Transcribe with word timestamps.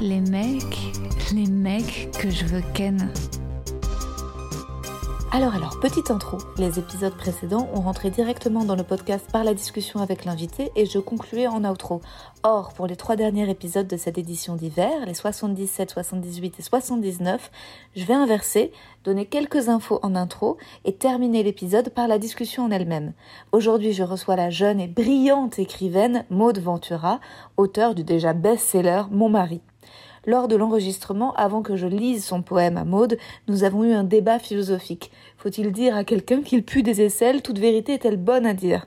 Les 0.00 0.20
mecs, 0.20 0.92
les 1.34 1.46
mecs 1.46 2.10
que 2.18 2.30
je 2.30 2.44
veux 2.44 2.62
ken. 2.74 3.10
Alors 5.32 5.54
alors, 5.54 5.78
petite 5.80 6.10
intro. 6.10 6.38
Les 6.56 6.78
épisodes 6.78 7.14
précédents 7.14 7.68
ont 7.74 7.80
rentré 7.80 8.10
directement 8.10 8.64
dans 8.64 8.76
le 8.76 8.84
podcast 8.84 9.26
par 9.30 9.44
la 9.44 9.54
discussion 9.54 10.00
avec 10.00 10.24
l'invité 10.24 10.70
et 10.76 10.86
je 10.86 10.98
concluais 10.98 11.46
en 11.46 11.64
outro. 11.64 12.00
Or, 12.42 12.72
pour 12.72 12.86
les 12.86 12.96
trois 12.96 13.16
derniers 13.16 13.50
épisodes 13.50 13.86
de 13.86 13.96
cette 13.96 14.18
édition 14.18 14.56
d'hiver, 14.56 15.04
les 15.04 15.14
77, 15.14 15.90
78 15.90 16.58
et 16.58 16.62
79, 16.62 17.50
je 17.96 18.04
vais 18.04 18.14
inverser, 18.14 18.72
donner 19.04 19.26
quelques 19.26 19.68
infos 19.68 19.98
en 20.02 20.14
intro 20.14 20.56
et 20.84 20.94
terminer 20.94 21.42
l'épisode 21.42 21.90
par 21.90 22.08
la 22.08 22.18
discussion 22.18 22.64
en 22.64 22.70
elle-même. 22.70 23.12
Aujourd'hui, 23.52 23.92
je 23.92 24.04
reçois 24.04 24.36
la 24.36 24.50
jeune 24.50 24.80
et 24.80 24.88
brillante 24.88 25.58
écrivaine 25.58 26.24
Maude 26.30 26.60
Ventura, 26.60 27.20
auteure 27.56 27.94
du 27.94 28.04
déjà 28.04 28.32
best-seller 28.32 29.02
Mon 29.10 29.28
mari. 29.28 29.60
Lors 30.26 30.48
de 30.48 30.56
l'enregistrement, 30.56 31.32
avant 31.34 31.62
que 31.62 31.76
je 31.76 31.86
lise 31.86 32.24
son 32.24 32.42
poème 32.42 32.76
à 32.76 32.84
Maude, 32.84 33.16
nous 33.46 33.62
avons 33.62 33.84
eu 33.84 33.92
un 33.92 34.02
débat 34.02 34.40
philosophique. 34.40 35.12
Faut-il 35.38 35.70
dire 35.70 35.96
à 35.96 36.02
quelqu'un 36.02 36.42
qu'il 36.42 36.64
pue 36.64 36.82
des 36.82 37.00
aisselles? 37.00 37.42
Toute 37.42 37.60
vérité 37.60 37.94
est-elle 37.94 38.16
bonne 38.16 38.44
à 38.44 38.52
dire? 38.52 38.86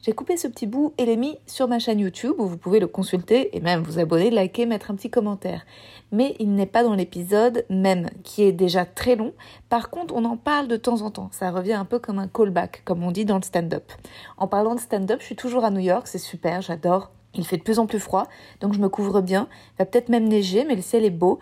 J'ai 0.00 0.12
coupé 0.12 0.36
ce 0.36 0.46
petit 0.46 0.68
bout 0.68 0.94
et 0.96 1.04
l'ai 1.04 1.16
mis 1.16 1.36
sur 1.46 1.66
ma 1.66 1.80
chaîne 1.80 1.98
YouTube 1.98 2.34
où 2.38 2.46
vous 2.46 2.56
pouvez 2.56 2.78
le 2.78 2.86
consulter 2.86 3.56
et 3.56 3.60
même 3.60 3.82
vous 3.82 3.98
abonner, 3.98 4.30
liker, 4.30 4.66
mettre 4.66 4.92
un 4.92 4.94
petit 4.94 5.10
commentaire. 5.10 5.66
Mais 6.12 6.36
il 6.38 6.54
n'est 6.54 6.66
pas 6.66 6.84
dans 6.84 6.94
l'épisode 6.94 7.64
même, 7.68 8.08
qui 8.22 8.44
est 8.44 8.52
déjà 8.52 8.84
très 8.84 9.16
long. 9.16 9.32
Par 9.68 9.90
contre, 9.90 10.14
on 10.14 10.24
en 10.24 10.36
parle 10.36 10.68
de 10.68 10.76
temps 10.76 11.02
en 11.02 11.10
temps. 11.10 11.28
Ça 11.32 11.50
revient 11.50 11.72
un 11.72 11.84
peu 11.84 11.98
comme 11.98 12.20
un 12.20 12.28
callback, 12.28 12.82
comme 12.84 13.02
on 13.02 13.10
dit 13.10 13.24
dans 13.24 13.38
le 13.38 13.42
stand-up. 13.42 13.90
En 14.36 14.46
parlant 14.46 14.76
de 14.76 14.80
stand-up, 14.80 15.18
je 15.18 15.26
suis 15.26 15.36
toujours 15.36 15.64
à 15.64 15.70
New 15.70 15.80
York, 15.80 16.06
c'est 16.06 16.18
super, 16.18 16.62
j'adore. 16.62 17.10
Il 17.34 17.46
fait 17.46 17.58
de 17.58 17.62
plus 17.62 17.78
en 17.78 17.86
plus 17.86 18.00
froid, 18.00 18.26
donc 18.60 18.72
je 18.72 18.78
me 18.78 18.88
couvre 18.88 19.20
bien. 19.20 19.48
Il 19.74 19.78
va 19.78 19.86
peut-être 19.86 20.08
même 20.08 20.28
neiger, 20.28 20.64
mais 20.64 20.74
le 20.74 20.82
ciel 20.82 21.04
est 21.04 21.10
beau. 21.10 21.38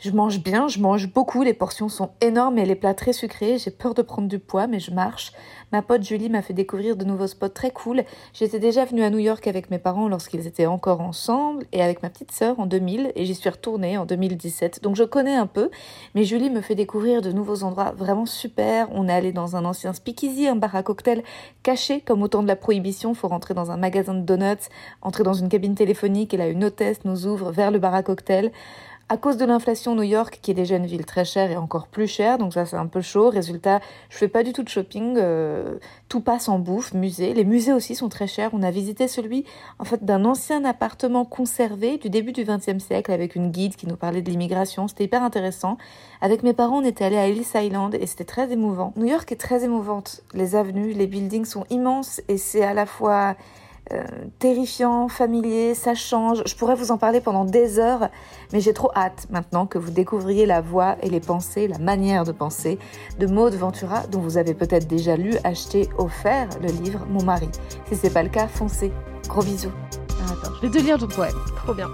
Je 0.00 0.12
mange 0.12 0.38
bien, 0.38 0.68
je 0.68 0.78
mange 0.78 1.12
beaucoup, 1.12 1.42
les 1.42 1.54
portions 1.54 1.88
sont 1.88 2.10
énormes 2.20 2.56
et 2.58 2.64
les 2.64 2.76
plats 2.76 2.94
très 2.94 3.12
sucrés. 3.12 3.58
J'ai 3.58 3.72
peur 3.72 3.94
de 3.94 4.02
prendre 4.02 4.28
du 4.28 4.38
poids, 4.38 4.68
mais 4.68 4.78
je 4.78 4.92
marche. 4.92 5.32
Ma 5.72 5.82
pote 5.82 6.04
Julie 6.04 6.30
m'a 6.30 6.40
fait 6.40 6.52
découvrir 6.52 6.94
de 6.94 7.04
nouveaux 7.04 7.26
spots 7.26 7.48
très 7.48 7.72
cool. 7.72 8.04
J'étais 8.32 8.60
déjà 8.60 8.84
venue 8.84 9.02
à 9.02 9.10
New 9.10 9.18
York 9.18 9.48
avec 9.48 9.72
mes 9.72 9.80
parents 9.80 10.06
lorsqu'ils 10.06 10.46
étaient 10.46 10.66
encore 10.66 11.00
ensemble 11.00 11.66
et 11.72 11.82
avec 11.82 12.00
ma 12.00 12.10
petite 12.10 12.30
sœur 12.30 12.60
en 12.60 12.66
2000 12.66 13.10
et 13.16 13.24
j'y 13.24 13.34
suis 13.34 13.50
retournée 13.50 13.98
en 13.98 14.06
2017. 14.06 14.84
Donc 14.84 14.94
je 14.94 15.02
connais 15.02 15.34
un 15.34 15.48
peu, 15.48 15.68
mais 16.14 16.22
Julie 16.22 16.48
me 16.48 16.60
fait 16.60 16.76
découvrir 16.76 17.20
de 17.20 17.32
nouveaux 17.32 17.64
endroits 17.64 17.90
vraiment 17.90 18.24
super. 18.24 18.86
On 18.92 19.08
est 19.08 19.12
allé 19.12 19.32
dans 19.32 19.56
un 19.56 19.64
ancien 19.64 19.92
speakeasy, 19.92 20.46
un 20.46 20.54
bar 20.54 20.76
à 20.76 20.84
cocktail 20.84 21.24
caché 21.64 22.02
comme 22.02 22.22
au 22.22 22.28
temps 22.28 22.44
de 22.44 22.48
la 22.48 22.56
prohibition. 22.56 23.14
Faut 23.14 23.26
rentrer 23.26 23.52
dans 23.52 23.72
un 23.72 23.76
magasin 23.76 24.14
de 24.14 24.22
donuts, 24.22 24.68
entrer 25.02 25.24
dans 25.24 25.34
une 25.34 25.48
cabine 25.48 25.74
téléphonique 25.74 26.34
et 26.34 26.36
là 26.36 26.46
une 26.46 26.62
hôtesse 26.62 27.00
nous 27.04 27.26
ouvre 27.26 27.50
vers 27.50 27.72
le 27.72 27.80
bar 27.80 27.96
à 27.96 28.04
cocktail. 28.04 28.52
À 29.10 29.16
cause 29.16 29.38
de 29.38 29.46
l'inflation, 29.46 29.94
New 29.94 30.02
York, 30.02 30.38
qui 30.42 30.50
est 30.50 30.54
déjà 30.54 30.76
une 30.76 30.84
ville 30.84 31.06
très 31.06 31.24
chère, 31.24 31.50
et 31.50 31.56
encore 31.56 31.86
plus 31.86 32.06
chère, 32.06 32.36
donc 32.36 32.52
ça 32.52 32.66
c'est 32.66 32.76
un 32.76 32.86
peu 32.86 33.00
chaud. 33.00 33.30
Résultat, 33.30 33.80
je 34.10 34.18
fais 34.18 34.28
pas 34.28 34.42
du 34.42 34.52
tout 34.52 34.62
de 34.62 34.68
shopping, 34.68 35.14
euh, 35.16 35.78
tout 36.10 36.20
passe 36.20 36.50
en 36.50 36.58
bouffe, 36.58 36.92
musée. 36.92 37.32
Les 37.32 37.44
musées 37.44 37.72
aussi 37.72 37.94
sont 37.94 38.10
très 38.10 38.26
chers. 38.26 38.50
On 38.52 38.62
a 38.62 38.70
visité 38.70 39.08
celui, 39.08 39.46
en 39.78 39.84
fait, 39.84 40.04
d'un 40.04 40.26
ancien 40.26 40.62
appartement 40.66 41.24
conservé 41.24 41.96
du 41.96 42.10
début 42.10 42.32
du 42.32 42.44
XXe 42.44 42.84
siècle 42.84 43.10
avec 43.10 43.34
une 43.34 43.50
guide 43.50 43.76
qui 43.76 43.86
nous 43.86 43.96
parlait 43.96 44.20
de 44.20 44.30
l'immigration. 44.30 44.88
C'était 44.88 45.04
hyper 45.04 45.22
intéressant. 45.22 45.78
Avec 46.20 46.42
mes 46.42 46.52
parents, 46.52 46.80
on 46.80 46.84
était 46.84 47.06
allés 47.06 47.16
à 47.16 47.28
Ellis 47.28 47.48
Island 47.54 47.94
et 47.94 48.06
c'était 48.06 48.24
très 48.24 48.52
émouvant. 48.52 48.92
New 48.96 49.06
York 49.06 49.32
est 49.32 49.40
très 49.40 49.64
émouvante. 49.64 50.20
Les 50.34 50.54
avenues, 50.54 50.92
les 50.92 51.06
buildings 51.06 51.46
sont 51.46 51.64
immenses 51.70 52.20
et 52.28 52.36
c'est 52.36 52.62
à 52.62 52.74
la 52.74 52.84
fois 52.84 53.36
euh, 53.92 54.02
terrifiant, 54.38 55.08
familier, 55.08 55.74
ça 55.74 55.94
change. 55.94 56.42
Je 56.46 56.54
pourrais 56.54 56.74
vous 56.74 56.90
en 56.90 56.98
parler 56.98 57.20
pendant 57.20 57.44
des 57.44 57.78
heures, 57.78 58.08
mais 58.52 58.60
j'ai 58.60 58.74
trop 58.74 58.90
hâte 58.94 59.26
maintenant 59.30 59.66
que 59.66 59.78
vous 59.78 59.90
découvriez 59.90 60.44
la 60.44 60.60
voix 60.60 60.96
et 61.02 61.08
les 61.08 61.20
pensées, 61.20 61.68
la 61.68 61.78
manière 61.78 62.24
de 62.24 62.32
penser 62.32 62.78
de 63.18 63.26
Maude 63.26 63.54
Ventura, 63.54 64.06
dont 64.06 64.20
vous 64.20 64.36
avez 64.36 64.52
peut-être 64.52 64.86
déjà 64.86 65.16
lu, 65.16 65.32
acheté, 65.42 65.88
offert 65.96 66.48
le 66.60 66.68
livre 66.68 67.06
Mon 67.08 67.22
mari. 67.22 67.48
Si 67.88 67.96
c'est 67.96 68.12
pas 68.12 68.22
le 68.22 68.28
cas, 68.28 68.46
foncez. 68.46 68.92
Gros 69.26 69.42
bisous. 69.42 69.72
Ah, 70.20 70.32
attends, 70.32 70.54
je 70.56 70.66
vais 70.66 70.78
te 70.78 70.84
lire 70.84 70.98
ton 70.98 71.08
poème. 71.08 71.36
Trop 71.56 71.72
bien. 71.72 71.88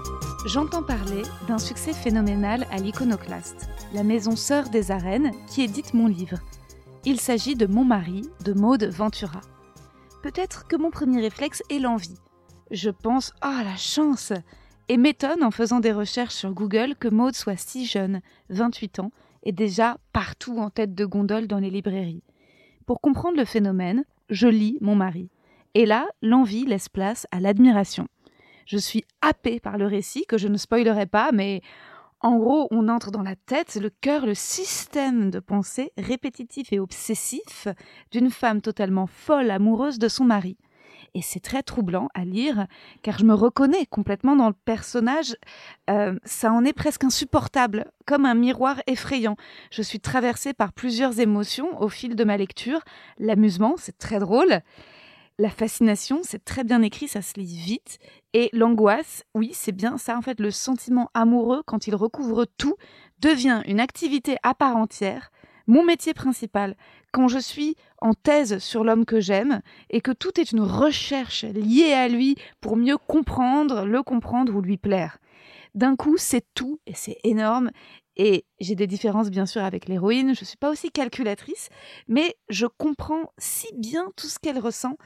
J'entends 0.45 0.83
parler 0.83 1.21
d'un 1.47 1.59
succès 1.59 1.93
phénoménal 1.93 2.67
à 2.71 2.77
l'iconoclaste, 2.77 3.69
la 3.93 4.03
maison 4.03 4.35
sœur 4.35 4.69
des 4.69 4.91
arènes, 4.91 5.31
qui 5.47 5.63
édite 5.63 5.93
mon 5.93 6.07
livre. 6.07 6.37
Il 7.05 7.21
s'agit 7.21 7.55
de 7.55 7.67
Mon 7.67 7.85
mari 7.85 8.29
de 8.43 8.53
Maude 8.53 8.83
Ventura 8.85 9.41
peut-être 10.25 10.65
que 10.65 10.75
mon 10.75 10.89
premier 10.89 11.21
réflexe 11.21 11.61
est 11.69 11.77
l'envie. 11.77 12.17
Je 12.71 12.89
pense 12.89 13.31
Ah, 13.41 13.61
la 13.63 13.75
chance 13.75 14.33
Et 14.87 14.97
m'étonne 14.97 15.43
en 15.43 15.51
faisant 15.51 15.79
des 15.79 15.91
recherches 15.91 16.33
sur 16.33 16.51
Google 16.51 16.95
que 16.95 17.07
Maud 17.07 17.35
soit 17.35 17.57
si 17.57 17.85
jeune, 17.85 18.21
28 18.49 19.01
ans, 19.01 19.11
et 19.43 19.51
déjà 19.51 19.97
partout 20.13 20.57
en 20.57 20.71
tête 20.71 20.95
de 20.95 21.05
gondole 21.05 21.45
dans 21.45 21.59
les 21.59 21.69
librairies. 21.69 22.23
Pour 22.87 23.01
comprendre 23.01 23.37
le 23.37 23.45
phénomène, 23.45 24.03
je 24.31 24.47
lis 24.47 24.79
mon 24.81 24.95
mari. 24.95 25.29
Et 25.75 25.85
là, 25.85 26.07
l'envie 26.23 26.65
laisse 26.65 26.89
place 26.89 27.27
à 27.29 27.39
l'admiration. 27.39 28.07
Je 28.65 28.79
suis 28.79 29.03
happée 29.21 29.59
par 29.59 29.77
le 29.77 29.85
récit, 29.85 30.25
que 30.25 30.39
je 30.39 30.47
ne 30.47 30.57
spoilerai 30.57 31.05
pas, 31.05 31.31
mais 31.33 31.61
en 32.21 32.37
gros, 32.37 32.67
on 32.71 32.87
entre 32.87 33.11
dans 33.11 33.21
la 33.21 33.35
tête, 33.35 33.75
le 33.75 33.89
cœur, 33.89 34.25
le 34.25 34.33
système 34.33 35.29
de 35.29 35.39
pensée 35.39 35.91
répétitif 35.97 36.71
et 36.73 36.79
obsessif 36.79 37.67
d'une 38.11 38.31
femme 38.31 38.61
totalement 38.61 39.07
folle, 39.07 39.51
amoureuse 39.51 39.99
de 39.99 40.07
son 40.07 40.23
mari. 40.23 40.57
Et 41.13 41.21
c'est 41.21 41.39
très 41.39 41.63
troublant 41.63 42.09
à 42.13 42.25
lire, 42.25 42.67
car 43.01 43.17
je 43.17 43.25
me 43.25 43.33
reconnais 43.33 43.85
complètement 43.85 44.35
dans 44.35 44.49
le 44.49 44.55
personnage. 44.65 45.35
Euh, 45.89 46.17
ça 46.25 46.51
en 46.51 46.65
est 46.65 46.73
presque 46.73 47.05
insupportable, 47.05 47.85
comme 48.05 48.25
un 48.25 48.33
miroir 48.33 48.81
effrayant. 48.85 49.37
Je 49.71 49.81
suis 49.81 49.99
traversée 50.01 50.53
par 50.53 50.73
plusieurs 50.73 51.19
émotions 51.19 51.81
au 51.81 51.87
fil 51.87 52.15
de 52.15 52.23
ma 52.25 52.35
lecture. 52.37 52.81
L'amusement, 53.17 53.75
c'est 53.77 53.97
très 53.97 54.19
drôle. 54.19 54.61
La 55.37 55.49
fascination, 55.49 56.21
c'est 56.23 56.45
très 56.45 56.63
bien 56.63 56.81
écrit, 56.81 57.09
ça 57.09 57.21
se 57.21 57.37
lit 57.37 57.57
vite. 57.57 57.99
Et 58.31 58.49
l'angoisse, 58.53 59.25
oui, 59.33 59.51
c'est 59.53 59.73
bien 59.73 59.97
ça, 59.97 60.17
en 60.17 60.21
fait, 60.21 60.39
le 60.39 60.49
sentiment 60.49 61.09
amoureux, 61.13 61.61
quand 61.65 61.87
il 61.87 61.95
recouvre 61.95 62.45
tout, 62.57 62.75
devient 63.19 63.61
une 63.65 63.81
activité 63.81 64.37
à 64.43 64.53
part 64.53 64.77
entière, 64.77 65.31
mon 65.67 65.83
métier 65.83 66.13
principal, 66.13 66.77
quand 67.11 67.27
je 67.27 67.39
suis 67.39 67.75
en 67.97 68.13
thèse 68.13 68.59
sur 68.59 68.85
l'homme 68.85 69.03
que 69.03 69.19
j'aime, 69.19 69.61
et 69.89 69.99
que 69.99 70.11
tout 70.11 70.39
est 70.39 70.53
une 70.53 70.61
recherche 70.61 71.43
liée 71.43 71.91
à 71.91 72.07
lui 72.07 72.37
pour 72.61 72.77
mieux 72.77 72.97
comprendre, 72.97 73.83
le 73.83 74.03
comprendre 74.03 74.55
ou 74.55 74.61
lui 74.61 74.77
plaire. 74.77 75.17
D'un 75.73 75.97
coup, 75.97 76.15
c'est 76.15 76.45
tout, 76.53 76.79
et 76.85 76.93
c'est 76.93 77.17
énorme, 77.25 77.71
et 78.15 78.45
j'ai 78.61 78.75
des 78.75 78.87
différences 78.87 79.29
bien 79.29 79.45
sûr 79.45 79.63
avec 79.63 79.89
l'héroïne, 79.89 80.33
je 80.33 80.41
ne 80.41 80.45
suis 80.45 80.57
pas 80.57 80.69
aussi 80.69 80.91
calculatrice, 80.91 81.67
mais 82.07 82.35
je 82.47 82.65
comprends 82.65 83.33
si 83.37 83.67
bien 83.75 84.11
tout 84.15 84.27
ce 84.27 84.39
qu'elle 84.39 84.59
ressent 84.59 84.97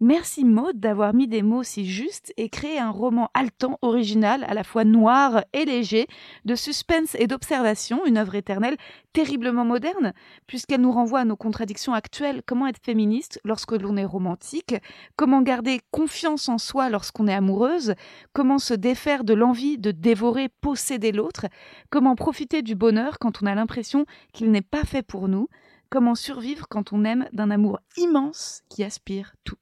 Merci 0.00 0.44
Maud 0.44 0.78
d'avoir 0.78 1.12
mis 1.12 1.26
des 1.26 1.42
mots 1.42 1.64
si 1.64 1.84
justes 1.84 2.32
et 2.36 2.48
créé 2.48 2.78
un 2.78 2.90
roman 2.90 3.30
haletant, 3.34 3.78
original, 3.82 4.44
à 4.44 4.54
la 4.54 4.62
fois 4.62 4.84
noir 4.84 5.42
et 5.52 5.64
léger, 5.64 6.06
de 6.44 6.54
suspense 6.54 7.16
et 7.16 7.26
d'observation, 7.26 8.06
une 8.06 8.16
œuvre 8.16 8.36
éternelle 8.36 8.76
terriblement 9.12 9.64
moderne, 9.64 10.12
puisqu'elle 10.46 10.82
nous 10.82 10.92
renvoie 10.92 11.18
à 11.18 11.24
nos 11.24 11.34
contradictions 11.34 11.94
actuelles. 11.94 12.42
Comment 12.46 12.68
être 12.68 12.80
féministe 12.80 13.40
lorsque 13.44 13.72
l'on 13.72 13.96
est 13.96 14.04
romantique? 14.04 14.76
Comment 15.16 15.42
garder 15.42 15.80
confiance 15.90 16.48
en 16.48 16.58
soi 16.58 16.90
lorsqu'on 16.90 17.26
est 17.26 17.34
amoureuse? 17.34 17.94
Comment 18.32 18.58
se 18.58 18.74
défaire 18.74 19.24
de 19.24 19.34
l'envie 19.34 19.78
de 19.78 19.90
dévorer, 19.90 20.48
posséder 20.48 21.10
l'autre? 21.10 21.46
Comment 21.90 22.14
profiter 22.14 22.62
du 22.62 22.76
bonheur 22.76 23.18
quand 23.18 23.42
on 23.42 23.46
a 23.46 23.54
l'impression 23.56 24.06
qu'il 24.32 24.52
n'est 24.52 24.62
pas 24.62 24.84
fait 24.84 25.02
pour 25.02 25.26
nous? 25.26 25.48
Comment 25.90 26.14
survivre 26.14 26.68
quand 26.68 26.92
on 26.92 27.04
aime 27.04 27.26
d'un 27.32 27.50
amour 27.50 27.80
immense 27.96 28.62
qui 28.68 28.84
aspire 28.84 29.34
tout? 29.42 29.56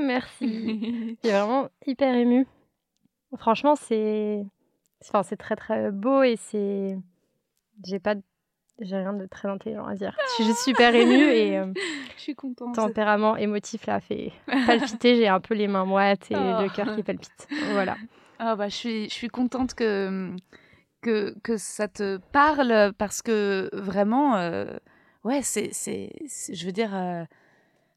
Merci. 0.00 1.18
J'ai 1.24 1.30
vraiment 1.30 1.68
hyper 1.86 2.14
émue. 2.14 2.46
Franchement, 3.36 3.76
c'est 3.76 4.44
enfin, 5.02 5.22
c'est 5.22 5.36
très 5.36 5.56
très 5.56 5.90
beau 5.90 6.22
et 6.22 6.36
c'est 6.36 6.98
j'ai 7.84 7.98
pas 7.98 8.14
j'ai 8.80 8.96
rien 8.96 9.12
de 9.12 9.26
très 9.26 9.48
intelligent 9.48 9.86
à 9.86 9.94
dire. 9.94 10.16
Je 10.26 10.34
suis 10.34 10.44
juste 10.44 10.60
super 10.60 10.94
émue 10.94 11.30
et 11.30 11.58
euh, 11.58 11.72
je 12.16 12.22
suis 12.22 12.34
contente. 12.34 12.74
Tempérament 12.74 13.36
émotif 13.36 13.86
là 13.86 14.00
fait 14.00 14.32
palpiter, 14.46 15.16
j'ai 15.16 15.28
un 15.28 15.40
peu 15.40 15.54
les 15.54 15.68
mains 15.68 15.84
moites 15.84 16.30
et 16.30 16.34
le 16.34 16.74
cœur 16.74 16.96
qui 16.96 17.02
palpite. 17.02 17.48
Voilà. 17.72 17.96
Ah 18.38 18.56
bah 18.56 18.68
je 18.68 18.74
suis 18.74 19.04
je 19.04 19.14
suis 19.14 19.28
contente 19.28 19.74
que 19.74 20.34
que, 21.02 21.34
que 21.42 21.56
ça 21.56 21.88
te 21.88 22.18
parle 22.32 22.92
parce 22.98 23.22
que 23.22 23.70
vraiment, 23.72 24.34
ouais, 25.24 25.40
c'est, 25.42 25.70
c'est, 25.72 26.10
je 26.52 26.66
veux 26.66 26.72
dire, 26.72 26.90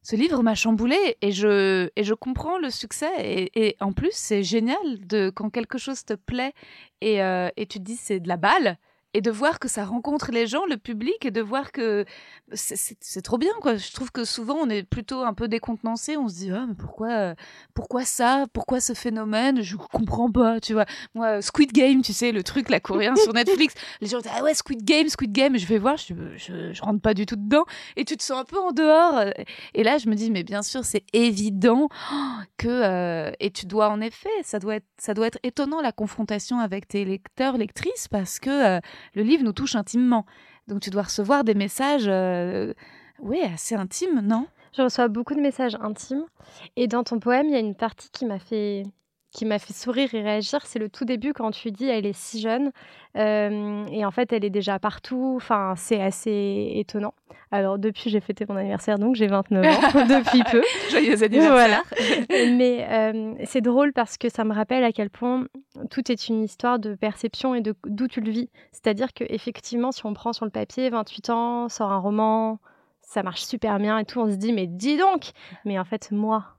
ce 0.04 0.14
livre 0.14 0.42
m'a 0.42 0.54
chamboulé 0.54 1.16
et 1.20 1.32
je, 1.32 1.88
et 1.96 2.04
je 2.04 2.14
comprends 2.14 2.58
le 2.58 2.70
succès. 2.70 3.10
Et, 3.18 3.76
en 3.80 3.92
plus, 3.92 4.12
c'est 4.12 4.44
génial 4.44 4.76
de 5.00 5.30
quand 5.30 5.50
quelque 5.50 5.78
chose 5.78 6.04
te 6.04 6.14
plaît 6.14 6.52
et, 7.00 7.16
et 7.16 7.66
tu 7.66 7.78
te 7.78 7.84
dis 7.84 7.96
c'est 7.96 8.20
de 8.20 8.28
la 8.28 8.36
balle 8.36 8.78
et 9.14 9.20
de 9.20 9.30
voir 9.30 9.60
que 9.60 9.68
ça 9.68 9.84
rencontre 9.84 10.32
les 10.32 10.48
gens, 10.48 10.66
le 10.66 10.76
public, 10.76 11.24
et 11.24 11.30
de 11.30 11.40
voir 11.40 11.70
que 11.70 12.04
c'est 12.52 13.22
trop 13.22 13.38
bien, 13.38 13.52
quoi. 13.60 13.76
Je 13.76 13.92
trouve 13.92 14.10
que 14.10 14.24
souvent, 14.24 14.56
on 14.56 14.68
est 14.68 14.82
plutôt 14.82 15.22
un 15.22 15.32
peu 15.34 15.46
décontenancé. 15.46 16.16
On 16.16 16.28
se 16.28 16.34
dit, 16.34 16.50
ah, 16.50 16.66
mais 16.68 16.74
pourquoi, 16.74 17.10
euh, 17.10 17.34
pourquoi 17.74 18.04
ça? 18.04 18.46
Pourquoi 18.52 18.80
ce 18.80 18.92
phénomène? 18.92 19.62
Je 19.62 19.76
comprends 19.76 20.30
pas, 20.30 20.60
tu 20.60 20.72
vois. 20.72 20.84
Moi, 21.14 21.40
Squid 21.42 21.72
Game, 21.72 22.02
tu 22.02 22.12
sais, 22.12 22.32
le 22.32 22.42
truc, 22.42 22.68
la 22.68 22.80
coréen 22.80 23.14
sur 23.14 23.32
Netflix, 23.34 23.74
les 24.00 24.08
gens 24.08 24.18
disent, 24.18 24.32
ah 24.36 24.42
ouais, 24.42 24.52
Squid 24.52 24.84
Game, 24.84 25.08
Squid 25.08 25.30
Game. 25.30 25.56
Je 25.56 25.66
vais 25.66 25.78
voir, 25.78 25.96
je, 25.96 26.12
je, 26.36 26.72
je, 26.72 26.82
rentre 26.82 27.00
pas 27.00 27.14
du 27.14 27.24
tout 27.24 27.36
dedans. 27.36 27.64
Et 27.94 28.04
tu 28.04 28.16
te 28.16 28.22
sens 28.22 28.40
un 28.40 28.44
peu 28.44 28.58
en 28.58 28.72
dehors. 28.72 29.22
Et 29.74 29.84
là, 29.84 29.98
je 29.98 30.08
me 30.08 30.16
dis, 30.16 30.32
mais 30.32 30.42
bien 30.42 30.62
sûr, 30.62 30.84
c'est 30.84 31.04
évident 31.12 31.88
que. 32.58 32.68
Euh, 32.68 33.30
et 33.38 33.52
tu 33.52 33.66
dois, 33.66 33.90
en 33.90 34.00
effet, 34.00 34.28
ça 34.42 34.58
doit, 34.58 34.74
être, 34.74 34.86
ça 34.98 35.14
doit 35.14 35.28
être 35.28 35.38
étonnant 35.44 35.80
la 35.80 35.92
confrontation 35.92 36.58
avec 36.58 36.88
tes 36.88 37.04
lecteurs, 37.04 37.56
lectrices, 37.56 38.08
parce 38.08 38.40
que. 38.40 38.78
Euh, 38.78 38.80
le 39.14 39.22
livre 39.22 39.44
nous 39.44 39.52
touche 39.52 39.76
intimement. 39.76 40.26
Donc 40.68 40.80
tu 40.80 40.90
dois 40.90 41.02
recevoir 41.02 41.44
des 41.44 41.54
messages, 41.54 42.06
euh, 42.06 42.72
oui, 43.20 43.40
assez 43.42 43.74
intimes, 43.74 44.20
non? 44.22 44.46
Je 44.76 44.82
reçois 44.82 45.08
beaucoup 45.08 45.34
de 45.34 45.40
messages 45.40 45.76
intimes. 45.80 46.24
Et 46.76 46.88
dans 46.88 47.04
ton 47.04 47.20
poème, 47.20 47.46
il 47.46 47.52
y 47.52 47.56
a 47.56 47.60
une 47.60 47.76
partie 47.76 48.10
qui 48.10 48.24
m'a 48.24 48.38
fait 48.38 48.84
qui 49.34 49.44
m'a 49.44 49.58
fait 49.58 49.74
sourire 49.74 50.14
et 50.14 50.22
réagir, 50.22 50.64
c'est 50.64 50.78
le 50.78 50.88
tout 50.88 51.04
début 51.04 51.32
quand 51.32 51.50
tu 51.50 51.72
dis 51.72 51.86
elle 51.86 52.06
est 52.06 52.16
si 52.16 52.40
jeune 52.40 52.70
euh, 53.16 53.84
et 53.90 54.04
en 54.04 54.10
fait 54.12 54.32
elle 54.32 54.44
est 54.44 54.50
déjà 54.50 54.78
partout. 54.78 55.34
Enfin, 55.36 55.74
c'est 55.76 56.00
assez 56.00 56.72
étonnant. 56.76 57.12
Alors 57.50 57.78
depuis 57.78 58.10
j'ai 58.10 58.20
fêté 58.20 58.46
mon 58.48 58.56
anniversaire 58.56 58.96
donc 58.96 59.16
j'ai 59.16 59.26
29 59.26 59.66
ans 59.66 60.06
depuis 60.20 60.42
peu. 60.44 60.62
Joyeux 60.90 61.20
anniversaire. 61.22 61.82
Mais 62.30 62.86
euh, 62.88 63.34
c'est 63.44 63.60
drôle 63.60 63.92
parce 63.92 64.16
que 64.16 64.28
ça 64.28 64.44
me 64.44 64.54
rappelle 64.54 64.84
à 64.84 64.92
quel 64.92 65.10
point 65.10 65.46
tout 65.90 66.12
est 66.12 66.28
une 66.28 66.44
histoire 66.44 66.78
de 66.78 66.94
perception 66.94 67.56
et 67.56 67.60
de 67.60 67.74
d'où 67.86 68.06
tu 68.06 68.20
le 68.20 68.30
vis. 68.30 68.48
C'est-à-dire 68.70 69.12
que 69.12 69.24
effectivement 69.28 69.90
si 69.90 70.06
on 70.06 70.14
prend 70.14 70.32
sur 70.32 70.44
le 70.44 70.52
papier 70.52 70.88
28 70.90 71.30
ans, 71.30 71.68
sort 71.68 71.90
un 71.90 71.98
roman, 71.98 72.60
ça 73.02 73.24
marche 73.24 73.42
super 73.42 73.80
bien 73.80 73.98
et 73.98 74.04
tout, 74.04 74.20
on 74.20 74.30
se 74.30 74.36
dit 74.36 74.52
mais 74.52 74.68
dis 74.68 74.96
donc. 74.96 75.32
Mais 75.64 75.76
en 75.76 75.84
fait 75.84 76.12
moi 76.12 76.53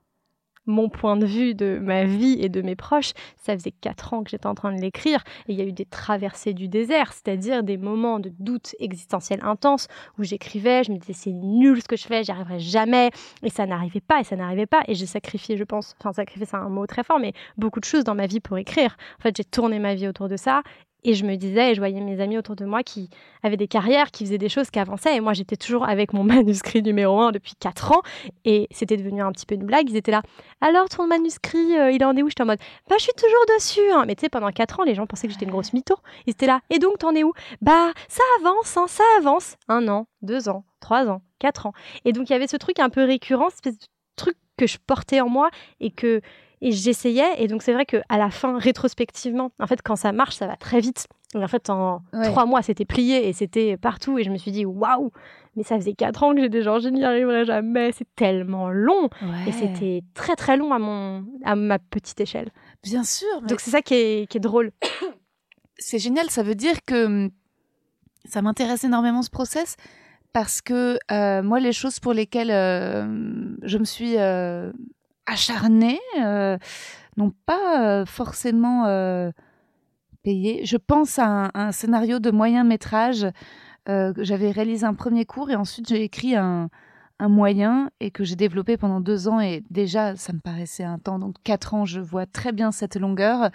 mon 0.66 0.88
point 0.88 1.16
de 1.16 1.26
vue 1.26 1.54
de 1.54 1.78
ma 1.80 2.04
vie 2.04 2.38
et 2.40 2.48
de 2.48 2.62
mes 2.62 2.76
proches, 2.76 3.12
ça 3.36 3.54
faisait 3.54 3.72
quatre 3.72 4.12
ans 4.12 4.22
que 4.22 4.30
j'étais 4.30 4.46
en 4.46 4.54
train 4.54 4.74
de 4.74 4.80
l'écrire 4.80 5.22
et 5.48 5.52
il 5.52 5.58
y 5.58 5.62
a 5.62 5.64
eu 5.64 5.72
des 5.72 5.84
traversées 5.84 6.54
du 6.54 6.68
désert, 6.68 7.12
c'est-à-dire 7.12 7.62
des 7.62 7.76
moments 7.76 8.18
de 8.18 8.32
doute 8.38 8.74
existentiel 8.78 9.40
intense 9.42 9.88
où 10.18 10.24
j'écrivais, 10.24 10.84
je 10.84 10.92
me 10.92 10.98
disais 10.98 11.12
c'est 11.12 11.32
nul 11.32 11.80
ce 11.82 11.88
que 11.88 11.96
je 11.96 12.06
fais, 12.06 12.24
j'y 12.24 12.30
arriverai 12.30 12.58
jamais. 12.58 13.10
Et 13.42 13.50
ça 13.50 13.66
n'arrivait 13.66 14.00
pas 14.00 14.20
et 14.20 14.24
ça 14.24 14.36
n'arrivait 14.36 14.66
pas. 14.66 14.82
Et 14.88 14.94
j'ai 14.94 15.06
sacrifié, 15.06 15.56
je 15.56 15.64
pense, 15.64 15.94
enfin 16.00 16.12
sacrifié 16.12 16.46
c'est 16.46 16.56
un 16.56 16.68
mot 16.68 16.86
très 16.86 17.04
fort, 17.04 17.18
mais 17.18 17.32
beaucoup 17.56 17.80
de 17.80 17.84
choses 17.84 18.04
dans 18.04 18.14
ma 18.14 18.26
vie 18.26 18.40
pour 18.40 18.58
écrire. 18.58 18.96
En 19.18 19.22
fait, 19.22 19.36
j'ai 19.36 19.44
tourné 19.44 19.78
ma 19.78 19.94
vie 19.94 20.08
autour 20.08 20.28
de 20.28 20.36
ça 20.36 20.62
et 21.06 21.14
je 21.14 21.24
me 21.24 21.36
disais, 21.36 21.70
et 21.70 21.74
je 21.74 21.80
voyais 21.80 22.00
mes 22.00 22.20
amis 22.20 22.36
autour 22.36 22.56
de 22.56 22.64
moi 22.64 22.82
qui 22.82 23.08
avaient 23.44 23.56
des 23.56 23.68
carrières, 23.68 24.10
qui 24.10 24.24
faisaient 24.24 24.38
des 24.38 24.48
choses, 24.48 24.70
qui 24.70 24.80
avançaient. 24.80 25.14
Et 25.14 25.20
moi, 25.20 25.34
j'étais 25.34 25.56
toujours 25.56 25.88
avec 25.88 26.12
mon 26.12 26.24
manuscrit 26.24 26.82
numéro 26.82 27.20
1 27.20 27.30
depuis 27.30 27.54
4 27.60 27.92
ans. 27.92 28.02
Et 28.44 28.66
c'était 28.72 28.96
devenu 28.96 29.22
un 29.22 29.30
petit 29.30 29.46
peu 29.46 29.54
une 29.54 29.64
blague. 29.64 29.88
Ils 29.88 29.96
étaient 29.96 30.10
là, 30.10 30.22
alors 30.60 30.88
ton 30.88 31.06
manuscrit, 31.06 31.78
euh, 31.78 31.92
il 31.92 32.04
en 32.04 32.16
est 32.16 32.22
où 32.22 32.28
J'étais 32.28 32.42
en 32.42 32.46
mode, 32.46 32.58
bah, 32.90 32.96
je 32.98 33.04
suis 33.04 33.12
toujours 33.16 33.44
dessus. 33.56 33.92
Hein. 33.92 34.04
Mais 34.06 34.16
tu 34.16 34.22
sais, 34.22 34.28
pendant 34.28 34.50
4 34.50 34.80
ans, 34.80 34.82
les 34.82 34.96
gens 34.96 35.06
pensaient 35.06 35.28
que 35.28 35.32
j'étais 35.32 35.44
une 35.44 35.52
grosse 35.52 35.72
mytho. 35.72 35.94
Ils 36.26 36.32
étaient 36.32 36.46
là, 36.46 36.60
et 36.70 36.80
donc, 36.80 36.98
t'en 36.98 37.14
es 37.14 37.22
où 37.22 37.32
Bah, 37.62 37.92
ça 38.08 38.24
avance, 38.40 38.76
hein, 38.76 38.86
ça 38.88 39.04
avance. 39.18 39.56
Un 39.68 39.86
an, 39.86 40.08
deux 40.22 40.48
ans, 40.48 40.64
trois 40.80 41.06
ans, 41.06 41.22
quatre 41.38 41.66
ans. 41.66 41.72
Et 42.04 42.12
donc, 42.12 42.28
il 42.28 42.32
y 42.32 42.36
avait 42.36 42.48
ce 42.48 42.56
truc 42.56 42.80
un 42.80 42.90
peu 42.90 43.04
récurrent, 43.04 43.48
ce 43.50 43.70
truc 44.16 44.36
que 44.56 44.66
je 44.66 44.78
portais 44.84 45.20
en 45.20 45.28
moi 45.28 45.50
et 45.80 45.90
que 45.90 46.20
et 46.60 46.72
j'essayais. 46.72 47.42
Et 47.42 47.48
donc, 47.48 47.62
c'est 47.62 47.72
vrai 47.72 47.86
qu'à 47.86 48.02
la 48.10 48.30
fin, 48.30 48.58
rétrospectivement, 48.58 49.50
en 49.58 49.66
fait, 49.66 49.80
quand 49.82 49.96
ça 49.96 50.12
marche, 50.12 50.36
ça 50.36 50.46
va 50.46 50.56
très 50.56 50.80
vite. 50.80 51.06
Et 51.34 51.38
en 51.38 51.48
fait, 51.48 51.70
en 51.70 52.02
trois 52.24 52.46
mois, 52.46 52.62
c'était 52.62 52.84
plié 52.84 53.28
et 53.28 53.32
c'était 53.32 53.76
partout. 53.76 54.18
Et 54.18 54.24
je 54.24 54.30
me 54.30 54.38
suis 54.38 54.52
dit, 54.52 54.64
waouh, 54.64 55.10
mais 55.54 55.62
ça 55.62 55.76
faisait 55.76 55.92
quatre 55.94 56.22
ans 56.22 56.34
que 56.34 56.40
j'ai 56.40 56.48
déjà, 56.48 56.78
je 56.78 56.88
n'y 56.88 57.04
arriverai 57.04 57.44
jamais. 57.44 57.92
C'est 57.92 58.08
tellement 58.16 58.70
long. 58.70 59.08
Et 59.46 59.52
c'était 59.52 60.02
très, 60.14 60.36
très 60.36 60.56
long 60.56 60.72
à, 60.72 60.78
mon, 60.78 61.24
à 61.44 61.56
ma 61.56 61.78
petite 61.78 62.20
échelle. 62.20 62.50
Bien 62.82 63.04
sûr. 63.04 63.42
Donc, 63.42 63.60
c'est 63.60 63.70
ça 63.70 63.82
qui 63.82 63.94
est, 63.94 64.30
qui 64.30 64.38
est 64.38 64.40
drôle. 64.40 64.72
C'est 65.78 65.98
génial. 65.98 66.30
Ça 66.30 66.42
veut 66.42 66.54
dire 66.54 66.76
que 66.86 67.04
hum, 67.04 67.30
ça 68.24 68.40
m'intéresse 68.40 68.84
énormément 68.84 69.20
ce 69.20 69.28
process 69.28 69.76
parce 70.32 70.60
que 70.60 70.98
euh, 71.10 71.42
moi, 71.42 71.60
les 71.60 71.72
choses 71.72 71.98
pour 72.00 72.12
lesquelles 72.12 72.50
euh, 72.50 73.06
je 73.62 73.78
me 73.78 73.84
suis 73.84 74.18
euh, 74.18 74.72
acharnés 75.26 76.00
euh, 76.20 76.56
n'ont 77.16 77.32
pas 77.44 77.82
euh, 77.82 78.06
forcément 78.06 78.86
euh, 78.86 79.30
payé. 80.22 80.64
Je 80.64 80.76
pense 80.76 81.18
à 81.18 81.50
un, 81.54 81.72
scénario 81.72 82.18
de 82.18 82.30
moyen 82.30 82.64
métrage. 82.64 83.26
J'avais 83.88 84.50
réalisé 84.50 84.84
un 84.84 84.94
premier 84.94 85.24
cours 85.24 85.48
et 85.52 85.54
ensuite 85.54 85.88
j'ai 85.88 86.02
écrit 86.02 86.34
un, 86.34 86.68
moyen 87.20 87.90
et 88.00 88.10
que 88.10 88.24
j'ai 88.24 88.34
développé 88.34 88.76
pendant 88.76 89.00
deux 89.00 89.28
ans 89.28 89.40
et 89.40 89.62
déjà 89.70 90.16
ça 90.16 90.32
me 90.32 90.40
paraissait 90.40 90.84
un 90.84 90.98
temps 90.98 91.18
donc 91.18 91.36
quatre 91.44 91.72
ans 91.72 91.86
je 91.86 91.98
vois 91.98 92.26
très 92.26 92.52
bien 92.52 92.72
cette 92.72 92.96
longueur 92.96 93.48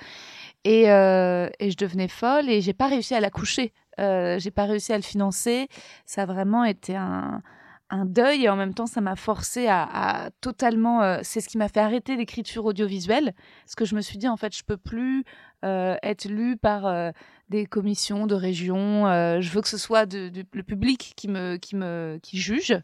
et, 0.64 0.86
et 0.86 1.70
je 1.70 1.78
devenais 1.78 2.08
folle 2.08 2.50
et 2.50 2.62
j'ai 2.62 2.74
pas 2.74 2.88
réussi 2.88 3.14
à 3.14 3.20
la 3.20 3.30
coucher 3.30 3.72
j'ai 4.00 4.52
pas 4.52 4.66
réussi 4.66 4.94
à 4.94 4.98
le 4.98 5.04
financer 5.04 5.68
ça 6.06 6.24
a 6.24 6.26
vraiment 6.26 6.64
été 6.64 6.96
un, 6.96 7.44
un 7.92 8.06
deuil 8.06 8.46
et 8.46 8.50
en 8.50 8.56
même 8.56 8.74
temps 8.74 8.88
ça 8.88 9.02
m'a 9.02 9.16
forcé 9.16 9.68
à, 9.68 10.30
totalement 10.40 11.04
euh, 11.04 11.20
c'est 11.24 11.42
ce 11.42 11.50
qui 11.50 11.58
m'a 11.58 11.68
fait 11.68 11.82
arrêter 11.82 12.16
l'écriture 12.16 12.66
audiovisuelle. 12.66 13.34
Parce 13.66 13.76
que 13.76 13.86
je 13.86 13.96
me 13.96 14.02
suis 14.02 14.18
dit 14.18 14.28
en 14.28 14.38
fait 14.38 14.56
je 14.56 14.64
peux 14.64 14.78
plus 14.78 15.24
euh, 15.64 15.96
être 16.02 16.26
lu 16.26 16.58
par 16.58 16.88
euh, 16.88 17.12
des 17.50 17.66
commissions 17.66 18.26
de 18.28 18.36
région 18.36 19.06
je 19.42 19.50
veux 19.50 19.62
que 19.62 19.68
ce 19.68 19.78
soit 19.78 20.12
le 20.12 20.62
public 20.64 21.14
qui 21.16 21.28
me 21.28 21.58
qui 21.58 21.76
me 21.76 22.18
qui 22.24 22.40
juge. 22.40 22.76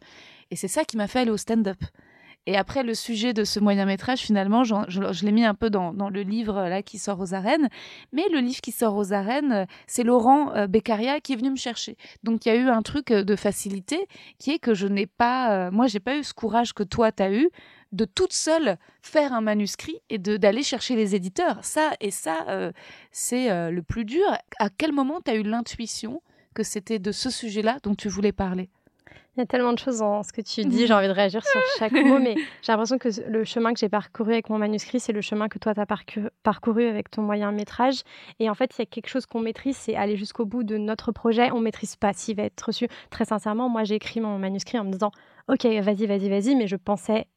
Et 0.51 0.56
c'est 0.56 0.68
ça 0.68 0.83
qui 0.83 0.98
m'a 0.98 1.07
fait 1.07 1.19
aller 1.19 1.31
au 1.31 1.38
stand-up 1.38 1.80
et 2.47 2.55
après, 2.55 2.81
le 2.81 2.95
sujet 2.95 3.33
de 3.33 3.44
ce 3.44 3.59
moyen 3.59 3.85
métrage, 3.85 4.21
finalement, 4.21 4.63
je, 4.63 5.25
l'ai 5.25 5.33
mis 5.33 5.44
un 5.44 5.53
peu 5.53 5.69
dans, 5.69 5.91
le 5.91 6.21
livre 6.21 6.69
là 6.69 6.81
qui 6.81 6.97
sort 6.97 7.19
aux 7.19 7.33
arènes. 7.33 7.67
Mais 8.13 8.23
le 8.31 8.39
livre 8.39 8.61
qui 8.61 8.71
sort 8.71 8.95
aux 8.95 9.11
arènes, 9.11 9.67
c'est 9.85 10.03
Laurent 10.03 10.55
euh, 10.55 10.65
Beccaria 10.65 11.19
qui 11.19 11.33
est 11.33 11.35
venu 11.35 11.51
me 11.51 11.57
chercher. 11.57 11.98
Donc 12.24 12.45
il 12.45 12.50
y 12.50 12.51
a 12.53 12.55
eu 12.55 12.69
un 12.69 12.81
truc 12.81 13.12
euh, 13.12 13.25
de 13.25 13.36
facilité 13.36 14.07
qui 14.39 14.51
est 14.51 14.60
que 14.60 14.74
je 14.74 14.88
n'ai 14.88 15.07
pas, 15.07 15.67
euh, 15.67 15.72
moi, 15.72 15.88
j'ai 15.88 16.00
pas 16.00 16.15
eu 16.15 16.24
ce 16.24 16.33
courage 16.33 16.72
que 16.72 16.83
toi, 16.83 17.12
tu 17.12 17.22
as 17.22 17.33
eu 17.33 17.50
de 17.91 18.05
toute 18.05 18.31
seule 18.31 18.77
faire 19.01 19.33
un 19.33 19.41
manuscrit 19.41 20.00
et 20.10 20.17
d'aller 20.17 20.63
chercher 20.63 20.95
les 20.95 21.15
éditeurs. 21.15 21.60
Ça 21.63 21.95
et 22.00 22.12
ça, 22.12 22.72
c'est 23.12 23.72
le 23.72 23.81
plus 23.81 24.03
dur. 24.05 24.25
À 24.60 24.69
quel 24.69 24.91
moment 24.93 25.19
tu 25.24 25.31
as 25.31 25.36
eu 25.36 25.43
l'intuition 25.43 26.22
que 26.53 26.63
c'était 26.63 27.00
de 27.00 27.12
ce 27.12 27.29
sujet-là 27.29 27.79
dont 27.83 27.95
tu 27.95 28.10
voulais 28.10 28.33
parler? 28.33 28.69
Il 29.38 29.41
y 29.41 29.44
a 29.44 29.46
tellement 29.46 29.74
de 29.74 29.77
choses 29.77 30.00
dans 30.00 30.24
ce 30.24 30.34
que 30.34 30.41
tu 30.41 30.63
dis, 30.63 30.88
j'ai 30.88 30.94
envie 30.94 31.08
de 31.08 31.13
réagir 31.13 31.46
sur 31.46 31.62
chaque 31.77 31.91
mot, 31.91 32.20
mais 32.20 32.36
j'ai 32.63 32.72
l'impression 32.72 32.98
que 32.98 33.10
le 33.27 33.44
chemin 33.44 33.74
que 33.74 33.79
j'ai 33.79 33.89
parcouru 33.89 34.34
avec 34.34 34.50
mon 34.50 34.58
manuscrit, 34.58 35.00
c'est 35.00 35.13
le 35.13 35.22
chemin 35.22 35.48
que 35.48 35.60
toi, 35.60 35.74
tu 35.75 35.79
as 35.79 35.86
parcouru 36.44 36.88
avec 36.88 37.12
ton 37.12 37.22
moyen 37.22 37.51
métrage. 37.51 38.01
Et 38.39 38.50
en 38.50 38.56
fait, 38.56 38.75
il 38.75 38.79
y 38.79 38.84
a 38.84 38.86
quelque 38.86 39.10
chose 39.10 39.25
qu'on 39.25 39.39
maîtrise, 39.39 39.77
c'est 39.77 39.96
aller 39.96 40.17
jusqu'au 40.17 40.46
bout 40.46 40.63
de 40.63 40.77
notre 40.77 41.12
projet. 41.12 41.51
On 41.51 41.60
maîtrise 41.60 41.96
pas 41.96 42.13
s'il 42.13 42.36
va 42.36 42.44
être 42.44 42.62
reçu. 42.62 42.88
Très 43.12 43.25
sincèrement, 43.25 43.70
moi, 43.70 43.84
j'ai 43.84 43.96
écrit 43.96 44.20
mon 44.20 44.39
manuscrit 44.39 44.79
en 44.79 44.84
me 44.84 44.91
disant, 44.91 45.12
OK, 45.48 45.65
vas-y, 45.65 46.08
vas-y, 46.08 46.29
vas-y, 46.29 46.56
mais 46.56 46.67
je 46.67 46.75
pensais 46.75 47.27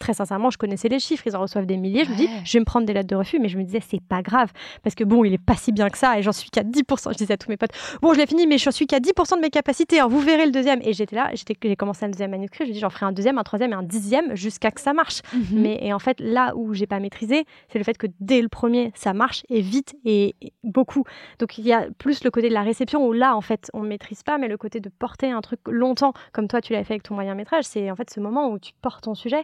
très 0.00 0.14
sincèrement, 0.14 0.50
je 0.50 0.58
connaissais 0.58 0.88
les 0.88 0.98
chiffres, 0.98 1.24
ils 1.26 1.36
en 1.36 1.40
reçoivent 1.40 1.66
des 1.66 1.76
milliers. 1.76 2.04
Je 2.04 2.10
me 2.10 2.16
dis, 2.16 2.28
je 2.44 2.52
vais 2.54 2.60
me 2.60 2.64
prendre 2.64 2.86
des 2.86 2.92
lettres 2.92 3.08
de 3.08 3.14
refus, 3.14 3.38
mais 3.38 3.48
je 3.48 3.56
me 3.56 3.62
disais, 3.62 3.80
c'est 3.86 4.02
pas 4.02 4.22
grave, 4.22 4.50
parce 4.82 4.96
que 4.96 5.04
bon, 5.04 5.24
il 5.24 5.32
est 5.32 5.38
pas 5.38 5.54
si 5.54 5.70
bien 5.70 5.88
que 5.90 5.98
ça, 5.98 6.18
et 6.18 6.22
j'en 6.22 6.32
suis 6.32 6.50
qu'à 6.50 6.62
10%. 6.62 7.12
Je 7.12 7.18
disais 7.18 7.34
à 7.34 7.36
tous 7.36 7.50
mes 7.50 7.56
potes, 7.56 7.72
bon, 8.02 8.12
je 8.14 8.18
l'ai 8.18 8.26
fini, 8.26 8.46
mais 8.46 8.58
je 8.58 8.70
suis 8.70 8.86
qu'à 8.86 8.98
10% 8.98 9.36
de 9.36 9.40
mes 9.40 9.50
capacités, 9.50 10.00
hein, 10.00 10.08
vous 10.08 10.20
verrez 10.20 10.46
le 10.46 10.52
deuxième. 10.52 10.80
Et 10.82 10.92
j'étais 10.92 11.14
là, 11.14 11.30
j'ai 11.34 11.76
commencé 11.76 12.04
un 12.04 12.08
deuxième 12.08 12.30
manuscrit, 12.30 12.66
je 12.66 12.72
dis, 12.72 12.78
j'en 12.80 12.90
ferai 12.90 13.06
un 13.06 13.12
deuxième, 13.12 13.38
un 13.38 13.44
troisième 13.44 13.72
et 13.72 13.74
un 13.74 13.82
dixième 13.82 14.34
jusqu'à 14.34 14.70
que 14.70 14.80
ça 14.80 14.92
marche. 14.92 15.20
Mhm. 15.32 15.44
Mais 15.52 15.78
et 15.82 15.92
en 15.92 15.98
fait, 15.98 16.18
là 16.20 16.52
où 16.56 16.72
j'ai 16.74 16.86
pas 16.86 16.98
maîtrisé, 16.98 17.44
c'est 17.68 17.78
le 17.78 17.84
fait 17.84 17.98
que 17.98 18.06
dès 18.20 18.40
le 18.40 18.48
premier, 18.48 18.92
ça 18.94 19.12
marche 19.12 19.42
et 19.50 19.60
vite 19.60 19.94
et, 20.04 20.34
beaucoup. 20.64 21.04
Donc 21.38 21.58
il 21.58 21.64
y 21.64 21.72
a 21.72 21.86
plus 21.98 22.24
le 22.24 22.30
côté 22.30 22.48
de 22.48 22.54
la 22.54 22.62
réception 22.62 23.06
où 23.06 23.12
là, 23.12 23.36
en 23.36 23.40
fait, 23.40 23.70
on 23.74 23.80
maîtrise 23.80 24.22
pas, 24.22 24.38
mais 24.38 24.48
le 24.48 24.56
côté 24.56 24.80
de 24.80 24.88
porter 24.88 25.30
un 25.30 25.40
truc 25.40 25.60
longtemps, 25.66 26.12
comme 26.32 26.48
toi, 26.48 26.60
tu 26.60 26.72
l'as 26.72 26.84
fait 26.84 26.94
avec 26.94 27.02
ton 27.02 27.14
moyen 27.14 27.34
métrage, 27.34 27.64
c'est 27.64 27.90
en 27.90 27.96
fait 27.96 28.10
ce 28.10 28.20
moment 28.20 28.50
où 28.50 28.58
tu 28.58 28.72
portes 28.80 29.04
ton 29.04 29.14
sujet. 29.14 29.42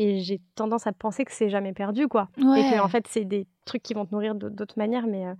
Et 0.00 0.20
j'ai 0.20 0.40
tendance 0.54 0.86
à 0.86 0.92
penser 0.92 1.24
que 1.24 1.32
c'est 1.32 1.50
jamais 1.50 1.72
perdu, 1.72 2.06
quoi. 2.08 2.28
Et 2.38 2.42
que, 2.42 2.80
en 2.80 2.88
fait, 2.88 3.06
c'est 3.08 3.24
des 3.24 3.46
trucs 3.64 3.82
qui 3.82 3.94
vont 3.94 4.06
te 4.06 4.12
nourrir 4.14 4.34
d'autres 4.34 4.78
manières, 4.78 5.06
mais. 5.06 5.26
Euh, 5.26 5.34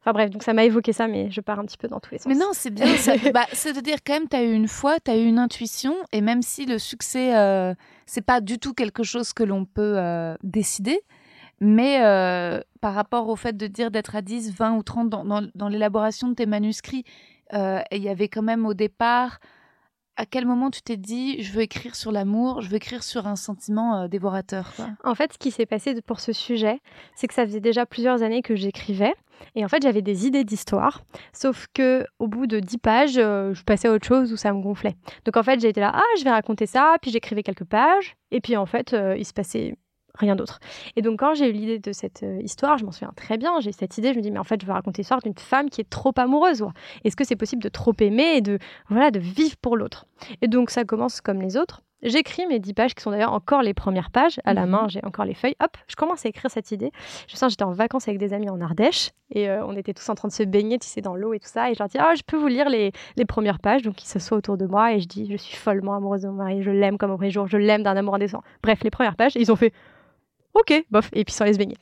enfin 0.00 0.12
bref, 0.12 0.30
donc 0.30 0.42
ça 0.42 0.52
m'a 0.54 0.64
évoqué 0.64 0.92
ça, 0.92 1.08
mais 1.08 1.30
je 1.30 1.40
pars 1.40 1.58
un 1.58 1.64
petit 1.64 1.76
peu 1.76 1.88
dans 1.88 2.00
tous 2.00 2.12
les 2.12 2.18
sens. 2.18 2.26
Mais 2.32 2.38
non, 2.38 2.50
c'est 2.52 2.70
bien. 2.70 2.86
bah, 3.34 3.46
C'est-à-dire 3.52 3.98
quand 4.06 4.12
même, 4.14 4.28
tu 4.28 4.36
as 4.36 4.44
eu 4.44 4.52
une 4.52 4.68
foi, 4.68 4.98
tu 5.00 5.10
as 5.10 5.16
eu 5.16 5.24
une 5.26 5.38
intuition, 5.38 5.94
et 6.12 6.20
même 6.20 6.40
si 6.42 6.66
le 6.66 6.78
succès, 6.78 7.36
euh, 7.36 7.74
c'est 8.06 8.24
pas 8.24 8.40
du 8.40 8.58
tout 8.58 8.72
quelque 8.74 9.02
chose 9.02 9.32
que 9.32 9.42
l'on 9.42 9.64
peut 9.64 9.98
euh, 9.98 10.36
décider, 10.42 11.00
Mais 11.60 12.02
euh, 12.02 12.60
par 12.80 12.94
rapport 12.94 13.28
au 13.28 13.36
fait 13.36 13.54
de 13.56 13.66
dire 13.66 13.90
d'être 13.90 14.14
à 14.16 14.22
10, 14.22 14.54
20 14.54 14.76
ou 14.76 14.82
30 14.82 15.10
dans, 15.10 15.24
dans- 15.24 15.46
dans 15.54 15.68
l'élaboration 15.68 16.28
de 16.28 16.34
tes 16.34 16.46
manuscrits, 16.46 17.04
il 17.52 18.02
y 18.02 18.08
avait 18.08 18.28
quand 18.28 18.42
même 18.42 18.64
au 18.64 18.74
départ, 18.74 19.40
à 20.20 20.26
quel 20.26 20.44
moment 20.44 20.70
tu 20.70 20.82
t'es 20.82 20.98
dit, 20.98 21.42
je 21.42 21.50
veux 21.50 21.62
écrire 21.62 21.96
sur 21.96 22.12
l'amour, 22.12 22.60
je 22.60 22.68
veux 22.68 22.76
écrire 22.76 23.02
sur 23.02 23.26
un 23.26 23.36
sentiment 23.36 24.02
euh, 24.02 24.06
dévorateur. 24.06 24.70
En 25.02 25.14
fait, 25.14 25.32
ce 25.32 25.38
qui 25.38 25.50
s'est 25.50 25.64
passé 25.64 25.98
pour 26.02 26.20
ce 26.20 26.34
sujet, 26.34 26.78
c'est 27.14 27.26
que 27.26 27.32
ça 27.32 27.46
faisait 27.46 27.60
déjà 27.60 27.86
plusieurs 27.86 28.22
années 28.22 28.42
que 28.42 28.54
j'écrivais. 28.54 29.14
Et 29.54 29.64
en 29.64 29.68
fait, 29.68 29.80
j'avais 29.80 30.02
des 30.02 30.26
idées 30.26 30.44
d'histoire. 30.44 31.00
Sauf 31.32 31.68
que 31.72 32.04
au 32.18 32.28
bout 32.28 32.46
de 32.46 32.60
10 32.60 32.76
pages, 32.76 33.16
euh, 33.16 33.54
je 33.54 33.64
passais 33.64 33.88
à 33.88 33.92
autre 33.92 34.06
chose 34.06 34.30
où 34.30 34.36
ça 34.36 34.52
me 34.52 34.60
gonflait. 34.60 34.94
Donc 35.24 35.38
en 35.38 35.42
fait, 35.42 35.64
été 35.64 35.80
là, 35.80 35.90
ah, 35.94 36.18
je 36.18 36.24
vais 36.24 36.30
raconter 36.30 36.66
ça. 36.66 36.96
Puis 37.00 37.10
j'écrivais 37.10 37.42
quelques 37.42 37.64
pages. 37.64 38.14
Et 38.30 38.42
puis 38.42 38.58
en 38.58 38.66
fait, 38.66 38.92
euh, 38.92 39.16
il 39.16 39.24
se 39.24 39.32
passait 39.32 39.74
rien 40.14 40.36
d'autre. 40.36 40.58
Et 40.96 41.02
donc 41.02 41.20
quand 41.20 41.34
j'ai 41.34 41.48
eu 41.48 41.52
l'idée 41.52 41.78
de 41.78 41.92
cette 41.92 42.22
euh, 42.22 42.40
histoire, 42.42 42.78
je 42.78 42.84
m'en 42.84 42.92
souviens 42.92 43.12
très 43.16 43.38
bien. 43.38 43.60
J'ai 43.60 43.72
cette 43.72 43.96
idée, 43.98 44.12
je 44.12 44.18
me 44.18 44.22
dis, 44.22 44.30
mais 44.30 44.38
en 44.38 44.44
fait, 44.44 44.60
je 44.60 44.66
veux 44.66 44.72
raconter 44.72 45.02
l'histoire 45.02 45.20
d'une 45.22 45.34
femme 45.36 45.70
qui 45.70 45.80
est 45.80 45.88
trop 45.90 46.12
amoureuse. 46.16 46.64
Est-ce 47.04 47.16
que 47.16 47.24
c'est 47.24 47.36
possible 47.36 47.62
de 47.62 47.68
trop 47.68 47.92
aimer 48.00 48.34
et 48.36 48.40
de, 48.40 48.58
voilà, 48.88 49.10
de 49.10 49.18
vivre 49.20 49.56
pour 49.60 49.76
l'autre? 49.76 50.06
Et 50.42 50.48
donc 50.48 50.70
ça 50.70 50.84
commence 50.84 51.20
comme 51.20 51.40
les 51.40 51.56
autres. 51.56 51.82
J'écris 52.02 52.46
mes 52.46 52.58
10 52.60 52.72
pages 52.72 52.94
qui 52.94 53.02
sont 53.02 53.10
d'ailleurs 53.10 53.34
encore 53.34 53.60
les 53.60 53.74
premières 53.74 54.10
pages. 54.10 54.40
À 54.46 54.54
la 54.54 54.62
Mhm. 54.64 54.70
main, 54.70 54.88
j'ai 54.88 55.04
encore 55.04 55.26
les 55.26 55.34
feuilles. 55.34 55.54
Hop, 55.62 55.76
je 55.86 55.96
commence 55.96 56.24
à 56.24 56.30
écrire 56.30 56.50
cette 56.50 56.70
idée. 56.70 56.92
Je 57.28 57.36
sens 57.36 57.52
j'étais 57.52 57.62
en 57.62 57.72
vacances 57.72 58.08
avec 58.08 58.18
des 58.18 58.32
amis 58.32 58.48
en 58.48 58.58
Ardèche 58.62 59.10
et 59.30 59.50
euh, 59.50 59.62
on 59.66 59.76
était 59.76 59.92
tous 59.92 60.08
en 60.08 60.14
train 60.14 60.28
de 60.28 60.32
se 60.32 60.42
baigner, 60.42 60.78
tu 60.78 60.88
sais, 60.88 61.02
dans 61.02 61.14
l'eau 61.14 61.34
et 61.34 61.38
tout 61.40 61.48
ça. 61.50 61.70
Et 61.70 61.74
je 61.74 61.78
leur 61.78 61.88
dis, 61.88 61.98
ah, 61.98 62.14
je 62.16 62.22
peux 62.26 62.38
vous 62.38 62.46
lire 62.46 62.70
les, 62.70 62.92
les 63.16 63.24
premières 63.26 63.58
pages. 63.58 63.82
Donc 63.82 64.02
ils 64.02 64.06
s'assoient 64.06 64.38
autour 64.38 64.56
de 64.56 64.64
moi 64.64 64.94
et 64.94 65.00
je 65.00 65.08
dis, 65.08 65.30
je 65.30 65.36
suis 65.36 65.56
follement 65.56 65.94
amoureuse 65.94 66.22
de 66.22 66.28
mon 66.28 66.36
mari, 66.36 66.62
je 66.62 66.70
l'aime 66.70 66.96
comme 66.96 67.10
au 67.10 67.16
vrai 67.18 67.28
jour, 67.30 67.46
je 67.46 67.58
l'aime 67.58 67.82
d'un 67.82 67.94
amour 67.98 68.14
indécent. 68.14 68.42
Bref, 68.62 68.82
les 68.82 68.90
premières 68.90 69.16
pages, 69.16 69.32
ils 69.36 69.52
ont 69.52 69.56
fait, 69.56 69.74
ok, 70.54 70.84
bof, 70.90 71.08
et 71.12 71.24
puis 71.24 71.34
sont 71.34 71.44
allés 71.44 71.52
se 71.54 71.58
baigner. 71.58 71.76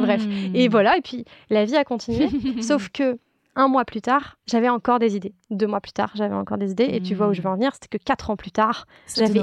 Bref. 0.00 0.24
Et 0.54 0.68
voilà, 0.68 0.96
et 0.96 1.00
puis 1.00 1.24
la 1.50 1.64
vie 1.64 1.76
a 1.76 1.84
continué. 1.84 2.28
Sauf 2.62 2.88
que 2.90 3.18
un 3.54 3.68
mois 3.68 3.84
plus 3.86 4.02
tard, 4.02 4.36
j'avais 4.46 4.68
encore 4.68 4.98
des 4.98 5.16
idées. 5.16 5.32
Deux 5.50 5.66
mois 5.66 5.80
plus 5.80 5.92
tard, 5.92 6.10
j'avais 6.14 6.34
encore 6.34 6.58
des 6.58 6.70
idées. 6.72 6.84
Et 6.92 7.00
tu 7.00 7.14
vois 7.14 7.28
où 7.28 7.32
je 7.32 7.40
veux 7.40 7.48
en 7.48 7.54
venir, 7.54 7.72
c'était 7.72 7.96
que 7.98 8.02
quatre 8.02 8.28
ans 8.30 8.36
plus 8.36 8.50
tard, 8.50 8.84
j'avais- 9.26 9.38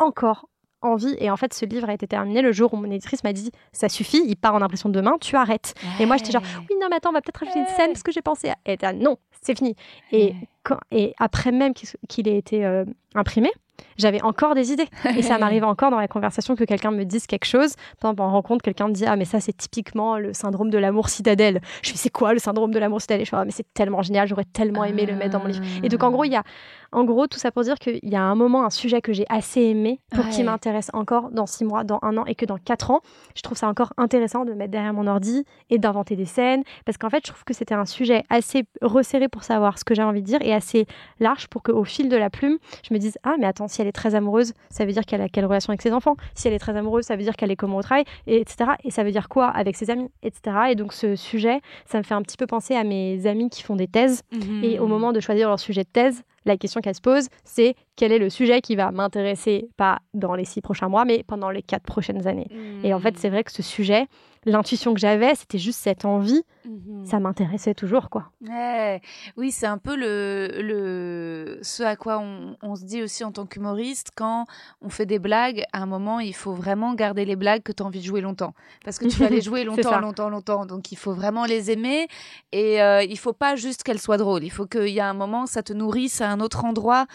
encore 0.00 0.48
envie. 0.80 1.14
Et 1.20 1.30
en 1.30 1.36
fait, 1.36 1.54
ce 1.54 1.64
livre 1.64 1.88
a 1.88 1.94
été 1.94 2.08
terminé 2.08 2.42
le 2.42 2.50
jour 2.50 2.74
où 2.74 2.76
mon 2.76 2.90
éditrice 2.90 3.22
m'a 3.22 3.32
dit 3.32 3.52
Ça 3.70 3.88
suffit, 3.88 4.20
il 4.26 4.34
part 4.34 4.56
en 4.56 4.62
impression 4.62 4.88
demain, 4.88 5.16
tu 5.20 5.36
arrêtes. 5.36 5.74
Et 6.00 6.06
moi, 6.06 6.16
j'étais 6.16 6.32
genre 6.32 6.42
Oui, 6.68 6.76
non, 6.80 6.88
mais 6.90 6.96
attends, 6.96 7.10
on 7.10 7.12
va 7.12 7.20
peut-être 7.20 7.36
rajouter 7.38 7.60
une 7.60 7.66
scène 7.66 7.90
parce 7.92 8.02
que 8.02 8.10
j'ai 8.10 8.22
pensé 8.22 8.48
à. 8.50 8.56
Et 8.66 8.76
non, 8.98 9.16
c'est 9.42 9.56
fini. 9.56 9.76
Et, 10.10 10.34
quand- 10.64 10.80
et 10.90 11.14
après 11.18 11.52
même 11.52 11.72
qu'il 11.72 11.88
qu'il 12.08 12.26
ait 12.26 12.36
été 12.38 12.66
euh, 12.66 12.84
imprimé, 13.14 13.50
j'avais 13.96 14.22
encore 14.22 14.54
des 14.54 14.72
idées. 14.72 14.88
Et 15.16 15.22
ça 15.22 15.38
m'arrive 15.40 15.64
encore 15.64 15.90
dans 15.90 16.00
la 16.00 16.08
conversation 16.08 16.56
que 16.56 16.64
quelqu'un 16.64 16.90
me 16.90 17.04
dise 17.04 17.26
quelque 17.26 17.44
chose. 17.44 17.74
Par 18.00 18.10
exemple, 18.10 18.22
en 18.22 18.32
rencontre, 18.32 18.62
quelqu'un 18.62 18.88
me 18.88 18.92
dit 18.92 19.04
Ah, 19.06 19.16
mais 19.16 19.24
ça, 19.24 19.40
c'est 19.40 19.56
typiquement 19.56 20.18
le 20.18 20.32
syndrome 20.32 20.70
de 20.70 20.78
l'amour 20.78 21.08
citadelle. 21.08 21.60
Je 21.82 21.90
fais 21.90 21.96
C'est 21.96 22.10
quoi 22.10 22.32
le 22.32 22.38
syndrome 22.38 22.72
de 22.72 22.78
l'amour 22.78 23.00
citadelle 23.00 23.24
Je 23.24 23.30
fais 23.30 23.36
Ah, 23.36 23.44
mais 23.44 23.50
c'est 23.50 23.66
tellement 23.74 24.02
génial, 24.02 24.28
j'aurais 24.28 24.44
tellement 24.44 24.84
aimé 24.84 25.06
le 25.06 25.14
mettre 25.14 25.30
dans 25.30 25.40
mon 25.40 25.46
livre. 25.48 25.64
Et 25.82 25.88
donc, 25.88 26.02
en 26.02 26.10
gros, 26.10 26.24
il 26.24 26.32
y 26.32 26.36
a, 26.36 26.42
en 26.92 27.04
gros, 27.04 27.26
tout 27.26 27.38
ça 27.38 27.50
pour 27.50 27.62
dire 27.62 27.76
qu'il 27.76 27.98
y 28.02 28.14
a 28.16 28.22
un 28.22 28.34
moment, 28.34 28.64
un 28.64 28.70
sujet 28.70 29.00
que 29.00 29.12
j'ai 29.12 29.24
assez 29.28 29.60
aimé 29.62 30.00
pour 30.14 30.28
qui 30.28 30.38
Ouais. 30.38 30.44
m'intéresse 30.44 30.90
encore 30.92 31.30
dans 31.30 31.46
six 31.46 31.64
mois, 31.64 31.84
dans 31.84 31.98
un 32.02 32.16
an, 32.18 32.24
et 32.26 32.34
que 32.34 32.44
dans 32.46 32.58
quatre 32.58 32.90
ans, 32.90 33.00
je 33.34 33.42
trouve 33.42 33.56
ça 33.56 33.68
encore 33.68 33.92
intéressant 33.96 34.44
de 34.44 34.52
mettre 34.52 34.70
derrière 34.72 34.92
mon 34.94 35.06
ordi 35.06 35.44
et 35.70 35.78
d'inventer 35.78 36.16
des 36.16 36.24
scènes, 36.24 36.62
parce 36.84 36.98
qu'en 36.98 37.08
fait, 37.10 37.22
je 37.26 37.32
trouve 37.32 37.44
que 37.44 37.54
c'était 37.54 37.74
un 37.74 37.86
sujet 37.86 38.22
assez 38.30 38.64
resserré 38.82 39.28
pour 39.28 39.42
savoir 39.44 39.78
ce 39.78 39.84
que 39.84 39.94
j'ai 39.94 40.02
envie 40.02 40.20
de 40.22 40.26
dire 40.26 40.40
et 40.42 40.52
assez 40.52 40.86
large 41.20 41.48
pour 41.48 41.62
qu'au 41.62 41.84
fil 41.84 42.08
de 42.08 42.16
la 42.16 42.30
plume, 42.30 42.58
je 42.88 42.92
me 42.94 42.98
dise 42.98 43.18
ah 43.22 43.34
mais 43.38 43.46
attends, 43.46 43.68
si 43.68 43.80
elle 43.80 43.88
est 43.88 43.92
très 43.92 44.14
amoureuse, 44.14 44.52
ça 44.70 44.84
veut 44.84 44.92
dire 44.92 45.04
qu'elle 45.04 45.20
a 45.22 45.28
quelle 45.28 45.46
relation 45.46 45.70
avec 45.70 45.82
ses 45.82 45.92
enfants? 45.92 46.16
Si 46.34 46.48
elle 46.48 46.54
est 46.54 46.58
très 46.58 46.76
amoureuse, 46.76 47.04
ça 47.04 47.16
veut 47.16 47.22
dire 47.22 47.36
qu'elle 47.36 47.50
est 47.50 47.56
comment 47.56 47.78
au 47.78 47.82
travail, 47.82 48.04
et 48.26 48.40
etc. 48.40 48.72
Et 48.84 48.90
ça 48.90 49.02
veut 49.04 49.10
dire 49.12 49.28
quoi 49.28 49.46
avec 49.48 49.76
ses 49.76 49.90
amis, 49.90 50.10
etc. 50.22 50.56
Et 50.70 50.74
donc 50.74 50.92
ce 50.92 51.16
sujet, 51.16 51.60
ça 51.86 51.98
me 51.98 52.02
fait 52.02 52.14
un 52.14 52.22
petit 52.22 52.36
peu 52.36 52.46
penser 52.46 52.74
à 52.74 52.84
mes 52.84 53.26
amis 53.26 53.48
qui 53.50 53.62
font 53.62 53.76
des 53.76 53.88
thèses. 53.88 54.22
Et 54.62 54.78
Hmm. 54.78 54.82
au 54.82 54.86
moment 54.86 55.12
de 55.12 55.20
choisir 55.20 55.48
leur 55.48 55.58
sujet 55.60 55.82
de 55.84 55.88
thèse, 55.88 56.22
la 56.44 56.56
question 56.56 56.80
qu'elle 56.80 56.94
se 56.94 57.00
pose, 57.00 57.28
c'est 57.44 57.74
quel 57.96 58.10
est 58.12 58.18
le 58.18 58.30
sujet 58.30 58.60
qui 58.60 58.74
va 58.76 58.90
m'intéresser, 58.90 59.68
pas 59.76 60.00
dans 60.14 60.34
les 60.34 60.44
six 60.44 60.60
prochains 60.60 60.88
mois, 60.88 61.04
mais 61.04 61.22
pendant 61.26 61.50
les 61.50 61.62
quatre 61.62 61.84
prochaines 61.84 62.26
années. 62.26 62.48
Et 62.82 62.92
en 62.94 62.98
fait, 63.00 63.16
c'est 63.18 63.28
vrai 63.28 63.44
que 63.44 63.52
ce 63.52 63.62
sujet, 63.62 64.06
l'intuition 64.44 64.92
que 64.94 65.00
j'avais, 65.00 65.34
c'était 65.34 65.58
juste 65.58 65.78
cette 65.80 66.04
envie, 66.04 66.42
Mhm. 66.64 67.04
ça 67.04 67.18
m'intéressait 67.18 67.74
toujours, 67.74 68.08
quoi. 68.08 68.30
Ouais. 68.48 69.00
Oui, 69.36 69.50
c'est 69.50 69.66
un 69.66 69.78
peu 69.78 69.96
le, 69.96 70.48
le 70.62 71.58
ce 71.62 71.82
à 71.82 71.96
quoi 71.96 72.18
on, 72.20 72.56
on 72.62 72.76
se 72.76 72.84
dit 72.84 73.02
aussi 73.02 73.24
en 73.24 73.32
tant 73.32 73.46
qu'humoriste 73.46 74.10
quand 74.14 74.46
on 74.80 74.88
fait 74.88 75.06
des 75.06 75.18
blagues. 75.18 75.64
À 75.72 75.82
un 75.82 75.86
moment, 75.86 76.20
il 76.20 76.34
faut 76.34 76.52
vraiment 76.52 76.94
garder 76.94 77.24
les 77.24 77.34
blagues 77.36 77.62
que 77.62 77.72
tu 77.72 77.82
as 77.82 77.86
envie 77.86 77.98
de 78.00 78.04
jouer 78.04 78.20
longtemps, 78.20 78.54
parce 78.84 78.98
que 78.98 79.06
tu 79.08 79.16
vas 79.18 79.28
les 79.28 79.40
jouer 79.40 79.64
longtemps, 79.64 79.98
longtemps, 80.00 80.28
longtemps. 80.30 80.66
Donc, 80.66 80.92
il 80.92 80.96
faut 80.96 81.12
vraiment 81.14 81.44
les 81.46 81.70
aimer 81.70 82.06
et 82.52 82.80
euh, 82.80 83.02
il 83.02 83.18
faut 83.18 83.32
pas 83.32 83.56
juste 83.56 83.82
qu'elles 83.82 84.00
soient 84.00 84.16
drôles. 84.18 84.44
Il 84.44 84.50
faut 84.50 84.66
qu'il 84.66 84.88
y 84.88 85.00
a 85.00 85.08
un 85.08 85.14
moment, 85.14 85.46
ça 85.46 85.62
te 85.64 85.72
nourrisse 85.72 86.20
à 86.20 86.30
un 86.32 86.40
autre 86.40 86.64
endroit. 86.64 87.06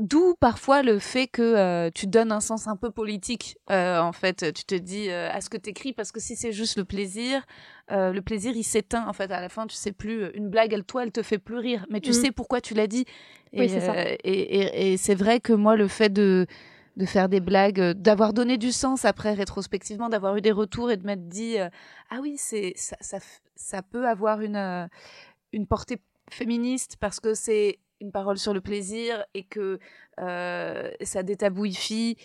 D'où 0.00 0.34
parfois 0.38 0.84
le 0.84 1.00
fait 1.00 1.26
que 1.26 1.42
euh, 1.42 1.90
tu 1.92 2.06
donnes 2.06 2.30
un 2.30 2.38
sens 2.40 2.68
un 2.68 2.76
peu 2.76 2.92
politique. 2.92 3.56
euh, 3.70 3.98
en 4.00 4.12
fait, 4.12 4.52
tu 4.52 4.64
te 4.64 4.76
dis 4.76 5.10
euh, 5.10 5.28
à 5.32 5.40
ce 5.40 5.50
que 5.50 5.56
tu 5.56 5.70
écris, 5.70 5.92
parce 5.92 6.12
que 6.12 6.20
si 6.20 6.36
c'est 6.36 6.52
juste 6.52 6.76
le 6.78 6.84
plaisir, 6.84 7.44
le 7.90 8.20
plaisir 8.20 8.52
il 8.54 8.62
s'éteint. 8.62 9.08
En 9.08 9.12
fait, 9.12 9.30
à 9.32 9.40
la 9.40 9.48
fin, 9.48 9.66
tu 9.66 9.74
sais 9.74 9.90
plus. 9.90 10.30
Une 10.34 10.50
blague, 10.50 10.72
elle, 10.72 10.84
toi, 10.84 11.02
elle 11.02 11.10
te 11.10 11.22
fait 11.24 11.38
plus 11.38 11.56
rire, 11.58 11.84
mais 11.90 12.00
tu 12.00 12.10
Mhm. 12.10 12.14
sais 12.14 12.30
pourquoi 12.30 12.60
tu 12.60 12.74
l'as 12.74 12.86
dit. 12.86 13.06
Et, 13.52 13.60
Oui, 13.60 13.68
c'est 13.68 13.80
ça. 13.80 13.94
et, 13.98 14.14
et- 14.22 14.92
et 14.92 14.96
c'est 14.98 15.16
vrai 15.16 15.40
que 15.40 15.52
moi, 15.52 15.74
le 15.74 15.88
fait 15.88 16.10
de 16.12 16.46
de 16.96 17.06
faire 17.06 17.28
des 17.28 17.38
blagues, 17.40 17.80
d'avoir 17.92 18.32
donné 18.32 18.56
du 18.58 18.72
sens 18.72 19.04
après 19.04 19.32
rétrospectivement, 19.32 20.08
d'avoir 20.08 20.36
eu 20.36 20.40
des 20.40 20.50
retours 20.50 20.90
et 20.90 20.96
de 20.96 21.06
m'être 21.06 21.28
dit 21.28 21.56
ah 21.58 22.18
oui, 22.20 22.34
c'est 22.38 22.72
ça, 22.76 22.96
ça, 23.00 23.18
ça 23.56 23.82
peut 23.82 24.06
avoir 24.08 24.40
une 24.42 24.88
une 25.52 25.66
portée 25.66 25.98
féministe 26.30 26.96
parce 27.00 27.20
que 27.20 27.34
c'est 27.34 27.78
une 28.00 28.12
parole 28.12 28.38
sur 28.38 28.54
le 28.54 28.60
plaisir 28.60 29.24
et 29.34 29.42
que 29.44 29.78
euh, 30.20 30.90
ça 31.02 31.22
détabouifie 31.22 32.16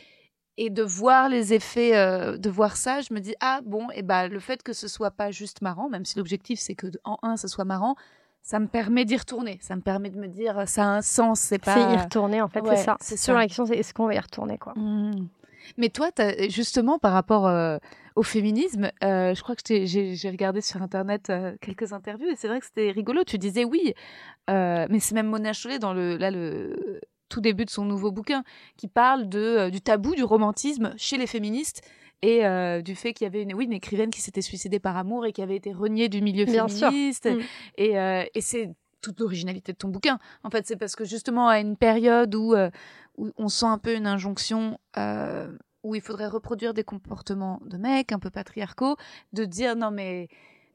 et 0.57 0.69
de 0.69 0.83
voir 0.83 1.29
les 1.29 1.53
effets 1.53 1.95
euh, 1.97 2.37
de 2.37 2.49
voir 2.49 2.77
ça 2.77 3.01
je 3.01 3.13
me 3.13 3.19
dis 3.19 3.33
ah 3.39 3.61
bon 3.65 3.89
et 3.91 4.03
ben 4.03 4.27
le 4.27 4.39
fait 4.39 4.61
que 4.61 4.71
ce 4.73 4.87
soit 4.87 5.09
pas 5.11 5.31
juste 5.31 5.61
marrant 5.61 5.89
même 5.89 6.05
si 6.05 6.17
l'objectif 6.17 6.59
c'est 6.59 6.75
que 6.75 6.87
en 7.03 7.17
un 7.23 7.37
ce 7.37 7.47
soit 7.47 7.65
marrant 7.65 7.95
ça 8.43 8.59
me 8.59 8.67
permet 8.67 9.03
d'y 9.05 9.17
retourner 9.17 9.57
ça 9.61 9.75
me 9.75 9.81
permet 9.81 10.09
de 10.11 10.19
me 10.19 10.27
dire 10.27 10.67
ça 10.67 10.83
a 10.83 10.87
un 10.87 11.01
sens 11.01 11.39
c'est 11.39 11.57
pas 11.57 11.73
C'est 11.73 11.93
y 11.93 11.97
retourner, 11.97 12.41
en 12.41 12.49
fait, 12.49 12.61
Ouais, 12.61 12.75
c'est 12.75 12.83
ça. 12.83 12.97
c'est 12.99 13.17
Sur 13.17 13.33
ça. 13.33 13.39
la 13.39 13.47
question, 13.47 13.65
c'est 13.65 13.77
est-ce 13.77 13.93
qu'on 13.93 14.05
va 14.05 14.13
y 14.15 14.19
retourner, 14.19 14.57
quoi? 14.57 14.73
Mmh. 14.75 15.27
Mais 15.77 15.87
toi, 15.89 16.09
justement, 16.49 16.99
par 16.99 17.13
rapport 17.13 17.47
euh, 17.47 17.77
au 18.15 18.23
féminisme, 18.23 18.91
euh, 19.03 19.33
je 19.33 19.41
crois 19.41 19.55
que 19.55 19.61
j'ai 19.85 20.29
regardé 20.29 20.61
sur 20.61 20.81
Internet 20.81 21.29
euh, 21.29 21.55
quelques 21.61 21.93
interviews 21.93 22.29
et 22.29 22.35
c'est 22.35 22.47
vrai 22.47 22.59
que 22.59 22.65
c'était 22.65 22.91
rigolo. 22.91 23.23
Tu 23.23 23.37
disais 23.37 23.65
oui, 23.65 23.93
euh, 24.49 24.87
mais 24.89 24.99
c'est 24.99 25.15
même 25.15 25.27
Mona 25.27 25.53
Chollet 25.53 25.79
dans 25.79 25.93
le, 25.93 26.17
là, 26.17 26.31
le 26.31 26.99
tout 27.29 27.41
début 27.41 27.65
de 27.65 27.69
son 27.69 27.85
nouveau 27.85 28.11
bouquin 28.11 28.43
qui 28.77 28.87
parle 28.87 29.27
de, 29.27 29.69
du 29.69 29.81
tabou 29.81 30.13
du 30.13 30.23
romantisme 30.23 30.93
chez 30.97 31.17
les 31.17 31.27
féministes 31.27 31.81
et 32.21 32.45
euh, 32.45 32.81
du 32.81 32.95
fait 32.95 33.13
qu'il 33.13 33.25
y 33.25 33.27
avait 33.27 33.43
une, 33.43 33.53
oui, 33.53 33.65
une 33.65 33.73
écrivaine 33.73 34.09
qui 34.09 34.21
s'était 34.21 34.41
suicidée 34.41 34.79
par 34.79 34.95
amour 34.95 35.25
et 35.25 35.33
qui 35.33 35.41
avait 35.41 35.57
été 35.57 35.73
reniée 35.73 36.07
du 36.07 36.21
milieu 36.21 36.45
Bien 36.45 36.69
sûr. 36.69 36.87
féministe. 36.89 37.29
Mm. 37.29 37.39
Et, 37.77 37.99
euh, 37.99 38.23
et 38.33 38.39
c'est 38.39 38.69
toute 39.01 39.19
l'originalité 39.19 39.73
de 39.73 39.77
ton 39.77 39.89
bouquin. 39.89 40.19
En 40.43 40.49
fait, 40.49 40.65
c'est 40.65 40.77
parce 40.77 40.95
que 40.95 41.03
justement, 41.03 41.49
à 41.49 41.59
une 41.59 41.75
période 41.75 42.33
où, 42.33 42.53
euh, 42.53 42.69
où 43.17 43.29
on 43.37 43.49
sent 43.49 43.65
un 43.65 43.77
peu 43.77 43.93
une 43.93 44.07
injonction, 44.07 44.77
où 45.83 45.95
il 45.95 46.01
faudrait 46.01 46.27
reproduire 46.27 46.73
des 46.73 46.83
comportements 46.83 47.59
de 47.65 47.77
mecs 47.77 48.11
un 48.11 48.19
peu 48.19 48.29
patriarcaux, 48.29 48.95
de 49.33 49.45
dire 49.45 49.75
non, 49.75 49.91
mais 49.91 50.27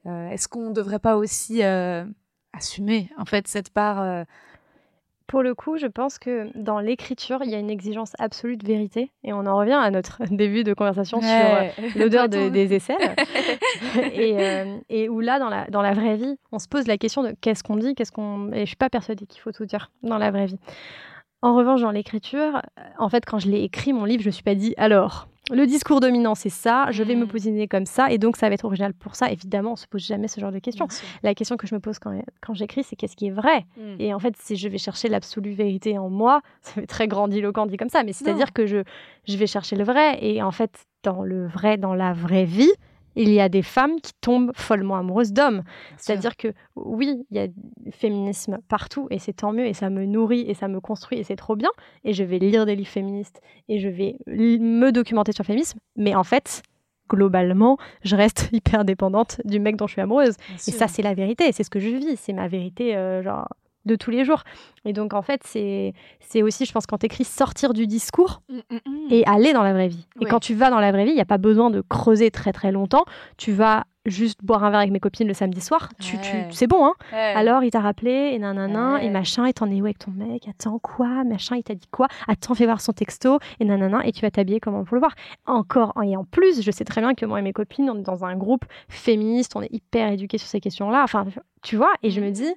euh, 0.05 0.29
est-ce 0.29 0.47
qu'on 0.47 0.69
ne 0.69 0.73
devrait 0.73 0.99
pas 0.99 1.17
aussi 1.17 1.63
euh, 1.63 2.05
assumer, 2.53 3.09
en 3.17 3.25
fait, 3.25 3.47
cette 3.47 3.69
part. 3.71 4.01
euh, 4.01 4.23
Pour 5.27 5.43
le 5.43 5.53
coup, 5.53 5.77
je 5.77 5.85
pense 5.87 6.17
que 6.19 6.49
dans 6.55 6.79
l'écriture, 6.79 7.39
il 7.43 7.51
y 7.51 7.55
a 7.55 7.59
une 7.59 7.69
exigence 7.69 8.13
absolue 8.17 8.57
de 8.57 8.65
vérité. 8.65 9.11
Et 9.23 9.33
on 9.33 9.45
en 9.45 9.57
revient 9.57 9.73
à 9.73 9.91
notre 9.91 10.21
début 10.31 10.63
de 10.63 10.73
conversation 10.73 11.21
sur 11.21 11.29
l'odeur 11.99 12.29
de- 12.29 12.49
des 12.49 12.73
aisselles. 12.73 13.15
et, 14.13 14.79
et 14.89 15.09
où 15.09 15.19
là, 15.19 15.37
dans 15.39 15.49
la, 15.49 15.65
dans 15.67 15.81
la 15.81 15.93
vraie 15.93 16.15
vie, 16.17 16.37
on 16.51 16.59
se 16.59 16.67
pose 16.67 16.87
la 16.87 16.97
question 16.97 17.23
de 17.23 17.35
qu'est-ce 17.41 17.63
qu'on 17.63 17.75
dit, 17.77 17.93
qu'est-ce 17.95 18.11
qu'on. 18.11 18.51
Et 18.53 18.61
je 18.61 18.65
suis 18.65 18.75
pas 18.75 18.89
persuadée 18.89 19.25
qu'il 19.25 19.41
faut 19.41 19.51
tout 19.51 19.65
dire 19.65 19.91
dans 20.03 20.17
la 20.17 20.31
vraie 20.31 20.45
vie. 20.47 20.59
En 21.41 21.55
revanche, 21.55 21.81
dans 21.81 21.91
l'écriture, 21.91 22.57
euh, 22.57 22.81
en 22.97 23.09
fait, 23.09 23.25
quand 23.25 23.39
je 23.39 23.49
l'ai 23.49 23.63
écrit, 23.63 23.93
mon 23.93 24.03
livre, 24.05 24.21
je 24.23 24.27
me 24.27 24.31
suis 24.31 24.43
pas 24.43 24.55
dit 24.55 24.73
alors. 24.77 25.27
Le 25.51 25.65
discours 25.65 25.99
dominant, 25.99 26.35
c'est 26.35 26.49
ça, 26.49 26.87
je 26.91 27.01
vais 27.01 27.15
me 27.15 27.25
Mm. 27.25 27.27
positionner 27.27 27.67
comme 27.67 27.85
ça, 27.87 28.11
et 28.11 28.19
donc 28.19 28.35
ça 28.35 28.49
va 28.49 28.53
être 28.53 28.65
original 28.65 28.93
pour 28.93 29.15
ça. 29.15 29.31
Évidemment, 29.31 29.71
on 29.71 29.75
se 29.75 29.87
pose 29.87 30.05
jamais 30.05 30.27
ce 30.27 30.39
genre 30.39 30.51
de 30.51 30.59
questions. 30.59 30.87
La 31.23 31.33
question 31.33 31.57
que 31.57 31.65
je 31.65 31.73
me 31.73 31.79
pose 31.79 31.97
quand, 31.97 32.21
quand 32.41 32.53
j'écris, 32.53 32.83
c'est 32.83 32.95
qu'est-ce 32.95 33.15
qui 33.15 33.27
est 33.27 33.31
vrai? 33.31 33.65
Mm. 33.77 33.95
et 33.99 34.13
en 34.13 34.19
fait, 34.19 34.35
si 34.37 34.57
je 34.57 34.67
vais 34.69 34.77
chercher 34.77 35.07
l'absolue 35.07 35.53
vérité 35.53 35.97
en 35.97 36.09
moi, 36.09 36.41
ça 36.61 36.73
fait 36.73 36.85
très 36.85 37.07
grandiloquent 37.07 37.65
dit 37.65 37.77
comme 37.77 37.89
ça, 37.89 38.03
mais 38.03 38.13
c'est-à-dire 38.13 38.53
que 38.53 38.67
je, 38.67 38.83
je 39.27 39.37
vais 39.37 39.47
chercher 39.47 39.75
le 39.75 39.83
vrai. 39.85 40.19
Et 40.21 40.43
en 40.43 40.51
fait, 40.51 40.85
dans 41.03 41.23
le 41.23 41.47
vrai, 41.47 41.77
dans 41.77 41.95
la 41.95 42.13
vraie 42.13 42.45
vie, 42.45 42.71
il 43.19 43.31
y 43.33 43.41
a 43.41 43.49
des 43.49 43.61
femmes 43.61 43.99
qui 44.01 44.13
tombent 44.21 44.51
follement 44.55 44.95
amoureuses 44.95 45.33
d'hommes. 45.33 45.63
C'est-à-dire 45.97 46.37
que 46.37 46.53
oui, 46.75 47.25
il 47.29 47.37
y 47.37 47.39
a 47.39 47.47
du 47.47 47.91
féminisme 47.91 48.59
partout 48.67 49.07
et 49.11 49.19
c'est 49.19 49.33
tant 49.33 49.51
mieux 49.51 49.65
et 49.65 49.73
ça 49.73 49.89
me 49.89 50.05
nourrit 50.05 50.45
et 50.47 50.53
ça 50.53 50.67
me 50.67 50.79
construit 50.79 51.19
et 51.19 51.23
c'est 51.23 51.35
trop 51.35 51.55
bien. 51.55 51.69
Et 52.03 52.13
je 52.13 52.23
vais 52.23 52.39
lire 52.39 52.65
des 52.65 52.75
livres 52.75 52.89
féministes 52.89 53.41
et 53.67 53.79
je 53.79 53.89
vais 53.89 54.17
me 54.27 54.91
documenter 54.91 55.33
sur 55.33 55.43
le 55.43 55.47
féminisme. 55.47 55.79
Mais 55.97 56.15
en 56.15 56.23
fait, 56.23 56.63
globalement, 57.09 57.77
je 58.03 58.15
reste 58.15 58.49
hyper 58.53 58.85
dépendante 58.85 59.41
du 59.43 59.59
mec 59.59 59.75
dont 59.75 59.87
je 59.87 59.93
suis 59.93 60.01
amoureuse. 60.01 60.35
et 60.53 60.71
ça, 60.71 60.87
c'est 60.87 61.01
la 61.01 61.13
vérité, 61.13 61.51
c'est 61.51 61.63
ce 61.63 61.69
que 61.69 61.79
je 61.79 61.89
vis, 61.89 62.15
c'est 62.17 62.33
ma 62.33 62.47
vérité, 62.47 62.95
euh, 62.95 63.21
genre 63.21 63.49
de 63.85 63.95
tous 63.95 64.11
les 64.11 64.25
jours. 64.25 64.43
Et 64.85 64.93
donc, 64.93 65.13
en 65.13 65.21
fait, 65.21 65.41
c'est 65.45 66.41
aussi, 66.41 66.65
je 66.65 66.71
pense, 66.71 66.85
quand 66.85 66.97
tu 66.97 67.05
écris, 67.05 67.23
sortir 67.23 67.73
du 67.73 67.87
discours 67.87 68.41
mmh, 68.49 68.55
mmh, 68.55 68.75
mmh. 68.75 69.07
et 69.11 69.25
aller 69.25 69.53
dans 69.53 69.63
la 69.63 69.73
vraie 69.73 69.87
vie. 69.87 70.07
Et 70.21 70.25
quand 70.25 70.39
tu 70.39 70.53
vas 70.53 70.69
dans 70.69 70.79
la 70.79 70.91
vraie 70.91 71.05
vie, 71.05 71.11
il 71.11 71.15
n'y 71.15 71.21
a 71.21 71.25
pas 71.25 71.37
besoin 71.37 71.69
de 71.69 71.81
creuser 71.81 72.31
très 72.31 72.53
très 72.53 72.71
longtemps. 72.71 73.05
Tu 73.37 73.51
vas 73.51 73.85
juste 74.05 74.39
boire 74.43 74.63
un 74.63 74.69
verre 74.69 74.79
avec 74.79 74.91
mes 74.91 74.99
copines 74.99 75.27
le 75.27 75.33
samedi 75.33 75.61
soir. 75.61 75.89
Tu, 75.99 76.17
tu 76.19 76.35
c'est 76.51 76.67
bon, 76.67 76.85
hein 76.85 76.93
Alors, 77.11 77.63
il 77.63 77.71
t'a 77.71 77.81
rappelé, 77.81 78.31
et 78.33 78.39
nanana, 78.39 79.03
et 79.03 79.09
machin, 79.09 79.45
et 79.45 79.53
t'en 79.53 79.69
es 79.69 79.81
où 79.81 79.85
avec 79.85 79.99
ton 79.99 80.11
mec? 80.11 80.47
Attends, 80.47 80.79
quoi? 80.79 81.23
Machin, 81.23 81.55
il 81.57 81.63
t'a 81.63 81.75
dit 81.75 81.87
quoi? 81.91 82.07
Attends, 82.27 82.55
fais 82.55 82.65
voir 82.65 82.81
son 82.81 82.93
texto, 82.93 83.39
et 83.59 83.65
nanana, 83.65 84.05
et 84.05 84.11
tu 84.11 84.21
vas 84.21 84.31
t'habiller 84.31 84.59
comment 84.59 84.83
pour 84.83 84.95
le 84.95 85.01
voir. 85.01 85.13
Encore, 85.45 85.93
et 86.03 86.15
en 86.15 86.23
plus, 86.23 86.61
je 86.61 86.71
sais 86.71 86.85
très 86.85 87.01
bien 87.01 87.13
que 87.13 87.25
moi 87.25 87.39
et 87.39 87.43
mes 87.43 87.53
copines, 87.53 87.89
on 87.89 87.97
est 87.99 88.03
dans 88.03 88.25
un 88.25 88.35
groupe 88.35 88.65
féministe, 88.87 89.53
on 89.55 89.61
est 89.61 89.73
hyper 89.73 90.11
éduqués 90.11 90.37
sur 90.37 90.47
ces 90.47 90.59
questions-là. 90.59 91.03
Enfin, 91.03 91.25
tu 91.61 91.75
vois, 91.75 91.91
et 92.03 92.09
je 92.09 92.21
me 92.21 92.31
dis 92.31 92.53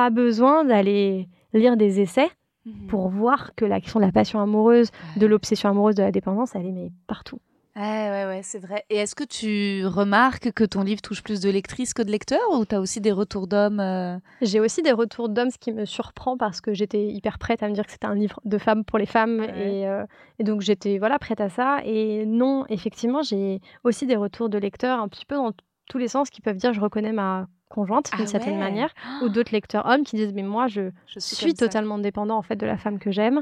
pas 0.00 0.08
besoin 0.08 0.64
d'aller 0.64 1.28
lire 1.52 1.76
des 1.76 2.00
essais 2.00 2.30
mhm. 2.64 2.86
pour 2.86 3.10
voir 3.10 3.54
que 3.54 3.66
la 3.66 3.82
question 3.82 4.00
de 4.00 4.06
la 4.06 4.12
passion 4.12 4.40
amoureuse, 4.40 4.90
de 5.18 5.26
l'obsession 5.26 5.68
amoureuse, 5.68 5.94
de 5.94 6.02
la 6.02 6.10
dépendance, 6.10 6.54
elle 6.54 6.64
est 6.64 6.72
mais 6.72 6.90
partout. 7.06 7.38
Ouais, 7.76 7.82
ouais, 7.82 8.24
ouais, 8.24 8.40
c'est 8.42 8.58
vrai. 8.58 8.82
Et 8.88 8.96
est-ce 8.96 9.14
que 9.14 9.24
tu 9.24 9.86
remarques 9.86 10.52
que 10.52 10.64
ton 10.64 10.84
livre 10.84 11.02
touche 11.02 11.22
plus 11.22 11.40
de 11.40 11.50
lectrices 11.50 11.92
que 11.92 12.00
de 12.00 12.10
lecteurs 12.10 12.50
ou 12.52 12.64
tu 12.64 12.74
as 12.74 12.80
aussi 12.80 13.02
des 13.02 13.12
retours 13.12 13.46
d'hommes 13.46 13.78
euh? 13.78 14.16
J'ai 14.40 14.58
aussi 14.58 14.80
des 14.80 14.92
retours 14.92 15.28
d'hommes, 15.28 15.50
ce 15.50 15.58
qui 15.58 15.70
me 15.70 15.84
surprend 15.84 16.38
parce 16.38 16.62
que 16.62 16.72
j'étais 16.72 17.08
hyper 17.08 17.38
prête 17.38 17.62
à 17.62 17.68
me 17.68 17.74
dire 17.74 17.84
que 17.84 17.92
c'était 17.92 18.06
un 18.06 18.14
livre 18.14 18.40
de 18.46 18.56
femmes 18.56 18.86
pour 18.86 18.98
les 18.98 19.06
femmes 19.06 19.42
et, 19.42 19.86
euh, 19.86 20.06
et, 20.38 20.44
donc 20.44 20.62
j'étais 20.62 20.96
voilà 20.96 21.18
prête 21.18 21.42
à 21.42 21.50
ça. 21.50 21.80
Et 21.84 22.24
non, 22.24 22.64
effectivement, 22.70 23.22
j'ai 23.22 23.60
aussi 23.84 24.06
des 24.06 24.16
retours 24.16 24.48
de 24.48 24.56
lecteurs 24.56 24.98
un 24.98 25.08
petit 25.08 25.26
peu 25.26 25.34
dans 25.34 25.52
tous 25.90 25.98
les 25.98 26.08
sens 26.08 26.30
qui 26.30 26.40
peuvent 26.40 26.56
dire 26.56 26.72
je 26.72 26.80
reconnais 26.80 27.12
ma 27.12 27.46
conjointe 27.70 28.10
d'une 28.12 28.24
ah 28.24 28.26
certaine 28.26 28.58
manière, 28.58 28.92
ou 29.22 29.28
d'autres 29.30 29.52
lecteurs 29.52 29.86
hommes 29.86 30.04
qui 30.04 30.16
disent 30.16 30.34
mais 30.34 30.42
moi 30.42 30.66
je, 30.66 30.90
suis, 31.16 31.54
totalement 31.54 31.98
dépendant 31.98 32.36
en 32.36 32.42
fait 32.42 32.56
de 32.56 32.66
la 32.66 32.76
femme 32.76 32.98
que 32.98 33.10
j'aime. 33.10 33.40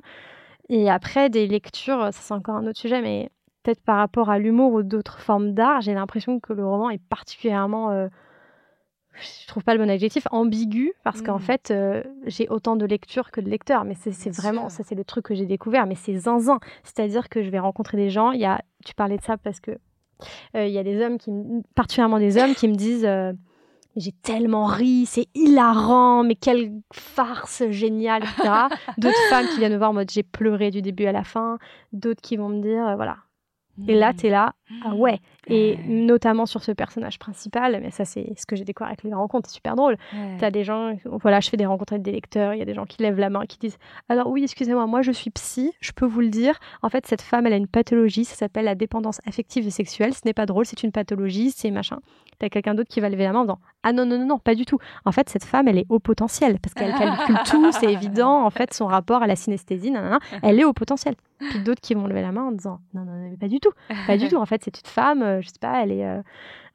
Et 0.69 0.91
après 0.91 1.31
des 1.31 1.47
lectures, 1.47 2.13
ça 2.13 2.13
c'est 2.13 2.35
encore 2.35 2.57
un 2.57 2.67
autre 2.67 2.79
sujet, 2.79 3.01
mais 3.01 3.31
peut-être 3.63 3.83
par 3.83 3.97
rapport 3.97 4.31
à 4.31 4.39
l'humour 4.39 4.75
ou 4.75 4.83
d'autres 4.83 5.19
formes 5.19 5.53
d'art, 5.53 5.81
j'ai 5.81 5.95
l'impression 5.95 6.39
que 6.39 6.53
le 6.53 6.65
roman 6.65 6.91
est 6.91 7.03
particulièrement, 7.09 7.91
euh, 7.91 8.09
je 9.15 9.49
trouve 9.49 9.65
pas 9.65 9.75
le 9.75 9.83
bon 9.83 9.91
adjectif, 9.91 10.29
ambigu 10.31 10.93
parce 11.03 11.23
qu'en 11.23 11.39
mmh. 11.39 11.41
fait 11.41 11.71
euh, 11.71 12.03
j'ai 12.27 12.49
autant 12.51 12.77
de 12.77 12.85
lectures 12.85 13.31
que 13.31 13.41
de 13.41 13.49
lecteurs, 13.49 13.85
mais 13.85 13.95
c'est 13.95 14.31
vraiment 14.31 14.69
ça 14.69 14.85
c'est 14.85 14.95
le 14.95 15.05
truc 15.05 15.25
que 15.25 15.35
j'ai 15.35 15.47
découvert, 15.47 15.87
mais 15.87 15.95
c'est 15.95 16.15
zinzin, 16.15 16.61
c'est-à-dire 16.85 17.31
que 17.31 17.43
je 17.43 17.49
vais 17.49 17.59
rencontrer 17.59 17.97
des 17.97 18.11
gens, 18.11 18.33
il 18.33 18.41
y 18.41 18.45
a, 18.45 18.61
tu 18.85 18.95
parlais 18.95 19.17
de 19.17 19.23
ça 19.23 19.39
parce 19.39 19.59
que 19.59 19.73
euh, 20.55 20.67
il 20.67 20.73
y 20.73 20.79
a 20.79 20.83
des 20.83 21.03
hommes 21.03 21.17
qui, 21.17 21.31
particulièrement 21.75 22.19
des 22.19 22.37
hommes 22.37 22.55
qui 22.55 22.69
me 22.69 22.75
disent 22.75 23.09
j'ai 23.99 24.13
tellement 24.13 24.65
ri, 24.65 25.07
c'est 25.07 25.27
hilarant, 25.35 26.25
mais 26.25 26.37
quelle 26.37 26.73
farce 26.93 27.65
géniale, 27.71 28.23
etc. 28.23 28.51
D'autres 28.99 29.29
femmes 29.29 29.47
qui 29.49 29.59
viennent 29.59 29.73
me 29.73 29.79
voir 29.79 29.91
en 29.91 29.95
mode 29.95 30.11
j'ai 30.11 30.23
pleuré 30.23 30.71
du 30.71 30.83
début 30.83 31.07
à 31.07 31.13
la 31.13 31.25
fin. 31.25 31.59
D'autres 31.93 32.21
qui 32.23 32.37
vont 32.37 32.49
me 32.49 32.63
dire, 32.63 32.87
euh, 32.87 32.97
voilà, 32.97 33.17
et 33.87 33.95
là, 33.95 34.13
tu 34.13 34.27
es 34.27 34.31
là, 34.31 34.55
ah 34.85 34.95
ouais. 34.95 35.21
Et 35.47 35.79
notamment 35.87 36.47
sur 36.47 36.63
ce 36.63 36.73
personnage 36.73 37.19
principal, 37.19 37.79
mais 37.81 37.91
ça, 37.91 38.05
c'est 38.05 38.33
ce 38.37 38.45
que 38.45 38.57
j'ai 38.57 38.65
découvert 38.65 38.89
avec 38.89 39.05
les 39.05 39.15
rencontres, 39.15 39.49
c'est 39.49 39.57
super 39.57 39.77
drôle. 39.77 39.97
Tu 40.39 40.45
as 40.45 40.51
des 40.51 40.65
gens, 40.65 40.97
voilà, 41.05 41.41
je 41.41 41.49
fais 41.49 41.57
des 41.57 41.67
rencontres 41.67 41.93
avec 41.93 42.03
des 42.03 42.13
lecteurs, 42.13 42.55
il 42.55 42.59
y 42.59 42.63
a 42.63 42.65
des 42.65 42.75
gens 42.75 42.87
qui 42.87 43.03
lèvent 43.03 43.19
la 43.19 43.31
main, 43.31 43.47
qui 43.47 43.59
disent 43.59 43.79
Alors, 44.09 44.29
oui, 44.29 44.43
excusez-moi, 44.43 44.87
moi, 44.87 45.03
je 45.03 45.13
suis 45.13 45.31
psy, 45.31 45.73
je 45.81 45.93
peux 45.93 46.07
vous 46.07 46.21
le 46.21 46.29
dire. 46.29 46.59
En 46.83 46.89
fait, 46.89 47.07
cette 47.07 47.23
femme, 47.23 47.47
elle 47.47 47.53
a 47.53 47.57
une 47.57 47.69
pathologie, 47.69 48.25
ça 48.25 48.35
s'appelle 48.35 48.65
la 48.65 48.75
dépendance 48.75 49.21
affective 49.27 49.67
et 49.67 49.71
sexuelle. 49.71 50.13
Ce 50.13 50.23
n'est 50.25 50.35
pas 50.35 50.47
drôle, 50.47 50.67
c'est 50.67 50.83
une 50.83 50.93
pathologie, 50.93 51.51
c'est 51.51 51.71
machin. 51.71 52.01
Tu 52.41 52.47
as 52.47 52.51
quelqu'un 52.51 52.75
d'autre 52.75 52.91
qui 52.91 53.01
va 53.01 53.09
lever 53.09 53.25
la 53.25 53.33
main 53.33 53.41
en 53.41 53.45
disant 53.45 53.61
Ah 53.85 53.93
non, 53.93 54.05
non, 54.05 54.19
non, 54.19 54.27
non, 54.27 54.39
pas 54.39 54.55
du 54.55 54.65
tout. 54.65 54.79
En 55.05 55.13
fait, 55.13 55.29
cette 55.29 55.45
femme, 55.45 55.69
elle 55.69 55.79
est 55.79 55.87
au 55.89 56.01
potentiel 56.01 56.59
parce 56.61 56.75
qu'elle 56.75 56.93
calcule 56.95 57.39
tout, 57.49 57.71
c'est 57.73 57.93
évident. 57.93 58.45
En 58.45 58.51
fait, 58.51 58.75
son 58.75 58.87
rapport 58.87 59.23
à 59.23 59.27
la 59.27 59.37
synesthésie, 59.37 59.93
elle 60.43 60.59
est 60.59 60.65
au 60.65 60.73
potentiel. 60.73 61.15
Puis 61.39 61.61
d'autres 61.61 61.81
qui 61.81 61.95
vont 61.95 62.07
lever 62.07 62.23
la 62.23 62.33
main 62.33 62.43
en 62.43 62.53
disant 62.53 62.81
Non, 62.93 63.05
non, 63.05 63.13
non, 63.13 63.37
pas 63.37 63.49
du 63.49 63.61
tout. 63.61 63.71
Pas 64.07 64.17
du 64.17 64.29
tout. 64.31 64.37
En 64.37 64.47
fait, 64.47 64.63
c'est 64.65 64.77
une 64.77 64.91
femme, 64.91 65.23
euh, 65.23 65.41
je 65.41 65.49
sais 65.49 65.61
pas, 65.61 65.83
elle 65.83 65.93
est 65.93 66.05
euh, 66.05 66.21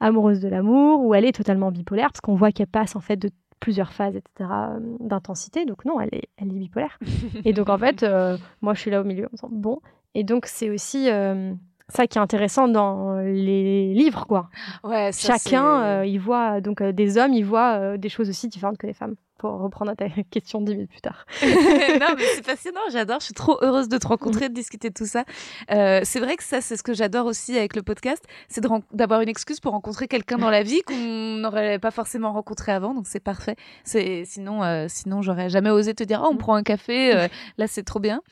amoureuse 0.00 0.40
de 0.40 0.48
l'amour 0.48 1.04
ou 1.04 1.14
elle 1.14 1.26
est 1.26 1.32
totalement 1.32 1.70
bipolaire 1.70 2.08
parce 2.10 2.22
qu'on 2.22 2.34
voit 2.34 2.52
qu'elle 2.52 2.66
passe 2.68 2.96
en 2.96 3.00
fait 3.00 3.16
de 3.16 3.30
plusieurs 3.60 3.92
phases, 3.92 4.16
etc., 4.16 4.50
euh, 4.50 4.78
d'intensité. 5.00 5.66
Donc 5.66 5.84
non, 5.84 6.00
elle 6.00 6.10
est, 6.12 6.28
elle 6.38 6.48
est 6.48 6.58
bipolaire. 6.58 6.98
et 7.44 7.52
donc 7.52 7.68
en 7.68 7.78
fait, 7.78 8.04
moi, 8.62 8.72
je 8.72 8.80
suis 8.80 8.90
là 8.90 9.02
au 9.02 9.04
milieu 9.04 9.26
en 9.26 9.30
disant 9.32 9.48
Bon. 9.50 9.80
Et 10.16 10.22
donc, 10.22 10.46
c'est 10.46 10.70
aussi 10.70 11.08
ça 11.88 12.06
qui 12.06 12.18
est 12.18 12.20
intéressant 12.20 12.68
dans 12.68 13.18
les 13.18 13.92
livres, 13.94 14.26
quoi. 14.26 14.48
Ouais, 14.82 15.10
Chacun, 15.12 16.02
il 16.04 16.18
voit, 16.18 16.60
donc 16.60 16.82
des 16.82 17.18
hommes, 17.18 17.32
ils 17.32 17.44
voient 17.44 17.96
des 17.98 18.08
choses 18.08 18.28
aussi 18.28 18.48
différentes 18.48 18.78
que 18.78 18.86
les 18.86 18.94
femmes 18.94 19.16
pour 19.38 19.58
reprendre 19.58 19.94
ta 19.94 20.08
question 20.30 20.60
dix 20.60 20.74
minutes 20.74 20.90
plus 20.90 21.00
tard. 21.00 21.26
non, 21.42 22.14
mais 22.16 22.24
c'est 22.34 22.46
passionnant, 22.46 22.80
j'adore. 22.90 23.20
Je 23.20 23.26
suis 23.26 23.34
trop 23.34 23.58
heureuse 23.62 23.88
de 23.88 23.98
te 23.98 24.06
rencontrer, 24.06 24.48
de 24.48 24.54
discuter 24.54 24.88
de 24.88 24.94
tout 24.94 25.06
ça. 25.06 25.24
Euh, 25.70 26.00
c'est 26.04 26.20
vrai 26.20 26.36
que 26.36 26.44
ça, 26.44 26.60
c'est 26.60 26.76
ce 26.76 26.82
que 26.82 26.94
j'adore 26.94 27.26
aussi 27.26 27.56
avec 27.56 27.76
le 27.76 27.82
podcast, 27.82 28.24
c'est 28.48 28.64
d'avoir 28.92 29.20
une 29.20 29.28
excuse 29.28 29.60
pour 29.60 29.72
rencontrer 29.72 30.08
quelqu'un 30.08 30.38
dans 30.38 30.50
la 30.50 30.62
vie 30.62 30.82
qu'on 30.82 31.36
n'aurait 31.36 31.78
pas 31.78 31.90
forcément 31.90 32.32
rencontré 32.32 32.72
avant. 32.72 32.94
Donc 32.94 33.06
c'est 33.06 33.20
parfait. 33.20 33.56
C'est 33.84 34.24
sinon, 34.24 34.62
euh, 34.62 34.86
sinon 34.88 35.22
j'aurais 35.22 35.50
jamais 35.50 35.70
osé 35.70 35.94
te 35.94 36.04
dire, 36.04 36.22
oh, 36.24 36.30
on 36.32 36.36
prend 36.36 36.54
un 36.54 36.62
café. 36.62 37.14
Euh, 37.14 37.28
là, 37.58 37.66
c'est 37.66 37.82
trop 37.82 38.00
bien. 38.00 38.22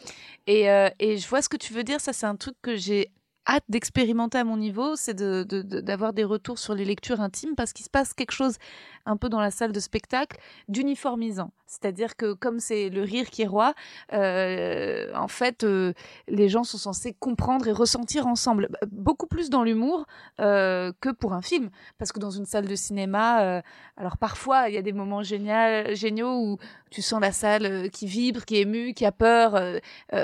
Et, 0.46 0.64
et 0.98 1.18
je 1.18 1.28
vois 1.28 1.40
ce 1.40 1.48
que 1.48 1.56
tu 1.56 1.72
veux 1.72 1.84
dire. 1.84 2.00
Ça, 2.00 2.12
c'est 2.12 2.26
un 2.26 2.34
truc 2.34 2.56
que 2.62 2.74
j'ai 2.74 3.12
hâte 3.46 3.64
d'expérimenter 3.68 4.38
à 4.38 4.44
mon 4.44 4.56
niveau, 4.56 4.96
c'est 4.96 5.14
d'avoir 5.14 6.12
des 6.12 6.24
retours 6.24 6.58
sur 6.58 6.74
les 6.74 6.84
lectures 6.84 7.20
intimes 7.20 7.54
parce 7.56 7.72
qu'il 7.72 7.84
se 7.84 7.90
passe 7.90 8.14
quelque 8.14 8.32
chose 8.32 8.56
un 9.04 9.16
peu 9.16 9.28
dans 9.28 9.40
la 9.40 9.50
salle 9.50 9.72
de 9.72 9.80
spectacle 9.80 10.38
d'uniformisant. 10.68 11.50
C'est-à-dire 11.66 12.16
que 12.16 12.34
comme 12.34 12.60
c'est 12.60 12.88
le 12.88 13.02
rire 13.02 13.30
qui 13.30 13.42
est 13.42 13.46
roi, 13.46 13.74
euh, 14.12 15.12
en 15.14 15.28
fait, 15.28 15.64
euh, 15.64 15.92
les 16.28 16.48
gens 16.48 16.64
sont 16.64 16.78
censés 16.78 17.14
comprendre 17.18 17.66
et 17.66 17.72
ressentir 17.72 18.26
ensemble. 18.26 18.68
Bah, 18.70 18.78
beaucoup 18.90 19.26
plus 19.26 19.50
dans 19.50 19.64
l'humour 19.64 20.06
euh, 20.40 20.92
que 21.00 21.08
pour 21.08 21.32
un 21.32 21.42
film. 21.42 21.70
Parce 21.98 22.12
que 22.12 22.20
dans 22.20 22.30
une 22.30 22.46
salle 22.46 22.66
de 22.66 22.76
cinéma, 22.76 23.62
alors 23.96 24.18
parfois, 24.18 24.68
il 24.68 24.74
y 24.74 24.78
a 24.78 24.82
des 24.82 24.92
moments 24.92 25.22
géniaux, 25.22 25.94
géniaux 25.94 26.38
où 26.38 26.58
tu 26.90 27.02
sens 27.02 27.20
la 27.20 27.32
salle 27.32 27.90
qui 27.90 28.06
vibre, 28.06 28.44
qui 28.44 28.56
est 28.56 28.60
émue, 28.60 28.94
qui 28.94 29.06
a 29.06 29.12
peur. 29.12 29.60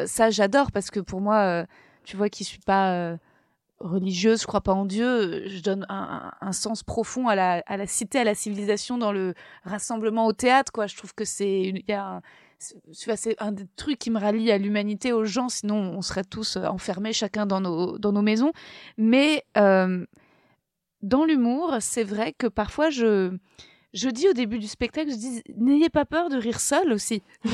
ça, 0.06 0.30
j'adore 0.30 0.70
parce 0.70 0.90
que 0.90 1.00
pour 1.00 1.20
moi 1.20 1.64
tu 2.08 2.16
vois, 2.16 2.30
qui 2.30 2.42
suis 2.42 2.58
pas 2.58 2.94
euh, 2.94 3.16
religieuse, 3.80 4.40
je 4.40 4.46
crois 4.46 4.62
pas 4.62 4.72
en 4.72 4.86
Dieu, 4.86 5.46
je 5.46 5.60
donne 5.60 5.84
un, 5.90 6.52
sens 6.52 6.82
profond 6.82 7.28
à 7.28 7.36
la, 7.36 7.86
cité, 7.86 8.18
à 8.18 8.24
la 8.24 8.34
civilisation 8.34 8.96
dans 8.96 9.12
le 9.12 9.34
rassemblement 9.64 10.26
au 10.26 10.32
théâtre, 10.32 10.72
quoi. 10.72 10.86
Je 10.86 10.96
trouve 10.96 11.12
que 11.14 11.26
c'est 11.26 11.74
c'est 12.58 13.36
un 13.40 13.52
des 13.52 13.66
trucs 13.76 13.98
qui 13.98 14.10
me 14.10 14.18
rallie 14.18 14.50
à 14.50 14.56
l'humanité, 14.56 15.12
aux 15.12 15.26
gens, 15.26 15.50
sinon 15.50 15.76
on 15.76 16.00
serait 16.00 16.24
tous 16.24 16.56
euh, 16.56 16.64
enfermés 16.64 17.12
chacun 17.12 17.44
dans 17.44 17.60
nos, 17.60 17.98
dans 17.98 18.12
nos 18.12 18.22
maisons. 18.22 18.52
Mais 18.96 19.44
euh, 19.58 20.06
dans 21.02 21.26
l'humour, 21.26 21.76
c'est 21.80 22.04
vrai 22.04 22.32
que 22.32 22.46
parfois 22.46 22.88
je, 22.88 23.36
je 23.94 24.08
dis 24.08 24.28
au 24.28 24.32
début 24.32 24.58
du 24.58 24.68
spectacle, 24.68 25.10
je 25.10 25.16
dis 25.16 25.42
n'ayez 25.56 25.88
pas 25.88 26.04
peur 26.04 26.28
de 26.28 26.36
rire 26.36 26.60
seul 26.60 26.92
aussi. 26.92 27.22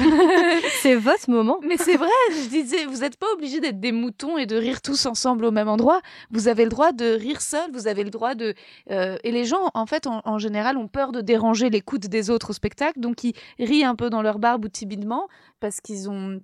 c'est 0.83 0.97
votre 0.97 1.31
moment. 1.31 1.59
Mais 1.63 1.77
c'est 1.77 1.97
vrai, 1.97 2.09
je 2.31 2.49
disais, 2.49 2.85
vous 2.87 2.99
n'êtes 2.99 3.17
pas 3.17 3.33
obligé 3.35 3.61
d'être 3.61 3.81
des 3.81 3.93
moutons 3.93 4.37
et 4.37 4.47
de 4.47 4.57
rire 4.57 4.83
tous 4.83 5.07
ensemble 5.07 5.45
au 5.45 5.51
même 5.51 5.69
endroit. 5.69 6.01
Vous 6.31 6.49
avez 6.49 6.65
le 6.65 6.71
droit 6.71 6.93
de 6.93 7.15
rire 7.15 7.41
seul, 7.41 7.71
vous 7.73 7.87
avez 7.87 8.05
le 8.05 8.11
droit 8.11 8.35
de... 8.35 8.55
Euh, 8.91 9.17
et 9.23 9.31
les 9.31 9.45
gens, 9.45 9.71
en 9.75 9.87
fait, 9.87 10.07
en, 10.07 10.39
général, 10.39 10.77
ont 10.77 10.89
peur 10.89 11.13
de 11.13 11.21
déranger 11.21 11.71
l'écoute 11.71 12.07
des 12.07 12.31
autres 12.31 12.51
au 12.51 12.53
spectacle, 12.53 12.99
donc 12.99 13.25
ils 13.25 13.35
rient 13.59 13.85
un 13.85 13.95
peu 13.95 14.11
dans 14.11 14.23
leur 14.23 14.39
barbe 14.39 14.65
ou 14.65 14.69
timidement 14.69 15.29
parce 15.61 15.81
qu'ils 15.81 16.11
ont 16.11 16.41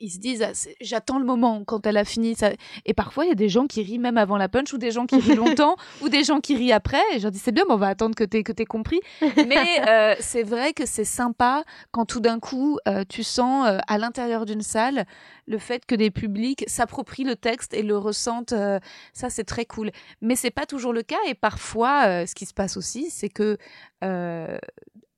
ils 0.00 0.10
se 0.10 0.18
disent 0.18 0.42
ah, 0.42 0.52
j'attends 0.80 1.18
le 1.18 1.24
moment 1.24 1.64
quand 1.64 1.86
elle 1.86 1.96
a 1.96 2.04
fini 2.04 2.34
ça 2.34 2.50
et 2.84 2.94
parfois 2.94 3.24
il 3.24 3.28
y 3.28 3.32
a 3.32 3.36
des 3.36 3.48
gens 3.48 3.66
qui 3.66 3.82
rient 3.82 3.98
même 3.98 4.18
avant 4.18 4.36
la 4.36 4.48
punch 4.48 4.72
ou 4.72 4.78
des 4.78 4.90
gens 4.90 5.06
qui 5.06 5.16
rient 5.16 5.34
longtemps 5.36 5.76
ou 6.02 6.08
des 6.08 6.24
gens 6.24 6.40
qui 6.40 6.56
rient 6.56 6.72
après 6.72 7.02
et 7.14 7.18
je 7.18 7.28
dis 7.28 7.38
c'est 7.38 7.52
bien 7.52 7.64
mais 7.68 7.74
on 7.74 7.78
va 7.78 7.88
attendre 7.88 8.14
que 8.14 8.24
tu 8.24 8.42
que 8.42 8.52
aies 8.60 8.66
compris. 8.66 9.00
Mais 9.20 9.80
euh, 9.88 10.14
c'est 10.20 10.42
vrai 10.42 10.72
que 10.72 10.86
c'est 10.86 11.04
sympa 11.04 11.64
quand 11.90 12.04
tout 12.04 12.20
d'un 12.20 12.40
coup 12.40 12.78
euh, 12.88 13.04
tu 13.08 13.22
sens 13.22 13.66
euh, 13.66 13.78
à 13.86 13.98
l'intérieur 13.98 14.44
d'une 14.46 14.62
salle 14.62 15.06
le 15.46 15.58
fait 15.58 15.84
que 15.84 15.94
des 15.94 16.10
publics 16.10 16.64
s'approprient 16.66 17.24
le 17.24 17.36
texte 17.36 17.74
et 17.74 17.82
le 17.82 17.98
ressentent 17.98 18.54
ça 19.12 19.30
c'est 19.30 19.44
très 19.44 19.66
cool. 19.66 19.90
Mais 20.22 20.36
c'est 20.36 20.50
pas 20.50 20.66
toujours 20.66 20.92
le 20.92 21.02
cas 21.02 21.18
et 21.28 21.34
parfois 21.34 22.26
ce 22.26 22.34
qui 22.34 22.46
se 22.46 22.54
passe 22.54 22.76
aussi 22.76 23.10
c'est 23.10 23.28
que 23.28 23.58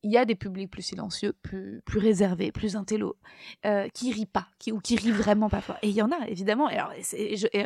il 0.03 0.13
y 0.13 0.19
a 0.19 0.25
des 0.25 0.35
publics 0.35 0.71
plus 0.71 0.83
silencieux, 0.83 1.33
plus, 1.43 1.83
plus 1.85 1.99
réservés, 1.99 2.53
plus 2.53 2.77
intello, 2.77 3.17
euh, 3.65 3.89
qui 3.89 4.13
rient 4.13 4.27
pas, 4.27 4.49
qui, 4.59 4.73
ou 4.73 4.81
qui 4.81 4.97
rient 4.97 5.11
vraiment 5.11 5.49
pas 5.49 5.61
fort. 5.61 5.77
Et 5.83 5.89
il 5.89 5.95
y 5.95 6.03
en 6.03 6.11
a, 6.13 6.29
évidemment. 6.29 6.71
Et 6.71 6.77
alors, 6.77 6.93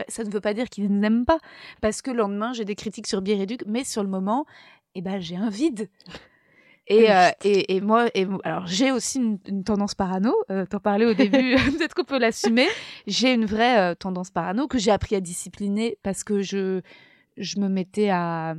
ça 0.08 0.24
ne 0.24 0.30
veut 0.30 0.40
pas 0.40 0.54
dire 0.54 0.68
qu'ils 0.68 0.88
n'aiment 0.88 1.26
pas, 1.26 1.38
parce 1.80 2.02
que 2.02 2.10
le 2.10 2.18
lendemain, 2.18 2.52
j'ai 2.52 2.64
des 2.64 2.76
critiques 2.76 3.06
sur 3.06 3.20
Biréduc, 3.20 3.62
mais 3.66 3.84
sur 3.84 4.02
le 4.02 4.08
moment, 4.08 4.46
eh 4.94 5.02
ben, 5.02 5.20
j'ai 5.20 5.36
un 5.36 5.50
vide. 5.50 5.88
Et, 6.90 7.12
euh, 7.12 7.30
et, 7.44 7.76
et, 7.76 7.80
moi, 7.80 8.08
et, 8.14 8.26
alors 8.42 8.66
j'ai 8.66 8.90
aussi 8.90 9.18
une, 9.18 9.62
tendance 9.62 9.94
parano. 9.94 10.34
Euh, 10.50 10.66
T'en 10.66 10.80
parlais 10.80 11.06
au 11.06 11.14
début, 11.14 11.54
peut-être 11.78 11.94
qu'on 11.94 12.04
peut 12.04 12.18
l'assumer. 12.18 12.66
J'ai 13.06 13.32
une 13.32 13.44
vraie 13.44 13.78
euh, 13.78 13.94
tendance 13.94 14.32
parano 14.32 14.66
que 14.66 14.76
j'ai 14.76 14.90
appris 14.90 15.14
à 15.14 15.20
discipliner 15.20 15.98
parce 16.02 16.24
que 16.24 16.42
je 16.42 16.80
je 17.36 17.60
me 17.60 17.68
mettais 17.68 18.10
à, 18.10 18.56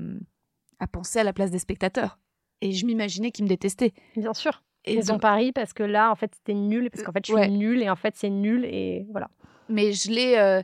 à 0.80 0.88
penser 0.88 1.20
à 1.20 1.26
la 1.26 1.34
place 1.34 1.52
des 1.52 1.60
spectateurs. 1.60 2.20
Et 2.62 2.72
je 2.72 2.86
m'imaginais 2.86 3.32
qu'ils 3.32 3.46
me 3.46 3.50
détestaient. 3.50 3.94
Bien 4.16 4.34
sûr. 4.34 4.62
Et 4.86 4.96
ils 4.96 5.12
ont 5.12 5.20
pari 5.20 5.52
parce 5.52 5.74
que 5.74 5.84
là, 5.84 6.12
en 6.12 6.16
fait, 6.16 6.32
c'était 6.36 6.58
nul, 6.58 6.90
parce 6.90 7.04
qu'en 7.04 7.12
fait, 7.12 7.26
je 7.26 7.34
suis 7.34 7.52
nulle, 7.52 7.84
et 7.84 7.90
en 7.90 7.96
fait, 7.96 8.16
c'est 8.18 8.30
nul, 8.30 8.66
et 8.66 9.06
voilà. 9.12 9.30
Mais 9.70 9.94
je 9.94 10.10
l'ai 10.10 10.38
euh, 10.38 10.62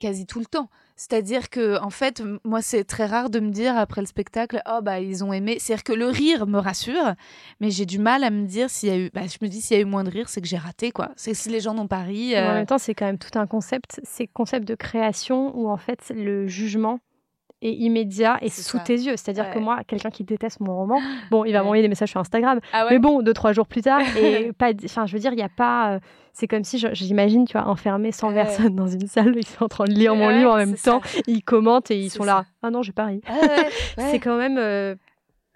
quasi 0.00 0.26
tout 0.26 0.40
le 0.40 0.46
temps. 0.46 0.68
C'est-à-dire 0.96 1.48
que, 1.48 1.80
en 1.80 1.90
fait, 1.90 2.24
moi, 2.42 2.60
c'est 2.60 2.82
très 2.82 3.06
rare 3.06 3.30
de 3.30 3.38
me 3.38 3.50
dire 3.50 3.78
après 3.78 4.00
le 4.00 4.06
spectacle, 4.08 4.60
oh 4.68 4.80
bah 4.82 4.98
ils 4.98 5.22
ont 5.22 5.32
aimé. 5.32 5.58
C'est-à-dire 5.60 5.84
que 5.84 5.92
le 5.92 6.06
rire 6.06 6.48
me 6.48 6.58
rassure, 6.58 7.14
mais 7.60 7.70
j'ai 7.70 7.86
du 7.86 8.00
mal 8.00 8.24
à 8.24 8.30
me 8.30 8.46
dire 8.46 8.68
s'il 8.68 8.88
y 8.88 8.92
a 8.92 8.98
eu. 8.98 9.10
Bah, 9.14 9.20
je 9.28 9.38
me 9.40 9.48
dis 9.48 9.60
s'il 9.60 9.76
y 9.76 9.78
a 9.78 9.82
eu 9.82 9.86
moins 9.86 10.02
de 10.02 10.10
rire, 10.10 10.28
c'est 10.28 10.40
que 10.40 10.48
j'ai 10.48 10.56
raté, 10.56 10.90
quoi. 10.90 11.10
C'est 11.14 11.34
si 11.34 11.50
les 11.50 11.60
gens 11.60 11.72
n'ont 11.72 11.86
pas 11.86 12.02
ri. 12.02 12.36
En 12.36 12.52
même 12.52 12.66
temps, 12.66 12.78
c'est 12.78 12.94
quand 12.94 13.06
même 13.06 13.18
tout 13.18 13.38
un 13.38 13.46
concept. 13.46 14.00
C'est 14.02 14.26
concept 14.26 14.66
de 14.66 14.74
création 14.74 15.56
où 15.56 15.68
en 15.68 15.76
fait 15.76 16.12
le 16.12 16.48
jugement 16.48 16.98
et 17.60 17.72
immédiat 17.72 18.38
et 18.40 18.50
sous 18.50 18.78
tes 18.78 18.94
yeux. 18.94 19.16
C'est-à-dire 19.16 19.50
que 19.50 19.58
moi, 19.58 19.80
quelqu'un 19.86 20.10
qui 20.10 20.24
déteste 20.24 20.60
mon 20.60 20.76
roman, 20.76 21.00
bon, 21.30 21.44
il 21.44 21.52
va 21.52 21.62
m'envoyer 21.62 21.82
des 21.82 21.88
messages 21.88 22.10
sur 22.10 22.20
Instagram, 22.20 22.60
ah 22.72 22.86
mais 22.90 22.98
bon, 22.98 23.22
deux, 23.22 23.34
trois 23.34 23.52
jours 23.52 23.66
plus 23.66 23.82
tard, 23.82 24.00
et 24.16 24.52
pas, 24.52 24.72
enfin, 24.84 25.06
je 25.06 25.12
veux 25.12 25.18
dire, 25.18 25.32
il 25.32 25.36
n'y 25.36 25.42
a 25.42 25.48
pas. 25.48 25.94
Euh, 25.94 26.00
c'est 26.32 26.46
comme 26.46 26.62
si, 26.62 26.78
j'imagine, 26.92 27.46
tu 27.46 27.54
vois, 27.54 27.66
enfermé 27.66 28.12
100 28.12 28.32
personnes 28.32 28.76
dans 28.76 28.86
une 28.86 29.08
salle, 29.08 29.34
ils 29.36 29.46
sont 29.46 29.64
en 29.64 29.68
train 29.68 29.86
de 29.86 29.92
lire 29.92 30.14
mon 30.14 30.28
livre 30.28 30.52
en 30.52 30.56
même 30.56 30.76
temps, 30.76 31.00
ils 31.26 31.42
commentent 31.42 31.90
et 31.90 31.98
ils 31.98 32.10
sont 32.10 32.24
là. 32.24 32.44
Ah 32.62 32.70
non, 32.70 32.82
j'ai 32.82 32.92
pas 32.92 33.06
ri. 33.06 33.20
c'est 33.98 34.20
quand 34.20 34.36
même. 34.36 34.56
Euh, 34.58 34.94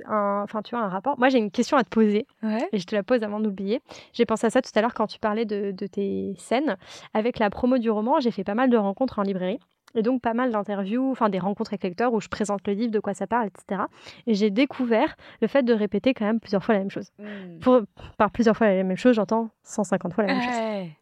un, 0.07 0.41
enfin, 0.43 0.63
tu 0.63 0.75
vois, 0.75 0.85
un 0.85 0.89
rapport. 0.89 1.17
Moi, 1.19 1.29
j'ai 1.29 1.39
une 1.39 1.53
question 1.53 1.77
à 1.77 1.85
te 1.85 1.89
poser 1.89 2.27
et 2.73 2.79
je 2.79 2.87
te 2.87 2.95
la 2.95 3.05
pose 3.05 3.23
avant 3.23 3.39
d'oublier. 3.39 3.81
J'ai 4.13 4.27
pensé 4.27 4.47
à 4.47 4.51
ça 4.51 4.61
tout 4.61 4.73
à 4.75 4.81
l'heure 4.81 4.95
quand 4.95 5.07
tu 5.07 5.21
parlais 5.21 5.45
de, 5.45 5.71
de, 5.71 5.87
tes 5.87 6.35
scènes. 6.39 6.77
Avec 7.15 7.39
la 7.39 7.51
promo 7.51 7.79
du 7.79 7.89
roman, 7.91 8.19
j'ai 8.19 8.33
fait 8.33 8.43
pas 8.43 8.55
mal 8.55 8.71
de 8.71 8.77
rencontres 8.77 9.21
en 9.21 9.23
librairie. 9.23 9.61
Et 9.95 10.03
donc 10.03 10.23
pas 10.23 10.35
mal 10.35 10.51
d'interviews, 10.51 11.11
enfin 11.11 11.29
des 11.29 11.39
rencontres 11.39 11.73
avec 11.73 11.83
lecteurs 11.83 12.13
où 12.13 12.21
je 12.21 12.29
présente 12.29 12.67
le 12.67 12.73
livre, 12.73 12.91
de 12.91 13.01
quoi 13.01 13.15
ça 13.15 13.27
parle, 13.27 13.49
etc. 13.49 13.83
Et 14.27 14.35
j'ai 14.35 14.51
découvert 14.51 15.17
le 15.41 15.49
fait 15.49 15.63
de 15.63 15.73
répéter 15.73 16.15
quand 16.15 16.25
même 16.25 16.41
plusieurs 16.41 16.65
fois 16.65 16.75
la 16.75 16.81
même 16.81 16.91
chose. 16.91 17.11
Mmh. 17.19 17.59
Pour, 17.61 17.81
par 18.17 18.31
plusieurs 18.31 18.57
fois 18.57 18.69
la 18.69 18.83
même 18.83 18.97
chose, 18.97 19.15
j'entends 19.15 19.51
150 19.65 20.15
fois 20.15 20.25
la 20.25 20.35
même 20.35 20.43
chose. 20.43 20.93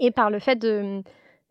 Et 0.00 0.10
par 0.10 0.30
le 0.30 0.38
fait 0.38 0.56
de, 0.56 1.02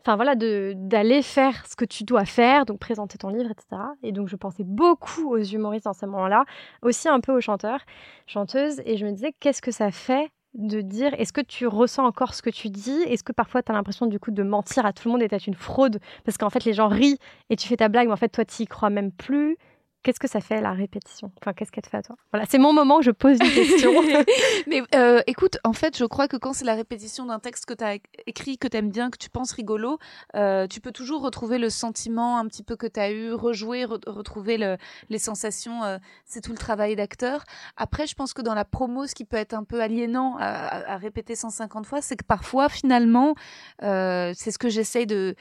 enfin 0.02 0.16
voilà, 0.16 0.36
d'aller 0.36 1.22
faire 1.22 1.66
ce 1.68 1.76
que 1.76 1.84
tu 1.84 2.06
dois 2.06 2.24
faire, 2.24 2.66
donc 2.66 2.80
présenter 2.80 3.18
ton 3.18 3.30
livre, 3.30 3.52
etc. 3.52 3.82
Et 4.04 4.14
donc 4.14 4.30
je 4.30 4.36
pensais 4.38 4.64
beaucoup 4.64 5.30
aux 5.30 5.44
humoristes 5.44 5.86
dans 5.86 5.94
ce 5.94 6.06
moment-là, 6.06 6.46
aussi 6.82 7.10
un 7.10 7.20
peu 7.20 7.34
aux 7.34 7.42
chanteurs, 7.42 7.82
chanteuses, 8.26 8.82
et 8.86 8.96
je 8.96 9.06
me 9.06 9.12
disais 9.12 9.34
qu'est-ce 9.40 9.62
que 9.62 9.72
ça 9.72 9.92
fait 9.92 10.32
de 10.54 10.82
dire 10.82 11.14
est-ce 11.18 11.34
que 11.34 11.42
tu 11.42 11.68
ressens 11.68 12.06
encore 12.06 12.34
ce 12.34 12.42
que 12.42 12.50
tu 12.50 12.70
dis? 12.70 13.02
Est-ce 13.08 13.24
que 13.24 13.32
parfois 13.32 13.62
tu 13.62 13.72
as 13.72 13.76
l'impression 13.76 14.06
du 14.08 14.20
coup 14.20 14.32
de 14.32 14.44
mentir 14.44 14.86
à 14.86 14.94
tout 14.94 15.08
le 15.08 15.14
monde 15.14 15.22
et 15.22 15.28
d'être 15.28 15.48
une 15.48 15.56
fraude? 15.56 16.00
Parce 16.24 16.38
qu'en 16.38 16.50
fait 16.50 16.66
les 16.66 16.74
gens 16.74 16.88
rient 16.88 17.20
et 17.50 17.56
tu 17.56 17.68
fais 17.68 17.78
ta 17.78 17.90
blague 17.90 18.08
mais 18.08 18.14
en 18.14 18.18
fait 18.18 18.30
toi 18.30 18.46
tu 18.46 18.64
y 18.64 18.68
crois 18.68 18.90
même 18.90 19.12
plus 19.12 19.58
Qu'est-ce 20.04 20.20
que 20.20 20.28
ça 20.28 20.40
fait 20.40 20.62
la 20.62 20.74
répétition? 20.74 21.32
Enfin, 21.42 21.54
qu'est-ce 21.54 21.72
qu'elle 21.72 21.84
te 21.84 21.90
fait 21.90 21.98
à 21.98 22.02
toi? 22.02 22.16
Voilà, 22.32 22.46
c'est 22.50 22.58
mon 22.58 22.72
moment 22.72 22.98
où 22.98 23.02
je 23.02 23.12
pose 23.12 23.38
une 23.42 23.52
question. 23.52 23.92
Mais 24.68 24.82
euh, 24.96 25.22
écoute, 25.28 25.58
en 25.64 25.74
fait, 25.74 25.98
je 25.98 26.06
crois 26.06 26.28
que 26.28 26.38
quand 26.38 26.54
c'est 26.54 26.66
la 26.66 26.76
répétition 26.76 27.26
d'un 27.26 27.40
texte 27.40 27.66
que 27.66 27.74
tu 27.74 27.84
as 27.84 27.98
écrit, 28.26 28.58
que 28.58 28.68
tu 28.68 28.78
aimes 28.78 28.92
bien, 28.92 29.10
que 29.10 29.18
tu 29.18 29.30
penses 29.30 29.52
rigolo, 29.52 30.00
euh, 30.36 30.68
tu 30.68 30.80
peux 30.80 30.92
toujours 30.92 31.22
retrouver 31.22 31.58
le 31.58 31.70
sentiment 31.70 32.38
un 32.38 32.46
petit 32.48 32.64
peu 32.64 32.76
que 32.76 32.88
tu 32.88 33.00
as 33.00 33.12
eu, 33.12 33.34
rejouer, 33.34 33.86
retrouver 33.86 34.78
les 35.10 35.20
sensations. 35.20 35.84
Euh, 35.84 35.98
c'est 36.26 36.42
tout 36.42 36.52
le 36.52 36.58
travail 36.58 36.96
d'acteur. 36.96 37.44
Après, 37.76 38.08
je 38.08 38.16
pense 38.16 38.34
que 38.34 38.42
dans 38.42 38.54
la 38.54 38.66
promo, 38.66 39.08
ce 39.08 39.16
qui 39.16 39.26
peut 39.26 39.38
être 39.38 39.54
un 39.54 39.64
peu 39.64 39.82
aliénant 39.82 40.38
à, 40.40 40.94
à 40.94 40.98
répéter 40.98 41.36
150 41.36 41.86
fois, 41.86 42.02
c'est 42.02 42.16
que 42.16 42.26
parfois, 42.26 42.70
finalement, 42.70 43.36
c'est 43.82 44.52
ce 44.52 44.58
que 44.58 44.70
j'essaye 44.70 45.06
de 45.06 45.36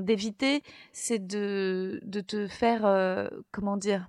d'éviter, 0.00 0.62
c'est 0.92 1.24
de, 1.24 2.00
de 2.04 2.20
te 2.20 2.46
faire, 2.46 2.84
euh, 2.84 3.28
comment 3.50 3.76
dire, 3.76 4.01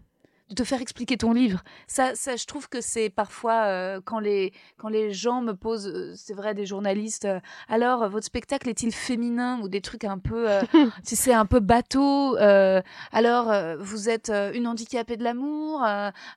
de 0.49 0.55
te 0.55 0.63
faire 0.63 0.81
expliquer 0.81 1.17
ton 1.17 1.33
livre. 1.33 1.63
Ça, 1.87 2.15
ça 2.15 2.35
je 2.35 2.45
trouve 2.45 2.69
que 2.69 2.81
c'est 2.81 3.09
parfois 3.09 3.65
euh, 3.65 4.01
quand 4.03 4.19
les 4.19 4.53
quand 4.77 4.89
les 4.89 5.11
gens 5.13 5.41
me 5.41 5.53
posent, 5.53 5.87
euh, 5.87 6.13
c'est 6.15 6.33
vrai, 6.33 6.53
des 6.53 6.65
journalistes. 6.65 7.27
alors, 7.69 8.09
votre 8.09 8.25
spectacle 8.25 8.69
est-il 8.69 8.93
féminin 8.93 9.59
ou 9.61 9.69
des 9.69 9.81
trucs 9.81 10.03
un 10.03 10.17
peu, 10.17 10.47
tu 11.07 11.15
sais, 11.15 11.33
un 11.33 11.45
peu 11.45 11.59
bateau. 11.59 12.35
alors, 13.11 13.53
vous 13.79 14.09
êtes 14.09 14.31
une 14.53 14.67
handicapée 14.67 15.17
de 15.17 15.23
l'amour. 15.23 15.83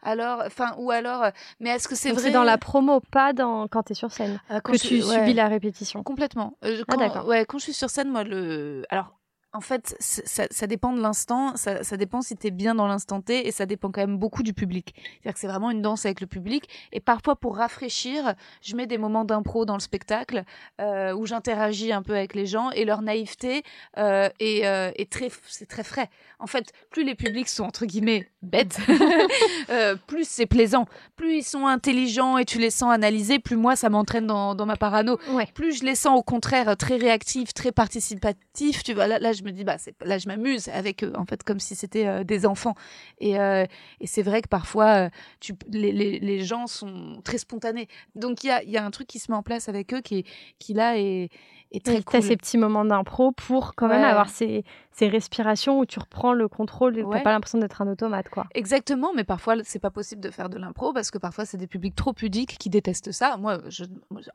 alors, 0.02 0.42
enfin, 0.44 0.74
ou 0.78 0.90
alors, 0.90 1.26
mais 1.60 1.70
est-ce 1.70 1.88
que 1.88 1.94
c'est 1.94 2.12
vrai 2.12 2.22
C'est 2.22 2.30
dans 2.30 2.44
la 2.44 2.58
promo, 2.58 3.00
pas 3.00 3.32
dans 3.32 3.68
quand 3.68 3.84
tu 3.84 3.92
es 3.92 3.94
sur 3.94 4.12
scène 4.12 4.40
quand 4.48 4.72
que 4.72 4.78
tu 4.78 5.02
subis 5.02 5.34
la 5.34 5.48
répétition. 5.48 6.02
Complètement. 6.02 6.56
ah, 6.62 6.96
d'accord. 6.96 7.26
Ouais, 7.26 7.44
quand 7.44 7.58
je 7.58 7.64
suis 7.64 7.74
sur 7.74 7.90
scène, 7.90 8.08
moi, 8.08 8.24
le, 8.24 8.84
alors 8.90 9.16
en 9.56 9.60
fait, 9.60 9.96
ça, 9.98 10.66
dépend 10.66 10.92
de 10.92 11.00
l'instant, 11.00 11.56
ça, 11.56 11.96
dépend 11.96 12.20
si 12.20 12.36
tu 12.36 12.48
es 12.48 12.50
bien 12.50 12.74
dans 12.74 12.86
l'instant 12.86 13.22
T 13.22 13.46
et 13.46 13.52
ça 13.52 13.64
dépend 13.64 13.90
quand 13.90 14.02
même 14.02 14.18
beaucoup 14.18 14.42
du 14.42 14.52
public. 14.52 14.94
C'est-à-dire 14.96 15.32
que 15.32 15.40
c'est 15.40 15.46
vraiment 15.46 15.70
une 15.70 15.80
danse 15.80 16.04
avec 16.04 16.20
le 16.20 16.26
public. 16.26 16.68
Et 16.92 17.00
parfois, 17.00 17.36
pour 17.36 17.56
rafraîchir, 17.56 18.34
je 18.60 18.76
mets 18.76 18.86
des 18.86 18.98
moments 18.98 19.24
d'impro 19.24 19.64
dans 19.64 19.72
le 19.74 19.80
spectacle 19.80 20.44
euh, 20.80 21.14
où 21.14 21.24
j'interagis 21.24 21.90
un 21.90 22.02
peu 22.02 22.14
avec 22.14 22.34
les 22.34 22.44
gens 22.44 22.70
et 22.72 22.84
leur 22.84 23.00
naïveté 23.00 23.62
euh, 23.96 24.28
est, 24.40 24.66
euh, 24.66 24.90
très, 25.08 25.30
c'est 25.48 25.66
très 25.66 25.84
frais. 25.84 26.10
En 26.38 26.46
fait, 26.46 26.72
plus 26.90 27.04
les 27.04 27.14
publics 27.14 27.48
sont 27.48 27.64
entre 27.64 27.86
guillemets 27.86 28.28
bêtes, 28.42 28.78
plus 30.06 30.28
c'est 30.28 30.44
plaisant. 30.44 30.86
Plus 31.16 31.38
ils 31.38 31.42
sont 31.42 31.66
intelligents 31.66 32.36
et 32.36 32.44
tu 32.44 32.58
les 32.58 32.68
sens 32.70 32.92
analyser, 32.92 33.38
plus 33.38 33.56
moi 33.56 33.74
ça 33.74 33.88
m'entraîne 33.88 34.26
dans, 34.26 34.66
ma 34.66 34.76
parano. 34.76 35.18
Plus 35.54 35.78
je 35.78 35.84
les 35.84 35.94
sens 35.94 36.18
au 36.18 36.22
contraire 36.22 36.76
très 36.76 36.96
réactifs, 36.96 37.54
très 37.54 37.72
participatifs. 37.72 38.82
Tu 38.82 38.92
vois, 38.92 39.06
là, 39.06 39.18
là 39.18 39.32
je 39.32 39.45
me 39.46 39.52
dis, 39.52 39.64
bah, 39.64 39.76
là, 40.04 40.18
je 40.18 40.28
m'amuse 40.28 40.68
avec 40.68 41.04
eux, 41.04 41.12
en 41.16 41.24
fait, 41.24 41.42
comme 41.42 41.60
si 41.60 41.74
c'était 41.74 42.06
euh, 42.06 42.24
des 42.24 42.46
enfants. 42.46 42.74
Et, 43.18 43.38
euh, 43.38 43.64
et 44.00 44.06
c'est 44.06 44.22
vrai 44.22 44.42
que 44.42 44.48
parfois, 44.48 45.06
euh, 45.06 45.10
tu, 45.40 45.54
les, 45.68 45.92
les, 45.92 46.18
les, 46.18 46.44
gens 46.44 46.66
sont 46.66 47.20
très 47.24 47.38
spontanés. 47.38 47.88
Donc, 48.14 48.44
il 48.44 48.48
y 48.48 48.50
a, 48.50 48.62
y 48.64 48.76
a, 48.76 48.84
un 48.84 48.90
truc 48.90 49.06
qui 49.06 49.18
se 49.18 49.30
met 49.30 49.36
en 49.36 49.42
place 49.42 49.68
avec 49.68 49.94
eux 49.94 50.00
qui, 50.00 50.24
qui 50.58 50.74
là, 50.74 50.98
est, 50.98 51.30
est 51.72 51.84
très 51.84 52.02
cool. 52.02 52.22
ces 52.22 52.36
petits 52.36 52.58
moments 52.58 52.84
d'impro 52.84 53.32
pour 53.32 53.74
quand 53.74 53.88
même 53.88 54.04
avoir 54.04 54.28
ces, 54.28 54.64
ces, 54.92 55.08
respirations 55.08 55.80
où 55.80 55.86
tu 55.86 55.98
reprends 55.98 56.32
le 56.32 56.48
contrôle 56.48 56.98
et 56.98 57.02
tu 57.02 57.08
n'as 57.08 57.20
pas 57.20 57.32
l'impression 57.32 57.58
d'être 57.58 57.82
un 57.82 57.88
automate. 57.88 58.28
quoi. 58.28 58.46
Exactement, 58.54 59.12
mais 59.14 59.24
parfois, 59.24 59.56
c'est 59.64 59.78
pas 59.78 59.90
possible 59.90 60.20
de 60.20 60.30
faire 60.30 60.48
de 60.48 60.58
l'impro 60.58 60.92
parce 60.92 61.10
que 61.10 61.18
parfois, 61.18 61.44
c'est 61.44 61.56
des 61.56 61.66
publics 61.66 61.94
trop 61.94 62.12
pudiques 62.12 62.56
qui 62.58 62.70
détestent 62.70 63.12
ça. 63.12 63.36
Moi, 63.36 63.58
je, 63.68 63.84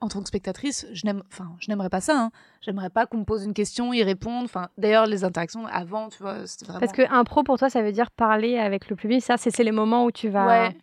en 0.01 0.07
tant 0.07 0.21
que 0.21 0.27
spectatrice, 0.27 0.87
je 0.93 1.05
n'aimerais 1.05 1.89
pas 1.89 2.01
ça. 2.01 2.19
Hein. 2.19 2.31
J'aimerais 2.61 2.89
pas 2.89 3.05
qu'on 3.05 3.17
me 3.17 3.25
pose 3.25 3.45
une 3.45 3.53
question, 3.53 3.93
y 3.93 4.03
répondre. 4.03 4.45
Enfin, 4.45 4.69
D'ailleurs, 4.77 5.05
les 5.05 5.23
interactions 5.23 5.65
avant, 5.67 6.09
tu 6.09 6.21
vois, 6.21 6.45
c'était 6.45 6.65
vraiment... 6.65 6.79
Parce 6.79 6.91
que 6.91 7.03
impro, 7.11 7.43
pour 7.43 7.57
toi, 7.57 7.69
ça 7.69 7.81
veut 7.81 7.91
dire 7.91 8.11
parler 8.11 8.57
avec 8.57 8.89
le 8.89 8.95
public. 8.95 9.23
Ça, 9.23 9.37
c'est 9.37 9.63
les 9.63 9.71
moments 9.71 10.05
où 10.05 10.11
tu 10.11 10.29
vas... 10.29 10.47
Ouais. 10.47 10.75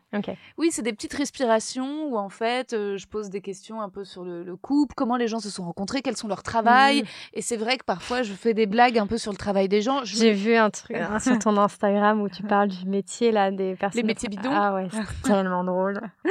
Oui, 0.56 0.68
c'est 0.70 0.82
des 0.82 0.92
petites 0.92 1.12
respirations 1.12 2.06
où, 2.06 2.16
en 2.16 2.30
fait, 2.30 2.72
euh, 2.72 2.96
je 2.96 3.06
pose 3.06 3.28
des 3.28 3.42
questions 3.42 3.82
un 3.82 3.90
peu 3.90 4.04
sur 4.04 4.24
le, 4.24 4.56
couple, 4.56 4.94
comment 4.94 5.16
les 5.16 5.28
gens 5.28 5.38
se 5.38 5.50
sont 5.50 5.64
rencontrés, 5.64 6.00
quels 6.00 6.16
sont 6.16 6.28
leurs 6.28 6.38
travail. 6.42 7.03
Mmh. 7.03 7.07
Et 7.35 7.42
c'est 7.42 7.57
vrai 7.57 7.79
que 7.79 7.85
parfois, 7.85 8.22
je 8.22 8.33
fais 8.33 8.55
des 8.55 8.66
blagues 8.66 8.98
un 8.98 9.07
peu 9.07 9.18
sur 9.18 9.33
le 9.33 9.37
travail 9.37 9.68
des 9.68 9.83
gens. 9.83 10.01
J'ai 10.05 10.33
vu 10.33 10.55
un 10.55 10.70
truc 10.70 10.96
sur 11.20 11.38
ton 11.38 11.57
Instagram 11.57 12.20
où 12.20 12.29
tu 12.29 12.42
parles 12.44 12.68
du 12.68 12.87
métier, 12.87 13.31
là, 13.31 13.51
des 13.51 13.74
personnes. 13.74 14.03
Les 14.03 14.07
métiers 14.07 14.29
bidons. 14.29 14.51
Ah 14.53 14.74
ouais, 14.74 14.88
c'est 14.90 15.22
tellement 15.22 15.64
drôle. 15.64 16.01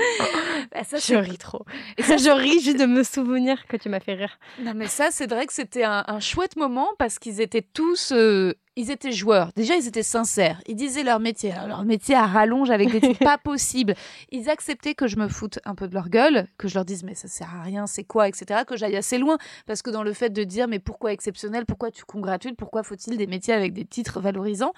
Bah, 0.74 0.84
ça, 0.84 0.98
je 0.98 1.16
ris 1.16 1.38
trop. 1.38 1.66
Et 1.98 2.04
ça, 2.04 2.18
je 2.18 2.30
ris 2.30 2.60
juste 2.60 2.80
de 2.80 2.86
me 2.86 3.04
souvenir 3.04 3.68
que 3.68 3.78
tu 3.78 3.90
m'as 3.90 4.00
fait 4.00 4.16
rire. 4.16 4.38
Non, 4.60 4.74
mais 4.76 4.88
ça, 4.88 5.10
c'est 5.12 5.30
vrai 5.30 5.46
que 5.46 5.54
c'était 5.54 5.84
un, 5.84 6.20
chouette 6.20 6.56
moment 6.56 6.90
parce 6.98 7.20
qu'ils 7.20 7.42
étaient 7.42 7.62
tous. 7.62 8.12
Euh, 8.12 8.54
ils 8.78 8.92
étaient 8.92 9.12
joueurs. 9.12 9.52
Déjà, 9.56 9.76
ils 9.76 9.88
étaient 9.88 10.04
sincères. 10.04 10.62
Ils 10.68 10.76
disaient 10.76 11.04
leur 11.04 11.20
métier. 11.20 11.52
leur 11.68 11.84
métier 11.84 12.14
à 12.16 12.28
rallonge 12.28 12.70
avec 12.70 12.92
des 12.92 13.02
trucs 13.02 13.20
pas 13.24 13.40
possibles. 13.40 13.96
Ils 14.32 14.50
acceptaient 14.50 14.94
que 14.94 15.08
je 15.08 15.18
me 15.18 15.28
foute 15.28 15.60
un 15.66 15.74
peu 15.74 15.88
de 15.88 15.96
leur 15.96 16.10
gueule, 16.10 16.48
que 16.60 16.68
je 16.68 16.76
leur 16.76 16.86
dise 16.86 17.04
mais 17.04 17.16
ça 17.16 17.28
sert 17.28 17.54
à 17.56 17.64
rien, 17.64 17.88
c'est 17.88 18.04
quoi, 18.04 18.28
etc. 18.28 18.62
Que 18.68 18.78
j'aille 18.78 18.96
assez 18.96 19.18
loin. 19.18 19.38
Parce 19.66 19.82
que 19.82 19.90
dans 19.90 20.04
le 20.04 20.14
fait 20.14 20.30
de 20.30 20.44
dire 20.44 20.68
mais 20.68 20.78
pourquoi 20.80 21.12
exceptionnel, 21.12 21.66
pourquoi 21.66 21.90
tu 21.90 22.06
congratules, 22.06 22.56
pourquoi 22.56 22.84
faut-il 22.84 23.18
des 23.18 23.28
métiers 23.28 23.56
avec 23.56 23.74
des 23.74 23.84
titres 23.84 24.22
valorisants? 24.22 24.74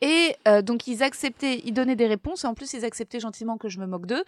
Et 0.00 0.34
euh, 0.46 0.62
donc 0.62 0.86
ils 0.86 1.02
acceptaient, 1.02 1.60
ils 1.64 1.72
donnaient 1.72 1.96
des 1.96 2.06
réponses 2.06 2.44
et 2.44 2.46
en 2.46 2.54
plus 2.54 2.72
ils 2.72 2.84
acceptaient 2.84 3.20
gentiment 3.20 3.58
que 3.58 3.68
je 3.68 3.78
me 3.78 3.86
moque 3.86 4.06
d'eux. 4.06 4.24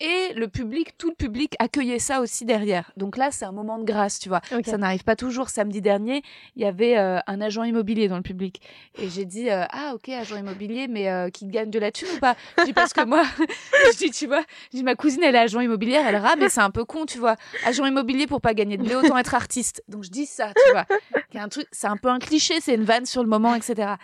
Et 0.00 0.32
le 0.34 0.48
public, 0.48 0.98
tout 0.98 1.08
le 1.08 1.14
public 1.14 1.54
accueillait 1.60 2.00
ça 2.00 2.20
aussi 2.20 2.44
derrière. 2.44 2.90
Donc 2.96 3.16
là, 3.16 3.30
c'est 3.30 3.44
un 3.44 3.52
moment 3.52 3.78
de 3.78 3.84
grâce, 3.84 4.18
tu 4.18 4.28
vois. 4.28 4.40
Ça 4.64 4.76
n'arrive 4.76 5.04
pas 5.04 5.14
toujours. 5.14 5.48
Samedi 5.48 5.80
dernier, 5.80 6.22
il 6.56 6.62
y 6.62 6.64
avait 6.64 6.98
euh, 6.98 7.20
un 7.28 7.40
agent 7.40 7.62
immobilier 7.62 8.08
dans 8.08 8.16
le 8.16 8.22
public. 8.22 8.60
Et 8.98 9.08
j'ai 9.08 9.24
dit, 9.24 9.50
euh, 9.50 9.64
ah 9.70 9.92
ok, 9.94 10.08
agent 10.08 10.36
immobilier, 10.36 10.88
mais 10.88 11.08
euh, 11.08 11.30
qui 11.30 11.46
gagne 11.46 11.70
de 11.70 11.78
la 11.78 11.92
thune 11.92 12.08
ou 12.16 12.18
pas? 12.18 12.34
Je 12.58 12.64
dis, 12.64 12.72
parce 12.72 12.92
que 12.92 13.04
moi, 13.04 13.22
je 13.92 13.96
dis, 13.96 14.10
tu 14.10 14.26
vois, 14.26 14.42
je 14.72 14.78
dis, 14.78 14.82
ma 14.82 14.96
cousine, 14.96 15.22
elle 15.22 15.36
est 15.36 15.38
agent 15.38 15.60
immobilier, 15.60 16.02
elle 16.04 16.16
rame, 16.16 16.40
mais 16.40 16.48
c'est 16.48 16.60
un 16.60 16.70
peu 16.70 16.84
con, 16.84 17.06
tu 17.06 17.18
vois. 17.18 17.36
Agent 17.64 17.86
immobilier 17.86 18.26
pour 18.26 18.40
pas 18.40 18.52
gagner 18.52 18.76
de 18.76 18.82
blé, 18.82 18.96
autant 18.96 19.16
être 19.16 19.34
artiste. 19.34 19.84
Donc 19.88 20.02
je 20.02 20.10
dis 20.10 20.26
ça, 20.26 20.52
tu 20.66 20.72
vois. 20.72 20.86
C'est 21.32 21.38
un, 21.38 21.48
truc, 21.48 21.66
c'est 21.70 21.86
un 21.86 21.96
peu 21.96 22.08
un 22.08 22.18
cliché, 22.18 22.60
c'est 22.60 22.74
une 22.74 22.84
vanne 22.84 23.06
sur 23.06 23.22
le 23.22 23.28
moment, 23.28 23.54
etc. 23.54 23.94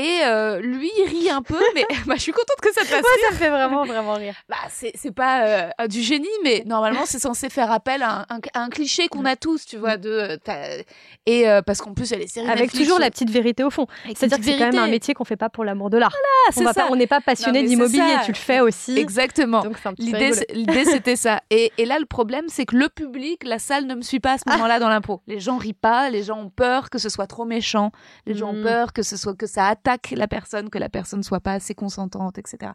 Et 0.00 0.20
euh, 0.24 0.60
lui, 0.60 0.88
il 0.96 1.08
rit 1.08 1.28
un 1.30 1.42
peu, 1.42 1.60
mais 1.74 1.84
bah, 2.06 2.14
je 2.16 2.20
suis 2.22 2.32
contente 2.32 2.60
que 2.62 2.72
ça 2.72 2.82
te 2.82 2.86
fasse 2.86 3.00
rire. 3.02 3.24
ça 3.28 3.32
me 3.32 3.36
fait 3.36 3.50
vraiment, 3.50 3.84
vraiment 3.84 4.14
rire. 4.14 4.34
Bah, 4.48 4.56
c'est 4.70 4.92
c'est 4.94 5.10
pas 5.14 5.42
euh, 5.80 5.86
du 5.88 6.00
génie, 6.02 6.28
mais 6.44 6.62
normalement, 6.66 7.02
c'est 7.04 7.18
censé 7.18 7.48
faire 7.50 7.72
appel 7.72 8.02
à 8.02 8.20
un, 8.30 8.36
un- 8.36 8.40
à 8.54 8.60
un 8.60 8.68
cliché 8.68 9.08
qu'on 9.08 9.24
a 9.24 9.34
tous, 9.34 9.66
tu 9.66 9.76
vois. 9.76 9.96
De, 9.96 10.08
euh, 10.48 10.82
et 11.26 11.48
euh, 11.48 11.62
parce 11.62 11.80
qu'en 11.80 11.92
plus, 11.94 12.12
a 12.12 12.16
les 12.16 12.28
séries 12.28 12.46
Avec 12.46 12.60
Netflix, 12.66 12.84
toujours 12.84 12.98
la 13.00 13.10
petite 13.10 13.30
vérité 13.30 13.64
au 13.64 13.70
fond. 13.70 13.86
C'est-à-dire 14.06 14.38
que 14.38 14.44
c'est 14.44 14.56
quand 14.58 14.70
même 14.72 14.78
un 14.78 14.86
métier 14.88 15.14
qu'on 15.14 15.24
fait 15.24 15.36
pas 15.36 15.48
pour 15.50 15.64
l'amour 15.64 15.90
de 15.90 15.98
l'art. 15.98 16.14
Ah, 16.14 16.48
on 16.50 16.52
c'est 16.52 16.64
va 16.64 16.72
ça. 16.72 16.82
pas- 16.82 16.88
on 16.92 16.96
n'est 16.96 17.06
pas 17.08 17.20
passionné 17.20 17.64
d'immobilier, 17.64 18.14
tu 18.24 18.30
le 18.32 18.36
fais 18.36 18.60
aussi. 18.60 18.96
Exactement. 18.98 19.64
L'idée, 19.98 20.84
c'était 20.84 21.16
ça. 21.16 21.40
Et, 21.50 21.72
et 21.78 21.84
là, 21.84 21.98
le 21.98 22.06
problème, 22.06 22.44
c'est 22.48 22.64
que 22.66 22.76
le 22.76 22.88
public, 22.88 23.42
la 23.44 23.58
salle 23.58 23.86
ne 23.86 23.94
me 23.96 24.02
suit 24.02 24.20
pas 24.20 24.32
à 24.34 24.38
ce 24.38 24.44
Ah. 24.46 24.52
moment-là 24.52 24.78
dans 24.78 24.88
l'impro. 24.88 25.20
Les 25.26 25.40
gens 25.40 25.56
rient 25.56 25.72
pas, 25.72 26.08
les 26.10 26.22
gens 26.22 26.38
ont 26.38 26.50
peur 26.50 26.88
que 26.90 26.98
ce 26.98 27.08
soit 27.08 27.26
trop 27.26 27.44
méchant, 27.44 27.90
les 28.26 28.34
gens 28.34 28.50
ont 28.50 28.60
Mm. 28.60 28.62
peur 28.62 28.92
que 28.92 29.02
ce 29.02 29.16
soit 29.16 29.34
que 29.36 29.46
ça 29.46 29.66
attaque 29.88 30.12
la 30.16 30.28
personne, 30.28 30.68
que 30.70 30.78
la 30.78 30.88
personne 30.88 31.22
soit 31.22 31.40
pas 31.40 31.52
assez 31.54 31.74
consentante, 31.74 32.38
etc. 32.38 32.72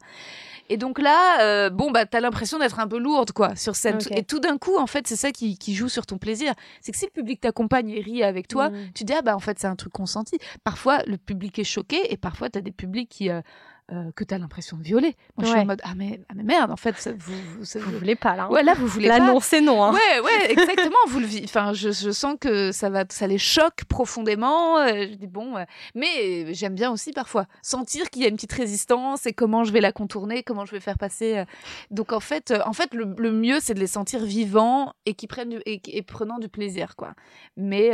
Et 0.70 0.78
donc 0.78 1.00
là, 1.00 1.42
euh, 1.42 1.70
bon, 1.70 1.92
bah, 1.92 2.06
t'as 2.06 2.20
l'impression 2.22 2.58
d'être 2.58 2.80
un 2.80 2.88
peu 2.88 2.98
lourde, 2.98 3.32
quoi, 3.32 3.56
sur 3.56 3.76
scène. 3.76 3.98
Ok. 3.98 4.12
Et 4.18 4.24
tout 4.24 4.40
d'un 4.40 4.58
coup, 4.58 4.78
en 4.78 4.88
fait, 4.88 5.08
c'est 5.08 5.16
ça 5.16 5.32
qui, 5.32 5.58
qui 5.58 5.76
joue 5.76 5.90
sur 5.90 6.06
ton 6.06 6.18
plaisir. 6.18 6.54
C'est 6.82 6.92
que 6.92 6.98
si 6.98 7.06
le 7.06 7.12
public 7.12 7.42
t'accompagne 7.42 7.90
et 7.92 8.02
rit 8.02 8.24
avec 8.24 8.48
toi, 8.48 8.70
Mm. 8.70 8.92
tu 8.96 9.04
dis, 9.04 9.14
ah 9.14 9.22
bah, 9.22 9.36
en 9.36 9.40
fait, 9.40 9.60
c'est 9.60 9.68
un 9.68 9.76
truc 9.76 9.94
consenti. 9.94 10.38
Parfois, 10.64 11.04
le 11.06 11.18
public 11.18 11.60
est 11.60 11.64
choqué 11.64 12.12
et 12.12 12.18
parfois, 12.18 12.50
t'as 12.50 12.62
des 12.62 12.72
publics 12.72 13.10
qui. 13.10 13.30
euh, 13.30 13.42
euh, 13.92 14.12
que 14.16 14.24
t'as 14.24 14.38
l'impression 14.38 14.78
de 14.78 14.84
violer. 14.84 15.16
Moi, 15.38 15.46
je 15.46 15.50
suis 15.52 15.60
en 15.60 15.66
mode 15.66 15.82
ah 15.84 15.94
mais, 15.96 16.22
ah, 16.30 16.34
mais 16.36 16.44
merde 16.44 16.72
en 16.72 16.78
fait 16.78 16.96
ça- 16.98 17.12
vous, 17.12 17.34
vous, 17.58 17.66
ça- 17.66 17.80
Vous 17.80 17.92
voulez 17.98 18.16
pas 18.16 18.36
là. 18.38 18.44
hein. 18.46 18.50
ouais 18.50 18.64
là 18.64 18.74
vous 18.76 18.88
voulez 18.88 19.08
Là, 19.10 19.18
pas 19.18 19.28
non, 19.28 19.40
c'est 19.42 19.60
non. 19.62 19.84
hein. 19.84 19.94
Ouais, 19.94 20.20
ouais, 20.22 20.52
exactement. 20.52 20.96
Vous 21.08 21.20
le 21.20 21.26
vivez. 21.26 21.44
Enfin, 21.46 21.74
je, 21.74 21.92
je 21.92 22.12
sens 22.12 22.36
que 22.40 22.72
ça 22.72 22.90
va, 22.90 23.04
ça 23.10 23.28
les 23.28 23.38
choque 23.38 23.84
profondément. 23.90 24.78
Euh, 24.80 25.08
Je 25.10 25.16
dis 25.16 25.28
bon, 25.28 25.58
euh, 25.58 25.64
mais 25.96 26.54
j'aime 26.54 26.76
bien 26.76 26.92
aussi 26.92 27.12
parfois 27.12 27.46
sentir 27.62 28.10
qu'il 28.10 28.22
y 28.22 28.26
a 28.26 28.30
une 28.30 28.36
petite 28.36 28.54
résistance 28.54 29.26
et 29.26 29.34
comment 29.34 29.64
je 29.66 29.74
vais 29.74 29.82
la 29.82 29.92
contourner, 29.92 30.44
comment 30.44 30.66
je 30.66 30.72
vais 30.72 30.80
faire 30.80 30.98
passer. 30.98 31.44
Donc 31.92 32.14
en 32.14 32.20
fait, 32.22 32.54
en 32.66 32.74
fait, 32.74 32.94
le, 32.94 33.14
le 33.18 33.32
mieux 33.32 33.60
c'est 33.60 33.74
de 33.74 33.80
les 33.80 33.88
sentir 33.88 34.24
vivants 34.24 34.94
et 35.06 35.14
qui 35.14 35.28
prennent 35.28 35.50
du, 35.50 35.58
et, 35.66 35.82
et 35.88 36.02
prenant 36.04 36.40
du 36.40 36.48
plaisir, 36.50 36.96
quoi. 36.96 37.14
Mais 37.58 37.92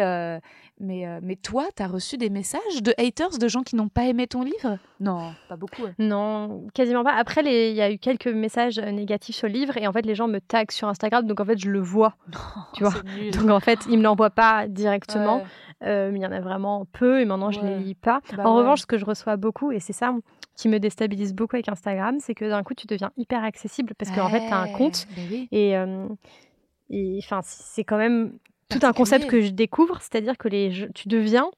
mais 0.79 1.05
mais 1.21 1.35
toi, 1.35 1.67
t'as 1.75 1.87
reçu 1.87 2.17
des 2.17 2.29
messages 2.29 2.81
de 2.81 2.93
haters, 2.97 3.37
de 3.37 3.47
gens 3.47 3.63
qui 3.63 3.75
n'ont 3.75 3.89
pas 3.89 4.05
aimé 4.05 4.27
ton 4.27 4.43
livre? 4.43 4.77
Non, 4.99 5.33
pas 5.49 5.55
beaucoup. 5.57 5.78
Non, 5.99 6.67
quasiment 6.73 7.03
pas. 7.03 7.13
Après, 7.13 7.41
les- 7.41 7.69
il 7.71 7.75
y 7.75 7.81
a 7.81 7.91
eu 7.91 7.97
quelques 7.97 8.27
messages 8.27 8.79
euh, 8.79 8.91
négatifs 8.91 9.35
sur 9.35 9.47
le 9.47 9.53
livre 9.53 9.77
et 9.77 9.87
en 9.87 9.93
fait, 9.93 10.05
les 10.05 10.15
gens 10.15 10.27
me 10.27 10.39
taguent 10.39 10.71
sur 10.71 10.87
Instagram, 10.87 11.25
donc 11.25 11.39
en 11.39 11.45
fait, 11.45 11.57
je 11.57 11.69
le 11.69 11.79
vois. 11.79 12.15
Tu 12.73 12.83
vois. 12.83 12.93
Nul. 13.17 13.31
Donc 13.31 13.49
en 13.49 13.59
fait, 13.59 13.79
ils 13.89 13.97
me 13.97 14.03
l'envoient 14.03 14.29
pas 14.29 14.67
directement. 14.67 15.37
Ouais. 15.37 15.43
Euh, 15.83 16.09
mais 16.11 16.19
il 16.19 16.21
y 16.23 16.25
en 16.25 16.31
a 16.33 16.41
vraiment 16.41 16.85
peu 16.91 17.21
et 17.21 17.25
maintenant, 17.25 17.51
je 17.51 17.61
les 17.61 17.67
Ouais. 17.69 17.79
lis 17.79 17.95
pas. 17.95 18.19
Bah 18.35 18.43
en 18.45 18.55
revanche, 18.55 18.81
ce 18.81 18.85
que 18.85 18.97
je 18.97 19.05
reçois 19.05 19.37
beaucoup, 19.37 19.71
et 19.71 19.79
c'est 19.79 19.93
ça 19.93 20.13
qui 20.55 20.67
me 20.67 20.77
déstabilise 20.77 21.33
beaucoup 21.33 21.55
avec 21.55 21.69
Instagram, 21.69 22.17
c'est 22.19 22.35
que 22.35 22.43
d'un 22.49 22.63
coup, 22.63 22.73
tu 22.73 22.85
deviens 22.85 23.11
hyper 23.15 23.43
accessible 23.45 23.93
parce 23.97 24.11
qu'en 24.11 24.27
fait, 24.27 24.45
tu 24.45 24.53
as 24.53 24.59
un 24.59 24.67
compte 24.73 25.07
oui. 25.31 25.47
et 25.51 25.77
euh, 25.77 26.05
et, 26.89 27.19
enfin, 27.23 27.39
c'est 27.43 27.83
quand 27.83 27.97
même 27.97 28.33
tout 28.69 28.79
un 28.83 28.93
concept 28.93 29.27
que 29.27 29.41
je 29.41 29.51
découvre, 29.51 30.01
c'est-à-dire 30.01 30.37
que 30.37 30.47
les, 30.49 30.89
tu 30.93 31.07
deviens. 31.07 31.49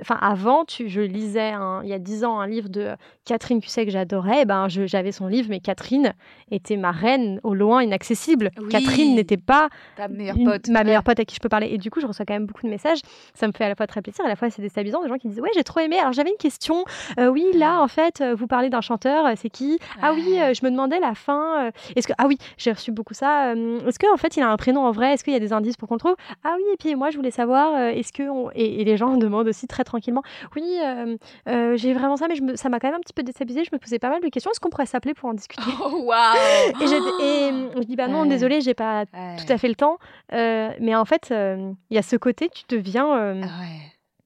Enfin, 0.00 0.18
avant, 0.20 0.64
tu, 0.64 0.88
je 0.88 1.00
lisais 1.00 1.50
un- 1.50 1.82
il 1.82 1.88
y 1.88 1.92
a 1.92 1.98
dix 1.98 2.24
ans 2.24 2.40
un 2.40 2.46
livre 2.46 2.68
de 2.68 2.88
Catherine 3.24 3.60
Cusset 3.60 3.84
que 3.86 3.90
j'adorais. 3.92 4.40
eh 4.42 4.44
Ben, 4.44 4.68
j'avais 4.68 5.12
son 5.12 5.26
livre, 5.26 5.48
mais 5.50 5.60
Catherine 5.60 6.12
était 6.50 6.76
ma 6.76 6.90
reine 6.90 7.40
au 7.42 7.54
loin, 7.54 7.82
inaccessible. 7.82 8.50
Oui. 8.60 8.68
Catherine 8.68 9.14
n'était 9.14 9.36
pas 9.36 9.68
Ta 9.96 10.08
meilleure 10.08 10.36
une- 10.36 10.44
pote. 10.44 10.68
ma 10.68 10.80
Ouais. 10.80 10.84
meilleure 10.86 11.02
pote 11.04 11.20
à 11.20 11.24
qui 11.24 11.34
je 11.34 11.40
peux 11.40 11.48
parler. 11.48 11.68
Et 11.70 11.78
du 11.78 11.90
coup, 11.90 12.00
je 12.00 12.06
reçois 12.06 12.24
quand 12.24 12.34
même 12.34 12.46
beaucoup 12.46 12.64
de 12.64 12.70
messages. 12.70 12.98
Ça 13.34 13.46
me 13.46 13.52
fait 13.52 13.64
à 13.64 13.68
la 13.68 13.74
fois 13.74 13.86
très 13.86 14.02
plaisir, 14.02 14.24
à 14.24 14.28
la 14.28 14.36
fois 14.36 14.50
c'est 14.50 14.62
déstabilisant. 14.62 15.02
Des 15.02 15.08
gens 15.08 15.18
qui 15.18 15.28
disent 15.28 15.40
Ouais, 15.40 15.50
j'ai 15.54 15.64
trop 15.64 15.80
aimé. 15.80 15.98
Alors 15.98 16.12
j'avais 16.12 16.30
une 16.30 16.36
question. 16.36 16.84
Euh, 17.18 17.28
oui, 17.28 17.44
là, 17.54 17.80
en 17.82 17.88
fait, 17.88 18.20
euh, 18.20 18.34
vous 18.34 18.46
parlez 18.46 18.70
d'un 18.70 18.80
chanteur. 18.80 19.26
euh, 19.26 19.32
C'est 19.36 19.50
qui? 19.50 19.78
Ah 20.02 20.12
oui, 20.14 20.38
euh, 20.40 20.52
je 20.54 20.64
me 20.64 20.70
demandais 20.70 20.98
la 21.00 21.14
fin. 21.14 21.66
euh, 21.66 21.70
Est-ce 21.96 22.06
que 22.08 22.12
ah 22.18 22.26
oui, 22.26 22.36
j'ai 22.58 22.72
reçu 22.72 22.90
beaucoup 22.92 23.14
ça. 23.14 23.52
Est-ce 23.54 23.98
qu'en 23.98 24.16
fait, 24.16 24.36
il 24.36 24.42
a 24.42 24.50
un 24.50 24.56
prénom 24.56 24.84
en 24.84 24.90
vrai? 24.92 25.14
Est-ce 25.14 25.24
qu'il 25.24 25.32
y 25.32 25.36
a 25.36 25.40
des 25.40 25.52
indices 25.52 25.76
pour 25.76 25.88
qu'on 25.88 25.98
trouve? 25.98 26.16
Ah 26.44 26.54
oui. 26.56 26.62
Et 26.72 26.76
puis 26.78 26.94
moi, 26.94 27.10
je 27.10 27.16
voulais 27.16 27.30
savoir. 27.30 27.76
Est-ce 27.78 28.12
que 28.12 28.28
on- 28.28 28.50
et, 28.54 28.80
et 28.80 28.84
les 28.84 28.96
gens 28.96 29.16
demandent 29.18 29.48
aussi 29.48 29.66
très 29.66 29.84
tranquillement. 29.90 30.22
Oui, 30.56 30.78
euh, 30.82 31.16
euh, 31.48 31.76
j'ai 31.76 31.92
vraiment 31.92 32.16
ça, 32.16 32.26
mais 32.28 32.36
je 32.36 32.42
me- 32.42 32.56
ça 32.56 32.68
m'a 32.68 32.80
quand 32.80 32.88
même 32.88 32.96
un 32.96 33.00
petit 33.00 33.12
peu 33.12 33.22
déstabilisé. 33.22 33.64
Je 33.64 33.70
me 33.72 33.78
posais 33.78 33.98
pas 33.98 34.08
mal 34.08 34.22
de 34.22 34.28
questions. 34.28 34.50
Est-ce 34.50 34.60
qu'on 34.60 34.70
pourrait 34.70 34.86
s'appeler 34.86 35.14
pour 35.14 35.28
en 35.28 35.34
discuter? 35.34 35.62
Oh, 35.82 36.02
waouh 36.04 36.34
Et, 36.80 37.50
euh, 37.52 37.70
je 37.76 37.82
dis 37.84 37.96
bah 37.96 38.08
non, 38.08 38.22
Ouais. 38.22 38.28
désolé, 38.28 38.60
j'ai 38.60 38.74
pas 38.74 39.04
tout 39.06 39.52
à 39.52 39.58
fait 39.58 39.68
le 39.68 39.74
temps. 39.74 39.98
Mais 40.32 40.94
en 40.94 41.04
fait, 41.04 41.30
il 41.30 41.94
y 41.94 41.98
a 41.98 42.02
ce 42.02 42.16
côté, 42.16 42.48
tu 42.48 42.62
deviens, 42.68 43.08
Ah 43.12 43.32
ouais. 43.60 43.80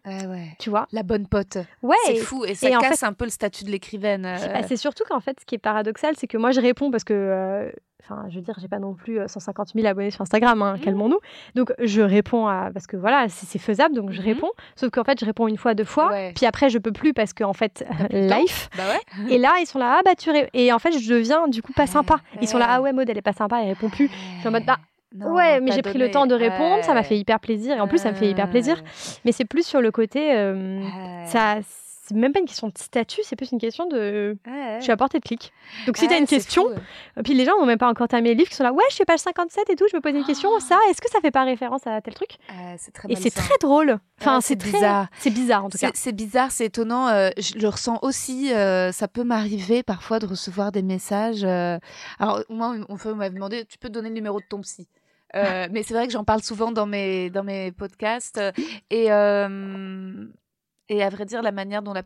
Ouais, 0.06 0.26
ouais. 0.26 0.48
tu 0.58 0.70
vois? 0.70 0.86
La 0.92 1.02
bonne 1.02 1.26
pote. 1.26 1.58
Ouais. 1.82 1.96
C'est 2.06 2.14
et- 2.14 2.20
fou. 2.20 2.44
Et 2.44 2.54
ça 2.54 2.68
et 2.68 2.76
en 2.76 2.80
casse 2.80 3.02
un 3.02 3.12
peu 3.12 3.24
le 3.24 3.30
statut 3.30 3.64
de 3.64 3.70
l'écrivaine. 3.70 4.26
euh. 4.26 4.36
bah, 4.52 4.62
c'est 4.66 4.76
surtout 4.76 5.04
qu'en 5.08 5.20
fait, 5.20 5.38
ce 5.40 5.46
qui 5.46 5.54
est 5.54 5.58
paradoxal, 5.58 6.14
c'est 6.18 6.26
que 6.26 6.36
moi, 6.36 6.50
je 6.50 6.60
réponds 6.60 6.90
parce 6.90 7.04
que, 7.04 7.14
euh, 7.14 7.70
enfin, 8.02 8.26
je 8.28 8.34
veux 8.36 8.42
dire, 8.42 8.54
j'ai 8.60 8.68
pas 8.68 8.78
non 8.78 8.92
plus 8.94 9.18
euh, 9.18 9.28
150 9.28 9.68
000 9.74 9.86
abonnés 9.86 10.10
sur 10.10 10.20
Instagram, 10.20 10.60
hein, 10.60 10.74
Mhm. 10.74 10.80
calmons-nous. 10.80 11.20
Donc, 11.54 11.72
je 11.82 12.02
réponds 12.02 12.46
à, 12.46 12.70
parce 12.72 12.86
que 12.86 12.98
voilà, 12.98 13.28
c'est 13.30 13.58
faisable, 13.58 13.94
donc 13.94 14.10
je 14.12 14.20
Mhm. 14.20 14.26
réponds. 14.26 14.50
Sauf 14.76 14.90
qu'en 14.90 15.04
fait, 15.04 15.18
je 15.18 15.24
réponds 15.24 15.48
une 15.48 15.56
fois, 15.56 15.72
deux 15.74 15.84
fois, 15.84 16.08
Ouais. 16.10 16.32
puis 16.36 16.44
après, 16.44 16.68
je 16.68 16.78
peux 16.78 16.92
plus 16.92 17.14
parce 17.14 17.32
fait, 17.54 17.82
plus 18.10 18.18
le 18.18 18.28
temps. 18.28 18.38
life. 18.40 18.68
Bah 18.76 18.82
ouais. 18.90 19.32
Et 19.34 19.38
là, 19.38 19.52
ils 19.60 19.66
sont 19.66 19.78
là, 19.78 19.96
ah 19.98 20.02
bah 20.04 20.14
tu 20.18 20.30
ré- 20.30 20.50
Et 20.52 20.70
en 20.70 20.78
fait, 20.78 20.92
je 20.98 21.08
deviens 21.14 21.48
du 21.48 21.62
coup 21.62 21.72
pas 21.72 21.82
Ouais, 21.84 21.86
sympa. 21.88 22.16
Ils 22.42 22.48
sont 22.48 22.58
là, 22.58 22.66
ah 22.68 22.82
ouais, 22.82 22.92
Maud, 22.92 23.08
elle 23.08 23.16
est 23.16 23.22
pas 23.22 23.32
sympa, 23.32 23.60
elle 23.62 23.68
répond 23.68 23.88
plus. 23.88 24.08
Je 24.08 24.38
suis 24.40 24.48
en 24.48 24.50
mode, 24.52 24.66
bah, 24.66 24.76
Non, 25.14 25.32
ouais, 25.32 25.60
mais 25.60 25.70
j'ai 25.72 25.82
pris 25.82 25.98
le 25.98 26.10
temps 26.10 26.26
de 26.26 26.34
répondre, 26.34 26.82
ça 26.84 26.92
m'a 26.94 27.02
fait 27.04 27.16
hyper 27.18 27.38
plaisir. 27.40 27.76
Et 27.76 27.80
en 27.80 27.88
plus, 27.88 27.98
ça 27.98 28.10
me 28.10 28.16
fait 28.16 28.28
hyper 28.28 28.50
plaisir. 28.50 28.82
Mais 29.24 29.32
c'est 29.32 29.44
plus 29.44 29.64
sur 29.66 29.80
le 29.80 29.90
côté, 29.92 30.34
euh, 30.36 30.80
Ouais. 30.80 31.26
ça, 31.26 31.58
c'est 32.06 32.14
même 32.14 32.32
pas 32.34 32.40
une 32.40 32.44
question 32.46 32.66
de 32.68 32.72
statut, 32.76 33.22
c'est 33.22 33.34
plus 33.36 33.50
une 33.52 33.58
question 33.58 33.86
de, 33.86 34.36
Ouais. 34.46 34.76
je 34.78 34.82
suis 34.82 34.92
à 34.92 34.96
portée 34.98 35.18
de 35.20 35.24
clic. 35.24 35.52
Donc 35.86 35.96
si 35.96 36.02
Ouais, 36.04 36.10
t'as 36.10 36.18
une 36.18 36.26
question, 36.26 36.64
fou. 36.68 37.22
puis 37.24 37.32
les 37.32 37.46
gens 37.46 37.58
n'ont 37.58 37.64
même 37.64 37.78
pas 37.78 37.88
encore 37.88 38.08
terminé 38.08 38.34
le 38.34 38.38
livre, 38.38 38.50
qui 38.50 38.56
sont 38.56 38.62
là, 38.64 38.72
ouais, 38.74 38.84
je 38.90 38.94
suis 38.96 39.04
page 39.06 39.20
57 39.20 39.70
et 39.70 39.74
tout, 39.76 39.86
je 39.90 39.96
me 39.96 40.02
pose 40.02 40.12
une 40.14 40.24
question, 40.24 40.50
Ah. 40.54 40.60
ça, 40.60 40.78
est-ce 40.90 41.00
que 41.00 41.08
ça 41.10 41.20
fait 41.22 41.30
pas 41.30 41.44
référence 41.44 41.86
à 41.86 41.98
tel 42.02 42.12
truc? 42.12 42.36
Très 42.92 43.10
Et 43.10 43.16
c'est 43.16 43.30
très 43.30 43.54
drôle. 43.58 43.98
Enfin, 44.20 44.42
c'est 44.42 44.56
très 44.56 44.72
bizarre. 44.72 45.06
C'est 45.18 45.30
bizarre 45.30 45.64
en 45.64 45.70
tout 45.70 45.78
cas. 45.78 45.88
C'est 45.94 45.96
c'est 45.96 46.12
bizarre, 46.12 46.50
c'est 46.50 46.66
étonnant. 46.66 47.08
euh, 47.08 47.30
je 47.38 47.54
le 47.58 47.68
ressens 47.68 47.98
aussi. 48.02 48.52
euh, 48.52 48.92
ça 48.92 49.08
peut 49.08 49.24
m'arriver 49.24 49.82
parfois 49.82 50.18
de 50.18 50.26
recevoir 50.26 50.72
des 50.72 50.82
messages. 50.82 51.42
euh, 51.44 51.78
alors 52.18 52.42
moi, 52.50 52.74
on 52.90 52.96
on 53.02 53.14
m'avait 53.14 53.34
demandé, 53.34 53.64
tu 53.64 53.78
peux 53.78 53.88
donner 53.88 54.08
le 54.10 54.14
numéro 54.14 54.40
de 54.40 54.44
ton 54.46 54.60
psy? 54.60 54.88
Euh, 55.34 55.68
mais 55.70 55.82
c'est 55.82 55.94
vrai 55.94 56.06
que 56.06 56.12
j'en 56.12 56.24
parle 56.24 56.42
souvent 56.42 56.72
dans 56.72 56.86
mes 56.86 57.30
podcasts 57.76 58.40
et 58.90 59.10
euh, 59.10 60.26
et 60.88 61.02
à 61.02 61.08
vrai 61.08 61.24
dire 61.24 61.42
la 61.42 61.52
manière 61.52 61.82
dont 61.82 61.92
la 61.92 62.02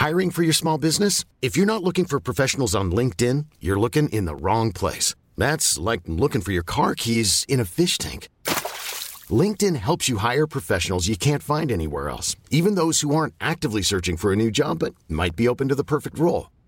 Hiring 0.00 0.30
for 0.30 0.42
your 0.42 0.54
small 0.54 0.78
business? 0.78 1.26
If 1.42 1.58
you're 1.58 1.66
not 1.66 1.82
looking 1.82 2.06
for 2.06 2.18
professionals 2.20 2.74
on 2.74 2.90
LinkedIn, 2.90 3.44
you're 3.60 3.78
looking 3.78 4.08
in 4.08 4.24
the 4.24 4.34
wrong 4.34 4.72
place. 4.72 5.14
That's 5.36 5.78
like 5.78 6.00
looking 6.06 6.40
for 6.40 6.52
your 6.52 6.62
car 6.62 6.94
keys 6.94 7.44
in 7.48 7.60
a 7.60 7.66
fish 7.66 7.98
tank. 7.98 8.30
LinkedIn 9.28 9.76
helps 9.76 10.08
you 10.08 10.16
hire 10.16 10.46
professionals 10.46 11.06
you 11.06 11.16
can't 11.16 11.42
find 11.42 11.70
anywhere 11.70 12.08
else, 12.08 12.34
even 12.50 12.76
those 12.76 13.02
who 13.02 13.14
aren't 13.14 13.34
actively 13.40 13.82
searching 13.82 14.16
for 14.16 14.32
a 14.32 14.36
new 14.36 14.50
job 14.50 14.78
but 14.78 14.94
might 15.06 15.36
be 15.36 15.46
open 15.46 15.68
to 15.68 15.74
the 15.74 15.84
perfect 15.84 16.18
role. 16.18 16.48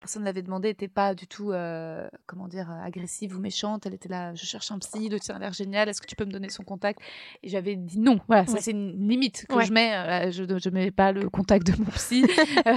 Personne 0.00 0.24
l'avait 0.24 0.42
demandé 0.42 0.68
n'était 0.68 0.88
pas 0.88 1.14
du 1.14 1.26
tout 1.26 1.52
euh, 1.52 2.08
comment 2.26 2.46
dire 2.48 2.70
euh, 2.70 2.84
agressive 2.86 3.36
ou 3.36 3.40
méchante. 3.40 3.84
Elle 3.86 3.94
était 3.94 4.08
là, 4.08 4.34
je 4.34 4.44
cherche 4.44 4.70
un 4.70 4.78
psy, 4.78 5.08
le 5.08 5.18
tien 5.18 5.34
a 5.36 5.38
l'air 5.38 5.52
génial. 5.52 5.88
Est-ce 5.88 6.00
que 6.00 6.06
tu 6.06 6.14
peux 6.16 6.24
me 6.24 6.30
donner 6.30 6.48
son 6.50 6.62
contact? 6.64 7.00
Et 7.42 7.48
j'avais 7.48 7.76
dit 7.76 7.98
non. 7.98 8.20
Voilà, 8.28 8.46
ça 8.46 8.58
c'est 8.60 8.70
une 8.70 9.08
limite 9.08 9.46
que 9.48 9.54
Ouais. 9.56 9.64
je 9.64 9.72
mets. 9.72 9.94
euh, 9.94 10.30
je 10.30 10.42
ne 10.44 10.74
mets 10.74 10.90
pas 10.90 11.12
le 11.12 11.28
contact 11.28 11.66
de 11.66 11.76
mon 11.78 11.90
psy 11.90 12.24
euh, 12.66 12.74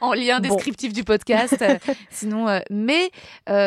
en 0.00 0.12
lien 0.14 0.40
Bon. 0.40 0.48
descriptif 0.54 0.92
du 0.92 1.04
podcast. 1.04 1.60
euh, 1.62 1.78
sinon, 2.10 2.60
mais 2.70 3.10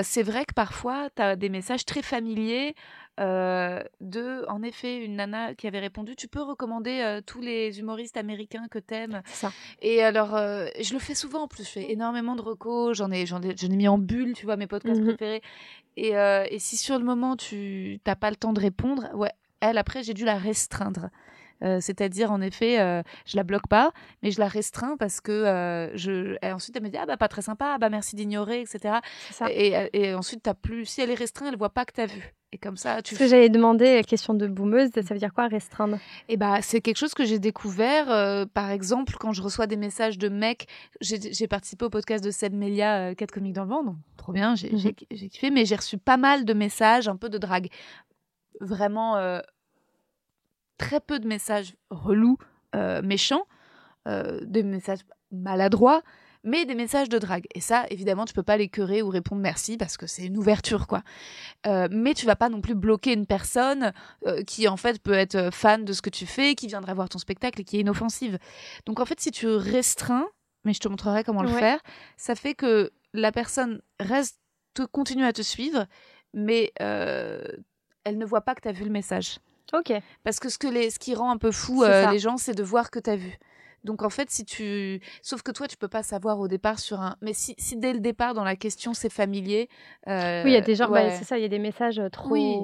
c'est 0.03 0.23
vrai 0.23 0.45
que 0.45 0.53
parfois 0.53 1.09
tu 1.15 1.21
as 1.21 1.35
des 1.35 1.49
messages 1.49 1.85
très 1.85 2.01
familiers. 2.01 2.73
Euh, 3.19 3.83
de, 4.01 4.45
en 4.47 4.61
effet, 4.63 4.97
une 4.97 5.15
nana 5.15 5.55
qui 5.55 5.67
avait 5.67 5.79
répondu 5.79 6.15
Tu 6.15 6.27
peux 6.27 6.41
recommander 6.41 7.01
euh, 7.01 7.21
tous 7.25 7.41
les 7.41 7.79
humoristes 7.79 8.17
américains 8.17 8.67
que 8.69 8.79
t'aimes? 8.79 9.21
Ça. 9.33 9.51
et 9.81 10.03
alors, 10.03 10.35
euh, 10.35 10.67
je 10.79 10.93
le 10.93 10.99
fais 10.99 11.15
souvent 11.15 11.43
en 11.43 11.47
plus. 11.47 11.63
Je 11.65 11.69
fais 11.71 11.91
énormément 11.91 12.35
de 12.35 12.41
recos. 12.41 12.95
J'en 12.97 13.11
ai, 13.11 13.25
j'en 13.25 13.41
ai, 13.41 13.55
j'en 13.57 13.67
ai 13.69 13.75
mis 13.75 13.87
en 13.87 13.97
bulle, 13.97 14.33
tu 14.33 14.45
vois, 14.45 14.55
mes 14.57 14.67
podcasts 14.67 15.01
Mhm. 15.01 15.07
préférés. 15.15 15.41
Et, 15.97 16.11
et 16.11 16.59
si 16.59 16.77
sur 16.77 16.99
le 16.99 17.03
moment 17.05 17.35
tu 17.35 17.99
t'as 18.03 18.15
pas 18.15 18.29
le 18.29 18.35
temps 18.35 18.53
de 18.53 18.59
répondre, 18.59 19.09
ouais, 19.15 19.31
elle 19.61 19.77
après 19.79 20.03
j'ai 20.03 20.13
dû 20.13 20.25
la 20.25 20.37
restreindre. 20.37 21.09
Euh, 21.63 21.79
C'est-à-dire, 21.81 22.31
en 22.31 22.39
effet, 22.39 22.79
euh, 22.79 23.01
je 23.25 23.35
la 23.35 23.41
bloque 23.41 23.67
pas, 23.67 23.91
mais 24.21 24.29
je 24.29 24.39
la 24.39 24.47
restreins 24.47 24.95
parce 24.95 25.21
que 25.21 25.31
euh, 25.31 25.89
je. 25.97 26.35
Et 26.45 26.51
ensuite, 26.51 26.75
elle 26.75 26.83
me 26.83 26.89
dit 26.89 26.97
ah 26.97 27.07
bah 27.07 27.17
pas 27.17 27.27
très 27.27 27.41
sympa, 27.41 27.71
ah 27.73 27.77
bah 27.79 27.89
merci 27.89 28.15
d'ignorer, 28.15 28.61
etc. 28.61 28.99
C'est 29.29 29.33
ça. 29.33 29.47
Et, 29.51 29.89
et 29.93 30.13
ensuite, 30.13 30.43
t'as 30.43 30.53
plus. 30.53 30.85
Si 30.85 31.01
elle 31.01 31.09
est 31.09 31.15
restreinte, 31.15 31.49
elle 31.51 31.57
voit 31.57 31.71
pas 31.73 31.85
que 31.85 31.93
t'as 31.93 32.05
vu. 32.05 32.35
Et 32.57 32.59
comme 32.59 32.75
ça, 32.75 33.03
tu 33.03 33.13
Ce 33.13 33.19
que 33.19 33.27
j'allais 33.27 33.49
demander, 33.49 34.01
question 34.07 34.33
de 34.33 34.47
boumeuse, 34.47 34.89
ça 34.91 35.01
veut 35.13 35.19
dire 35.19 35.31
quoi 35.31 35.47
restreindre? 35.47 35.99
Et 36.27 36.37
bah, 36.37 36.59
c'est 36.63 36.81
quelque 36.81 36.97
chose 36.97 37.13
que 37.13 37.23
j'ai 37.23 37.37
découvert. 37.37 38.09
euh, 38.09 38.45
par 38.51 38.71
exemple, 38.71 39.13
quand 39.19 39.31
je 39.31 39.43
reçois 39.43 39.67
des 39.67 39.77
messages 39.77 40.17
de 40.17 40.27
mecs, 40.27 40.67
j'ai 40.99 41.47
participé 41.47 41.85
au 41.85 41.91
podcast 41.91 42.23
de 42.23 42.31
Seb 42.31 42.53
Melia, 42.55 43.09
euh, 43.11 43.13
4 43.13 43.29
comiques 43.31 43.53
dans 43.53 43.63
le 43.63 43.69
vent, 43.69 43.83
donc 43.83 43.95
trop 44.17 44.31
bien, 44.33 44.55
j'ai 44.55 44.71
Mhm. 44.71 44.91
j'ai- 45.11 45.29
kiffé, 45.29 45.51
mais 45.51 45.65
j'ai 45.65 45.75
reçu 45.75 45.99
pas 45.99 46.17
mal 46.17 46.45
de 46.45 46.53
messages, 46.53 47.07
un 47.07 47.15
peu 47.15 47.29
de 47.29 47.37
drague. 47.37 47.67
Vraiment 48.59 49.17
euh, 49.17 49.39
très 50.79 50.99
peu 50.99 51.19
de 51.19 51.27
messages 51.27 51.75
relous, 51.91 52.37
euh, 52.75 53.03
méchants, 53.03 53.43
euh, 54.07 54.39
des 54.43 54.63
messages 54.63 55.01
maladroits, 55.31 56.01
mais 56.47 56.65
des 56.65 56.75
messages 56.75 57.09
de 57.09 57.19
drague. 57.19 57.45
Et 57.53 57.59
ça, 57.59 57.85
évidemment, 57.89 58.25
tu 58.25 58.33
peux 58.33 58.41
pas 58.41 58.55
les 58.57 58.69
queurer 58.69 59.01
ou 59.01 59.09
répondre 59.09 59.41
merci 59.41 59.75
parce 59.75 59.97
que 59.97 60.07
c'est 60.07 60.25
une 60.25 60.37
ouverture, 60.37 60.87
quoi. 60.87 61.03
Euh, 61.67 61.87
mais 61.91 62.13
tu 62.13 62.25
vas 62.25 62.37
pas 62.37 62.47
non 62.49 62.61
plus 62.61 62.73
bloquer 62.73 63.13
une 63.13 63.25
personne 63.25 63.91
euh, 64.25 64.43
qui, 64.43 64.67
en 64.67 64.77
fait, 64.77 65.01
peut 65.01 65.13
être 65.13 65.49
fan 65.53 65.83
de 65.83 65.91
ce 65.93 66.01
que 66.01 66.09
tu 66.09 66.25
fais, 66.25 66.55
qui 66.55 66.67
viendrait 66.67 66.93
voir 66.93 67.09
ton 67.09 67.19
spectacle 67.19 67.59
et 67.61 67.63
qui 67.65 67.77
est 67.77 67.81
inoffensive. 67.81 68.39
Donc, 68.85 68.99
en 69.01 69.05
fait, 69.05 69.19
si 69.19 69.29
tu 69.31 69.47
restreins, 69.47 70.27
mais 70.63 70.73
je 70.73 70.79
te 70.79 70.87
montrerai 70.87 71.23
comment 71.23 71.43
le 71.43 71.49
Ouais. 71.49 71.59
faire, 71.59 71.79
ça 72.15 72.33
fait 72.35 72.55
que 72.55 72.91
la 73.13 73.31
personne 73.33 73.81
reste, 73.99 74.39
te 74.73 74.83
continue 74.83 75.25
à 75.25 75.33
te 75.33 75.41
suivre, 75.41 75.85
mais 76.33 76.71
euh, 76.81 77.41
elle 78.03 78.17
ne 78.17 78.25
voit 78.25 78.41
pas 78.41 78.55
que 78.55 78.61
tu 78.61 78.67
as 78.67 78.71
vu 78.71 78.83
le 78.85 78.91
message. 78.91 79.39
Ok. 79.73 79.91
Parce 80.23 80.39
que 80.39 80.47
ce, 80.49 80.57
que 80.57 80.67
les, 80.67 80.91
ce 80.91 80.99
qui 80.99 81.13
rend 81.15 81.31
un 81.31 81.37
peu 81.37 81.51
fou 81.51 81.83
euh, 81.83 82.09
les 82.11 82.19
gens, 82.19 82.37
c'est 82.37 82.53
de 82.53 82.63
voir 82.63 82.89
que 82.89 82.99
tu 82.99 83.09
as 83.09 83.15
vu. 83.17 83.37
Donc 83.83 84.03
en 84.03 84.09
fait, 84.09 84.29
si 84.29 84.43
tu... 84.43 84.99
Sauf 85.21 85.41
que 85.43 85.51
toi, 85.51 85.67
tu 85.67 85.77
peux 85.77 85.87
pas 85.87 86.03
savoir 86.03 86.39
au 86.39 86.47
départ 86.47 86.79
sur 86.79 86.99
un... 86.99 87.15
Mais 87.21 87.33
si, 87.33 87.55
si 87.57 87.77
dès 87.77 87.93
le 87.93 87.99
départ, 87.99 88.33
dans 88.33 88.43
la 88.43 88.55
question, 88.55 88.93
c'est 88.93 89.11
familier... 89.11 89.69
euh, 90.07 90.43
oui, 90.43 90.51
il 90.51 90.53
y 90.53 90.57
a 90.57 90.61
des 90.61 90.75
gens, 90.75 90.89
bah, 90.89 91.09
c'est 91.11 91.23
ça, 91.23 91.37
il 91.37 91.41
y 91.41 91.45
a 91.45 91.49
des 91.49 91.59
messages 91.59 91.99
euh, 91.99 92.09
trop 92.09 92.29
Oui. 92.31 92.57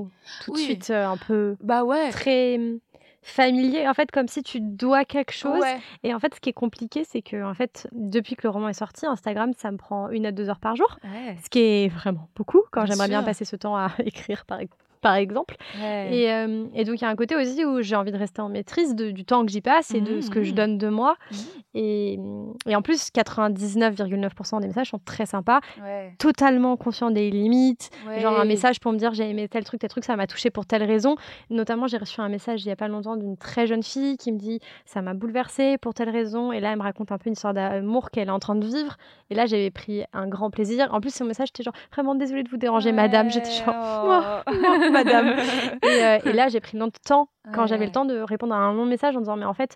tout 0.44 0.54
de 0.54 0.58
suite 0.58 0.90
euh, 0.90 1.08
un 1.08 1.18
peu 1.18 1.56
Bah 1.62 1.84
ouais. 1.86 2.10
très 2.12 2.56
hum, 2.58 2.80
familiers. 3.22 3.88
En 3.88 3.94
fait, 3.94 4.12
comme 4.12 4.28
si 4.28 4.44
tu 4.44 4.60
dois 4.60 5.06
quelque 5.06 5.32
chose. 5.32 5.60
Ouais. 5.62 5.80
Et 6.04 6.14
en 6.14 6.20
fait, 6.20 6.36
ce 6.36 6.42
qui 6.42 6.50
est 6.50 6.54
compliqué, 6.54 7.06
c'est 7.10 7.22
que 7.22 7.42
en 7.44 7.54
fait, 7.54 7.88
depuis 7.94 8.36
que 8.36 8.42
le 8.46 8.50
roman 8.50 8.68
est 8.70 8.74
sorti, 8.74 9.06
Instagram, 9.06 9.52
ça 9.58 9.72
me 9.72 9.78
prend 9.78 10.10
une 10.10 10.26
à 10.26 10.32
deux 10.34 10.50
heures 10.50 10.60
par 10.60 10.76
jour, 10.76 10.98
Ouais. 11.06 11.38
ce 11.44 11.50
qui 11.50 11.60
est 11.60 11.88
vraiment 11.88 12.28
beaucoup 12.36 12.62
quand 12.72 12.86
j'aimerais 12.86 13.08
bien 13.08 13.24
passer 13.24 13.46
ce 13.46 13.56
temps 13.56 13.78
à 13.78 13.92
écrire, 14.06 14.46
par, 14.46 14.60
par 15.04 15.14
exemple. 15.16 15.56
Ouais. 15.80 16.10
Et, 16.16 16.32
euh, 16.34 16.66
et 16.74 16.84
donc, 16.86 17.00
il 17.00 17.04
y 17.04 17.06
a 17.06 17.10
un 17.10 17.16
côté 17.16 17.36
aussi 17.36 17.64
où 17.66 17.82
j'ai 17.82 17.96
envie 17.96 18.12
de 18.12 18.18
rester 18.18 18.42
en 18.42 18.50
maîtrise 18.50 18.96
de- 18.96 19.12
du 19.12 19.24
temps 19.26 19.46
que 19.46 19.52
j'y 19.52 19.62
passe 19.62 19.94
et 19.94 20.02
de 20.02 20.22
ce 20.22 20.30
que 20.32 20.42
je 20.42 20.50
Mhm. 20.50 20.56
donne 20.56 20.78
de 20.80 20.88
moi. 20.90 21.16
Mhm. 21.32 21.38
Et, 21.76 22.20
et 22.68 22.76
en 22.76 22.82
plus, 22.82 23.10
99,9% 23.12 24.60
des 24.60 24.68
messages 24.68 24.90
sont 24.90 25.00
très 25.04 25.26
sympas, 25.26 25.60
Ouais. 25.84 26.14
totalement 26.20 26.78
conscients 26.78 27.12
des 27.12 27.30
limites. 27.30 27.90
Genre 28.20 28.40
un 28.40 28.46
message 28.46 28.80
pour 28.80 28.92
me 28.94 28.98
dire 28.98 29.14
j'ai 29.14 29.30
aimé 29.30 29.48
tel 29.48 29.64
truc, 29.64 29.80
tel 29.82 29.90
truc, 29.90 30.04
ça 30.06 30.16
m'a 30.16 30.28
touché 30.28 30.50
pour 30.50 30.66
telle 30.66 30.84
raison. 30.84 31.16
Notamment, 31.50 31.88
j'ai 31.88 31.98
reçu 31.98 32.22
un 32.22 32.30
message 32.30 32.64
il 32.66 32.70
y 32.70 32.72
a 32.72 32.76
pas 32.76 32.88
longtemps 32.88 33.16
d'une 33.18 33.38
très 33.38 33.68
jeune 33.68 33.84
fille 33.84 34.18
qui 34.18 34.32
me 34.32 34.38
dit 34.38 34.60
ça 34.86 35.02
m'a 35.02 35.14
bouleversée 35.14 35.78
pour 35.78 35.94
telle 35.94 36.10
raison. 36.10 36.52
Et 36.52 36.60
là, 36.60 36.72
elle 36.72 36.78
me 36.78 36.84
raconte 36.84 37.12
un 37.12 37.18
peu 37.18 37.28
une 37.28 37.34
histoire 37.34 37.54
d'amour 37.54 38.10
qu'elle 38.12 38.28
est 38.28 38.32
en 38.32 38.40
train 38.40 38.56
de 38.56 38.66
vivre. 38.66 38.96
Et 39.30 39.36
là, 39.36 39.46
j'avais 39.46 39.72
pris 39.72 40.04
un 40.14 40.28
grand 40.28 40.50
plaisir. 40.50 40.90
En 40.94 41.02
plus, 41.02 41.14
son 41.14 41.26
message, 41.26 41.48
j'étais 41.50 41.64
genre 41.64 41.74
vraiment 41.92 42.16
désolée 42.16 42.44
de 42.44 42.50
vous 42.50 42.58
déranger, 42.58 42.92
madame. 42.92 43.30
J'étais 43.30 43.50
genre 43.52 43.74
Oh. 44.48 44.93
madame. 45.04 45.28
Et, 45.84 46.04
euh, 46.04 46.20
et 46.26 46.34
là, 46.34 46.48
j'ai 46.48 46.60
pris 46.60 46.78
le 46.78 46.90
temps, 47.06 47.30
quand 47.54 47.68
j'avais 47.68 47.86
le 47.86 47.92
temps, 47.92 48.06
de 48.06 48.20
répondre 48.20 48.54
à 48.54 48.58
un 48.58 48.74
long 48.74 48.86
message 48.86 49.16
en 49.16 49.20
disant 49.20 49.36
mais 49.36 49.46
en 49.46 49.54
fait, 49.54 49.76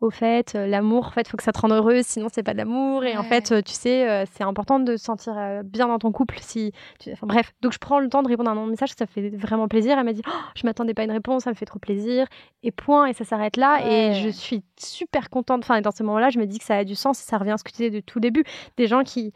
au 0.00 0.10
fait, 0.10 0.54
euh, 0.56 0.66
l'amour, 0.66 1.06
en 1.06 1.10
fait, 1.10 1.28
faut 1.28 1.36
que 1.36 1.44
ça 1.44 1.52
te 1.52 1.60
rende 1.60 1.72
heureuse, 1.72 2.04
sinon 2.04 2.26
c'est 2.32 2.42
pas 2.42 2.52
de 2.52 2.58
l'amour. 2.58 3.04
Et 3.04 3.16
en 3.16 3.22
fait, 3.22 3.52
euh, 3.52 3.62
tu 3.62 3.72
sais, 3.72 4.26
c'est 4.32 4.42
important 4.42 4.80
de 4.80 4.96
se 4.96 5.04
sentir 5.04 5.34
bien 5.64 5.86
dans 5.86 5.98
ton 5.98 6.10
couple. 6.10 6.38
Si, 6.40 6.72
enfin, 7.12 7.26
bref, 7.26 7.52
donc 7.62 7.72
je 7.72 7.78
prends 7.78 8.00
le 8.00 8.08
temps 8.08 8.22
de 8.22 8.28
répondre 8.28 8.50
à 8.50 8.52
un 8.52 8.56
long 8.56 8.66
message, 8.66 8.90
ça 8.98 9.06
fait 9.06 9.30
vraiment 9.30 9.68
plaisir. 9.68 9.96
Elle 9.98 10.04
m'a 10.04 10.12
dit, 10.12 10.22
Oh, 10.26 10.30
je 10.56 10.66
m'attendais 10.66 10.92
pas 10.92 11.02
à 11.02 11.04
une 11.04 11.12
réponse, 11.12 11.44
ça 11.44 11.50
me 11.50 11.54
fait 11.54 11.66
trop 11.66 11.78
plaisir. 11.78 12.26
Et 12.64 12.72
point, 12.72 13.06
et 13.06 13.12
ça 13.12 13.24
s'arrête 13.24 13.56
là. 13.56 13.80
Et 13.86 14.14
je 14.14 14.28
suis 14.28 14.62
super 14.76 15.30
contente. 15.30 15.62
Enfin, 15.62 15.76
et 15.76 15.82
dans 15.82 15.92
ce 15.92 16.02
moment-là, 16.02 16.30
je 16.30 16.38
me 16.38 16.46
dis 16.46 16.58
que 16.58 16.64
ça 16.64 16.76
a 16.76 16.84
du 16.84 16.96
sens. 16.96 17.20
Et 17.20 17.24
ça 17.24 17.38
revient 17.38 17.52
à 17.52 17.58
ce 17.58 17.64
que 17.64 17.70
tu 17.70 17.76
disais 17.76 17.90
de 17.90 18.00
tout 18.00 18.18
début. 18.18 18.44
Des 18.76 18.88
gens 18.88 19.04
qui 19.04 19.32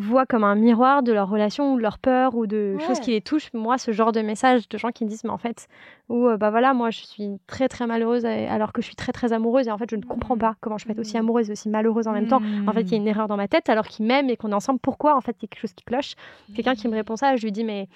voient 0.00 0.26
comme 0.26 0.44
un 0.44 0.54
miroir 0.54 1.02
de 1.02 1.12
leur 1.12 1.28
relation 1.28 1.74
ou 1.74 1.76
de 1.76 1.82
leur 1.82 1.98
peur 1.98 2.34
ou 2.34 2.46
de 2.46 2.74
Ouais. 2.78 2.84
choses 2.86 3.00
qui 3.00 3.10
les 3.12 3.20
touchent. 3.20 3.52
Moi, 3.52 3.78
ce 3.78 3.92
genre 3.92 4.12
de 4.12 4.20
message 4.20 4.68
de 4.68 4.78
gens 4.78 4.90
qui 4.90 5.04
me 5.04 5.08
disent, 5.10 5.24
mais 5.24 5.30
en 5.30 5.38
fait, 5.38 5.68
ou 6.08 6.26
euh, 6.26 6.36
bah 6.36 6.50
voilà, 6.50 6.74
moi 6.74 6.90
je 6.90 7.00
suis 7.00 7.38
très 7.46 7.68
très 7.68 7.86
malheureuse 7.86 8.24
alors 8.24 8.72
que 8.72 8.80
je 8.82 8.86
suis 8.86 8.96
très 8.96 9.12
très 9.12 9.32
amoureuse 9.32 9.68
et 9.68 9.70
en 9.70 9.78
fait 9.78 9.90
je 9.90 9.96
ne 9.96 10.02
comprends 10.02 10.36
Mm. 10.36 10.40
pas 10.40 10.54
comment 10.60 10.78
je 10.78 10.86
peux 10.86 10.92
être 10.92 10.98
aussi 10.98 11.16
Mm. 11.16 11.20
amoureuse 11.20 11.48
et 11.50 11.52
aussi 11.52 11.68
malheureuse 11.68 12.06
en 12.08 12.12
même 12.12 12.26
temps. 12.28 12.40
En 12.66 12.72
fait, 12.72 12.82
il 12.82 12.90
y 12.92 12.94
a 12.94 12.96
une 12.96 13.06
erreur 13.08 13.28
dans 13.28 13.36
ma 13.36 13.46
tête 13.48 13.68
alors 13.68 13.86
qu'ils 13.86 14.06
m'aiment 14.06 14.30
et 14.30 14.36
qu'on 14.36 14.50
est 14.50 14.54
ensemble. 14.54 14.80
Pourquoi 14.80 15.16
En 15.16 15.20
fait, 15.20 15.36
il 15.38 15.42
y 15.42 15.46
a 15.46 15.48
quelque 15.48 15.60
chose 15.60 15.74
qui 15.74 15.84
cloche? 15.84 16.14
Quelqu'un 16.54 16.74
qui 16.74 16.88
me 16.88 16.94
répond 16.94 17.16
ça, 17.16 17.36
je 17.36 17.42
lui 17.44 17.52
dis 17.52 17.64
mais 17.64 17.88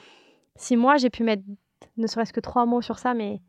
si 0.56 0.76
moi 0.76 0.96
j'ai 0.98 1.10
pu 1.10 1.22
mettre 1.24 1.42
ne 1.96 2.06
serait-ce 2.06 2.32
que 2.32 2.40
trois 2.40 2.66
mots 2.66 2.82
sur 2.82 2.98
ça, 2.98 3.14
mais 3.14 3.40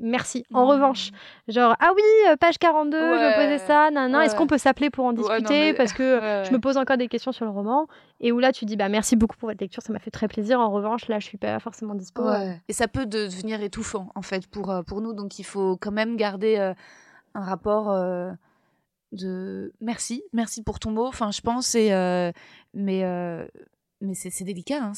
merci. 0.00 0.44
En 0.52 0.64
Mm. 0.64 0.68
revanche, 0.70 1.10
genre 1.48 1.74
ah 1.80 1.90
oui, 1.94 2.02
euh, 2.30 2.36
page 2.36 2.58
42, 2.58 2.98
je 2.98 3.04
me 3.04 3.34
posais 3.36 3.58
ça, 3.66 3.90
nan, 3.90 4.14
Ouais, 4.14 4.26
est-ce 4.26 4.34
qu'on 4.36 4.46
peut 4.46 4.58
s'appeler 4.58 4.90
pour 4.90 5.04
en 5.04 5.08
Ouais, 5.10 5.14
non, 5.16 5.22
discuter 5.36 5.60
mais- 5.60 5.74
parce 5.74 5.92
que 5.92 6.20
Ouais, 6.20 6.44
je 6.44 6.52
me 6.52 6.58
pose 6.60 6.76
encore 6.76 6.96
des 6.96 7.08
questions 7.08 7.32
sur 7.32 7.44
le 7.44 7.50
roman 7.50 7.86
et 8.20 8.32
où 8.32 8.38
là 8.38 8.52
tu 8.52 8.64
dis 8.64 8.76
bah 8.76 8.88
merci 8.88 9.16
beaucoup 9.16 9.36
pour 9.36 9.48
votre 9.48 9.60
lecture, 9.62 9.82
ça 9.82 9.92
m'a 9.92 9.98
fait 9.98 10.10
très 10.10 10.28
plaisir. 10.28 10.60
En 10.60 10.70
revanche, 10.70 11.08
là 11.08 11.18
je 11.18 11.26
suis 11.26 11.38
pas 11.38 11.58
forcément 11.60 11.94
dispo. 11.94 12.22
Ouais. 12.22 12.60
Et 12.68 12.72
ça 12.72 12.88
peut 12.88 13.06
de- 13.06 13.26
devenir 13.26 13.62
étouffant, 13.62 14.08
en 14.14 14.22
fait, 14.22 14.46
pour, 14.46 14.70
euh, 14.70 14.82
pour 14.82 15.00
nous. 15.00 15.12
Donc, 15.12 15.38
il 15.38 15.44
faut 15.44 15.76
quand 15.76 15.92
même 15.92 16.16
garder 16.16 16.56
euh, 16.58 16.74
un 17.34 17.40
rapport 17.44 17.90
euh, 17.90 18.30
de 19.12 19.72
merci, 19.80 20.22
merci 20.32 20.62
pour 20.62 20.78
ton 20.80 20.90
mot. 20.90 21.06
Enfin, 21.06 21.30
je 21.30 21.40
pense, 21.40 21.74
et, 21.74 21.92
euh, 21.92 22.32
mais, 22.74 23.04
euh, 23.04 23.44
mais 24.04 24.14
c'est 24.14 24.44
délicat. 24.44 24.82
hein. 24.82 24.92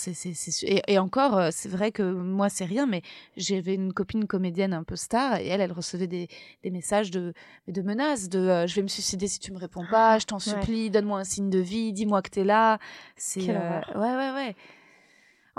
Et, 0.62 0.82
et 0.88 0.98
encore, 0.98 1.38
euh, 1.38 1.48
c'est 1.52 1.68
vrai 1.68 1.92
que 1.92 2.02
moi, 2.02 2.48
c'est 2.48 2.64
rien, 2.64 2.86
mais 2.86 3.02
j'avais 3.36 3.74
une 3.74 3.92
copine 3.92 4.26
comédienne 4.26 4.72
un 4.72 4.82
peu 4.84 4.96
star, 4.96 5.36
et 5.38 5.46
elle, 5.48 5.60
elle 5.60 5.72
recevait 5.72 6.06
des, 6.06 6.28
des 6.62 6.70
messages 6.70 7.10
de, 7.10 7.32
de 7.68 7.82
menaces, 7.82 8.28
de 8.28 8.38
euh, 8.38 8.66
je 8.66 8.74
vais 8.74 8.82
me 8.82 8.88
suicider 8.88 9.26
si 9.28 9.38
tu 9.38 9.52
me 9.52 9.58
réponds 9.58 9.84
pas, 9.90 10.18
je 10.18 10.26
t'en 10.26 10.38
supplie, 10.38 10.90
donne-moi 10.90 11.20
un 11.20 11.24
signe 11.24 11.50
de 11.50 11.58
vie, 11.58 11.92
dis-moi 11.92 12.22
que 12.22 12.30
t'es 12.30 12.44
là. 12.44 12.78
C'est 13.16 13.48
euh, 13.50 13.80
ouais, 13.94 14.16
ouais, 14.16 14.32
ouais. 14.34 14.56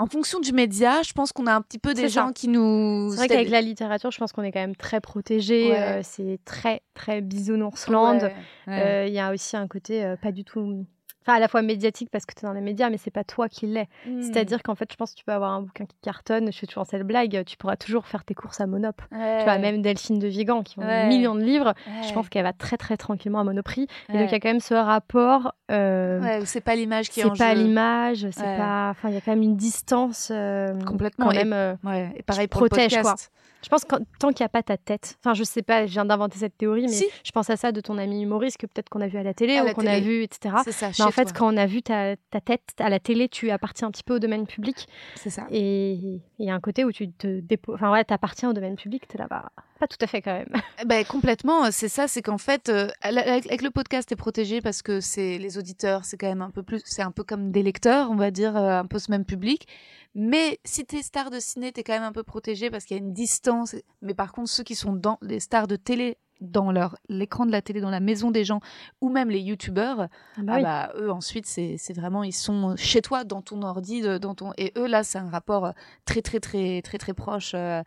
En 0.00 0.06
fonction 0.06 0.38
du 0.38 0.52
média, 0.52 1.02
je 1.02 1.12
pense 1.12 1.32
qu'on 1.32 1.48
a 1.48 1.52
un 1.52 1.60
petit 1.60 1.80
peu 1.80 1.92
des 1.92 2.02
ça. 2.08 2.26
gens 2.26 2.32
qui 2.32 2.46
nous. 2.46 3.10
C'est 3.10 3.16
vrai 3.16 3.26
qu'avec 3.28 3.48
la 3.50 3.60
littérature, 3.60 4.12
je 4.12 4.18
pense 4.18 4.30
qu'on 4.30 4.44
est 4.44 4.52
quand 4.52 4.60
même 4.60 4.76
très 4.76 5.00
protégé. 5.00 5.72
Ouais. 5.72 5.80
euh, 5.80 6.00
c'est 6.04 6.38
très 6.44 6.82
très 6.94 7.20
bisounoursland. 7.20 8.18
Ouais, 8.22 8.34
ouais. 8.68 8.80
Euh, 8.80 9.06
Il 9.08 9.12
y 9.12 9.18
a 9.18 9.32
aussi 9.32 9.56
un 9.56 9.66
côté 9.66 10.14
pas 10.22 10.30
du 10.30 10.44
tout. 10.44 10.86
Enfin, 11.28 11.36
à 11.36 11.40
la 11.40 11.48
fois 11.48 11.60
médiatique 11.60 12.08
parce 12.10 12.24
que 12.24 12.32
tu 12.34 12.40
es 12.44 12.48
dans 12.48 12.54
les 12.54 12.62
médias, 12.62 12.88
mais 12.88 12.96
c'est 12.96 13.10
pas 13.10 13.22
toi 13.24 13.50
qui 13.50 13.66
l'es. 13.66 13.86
Mm. 14.06 14.22
C'est-à-dire 14.22 14.62
qu'en 14.62 14.74
fait, 14.74 14.88
je 14.90 14.96
pense 14.96 15.10
que 15.12 15.18
tu 15.18 15.24
peux 15.24 15.32
avoir 15.32 15.50
un 15.52 15.60
bouquin 15.60 15.84
qui 15.84 15.96
cartonne. 16.00 16.50
Je 16.50 16.58
fais 16.58 16.66
toujours 16.66 16.86
cette 16.86 17.02
blague. 17.06 17.44
Tu 17.44 17.56
pourras 17.58 17.76
toujours 17.76 18.06
faire 18.06 18.24
tes 18.24 18.34
courses 18.34 18.60
à 18.62 18.66
Monop. 18.66 19.02
Ouais. 19.12 19.38
Tu 19.40 19.44
vois, 19.44 19.58
même 19.58 19.82
Delphine 19.82 20.18
de 20.18 20.26
Vigan 20.26 20.62
qui 20.62 20.76
vend 20.80 20.86
Ouais. 20.86 21.02
des 21.02 21.08
millions 21.08 21.34
de 21.34 21.42
livres. 21.42 21.74
Ouais. 21.86 22.08
Je 22.08 22.14
pense 22.14 22.28
qu'elle 22.30 22.44
va 22.44 22.54
très 22.54 22.78
très 22.78 22.96
tranquillement 22.96 23.40
à 23.40 23.44
Monoprix. 23.44 23.86
Et 24.08 24.12
donc, 24.18 24.28
il 24.28 24.32
y 24.32 24.34
a 24.34 24.40
quand 24.40 24.48
même 24.48 24.60
ce 24.60 24.74
rapport. 24.74 25.52
euh, 25.70 26.40
c'est 26.46 26.62
pas 26.62 26.74
l'image 26.76 27.10
qui 27.10 27.20
est 27.20 27.24
en 27.24 27.34
c'est 27.34 27.38
pas 27.44 27.54
jeu. 27.54 27.62
l'image, 27.62 28.26
c'est 28.30 28.42
pas. 28.42 28.88
Enfin, 28.90 29.08
il 29.10 29.14
y 29.14 29.18
a 29.18 29.20
quand 29.20 29.32
même 29.32 29.42
une 29.42 29.56
distance. 29.56 30.30
euh, 30.32 30.72
Complètement. 30.84 31.26
Quand 31.26 31.32
Et- 31.32 31.44
même. 31.44 31.52
euh, 31.52 31.74
et 32.16 32.22
pareil 32.22 32.44
le 32.44 32.48
protèges, 32.48 32.98
quoi. 33.02 33.14
Je 33.60 33.68
pense 33.68 33.84
que 33.84 33.96
tant 34.20 34.28
qu'il 34.28 34.44
n'y 34.44 34.46
a 34.46 34.48
pas 34.50 34.62
ta 34.62 34.76
tête, 34.76 35.16
enfin 35.20 35.34
je 35.34 35.42
sais 35.42 35.62
pas, 35.62 35.84
je 35.84 35.90
viens 35.90 36.04
d'inventer 36.04 36.38
cette 36.38 36.56
théorie, 36.56 36.82
mais 36.82 36.88
Si. 36.92 37.06
je 37.24 37.32
pense 37.32 37.50
à 37.50 37.56
ça 37.56 37.72
de 37.72 37.80
ton 37.80 37.98
ami 37.98 38.22
humoriste 38.22 38.56
que 38.56 38.66
peut-être 38.66 38.88
qu'on 38.88 39.00
a 39.00 39.08
vu 39.08 39.18
à 39.18 39.24
la 39.24 39.34
télé 39.34 39.56
À 39.58 39.64
ou 39.64 39.72
qu'on 39.72 39.84
a 39.84 39.98
vu, 39.98 40.22
etc. 40.22 40.54
C'est 40.64 40.70
ça, 40.70 40.90
Mais 40.96 41.04
en 41.04 41.08
chez 41.08 41.12
fait, 41.18 41.24
toi. 41.26 41.34
quand 41.38 41.54
on 41.54 41.56
a 41.56 41.66
vu 41.66 41.82
ta, 41.82 42.16
ta 42.30 42.40
tête 42.40 42.62
à 42.78 42.88
la 42.88 42.98
télé, 42.98 43.28
tu 43.28 43.50
appartiens 43.50 43.88
un 43.88 43.90
petit 43.90 44.02
peu 44.02 44.16
au 44.16 44.18
domaine 44.18 44.46
public. 44.46 44.88
C'est 45.16 45.30
ça. 45.30 45.46
Et 45.50 45.92
il 46.38 46.46
y 46.46 46.50
a 46.50 46.54
un 46.54 46.60
côté 46.60 46.84
où 46.84 46.92
tu 46.92 47.10
te 47.10 47.40
déposes. 47.40 47.74
Enfin, 47.76 47.92
ouais, 47.92 48.04
t'appartiens 48.04 48.50
au 48.50 48.52
domaine 48.52 48.76
public, 48.76 49.06
t'es 49.08 49.18
là, 49.18 49.26
bah, 49.28 49.50
pas 49.78 49.86
tout 49.86 49.98
à 50.00 50.06
fait 50.06 50.22
quand 50.22 50.32
même. 50.32 50.52
Ben, 50.86 51.04
complètement, 51.04 51.70
c'est 51.70 51.88
ça, 51.88 52.08
c'est 52.08 52.22
qu'en 52.22 52.38
fait, 52.38 52.68
euh, 52.68 52.88
avec, 53.02 53.46
avec 53.46 53.62
le 53.62 53.70
podcast, 53.70 54.08
t'es 54.08 54.16
protégé 54.16 54.60
parce 54.60 54.82
que 54.82 55.00
c'est 55.00 55.38
les 55.38 55.58
auditeurs, 55.58 56.04
c'est 56.04 56.16
quand 56.16 56.28
même 56.28 56.42
un 56.42 56.50
peu 56.50 56.62
plus, 56.62 56.80
c'est 56.84 57.02
un 57.02 57.10
peu 57.10 57.24
comme 57.24 57.50
des 57.50 57.62
lecteurs, 57.62 58.10
on 58.10 58.16
va 58.16 58.30
dire, 58.30 58.56
euh, 58.56 58.78
un 58.78 58.86
peu 58.86 58.98
ce 58.98 59.10
même 59.10 59.24
public. 59.24 59.66
Mais 60.14 60.58
si 60.64 60.84
t'es 60.84 61.02
star 61.02 61.30
de 61.30 61.38
ciné, 61.38 61.72
t'es 61.72 61.82
quand 61.82 61.92
même 61.92 62.02
un 62.02 62.12
peu 62.12 62.22
protégé 62.22 62.70
parce 62.70 62.84
qu'il 62.84 62.96
y 62.96 63.00
a 63.00 63.02
une 63.02 63.12
distance. 63.12 63.76
Mais 64.02 64.14
par 64.14 64.32
contre, 64.32 64.48
ceux 64.48 64.64
qui 64.64 64.74
sont 64.74 64.92
dans 64.92 65.18
les 65.22 65.40
stars 65.40 65.66
de 65.66 65.76
télé, 65.76 66.16
dans 66.40 66.70
leur 66.72 66.96
l'écran 67.08 67.46
de 67.46 67.50
la 67.52 67.62
télé, 67.62 67.80
dans 67.80 67.90
la 67.90 68.00
maison 68.00 68.30
des 68.30 68.44
gens, 68.44 68.60
ou 69.00 69.08
même 69.10 69.28
les 69.30 69.40
youtubeurs, 69.40 70.02
Ah 70.36 70.42
bah 70.42 70.52
ah 70.56 70.62
bah, 70.62 70.92
eux 70.96 71.10
ensuite 71.10 71.46
c'est 71.46 71.92
vraiment 71.94 72.22
ils 72.22 72.32
sont 72.32 72.74
chez 72.76 73.02
toi 73.02 73.24
dans 73.24 73.42
ton 73.42 73.62
ordi 73.62 74.02
de- 74.02 74.18
dans 74.18 74.34
ton 74.34 74.52
et 74.56 74.72
eux 74.76 74.86
là 74.86 75.02
c'est 75.02 75.18
un 75.18 75.28
rapport 75.30 75.66
euh, 75.66 75.72
très 76.04 76.22
très 76.22 76.40
très 76.40 76.80
très 76.82 76.98
très 76.98 77.14
proche 77.14 77.52
euh, 77.54 77.82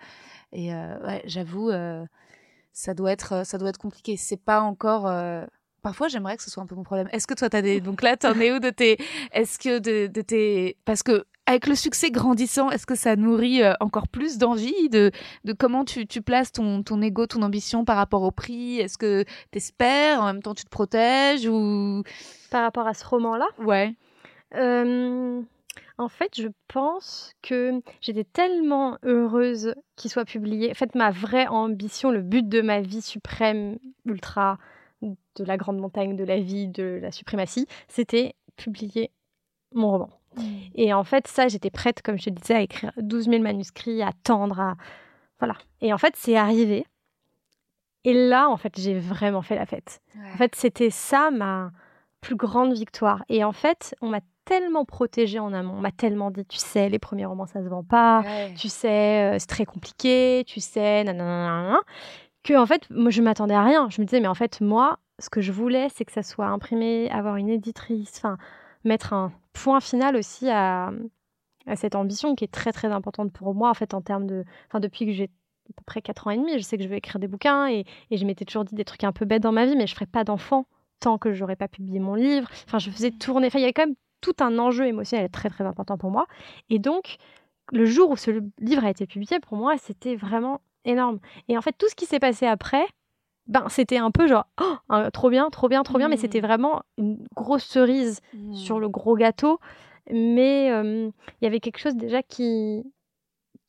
et 0.52 0.74
euh, 0.74 1.00
ouais 1.06 1.22
j'avoue 1.26 1.70
euh, 1.70 2.06
ça 2.74 2.94
doit 2.94 3.12
être 3.12 3.46
ça 3.46 3.58
doit 3.58 3.70
être 3.70 3.78
compliqué. 3.78 4.16
C'est 4.18 4.38
pas 4.44 4.62
encore 4.62 5.06
Parfois, 5.82 6.08
j'aimerais 6.08 6.38
que 6.38 6.44
ce 6.44 6.52
soit 6.52 6.62
un 6.62 6.68
peu 6.68 6.76
mon 6.76 6.84
problème. 6.84 7.08
Est-ce 7.12 7.26
que 7.28 7.34
toi, 7.34 7.50
t'as 7.50 7.62
des. 7.62 7.82
Donc 7.82 8.02
là, 8.02 8.18
t'en 8.18 8.40
es 8.40 8.52
où 8.52 8.60
de 8.60 8.70
tes. 8.70 8.98
Est-ce 9.34 9.58
que 9.60 9.80
de, 9.80 10.08
de 10.08 10.22
tes. 10.22 10.78
Parce 10.86 11.02
que, 11.04 11.26
avec 11.48 11.66
le 11.68 11.76
succès 11.76 12.12
grandissant, 12.12 12.70
est-ce 12.70 12.86
que 12.86 12.94
ça 12.96 13.16
nourrit 13.16 13.64
euh, 13.64 13.74
encore 13.80 14.08
plus 14.08 14.38
d'envie 14.38 14.90
de, 14.90 15.12
de 15.44 15.54
comment 15.54 15.84
tu, 15.84 16.06
tu 16.06 16.22
places 16.22 16.52
ton, 16.52 16.84
ton 16.84 17.02
ego, 17.02 17.26
ton 17.26 17.42
ambition 17.42 17.84
par 17.84 17.98
rapport 17.98 18.22
au 18.22 18.32
prix? 18.32 18.80
Est-ce 18.80 18.98
que 18.98 19.26
t'espères 19.50 20.22
En 20.22 20.26
même 20.28 20.44
temps, 20.44 20.54
tu 20.54 20.64
te 20.66 20.70
protèges 20.70 21.48
Ou? 21.48 22.04
Par 22.52 22.62
rapport 22.62 22.88
à 22.88 22.94
ce 22.94 23.06
roman-là, 23.06 23.48
Ouais. 23.58 23.96
Euh, 24.56 25.42
En 25.98 26.08
fait, 26.10 26.32
je 26.36 26.48
pense 26.68 27.34
que 27.42 27.82
j'étais 28.02 28.24
tellement 28.24 28.98
heureuse 29.04 29.74
qu'il 29.96 30.12
soit 30.12 30.26
publié. 30.26 30.72
En 30.72 30.74
fait, 30.74 30.96
ma 30.96 31.12
vraie 31.12 31.48
ambition, 31.48 32.12
le 32.12 32.22
but 32.22 32.48
de 32.48 32.62
ma 32.62 32.82
vie 32.82 33.02
suprême, 33.02 33.78
ultra, 34.06 34.58
de 35.02 35.44
la 35.44 35.58
grande 35.58 35.78
montagne, 35.78 36.16
de 36.16 36.24
la 36.24 36.40
vie, 36.40 36.68
de 36.68 37.00
la 37.02 37.12
suprématie, 37.12 37.68
c'était 37.88 38.36
publier 38.56 39.12
mon 39.74 39.92
roman. 39.92 40.10
Mmh. 40.36 40.42
Et 40.76 40.94
en 40.94 41.04
fait, 41.04 41.28
ça, 41.28 41.48
j'étais 41.48 41.70
prête, 41.70 42.02
comme 42.02 42.18
je 42.18 42.26
te 42.26 42.30
disais, 42.30 42.56
à 42.56 42.62
écrire 42.62 42.92
12 42.98 43.26
000 43.26 43.42
manuscrits, 43.42 44.02
à 44.02 44.12
tendre, 44.24 44.60
à... 44.60 44.76
Voilà. 45.40 45.56
Et 45.82 45.92
en 45.94 45.98
fait, 45.98 46.16
c'est 46.16 46.36
arrivé. 46.36 46.86
Et 48.04 48.14
là, 48.14 48.50
en 48.50 48.58
fait, 48.58 48.80
j'ai 48.80 48.98
vraiment 48.98 49.42
fait 49.42 49.56
la 49.56 49.66
fête. 49.66 50.02
En 50.34 50.38
fait, 50.38 50.56
c'était 50.56 50.90
ça 50.90 51.32
ma 51.32 51.72
plus 52.20 52.36
grande 52.36 52.74
victoire. 52.74 53.24
Et 53.30 53.44
en 53.44 53.52
fait, 53.52 53.96
on 54.02 54.10
m'a 54.10 54.22
tellement 54.46 54.86
protégée 54.86 55.40
en 55.40 55.54
amont. 55.54 55.74
On 55.74 55.82
m'a 55.82 55.92
tellement 55.92 56.32
dit, 56.32 56.46
tu 56.46 56.58
sais, 56.58 56.90
les 56.90 57.00
premiers 57.00 57.26
romans, 57.26 57.46
ça 57.46 57.64
se 57.64 57.68
vend 57.68 57.84
pas. 57.84 58.24
Tu 58.58 58.70
sais, 58.70 59.34
euh, 59.34 59.40
c'est 59.40 59.48
très 59.48 59.66
compliqué. 59.66 60.44
Tu 60.48 60.60
sais, 60.60 61.04
nanana, 61.04 61.80
que 62.44 62.54
en 62.54 62.66
fait, 62.66 62.90
moi, 62.90 63.12
je 63.12 63.22
m'attendais 63.22 63.54
à 63.54 63.64
rien. 63.64 63.90
Je 63.90 64.02
me 64.02 64.06
disais, 64.06 64.20
mais 64.20 64.28
en 64.28 64.36
fait, 64.36 64.62
moi, 64.62 65.00
ce 65.20 65.30
que 65.30 65.42
je 65.42 65.52
voulais, 65.52 65.88
c'est 65.94 66.06
que 66.06 66.12
ça 66.12 66.24
soit 66.24 66.48
imprimé, 66.48 67.10
avoir 67.12 67.36
une 67.36 67.50
éditrice, 67.50 68.14
enfin, 68.18 68.38
mettre 68.84 69.14
un 69.14 69.32
point 69.54 69.80
final 69.80 70.16
aussi 70.16 70.50
à, 70.50 70.92
cette 71.76 71.96
ambition 71.96 72.36
qui 72.36 72.44
est 72.44 72.52
très 72.52 72.72
très 72.72 72.88
importante 72.88 73.32
pour 73.32 73.54
moi 73.54 73.70
en 73.70 73.76
fait 73.76 73.94
en 73.94 74.02
termes 74.02 74.26
de, 74.26 74.44
enfin, 74.68 74.80
depuis 74.80 75.06
que 75.06 75.12
j'ai 75.12 75.26
à 75.26 75.74
peu 75.78 75.84
près 75.86 76.02
4 76.02 76.28
ans 76.28 76.32
et 76.32 76.38
demi, 76.38 76.54
je 76.58 76.64
sais 76.64 76.76
que 76.76 76.84
je 76.84 76.90
vais 76.90 76.98
écrire 76.98 77.20
des 77.20 77.28
bouquins 77.28 77.68
et, 77.70 77.86
je 78.12 78.26
m'étais 78.26 78.46
toujours 78.46 78.66
dit 78.66 78.76
des 78.76 78.84
trucs 78.84 79.04
un 79.04 79.12
peu 79.12 79.26
bêtes 79.26 79.44
dans 79.44 79.52
ma 79.52 79.66
vie, 79.66 79.76
mais 79.76 79.88
je 79.88 79.94
ferai 79.94 80.08
pas 80.08 80.24
d'enfant 80.24 80.66
tant 81.00 81.18
que 81.18 81.34
j'aurais 81.34 81.56
pas 81.56 81.68
publié 81.68 82.00
mon 82.00 82.16
livre. 82.16 82.50
Enfin, 82.66 82.80
je 82.80 82.90
faisais 82.90 83.12
tourner. 83.12 83.50
Il 83.54 83.60
y 83.60 83.64
avait 83.64 83.74
quand 83.74 83.86
même 83.86 83.96
tout 84.22 84.36
un 84.40 84.60
enjeu 84.60 84.86
émotionnel 84.86 85.30
très 85.30 85.50
très 85.50 85.64
important 85.64 85.98
pour 85.98 86.12
moi. 86.12 86.28
Et 86.70 86.78
donc, 86.80 87.18
le 87.72 87.86
jour 87.86 88.12
où 88.12 88.18
ce 88.18 88.32
livre 88.60 88.86
a 88.86 88.90
été 88.90 89.08
publié, 89.08 89.40
pour 89.40 89.58
moi, 89.58 89.78
c'était 89.78 90.16
vraiment 90.16 90.62
énorme. 90.86 91.20
Et 91.48 91.58
en 91.58 91.62
fait, 91.62 91.76
tout 91.78 91.88
ce 91.90 91.96
qui 91.96 92.06
s'est 92.06 92.20
passé 92.20 92.46
après, 92.46 92.86
ben, 93.48 93.68
c'était 93.70 93.98
un 93.98 94.12
peu 94.12 94.28
genre, 94.28 94.48
oh, 94.62 94.96
trop 95.12 95.30
bien, 95.30 95.50
trop 95.50 95.68
bien, 95.68 95.84
trop 95.84 95.98
bien, 95.98 96.08
mais 96.08 96.18
c'était 96.18 96.40
mmh. 96.40 96.46
vraiment 96.46 96.82
une 96.98 97.26
grosse 97.36 97.64
cerise 97.64 98.22
sur 98.54 98.78
mmh. 98.78 98.82
le 98.82 98.90
gros 98.90 99.16
gâteau. 99.16 99.60
Mais 100.12 100.68
il 100.68 101.12
y 101.42 101.46
avait 101.46 101.60
quelque 101.60 101.80
chose 101.80 101.96
déjà 101.96 102.24
qui, 102.24 102.84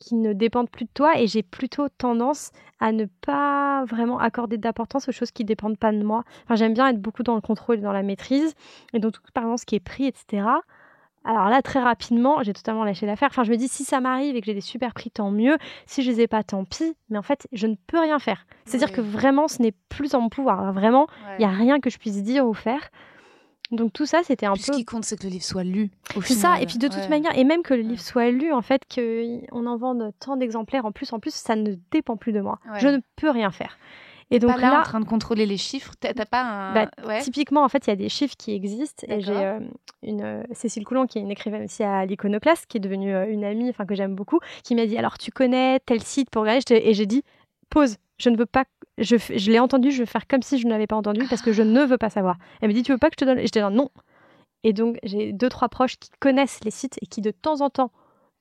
qui 0.03 0.17
ne 0.17 0.33
dépendent 0.33 0.71
plus 0.71 0.85
de 0.85 0.91
toi 0.93 1.19
et 1.19 1.29
j'ai 1.29 1.45
plutôt 1.45 1.89
tendance 1.89 2.51
à 2.81 2.91
ne 2.91 3.05
pas 3.05 3.85
vraiment 3.85 4.19
accorder 4.19 4.59
d'importance 4.59 5.09
aux 5.09 5.13
choses 5.13 5.31
qui 5.31 5.45
dépendent 5.45 5.79
pas 5.79 5.93
de 5.93 6.03
moi. 6.03 6.25
Enfin, 6.45 6.57
j'aime 6.57 6.75
bien 6.75 6.89
être 6.89 7.01
beaucoup 7.01 7.23
dans 7.23 7.37
le 7.37 7.41
contrôle 7.41 7.79
et 7.79 7.83
dans 7.83 7.93
la 7.93 8.03
maîtrise 8.03 8.55
et 8.93 8.99
donc 8.99 9.13
tout 9.13 9.23
par 9.33 9.45
exemple 9.45 9.61
ce 9.61 9.67
qui 9.67 9.77
est 9.77 9.81
pris, 9.81 10.07
etc. 10.07 10.45
Alors 11.25 11.49
là, 11.49 11.63
très 11.63 11.81
rapidement, 11.81 12.43
j'ai 12.43 12.53
totalement 12.53 12.85
lâché 12.85 13.07
l'affaire. 13.07 13.29
Enfin, 13.31 13.45
je 13.45 13.51
me 13.51 13.57
dis, 13.57 13.69
si 13.69 13.85
ça 13.85 14.01
m'arrive 14.01 14.35
et 14.37 14.41
que 14.41 14.47
j'ai 14.47 14.55
des 14.55 14.61
super 14.61 14.93
prix, 14.93 15.11
tant 15.11 15.31
mieux. 15.31 15.57
Si 15.87 16.03
je 16.03 16.11
les 16.11 16.21
ai 16.23 16.27
pas, 16.27 16.43
tant 16.43 16.65
pis. 16.65 16.95
Mais 17.11 17.19
en 17.19 17.23
fait, 17.23 17.47
je 17.53 17.67
ne 17.67 17.77
peux 17.87 18.01
rien 18.01 18.19
faire. 18.19 18.47
C'est-à-dire 18.65 18.93
que 18.93 19.01
vraiment, 19.01 19.49
ce 19.49 19.63
n'est 19.63 19.75
plus 19.89 20.15
en 20.15 20.21
mon 20.21 20.29
pouvoir. 20.29 20.73
Vraiment, 20.73 21.07
il 21.39 21.39
n'y 21.39 21.45
a 21.45 21.55
rien 21.55 21.81
que 21.81 21.91
je 21.91 21.99
puisse 21.99 22.23
dire 22.23 22.47
ou 22.47 22.55
faire. 22.55 22.91
Donc 23.71 23.93
tout 23.93 24.05
ça, 24.05 24.21
c'était 24.23 24.47
un 24.47 24.53
peu. 24.53 24.61
Ce 24.61 24.73
qui 24.73 24.85
compte, 24.85 25.05
c'est 25.05 25.17
que 25.17 25.25
le 25.25 25.31
livre 25.31 25.45
soit 25.45 25.65
lu. 25.65 25.91
C'est 26.23 26.35
ça. 26.35 26.61
Et 26.61 26.67
puis 26.67 26.79
de 26.79 26.89
toute 26.89 27.09
manière, 27.09 27.37
et 27.39 27.45
même 27.45 27.63
que 27.63 27.73
le 27.73 27.81
livre 27.81 28.03
soit 28.03 28.31
lu, 28.31 28.53
en 28.53 28.61
fait, 28.61 28.83
qu'on 28.93 29.67
en 29.67 29.77
vende 29.77 30.13
tant 30.21 30.37
d'exemplaires, 30.37 30.85
en 30.85 30.93
plus, 30.93 31.13
en 31.13 31.21
plus, 31.21 31.35
ça 31.35 31.57
ne 31.57 31.75
dépend 31.91 32.17
plus 32.17 32.33
de 32.33 32.41
moi. 32.41 32.59
Je 32.79 32.89
ne 32.89 32.99
peux 33.17 33.31
rien 33.31 33.51
faire. 33.51 33.79
Et 34.33 34.39
donc 34.39 34.55
pas 34.55 34.61
là, 34.61 34.81
en 34.81 34.83
train 34.83 35.01
de 35.01 35.05
contrôler 35.05 35.47
les 35.47 35.59
chiffres, 35.59 35.93
t'as 36.01 36.13
pas 36.25 36.43
un... 36.43 36.73
Bah, 36.75 36.89
typiquement, 37.21 37.63
en 37.63 37.69
fait, 37.69 37.87
il 37.87 37.91
y 37.91 37.93
a 37.93 37.97
des 37.97 38.09
chiffres 38.09 38.35
qui 38.37 38.55
existent. 38.55 39.07
Et 39.09 39.21
j'ai 39.21 39.37
euh, 39.37 39.61
une 40.03 40.23
euh, 40.23 40.43
Cécile 40.53 40.85
Coulon, 40.85 41.07
qui 41.07 41.19
est 41.19 41.21
une 41.21 41.31
écrivaine 41.31 41.65
aussi 41.65 41.83
à 41.83 42.07
l'Iconoclaste, 42.07 42.67
qui 42.67 42.79
est 42.79 42.81
devenue 42.81 43.15
euh, 43.15 43.27
une 43.29 43.45
amie, 43.45 43.69
enfin 43.69 43.85
que 43.85 43.95
j'aime 43.95 44.15
beaucoup, 44.15 44.41
qui 44.65 44.75
m'a 44.75 44.87
dit 44.87 44.97
alors 44.97 45.19
tu 45.19 45.31
connais 45.31 45.81
tel 45.81 46.03
site 46.03 46.31
pour 46.31 46.43
regarder? 46.43 46.63
Et 46.71 46.95
j'ai 46.95 47.07
dit 47.07 47.23
pause, 47.69 47.97
je 48.19 48.31
ne 48.31 48.37
veux 48.37 48.47
pas 48.47 48.65
je, 48.99 49.17
je 49.17 49.51
l'ai 49.51 49.59
entendu, 49.59 49.91
je 49.91 49.99
vais 49.99 50.07
faire 50.07 50.27
comme 50.27 50.43
si 50.43 50.59
je 50.59 50.67
ne 50.67 50.71
l'avais 50.71 50.87
pas 50.87 50.97
entendu 50.97 51.25
parce 51.29 51.43
que 51.43 51.53
je 51.53 51.63
ne 51.63 51.85
veux 51.85 51.99
pas 51.99 52.11
savoir. 52.11 52.37
Elle 52.61 52.69
me 52.69 52.75
dit, 52.75 52.83
tu 52.83 52.93
veux 52.93 52.99
pas 52.99 53.09
que 53.09 53.17
je 53.19 53.25
te 53.25 53.29
donne? 53.29 53.39
Et 53.39 53.47
je 53.47 53.53
dis, 53.53 53.61
non. 53.61 53.91
Et 54.65 54.73
donc, 54.73 54.99
j'ai 55.03 55.33
deux, 55.33 55.49
trois 55.49 55.69
proches 55.69 55.97
qui 55.99 56.11
connaissent 56.21 56.61
les 56.65 56.71
sites 56.71 56.99
et 57.03 57.07
qui, 57.07 57.21
de 57.21 57.31
temps 57.31 57.61
en 57.61 57.71
temps, 57.71 57.91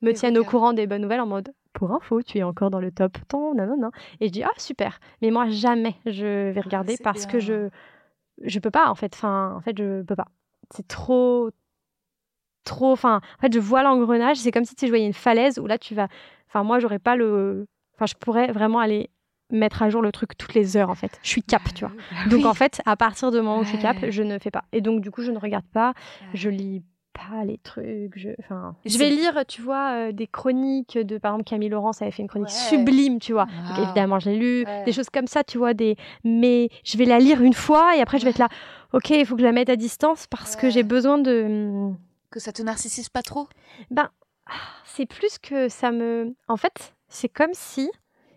me 0.02 0.12
tiennent 0.12 0.38
au 0.38 0.44
courant 0.44 0.72
des 0.72 0.86
bonnes 0.86 1.02
nouvelles 1.02 1.20
en 1.20 1.26
mode, 1.26 1.52
pour 1.72 1.92
info, 1.92 2.22
tu 2.22 2.38
es 2.38 2.42
encore 2.42 2.70
dans 2.70 2.80
le 2.80 2.90
top. 2.90 3.16
Tant, 3.28 3.54
non, 3.54 3.66
non, 3.66 3.76
non. 3.76 3.90
Et 4.20 4.26
je 4.26 4.32
dis, 4.32 4.42
ah, 4.42 4.50
super. 4.56 5.00
Mais 5.20 5.30
moi, 5.30 5.48
jamais 5.48 5.96
je 6.06 6.50
vais 6.50 6.60
regarder 6.60 6.96
ah, 7.00 7.02
parce 7.04 7.26
que 7.26 7.38
je 7.38 7.68
je 8.42 8.58
peux 8.58 8.70
pas, 8.70 8.88
en 8.88 8.94
fait. 8.94 9.14
Enfin, 9.14 9.54
en 9.56 9.60
fait, 9.60 9.76
je 9.76 10.02
peux 10.02 10.16
pas. 10.16 10.28
C'est 10.70 10.86
trop, 10.86 11.50
trop. 12.64 12.92
Enfin, 12.92 13.20
en 13.38 13.40
fait, 13.40 13.52
je 13.52 13.60
vois 13.60 13.82
l'engrenage. 13.82 14.38
C'est 14.38 14.50
comme 14.50 14.64
si 14.64 14.74
tu 14.74 14.88
voyais 14.88 15.06
une 15.06 15.12
falaise 15.12 15.58
où 15.58 15.66
là, 15.66 15.78
tu 15.78 15.94
vas. 15.94 16.08
Enfin, 16.48 16.62
moi, 16.64 16.78
j'aurais 16.78 16.98
pas 16.98 17.16
le. 17.16 17.66
Enfin, 17.94 18.06
je 18.06 18.14
pourrais 18.14 18.50
vraiment 18.52 18.78
aller 18.78 19.10
mettre 19.50 19.82
à 19.82 19.90
jour 19.90 20.02
le 20.02 20.10
truc 20.10 20.36
toutes 20.36 20.54
les 20.54 20.76
heures 20.76 20.90
en 20.90 20.94
fait. 20.94 21.20
Je 21.22 21.28
suis 21.28 21.42
cap, 21.42 21.62
tu 21.74 21.84
vois. 21.84 21.94
Donc 22.30 22.46
en 22.46 22.54
fait, 22.54 22.80
à 22.86 22.96
partir 22.96 23.30
du 23.30 23.36
moment 23.36 23.58
où 23.58 23.64
je 23.64 23.68
suis 23.68 23.78
cap, 23.78 23.98
je 24.08 24.22
ne 24.22 24.38
fais 24.38 24.50
pas. 24.50 24.64
Et 24.72 24.80
donc 24.80 25.02
du 25.02 25.10
coup, 25.10 25.22
je 25.22 25.30
ne 25.30 25.38
regarde 25.38 25.66
pas, 25.66 25.92
je 26.32 26.48
lis 26.48 26.82
pas 27.12 27.44
les 27.44 27.58
trucs. 27.58 28.16
Je, 28.16 28.30
enfin, 28.40 28.74
je 28.84 28.98
vais 28.98 29.10
lire, 29.10 29.44
tu 29.46 29.62
vois, 29.62 29.92
euh, 29.92 30.12
des 30.12 30.26
chroniques 30.26 30.98
de, 30.98 31.18
par 31.18 31.32
exemple, 31.32 31.48
Camille 31.48 31.68
Laurence 31.68 32.02
avait 32.02 32.10
fait 32.10 32.22
une 32.22 32.28
chronique 32.28 32.50
sublime, 32.50 33.18
tu 33.18 33.32
vois. 33.32 33.46
Donc 33.46 33.78
évidemment, 33.84 34.18
j'ai 34.18 34.36
lu 34.36 34.64
des 34.84 34.92
choses 34.92 35.10
comme 35.10 35.26
ça, 35.26 35.44
tu 35.44 35.58
vois, 35.58 35.74
des. 35.74 35.96
Mais 36.24 36.68
je 36.84 36.96
vais 36.98 37.04
la 37.04 37.18
lire 37.18 37.42
une 37.42 37.54
fois 37.54 37.96
et 37.96 38.00
après, 38.00 38.18
je 38.18 38.24
vais 38.24 38.30
être 38.30 38.38
là. 38.38 38.48
Ok, 38.92 39.10
il 39.10 39.24
faut 39.24 39.34
que 39.36 39.40
je 39.40 39.46
la 39.46 39.52
mette 39.52 39.70
à 39.70 39.76
distance 39.76 40.26
parce 40.26 40.56
que 40.56 40.70
j'ai 40.70 40.82
besoin 40.82 41.18
de. 41.18 41.90
Que 42.30 42.40
ça 42.40 42.52
te 42.52 42.62
narcissise 42.62 43.08
pas 43.08 43.22
trop? 43.22 43.46
Ben, 43.90 44.10
ah, 44.46 44.52
c'est 44.84 45.06
plus 45.06 45.38
que 45.38 45.68
ça 45.68 45.92
me. 45.92 46.34
En 46.48 46.56
fait, 46.56 46.94
c'est 47.08 47.28
comme 47.28 47.52
si 47.52 47.90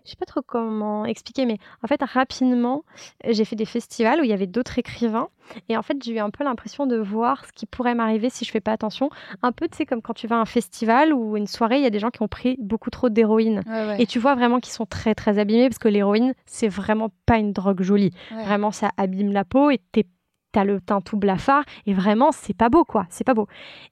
je 0.05 0.11
sais 0.11 0.15
pas 0.17 0.25
trop 0.25 0.41
comment 0.45 1.05
expliquer, 1.05 1.45
mais 1.45 1.57
en 1.83 1.87
fait, 1.87 2.01
rapidement, 2.03 2.83
j'ai 3.27 3.43
fait 3.43 3.55
des 3.55 3.65
festivals 3.65 4.19
où 4.21 4.23
il 4.23 4.29
y 4.29 4.33
avait 4.33 4.47
d'autres 4.47 4.77
écrivains. 4.77 5.29
Et 5.69 5.77
en 5.77 5.81
fait, 5.81 6.01
j'ai 6.03 6.13
eu 6.13 6.19
un 6.19 6.29
peu 6.29 6.43
l'impression 6.43 6.87
de 6.87 6.97
voir 6.97 7.45
ce 7.45 7.51
qui 7.51 7.65
pourrait 7.65 7.95
m'arriver 7.95 8.29
si 8.29 8.45
je 8.45 8.51
fais 8.51 8.61
pas 8.61 8.71
attention. 8.71 9.09
Un 9.41 9.51
peu, 9.51 9.67
tu 9.67 9.77
sais, 9.77 9.85
comme 9.85 10.01
quand 10.01 10.13
tu 10.13 10.27
vas 10.27 10.37
à 10.37 10.39
un 10.39 10.45
festival 10.45 11.13
ou 11.13 11.37
une 11.37 11.47
soirée, 11.47 11.77
il 11.77 11.83
y 11.83 11.87
a 11.87 11.91
des 11.91 11.99
gens 11.99 12.09
qui 12.11 12.21
ont 12.21 12.27
pris 12.27 12.55
beaucoup 12.59 12.89
trop 12.89 13.09
d'héroïne. 13.09 13.61
Et 13.99 14.05
tu 14.05 14.19
vois 14.19 14.35
vraiment 14.35 14.59
qu'ils 14.59 14.73
sont 14.73 14.85
très, 14.85 15.15
très 15.15 15.37
abîmés 15.39 15.67
parce 15.69 15.79
que 15.79 15.87
l'héroïne, 15.87 16.33
c'est 16.45 16.67
vraiment 16.67 17.09
pas 17.25 17.37
une 17.37 17.51
drogue 17.51 17.81
jolie. 17.81 18.11
Vraiment, 18.45 18.71
ça 18.71 18.91
abîme 18.97 19.31
la 19.31 19.43
peau 19.43 19.69
et 19.71 19.79
t'es 19.91 20.05
t'as 20.51 20.63
le 20.63 20.79
teint 20.79 21.01
tout 21.01 21.17
blafard 21.17 21.65
et 21.85 21.93
vraiment 21.93 22.31
c'est 22.31 22.53
pas 22.53 22.69
beau 22.69 22.85
quoi 22.85 23.07
c'est 23.09 23.25
pas 23.25 23.33
beau 23.33 23.45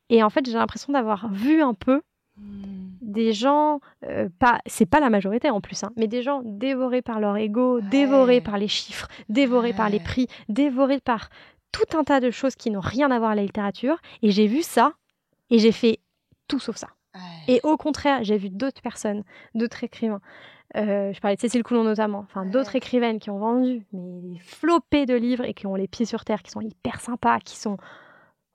et 0.09 0.23
en 0.23 0.29
fait 0.29 0.45
j'ai 0.45 0.53
l'impression 0.53 0.93
d'avoir 0.93 1.29
vu 1.29 1.61
un 1.61 1.73
peu 1.73 2.01
des 2.37 3.33
gens, 3.33 3.79
euh, 4.05 4.27
pas, 4.39 4.59
c'est 4.65 4.85
pas 4.85 4.99
la 4.99 5.09
majorité 5.09 5.49
en 5.49 5.61
plus, 5.61 5.83
hein, 5.83 5.91
mais 5.95 6.07
des 6.07 6.23
gens 6.23 6.41
dévorés 6.43 7.01
par 7.01 7.19
leur 7.19 7.37
ego, 7.37 7.79
dévorés 7.81 8.41
par 8.41 8.57
les 8.57 8.67
chiffres, 8.67 9.07
dévorés 9.29 9.73
par 9.73 9.89
les 9.89 9.99
prix, 9.99 10.27
dévorés 10.49 10.99
par 10.99 11.29
tout 11.71 11.97
un 11.97 12.03
tas 12.03 12.19
de 12.19 12.31
choses 12.31 12.55
qui 12.55 12.71
n'ont 12.71 12.79
rien 12.79 13.11
à 13.11 13.19
voir 13.19 13.31
avec 13.31 13.41
la 13.41 13.45
littérature. 13.45 13.97
Et 14.21 14.31
j'ai 14.31 14.47
vu 14.47 14.61
ça 14.61 14.93
et 15.49 15.59
j'ai 15.59 15.71
fait 15.71 15.99
tout 16.47 16.59
sauf 16.59 16.75
ça. 16.75 16.87
Et 17.47 17.59
au 17.63 17.77
contraire, 17.77 18.23
j'ai 18.23 18.37
vu 18.37 18.49
d'autres 18.49 18.81
personnes, 18.81 19.23
d'autres 19.53 19.83
écrivains. 19.83 20.21
Euh, 20.75 21.13
je 21.13 21.19
parlais 21.19 21.35
de 21.35 21.41
Cécile 21.41 21.61
Coulon 21.61 21.83
notamment, 21.83 22.19
enfin 22.19 22.47
d'autres 22.47 22.75
écrivaines 22.75 23.19
qui 23.19 23.29
ont 23.29 23.37
vendu 23.37 23.85
mais 23.93 24.39
flopés 24.39 25.05
de 25.05 25.13
livres 25.13 25.43
et 25.43 25.53
qui 25.53 25.67
ont 25.67 25.75
les 25.75 25.87
pieds 25.87 26.07
sur 26.07 26.25
terre, 26.25 26.41
qui 26.41 26.49
sont 26.49 26.61
hyper 26.61 26.99
sympas, 26.99 27.39
qui 27.39 27.57
sont 27.57 27.77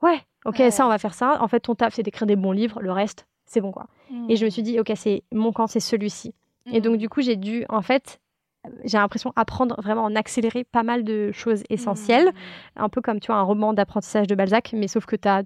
ouais, 0.03 0.19
ok, 0.45 0.61
ça 0.71 0.85
on 0.85 0.89
va 0.89 0.99
faire 0.99 1.15
ça. 1.15 1.41
En 1.41 1.47
fait, 1.47 1.61
ton 1.61 1.77
taf 1.77 1.95
c'est 1.95 2.03
d'écrire 2.03 2.27
des 2.27 2.35
bons 2.35 2.51
livres, 2.51 2.81
le 2.81 2.91
reste 2.91 3.29
c'est 3.49 3.61
bon 3.61 3.73
quoi. 3.73 3.87
Et 4.29 4.37
je 4.37 4.45
me 4.45 4.51
suis 4.51 4.63
dit, 4.63 4.79
ok, 4.81 4.93
c'est 4.97 5.23
mon 5.33 5.53
camp, 5.53 5.67
c'est 5.67 5.81
celui-ci. 5.81 6.35
Et 6.71 6.81
donc, 6.81 6.99
du 6.99 7.09
coup, 7.09 7.23
j'ai 7.23 7.37
dû, 7.37 7.65
en 7.71 7.83
fait, 7.83 8.21
j'ai 8.85 8.99
l'impression 8.99 9.33
apprendre 9.37 9.81
vraiment 9.81 10.05
en 10.05 10.15
accélérer 10.15 10.65
pas 10.65 10.83
mal 10.83 11.03
de 11.03 11.33
choses 11.33 11.63
essentielles. 11.71 12.31
Un 12.77 12.89
peu 12.89 13.01
comme, 13.01 13.21
tu 13.21 13.29
vois, 13.29 13.37
un 13.37 13.43
roman 13.43 13.73
d'apprentissage 13.73 14.27
de 14.27 14.35
Balzac, 14.35 14.73
mais 14.75 14.89
sauf 14.89 15.07
que 15.07 15.17
tu 15.17 15.29
as 15.29 15.45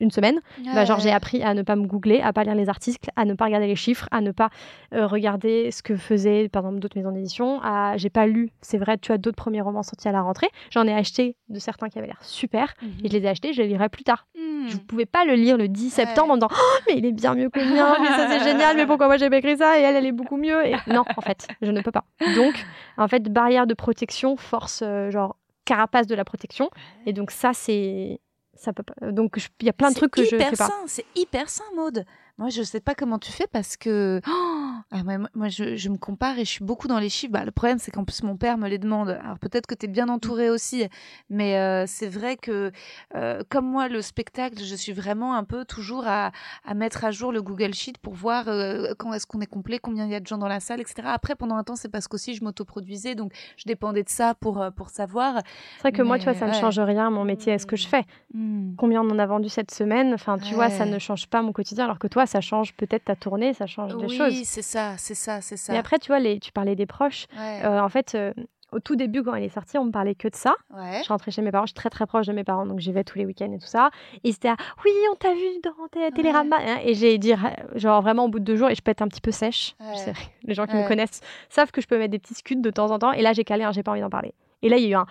une 0.00 0.10
semaine. 0.10 0.40
Bah, 0.74 0.84
genre, 0.84 1.00
j'ai 1.00 1.10
appris 1.10 1.42
à 1.42 1.54
ne 1.54 1.62
pas 1.62 1.76
me 1.76 1.86
googler, 1.86 2.20
à 2.20 2.32
pas 2.32 2.44
lire 2.44 2.54
les 2.54 2.68
articles, 2.68 3.10
à 3.16 3.24
ne 3.24 3.34
pas 3.34 3.44
regarder 3.46 3.66
les 3.66 3.76
chiffres, 3.76 4.08
à 4.10 4.20
ne 4.20 4.32
pas 4.32 4.50
euh, 4.92 5.06
regarder 5.06 5.70
ce 5.70 5.82
que 5.82 5.96
faisaient, 5.96 6.48
par 6.48 6.62
exemple, 6.62 6.80
d'autres 6.80 6.96
maisons 6.96 7.12
d'édition. 7.12 7.60
À... 7.62 7.96
J'ai 7.96 8.10
pas 8.10 8.26
lu, 8.26 8.50
c'est 8.60 8.78
vrai, 8.78 8.98
tu 8.98 9.12
as 9.12 9.18
d'autres 9.18 9.36
premiers 9.36 9.60
romans 9.60 9.82
sortis 9.82 10.08
à 10.08 10.12
la 10.12 10.22
rentrée. 10.22 10.48
J'en 10.70 10.86
ai 10.86 10.92
acheté 10.92 11.36
de 11.48 11.58
certains 11.58 11.88
qui 11.88 11.98
avaient 11.98 12.08
l'air 12.08 12.22
super 12.22 12.74
et 13.02 13.08
je 13.08 13.12
les 13.12 13.24
ai 13.24 13.28
achetés, 13.28 13.52
je 13.52 13.62
les 13.62 13.68
lirai 13.68 13.88
plus 13.88 14.04
tard. 14.04 14.26
Hmm. 14.36 14.66
Je 14.68 14.74
ne 14.74 14.80
pouvais 14.80 15.06
pas 15.06 15.24
le 15.24 15.34
lire 15.34 15.56
le 15.56 15.68
10 15.68 15.90
septembre 15.90 16.32
en 16.32 16.36
disant 16.36 16.48
oh, 16.52 16.78
mais 16.88 16.98
il 16.98 17.06
est 17.06 17.12
bien 17.12 17.34
mieux 17.34 17.50
que 17.50 17.60
le 17.60 17.66
mien, 17.66 17.96
mais 18.00 18.08
ça 18.08 18.28
c'est 18.28 18.44
génial, 18.44 18.76
mais 18.76 18.86
pourquoi 18.86 19.06
moi 19.06 19.16
j'ai 19.16 19.30
pas 19.30 19.38
écrit 19.38 19.56
ça 19.56 19.78
et 19.78 19.82
elle, 19.82 19.96
elle 19.96 20.06
est 20.06 20.12
beaucoup 20.12 20.36
mieux. 20.36 20.66
Et... 20.66 20.74
Non, 20.86 21.04
en 21.16 21.20
fait, 21.20 21.46
je 21.62 21.70
ne 21.70 21.80
peux 21.80 21.92
pas. 21.92 22.04
Donc, 22.34 22.64
en 22.96 23.08
fait, 23.08 23.22
barrière 23.24 23.66
de 23.66 23.74
protection, 23.74 24.36
force, 24.36 24.82
euh, 24.84 25.10
genre 25.10 25.36
carapace 25.64 26.06
de 26.06 26.14
la 26.14 26.24
protection. 26.24 26.70
Et 27.06 27.12
donc 27.12 27.30
ça, 27.30 27.52
c'est 27.52 28.20
ça 28.56 28.72
peut 28.72 28.82
pas. 28.82 29.10
Donc 29.10 29.36
il 29.60 29.66
y 29.66 29.70
a 29.70 29.72
plein 29.72 29.90
de 29.90 29.96
trucs 29.96 30.12
que 30.12 30.24
je 30.24 30.36
fais 30.36 30.56
pas. 30.56 30.70
C'est 30.86 31.06
hyper 31.14 31.48
sain, 31.48 31.64
Maude. 31.74 32.04
Moi, 32.38 32.48
je 32.48 32.62
sais 32.62 32.80
pas 32.80 32.94
comment 32.94 33.18
tu 33.18 33.30
fais 33.30 33.46
parce 33.46 33.76
que 33.76 34.20
oh, 34.26 34.64
Ah, 34.92 35.02
moi, 35.34 35.48
je, 35.48 35.88
me 35.88 35.96
compare 35.96 36.38
et 36.38 36.44
je 36.44 36.50
suis 36.50 36.64
beaucoup 36.64 36.86
dans 36.86 36.98
les 36.98 37.08
chiffres. 37.08 37.32
Bah, 37.32 37.44
le 37.44 37.50
problème, 37.50 37.78
c'est 37.78 37.90
qu'en 37.90 38.04
plus, 38.04 38.22
mon 38.22 38.36
père 38.36 38.58
me 38.58 38.68
les 38.68 38.78
demande. 38.78 39.08
Alors, 39.08 39.38
peut-être 39.38 39.66
que 39.66 39.74
tu 39.74 39.86
es 39.86 39.88
bien 39.88 40.08
entouré 40.08 40.50
aussi, 40.50 40.86
mais 41.30 41.58
euh, 41.58 41.84
c'est 41.86 42.06
vrai 42.06 42.36
que, 42.36 42.70
euh, 43.16 43.42
comme 43.48 43.66
moi, 43.66 43.88
le 43.88 44.02
spectacle, 44.02 44.62
je 44.62 44.74
suis 44.74 44.92
vraiment 44.92 45.34
un 45.34 45.44
peu 45.44 45.64
toujours 45.64 46.04
à, 46.06 46.30
mettre 46.74 47.04
à 47.04 47.10
jour 47.10 47.32
le 47.32 47.42
Google 47.42 47.74
Sheet 47.74 47.94
pour 48.00 48.14
voir 48.14 48.48
euh, 48.48 48.92
quand 48.98 49.12
est-ce 49.12 49.26
qu'on 49.26 49.40
est 49.40 49.46
complet, 49.46 49.78
combien 49.78 50.04
il 50.04 50.12
y 50.12 50.14
a 50.14 50.20
de 50.20 50.26
gens 50.26 50.38
dans 50.38 50.48
la 50.48 50.60
salle, 50.60 50.80
etc. 50.80 51.08
Après, 51.12 51.34
pendant 51.34 51.56
un 51.56 51.64
temps, 51.64 51.76
c'est 51.76 51.88
parce 51.88 52.06
qu'aussi, 52.06 52.34
je 52.34 52.44
m'autoproduisais, 52.44 53.14
donc 53.14 53.32
je 53.56 53.64
dépendais 53.66 54.04
de 54.04 54.08
ça 54.08 54.34
pour, 54.34 54.64
pour 54.76 54.90
savoir. 54.90 55.40
C'est 55.76 55.80
vrai 55.80 55.92
que 55.92 56.02
moi, 56.02 56.18
tu 56.18 56.24
vois, 56.24 56.34
ça 56.34 56.46
ne 56.46 56.52
change 56.52 56.78
rien, 56.78 57.10
mon 57.10 57.24
métier, 57.24 57.54
à 57.54 57.58
ce 57.58 57.66
que 57.66 57.76
je 57.76 57.88
fais? 57.88 58.04
Mmh. 58.32 58.74
Combien 58.76 59.02
on 59.02 59.10
en 59.10 59.18
a 59.18 59.26
vendu 59.26 59.48
cette 59.48 59.72
semaine? 59.72 60.14
Enfin, 60.14 60.38
tu 60.38 60.54
vois, 60.54 60.70
ça 60.70 60.84
ne 60.84 60.98
change 60.98 61.26
pas 61.26 61.42
mon 61.42 61.52
quotidien, 61.52 61.84
alors 61.84 61.98
que 61.98 62.06
toi, 62.06 62.23
ça 62.26 62.40
change 62.40 62.74
peut-être 62.74 63.04
ta 63.04 63.16
tournée, 63.16 63.54
ça 63.54 63.66
change 63.66 63.96
des 63.96 64.08
choses. 64.08 64.32
Oui, 64.32 64.44
c'est 64.44 64.62
ça, 64.62 64.94
c'est 64.98 65.14
ça, 65.14 65.40
c'est 65.40 65.56
ça. 65.56 65.74
Et 65.74 65.76
après, 65.76 65.98
tu 65.98 66.08
vois, 66.08 66.18
les, 66.18 66.40
tu 66.40 66.52
parlais 66.52 66.76
des 66.76 66.86
proches. 66.86 67.26
Euh, 67.38 67.80
en 67.80 67.88
fait, 67.88 68.14
euh, 68.14 68.32
au 68.72 68.80
tout 68.80 68.96
début, 68.96 69.22
quand 69.22 69.34
elle 69.34 69.44
est 69.44 69.48
sortie, 69.48 69.78
on 69.78 69.84
me 69.84 69.90
parlait 69.90 70.14
que 70.14 70.28
de 70.28 70.34
ça. 70.34 70.54
Je 70.70 71.08
rentrais 71.08 71.30
chez 71.30 71.42
mes 71.42 71.52
parents, 71.52 71.64
je 71.64 71.70
suis 71.70 71.74
très 71.74 71.90
très 71.90 72.06
proche 72.06 72.26
de 72.26 72.32
mes 72.32 72.44
parents, 72.44 72.66
donc 72.66 72.80
j'y 72.80 72.92
vais 72.92 73.04
tous 73.04 73.18
les 73.18 73.24
week-ends 73.24 73.52
et 73.52 73.58
tout 73.58 73.66
ça. 73.66 73.90
Et 74.24 74.32
c'était 74.32 74.50
oui, 74.84 74.90
on 75.12 75.14
t'a 75.14 75.32
vu 75.32 75.60
dans 75.62 76.10
Télérama. 76.10 76.56
Hein, 76.60 76.78
et 76.84 76.94
j'ai 76.94 77.16
dit, 77.18 77.34
genre 77.74 78.02
vraiment 78.02 78.24
au 78.24 78.28
bout 78.28 78.40
de 78.40 78.44
deux 78.44 78.56
jours, 78.56 78.70
et 78.70 78.74
je 78.74 78.82
peux 78.82 78.90
être 78.90 79.02
un 79.02 79.08
petit 79.08 79.20
peu 79.20 79.30
sèche. 79.30 79.76
les 80.44 80.54
gens 80.54 80.66
qui 80.66 80.76
me 80.76 80.86
connaissent 80.86 81.20
savent 81.48 81.70
que 81.70 81.80
je 81.80 81.86
peux 81.86 81.98
mettre 81.98 82.12
des 82.12 82.18
petits 82.18 82.34
scuds 82.34 82.56
de 82.56 82.70
temps 82.70 82.90
en 82.90 82.98
temps. 82.98 83.12
Et 83.12 83.22
là, 83.22 83.32
j'ai 83.32 83.44
calé, 83.44 83.64
hein, 83.64 83.72
j'ai 83.72 83.82
pas 83.82 83.92
envie 83.92 84.00
d'en 84.00 84.10
parler. 84.10 84.34
Et 84.62 84.68
là, 84.68 84.76
il 84.76 84.84
y 84.84 84.86
a 84.86 84.90
eu 84.90 84.94
un 84.94 85.06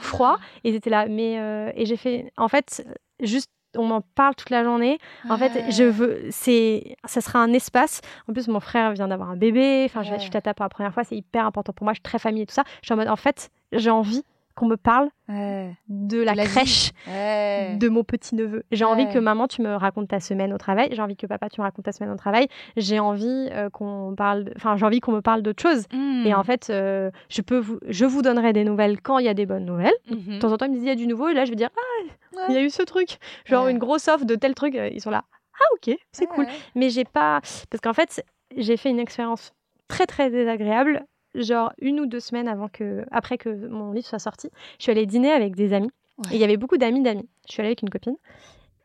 froid, 0.00 0.38
et 0.64 0.70
ils 0.70 0.74
étaient 0.74 0.90
là. 0.90 1.06
Mais, 1.08 1.38
euh, 1.38 1.70
et 1.74 1.84
j'ai 1.84 1.96
fait, 1.96 2.32
en 2.36 2.48
fait, 2.48 2.86
juste 3.20 3.50
on 3.78 3.86
m'en 3.86 4.00
parle 4.00 4.34
toute 4.34 4.50
la 4.50 4.64
journée. 4.64 4.98
En 5.28 5.36
fait, 5.36 5.70
je 5.70 5.84
veux, 5.84 6.20
c'est, 6.30 6.96
ça 7.04 7.20
sera 7.20 7.38
un 7.38 7.52
espace. 7.52 8.00
En 8.28 8.32
plus, 8.32 8.48
mon 8.48 8.60
frère 8.60 8.92
vient 8.92 9.08
d'avoir 9.08 9.30
un 9.30 9.36
bébé. 9.36 9.84
Enfin, 9.86 10.02
je, 10.02 10.14
je 10.14 10.18
suis 10.18 10.30
tata 10.30 10.54
pour 10.54 10.64
la 10.64 10.68
première 10.68 10.92
fois. 10.92 11.04
C'est 11.04 11.16
hyper 11.16 11.46
important 11.46 11.72
pour 11.72 11.84
moi. 11.84 11.92
Je 11.92 11.96
suis 11.96 12.02
très 12.02 12.18
famille 12.18 12.42
et 12.42 12.46
tout 12.46 12.54
ça. 12.54 12.64
Je 12.82 12.86
suis 12.86 12.92
en 12.92 12.96
mode, 12.96 13.08
en 13.08 13.16
fait, 13.16 13.50
j'ai 13.72 13.90
envie 13.90 14.24
qu'on 14.58 14.66
me 14.66 14.76
parle 14.76 15.08
de 15.28 16.22
la, 16.22 16.34
crèche 16.34 16.90
de 17.06 17.88
mon 17.88 18.02
petit 18.02 18.34
neveu. 18.34 18.64
J'ai 18.72 18.84
envie 18.84 19.08
que 19.08 19.18
maman, 19.18 19.46
tu 19.46 19.62
me 19.62 19.74
racontes 19.74 20.08
ta 20.08 20.20
semaine 20.20 20.52
au 20.52 20.58
travail. 20.58 20.88
J'ai 20.92 21.00
envie 21.00 21.16
que 21.16 21.26
papa, 21.26 21.48
tu 21.48 21.60
me 21.60 21.64
racontes 21.64 21.84
ta 21.84 21.92
semaine 21.92 22.12
au 22.12 22.16
travail. 22.16 22.48
J'ai 22.76 22.98
envie 22.98 23.48
euh, 23.52 23.70
qu'on 23.70 24.14
parle, 24.16 24.50
enfin, 24.56 24.76
j'ai 24.76 24.84
envie 24.84 25.00
qu'on 25.00 25.12
me 25.12 25.20
parle 25.20 25.42
d'autre 25.42 25.62
chose. 25.62 25.84
Hmm. 25.92 26.26
Et 26.26 26.34
en 26.34 26.42
fait, 26.42 26.68
euh, 26.70 27.10
je 27.28 27.42
peux, 27.42 27.58
vous... 27.58 27.78
je 27.88 28.04
vous 28.04 28.22
donnerai 28.22 28.52
des 28.52 28.64
nouvelles 28.64 29.00
quand 29.00 29.18
il 29.18 29.26
y 29.26 29.28
a 29.28 29.34
des 29.34 29.46
bonnes 29.46 29.64
nouvelles. 29.64 29.94
Mhm. 30.10 30.34
De 30.34 30.38
temps 30.38 30.52
en 30.52 30.56
temps, 30.56 30.66
ils 30.66 30.72
me 30.72 30.74
disent 30.74 30.84
il 30.84 30.88
y 30.88 30.92
a 30.92 30.96
du 30.96 31.06
nouveau, 31.06 31.28
et 31.28 31.34
là, 31.34 31.44
je 31.44 31.50
vais 31.50 31.56
dire 31.56 31.70
ah, 31.76 32.44
il 32.48 32.54
y 32.54 32.58
a 32.58 32.62
eu 32.62 32.70
ce 32.70 32.82
truc, 32.82 33.18
genre 33.44 33.68
une 33.68 33.78
grosse 33.78 34.08
offre 34.08 34.24
de 34.24 34.34
tel 34.34 34.54
truc. 34.54 34.74
Euh, 34.74 34.88
ils 34.92 35.00
sont 35.00 35.10
là, 35.10 35.24
ah 35.54 35.64
ok, 35.74 35.96
c'est 36.12 36.26
cool. 36.26 36.46
Mais 36.74 36.90
j'ai 36.90 37.04
pas, 37.04 37.40
parce 37.70 37.80
qu'en 37.82 37.94
fait, 37.94 38.24
j'ai 38.56 38.76
fait 38.76 38.90
une 38.90 39.00
expérience 39.00 39.52
très 39.88 40.06
très 40.06 40.30
désagréable 40.30 41.04
genre 41.42 41.72
une 41.80 42.00
ou 42.00 42.06
deux 42.06 42.20
semaines 42.20 42.48
avant 42.48 42.68
que, 42.68 43.04
après 43.10 43.38
que 43.38 43.48
mon 43.68 43.92
livre 43.92 44.06
soit 44.06 44.18
sorti, 44.18 44.50
je 44.78 44.84
suis 44.84 44.92
allée 44.92 45.06
dîner 45.06 45.32
avec 45.32 45.54
des 45.54 45.72
amis. 45.72 45.90
Et 46.30 46.34
il 46.34 46.40
y 46.40 46.44
avait 46.44 46.56
beaucoup 46.56 46.78
d'amis 46.78 47.02
d'amis. 47.02 47.28
Je 47.46 47.52
suis 47.52 47.60
allée 47.60 47.68
avec 47.68 47.82
une 47.82 47.90
copine. 47.90 48.16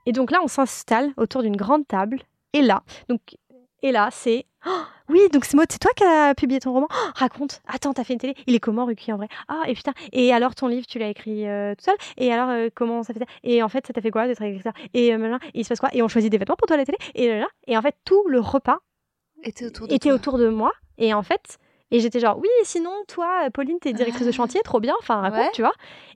Et 0.06 0.12
donc 0.12 0.32
là, 0.32 0.40
on 0.44 0.48
s'installe 0.48 1.12
autour 1.18 1.42
d'une 1.42 1.56
grande 1.56 1.88
table. 1.88 2.22
Et 2.54 2.62
là, 2.62 2.84
donc, 3.10 3.22
et 3.82 3.92
là, 3.92 4.10
c'est 4.12 4.46
oh, 4.66 4.82
oui, 5.10 5.20
donc 5.32 5.44
c'est 5.46 5.56
moi, 5.56 5.66
c'est 5.70 5.80
toi 5.80 5.92
qui 5.96 6.04
as 6.04 6.34
publié 6.36 6.60
ton 6.60 6.72
roman. 6.72 6.88
Oh, 6.90 7.10
raconte. 7.16 7.62
Attends, 7.68 7.94
t'as 7.94 8.04
fait 8.04 8.14
une 8.14 8.20
télé. 8.20 8.36
Il 8.48 8.56
est 8.56 8.60
comment, 8.60 8.86
Ruki, 8.86 9.12
en 9.12 9.18
vrai? 9.18 9.28
Ah, 9.48 9.64
et 9.68 9.74
putain. 9.74 9.94
Et 10.12 10.34
alors, 10.34 10.56
ton 10.56 10.68
livre, 10.68 10.86
tu 10.88 11.00
l'as 11.00 11.10
écrit 11.10 11.48
euh, 11.48 11.76
tout 11.76 11.84
seul? 11.84 11.96
Et 12.18 12.32
alors, 12.32 12.50
euh, 12.50 12.70
comment 12.74 13.04
ça 13.04 13.14
fait 13.14 13.20
ça? 13.20 13.26
Et 13.44 13.62
en 13.62 13.70
fait, 13.70 13.86
ça 13.86 13.94
t'a 13.94 14.02
fait 14.02 14.12
quoi 14.12 14.28
d'être 14.28 14.42
écrit 14.42 14.62
ça? 14.62 14.72
Et 14.94 15.14
euh, 15.14 15.38
il 15.54 15.64
se 15.64 15.70
passe 15.70 15.80
quoi? 15.80 15.90
Et 15.94 16.02
on 16.02 16.08
choisit 16.08 16.32
des 16.32 16.38
vêtements 16.38 16.56
pour 16.56 16.68
toi 16.68 16.76
à 16.76 16.78
la 16.78 16.86
télé 16.86 16.98
Et 17.16 17.40
là, 17.40 17.48
et 17.68 17.78
en 17.78 17.82
fait, 17.82 17.96
tout 18.06 18.24
le 18.28 18.40
repas 18.40 18.80
était 19.44 19.66
autour 19.66 19.88
de, 19.88 19.94
était 19.94 20.12
autour 20.12 20.38
de 20.38 20.48
moi. 20.48 20.72
Et 20.98 21.14
en 21.14 21.24
fait, 21.24 21.58
et 21.94 22.00
j'étais 22.00 22.20
genre, 22.20 22.40
oui, 22.40 22.50
sinon, 22.64 22.92
toi, 23.08 23.52
Pauline, 23.54 23.78
t'es 23.80 23.94
directrice 23.94 24.26
de 24.26 24.30
ah. 24.30 24.36
chantier, 24.36 24.60
trop 24.64 24.80
bien, 24.80 24.96
enfin, 25.00 25.22
raconte, 25.22 25.52
tu 25.54 25.62
vois. 25.62 25.74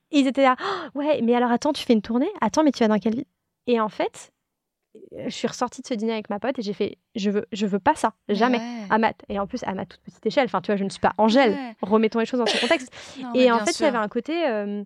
Et 0.10 0.20
ils 0.20 0.28
étaient 0.28 0.42
là, 0.42 0.56
oh, 0.60 0.98
ouais, 0.98 1.22
mais 1.22 1.36
alors 1.36 1.52
attends, 1.52 1.72
tu 1.72 1.84
fais 1.84 1.94
une 1.94 2.02
tournée? 2.02 2.32
Attends, 2.42 2.64
mais 2.64 2.72
tu 2.72 2.80
vas 2.80 2.88
dans 2.88 2.98
quelle 2.98 3.14
ville? 3.14 3.26
Et 3.68 3.80
en 3.80 3.88
fait, 3.88 4.32
je 5.28 5.30
suis 5.30 5.48
ressortie 5.48 5.84
de 5.84 5.88
ce 5.88 5.94
dîner 5.94 6.14
avec 6.14 6.32
ma 6.32 6.40
pote 6.40 6.58
et 6.58 6.64
j'ai 6.64 6.74
fait, 6.74 6.98
je 7.14 7.30
veux, 7.30 7.46
je 7.52 7.68
veux 7.68 7.78
pas 7.78 7.94
ça, 7.94 8.14
jamais. 8.28 8.60
À 8.90 8.98
ma, 8.98 9.14
et 9.30 9.38
en 9.38 9.46
plus, 9.46 9.64
à 9.66 9.76
ma 9.76 9.86
toute 9.86 10.02
petite 10.02 10.26
échelle, 10.26 10.46
enfin, 10.46 10.62
tu 10.62 10.72
vois, 10.72 10.78
je 10.78 10.84
ne 10.84 10.90
suis 10.90 11.00
pas 11.00 11.14
Angèle, 11.20 11.56
remettons 11.84 12.18
les 12.18 12.26
choses 12.26 12.40
dans 12.40 12.48
ce 12.48 12.60
contexte. 12.60 12.92
et 13.36 13.52
en 13.52 13.60
fait, 13.60 13.80
il 13.80 13.84
y 13.84 13.86
avait 13.86 13.98
un 14.00 14.08
côté. 14.08 14.48
Euh, 14.48 14.84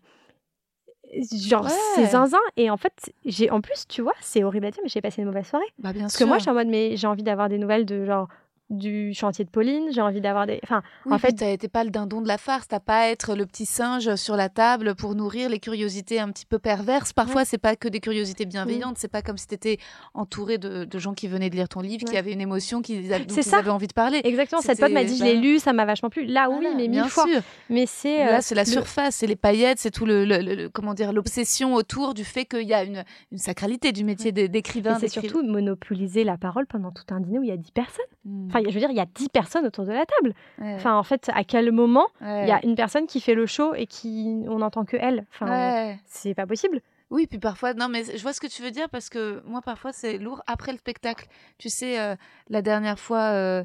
genre 1.46 1.70
c'est 1.96 2.06
zinzin 2.06 2.40
et 2.56 2.70
en 2.70 2.78
fait 2.78 3.12
j'ai 3.26 3.50
en 3.50 3.60
plus 3.60 3.86
tu 3.90 4.02
vois 4.02 4.14
c'est 4.22 4.46
horrible 4.46 4.68
à 4.68 4.72
dire 4.72 4.80
mais 4.82 4.88
j'ai 4.88 5.02
passé 5.02 5.22
une 5.22 5.28
mauvaise 5.28 5.46
soirée 5.46 5.66
bah, 5.78 5.92
bien 5.92 6.04
parce 6.04 6.16
que 6.16 6.24
moi 6.24 6.38
je 6.38 6.44
suis 6.44 6.50
en 6.50 6.54
mode 6.54 6.70
mais 6.70 6.96
j'ai 6.96 7.06
envie 7.06 7.24
d'avoir 7.24 7.50
des 7.50 7.58
nouvelles 7.58 7.86
de 7.86 8.06
genre 8.06 8.30
du 8.72 9.14
chantier 9.14 9.46
de 9.46 9.50
Pauline, 9.50 9.90
j'ai 9.92 10.02
envie 10.02 10.22
d'avoir 10.22 10.48
des. 10.48 10.60
Enfin, 10.64 10.82
en 11.10 11.20
fait, 11.20 11.34
t'es 11.34 11.68
pas 11.68 11.84
le 11.84 11.90
dindon 11.90 12.22
de 12.22 12.28
la 12.28 12.38
farce, 12.38 12.68
t'as 12.68 12.80
pas 12.80 13.02
à 13.02 13.08
être 13.08 13.36
le 13.36 13.46
petit 13.46 13.66
singe 13.66 14.16
sur 14.16 14.36
la 14.36 14.50
table 14.50 14.96
pour 14.96 15.14
nourrir 15.14 15.50
les 15.50 15.60
curiosités 15.60 16.20
un 16.20 16.30
petit 16.30 16.46
peu 16.46 16.58
perverses. 16.58 17.14
Parfois, 17.14 17.46
c'est 17.46 17.58
pas 17.58 17.76
que 17.76 17.88
des 17.88 18.00
curiosités 18.00 18.46
bienveillantes, 18.46 18.98
c'est 18.98 19.12
pas 19.12 19.22
comme 19.22 19.38
si 19.38 19.48
t'étais 19.48 19.78
entouré 20.14 20.58
de, 20.58 20.88
gens 21.00 21.14
qui 21.14 21.28
venaient 21.28 21.50
de 21.50 21.56
lire 21.56 21.68
ton 21.68 21.82
livre, 21.82 22.06
qui 22.06 22.18
avaient 22.18 22.32
une 22.32 22.42
émotion, 22.42 22.82
qui 22.82 22.96
ils 22.96 23.14
avaient 23.14 23.70
envie 23.70 23.88
de 23.88 23.94
parler. 23.94 24.22
Exactement. 24.24 24.62
Cette 24.62 24.80
pote 24.80 24.92
m'a 24.92 25.04
dit, 25.04 25.18
je 25.18 25.24
l'ai 25.24 25.36
lu, 25.36 25.60
ça 25.60 25.74
m'a 25.74 25.86
vachement 25.86 26.10
plu. 26.10 26.26
Là, 26.26 26.50
oui, 26.50 26.66
mais 26.76 26.88
mille 26.88 27.04
fois. 27.04 27.26
Mais 27.70 27.86
c'est 27.86 28.18
là, 28.18 28.38
euh, 28.38 28.40
c'est 28.42 28.56
la 28.56 28.66
surface, 28.66 29.16
c'est 29.16 29.28
les 29.28 29.36
paillettes, 29.36 29.80
c'est 29.80 29.92
tout 29.92 30.06
le, 30.06 30.70
comment 30.70 30.94
dire, 30.94 31.12
l'obsession 31.12 31.76
autour 31.76 32.14
du 32.14 32.24
fait 32.24 32.46
qu'il 32.46 32.68
y 32.68 32.74
a 32.74 32.84
une, 32.84 33.04
une 33.32 33.38
sacralité 33.38 33.92
du 33.92 34.04
métier 34.04 34.32
d'écrivain. 34.32 34.98
C'est 35.00 35.10
surtout 35.10 35.44
monopoliser 35.44 36.24
la 36.24 36.38
parole 36.38 36.68
pendant 36.68 36.92
tout 36.92 37.04
un 37.10 37.20
dîner 37.20 37.40
où 37.40 37.44
il 37.44 37.50
y 37.50 37.54
a 37.54 37.58
10 37.58 37.72
personnes. 37.72 38.06
Enfin, 38.48 38.61
je 38.68 38.74
veux 38.74 38.80
dire, 38.80 38.92
il 38.92 38.98
y 38.98 39.02
a 39.02 39.06
10 39.06 39.30
personnes 39.30 39.66
autour 39.66 39.86
de 39.86 39.92
la 39.92 40.06
table. 40.06 40.34
Enfin, 40.60 40.96
en 40.96 41.04
fait, 41.04 41.30
à 41.34 41.44
quel 41.44 41.72
moment 41.72 42.08
il 42.22 42.48
y 42.48 42.52
a 42.52 42.60
une 42.64 42.76
personne 42.76 43.08
qui 43.08 43.20
fait 43.22 43.36
le 43.36 43.46
show 43.46 43.74
et 43.74 43.88
qui 43.88 44.44
on 44.48 44.60
n'entend 44.60 44.86
que 44.86 44.98
elle? 44.98 45.26
Enfin, 45.32 45.96
c'est 46.06 46.34
pas 46.34 46.46
possible. 46.46 46.82
Oui, 47.12 47.28
puis 47.28 47.40
parfois, 47.40 47.74
non, 47.74 47.90
mais 47.90 48.06
je 48.06 48.22
vois 48.22 48.32
ce 48.32 48.40
que 48.40 48.48
tu 48.48 48.62
veux 48.62 48.72
dire 48.72 48.90
parce 48.90 49.10
que 49.10 49.44
moi, 49.46 49.62
parfois, 49.62 49.92
c'est 49.92 50.18
lourd 50.18 50.42
après 50.48 50.72
le 50.72 50.78
spectacle. 50.78 51.28
Tu 51.58 51.70
sais, 51.70 52.00
euh, 52.00 52.16
la 52.50 52.62
dernière 52.62 52.98
fois. 52.98 53.34
Euh, 53.34 53.64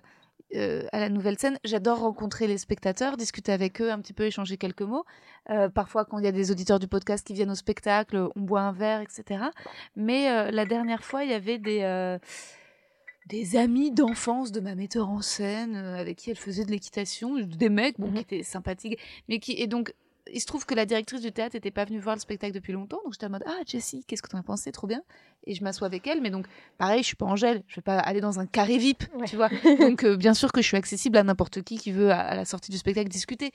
euh, 0.55 0.84
à 0.92 1.01
la 1.01 1.09
nouvelle 1.09 1.36
scène, 1.40 1.59
j'adore 1.64 1.99
rencontrer 1.99 2.47
les 2.47 2.57
spectateurs, 2.57 3.16
discuter 3.16 3.51
avec 3.51 3.80
eux, 3.80 3.90
un 3.90 3.99
petit 3.99 4.12
peu 4.12 4.22
échanger 4.22 4.57
quelques 4.57 4.82
mots. 4.82 5.05
parfois, 5.74 6.05
quand 6.05 6.18
il 6.18 6.24
y 6.24 6.28
a 6.28 6.32
des 6.32 6.53
auditeurs 6.53 6.78
du 6.78 6.86
podcast 6.86 7.26
qui 7.26 7.34
viennent 7.34 7.51
au 7.51 7.57
spectacle, 7.57 8.28
on 8.36 8.40
boit 8.42 8.61
un 8.61 8.70
verre, 8.70 9.01
etc. 9.01 9.47
Mais 9.97 10.53
la 10.53 10.64
dernière 10.64 11.03
fois, 11.03 11.24
il 11.24 11.30
y 11.30 11.34
avait 11.34 11.59
des, 11.59 11.80
des 13.26 13.56
amis 13.56 13.90
d'enfance 13.90 14.52
de 14.52 14.60
ma 14.60 14.74
metteur 14.74 15.08
en 15.08 15.20
scène 15.20 15.76
euh, 15.76 15.98
avec 15.98 16.16
qui 16.16 16.30
elle 16.30 16.36
faisait 16.36 16.64
de 16.64 16.70
l'équitation, 16.70 17.38
des 17.38 17.68
mecs 17.68 17.98
bon, 17.98 18.06
qui 18.06 18.12
mmh 18.12 18.16
étaient 18.18 18.42
sympathiques, 18.42 18.98
mais 19.28 19.38
qui 19.38 19.52
et 19.52 19.66
donc 19.66 19.92
il 20.32 20.40
se 20.40 20.46
trouve 20.46 20.66
que 20.66 20.74
la 20.74 20.86
directrice 20.86 21.20
du 21.20 21.32
théâtre 21.32 21.54
n'était 21.54 21.70
pas 21.70 21.84
venue 21.84 22.00
voir 22.00 22.16
le 22.16 22.20
spectacle 22.20 22.52
depuis 22.52 22.72
longtemps, 22.72 23.00
donc 23.04 23.12
j'étais 23.12 23.26
en 23.26 23.30
mode 23.30 23.44
ah 23.46 23.60
Jessie, 23.66 24.04
qu'est-ce 24.06 24.22
que 24.22 24.28
tu 24.28 24.36
en 24.36 24.40
as 24.40 24.42
pensé, 24.42 24.72
trop 24.72 24.86
bien, 24.86 25.02
et 25.46 25.54
je 25.54 25.62
m'assois 25.62 25.86
avec 25.86 26.06
elle, 26.06 26.20
mais 26.20 26.30
donc 26.30 26.46
pareil, 26.78 27.02
je 27.02 27.06
suis 27.06 27.16
pas 27.16 27.26
Angèle, 27.26 27.62
je 27.68 27.76
vais 27.76 27.82
pas 27.82 27.98
aller 27.98 28.20
dans 28.20 28.40
un 28.40 28.46
carré 28.46 28.78
VIP, 28.78 29.04
tu 29.26 29.36
vois, 29.36 29.48
donc 29.80 30.04
euh, 30.04 30.16
bien 30.16 30.34
sûr 30.34 30.52
que 30.52 30.60
je 30.62 30.66
suis 30.66 30.76
accessible 30.76 31.16
à 31.16 31.22
n'importe 31.22 31.62
qui 31.62 31.78
qui 31.78 31.92
veut 31.92 32.10
à, 32.10 32.34
la 32.34 32.44
sortie 32.44 32.72
du 32.72 32.78
spectacle 32.78 33.08
discuter, 33.08 33.52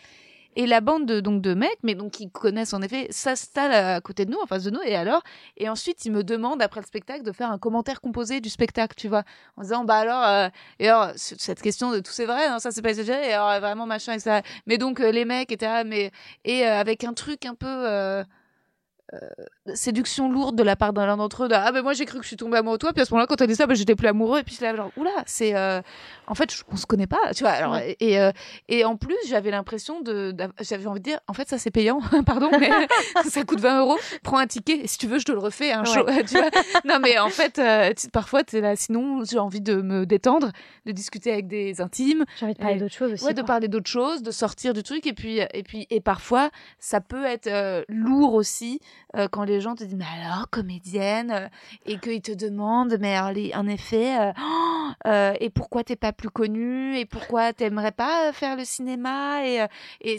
et 0.56 0.66
la 0.66 0.82
bande 0.82 1.06
de, 1.06 1.20
donc 1.20 1.42
de 1.42 1.54
mecs, 1.54 1.80
mais 1.84 1.96
donc 1.96 2.12
qui 2.12 2.30
connaissent 2.30 2.74
en 2.74 2.82
effet, 2.82 3.08
s'installe 3.10 3.72
à 3.74 4.02
côté 4.02 4.26
de 4.26 4.32
nous, 4.32 4.40
en 4.40 4.46
face 4.46 4.64
de 4.64 4.70
nous. 4.72 4.82
Et 4.86 4.96
alors, 4.96 5.24
et 5.58 5.70
ensuite 5.70 6.06
ils 6.06 6.12
me 6.12 6.24
demandent 6.24 6.62
après 6.62 6.82
le 6.82 6.86
spectacle 6.86 7.24
de 7.24 7.32
faire 7.32 7.52
un 7.52 7.58
commentaire 7.58 8.02
composé 8.02 8.42
du 8.42 8.50
spectacle, 8.50 8.96
tu 8.96 9.08
vois, 9.08 9.24
en 9.58 9.64
disant 9.64 9.86
bah 9.86 9.98
alors, 9.98 10.24
euh, 10.24 10.50
et 10.80 10.90
alors 10.90 11.12
cette 11.16 11.62
question 11.62 11.92
de 11.92 12.00
tout 12.00 12.12
c'est 12.12 12.26
vrai, 12.26 12.50
non, 12.50 12.60
ça 12.60 12.72
c'est 12.72 12.82
pas 12.82 12.90
exagéré, 12.90 13.30
et 13.30 13.34
alors 13.34 13.60
vraiment 13.60 13.86
machin 13.86 14.14
et 14.14 14.20
ça. 14.20 14.42
Mais 14.68 14.78
donc 14.78 15.00
euh, 15.00 15.12
les 15.12 15.26
mecs 15.26 15.52
étaient 15.52 15.84
mais 15.84 16.12
et 16.46 16.66
euh, 16.66 16.80
avec 16.80 17.04
un 17.04 17.14
truc 17.14 17.46
un 17.46 17.56
peu 17.56 17.68
euh, 17.68 18.24
séduction 19.76 20.32
lourde 20.32 20.56
de 20.56 20.64
la 20.64 20.76
part 20.76 20.92
d'un 20.92 21.16
d'entre 21.16 21.44
eux. 21.44 21.50
ah 21.52 21.72
ben 21.72 21.84
moi 21.84 21.94
j'ai 21.94 22.06
cru 22.06 22.18
que 22.18 22.24
je 22.24 22.30
suis 22.30 22.38
tombée 22.38 22.58
amoureux 22.58 22.78
de 22.78 22.82
toi, 22.82 22.94
puis 22.94 23.02
à 23.02 23.06
ce 23.06 23.12
moment-là 23.14 23.28
quand 23.28 23.40
elle 23.42 23.48
dit 23.48 23.56
ça, 23.56 23.68
ben, 23.68 23.76
j'étais 23.76 23.96
plus 23.96 24.08
amoureux 24.08 24.40
et 24.40 24.44
puis 24.44 24.56
je 24.60 24.64
là 24.64 24.76
genre 24.76 24.92
oula, 24.98 25.12
c'est 25.26 25.56
euh, 25.56 25.82
en 26.28 26.34
fait 26.34 26.64
on 26.72 26.78
se 26.78 26.86
connaît 26.88 27.08
pas, 27.08 27.34
tu 27.36 27.44
vois. 27.44 27.52
Alors 27.52 27.78
et 27.78 28.20
euh, 28.20 28.32
et 28.70 28.86
en 28.86 28.98
plus 28.98 29.18
j'avais 29.28 29.52
l'impression 29.52 30.02
de 30.02 30.36
j'avais 30.62 30.88
envie 30.88 31.00
de 31.00 31.06
dire 31.06 31.20
en 31.28 31.34
fait 31.34 31.48
ça 31.48 31.60
c'est 31.60 31.70
payant, 31.70 32.02
pardon, 32.26 32.50
mais 32.60 32.72
ça 33.30 33.44
coûte 33.44 33.60
20 33.60 33.82
euros, 33.82 33.98
prends 34.24 34.40
un 34.40 34.48
ticket 34.48 34.78
et 34.78 34.88
si 34.88 34.98
tu 34.98 35.08
veux 35.08 35.20
je 35.20 35.26
te 35.26 35.32
le 35.32 35.40
refais 35.40 35.72
un 35.72 35.84
show, 35.84 36.06
tu 36.28 36.38
vois. 36.38 36.50
Non 36.86 37.00
mais 37.00 37.20
en 37.20 37.30
fait 37.30 37.62
parfois 38.12 38.44
tu 38.44 38.58
es 38.58 38.62
là 38.62 38.76
sinon 38.76 39.24
j'ai 39.24 39.40
envie 39.40 39.62
de 39.62 39.76
me 39.76 40.08
détendre, 40.08 40.52
de 40.88 40.92
discuter 40.92 41.32
avec 41.32 41.48
des 41.48 41.82
intimes, 41.82 42.26
j'ai 42.40 42.46
envie 42.46 42.56
de 42.56 42.60
parler 42.60 42.80
d'autres 42.80 42.96
choses 42.96 43.14
aussi. 43.14 43.26
Ouais, 43.26 43.34
de 43.36 43.44
parler 43.44 43.68
d'autres 43.68 43.90
choses, 43.90 44.24
de 44.24 44.32
sortir 44.32 44.74
du 44.74 44.82
truc 44.82 45.06
et 45.06 45.14
puis 45.14 45.40
et 45.40 45.64
puis 45.64 45.86
et 45.92 46.02
parfois 46.02 46.50
ça 46.80 47.00
peut 47.00 47.26
être 47.26 47.86
lourd 47.90 48.34
aussi 48.34 48.80
euh, 49.16 49.28
quand 49.28 49.44
les 49.44 49.51
gens 49.60 49.76
te 49.76 49.84
disent 49.84 49.96
mais 49.96 50.06
alors 50.06 50.50
comédienne 50.50 51.32
euh, 51.32 51.48
et 51.86 52.00
qu'ils 52.00 52.22
te 52.22 52.32
demandent 52.32 52.98
mais 53.00 53.20
en 53.20 53.68
effet 53.68 54.32
euh, 55.08 55.34
et 55.40 55.50
pourquoi 55.50 55.84
t'es 55.84 55.96
pas 55.96 56.14
plus 56.14 56.30
connue 56.30 56.98
et 56.98 57.06
pourquoi 57.06 57.54
t'aimerais 57.54 57.92
pas 57.92 58.32
faire 58.34 58.56
le 58.56 58.66
cinéma 58.66 59.46
et, 59.46 59.68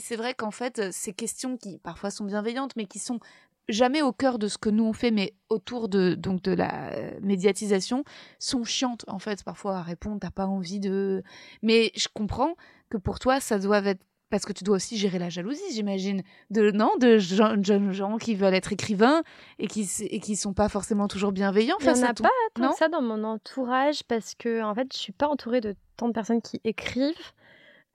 c'est 0.00 0.16
vrai 0.16 0.34
qu'en 0.34 0.50
fait 0.50 0.92
ces 0.92 1.12
questions 1.12 1.56
qui 1.56 1.78
parfois 1.78 2.10
sont 2.10 2.24
bienveillantes 2.24 2.72
mais 2.76 2.86
qui 2.86 2.98
sont 2.98 3.20
jamais 3.68 4.02
au 4.02 4.12
cœur 4.12 4.38
de 4.38 4.48
ce 4.48 4.58
que 4.58 4.70
nous 4.70 4.84
on 4.84 4.92
fait, 4.92 5.10
mais 5.10 5.34
autour 5.48 5.88
de 5.88 6.14
donc 6.14 6.42
de 6.42 6.52
la 6.52 6.92
euh, 6.92 7.18
médiatisation, 7.20 8.04
sont 8.38 8.64
chiantes 8.64 9.04
en 9.08 9.18
fait 9.18 9.42
parfois 9.44 9.78
à 9.78 9.82
répondre. 9.82 10.18
T'as 10.20 10.30
pas 10.30 10.46
envie 10.46 10.80
de, 10.80 11.22
mais 11.62 11.92
je 11.96 12.08
comprends 12.12 12.54
que 12.90 12.96
pour 12.96 13.18
toi 13.18 13.40
ça 13.40 13.58
doit 13.58 13.84
être 13.84 14.04
parce 14.32 14.46
que 14.46 14.54
tu 14.54 14.64
dois 14.64 14.76
aussi 14.76 14.96
gérer 14.96 15.18
la 15.18 15.28
jalousie, 15.28 15.60
j'imagine, 15.72 16.22
de 16.48 16.70
non 16.70 16.90
de 16.98 17.18
jeunes 17.18 17.62
gens, 17.62 17.92
gens, 17.92 18.16
qui 18.16 18.34
veulent 18.34 18.54
être 18.54 18.72
écrivains 18.72 19.22
et 19.58 19.66
qui 19.66 19.86
et 20.08 20.20
qui 20.20 20.36
sont 20.36 20.54
pas 20.54 20.70
forcément 20.70 21.06
toujours 21.06 21.32
bienveillants 21.32 21.76
Il 21.80 21.86
y 21.86 21.90
en 21.90 22.02
a 22.02 22.14
tout. 22.14 22.22
pas 22.22 22.30
tant 22.54 22.62
Non 22.62 22.72
ça 22.72 22.88
dans 22.88 23.02
mon 23.02 23.24
entourage 23.24 24.02
parce 24.04 24.34
que 24.34 24.62
en 24.62 24.74
fait, 24.74 24.88
je 24.90 24.98
suis 24.98 25.12
pas 25.12 25.28
entourée 25.28 25.60
de 25.60 25.76
tant 25.98 26.08
de 26.08 26.14
personnes 26.14 26.40
qui 26.40 26.62
écrivent. 26.64 27.32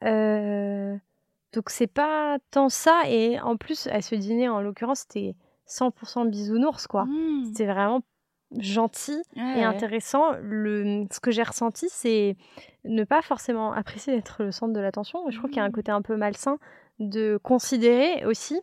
Euh, 0.03 0.95
donc 1.53 1.71
c'est 1.71 1.87
pas 1.87 2.37
tant 2.51 2.69
ça. 2.69 3.01
Et 3.07 3.39
en 3.39 3.57
plus, 3.57 3.87
à 3.87 4.03
ce 4.03 4.13
dîner, 4.13 4.47
en 4.47 4.61
l'occurrence, 4.61 4.99
c'était 4.99 5.33
100% 5.67 6.29
bisounours, 6.29 6.85
quoi. 6.85 7.05
Mmh. 7.05 7.45
C'était 7.47 7.65
vraiment 7.65 8.01
gentil 8.59 9.21
Ouais, 9.35 9.41
et 9.53 9.57
ouais. 9.57 9.63
intéressant. 9.63 10.31
Le, 10.41 11.05
ce 11.11 11.19
que 11.19 11.31
j'ai 11.31 11.43
ressenti, 11.43 11.87
c'est 11.89 12.35
ne 12.85 13.03
pas 13.03 13.21
forcément 13.21 13.73
apprécier 13.73 14.15
d'être 14.15 14.43
le 14.43 14.51
centre 14.51 14.73
de 14.73 14.79
l'attention. 14.79 15.19
Je 15.29 15.37
trouve 15.37 15.49
qu'il 15.49 15.57
y 15.57 15.61
a 15.61 15.65
un 15.65 15.69
Mmh. 15.69 15.71
côté 15.73 15.91
un 15.91 16.01
peu 16.01 16.15
malsain 16.15 16.57
de 16.99 17.37
considérer 17.43 18.25
aussi 18.25 18.59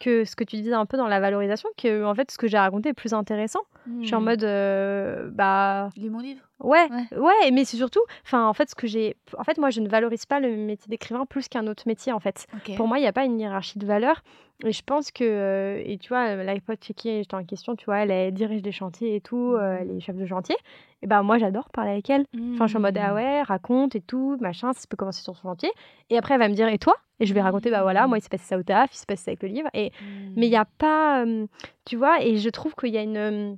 que 0.00 0.24
ce 0.24 0.36
que 0.36 0.44
tu 0.44 0.56
disais 0.56 0.74
un 0.74 0.84
peu 0.86 0.96
dans 0.96 1.06
la 1.08 1.20
valorisation, 1.20 1.68
que 1.78 2.04
en 2.04 2.14
fait 2.14 2.30
ce 2.30 2.36
que 2.38 2.46
j'ai 2.46 2.58
raconté 2.58 2.90
est 2.90 2.94
plus 2.94 3.14
intéressant. 3.14 3.60
Je 4.02 4.06
suis 4.06 4.14
en 4.14 4.20
Mmh. 4.20 4.24
mode 4.24 4.44
euh, 4.44 5.30
bah 5.32 5.88
lis 5.96 6.10
mon 6.10 6.18
livre. 6.20 6.47
Ouais, 6.60 6.88
Ouais. 6.90 7.18
ouais, 7.18 7.50
mais 7.52 7.64
c'est 7.64 7.76
surtout, 7.76 8.00
enfin 8.24 8.46
en 8.46 8.52
fait 8.54 8.70
ce 8.70 8.74
que 8.74 8.86
j'ai, 8.86 9.16
en 9.36 9.44
fait 9.44 9.58
moi 9.58 9.70
je 9.70 9.80
ne 9.80 9.88
valorise 9.88 10.26
pas 10.26 10.40
le 10.40 10.56
métier 10.56 10.88
d'écrivain 10.88 11.24
plus 11.26 11.48
qu'un 11.48 11.66
autre 11.66 11.84
métier 11.86 12.12
en 12.12 12.20
fait. 12.20 12.46
Pour 12.76 12.88
moi 12.88 12.98
il 12.98 13.02
n'y 13.02 13.06
a 13.08 13.12
pas 13.12 13.24
une 13.24 13.38
hiérarchie 13.40 13.78
de 13.78 13.86
valeur 13.86 14.22
et 14.64 14.72
je 14.72 14.82
pense 14.82 15.12
que 15.12 15.22
euh, 15.24 15.80
et 15.84 15.98
tu 15.98 16.08
vois 16.08 16.34
la 16.34 16.58
pote 16.60 16.82
chez 16.84 16.92
qui 16.94 17.16
j'étais 17.18 17.34
en 17.36 17.44
question, 17.44 17.76
tu 17.76 17.84
vois 17.84 17.98
elle, 17.98 18.10
elle 18.10 18.34
dirige 18.34 18.60
des 18.62 18.72
chantiers 18.72 19.14
et 19.14 19.20
tout, 19.20 19.54
euh, 19.54 19.78
elle 19.80 19.90
est 19.92 20.00
chef 20.00 20.16
de 20.16 20.26
chantier. 20.26 20.56
Et 21.02 21.06
ben 21.06 21.22
moi 21.22 21.38
j'adore 21.38 21.68
parler 21.70 21.92
avec 21.92 22.10
elle. 22.10 22.24
Enfin 22.54 22.66
je 22.66 22.70
suis 22.70 22.76
en 22.78 22.80
mode 22.80 22.98
ah 22.98 23.12
Mmh. 23.12 23.14
ouais 23.14 23.42
raconte 23.42 23.94
et 23.94 24.00
tout 24.00 24.36
machin, 24.40 24.72
ça 24.72 24.84
peut 24.88 24.96
commencer 24.96 25.22
sur 25.22 25.36
son 25.36 25.42
chantier 25.50 25.70
et 26.10 26.18
après 26.18 26.34
elle 26.34 26.40
va 26.40 26.48
me 26.48 26.54
dire 26.54 26.66
et 26.68 26.78
toi? 26.78 26.96
Et 27.20 27.26
je 27.26 27.34
vais 27.34 27.40
raconter 27.42 27.70
bah 27.70 27.82
voilà 27.82 28.06
moi 28.08 28.18
il 28.18 28.20
s'est 28.20 28.28
passé 28.28 28.44
ça 28.44 28.58
au 28.58 28.62
taf, 28.64 28.90
il 28.92 28.96
s'est 28.96 29.06
passé 29.06 29.22
ça 29.24 29.30
avec 29.30 29.42
le 29.44 29.48
livre 29.48 29.68
et 29.74 29.92
mais 30.36 30.46
il 30.46 30.50
n'y 30.50 30.56
a 30.56 30.64
pas, 30.64 31.24
euh, 31.24 31.46
tu 31.84 31.96
vois, 31.96 32.22
et 32.24 32.36
je 32.38 32.48
trouve 32.48 32.74
qu'il 32.74 32.90
y 32.92 32.98
a 32.98 33.02
une 33.02 33.16
euh, 33.16 33.54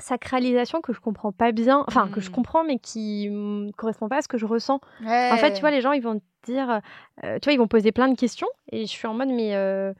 sacralisation 0.00 0.80
que 0.80 0.92
je 0.92 1.00
comprends 1.00 1.32
pas 1.32 1.52
bien, 1.52 1.84
enfin 1.88 2.08
que 2.08 2.20
je 2.20 2.28
Mm. 2.28 2.32
comprends 2.32 2.64
mais 2.64 2.78
qui 2.78 3.28
ne 3.30 3.70
correspond 3.72 4.08
pas 4.08 4.16
à 4.18 4.22
ce 4.22 4.28
que 4.28 4.38
je 4.38 4.46
ressens. 4.46 4.80
Ouais. 5.04 5.30
En 5.32 5.36
fait, 5.36 5.52
tu 5.52 5.60
vois, 5.60 5.70
les 5.70 5.80
gens, 5.80 5.92
ils 5.92 6.02
vont 6.02 6.18
te 6.18 6.24
dire, 6.52 6.80
euh, 7.24 7.38
tu 7.40 7.46
vois, 7.46 7.52
ils 7.52 7.58
vont 7.58 7.68
poser 7.68 7.92
plein 7.92 8.08
de 8.08 8.16
questions 8.16 8.48
et 8.72 8.82
je 8.82 8.90
suis 8.90 9.06
en 9.06 9.14
mode, 9.14 9.28
mais. 9.28 9.54
euh, 9.54 9.92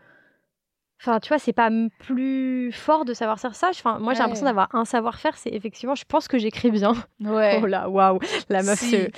Enfin, 1.03 1.19
tu 1.19 1.29
vois, 1.29 1.39
c'est 1.39 1.55
pas 1.55 1.71
plus 1.99 2.73
fort 2.73 3.07
de 3.07 3.15
savoir 3.15 3.41
faire 3.41 3.55
ça. 3.55 3.69
Enfin, 3.71 3.99
moi, 3.99 4.13
j'ai 4.13 4.19
l'impression 4.19 4.45
d'avoir 4.45 4.69
un 4.75 4.85
savoir-faire. 4.85 5.35
C'est 5.39 5.49
effectivement, 5.49 5.95
je 5.95 6.05
pense 6.07 6.29
que 6.29 6.37
j'écris 6.37 6.71
bien. 6.71 6.93
Ouais. 7.21 7.59
Oh 7.63 7.67
là, 7.67 7.89
waouh, 7.89 8.19
la 8.51 8.63
meuf 8.63 8.79
Si, 8.81 8.91
se, 8.91 9.11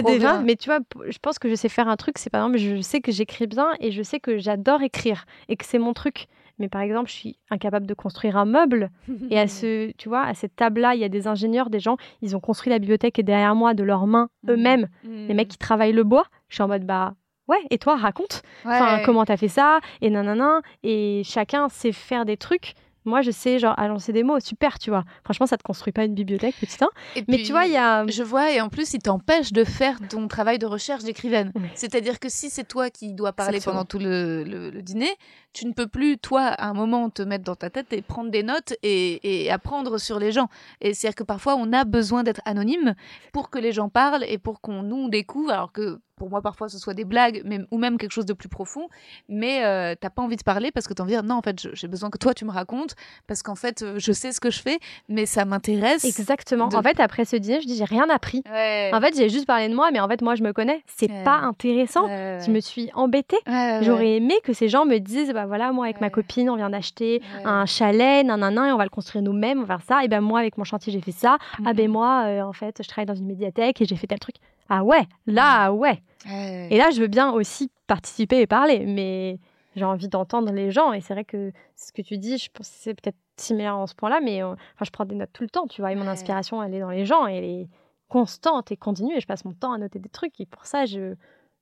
trop 0.00 0.12
des 0.12 0.18
vins, 0.18 0.42
mais 0.44 0.54
tu 0.56 0.68
vois, 0.68 0.80
je 1.08 1.16
pense 1.18 1.38
que 1.38 1.48
je 1.48 1.54
sais 1.54 1.70
faire 1.70 1.88
un 1.88 1.96
truc. 1.96 2.18
C'est 2.18 2.28
par 2.28 2.42
exemple, 2.44 2.58
je 2.58 2.82
sais 2.82 3.00
que 3.00 3.10
j'écris 3.10 3.46
bien 3.46 3.70
et 3.80 3.90
je 3.90 4.02
sais 4.02 4.20
que 4.20 4.36
j'adore 4.36 4.82
écrire 4.82 5.24
et 5.48 5.56
que 5.56 5.64
c'est 5.64 5.78
mon 5.78 5.94
truc. 5.94 6.26
Mais 6.58 6.68
par 6.68 6.80
exemple, 6.80 7.08
je 7.08 7.14
suis 7.14 7.38
incapable 7.50 7.86
de 7.86 7.94
construire 7.94 8.36
un 8.36 8.44
meuble. 8.44 8.90
Et 9.30 9.38
à 9.38 9.46
ce, 9.48 9.92
tu 9.96 10.08
vois, 10.08 10.22
à 10.22 10.34
cette 10.34 10.56
table-là, 10.56 10.94
il 10.94 11.00
y 11.00 11.04
a 11.04 11.08
des 11.08 11.26
ingénieurs, 11.28 11.70
des 11.70 11.80
gens, 11.80 11.96
ils 12.22 12.36
ont 12.36 12.40
construit 12.40 12.70
la 12.70 12.78
bibliothèque 12.78 13.18
et 13.18 13.22
derrière 13.22 13.54
moi, 13.54 13.74
de 13.74 13.82
leurs 13.84 14.06
mains, 14.06 14.28
Mhm. 14.42 14.50
eux-mêmes, 14.52 14.88
Mmh. 15.04 15.26
les 15.28 15.34
mecs 15.34 15.48
qui 15.48 15.58
travaillent 15.58 15.92
le 15.92 16.04
bois. 16.04 16.24
Je 16.48 16.54
suis 16.56 16.62
en 16.62 16.68
mode, 16.68 16.84
bah 16.84 17.14
ouais, 17.48 17.58
et 17.70 17.78
toi, 17.78 17.96
raconte. 17.96 18.42
Enfin, 18.64 18.96
comment 19.04 19.24
t'as 19.24 19.36
fait 19.36 19.48
ça? 19.48 19.78
Et 20.00 20.10
nanana. 20.10 20.60
Et 20.82 21.22
chacun 21.24 21.68
sait 21.68 21.92
faire 21.92 22.24
des 22.24 22.36
trucs. 22.36 22.74
Moi, 23.04 23.22
je 23.22 23.30
sais, 23.30 23.58
genre, 23.58 23.74
agencer 23.78 24.12
des 24.12 24.22
mots, 24.22 24.38
super, 24.40 24.78
tu 24.78 24.90
vois. 24.90 25.04
Franchement, 25.24 25.46
ça 25.46 25.56
te 25.56 25.62
construit 25.62 25.92
pas 25.92 26.04
une 26.04 26.14
bibliothèque, 26.14 26.54
petit 26.60 26.76
1. 26.82 26.88
Et 27.16 27.24
Mais 27.28 27.36
puis, 27.36 27.42
tu 27.44 27.52
vois, 27.52 27.64
il 27.66 27.72
y 27.72 27.76
a. 27.76 28.06
Je 28.06 28.22
vois, 28.22 28.52
et 28.52 28.60
en 28.60 28.68
plus, 28.68 28.92
il 28.94 29.00
t'empêche 29.00 29.52
de 29.52 29.64
faire 29.64 29.98
ton 30.08 30.28
travail 30.28 30.58
de 30.58 30.66
recherche 30.66 31.04
d'écrivaine. 31.04 31.52
C'est-à-dire 31.74 32.18
que 32.20 32.28
si 32.28 32.50
c'est 32.50 32.66
toi 32.66 32.90
qui 32.90 33.14
dois 33.14 33.32
parler 33.32 33.58
pendant 33.72 33.84
tout 33.84 33.98
le, 33.98 34.44
le- 34.44 34.70
le 34.70 34.82
dîner, 34.82 35.10
tu 35.52 35.66
ne 35.66 35.72
peux 35.72 35.86
plus, 35.86 36.18
toi, 36.18 36.42
à 36.42 36.68
un 36.68 36.74
moment, 36.74 37.08
te 37.10 37.22
mettre 37.22 37.44
dans 37.44 37.56
ta 37.56 37.70
tête 37.70 37.92
et 37.92 38.02
prendre 38.02 38.30
des 38.30 38.42
notes 38.42 38.74
et, 38.82 39.44
et 39.44 39.50
apprendre 39.50 39.98
sur 39.98 40.18
les 40.18 40.30
gens. 40.32 40.48
Et 40.80 40.92
c'est-à-dire 40.92 41.14
que 41.16 41.24
parfois, 41.24 41.56
on 41.56 41.72
a 41.72 41.84
besoin 41.84 42.22
d'être 42.24 42.42
anonyme 42.44 42.94
pour 43.32 43.48
que 43.50 43.58
les 43.58 43.72
gens 43.72 43.88
parlent 43.88 44.24
et 44.28 44.38
pour 44.38 44.60
qu'on 44.60 44.82
nous 44.82 45.08
découvre, 45.08 45.50
alors 45.50 45.72
que 45.72 46.00
pour 46.18 46.28
moi, 46.28 46.42
parfois, 46.42 46.68
ce 46.68 46.78
soit 46.78 46.94
des 46.94 47.04
blagues 47.04 47.42
même, 47.44 47.66
ou 47.70 47.78
même 47.78 47.96
quelque 47.96 48.12
chose 48.12 48.26
de 48.26 48.32
plus 48.34 48.48
profond, 48.48 48.88
mais 49.28 49.64
euh, 49.64 49.94
t'as 49.98 50.10
pas 50.10 50.22
envie 50.22 50.36
de 50.36 50.42
parler 50.42 50.70
parce 50.70 50.86
que 50.86 50.92
t'as 50.92 51.02
envie 51.02 51.12
de 51.14 51.20
dire, 51.20 51.24
non, 51.28 51.36
en 51.36 51.42
fait, 51.42 51.74
j'ai 51.74 51.88
besoin 51.88 52.10
que 52.10 52.18
toi, 52.18 52.34
tu 52.34 52.44
me 52.44 52.50
racontes, 52.50 52.94
parce 53.26 53.42
qu'en 53.42 53.54
fait, 53.54 53.82
euh, 53.82 53.94
je 53.98 54.12
sais 54.12 54.32
ce 54.32 54.40
que 54.40 54.50
je 54.50 54.60
fais, 54.60 54.78
mais 55.08 55.24
ça 55.26 55.44
m'intéresse. 55.44 56.04
Exactement. 56.04 56.68
de- 56.68 56.76
En 56.76 56.82
fait, 56.82 57.00
après 57.00 57.24
ce 57.24 57.36
dîner, 57.36 57.60
je 57.60 57.66
dis, 57.66 57.76
j'ai 57.76 57.84
rien 57.84 58.08
appris. 58.10 58.42
Ouais. 58.50 58.90
En 58.92 59.00
fait, 59.00 59.16
j'ai 59.16 59.28
juste 59.28 59.46
parlé 59.46 59.68
de 59.68 59.74
moi, 59.74 59.90
mais 59.92 60.00
en 60.00 60.08
fait, 60.08 60.20
moi, 60.22 60.34
je 60.34 60.42
me 60.42 60.52
connais. 60.52 60.82
C'est 60.86 61.10
Ouais. 61.10 61.24
pas 61.24 61.36
intéressant. 61.36 62.06
Ouais, 62.06 62.38
Je 62.44 62.50
me 62.50 62.60
suis 62.60 62.90
embêtée. 62.94 63.38
J'aurais 63.82 64.16
aimé 64.16 64.34
que 64.44 64.52
ces 64.52 64.68
gens 64.68 64.84
me 64.84 64.98
disent, 64.98 65.32
bah 65.32 65.46
voilà, 65.46 65.72
moi 65.72 65.84
avec 65.86 66.00
ma 66.00 66.10
copine, 66.10 66.50
on 66.50 66.56
vient 66.56 66.70
d'acheter 66.70 67.22
un 67.44 67.64
chalet, 67.66 68.24
nanana, 68.26 68.68
et 68.68 68.72
on 68.72 68.76
va 68.76 68.84
le 68.84 68.90
construire 68.90 69.22
nous-mêmes, 69.22 69.60
on 69.60 69.64
va 69.64 69.78
faire 69.78 69.86
ça. 69.86 70.04
Et 70.04 70.08
ben 70.08 70.20
moi, 70.20 70.40
avec 70.40 70.58
mon 70.58 70.64
chantier, 70.64 70.92
j'ai 70.92 71.00
fait 71.00 71.12
ça. 71.12 71.38
Ah 71.64 71.72
ben 71.74 71.90
moi, 71.90 72.24
euh, 72.26 72.42
en 72.42 72.52
fait, 72.52 72.80
je 72.82 72.88
travaille 72.88 73.06
dans 73.06 73.14
une 73.14 73.26
médiathèque 73.26 73.80
et 73.80 73.84
j'ai 73.84 73.96
fait 73.96 74.06
tel 74.06 74.18
truc. 74.18 74.36
Ah 74.68 74.84
ouais, 74.84 75.06
là, 75.26 75.72
ouais. 75.72 76.02
Et 76.26 76.76
là, 76.78 76.90
je 76.90 77.00
veux 77.00 77.06
bien 77.08 77.30
aussi 77.32 77.70
participer 77.86 78.40
et 78.40 78.46
parler, 78.46 78.84
mais 78.86 79.38
j'ai 79.76 79.84
envie 79.84 80.08
d'entendre 80.08 80.52
les 80.52 80.70
gens. 80.70 80.92
Et 80.92 81.00
c'est 81.00 81.14
vrai 81.14 81.24
que 81.24 81.52
ce 81.76 81.92
que 81.92 82.02
tu 82.02 82.18
dis, 82.18 82.38
je 82.38 82.50
pense 82.52 82.66
c'est 82.68 82.94
peut-être 82.94 83.16
similaire 83.36 83.76
en 83.76 83.86
ce 83.86 83.94
point-là, 83.94 84.20
mais 84.22 84.42
euh, 84.42 84.48
enfin, 84.52 84.84
je 84.84 84.90
prends 84.90 85.04
des 85.04 85.14
notes 85.14 85.30
tout 85.32 85.44
le 85.44 85.48
temps, 85.50 85.66
tu 85.68 85.80
vois. 85.80 85.92
Et 85.92 85.94
mon 85.94 86.02
Ouais. 86.02 86.08
inspiration, 86.08 86.62
elle 86.62 86.74
est 86.74 86.80
dans 86.80 86.90
les 86.90 87.04
gens, 87.06 87.26
elle 87.26 87.44
est 87.44 87.68
constante 88.08 88.72
et 88.72 88.76
continue. 88.76 89.16
Et 89.16 89.20
je 89.20 89.26
passe 89.26 89.44
mon 89.44 89.52
temps 89.52 89.72
à 89.72 89.78
noter 89.78 89.98
des 90.00 90.08
trucs. 90.08 90.40
Et 90.40 90.46
pour 90.46 90.66
ça, 90.66 90.86
je, 90.86 91.14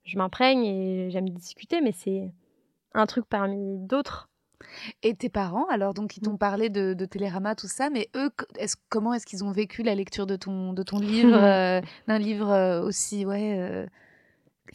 je 0.03 0.17
m'imprègne 0.17 0.65
et 0.65 1.09
j'aime 1.11 1.29
discuter, 1.29 1.81
mais 1.81 1.91
c'est 1.91 2.33
un 2.93 3.05
truc 3.05 3.25
parmi 3.29 3.77
d'autres. 3.77 4.27
Et 5.03 5.13
tes 5.13 5.29
parents, 5.29 5.65
alors, 5.69 5.93
donc, 5.93 6.17
ils 6.17 6.21
Mm. 6.21 6.25
t'ont 6.25 6.37
parlé 6.37 6.69
de, 6.69 6.95
de 6.95 7.05
Télérama, 7.05 7.53
tout 7.53 7.67
ça, 7.67 7.91
mais 7.91 8.09
eux, 8.15 8.31
est 8.57 8.75
comment 8.89 9.13
est-ce 9.13 9.27
qu'ils 9.27 9.43
ont 9.43 9.51
vécu 9.51 9.83
la 9.83 9.93
lecture 9.93 10.25
de 10.25 10.35
ton, 10.35 10.73
de 10.73 10.81
ton 10.81 10.97
livre, 10.99 11.35
euh, 11.35 11.79
d'un 12.07 12.17
livre 12.17 12.49
euh, 12.49 12.81
aussi, 12.81 13.23
ouais. 13.25 13.55
euh, 13.59 13.85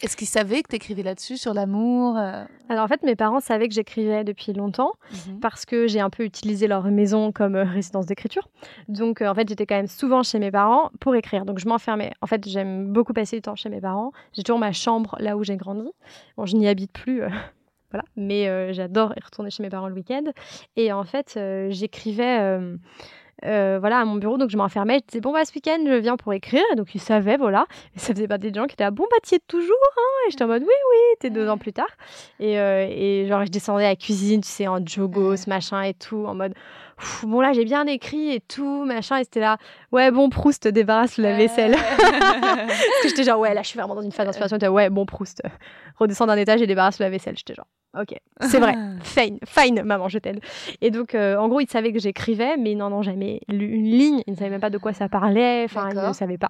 Est-ce 0.01 0.17
qu'ils 0.17 0.27
savaient 0.27 0.63
que 0.63 0.69
t'écrivais 0.69 1.03
là-dessus, 1.03 1.37
sur 1.37 1.53
l'amour 1.53 2.17
euh, 2.17 2.43
Alors 2.69 2.85
en 2.85 2.87
fait, 2.87 3.03
mes 3.03 3.15
parents 3.15 3.39
savaient 3.39 3.67
que 3.67 3.73
j'écrivais 3.73 4.23
depuis 4.23 4.53
longtemps. 4.53 4.93
mhm. 5.27 5.39
parce 5.39 5.65
que 5.65 5.87
j'ai 5.87 5.99
un 5.99 6.09
peu 6.09 6.23
utilisé 6.23 6.67
leur 6.67 6.83
maison 6.85 7.31
comme 7.31 7.55
euh, 7.55 7.63
résidence 7.63 8.05
d'écriture. 8.05 8.49
Donc 8.87 9.21
euh, 9.21 9.27
en 9.27 9.35
fait, 9.35 9.47
j'étais 9.47 9.65
quand 9.65 9.75
même 9.75 9.87
souvent 9.87 10.23
chez 10.23 10.39
mes 10.39 10.51
parents 10.51 10.89
pour 10.99 11.15
écrire. 11.15 11.45
Donc 11.45 11.59
je 11.59 11.67
m'enfermais. 11.67 12.13
En 12.21 12.27
fait, 12.27 12.47
j'aime 12.47 12.91
beaucoup 12.91 13.13
passer 13.13 13.37
du 13.37 13.41
temps 13.41 13.55
chez 13.55 13.69
mes 13.69 13.81
parents. 13.81 14.11
J'ai 14.33 14.43
toujours 14.43 14.59
ma 14.59 14.71
chambre 14.71 15.15
là 15.19 15.37
où 15.37 15.43
j'ai 15.43 15.57
grandi. 15.57 15.89
Bon, 16.37 16.45
je 16.45 16.55
n'y 16.55 16.67
habite 16.67 16.91
plus. 16.91 17.23
euh, 17.23 17.29
Voilà, 17.91 18.05
mais 18.15 18.73
j'adore 18.73 19.13
y 19.15 19.23
retourner 19.23 19.51
chez 19.51 19.61
mes 19.61 19.69
parents 19.69 19.87
le 19.87 19.93
week-end. 19.93 20.23
Et 20.75 20.91
en 20.91 21.03
fait, 21.03 21.39
j'écrivais 21.69 22.57
euh, 23.45 23.77
voilà, 23.79 23.99
à 23.99 24.05
mon 24.05 24.15
bureau, 24.15 24.37
donc 24.37 24.49
je 24.49 24.57
m'enfermais. 24.57 24.99
Je 25.01 25.07
disais, 25.07 25.21
bon, 25.21 25.33
bah, 25.33 25.43
ce 25.45 25.53
week-end, 25.53 25.79
je 25.85 25.95
viens 25.95 26.17
pour 26.17 26.33
écrire. 26.33 26.63
Et 26.71 26.75
donc, 26.75 26.93
ils 26.95 27.01
savaient, 27.01 27.37
voilà. 27.37 27.65
Et 27.95 27.99
ça 27.99 28.13
faisait 28.13 28.27
partie 28.27 28.51
des 28.51 28.59
gens 28.59 28.65
qui 28.65 28.73
étaient, 28.73 28.83
ah, 28.83 28.91
bon, 28.91 29.05
bah, 29.09 29.17
t'y 29.21 29.35
es 29.35 29.39
toujours, 29.47 29.75
hein? 29.97 30.27
Et 30.27 30.31
j'étais 30.31 30.43
en 30.43 30.47
mode, 30.47 30.61
oui, 30.63 30.67
oui, 30.67 30.97
t'es 31.19 31.29
deux 31.29 31.47
ans 31.49 31.57
plus 31.57 31.73
tard. 31.73 31.89
Et, 32.39 32.59
euh, 32.59 32.87
et 32.89 33.27
genre, 33.27 33.45
je 33.45 33.51
descendais 33.51 33.85
à 33.85 33.89
la 33.89 33.95
cuisine, 33.95 34.41
tu 34.41 34.49
sais, 34.49 34.67
en 34.67 34.85
jogos, 34.85 35.47
machin 35.47 35.81
et 35.81 35.93
tout, 35.93 36.25
en 36.25 36.35
mode, 36.35 36.53
bon, 37.23 37.41
là, 37.41 37.53
j'ai 37.53 37.65
bien 37.65 37.85
écrit 37.87 38.31
et 38.31 38.39
tout, 38.39 38.85
machin. 38.85 39.17
Et 39.17 39.23
c'était 39.23 39.41
là, 39.41 39.57
ouais, 39.91 40.11
bon, 40.11 40.29
Proust, 40.29 40.67
débarrasse 40.67 41.17
la 41.17 41.35
vaisselle. 41.35 41.75
Parce 41.97 43.01
que 43.03 43.09
j'étais 43.09 43.23
genre, 43.23 43.39
ouais, 43.39 43.53
là, 43.53 43.61
je 43.61 43.67
suis 43.67 43.79
vraiment 43.79 43.95
dans 43.95 44.01
une 44.01 44.11
phase 44.11 44.25
d'inspiration. 44.25 44.57
Ouais, 44.69 44.89
bon, 44.89 45.05
Proust, 45.05 45.41
redescends 45.97 46.27
d'un 46.27 46.37
étage 46.37 46.61
et 46.61 46.67
débarrasse 46.67 46.99
la 46.99 47.09
vaisselle. 47.09 47.35
J'étais 47.37 47.55
genre, 47.55 47.67
ok, 47.99 48.15
c'est 48.41 48.59
vrai. 48.59 48.75
Fine, 49.03 49.37
fine, 49.45 49.83
maman, 49.83 50.07
je 50.09 50.17
t'aide. 50.19 50.39
Et 50.81 50.91
donc, 50.91 51.15
euh, 51.15 51.37
en 51.37 51.47
gros, 51.47 51.59
ils 51.59 51.69
savaient 51.69 51.91
que 51.93 51.99
j'écrivais, 51.99 52.57
mais 52.57 52.71
ils 52.71 52.77
n'en 52.77 52.91
ont 52.91 53.01
jamais 53.01 53.41
lu 53.49 53.67
une 53.67 53.85
ligne. 53.85 54.21
Ils 54.27 54.31
ne 54.31 54.35
savaient 54.37 54.49
même 54.49 54.61
pas 54.61 54.69
de 54.69 54.77
quoi 54.77 54.93
ça 54.93 55.09
parlait. 55.09 55.63
Enfin, 55.65 55.89
ils 55.91 55.95
ne 56.09 56.13
savaient 56.13 56.37
pas. 56.37 56.49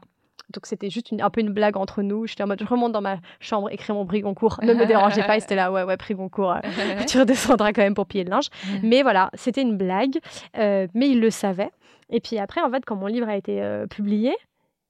Donc, 0.53 0.65
c'était 0.65 0.89
juste 0.89 1.09
une- 1.11 1.21
un 1.21 1.29
peu 1.29 1.41
une 1.41 1.49
blague 1.51 1.77
entre 1.77 2.01
nous. 2.03 2.27
J'étais 2.27 2.43
en 2.43 2.47
mode, 2.47 2.59
je 2.61 2.65
remonte 2.67 2.91
dans 2.91 3.01
ma 3.01 3.17
chambre, 3.39 3.71
écrire 3.71 3.95
mon 3.95 4.05
brigoncourt. 4.05 4.59
Ne 4.61 4.73
me 4.73 4.85
dérangez 4.85 5.21
pas. 5.23 5.37
Et 5.37 5.39
c'était 5.39 5.55
là, 5.55 5.71
ouais, 5.71 5.83
ouais, 5.83 5.97
brigoncourt. 5.97 6.51
euh, 6.51 6.59
tu 7.07 7.17
redescendras 7.19 7.73
quand 7.73 7.81
même 7.81 7.95
pour 7.95 8.05
piller 8.05 8.23
le 8.25 8.29
linge. 8.29 8.47
Mais 8.83 9.01
voilà, 9.01 9.29
c'était 9.33 9.61
une 9.63 9.77
blague. 9.77 10.19
euh, 10.57 10.87
mais 10.93 11.09
ils 11.09 11.19
le 11.19 11.29
savaient. 11.31 11.71
Et 12.09 12.19
puis 12.19 12.37
après, 12.37 12.61
en 12.61 12.69
fait, 12.69 12.83
quand 12.85 12.95
mon 12.95 13.07
livre 13.07 13.27
a 13.29 13.35
été 13.35 13.61
euh, 13.63 13.87
publié, 13.87 14.35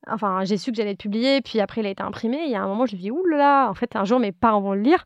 enfin, 0.08 0.43
j'ai 0.43 0.58
su 0.58 0.72
que 0.72 0.78
j'allais 0.78 0.91
être 0.91 0.97
publié, 0.99 1.41
puis 1.41 1.60
après, 1.60 1.82
il 1.82 1.88
a 1.88 1.89
été 1.89 2.04
imprimé. 2.04 2.43
Il 2.45 2.51
y 2.51 2.56
a 2.56 2.62
un 2.62 2.68
moment, 2.68 2.86
je 2.86 2.95
me 2.95 2.99
suis 3.01 3.10
dit, 3.12 3.18
là, 3.32 3.70
en 3.70 3.74
fait, 3.74 3.95
un 3.95 4.06
jour, 4.06 4.20
mes 4.20 4.32
parents 4.32 4.62
vont 4.62 4.74
le 4.74 4.82
lire. 4.82 5.06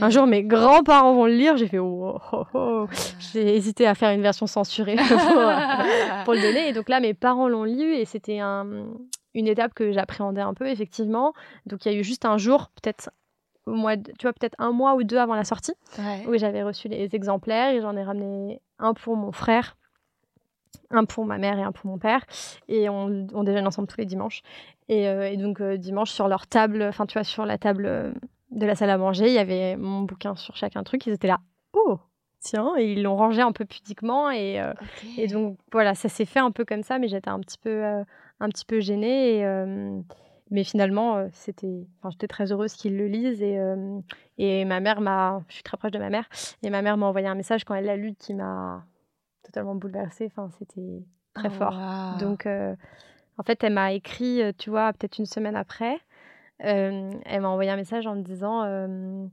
Un 0.00 0.10
jour, 0.10 0.26
mes 0.26 0.42
grands-parents 0.44 1.14
vont 1.14 1.26
le 1.26 1.32
lire. 1.34 1.56
J'ai 1.56 1.66
fait, 1.68 1.78
oh, 1.78 2.18
oh, 2.32 2.44
oh. 2.54 2.86
J'ai 3.32 3.56
hésité 3.56 3.86
à 3.86 3.94
faire 3.94 4.10
une 4.10 4.22
version 4.22 4.46
censurée 4.46 4.96
pour, 5.08 5.18
pour 6.24 6.34
le 6.34 6.40
donner. 6.42 6.68
Et 6.68 6.72
donc 6.72 6.88
là, 6.88 7.00
mes 7.00 7.14
parents 7.14 7.48
l'ont 7.48 7.64
lu 7.64 7.94
et 7.94 8.04
c'était 8.04 8.38
un- 8.40 8.86
une 9.34 9.48
étape 9.48 9.74
que 9.74 9.92
j'appréhendais 9.92 10.40
un 10.40 10.54
peu, 10.54 10.66
effectivement. 10.68 11.32
Donc 11.66 11.84
il 11.84 11.92
y 11.92 11.94
a 11.94 11.98
eu 11.98 12.04
juste 12.04 12.24
un 12.24 12.38
jour, 12.38 12.70
peut-être 12.82 13.10
au 13.66 13.72
mois, 13.74 13.96
de- 13.96 14.12
tu 14.18 14.22
vois, 14.22 14.32
peut-être 14.32 14.54
un 14.58 14.70
mois 14.70 14.94
ou 14.94 15.02
deux 15.02 15.18
avant 15.18 15.34
la 15.34 15.44
sortie, 15.44 15.74
Ouais. 15.98 16.24
où 16.28 16.38
j'avais 16.38 16.62
reçu 16.62 16.88
les 16.88 17.14
exemplaires 17.14 17.74
et 17.74 17.80
j'en 17.80 17.96
ai 17.96 18.02
ramené 18.04 18.60
un 18.78 18.94
pour 18.94 19.16
mon 19.16 19.32
frère, 19.32 19.76
un 20.90 21.04
pour 21.04 21.26
ma 21.26 21.38
mère 21.38 21.58
et 21.58 21.62
un 21.62 21.72
pour 21.72 21.90
mon 21.90 21.98
père. 21.98 22.24
Et 22.68 22.88
on, 22.88 23.26
on 23.32 23.44
déjeune 23.44 23.66
ensemble 23.66 23.88
tous 23.88 23.98
les 23.98 24.06
dimanches. 24.06 24.42
Et, 24.88 25.08
euh, 25.08 25.30
et 25.30 25.36
donc, 25.36 25.60
euh, 25.60 25.76
dimanche, 25.76 26.10
sur 26.10 26.28
leur 26.28 26.46
table, 26.46 26.82
enfin, 26.82 27.06
tu 27.06 27.14
vois, 27.14 27.24
sur 27.24 27.44
la 27.44 27.58
table 27.58 27.86
euh, 27.86 28.12
de 28.50 28.66
la 28.66 28.74
salle 28.74 28.90
à 28.90 28.98
manger, 28.98 29.26
il 29.26 29.34
y 29.34 29.38
avait 29.38 29.76
mon 29.76 30.02
bouquin 30.02 30.36
sur 30.36 30.56
chacun 30.56 30.82
truc. 30.82 31.06
Ils 31.06 31.12
étaient 31.12 31.26
là, 31.28 31.40
oh, 31.72 31.98
tiens, 32.40 32.74
et 32.78 32.92
ils 32.92 33.02
l'ont 33.02 33.16
rangé 33.16 33.42
un 33.42 33.52
peu 33.52 33.64
pudiquement. 33.64 34.30
Et, 34.30 34.60
euh, 34.60 34.72
et 35.18 35.26
donc, 35.26 35.58
voilà, 35.72 35.94
ça 35.94 36.08
s'est 36.08 36.26
fait 36.26 36.40
un 36.40 36.52
peu 36.52 36.64
comme 36.64 36.82
ça, 36.82 36.98
mais 36.98 37.08
j'étais 37.08 37.30
un 37.30 37.40
petit 37.40 37.58
peu, 37.58 37.84
un 37.84 38.48
petit 38.48 38.64
peu 38.64 38.80
gênée. 38.80 39.38
Et, 39.38 40.02
mais 40.50 40.62
finalement, 40.62 41.26
c'était, 41.32 41.88
enfin, 41.98 42.10
j'étais 42.10 42.28
très 42.28 42.52
heureuse 42.52 42.74
qu'ils 42.74 42.96
le 42.96 43.08
lisent. 43.08 43.42
Et, 43.42 43.58
euh, 43.58 43.98
et 44.38 44.64
ma 44.64 44.78
mère 44.78 45.00
m'a, 45.00 45.42
je 45.48 45.54
suis 45.54 45.64
très 45.64 45.76
proche 45.76 45.90
de 45.90 45.98
ma 45.98 46.08
mère, 46.08 46.28
et 46.62 46.70
ma 46.70 46.82
mère 46.82 46.96
m'a 46.96 47.06
envoyé 47.06 47.26
un 47.26 47.34
message 47.34 47.64
quand 47.64 47.74
elle 47.74 47.86
l'a 47.86 47.96
lu 47.96 48.14
qui 48.14 48.32
m'a 48.32 48.84
totalement 49.46 49.74
bouleversée. 49.74 50.26
Enfin, 50.26 50.50
c'était 50.58 51.02
très 51.34 51.48
Oh, 51.48 51.52
fort. 51.52 51.74
Donc, 52.18 52.46
euh, 52.46 52.74
en 53.38 53.42
fait, 53.42 53.62
elle 53.64 53.72
m'a 53.74 53.92
écrit, 53.92 54.42
euh, 54.42 54.52
tu 54.56 54.70
vois, 54.70 54.92
peut-être 54.92 55.18
une 55.18 55.26
semaine 55.26 55.56
après. 55.56 55.98
euh, 56.64 57.10
elle 57.26 57.40
m'a 57.42 57.48
envoyé 57.48 57.70
un 57.70 57.76
message 57.76 58.06
en 58.06 58.14
me 58.16 58.22
disant 58.22 58.62
euh, 58.64 59.26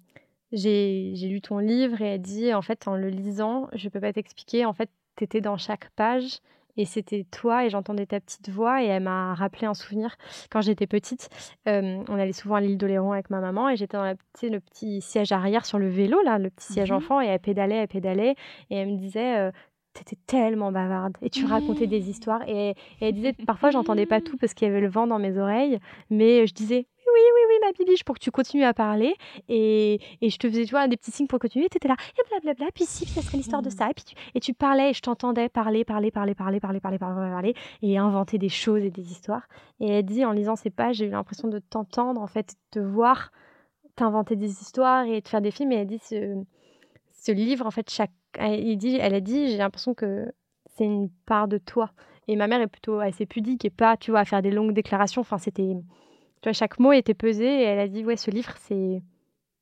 j'ai 0.51 1.13
lu 1.29 1.41
ton 1.41 1.57
livre 1.57 2.01
et 2.01 2.15
elle 2.15 2.21
dit 2.21 2.53
en 2.53 2.61
fait 2.61 2.87
en 2.87 2.95
le 2.95 3.07
lisant 3.09 3.69
je 3.73 3.89
peux 3.89 3.99
pas 4.01 4.11
t'expliquer 4.13 4.65
en 4.65 4.73
fait 4.73 4.89
t'étais 5.15 5.41
dans 5.41 5.57
chaque 5.57 5.89
page 5.95 6.39
et 6.75 6.85
c'était 6.85 7.25
toi 7.31 7.65
et 7.65 7.69
j'entendais 7.69 8.05
ta 8.07 8.19
petite 8.19 8.49
voix 8.49 8.83
et 8.83 8.87
elle 8.87 9.03
m'a 9.03 9.35
rappelé 9.35 9.67
un 9.67 9.73
souvenir 9.73 10.15
quand 10.51 10.59
j'étais 10.61 10.85
petite 10.87 11.29
euh, 11.67 12.03
on 12.09 12.15
allait 12.19 12.33
souvent 12.33 12.55
à 12.55 12.61
l'île 12.61 12.77
d'Oléron 12.77 13.13
avec 13.13 13.29
ma 13.29 13.39
maman 13.39 13.69
et 13.69 13.77
j'étais 13.77 13.95
dans 13.95 14.03
la, 14.03 14.15
le 14.43 14.59
petit 14.59 14.99
siège 15.01 15.31
arrière 15.31 15.65
sur 15.65 15.79
le 15.79 15.87
vélo 15.87 16.21
là 16.23 16.37
le 16.39 16.49
petit 16.49 16.73
siège 16.73 16.91
Mhm. 16.91 16.97
enfant 16.97 17.21
et 17.21 17.27
elle 17.27 17.39
pédalait 17.39 17.75
elle 17.77 17.87
pédalait 17.87 18.35
et 18.69 18.75
elle 18.75 18.89
me 18.91 18.97
disait 18.97 19.51
T'étais 19.93 20.17
tellement 20.25 20.71
bavarde 20.71 21.15
et 21.21 21.29
tu 21.29 21.45
racontais 21.45 21.85
des 21.85 22.09
histoires 22.09 22.41
et, 22.47 22.69
et 22.69 22.75
elle 23.01 23.13
disait 23.13 23.33
parfois 23.45 23.69
j'entendais 23.69 24.07
pas 24.07 24.21
tout 24.21 24.37
parce 24.37 24.55
qu'il 24.55 24.67
y 24.67 24.71
avait 24.71 24.81
le 24.81 24.89
vent 24.89 25.05
dans 25.05 25.19
mes 25.19 25.37
oreilles 25.37 25.77
mais 26.09 26.47
je 26.47 26.53
disais 26.53 26.87
oui 26.97 27.21
oui 27.35 27.41
oui 27.47 27.55
ma 27.61 27.71
bibiche 27.73 28.03
pour 28.03 28.15
que 28.15 28.19
tu 28.19 28.31
continues 28.31 28.63
à 28.63 28.73
parler 28.73 29.13
et, 29.49 29.99
et 30.21 30.29
je 30.31 30.37
te 30.37 30.49
faisais 30.49 30.65
tu 30.65 30.71
vois 30.71 30.87
des 30.87 30.97
petits 30.97 31.11
signes 31.11 31.27
pour 31.27 31.37
continuer 31.37 31.69
tu 31.69 31.77
étais 31.77 31.87
là 31.87 31.95
et 32.17 32.27
blablabla 32.27 32.71
puis 32.73 32.85
si 32.85 33.05
puis 33.05 33.13
ça 33.13 33.21
serait 33.21 33.37
l'histoire 33.37 33.61
de 33.61 33.69
ça 33.69 33.87
et 33.89 33.93
puis 33.93 34.03
tu, 34.03 34.15
et 34.33 34.39
tu 34.39 34.55
parlais 34.55 34.89
et 34.89 34.93
je 34.93 35.01
t'entendais 35.01 35.47
parler 35.47 35.85
parler 35.85 36.09
parler 36.09 36.33
parler 36.33 36.59
parler 36.59 36.79
parler 36.79 36.97
parler 36.97 37.29
parler 37.29 37.53
et 37.83 37.97
inventer 37.99 38.39
des 38.39 38.49
choses 38.49 38.83
et 38.83 38.89
des 38.89 39.11
histoires. 39.11 39.47
Et 39.79 39.89
elle 39.89 40.05
dit 40.05 40.25
en 40.25 40.31
lisant 40.31 40.55
ces 40.55 40.71
pages 40.71 40.95
j'ai 40.97 41.05
eu 41.05 41.11
l'impression 41.11 41.49
de 41.49 41.59
t'entendre 41.59 42.19
en 42.19 42.27
fait 42.27 42.55
de 42.73 42.79
te 42.79 42.85
voir 42.85 43.31
t'inventer 43.95 44.35
des 44.35 44.49
histoires 44.61 45.05
et 45.05 45.21
de 45.21 45.27
faire 45.27 45.41
des 45.41 45.51
films 45.51 45.71
et 45.71 45.75
elle 45.75 45.87
dit 45.87 45.99
ce, 47.25 47.31
livre 47.31 47.65
en 47.65 47.71
fait 47.71 47.89
chaque 47.89 48.11
elle, 48.37 48.77
dit, 48.77 48.97
elle 48.99 49.13
a 49.13 49.21
dit 49.21 49.49
j'ai 49.49 49.57
l'impression 49.57 49.93
que 49.93 50.31
c'est 50.75 50.85
une 50.85 51.09
part 51.25 51.47
de 51.47 51.57
toi. 51.57 51.91
Et 52.27 52.35
ma 52.35 52.47
mère 52.47 52.61
est 52.61 52.67
plutôt 52.67 52.99
assez 52.99 53.25
pudique 53.25 53.65
et 53.65 53.69
pas 53.69 53.97
tu 53.97 54.11
vois 54.11 54.21
à 54.21 54.25
faire 54.25 54.41
des 54.41 54.51
longues 54.51 54.73
déclarations. 54.73 55.21
Enfin 55.21 55.37
c'était 55.37 55.75
tu 56.41 56.49
vois 56.49 56.53
chaque 56.53 56.79
mot 56.79 56.91
était 56.91 57.13
pesé 57.13 57.45
et 57.45 57.63
elle 57.63 57.79
a 57.79 57.87
dit 57.87 58.03
ouais 58.03 58.17
ce 58.17 58.31
livre 58.31 58.53
c'est 58.59 59.01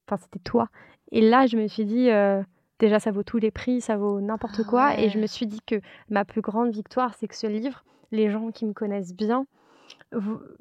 enfin 0.07 0.21
c'était 0.21 0.39
toi. 0.39 0.67
Et 1.11 1.21
là 1.21 1.47
je 1.47 1.57
me 1.57 1.67
suis 1.67 1.85
dit 1.85 2.09
euh, 2.09 2.41
déjà 2.79 2.99
ça 2.99 3.11
vaut 3.11 3.23
tous 3.23 3.37
les 3.37 3.51
prix 3.51 3.81
ça 3.81 3.97
vaut 3.97 4.21
n'importe 4.21 4.61
Ah 4.63 4.69
quoi. 4.69 4.99
Et 4.99 5.09
je 5.09 5.19
me 5.19 5.27
suis 5.27 5.47
dit 5.47 5.61
que 5.65 5.81
ma 6.09 6.25
plus 6.25 6.41
grande 6.41 6.71
victoire 6.71 7.13
c'est 7.15 7.27
que 7.27 7.35
ce 7.35 7.47
livre 7.47 7.83
les 8.11 8.29
gens 8.29 8.51
qui 8.51 8.65
me 8.65 8.73
connaissent 8.73 9.13
bien 9.15 9.45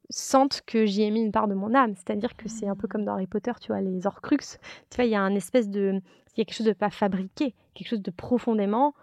sentent 0.08 0.62
que 0.66 0.86
j'y 0.86 1.02
ai 1.02 1.10
mis 1.10 1.20
une 1.20 1.32
part 1.32 1.48
de 1.48 1.54
mon 1.54 1.74
âme. 1.74 1.94
C'est-à-dire 1.96 2.36
que 2.36 2.48
c'est 2.48 2.68
un 2.68 2.76
peu 2.76 2.88
comme 2.88 3.04
dans 3.04 3.12
Harry 3.12 3.26
Potter 3.26 3.52
tu 3.60 3.68
vois 3.68 3.80
les 3.80 4.06
Horcruxes. 4.06 4.58
Tu 4.90 4.96
vois 4.96 5.04
il 5.04 5.10
y 5.10 5.14
a 5.14 5.22
un 5.22 5.34
espèce 5.34 5.68
de 5.68 6.00
il 6.36 6.38
y 6.38 6.42
a 6.42 6.44
quelque 6.44 6.54
chose 6.54 6.66
de 6.66 6.72
pas 6.72 6.90
fabriqué 6.90 7.54
quelque 7.74 7.88
chose 7.88 8.02
de 8.02 8.10
profondément 8.10 8.94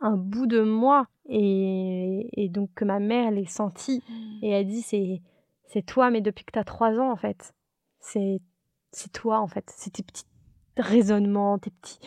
un 0.00 0.16
bout 0.16 0.46
de 0.46 0.62
moi. 0.62 1.08
Et, 1.26 2.28
et 2.34 2.50
donc 2.50 2.70
que 2.74 2.84
ma 2.84 3.00
mère 3.00 3.30
l'ait 3.30 3.46
senti 3.46 4.02
et 4.42 4.50
elle 4.50 4.66
dit 4.66 4.82
c'est 4.82 5.22
c'est 5.66 5.82
toi 5.82 6.10
mais 6.10 6.20
depuis 6.20 6.44
que 6.44 6.52
tu 6.52 6.58
as 6.58 6.64
trois 6.64 6.98
ans 6.98 7.10
en 7.10 7.16
fait. 7.16 7.54
C'est 8.00 8.40
c'est 8.92 9.12
toi 9.12 9.40
en 9.40 9.48
fait. 9.48 9.72
C'est 9.74 9.94
tes 9.94 10.02
petits 10.02 10.24
raisonnements 10.76 11.58
tes 11.58 11.70
petits 11.70 11.98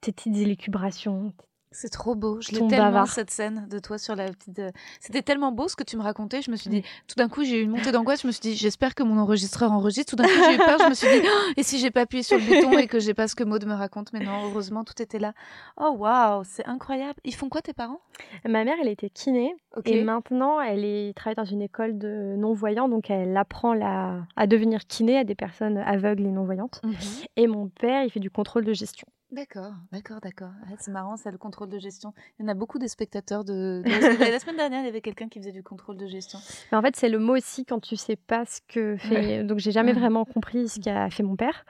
tes 0.00 0.12
petites 0.12 0.36
élucubrations 0.36 1.32
C'est 1.72 1.88
trop 1.90 2.14
beau. 2.14 2.40
Je 2.40 2.52
l'ai 2.52 2.58
tellement 2.68 2.76
bavard. 2.86 3.08
cette 3.08 3.30
scène 3.30 3.66
de 3.68 3.78
toi 3.78 3.98
sur 3.98 4.14
la 4.14 4.26
petite. 4.30 4.58
euh, 4.58 4.70
C'était 5.00 5.22
tellement 5.22 5.50
beau 5.52 5.68
ce 5.68 5.76
que 5.76 5.82
tu 5.84 5.96
me 5.96 6.02
racontais. 6.02 6.42
Je 6.42 6.50
me 6.50 6.56
suis 6.56 6.70
dit, 6.70 6.82
tout 7.08 7.14
d'un 7.16 7.28
coup, 7.28 7.42
j'ai 7.44 7.58
eu 7.60 7.62
une 7.62 7.70
montée 7.70 7.92
d'angoisse. 7.92 8.22
Je 8.22 8.26
me 8.26 8.32
suis 8.32 8.40
dit, 8.42 8.54
j'espère 8.54 8.94
que 8.94 9.02
mon 9.02 9.18
enregistreur 9.18 9.72
enregistre. 9.72 10.10
Tout 10.10 10.16
d'un 10.16 10.24
coup, 10.28 10.44
j'ai 10.48 10.54
eu 10.54 10.58
peur. 10.58 10.78
Je 10.78 10.88
me 10.88 10.94
suis 10.94 11.08
dit, 11.08 11.26
Oh, 11.34 11.52
et 11.56 11.62
si 11.62 11.78
j'ai 11.78 11.90
pas 11.90 12.02
appuyé 12.02 12.22
sur 12.22 12.36
le 12.38 12.44
bouton 12.44 12.78
et 12.78 12.86
que 12.86 13.00
j'ai 13.00 13.14
pas 13.14 13.26
ce 13.28 13.34
que 13.34 13.44
Maud 13.44 13.64
me 13.66 13.74
raconte? 13.74 14.12
Mais 14.12 14.20
non, 14.20 14.44
heureusement, 14.50 14.84
tout 14.84 15.00
était 15.00 15.18
là. 15.18 15.32
Oh 15.76 15.94
waouh, 15.98 16.42
c'est 16.44 16.66
incroyable. 16.66 17.18
Ils 17.24 17.34
font 17.34 17.48
quoi 17.48 17.62
tes 17.62 17.72
parents? 17.72 18.00
Ma 18.46 18.64
mère 18.64 18.76
elle 18.80 18.88
était 18.88 19.08
kiné 19.10 19.54
et 19.86 20.04
maintenant 20.04 20.60
elle 20.60 20.84
est 20.84 21.16
travaille 21.16 21.34
dans 21.36 21.44
une 21.44 21.62
école 21.62 21.96
de 21.98 22.34
non 22.36 22.52
voyants 22.52 22.88
donc 22.88 23.08
elle 23.10 23.34
apprend 23.36 23.72
la, 23.72 24.18
à 24.36 24.46
devenir 24.46 24.80
kiné 24.86 25.16
à 25.18 25.24
des 25.24 25.34
personnes 25.34 25.78
aveugles 25.78 26.24
et 26.26 26.30
non 26.30 26.44
voyantes 26.44 26.80
Mhm. 26.84 26.92
et 27.36 27.46
mon 27.46 27.68
père 27.68 28.04
il 28.04 28.10
fait 28.10 28.20
du 28.20 28.30
contrôle 28.30 28.64
de 28.64 28.72
gestion 28.74 29.06
D'accord, 29.32 29.72
d'accord, 29.92 30.18
d'accord. 30.22 30.50
Ah, 30.66 30.74
c'est 30.78 30.90
marrant, 30.90 31.16
ça, 31.16 31.30
le 31.30 31.38
contrôle 31.38 31.70
de 31.70 31.78
gestion. 31.78 32.12
Il 32.38 32.42
y 32.42 32.44
en 32.44 32.48
a 32.48 32.54
beaucoup 32.54 32.78
des 32.78 32.88
spectateurs 32.88 33.44
de. 33.44 33.82
de 33.82 33.88
la, 34.30 34.38
semaine- 34.38 34.56
dernière, 34.58 34.80
il 34.80 34.84
y 34.84 34.88
avait 34.88 35.00
quelqu'un 35.00 35.28
qui 35.28 35.38
faisait 35.38 35.52
du 35.52 35.62
contrôle 35.62 35.96
de 35.96 36.06
gestion. 36.06 36.38
Mais 36.70 36.76
en 36.76 36.82
fait, 36.82 36.94
c'est 36.96 37.08
le 37.08 37.18
mot 37.18 37.34
aussi 37.34 37.64
quand 37.64 37.80
tu 37.80 37.96
sais 37.96 38.16
pas 38.16 38.44
ce 38.44 38.60
que 38.68 38.96
fait. 38.98 39.42
Donc, 39.42 39.58
j'ai 39.58 39.70
jamais 39.72 39.94
Ouais. 39.94 39.98
vraiment 40.00 40.26
compris 40.26 40.68
ce 40.68 40.78
qu'a 40.80 41.08
fait 41.08 41.22
mon 41.22 41.36
père. 41.36 41.64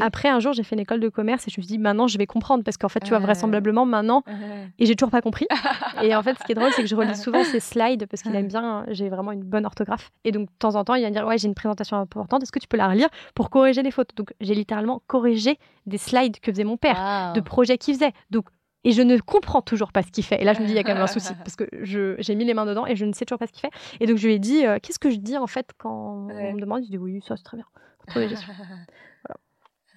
Après, 0.00 0.28
un 0.28 0.40
jour, 0.40 0.52
j'ai 0.52 0.62
fait 0.62 0.76
une 0.76 0.80
école 0.82 1.00
de 1.00 1.08
commerce 1.08 1.48
et 1.48 1.50
je 1.50 1.58
me 1.58 1.62
suis 1.62 1.68
dit, 1.76 1.78
maintenant, 1.78 2.06
je 2.06 2.18
vais 2.18 2.26
comprendre 2.26 2.62
parce 2.62 2.76
qu'en 2.76 2.90
fait, 2.90 3.00
tu 3.00 3.08
vois, 3.08 3.18
Ouais. 3.18 3.24
vraisemblablement, 3.24 3.86
maintenant, 3.86 4.22
Ouais. 4.26 4.68
et 4.78 4.84
j'ai 4.84 4.94
toujours 4.94 5.10
pas 5.10 5.22
compris. 5.22 5.46
et 6.02 6.14
en 6.14 6.22
fait, 6.22 6.36
ce 6.38 6.44
qui 6.44 6.52
est 6.52 6.54
drôle, 6.54 6.70
c'est 6.72 6.82
que 6.82 6.88
je 6.88 6.96
relis 6.96 7.16
souvent 7.16 7.44
ses 7.44 7.60
slides 7.60 8.04
parce 8.10 8.22
qu'il 8.22 8.34
aime 8.36 8.48
bien, 8.48 8.84
j'ai 8.88 9.08
vraiment 9.08 9.32
une 9.32 9.42
bonne 9.42 9.64
orthographe. 9.64 10.10
Et 10.24 10.32
donc, 10.32 10.48
de 10.50 10.54
temps 10.58 10.74
en 10.74 10.84
temps, 10.84 10.94
il 10.94 11.02
va 11.02 11.08
me 11.08 11.14
dire, 11.14 11.26
ouais, 11.26 11.38
j'ai 11.38 11.48
une 11.48 11.54
présentation 11.54 11.96
importante, 11.96 12.42
est-ce 12.42 12.52
que 12.52 12.58
tu 12.58 12.68
peux 12.68 12.76
la 12.76 12.88
relire 12.88 13.08
pour 13.34 13.48
corriger 13.48 13.82
les 13.82 13.90
fautes? 13.90 14.14
Donc, 14.16 14.34
j'ai 14.42 14.54
littéralement 14.54 15.00
corrigé 15.06 15.58
des 15.86 15.98
slides 15.98 16.40
que 16.40 16.50
faisait 16.50 16.64
mon 16.64 16.76
père, 16.76 16.96
Waouh. 17.06 17.34
de 17.34 17.40
projets 17.40 17.78
qu'il 17.78 17.94
faisait. 17.94 18.12
Donc, 18.30 18.46
et 18.84 18.92
je 18.92 19.02
ne 19.02 19.18
comprends 19.18 19.62
toujours 19.62 19.90
pas 19.92 20.02
ce 20.02 20.12
qu'il 20.12 20.24
fait. 20.24 20.40
Et 20.40 20.44
là, 20.44 20.52
je 20.52 20.60
me 20.60 20.66
dis, 20.66 20.72
il 20.72 20.76
y 20.76 20.78
a 20.78 20.84
quand 20.84 20.94
même 20.94 21.02
un 21.02 21.06
souci, 21.08 21.32
parce 21.44 21.56
que 21.56 21.64
je- 21.82 22.14
j'ai 22.18 22.34
mis 22.36 22.44
les 22.44 22.54
mains 22.54 22.66
dedans 22.66 22.86
et 22.86 22.94
je 22.94 23.04
ne 23.04 23.12
sais 23.12 23.24
toujours 23.24 23.38
pas 23.40 23.46
ce 23.48 23.52
qu'il 23.52 23.62
fait. 23.62 23.70
Et 24.00 24.06
donc, 24.06 24.16
je 24.16 24.26
lui 24.28 24.34
ai 24.34 24.38
dit, 24.38 24.64
euh, 24.64 24.78
qu'est-ce 24.80 24.98
que 25.00 25.10
je 25.10 25.16
dis 25.16 25.36
en 25.36 25.46
fait 25.48 25.70
quand 25.78 26.26
Ouais. 26.26 26.50
on 26.50 26.52
me 26.54 26.60
demande 26.60 26.84
Il 26.84 26.90
dit, 26.90 26.98
oui, 26.98 27.20
ça 27.26 27.36
c'est 27.36 27.42
très 27.42 27.56
bien. 27.56 27.66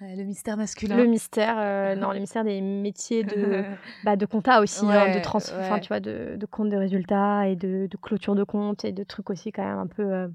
Le 0.02 0.24
mystère 0.24 0.56
masculin. 0.56 0.96
Le 0.96 1.04
mystère, 1.04 1.56
euh, 1.58 1.94
non, 1.94 2.12
le 2.12 2.20
mystère 2.20 2.42
des 2.42 2.62
métiers 2.62 3.22
de, 3.22 3.62
bah, 4.04 4.16
de 4.16 4.24
compta 4.24 4.62
aussi, 4.62 4.86
hein, 4.86 5.14
de 5.14 5.20
trans, 5.20 5.36
enfin, 5.38 5.74
ouais. 5.74 5.80
tu 5.80 5.88
vois, 5.88 6.00
de, 6.00 6.36
de 6.38 6.46
compte 6.46 6.70
de 6.70 6.76
résultats 6.78 7.46
et 7.48 7.54
de, 7.54 7.86
de 7.86 7.96
clôture 7.98 8.34
de 8.34 8.42
compte 8.44 8.86
et 8.86 8.92
de 8.92 9.04
trucs 9.04 9.28
aussi 9.28 9.52
quand 9.52 9.62
même 9.64 9.78
un 9.78 9.86
peu. 9.86 10.02
euh, 10.02 10.28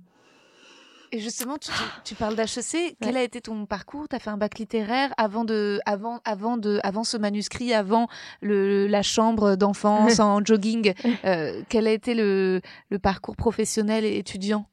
Et 1.12 1.20
justement, 1.20 1.58
tu, 1.58 1.70
tu- 1.72 1.84
tu 2.04 2.16
parles 2.16 2.36
d'HEC. 2.36 2.98
Quel 3.02 3.16
a 3.16 3.24
été 3.24 3.40
ton 3.42 3.66
parcours? 3.66 4.08
Tu 4.10 4.16
as 4.16 4.20
fait 4.20 4.30
un 4.30 4.38
bac 4.38 4.58
littéraire 4.60 5.14
avant, 5.18 5.46
de, 5.46 5.80
avant, 5.86 6.20
avant, 6.26 6.58
de, 6.58 6.80
avant 6.84 7.04
ce 7.04 7.16
manuscrit, 7.18 7.74
avant 7.74 8.08
le, 8.42 8.88
la 8.88 9.02
chambre 9.02 9.56
d'enfance 9.56 10.20
en 10.20 10.44
jogging? 10.44 10.94
Euh, 11.24 11.62
quel 11.70 11.88
a 11.88 11.92
été 11.92 12.16
le, 12.16 12.62
le 12.90 13.00
parcours 13.00 13.36
professionnel 13.36 14.04
et 14.04 14.18
étudiant? 14.18 14.66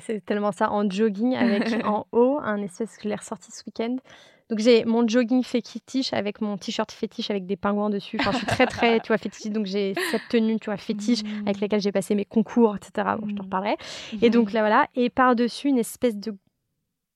C'est 0.00 0.24
tellement 0.24 0.52
ça, 0.52 0.70
en 0.70 0.88
jogging 0.88 1.34
avec 1.34 1.72
en 1.84 2.06
haut 2.12 2.38
un 2.42 2.62
espèce 2.62 2.96
que 2.96 3.04
je 3.04 3.08
l'ai 3.08 3.16
ressorti 3.16 3.50
ce 3.50 3.62
week-end. 3.66 3.96
Donc 4.50 4.58
j'ai 4.58 4.84
mon 4.84 5.06
jogging 5.06 5.42
fétiche 5.42 6.12
avec 6.12 6.40
mon 6.40 6.56
t-shirt 6.58 6.90
fétiche 6.92 7.30
avec 7.30 7.46
des 7.46 7.56
pingouins 7.56 7.90
dessus. 7.90 8.18
Enfin, 8.20 8.32
je 8.32 8.38
suis 8.38 8.46
très 8.46 8.66
très, 8.66 9.00
tu 9.02 9.08
vois, 9.08 9.18
fétiche. 9.18 9.50
Donc 9.52 9.66
j'ai 9.66 9.94
cette 10.10 10.28
tenue, 10.28 10.58
tu 10.60 10.66
vois, 10.66 10.76
fétiche 10.76 11.20
avec 11.46 11.60
laquelle 11.60 11.80
j'ai 11.80 11.92
passé 11.92 12.14
mes 12.14 12.24
concours, 12.24 12.76
etc. 12.76 13.16
Bon, 13.18 13.28
je 13.28 13.34
t'en 13.34 13.42
Mhm. 13.42 13.46
reparlerai. 13.46 13.76
Et 14.20 14.30
donc 14.30 14.52
là 14.52 14.60
voilà, 14.60 14.86
et 14.94 15.08
par 15.10 15.34
dessus 15.36 15.68
une 15.68 15.78
espèce 15.78 16.16
de 16.16 16.34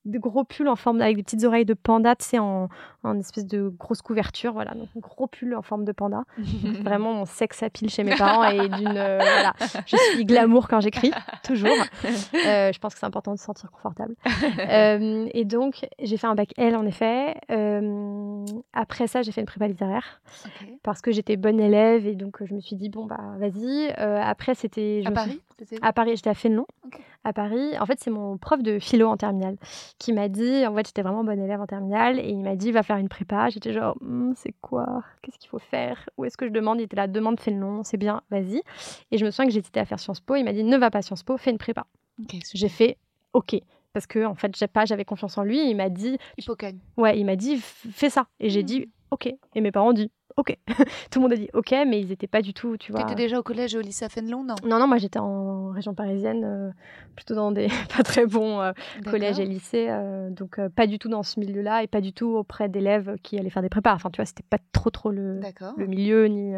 de 0.07 0.19
gros 0.19 0.45
pull 0.45 0.69
en 0.69 0.77
forme 0.77 1.01
avec 1.01 1.17
des 1.17 1.23
petites 1.23 1.45
oreilles 1.45 1.65
de 1.65 1.75
panda, 1.75 2.15
tu 2.17 2.25
sais, 2.25 2.39
en, 2.39 2.69
en 3.03 3.19
espèce 3.19 3.47
de 3.47 3.69
grosse 3.69 4.03
couverture, 4.03 4.53
voilà, 4.53 4.73
donc 4.75 4.89
un 4.97 5.01
gros 5.01 5.27
pull 5.27 5.55
en 5.55 5.63
forme 5.63 5.85
de 5.85 5.93
panda. 5.93 6.23
Vraiment 6.83 7.13
mon 7.13 7.25
sexe 7.25 7.63
à 7.63 7.71
pile 7.71 7.91
chez 7.91 8.05
mes 8.05 8.17
parents 8.17 8.45
et 8.45 8.69
d'une 8.69 8.97
euh, 8.97 9.19
voilà, 9.19 9.53
je 9.87 9.97
suis 9.97 10.25
glamour 10.25 10.69
quand 10.69 10.81
j'écris, 10.81 11.13
toujours. 11.45 11.77
Euh, 12.47 12.71
je 12.73 12.79
pense 12.79 12.95
que 12.95 13.01
c'est 13.01 13.07
important 13.07 13.33
de 13.33 13.39
se 13.39 13.45
sentir 13.45 13.71
confortable. 13.71 14.15
Euh, 14.59 15.27
et 15.33 15.45
donc, 15.45 15.87
j'ai 16.01 16.17
fait 16.17 16.27
un 16.27 16.35
bac 16.35 16.53
L, 16.57 16.77
en 16.77 16.87
effet. 16.87 17.35
Euh, 17.51 18.45
après 18.73 19.07
ça, 19.07 19.23
j'ai 19.23 19.33
fait 19.33 19.41
une 19.41 19.47
prépa 19.47 19.67
littéraire 19.67 20.21
parce 20.83 21.01
que 21.01 21.11
j'étais 21.11 21.37
bonne 21.37 21.61
élève 21.61 22.07
et 22.07 22.15
donc 22.15 22.41
euh, 22.41 22.47
je 22.47 22.55
me 22.55 22.61
suis 22.61 22.77
dit, 22.77 22.89
bon, 22.89 23.07
bah, 23.07 23.19
vas-y. 23.39 23.93
Euh, 23.99 24.21
après, 24.23 24.55
c'était. 24.55 25.03
À 25.07 25.11
Paris? 25.11 25.41
À 25.83 25.93
Paris, 25.93 26.13
j'étais 26.17 26.31
à 26.31 26.35
Fénelon, 26.35 26.67
à 27.25 27.33
Paris. 27.33 27.79
En 27.79 27.87
fait, 27.87 27.99
c'est 28.01 28.11
mon 28.11 28.37
prof 28.39 28.63
de 28.63 28.79
philo 28.79 29.09
en 29.09 29.17
terminale 29.17 29.57
qui 29.99 30.13
m'a 30.13 30.29
dit, 30.29 30.67
en 30.67 30.75
fait, 30.75 30.87
j'étais 30.87 31.03
vraiment 31.03 31.25
bonne 31.25 31.41
élève 31.41 31.61
en 31.61 31.67
terminale, 31.67 32.19
et 32.19 32.29
il 32.29 32.41
m'a 32.41 32.57
dit, 32.57 32.73
va 32.73 32.83
faire 32.83 32.97
une 32.97 33.09
prépa. 33.09 33.49
J'étais 33.51 33.73
genre, 33.73 33.97
Hmm, 34.01 34.33
c'est 34.37 34.55
quoi? 34.61 35.03
Qu'est-ce 35.23 35.39
qu'il 35.39 35.49
faut 35.49 35.59
faire? 35.59 36.09
Où 36.17 36.25
est-ce 36.25 36.37
que 36.37 36.47
je 36.47 36.53
demande? 36.53 36.81
Il 36.81 36.85
était 36.85 36.97
là, 36.97 37.07
demande 37.07 37.41
Fénelon, 37.41 37.83
c'est 37.85 37.97
bien, 37.97 38.23
vas-y. 38.31 38.63
Et 39.11 39.19
je 39.19 39.25
me 39.25 39.31
souviens 39.31 39.47
que 39.47 39.53
j'hésitais 39.53 39.81
à 39.81 39.85
faire 39.85 39.99
Sciences 40.01 40.21
Po. 40.21 40.37
Il 40.37 40.45
m'a 40.45 40.53
dit, 40.53 40.63
ne 40.65 40.77
va 40.77 40.91
pas 40.91 40.99
à 40.99 41.03
Sciences 41.03 41.23
Po, 41.23 41.37
fais 41.37 41.51
une 41.51 41.59
prépa. 41.59 41.87
Ok, 42.21 42.31
super. 42.33 42.51
J'ai 42.55 42.69
fait 42.69 42.99
OK. 43.33 43.57
parce 43.93 44.07
que 44.07 44.25
en 44.27 44.35
fait, 44.35 44.55
j'ai 44.57 44.67
pas, 44.67 44.85
j'avais 44.85 45.05
confiance 45.07 45.39
en 45.39 45.43
lui. 45.43 45.71
Il 45.71 45.75
m'a 45.77 45.89
dit, 45.89 46.19
Hippocagne. 46.39 46.79
ouais, 46.99 47.19
il 47.19 47.25
m'a 47.25 47.37
dit, 47.37 47.57
fais 47.59 48.11
ça. 48.11 48.27
Et 48.41 48.51
j'ai 48.51 48.61
Mhm. 48.61 48.67
dit, 48.67 48.89
ok. 49.11 49.35
Et 49.55 49.61
mes 49.61 49.73
parents 49.73 49.89
ont 49.91 49.95
dit, 49.95 50.11
ok. 50.37 50.57
Tout 51.11 51.19
le 51.19 51.21
monde 51.21 51.33
a 51.33 51.37
dit, 51.37 51.49
ok, 51.55 51.73
mais 51.87 52.01
ils 52.01 52.13
étaient 52.13 52.27
pas 52.27 52.43
du 52.43 52.53
tout, 52.55 52.77
tu 52.77 52.87
Tu 52.87 52.93
vois. 52.93 53.03
étais 53.03 53.15
déjà 53.15 53.39
au 53.39 53.43
collège 53.43 53.75
et 53.75 53.79
au 53.79 53.81
lycée 53.81 54.05
à 54.05 54.09
Fénelon, 54.09 54.45
non 54.45 54.55
Non, 54.65 54.79
non, 54.79 54.87
moi 54.87 54.99
j'étais 54.99 55.19
en 55.19 55.69
région 55.71 55.95
parisienne, 55.95 56.45
euh, 56.45 56.71
plutôt 57.15 57.35
dans 57.35 57.53
des 57.53 57.69
pas 57.97 58.03
très 58.03 58.27
bons 58.27 58.61
euh, 58.61 58.73
collèges 59.05 59.39
et 59.41 59.47
lycées, 59.47 59.87
euh, 59.89 60.31
donc 60.31 60.59
euh, 60.59 60.69
pas 60.69 60.87
du 60.87 60.99
tout 60.99 61.09
dans 61.09 61.23
ce 61.23 61.41
milieu-là 61.41 61.83
et 61.83 61.87
pas 61.87 62.01
du 62.01 62.13
tout 62.13 62.29
auprès 62.29 62.69
d'élèves 62.69 63.17
qui 63.23 63.39
allaient 63.39 63.51
faire 63.51 63.63
des 63.63 63.69
prépas. 63.69 63.95
Enfin, 63.95 64.11
tu 64.11 64.19
vois, 64.19 64.27
c'était 64.27 64.45
pas 64.49 64.59
trop 64.73 64.91
trop 64.91 65.11
le, 65.11 65.41
milieu 65.79 66.27
ni, 66.27 66.55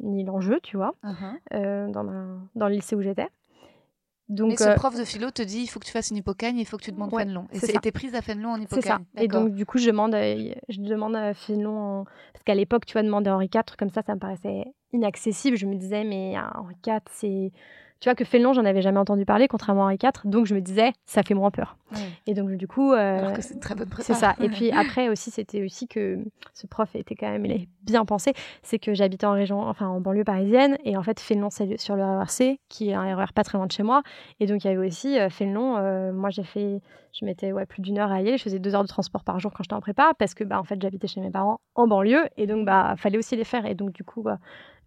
ni 0.00 0.24
l'enjeu, 0.24 0.58
tu 0.62 0.76
vois, 0.76 0.94
Uh-huh. 1.04 1.90
dans, 1.92 2.04
ma, 2.04 2.24
dans 2.54 2.68
le 2.68 2.74
lycée 2.74 2.96
où 2.96 3.02
j'étais. 3.02 3.28
Donc, 4.30 4.50
Mais 4.50 4.56
ce 4.56 4.64
euh, 4.64 4.74
prof 4.74 4.96
de 4.96 5.04
philo 5.04 5.30
te 5.32 5.42
dit 5.42 5.58
il 5.58 5.66
faut 5.66 5.80
que 5.80 5.84
tu 5.86 5.90
fasses 5.90 6.10
une 6.10 6.16
hippocagne, 6.18 6.56
il 6.56 6.64
faut 6.64 6.76
que 6.76 6.84
tu 6.84 6.92
demandes 6.92 7.12
Ouais, 7.12 7.24
Fénelon. 7.24 7.46
Et 7.52 7.58
t'es 7.80 7.90
prise 7.90 8.14
à 8.14 8.22
Fénelon 8.22 8.50
en 8.50 8.56
c'est 8.56 8.62
hippocagne. 8.62 9.04
ça. 9.16 9.22
Et 9.22 9.26
donc, 9.26 9.52
du 9.52 9.66
coup, 9.66 9.78
je 9.78 9.86
demande, 9.88 10.14
à- 10.14 10.34
je 10.68 10.80
demande 10.80 11.16
à 11.16 11.34
Fénelon, 11.34 11.76
en- 11.78 12.04
parce 12.32 12.44
qu'à 12.44 12.54
l'époque, 12.54 12.86
tu 12.86 12.92
vois, 12.92 13.02
demander 13.02 13.28
Henri 13.28 13.50
IV, 13.52 13.76
comme 13.76 13.90
ça, 13.90 14.02
ça 14.06 14.14
me 14.14 14.20
paraissait 14.20 14.64
inaccessible. 14.92 15.56
Je 15.56 15.66
me 15.66 15.74
disais, 15.74 16.04
mais 16.04 16.34
ah, 16.36 16.52
Henri 16.60 16.76
IV, 16.86 17.00
c'est. 17.10 17.52
Tu 18.00 18.08
vois, 18.08 18.14
que 18.14 18.24
Fénelon, 18.24 18.54
j'en 18.54 18.64
avais 18.64 18.80
jamais 18.80 18.98
entendu 18.98 19.26
parler, 19.26 19.46
contrairement 19.46 19.82
à 19.82 19.84
Henri 19.92 19.98
IV. 20.02 20.10
Donc, 20.24 20.46
je 20.46 20.54
me 20.54 20.60
disais, 20.60 20.92
ça 21.04 21.22
fait 21.22 21.34
moins 21.34 21.50
peur. 21.50 21.76
Ouais. 21.92 21.98
Et 22.26 22.32
donc, 22.34 22.50
du 22.52 22.66
coup. 22.66 22.92
euh, 22.92 23.18
Alors 23.18 23.32
que 23.34 23.42
c'est 23.42 23.52
une 23.54 23.60
très 23.60 23.74
bonne 23.74 23.88
prépa. 23.90 24.04
C'est 24.04 24.14
ça. 24.14 24.34
Et 24.40 24.48
puis 24.48 24.70
après 24.72 25.08
aussi, 25.10 25.30
c'était 25.30 25.62
aussi 25.62 25.86
que 25.86 26.18
ce 26.54 26.66
prof 26.66 26.94
était 26.94 27.14
quand 27.14 27.28
même, 27.30 27.44
il 27.44 27.52
est 27.52 27.68
bien 27.82 28.04
pensé. 28.06 28.32
C'est 28.62 28.78
que 28.78 28.94
j'habitais 28.94 29.26
en 29.26 29.32
région, 29.32 29.60
enfin 29.62 29.86
en 29.88 30.00
banlieue 30.00 30.24
parisienne, 30.24 30.78
et 30.84 30.96
en 30.96 31.02
fait 31.02 31.20
Fénelon 31.20 31.50
c'est 31.50 31.78
sur 31.78 31.94
le 31.96 32.02
RERC, 32.04 32.58
qui 32.68 32.90
est 32.90 32.94
un 32.94 33.14
RER 33.16 33.26
pas 33.34 33.42
très 33.44 33.58
loin 33.58 33.66
de 33.66 33.72
chez 33.72 33.82
moi. 33.82 34.02
Et 34.38 34.46
donc 34.46 34.64
il 34.64 34.68
y 34.68 34.70
avait 34.70 34.86
aussi 34.86 35.18
euh, 35.18 35.28
Fénelon. 35.28 35.76
euh, 35.76 36.12
moi 36.12 36.30
j'ai 36.30 36.44
fait, 36.44 36.80
je 37.12 37.24
mettais 37.24 37.52
ouais 37.52 37.66
plus 37.66 37.82
d'une 37.82 37.98
heure 37.98 38.12
à 38.12 38.22
y 38.22 38.28
aller. 38.28 38.38
Je 38.38 38.42
faisais 38.42 38.58
deux 38.60 38.74
heures 38.74 38.82
de 38.82 38.88
transport 38.88 39.24
par 39.24 39.40
jour 39.40 39.52
quand 39.52 39.62
j'étais 39.62 39.74
en 39.74 39.80
prépa, 39.80 40.12
parce 40.18 40.34
que 40.34 40.44
bah 40.44 40.58
en 40.60 40.64
fait 40.64 40.80
j'habitais 40.80 41.08
chez 41.08 41.20
mes 41.20 41.30
parents 41.30 41.60
en 41.74 41.86
banlieue, 41.86 42.24
et 42.38 42.46
donc 42.46 42.64
bah 42.64 42.94
fallait 42.96 43.18
aussi 43.18 43.36
les 43.36 43.44
faire. 43.44 43.66
Et 43.66 43.74
donc 43.74 43.92
du 43.92 44.04
coup 44.04 44.22
bah, 44.22 44.38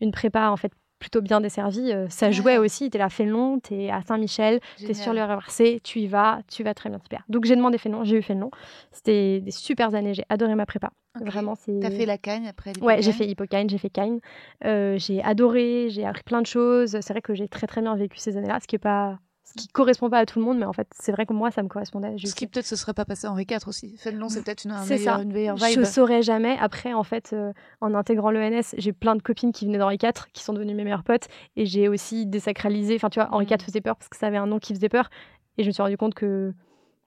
une 0.02 0.12
prépa 0.12 0.50
en 0.50 0.58
fait 0.58 0.72
plutôt 1.04 1.22
bien 1.22 1.42
desservie, 1.42 1.92
euh, 1.92 2.08
ça 2.08 2.32
jouait 2.32 2.58
aussi. 2.58 2.90
T'es 2.90 2.98
là 2.98 3.10
Fénelon, 3.10 3.60
t'es 3.60 3.90
à 3.90 4.02
Saint-Michel, 4.02 4.62
T'es 4.78 4.94
sur 4.94 5.12
le. 5.12 5.22
RERC, 5.22 5.82
tu 5.84 6.00
y 6.00 6.08
vas, 6.08 6.40
tu 6.50 6.64
vas 6.64 6.74
très 6.74 6.90
bien, 6.90 6.98
super. 7.00 7.24
Donc 7.28 7.44
j'ai 7.44 7.58
demandé 7.58 7.78
Fénelon, 7.78 8.06
j'ai 8.06 8.18
eu 8.18 8.22
Fénelon. 8.22 8.52
C'était 8.92 9.42
des 9.42 9.52
super 9.52 9.94
années, 9.94 10.14
j'ai 10.14 10.24
adoré 10.30 10.56
ma 10.56 10.66
prépa. 10.66 10.92
Vraiment, 11.20 11.56
c'est. 11.56 11.78
T'as 11.82 11.92
fait 11.92 12.06
la 12.06 12.18
cagne 12.18 12.48
après 12.48 12.72
Ouais, 12.82 13.02
j'ai 13.02 13.12
fait 13.12 13.28
Hippocane, 13.28 13.70
j'ai 13.70 13.78
fait 13.78 13.90
Kine. 13.90 14.20
Euh, 14.64 14.98
j'ai 14.98 15.22
adoré, 15.24 15.90
j'ai 15.90 16.06
appris 16.06 16.24
plein 16.24 16.42
de 16.42 16.48
choses. 16.48 16.98
C'est 17.02 17.14
vrai 17.14 17.22
que 17.22 17.34
j'ai 17.34 17.50
très 17.50 17.68
très 17.68 17.82
bien 17.82 17.96
vécu 17.98 18.18
ces 18.18 18.38
années-là, 18.38 18.60
ce 18.62 18.68
qui 18.68 18.78
est 18.78 18.80
pas, 18.80 19.20
ce 19.44 19.54
qui 19.54 19.68
correspond 19.68 20.10
pas 20.10 20.20
à 20.20 20.26
tout 20.26 20.40
le 20.40 20.46
monde, 20.46 20.58
mais 20.58 20.66
en 20.66 20.74
fait, 20.74 20.88
c'est 20.98 21.12
vrai 21.12 21.26
que 21.26 21.34
moi, 21.34 21.52
ça 21.52 21.62
me 21.64 21.68
correspondait. 21.68 22.16
Eu 22.16 22.28
Ce 22.28 22.34
qui 22.34 22.48
peut-être 22.48 22.66
se 22.66 22.76
serait 22.76 22.94
pas 22.94 23.04
passé 23.06 23.28
Henri 23.28 23.46
IV 23.50 23.68
aussi. 23.68 23.98
Fénelon, 23.98 24.30
c'est 24.30 24.42
peut-être 24.44 24.64
une, 24.64 24.72
un 24.72 24.82
C'est 24.84 24.96
meilleur- 24.98 25.20
une 25.20 25.34
meilleure 25.34 25.58
je 25.58 25.66
vibe. 25.66 25.84
saurais 25.86 26.22
jamais. 26.22 26.58
Après, 26.60 26.94
en 26.94 27.04
fait, 27.04 27.32
euh, 27.34 27.52
en 27.82 27.94
intégrant 27.94 28.32
l'ENS, 28.32 28.74
j'ai 28.78 28.94
plein 28.94 29.16
de 29.16 29.22
copines 29.22 29.52
qui 29.52 29.66
venaient 29.66 29.78
d'Henri 29.78 29.98
IV, 30.02 30.12
qui 30.34 30.44
sont 30.44 30.54
devenues 30.54 30.74
mes 30.76 30.84
meilleures 30.84 31.04
potes. 31.04 31.28
Et 31.58 31.66
j'ai 31.66 31.90
aussi 31.90 32.26
désacralisé. 32.26 32.96
Enfin, 32.96 33.10
tu 33.10 33.20
vois, 33.20 33.30
Henri 33.34 33.46
IV 33.46 33.58
Mm. 33.58 33.66
faisait 33.66 33.82
peur 33.82 33.96
parce 33.98 34.10
que 34.10 34.18
ça 34.18 34.28
avait 34.28 34.38
un 34.38 34.48
nom 34.48 34.60
qui 34.60 34.74
faisait 34.74 34.90
peur. 34.90 35.10
Et 35.58 35.64
je 35.64 35.68
me 35.68 35.74
suis 35.74 35.84
rendu 35.84 35.98
compte 35.98 36.14
que, 36.16 36.54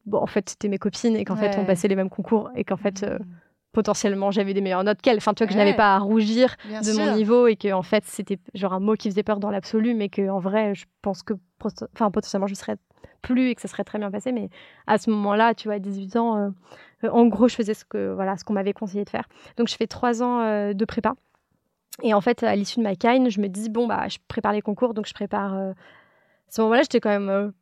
bon, 0.05 0.18
en 0.18 0.26
fait, 0.26 0.51
c'était 0.51 0.68
mes 0.68 0.78
copines 0.78 1.16
et 1.16 1.24
qu'en 1.24 1.37
fait, 1.37 1.57
on 1.59 1.64
passait 1.64 1.89
les 1.89 1.97
mêmes 1.97 2.11
concours 2.11 2.51
et 2.55 2.64
qu'en 2.64 2.76
fait, 2.76 3.03
euh, 3.03 3.18
Mhm. 3.18 3.26
Potentiellement, 3.76 4.30
j'avais 4.30 4.54
des 4.54 4.62
meilleures 4.62 4.84
notes 4.84 5.02
qu'elles. 5.02 5.18
Enfin, 5.18 5.34
tu 5.34 5.42
vois, 5.42 5.48
que 5.48 5.52
je 5.52 5.58
n'avais 5.58 5.76
pas 5.76 5.94
à 5.96 5.98
rougir 5.98 6.56
Bien 6.66 6.80
de 6.80 6.86
sûr. 6.86 7.04
mon 7.04 7.14
niveau 7.14 7.46
et 7.46 7.56
que, 7.56 7.70
en 7.74 7.82
fait, 7.82 8.04
c'était 8.06 8.38
genre 8.54 8.72
un 8.72 8.80
mot 8.80 8.94
qui 8.94 9.10
faisait 9.10 9.22
peur 9.22 9.38
dans 9.38 9.50
l'absolu, 9.50 9.94
mais 9.94 10.08
que 10.08 10.28
en 10.30 10.38
vrai, 10.38 10.74
je 10.74 10.86
pense 11.02 11.22
que, 11.22 11.34
enfin, 11.94 12.10
potentiellement, 12.10 12.46
je 12.46 12.54
serais 12.54 12.76
plus 13.20 13.50
et 13.50 13.54
que 13.54 13.60
ça 13.60 13.68
serait 13.68 13.84
très 13.84 13.98
bien 13.98 14.10
passé. 14.10 14.32
Mais 14.32 14.48
à 14.86 14.96
ce 14.96 15.10
moment-là, 15.10 15.52
tu 15.54 15.68
vois, 15.68 15.74
à 15.74 15.78
18 15.78 16.16
ans, 16.16 16.36
euh, 16.38 16.48
euh, 17.04 17.10
en 17.10 17.26
gros, 17.26 17.48
je 17.48 17.54
faisais 17.54 17.74
ce 17.74 17.84
que 17.84 18.14
voilà, 18.14 18.38
ce 18.38 18.44
qu'on 18.44 18.54
m'avait 18.54 18.72
conseillé 18.72 19.04
de 19.04 19.10
faire. 19.10 19.28
Donc, 19.58 19.68
je 19.68 19.76
fais 19.76 19.86
trois 19.86 20.22
ans 20.22 20.40
euh, 20.40 20.72
de 20.72 20.84
prépa. 20.86 21.12
Et 22.02 22.14
en 22.14 22.22
fait, 22.22 22.42
à 22.44 22.56
l'issue 22.56 22.78
de 22.78 22.84
ma 22.84 22.94
kine, 22.96 23.28
je 23.30 23.40
me 23.40 23.48
dis 23.48 23.68
bon 23.68 23.86
bah, 23.86 24.08
je 24.08 24.16
prépare 24.28 24.52
les 24.52 24.62
concours, 24.62 24.94
donc 24.94 25.06
je 25.06 25.12
prépare. 25.14 25.54
euh, 25.54 25.70
À 25.72 26.50
ce 26.50 26.62
moment-là, 26.62 26.80
j'étais 26.82 27.00
quand 27.00 27.10
même 27.10 27.52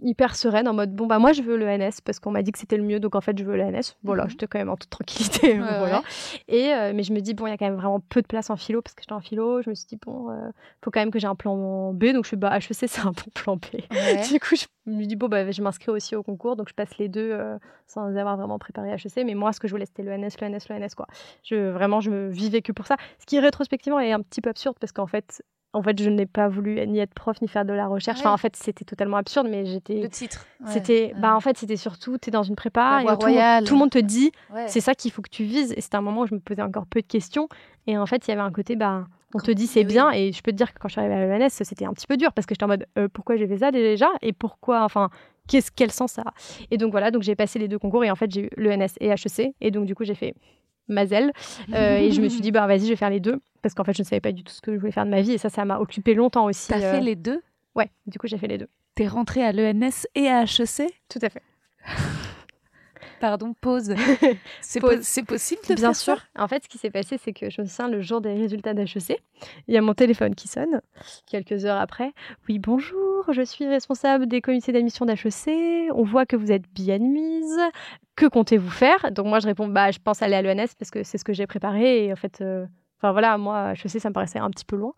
hyper 0.00 0.34
sereine 0.36 0.66
en 0.68 0.74
mode 0.74 0.94
bon 0.94 1.06
bah 1.06 1.18
moi 1.18 1.32
je 1.32 1.42
veux 1.42 1.56
le 1.56 1.66
NS 1.66 2.00
parce 2.04 2.18
qu'on 2.18 2.30
m'a 2.30 2.42
dit 2.42 2.52
que 2.52 2.58
c'était 2.58 2.76
le 2.76 2.82
mieux, 2.82 3.00
donc 3.00 3.14
en 3.14 3.20
fait 3.20 3.38
je 3.38 3.44
veux 3.44 3.56
le 3.56 3.62
NS. 3.62 3.96
Voilà, 4.02 4.24
Mhm. 4.24 4.30
j'étais 4.30 4.46
quand 4.46 4.58
même 4.58 4.68
en 4.70 4.76
toute 4.76 4.90
tranquillité. 4.90 5.52
Ouais, 5.60 5.78
voilà. 5.78 5.98
ouais. 6.00 6.04
Et 6.48 6.72
euh, 6.74 6.92
mais 6.94 7.02
je 7.04 7.12
me 7.12 7.20
dis 7.20 7.34
bon, 7.34 7.46
il 7.46 7.50
y 7.50 7.52
a 7.52 7.56
quand 7.56 7.66
même 7.66 7.76
vraiment 7.76 8.00
peu 8.00 8.20
de 8.22 8.26
place 8.26 8.50
en 8.50 8.56
philo 8.56 8.82
parce 8.82 8.94
que 8.94 9.02
j'étais 9.02 9.12
en 9.12 9.20
philo. 9.20 9.62
Je 9.62 9.70
me 9.70 9.74
suis 9.74 9.86
dit 9.86 9.98
bon, 10.04 10.30
euh, 10.30 10.50
faut 10.84 10.90
quand 10.90 11.00
même 11.00 11.10
que 11.10 11.18
j'ai 11.18 11.26
un 11.28 11.34
plan 11.36 11.92
B, 11.92 12.06
donc 12.12 12.24
je 12.24 12.28
suis 12.28 12.36
bah 12.36 12.56
HEC 12.58 12.74
c'est 12.88 13.00
un 13.00 13.12
bon 13.12 13.30
plan 13.34 13.56
B. 13.56 13.60
Ouais. 13.92 14.22
Du 14.28 14.40
coup, 14.40 14.56
je 14.56 14.66
me 14.90 15.04
dis, 15.06 15.16
bon, 15.16 15.28
bah, 15.28 15.50
je 15.50 15.62
m'inscris 15.62 15.90
aussi 15.90 16.14
au 16.14 16.22
concours, 16.22 16.56
donc 16.56 16.68
je 16.68 16.74
passe 16.74 16.98
les 16.98 17.08
deux 17.08 17.30
euh, 17.32 17.56
sans 17.86 18.14
avoir 18.16 18.36
vraiment 18.36 18.58
préparé 18.58 18.90
HEC. 18.92 19.24
Mais 19.24 19.34
moi, 19.34 19.52
ce 19.52 19.60
que 19.60 19.66
je 19.68 19.72
voulais, 19.72 19.86
c'était 19.86 20.02
le 20.02 20.12
NS, 20.16 20.32
le 20.42 20.48
NS, 20.48 20.58
le 20.68 20.76
NS, 20.78 20.94
quoi. 20.94 21.06
Je, 21.42 21.70
vraiment, 21.70 22.00
je 22.00 22.10
me 22.10 22.28
vivais 22.28 22.60
que 22.60 22.70
pour 22.72 22.86
ça. 22.86 22.96
Ce 23.18 23.24
qui, 23.26 23.38
rétrospectivement, 23.40 23.98
est 24.00 24.12
un 24.12 24.20
petit 24.20 24.42
peu 24.42 24.50
absurde 24.50 24.76
parce 24.78 24.92
qu'en 24.92 25.06
fait, 25.06 25.42
en 25.74 25.82
fait, 25.82 26.00
je 26.02 26.08
n'ai 26.08 26.24
pas 26.26 26.48
voulu 26.48 26.86
ni 26.86 26.98
être 27.00 27.12
prof 27.12 27.40
ni 27.42 27.48
faire 27.48 27.64
de 27.64 27.72
la 27.72 27.86
recherche. 27.86 28.20
Enfin, 28.20 28.32
en 28.32 28.36
fait, 28.38 28.56
c'était 28.56 28.84
totalement 28.84 29.16
absurde, 29.18 29.48
mais 29.50 29.66
j'étais. 29.66 30.00
Le 30.00 30.08
titre. 30.08 30.46
ouais. 30.64 30.70
C'était, 30.72 31.12
Ouais. 31.14 31.20
bah, 31.20 31.36
en 31.36 31.40
fait, 31.40 31.58
c'était 31.58 31.76
surtout, 31.76 32.16
tu 32.16 32.28
es 32.28 32.32
dans 32.32 32.42
une 32.44 32.56
prépa 32.56 33.00
et 33.00 33.02
tout, 33.02 33.06
le 33.06 33.10
monde- 33.12 33.20
royale. 33.22 33.64
tout 33.64 33.74
le 33.74 33.78
monde 33.80 33.90
te 33.90 33.98
dit, 33.98 34.32
c'est 34.66 34.80
ça 34.80 34.94
qu'il 34.94 35.10
faut 35.10 35.20
que 35.22 35.28
tu 35.30 35.44
vises. 35.44 35.72
Et 35.76 35.80
c'était 35.80 35.96
un 35.96 36.00
moment 36.00 36.22
où 36.22 36.26
je 36.26 36.34
me 36.34 36.40
posais 36.40 36.62
encore 36.62 36.86
peu 36.86 37.00
de 37.02 37.06
questions. 37.06 37.48
Et 37.86 37.98
en 37.98 38.06
fait, 38.06 38.26
il 38.26 38.30
y 38.30 38.32
avait 38.32 38.40
un 38.42 38.50
côté, 38.52 38.76
bah, 38.76 39.04
on 39.34 39.40
te 39.40 39.50
dit 39.50 39.66
c'est 39.66 39.80
oui. 39.80 39.86
bien. 39.86 40.10
Et 40.12 40.32
je 40.32 40.40
peux 40.42 40.52
te 40.52 40.56
dire 40.56 40.72
que 40.72 40.78
quand 40.78 40.88
je 40.88 40.92
suis 40.92 41.00
arrivée 41.00 41.14
à 41.34 41.38
l'ENS, 41.38 41.48
c'était 41.50 41.84
un 41.84 41.92
petit 41.92 42.06
peu 42.06 42.16
dur 42.16 42.32
parce 42.32 42.46
que 42.46 42.54
j'étais 42.54 42.64
en 42.64 42.68
mode, 42.68 42.86
euh, 42.98 43.08
pourquoi 43.12 43.36
j'ai 43.36 43.46
fait 43.48 43.58
ça 43.58 43.70
déjà 43.72 44.06
Et 44.22 44.32
pourquoi, 44.32 44.84
enfin, 44.84 45.10
qu'est-ce, 45.48 45.70
quel 45.74 45.90
sens 45.90 46.12
ça 46.12 46.22
a 46.22 46.32
Et 46.70 46.78
donc 46.78 46.92
voilà, 46.92 47.10
donc 47.10 47.22
j'ai 47.22 47.34
passé 47.34 47.58
les 47.58 47.66
deux 47.68 47.78
concours 47.80 48.04
et 48.04 48.10
en 48.12 48.14
fait, 48.16 48.30
j'ai 48.30 48.44
eu 48.46 48.50
l'ENS 48.56 48.94
et 49.00 49.08
HEC. 49.08 49.54
Et 49.60 49.70
donc, 49.72 49.86
du 49.86 49.94
coup, 49.96 50.04
j'ai 50.04 50.14
fait 50.14 50.34
Mazel. 50.88 51.32
Euh, 51.72 51.96
et 51.96 52.10
je 52.12 52.20
me 52.20 52.28
suis 52.28 52.40
dit, 52.40 52.50
bah, 52.52 52.66
vas-y, 52.66 52.84
je 52.84 52.90
vais 52.90 52.96
faire 52.96 53.10
les 53.10 53.20
deux. 53.20 53.40
Parce 53.62 53.74
qu'en 53.74 53.84
fait, 53.84 53.94
je 53.94 54.02
ne 54.02 54.06
savais 54.06 54.20
pas 54.20 54.32
du 54.32 54.44
tout 54.44 54.52
ce 54.52 54.60
que 54.60 54.74
je 54.74 54.78
voulais 54.78 54.92
faire 54.92 55.06
de 55.06 55.10
ma 55.10 55.22
vie. 55.22 55.32
Et 55.32 55.38
ça, 55.38 55.48
ça 55.48 55.64
m'a 55.64 55.78
occupé 55.78 56.14
longtemps 56.14 56.46
aussi. 56.46 56.68
T'as 56.68 56.78
euh, 56.78 56.92
fait 56.92 57.00
les 57.00 57.16
deux? 57.16 57.42
Ouais, 57.74 57.90
du 58.06 58.18
coup, 58.18 58.26
j'ai 58.26 58.38
fait 58.38 58.48
les 58.48 58.58
deux. 58.58 58.68
T'es 58.94 59.06
rentrée 59.06 59.42
à 59.42 59.52
l'ENS 59.52 60.06
et 60.14 60.28
à 60.28 60.42
HEC 60.42 60.92
Tout 61.08 61.18
à 61.22 61.28
fait. 61.28 61.42
Pardon, 63.24 63.54
pause. 63.58 63.94
C'est 64.60 64.80
po- 64.80 64.88
possible 65.26 65.62
de 65.66 65.74
Bien 65.76 65.76
faire 65.76 65.96
ça 65.96 66.14
sûr. 66.16 66.18
En 66.36 66.46
fait, 66.46 66.64
ce 66.64 66.68
qui 66.68 66.76
s'est 66.76 66.90
passé, 66.90 67.16
c'est 67.16 67.32
que 67.32 67.48
je 67.48 67.62
me 67.62 67.66
souviens 67.66 67.88
le 67.88 68.02
jour 68.02 68.20
des 68.20 68.34
résultats 68.34 68.74
d'HEC, 68.74 69.18
il 69.66 69.72
y 69.74 69.78
a 69.78 69.80
mon 69.80 69.94
téléphone 69.94 70.34
qui 70.34 70.46
sonne 70.46 70.82
quelques 71.26 71.64
heures 71.64 71.80
après. 71.80 72.12
Oui, 72.50 72.58
bonjour, 72.58 73.24
je 73.32 73.40
suis 73.40 73.66
responsable 73.66 74.26
des 74.26 74.42
comités 74.42 74.72
d'admission 74.72 75.06
d'HEC. 75.06 75.90
On 75.94 76.02
voit 76.02 76.26
que 76.26 76.36
vous 76.36 76.52
êtes 76.52 76.68
bien 76.74 76.96
admise. 76.96 77.58
Que 78.14 78.26
comptez-vous 78.26 78.68
faire? 78.68 79.10
Donc 79.10 79.24
moi, 79.24 79.38
je 79.38 79.46
réponds, 79.46 79.68
bah, 79.68 79.90
je 79.90 80.00
pense 80.04 80.20
aller 80.20 80.34
à 80.36 80.42
l'ENS 80.42 80.74
parce 80.78 80.90
que 80.90 81.02
c'est 81.02 81.16
ce 81.16 81.24
que 81.24 81.32
j'ai 81.32 81.46
préparé. 81.46 82.04
Et 82.04 82.12
en 82.12 82.16
fait, 82.16 82.42
euh, 82.42 82.66
enfin 83.00 83.12
voilà, 83.12 83.38
moi, 83.38 83.72
HEC, 83.72 84.00
ça 84.00 84.10
me 84.10 84.12
paraissait 84.12 84.38
un 84.38 84.50
petit 84.50 84.66
peu 84.66 84.76
loin. 84.76 84.92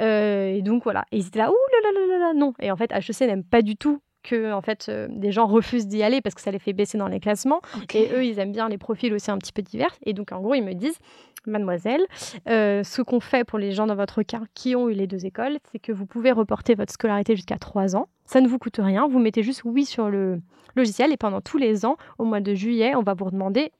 Euh, 0.00 0.46
et 0.48 0.62
donc 0.62 0.82
voilà. 0.84 1.04
Et 1.12 1.18
ils 1.18 1.26
étaient 1.26 1.40
là, 1.40 1.50
ouh 1.50 1.54
là 1.82 1.90
là 1.92 2.00
là 2.00 2.06
là 2.06 2.18
là, 2.28 2.32
non. 2.34 2.54
Et 2.58 2.70
en 2.70 2.76
fait, 2.76 2.90
HEC 2.90 3.20
n'aime 3.28 3.44
pas 3.44 3.60
du 3.60 3.76
tout 3.76 4.00
que 4.26 4.52
en 4.52 4.60
fait 4.60 4.86
euh, 4.88 5.06
des 5.10 5.32
gens 5.32 5.46
refusent 5.46 5.86
d'y 5.86 6.02
aller 6.02 6.20
parce 6.20 6.34
que 6.34 6.40
ça 6.40 6.50
les 6.50 6.58
fait 6.58 6.72
baisser 6.72 6.98
dans 6.98 7.08
les 7.08 7.20
classements. 7.20 7.60
Et 7.94 8.10
eux, 8.12 8.24
ils 8.24 8.38
aiment 8.38 8.52
bien 8.52 8.68
les 8.68 8.78
profils 8.78 9.12
aussi 9.14 9.30
un 9.30 9.38
petit 9.38 9.52
peu 9.52 9.62
divers. 9.62 9.94
Et 10.04 10.12
donc, 10.12 10.32
en 10.32 10.40
gros, 10.40 10.54
ils 10.54 10.62
me 10.62 10.74
disent, 10.74 10.98
mademoiselle, 11.46 12.04
euh, 12.48 12.82
ce 12.82 13.02
qu'on 13.02 13.20
fait 13.20 13.44
pour 13.44 13.58
les 13.58 13.72
gens 13.72 13.86
dans 13.86 13.94
votre 13.94 14.22
cas 14.22 14.42
qui 14.54 14.74
ont 14.76 14.88
eu 14.88 14.94
les 14.94 15.06
deux 15.06 15.24
écoles, 15.26 15.58
c'est 15.70 15.78
que 15.78 15.92
vous 15.92 16.06
pouvez 16.06 16.32
reporter 16.32 16.74
votre 16.74 16.92
scolarité 16.92 17.36
jusqu'à 17.36 17.58
3 17.58 17.96
ans. 17.96 18.08
Ça 18.24 18.40
ne 18.40 18.48
vous 18.48 18.58
coûte 18.58 18.78
rien. 18.78 19.06
Vous 19.08 19.18
mettez 19.18 19.42
juste 19.42 19.62
oui 19.64 19.84
sur 19.84 20.10
le 20.10 20.40
logiciel 20.74 21.12
et 21.12 21.16
pendant 21.16 21.40
tous 21.40 21.58
les 21.58 21.86
ans, 21.86 21.96
au 22.18 22.24
mois 22.24 22.40
de 22.40 22.54
juillet, 22.54 22.94
on 22.94 23.02
va 23.02 23.14
vous 23.14 23.30
demander 23.30 23.72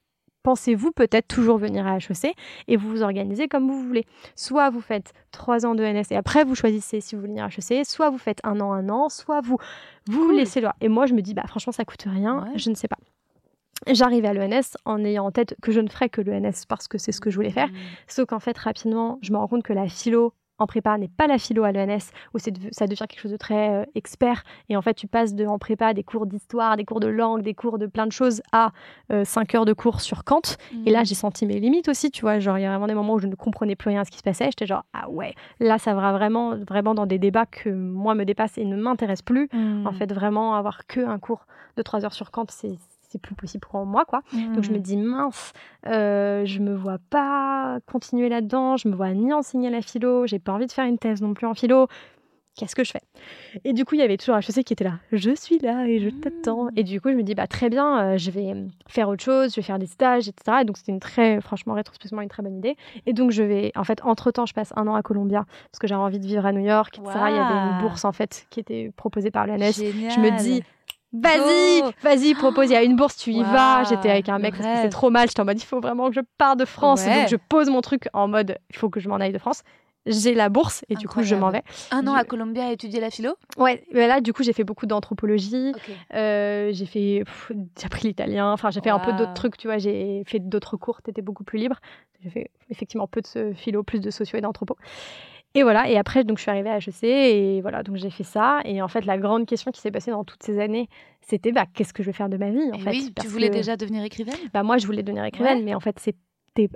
pensez-vous 0.46 0.92
peut-être 0.92 1.26
toujours 1.26 1.58
venir 1.58 1.88
à 1.88 1.96
HEC 1.96 2.32
et 2.68 2.76
vous 2.76 2.88
vous 2.88 3.02
organisez 3.02 3.48
comme 3.48 3.66
vous 3.68 3.82
voulez. 3.82 4.04
Soit 4.36 4.70
vous 4.70 4.80
faites 4.80 5.12
3 5.32 5.66
ans 5.66 5.74
de 5.74 5.82
NS 5.84 6.12
et 6.12 6.16
après 6.16 6.44
vous 6.44 6.54
choisissez 6.54 7.00
si 7.00 7.16
vous 7.16 7.22
voulez 7.22 7.32
venir 7.32 7.44
à 7.46 7.48
HEC, 7.48 7.84
soit 7.84 8.10
vous 8.10 8.18
faites 8.18 8.38
un 8.44 8.60
an, 8.60 8.72
un 8.72 8.88
an, 8.88 9.08
soit 9.08 9.40
vous 9.40 9.58
vous 10.08 10.26
Cool. 10.26 10.36
laissez 10.36 10.60
le 10.60 10.68
Et 10.80 10.88
moi 10.88 11.06
je 11.06 11.14
me 11.14 11.20
dis 11.20 11.34
bah 11.34 11.42
franchement 11.48 11.72
ça 11.72 11.84
coûte 11.84 12.04
rien, 12.06 12.44
Ouais. 12.44 12.58
je 12.58 12.70
ne 12.70 12.76
sais 12.76 12.86
pas. 12.86 12.98
J'arrivais 13.88 14.28
à 14.28 14.34
l'ENS 14.34 14.76
en 14.84 15.04
ayant 15.04 15.26
en 15.26 15.32
tête 15.32 15.56
que 15.62 15.72
je 15.72 15.80
ne 15.80 15.88
ferais 15.88 16.08
que 16.08 16.20
l'ENS 16.20 16.64
parce 16.68 16.86
que 16.86 16.96
c'est 16.96 17.10
ce 17.12 17.20
que 17.20 17.28
je 17.30 17.34
voulais 17.36 17.50
faire. 17.50 17.68
Mmh. 17.68 17.74
Sauf 18.06 18.26
qu'en 18.26 18.38
fait, 18.40 18.56
rapidement, 18.56 19.18
je 19.22 19.32
me 19.32 19.38
rends 19.38 19.48
compte 19.48 19.64
que 19.64 19.72
la 19.72 19.88
philo 19.88 20.32
en 20.58 20.66
prépa 20.66 20.96
n'est 20.98 21.08
pas 21.08 21.26
la 21.26 21.38
philo 21.38 21.64
à 21.64 21.72
l'ENS, 21.72 22.10
où 22.34 22.38
de- 22.38 22.68
ça 22.72 22.86
devient 22.86 23.04
quelque 23.08 23.20
chose 23.20 23.32
de 23.32 23.36
très 23.36 23.70
euh, 23.70 23.84
expert. 23.94 24.42
Et 24.68 24.76
en 24.76 24.82
fait, 24.82 24.94
tu 24.94 25.06
passes 25.06 25.34
de, 25.34 25.46
en 25.46 25.58
prépa 25.58 25.94
des 25.94 26.02
cours 26.02 26.26
d'histoire, 26.26 26.76
des 26.76 26.84
cours 26.84 27.00
de 27.00 27.08
langue, 27.08 27.42
des 27.42 27.54
cours 27.54 27.78
de 27.78 27.86
plein 27.86 28.06
de 28.06 28.12
choses 28.12 28.42
à 28.52 28.72
5 29.24 29.54
heures 29.54 29.64
de 29.64 29.72
cours 29.72 30.00
sur 30.00 30.24
Kant. 30.24 30.40
Et 30.86 30.90
là, 30.90 31.04
j'ai 31.04 31.14
senti 31.14 31.46
mes 31.46 31.60
limites 31.60 31.88
aussi, 31.88 32.10
tu 32.10 32.22
vois. 32.22 32.38
Genre, 32.38 32.58
il 32.58 32.62
y 32.62 32.64
a 32.64 32.70
vraiment 32.70 32.86
des 32.86 32.94
moments 32.94 33.14
où 33.14 33.18
je 33.18 33.26
ne 33.26 33.34
comprenais 33.34 33.76
plus 33.76 33.88
rien 33.90 34.00
à 34.00 34.04
ce 34.04 34.10
qui 34.10 34.18
se 34.18 34.22
passait. 34.22 34.46
J'étais 34.46 34.66
genre, 34.66 34.84
ah 34.92 35.08
ouais, 35.10 35.34
là, 35.60 35.78
ça 35.78 35.94
va 35.94 36.12
vraiment, 36.12 36.56
vraiment 36.56 36.94
dans 36.94 37.06
des 37.06 37.18
débats 37.18 37.46
que 37.46 37.68
moi 37.68 38.14
me 38.14 38.24
dépassent 38.24 38.58
et 38.58 38.64
ne 38.64 38.76
m'intéressent 38.76 39.22
plus. 39.24 39.48
Mmh. 39.52 39.86
En 39.86 39.92
fait, 39.92 40.12
vraiment, 40.12 40.54
avoir 40.54 40.86
que 40.86 41.00
un 41.06 41.18
cours 41.18 41.46
de 41.76 41.82
3 41.82 42.04
heures 42.04 42.14
sur 42.14 42.30
Kant, 42.30 42.46
c'est 42.48 42.76
c'est 43.16 43.20
plus 43.22 43.34
possible 43.34 43.66
pour 43.66 43.84
moi, 43.86 44.04
quoi. 44.04 44.20
Donc 44.54 44.62
je 44.62 44.70
me 44.70 44.76
Mmh. 44.78 44.82
dis 44.82 44.96
mince, 44.98 45.52
euh, 45.86 46.44
je 46.44 46.60
me 46.60 46.74
vois 46.74 46.98
pas 47.10 47.78
continuer 47.86 48.28
là-dedans, 48.28 48.76
je 48.76 48.88
me 48.88 48.94
vois 48.94 49.10
ni 49.12 49.32
enseigner 49.32 49.70
la 49.70 49.80
philo, 49.80 50.26
j'ai 50.26 50.38
pas 50.38 50.52
envie 50.52 50.66
de 50.66 50.72
faire 50.72 50.84
une 50.86 50.98
thèse 50.98 51.22
non 51.22 51.32
plus 51.34 51.46
en 51.46 51.54
philo. 51.54 51.88
qu'est-ce 52.58 52.74
que 52.74 52.84
je 52.84 52.90
fais? 52.90 53.02
Et 53.64 53.74
du 53.74 53.84
coup, 53.84 53.96
il 53.96 53.98
y 54.00 54.02
avait 54.02 54.16
toujours 54.16 54.36
HEC 54.38 54.64
qui 54.64 54.72
était 54.72 54.82
là, 54.84 54.94
je 55.12 55.30
suis 55.34 55.58
là 55.58 55.86
et 55.86 55.98
je 56.00 56.08
t'attends. 56.08 56.68
Et 56.74 56.84
du 56.84 57.02
coup, 57.02 57.10
je 57.10 57.14
me 57.14 57.22
dis, 57.22 57.34
bah 57.34 57.46
très 57.46 57.68
bien, 57.68 57.98
euh, 58.14 58.16
je 58.16 58.30
vais 58.30 58.54
faire 58.88 59.10
autre 59.10 59.22
chose, 59.22 59.50
je 59.50 59.56
vais 59.56 59.62
faire 59.62 59.78
des 59.78 59.84
stages, 59.84 60.26
etc. 60.28 60.58
Et 60.62 60.64
donc, 60.64 60.78
c'était 60.78 60.92
une 60.92 60.98
très, 61.00 61.38
franchement, 61.42 61.74
rétrospectivement, 61.74 62.22
une 62.22 62.30
très 62.30 62.42
bonne 62.42 62.56
idée. 62.56 62.76
Et 63.04 63.12
donc, 63.12 63.30
je 63.30 63.42
vais, 63.42 63.72
en 63.76 63.84
fait, 63.84 64.00
entre-temps, 64.04 64.46
je 64.46 64.54
passe 64.54 64.72
un 64.74 64.86
an 64.86 64.94
à 64.94 65.02
Columbia 65.02 65.44
parce 65.70 65.78
que 65.80 65.86
j'avais 65.86 66.00
envie 66.00 66.18
de 66.18 66.26
vivre 66.26 66.46
à 66.46 66.52
New 66.52 66.64
York, 66.64 66.98
etc. 66.98 67.18
Il 67.28 67.34
y 67.36 67.38
avait 67.38 67.72
une 67.74 67.80
bourse, 67.82 68.06
en 68.06 68.12
fait, 68.12 68.46
qui 68.48 68.60
était 68.60 68.90
proposée 68.96 69.30
par 69.30 69.46
l'ANES. 69.46 69.72
Je 69.72 70.20
me 70.20 70.38
dis, 70.38 70.62
Vas-y, 71.20 71.82
vas-y, 72.02 72.34
propose. 72.34 72.70
Il 72.70 72.72
y 72.72 72.76
a 72.76 72.82
une 72.82 72.96
bourse, 72.96 73.16
tu 73.16 73.32
y 73.32 73.42
vas. 73.42 73.84
J'étais 73.84 74.10
avec 74.10 74.28
un 74.28 74.38
mec, 74.38 74.54
c'est 74.56 74.88
trop 74.88 75.10
mal. 75.10 75.28
J'étais 75.28 75.40
en 75.40 75.44
mode, 75.44 75.60
il 75.60 75.64
faut 75.64 75.80
vraiment 75.80 76.08
que 76.08 76.14
je 76.14 76.20
parte 76.38 76.58
de 76.58 76.64
France. 76.64 77.04
Donc, 77.04 77.28
je 77.28 77.36
pose 77.36 77.68
mon 77.68 77.80
truc 77.80 78.08
en 78.12 78.28
mode, 78.28 78.58
il 78.70 78.76
faut 78.76 78.90
que 78.90 79.00
je 79.00 79.08
m'en 79.08 79.16
aille 79.16 79.32
de 79.32 79.38
France 79.38 79.62
j'ai 80.06 80.34
la 80.34 80.48
bourse 80.48 80.84
et 80.88 80.94
du 80.94 81.08
coup 81.08 81.22
je 81.22 81.34
m'en 81.34 81.50
vais. 81.50 81.62
Un 81.90 82.06
an 82.06 82.14
à 82.14 82.24
Columbia 82.24 82.66
à 82.66 82.72
étudier 82.72 83.00
la 83.00 83.10
philo? 83.10 83.34
Ouais, 83.56 83.82
mais 83.92 84.06
là 84.06 84.20
du 84.20 84.32
coup 84.32 84.42
j'ai 84.42 84.52
fait 84.52 84.64
beaucoup 84.64 84.86
d'anthropologie, 84.86 85.72
euh, 86.14 86.70
j'ai 86.72 86.86
fait, 86.86 87.24
j'ai 87.78 87.86
appris 87.86 88.08
l'italien, 88.08 88.52
enfin 88.52 88.70
j'ai 88.70 88.80
fait 88.80 88.90
un 88.90 88.98
peu 88.98 89.12
d'autres 89.12 89.34
trucs, 89.34 89.56
tu 89.56 89.66
vois, 89.66 89.78
j'ai 89.78 90.22
fait 90.26 90.38
d'autres 90.38 90.76
cours, 90.76 91.02
t'étais 91.02 91.22
beaucoup 91.22 91.44
plus 91.44 91.58
libre. 91.58 91.76
J'ai 92.22 92.30
fait 92.30 92.50
effectivement 92.70 93.06
peu 93.06 93.20
de 93.20 93.52
philo, 93.52 93.82
plus 93.82 94.00
de 94.00 94.10
socio 94.10 94.38
et 94.38 94.40
d'anthropo. 94.40 94.76
Et 95.56 95.62
voilà, 95.62 95.88
et 95.88 95.96
après 95.96 96.22
donc 96.22 96.38
je 96.38 96.42
suis 96.42 96.50
arrivée 96.50 96.70
à 96.70 96.76
HEC 96.78 97.02
et 97.02 97.60
voilà, 97.62 97.82
donc 97.82 97.96
j'ai 97.96 98.10
fait 98.10 98.24
ça. 98.24 98.60
Et 98.64 98.82
en 98.82 98.88
fait 98.88 99.04
la 99.04 99.18
grande 99.18 99.46
question 99.46 99.70
qui 99.72 99.80
s'est 99.80 99.90
passée 99.90 100.10
dans 100.10 100.24
toutes 100.24 100.42
ces 100.42 100.60
années, 100.60 100.88
c'était 101.22 101.50
bah 101.50 101.64
qu'est-ce 101.72 101.92
que 101.92 102.02
je 102.02 102.08
vais 102.08 102.12
faire 102.12 102.28
de 102.28 102.36
ma 102.36 102.50
vie 102.50 102.70
en 102.72 102.78
fait? 102.78 102.90
Oui, 102.90 103.12
tu 103.20 103.26
voulais 103.26 103.50
déjà 103.50 103.76
devenir 103.76 104.04
écrivaine? 104.04 104.36
Bah 104.52 104.62
moi 104.62 104.76
je 104.76 104.86
voulais 104.86 105.02
devenir 105.02 105.24
écrivaine, 105.24 105.64
mais 105.64 105.74
en 105.74 105.80
fait 105.80 105.98
c'est 105.98 106.16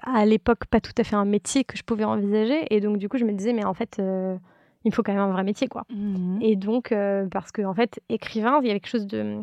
à 0.03 0.26
l'époque 0.26 0.66
pas 0.66 0.81
tout 0.81 0.93
à 0.99 1.05
fait 1.05 1.16
un 1.16 1.24
métier 1.24 1.64
que 1.64 1.76
je 1.76 1.83
pouvais 1.83 2.05
envisager. 2.05 2.66
Et 2.70 2.81
donc, 2.81 2.99
du 2.99 3.09
coup, 3.09 3.18
je 3.18 3.24
me 3.24 3.33
disais, 3.33 3.53
mais 3.53 3.64
en 3.64 3.74
fait, 3.74 3.97
euh, 3.99 4.37
il 4.85 4.91
me 4.91 4.95
faut 4.95 5.03
quand 5.03 5.12
même 5.12 5.22
un 5.22 5.33
vrai 5.33 5.45
métier, 5.45 5.68
quoi. 5.68 5.85
Mmh. 5.91 6.39
Et 6.43 6.57
donc, 6.57 6.93
euh, 6.93 7.26
parce 7.31 7.53
qu'en 7.53 7.70
en 7.70 7.74
fait, 7.74 8.01
écrivain, 8.09 8.61
il 8.62 8.68
y 8.68 8.70
avait 8.70 8.81
quelque 8.81 8.91
chose 8.91 9.07
de 9.07 9.43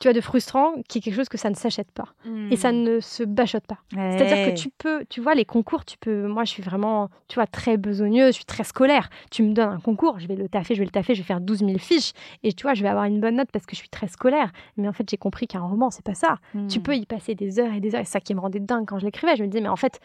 tu 0.00 0.08
vois, 0.08 0.14
de 0.14 0.20
frustrant, 0.22 0.72
qui 0.88 0.98
est 0.98 1.00
quelque 1.02 1.14
chose 1.14 1.28
que 1.28 1.36
ça 1.36 1.50
ne 1.50 1.54
s'achète 1.54 1.90
pas. 1.92 2.14
Et 2.50 2.56
ça 2.56 2.72
hmm. 2.72 2.82
ne 2.82 3.00
se 3.00 3.22
bachote 3.22 3.66
pas. 3.66 3.78
C'est-à-dire 3.90 4.50
que 4.50 4.58
tu 4.58 4.70
peux, 4.70 5.04
tu 5.10 5.20
vois, 5.20 5.34
les 5.34 5.44
concours, 5.44 5.84
tu 5.84 5.98
peux. 5.98 6.26
Moi, 6.26 6.44
je 6.44 6.50
suis 6.50 6.62
vraiment, 6.62 7.10
tu 7.28 7.34
vois, 7.34 7.46
très 7.46 7.76
besogneuse, 7.76 8.28
je 8.28 8.36
suis 8.36 8.44
très 8.46 8.64
scolaire. 8.64 9.10
Tu 9.30 9.42
me 9.42 9.52
donnes 9.52 9.68
un 9.68 9.78
concours, 9.78 10.18
je 10.18 10.26
vais 10.26 10.36
le 10.36 10.48
taffer, 10.48 10.74
je 10.74 10.80
vais 10.80 10.86
le 10.86 10.90
taffer, 10.90 11.14
je 11.14 11.20
vais 11.20 11.26
faire 11.26 11.42
12 11.42 11.58
000 11.58 11.78
fiches. 11.78 12.12
Et 12.42 12.54
tu 12.54 12.62
vois, 12.62 12.72
je 12.72 12.82
vais 12.82 12.88
avoir 12.88 13.04
une 13.04 13.20
bonne 13.20 13.36
note 13.36 13.50
parce 13.52 13.66
que 13.66 13.76
je 13.76 13.80
suis 13.80 13.90
très 13.90 14.08
scolaire. 14.08 14.50
Mais 14.78 14.88
en 14.88 14.94
fait, 14.94 15.08
j'ai 15.08 15.18
compris 15.18 15.46
qu'un 15.46 15.60
roman, 15.60 15.90
c'est 15.90 16.04
pas 16.04 16.14
ça. 16.14 16.38
Tu 16.68 16.78
hmm. 16.78 16.82
peux 16.82 16.96
y 16.96 17.04
passer 17.04 17.34
des 17.34 17.60
heures 17.60 17.74
et 17.74 17.80
des 17.80 17.94
heures. 17.94 18.00
Et 18.00 18.06
c'est 18.06 18.12
ça 18.12 18.20
qui 18.20 18.34
me 18.34 18.40
rendait 18.40 18.58
dingue 18.58 18.86
quand 18.86 18.98
je 18.98 19.04
l'écrivais. 19.04 19.36
Je 19.36 19.42
me 19.42 19.48
disais, 19.48 19.60
mais 19.60 19.68
en 19.68 19.76
fait, 19.76 20.00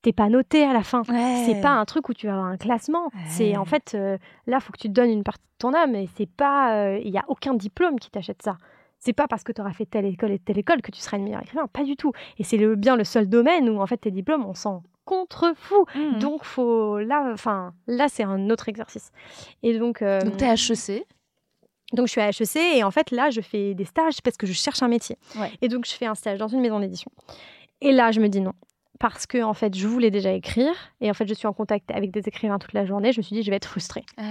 t'es 0.00 0.14
pas 0.14 0.30
noté 0.30 0.64
à 0.64 0.72
la 0.72 0.82
fin. 0.82 1.02
C'est 1.44 1.60
pas 1.60 1.72
un 1.72 1.84
truc 1.84 2.08
où 2.08 2.14
tu 2.14 2.28
vas 2.28 2.32
avoir 2.32 2.48
un 2.48 2.56
classement. 2.56 3.10
C'est 3.26 3.58
en 3.58 3.66
fait, 3.66 3.92
là, 3.92 4.00
euh, 4.00 4.18
là, 4.46 4.60
faut 4.60 4.72
que 4.72 4.78
tu 4.78 4.88
te 4.88 4.94
donnes 4.94 5.10
une 5.10 5.22
partie 5.22 5.42
de 5.42 5.58
ton 5.58 5.74
âme. 5.74 5.94
Et 5.96 6.08
c'est 6.16 6.30
pas, 6.30 6.76
euh, 6.76 6.98
il 7.04 7.12
y 7.12 7.18
a 7.18 7.26
aucun 7.28 7.52
diplôme 7.52 8.00
qui 8.00 8.10
t'achète 8.10 8.40
ça 8.40 8.56
c'est 8.98 9.12
pas 9.12 9.28
parce 9.28 9.44
que 9.44 9.52
tu 9.52 9.60
auras 9.60 9.72
fait 9.72 9.86
telle 9.86 10.06
école 10.06 10.32
et 10.32 10.38
telle 10.38 10.58
école 10.58 10.82
que 10.82 10.90
tu 10.90 11.00
seras 11.00 11.16
une 11.16 11.24
meilleure 11.24 11.42
écrivain, 11.42 11.66
pas 11.68 11.84
du 11.84 11.96
tout. 11.96 12.12
Et 12.38 12.44
c'est 12.44 12.56
le, 12.56 12.74
bien 12.74 12.96
le 12.96 13.04
seul 13.04 13.28
domaine 13.28 13.68
où 13.68 13.80
en 13.80 13.86
fait 13.86 13.98
tes 13.98 14.10
diplômes, 14.10 14.44
on 14.44 14.54
s'en 14.54 14.82
contrefou. 15.04 15.86
Mmh. 15.94 16.18
Donc 16.18 16.44
faut 16.44 16.98
là, 16.98 17.30
enfin 17.32 17.72
là 17.86 18.08
c'est 18.08 18.24
un 18.24 18.50
autre 18.50 18.68
exercice. 18.68 19.12
Et 19.62 19.78
donc. 19.78 20.02
Euh, 20.02 20.20
donc 20.20 20.36
t'es 20.36 20.46
HEC. 20.46 21.06
Donc 21.94 22.06
je 22.06 22.12
suis 22.12 22.20
à 22.20 22.28
HEC 22.28 22.56
et 22.76 22.84
en 22.84 22.90
fait 22.90 23.10
là 23.10 23.30
je 23.30 23.40
fais 23.40 23.74
des 23.74 23.84
stages 23.84 24.20
parce 24.22 24.36
que 24.36 24.46
je 24.46 24.52
cherche 24.52 24.82
un 24.82 24.88
métier. 24.88 25.16
Et 25.62 25.68
donc 25.68 25.86
je 25.86 25.92
fais 25.92 26.06
un 26.06 26.14
stage 26.14 26.38
dans 26.38 26.48
une 26.48 26.60
maison 26.60 26.80
d'édition. 26.80 27.10
Et 27.80 27.92
là 27.92 28.10
je 28.12 28.20
me 28.20 28.28
dis 28.28 28.40
non 28.40 28.52
parce 28.98 29.26
que 29.26 29.42
en 29.42 29.54
fait 29.54 29.76
je 29.76 29.86
voulais 29.86 30.10
déjà 30.10 30.32
écrire 30.32 30.74
et 31.00 31.08
en 31.08 31.14
fait 31.14 31.28
je 31.28 31.34
suis 31.34 31.46
en 31.46 31.52
contact 31.52 31.90
avec 31.90 32.10
des 32.10 32.26
écrivains 32.26 32.58
toute 32.58 32.72
la 32.72 32.84
journée 32.84 33.12
je 33.12 33.20
me 33.20 33.22
suis 33.22 33.36
dit 33.36 33.42
je 33.44 33.50
vais 33.50 33.56
être 33.56 33.68
frustrée 33.68 34.04
ah 34.16 34.22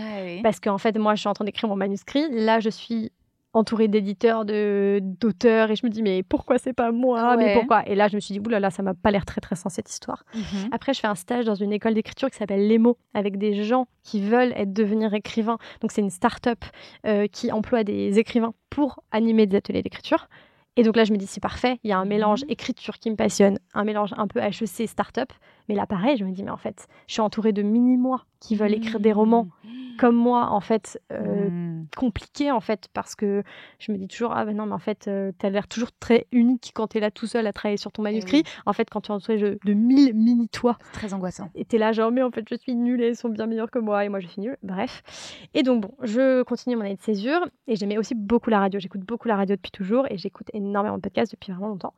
parce 0.44 0.60
qu'en 0.60 0.78
fait 0.78 0.98
moi 0.98 1.16
je 1.16 1.22
suis 1.22 1.30
en 1.30 1.34
train 1.34 1.46
d'écrire 1.46 1.70
mon 1.70 1.78
manuscrit 1.78 2.28
là 2.32 2.60
je 2.60 2.70
suis 2.70 3.14
entourée 3.58 3.88
d'éditeurs, 3.88 4.46
de 4.46 5.00
d'auteurs, 5.02 5.72
et 5.72 5.76
je 5.76 5.86
me 5.86 5.90
dis 5.90 6.02
mais 6.02 6.24
pourquoi 6.24 6.58
c'est 6.58 6.74
pas 6.74 6.92
moi, 6.92 7.36
mais 7.38 7.54
pourquoi? 7.54 7.88
Et 7.88 7.96
là 7.96 8.08
je 8.08 8.16
me 8.16 8.20
suis 8.20 8.34
dit 8.34 8.40
oulala, 8.40 8.70
ça 8.70 8.84
m'a 8.84 8.94
pas 8.94 9.12
l'air 9.12 9.26
très 9.26 9.42
très 9.42 9.56
sens 9.56 9.74
cette 9.74 9.90
histoire. 9.90 10.24
Mhm. 10.34 10.70
Après 10.72 10.94
je 10.94 11.00
fais 11.00 11.08
un 11.08 11.16
stage 11.16 11.46
dans 11.46 11.56
une 11.56 11.74
école 11.74 11.94
d'écriture 11.94 12.30
qui 12.30 12.38
s'appelle 12.38 12.68
Les 12.68 12.78
mots 12.78 12.98
avec 13.14 13.38
des 13.38 13.64
gens 13.64 13.88
qui 14.04 14.22
veulent 14.22 14.54
être 14.56 14.74
devenir 14.74 15.14
écrivains. 15.14 15.58
Donc 15.82 15.92
c'est 15.92 16.02
une 16.02 16.10
start-up 16.10 16.64
euh, 17.06 17.28
qui 17.28 17.52
emploie 17.52 17.84
des 17.84 18.20
écrivains 18.20 18.54
pour 18.70 19.04
animer 19.12 19.46
des 19.48 19.58
ateliers 19.58 19.82
d'écriture. 19.82 20.28
Et 20.78 20.84
donc 20.84 20.96
là, 20.96 21.04
je 21.04 21.12
me 21.12 21.18
dis, 21.18 21.26
c'est 21.26 21.42
parfait. 21.42 21.80
Il 21.84 21.90
y 21.90 21.94
a 21.94 21.98
un 21.98 22.06
mélange 22.06 22.44
mhm. 22.44 22.52
écriture 22.52 23.00
qui 23.00 23.10
me 23.10 23.16
passionne, 23.16 23.58
un 23.74 23.84
mélange 23.84 24.14
un 24.16 24.28
peu 24.28 24.40
HEC, 24.40 24.88
start-up. 24.88 25.34
Mais 25.70 25.76
là, 25.76 25.86
pareil, 25.86 26.18
je 26.18 26.26
me 26.26 26.32
dis, 26.32 26.44
mais 26.44 26.52
en 26.52 26.58
fait, 26.58 26.88
je 27.08 27.14
suis 27.14 27.22
entourée 27.22 27.54
de 27.54 27.62
mini-moi 27.62 28.24
qui 28.40 28.56
veulent 28.56 28.74
écrire 28.74 29.00
des 29.00 29.12
romans 29.12 29.48
mmh. 29.64 29.98
comme 29.98 30.16
moi, 30.16 30.50
en 30.52 30.62
fait, 30.62 31.02
euh, 31.12 31.50
mmh. 31.50 31.88
compliqués, 31.98 32.52
en 32.52 32.60
fait, 32.60 32.88
parce 32.94 33.16
que 33.16 33.44
je 33.80 33.92
me 33.92 33.98
dis 33.98 34.08
toujours, 34.08 34.32
ah 34.36 34.46
ben 34.46 34.56
non, 34.56 34.68
mais 34.68 34.74
en 34.74 34.80
fait, 34.80 35.08
euh, 35.08 35.32
tu 35.40 35.46
as 35.46 35.50
l'air 35.50 35.68
toujours 35.68 35.90
très 36.00 36.28
unique 36.32 36.72
quand 36.76 36.88
tu 36.88 36.98
es 36.98 37.02
là 37.02 37.10
tout 37.10 37.26
seul 37.26 37.48
à 37.48 37.54
travailler 37.54 37.78
sur 37.78 37.92
ton 37.92 38.04
eh 38.04 38.10
manuscrit. 38.10 38.44
En 38.68 38.74
fait, 38.74 38.90
quand 38.92 39.02
tu 39.02 39.12
es 39.12 39.16
entouré 39.16 39.38
de, 39.38 39.60
de 39.66 39.74
mille 39.74 40.14
mini-toi. 40.14 40.78
C'est 40.84 41.00
très 41.00 41.14
angoissant. 41.14 41.50
Et 41.56 41.66
tu 41.66 41.78
es 41.78 41.80
là, 41.80 41.92
genre, 41.92 42.12
mais 42.12 42.22
en 42.22 42.30
fait, 42.30 42.46
je 42.48 42.56
suis 42.56 42.76
nulle 42.76 43.02
et 43.02 43.10
ils 43.10 43.16
sont 43.16 43.30
bien 43.30 43.48
meilleurs 43.48 43.72
que 43.72 43.80
moi 43.80 44.06
et 44.06 44.10
moi, 44.10 44.20
je 44.20 44.28
suis 44.28 44.42
nulle. 44.42 44.58
Bref. 44.62 45.02
Et 45.56 45.64
donc, 45.64 45.82
bon, 45.82 45.92
je 46.04 46.44
continue 46.44 46.76
mon 46.76 46.84
année 46.84 46.96
de 46.96 47.02
césure 47.02 47.48
et 47.68 47.76
j'aimais 47.76 47.98
aussi 47.98 48.14
beaucoup 48.14 48.52
la 48.52 48.60
radio. 48.60 48.80
J'écoute 48.80 49.02
beaucoup 49.02 49.28
la 49.28 49.36
radio 49.36 49.56
depuis 49.56 49.72
toujours 49.72 50.06
et 50.12 50.18
j'écoute 50.18 50.48
énormément 50.54 50.98
de 50.98 51.02
podcasts 51.02 51.32
depuis 51.32 51.52
vraiment 51.52 51.70
longtemps. 51.70 51.96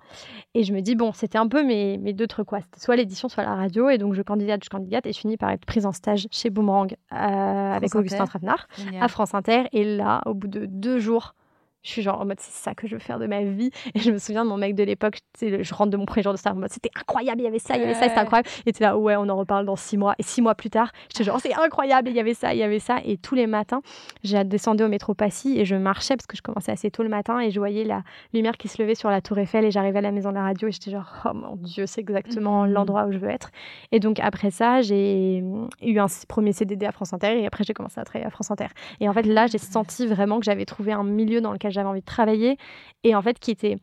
Et 0.53 0.63
je 0.63 0.73
me 0.73 0.79
dis, 0.79 0.95
bon, 0.95 1.11
c'était 1.11 1.37
un 1.37 1.47
peu 1.47 1.63
mes, 1.63 1.97
mes 1.97 2.13
deux 2.13 2.27
trucs, 2.27 2.47
quoi. 2.47 2.61
C'était 2.61 2.79
soit 2.79 2.95
l'édition, 2.95 3.27
soit 3.27 3.43
la 3.43 3.55
radio. 3.59 3.89
Et 3.89 3.97
donc, 3.97 4.13
je 4.13 4.21
candidate, 4.21 4.63
je 4.63 4.69
candidate 4.69 5.05
et 5.05 5.13
je 5.13 5.19
finis 5.19 5.37
par 5.37 5.51
être 5.51 5.65
prise 5.65 5.85
en 5.85 5.91
stage 5.91 6.27
chez 6.31 6.49
Boomerang 6.49 6.95
euh, 7.11 7.15
avec 7.15 7.93
Augustin 7.95 8.25
Trapenard 8.25 8.67
à 8.99 9.07
France 9.07 9.33
Inter. 9.33 9.63
Et 9.71 9.83
là, 9.83 10.21
au 10.25 10.33
bout 10.33 10.47
de 10.47 10.65
deux 10.65 10.99
jours, 10.99 11.35
je 11.83 11.91
suis 11.91 12.01
genre 12.01 12.19
en 12.19 12.25
mode 12.25 12.39
c'est 12.39 12.51
ça 12.51 12.75
que 12.75 12.87
je 12.87 12.95
veux 12.95 12.99
faire 12.99 13.19
de 13.19 13.27
ma 13.27 13.43
vie. 13.43 13.71
Et 13.95 13.99
je 13.99 14.11
me 14.11 14.17
souviens 14.17 14.43
de 14.43 14.49
mon 14.49 14.57
mec 14.57 14.75
de 14.75 14.83
l'époque 14.83 15.19
je 15.41 15.73
rentre 15.73 15.91
de 15.91 15.97
mon 15.97 16.05
premier 16.05 16.23
jour 16.23 16.33
de 16.33 16.37
stage 16.37 16.53
en 16.53 16.57
mode 16.57 16.71
c'était 16.71 16.91
incroyable 16.95 17.41
il 17.41 17.45
y 17.45 17.47
avait 17.47 17.59
ça 17.59 17.75
il 17.75 17.81
y 17.81 17.83
avait 17.83 17.93
ça 17.93 18.07
c'était 18.07 18.19
incroyable. 18.19 18.49
Et 18.65 18.73
tu 18.73 18.83
là 18.83 18.97
ouais 18.97 19.15
on 19.15 19.29
en 19.29 19.37
reparle 19.37 19.65
dans 19.65 19.75
six 19.75 19.97
mois. 19.97 20.15
Et 20.19 20.23
six 20.23 20.41
mois 20.41 20.55
plus 20.55 20.69
tard 20.69 20.91
j'étais 21.09 21.23
genre 21.23 21.39
c'est 21.39 21.53
incroyable 21.53 22.09
il 22.09 22.15
y 22.15 22.19
avait 22.19 22.33
ça 22.33 22.53
il 22.53 22.59
y 22.59 22.63
avait 22.63 22.79
ça. 22.79 22.99
Et 23.05 23.17
tous 23.17 23.35
les 23.35 23.47
matins 23.47 23.81
j'ai 24.23 24.43
descendu 24.43 24.83
au 24.83 24.87
métro 24.87 25.13
Passy 25.13 25.59
et 25.59 25.65
je 25.65 25.75
marchais 25.75 26.15
parce 26.15 26.27
que 26.27 26.37
je 26.37 26.41
commençais 26.41 26.71
assez 26.71 26.91
tôt 26.91 27.03
le 27.03 27.09
matin 27.09 27.39
et 27.39 27.51
je 27.51 27.59
voyais 27.59 27.83
la 27.83 28.03
lumière 28.33 28.57
qui 28.57 28.67
se 28.67 28.81
levait 28.81 28.95
sur 28.95 29.09
la 29.09 29.21
tour 29.21 29.37
Eiffel 29.37 29.65
et 29.65 29.71
j'arrivais 29.71 29.99
à 29.99 30.01
la 30.01 30.11
maison 30.11 30.29
de 30.29 30.35
la 30.35 30.43
radio 30.43 30.67
et 30.67 30.71
j'étais 30.71 30.91
genre 30.91 31.09
oh 31.25 31.33
mon 31.33 31.55
dieu 31.55 31.85
c'est 31.85 32.01
exactement 32.01 32.63
mmh. 32.63 32.71
l'endroit 32.71 33.05
où 33.05 33.11
je 33.11 33.17
veux 33.17 33.29
être. 33.29 33.51
Et 33.91 33.99
donc 33.99 34.19
après 34.19 34.51
ça 34.51 34.81
j'ai 34.81 35.43
eu 35.81 35.99
un 35.99 36.07
premier 36.27 36.51
CDD 36.53 36.85
à 36.85 36.91
France 36.91 37.13
Inter 37.13 37.39
et 37.39 37.45
après 37.45 37.63
j'ai 37.63 37.73
commencé 37.73 37.99
à 37.99 38.03
travailler 38.03 38.27
à 38.27 38.31
France 38.31 38.51
Inter. 38.51 38.67
Et 38.99 39.07
en 39.07 39.13
fait 39.13 39.23
là 39.23 39.47
j'ai 39.47 39.57
senti 39.57 40.07
vraiment 40.07 40.39
que 40.39 40.45
j'avais 40.45 40.65
trouvé 40.65 40.91
un 40.91 41.03
milieu 41.03 41.41
dans 41.41 41.51
lequel 41.51 41.68
j'avais 41.69 41.87
envie 41.87 42.01
de 42.01 42.05
travailler 42.05 42.57
et 43.03 43.15
en 43.15 43.21
fait 43.21 43.39
qui 43.39 43.51
était 43.51 43.77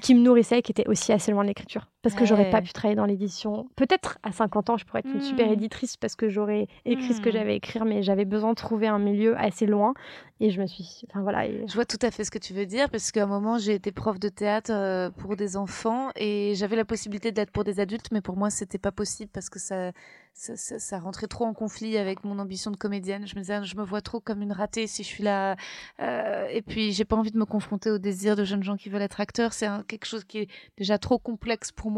qui, 0.00 0.14
me 0.14 0.20
nourrissait, 0.20 0.62
qui 0.62 0.72
était 0.72 0.88
aussi 0.88 1.12
assez 1.12 1.30
loin 1.30 1.44
de 1.44 1.48
l'écriture. 1.48 1.86
Parce 2.08 2.20
que 2.20 2.26
j'aurais 2.26 2.50
pas 2.50 2.62
pu 2.62 2.72
travailler 2.72 2.96
dans 2.96 3.04
l'édition. 3.04 3.68
Peut-être 3.76 4.18
à 4.22 4.32
50 4.32 4.70
ans, 4.70 4.76
je 4.76 4.84
pourrais 4.84 5.00
être 5.00 5.12
une 5.12 5.20
super 5.20 5.48
hmm. 5.48 5.52
éditrice 5.52 5.96
parce 5.96 6.16
que 6.16 6.28
j'aurais 6.28 6.68
écrit 6.84 7.12
ce 7.14 7.20
que 7.20 7.28
hmm. 7.28 7.32
j'avais 7.32 7.56
écrit, 7.56 7.80
mais 7.84 8.02
j'avais 8.02 8.24
besoin 8.24 8.50
de 8.50 8.56
trouver 8.56 8.86
un 8.86 8.98
milieu 8.98 9.38
assez 9.38 9.66
loin. 9.66 9.94
Et 10.40 10.50
je 10.50 10.60
me 10.60 10.66
suis. 10.66 11.02
Enfin 11.10 11.22
voilà. 11.22 11.46
Je 11.66 11.74
vois 11.74 11.84
tout 11.84 11.98
à 12.02 12.10
fait 12.10 12.24
ce 12.24 12.30
que 12.30 12.38
tu 12.38 12.54
veux 12.54 12.66
dire 12.66 12.88
parce 12.90 13.10
qu'à 13.10 13.24
un 13.24 13.26
moment, 13.26 13.58
j'ai 13.58 13.74
été 13.74 13.90
prof 13.90 14.20
de 14.20 14.28
théâtre 14.28 14.70
euh, 14.72 15.10
pour 15.10 15.34
des 15.36 15.56
enfants 15.56 16.10
et 16.14 16.54
j'avais 16.54 16.76
la 16.76 16.84
possibilité 16.84 17.32
d'être 17.32 17.50
pour 17.50 17.64
des 17.64 17.80
adultes, 17.80 18.08
mais 18.12 18.20
pour 18.20 18.36
moi, 18.36 18.48
c'était 18.48 18.78
pas 18.78 18.92
possible 18.92 19.30
parce 19.32 19.50
que 19.50 19.58
ça, 19.58 19.90
ça, 20.32 20.78
ça, 20.78 20.98
rentrait 21.00 21.26
trop 21.26 21.44
en 21.44 21.54
conflit 21.54 21.98
avec 21.98 22.22
mon 22.22 22.38
ambition 22.38 22.70
de 22.70 22.76
comédienne. 22.76 23.26
Je 23.26 23.34
me 23.34 23.40
disais, 23.40 23.64
je 23.64 23.76
me 23.76 23.82
vois 23.82 24.00
trop 24.00 24.20
comme 24.20 24.40
une 24.40 24.52
ratée 24.52 24.86
si 24.86 25.02
je 25.02 25.08
suis 25.08 25.24
là. 25.24 25.56
Euh, 26.00 26.46
et 26.52 26.62
puis, 26.62 26.92
j'ai 26.92 27.04
pas 27.04 27.16
envie 27.16 27.32
de 27.32 27.38
me 27.38 27.44
confronter 27.44 27.90
au 27.90 27.98
désir 27.98 28.36
de 28.36 28.44
jeunes 28.44 28.62
gens 28.62 28.76
qui 28.76 28.88
veulent 28.88 29.02
être 29.02 29.20
acteurs. 29.20 29.52
C'est 29.52 29.66
quelque 29.88 30.06
chose 30.06 30.22
qui 30.22 30.38
est 30.38 30.48
déjà 30.76 30.98
trop 30.98 31.18
complexe 31.18 31.72
pour 31.72 31.90
moi. 31.90 31.97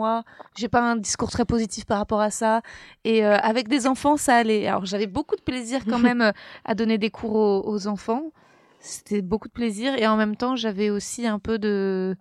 J'ai 0.57 0.69
pas 0.69 0.81
un 0.81 0.97
discours 0.97 1.31
très 1.31 1.45
positif 1.45 1.85
par 1.85 1.99
rapport 1.99 2.21
à 2.21 2.31
ça. 2.31 2.63
Et 3.05 3.25
euh, 3.25 3.37
avec 3.39 3.69
des 3.69 3.87
enfants, 3.87 4.17
ça 4.17 4.37
allait. 4.37 4.67
Alors, 4.67 4.87
j'avais 4.87 5.07
beaucoup 5.07 5.37
de 5.37 5.43
plaisir 5.43 5.85
quand 5.89 5.99
même 6.11 6.33
à 6.65 6.75
donner 6.75 6.99
des 6.99 7.11
cours 7.11 7.67
aux 7.67 7.87
enfants. 7.87 8.33
C'était 8.81 9.23
beaucoup 9.23 9.49
de 9.49 9.53
plaisir 9.53 9.95
et 9.95 10.07
en 10.07 10.17
même 10.17 10.37
temps, 10.37 10.57
j'avais 10.57 10.91
aussi 10.91 11.27
un 11.27 11.39
peu 11.39 11.59
de, 11.59 12.17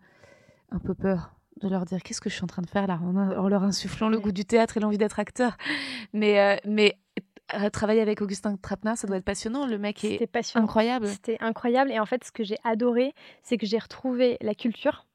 un 0.72 0.80
peu 0.80 0.94
peur 0.94 1.34
de 1.62 1.68
leur 1.68 1.86
dire 1.86 2.02
qu'est-ce 2.02 2.22
que 2.22 2.30
je 2.30 2.36
suis 2.36 2.44
en 2.44 2.48
train 2.48 2.62
de 2.62 2.70
faire 2.70 2.88
là? 2.88 3.00
En, 3.02 3.48
leur 3.48 3.64
insufflant 3.64 4.10
le 4.10 4.20
goût 4.20 4.32
du 4.32 4.46
théâtre 4.46 4.78
et 4.78 4.80
l'envie 4.80 4.98
d'être 4.98 5.20
acteur. 5.20 5.58
Mais, 6.14 6.40
euh, 6.40 6.58
mais 6.66 6.98
euh, 7.54 7.70
travailler 7.70 8.02
avec 8.02 8.22
Augustin 8.22 8.56
Trapenard, 8.56 8.98
ça 8.98 9.08
doit 9.08 9.18
être 9.18 9.26
passionnant. 9.26 9.66
Le 9.66 9.78
mec 9.78 10.04
est 10.04 10.30
incroyable. 10.56 11.08
C'était 11.08 11.38
incroyable. 11.40 11.92
Et 11.92 12.00
en 12.00 12.06
fait, 12.06 12.24
ce 12.24 12.32
que 12.32 12.44
j'ai 12.44 12.58
adoré, 12.64 13.14
c'est 13.44 13.58
que 13.58 13.66
j'ai 13.66 13.80
retrouvé 13.80 14.38
la 14.42 14.54
culture 14.54 15.06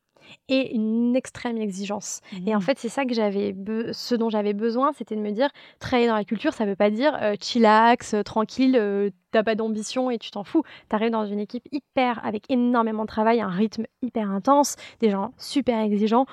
et 0.49 0.75
une 0.75 1.17
extrême 1.17 1.59
exigence. 1.59 2.21
Et 2.47 2.55
en 2.55 2.59
mmh. 2.59 2.63
fait, 2.63 2.79
c'est 2.79 2.89
ça 2.89 3.05
que 3.05 3.15
j'avais, 3.15 3.55
ce 3.93 4.15
dont 4.15 4.31
j'avais 4.31 4.53
besoin, 4.53 4.93
c'était 4.93 5.17
de 5.17 5.21
me 5.21 5.31
dire, 5.31 5.49
travailler 5.79 6.09
dans 6.09 6.15
la 6.15 6.25
culture, 6.25 6.53
ça 6.53 6.67
veut 6.67 6.77
pas 6.77 6.91
dire 6.91 7.17
euh, 7.23 7.35
chillax, 7.41 8.15
euh, 8.15 8.23
tranquille, 8.23 8.77
euh, 8.77 9.11
t'as 9.31 9.43
pas 9.43 9.55
d'ambition 9.55 10.11
et 10.11 10.19
tu 10.19 10.31
t'en 10.31 10.45
fous. 10.45 10.63
T'arrives 10.89 11.11
dans 11.11 11.27
une 11.27 11.41
équipe 11.41 11.67
hyper, 11.73 12.25
avec 12.25 12.51
énormément 12.51 13.03
de 13.03 13.09
travail, 13.09 13.41
un 13.41 13.49
rythme 13.49 13.85
hyper 14.03 14.31
intense, 14.31 14.77
des 15.01 15.11
gens 15.11 15.33
super 15.39 15.81
exigeants 15.81 16.27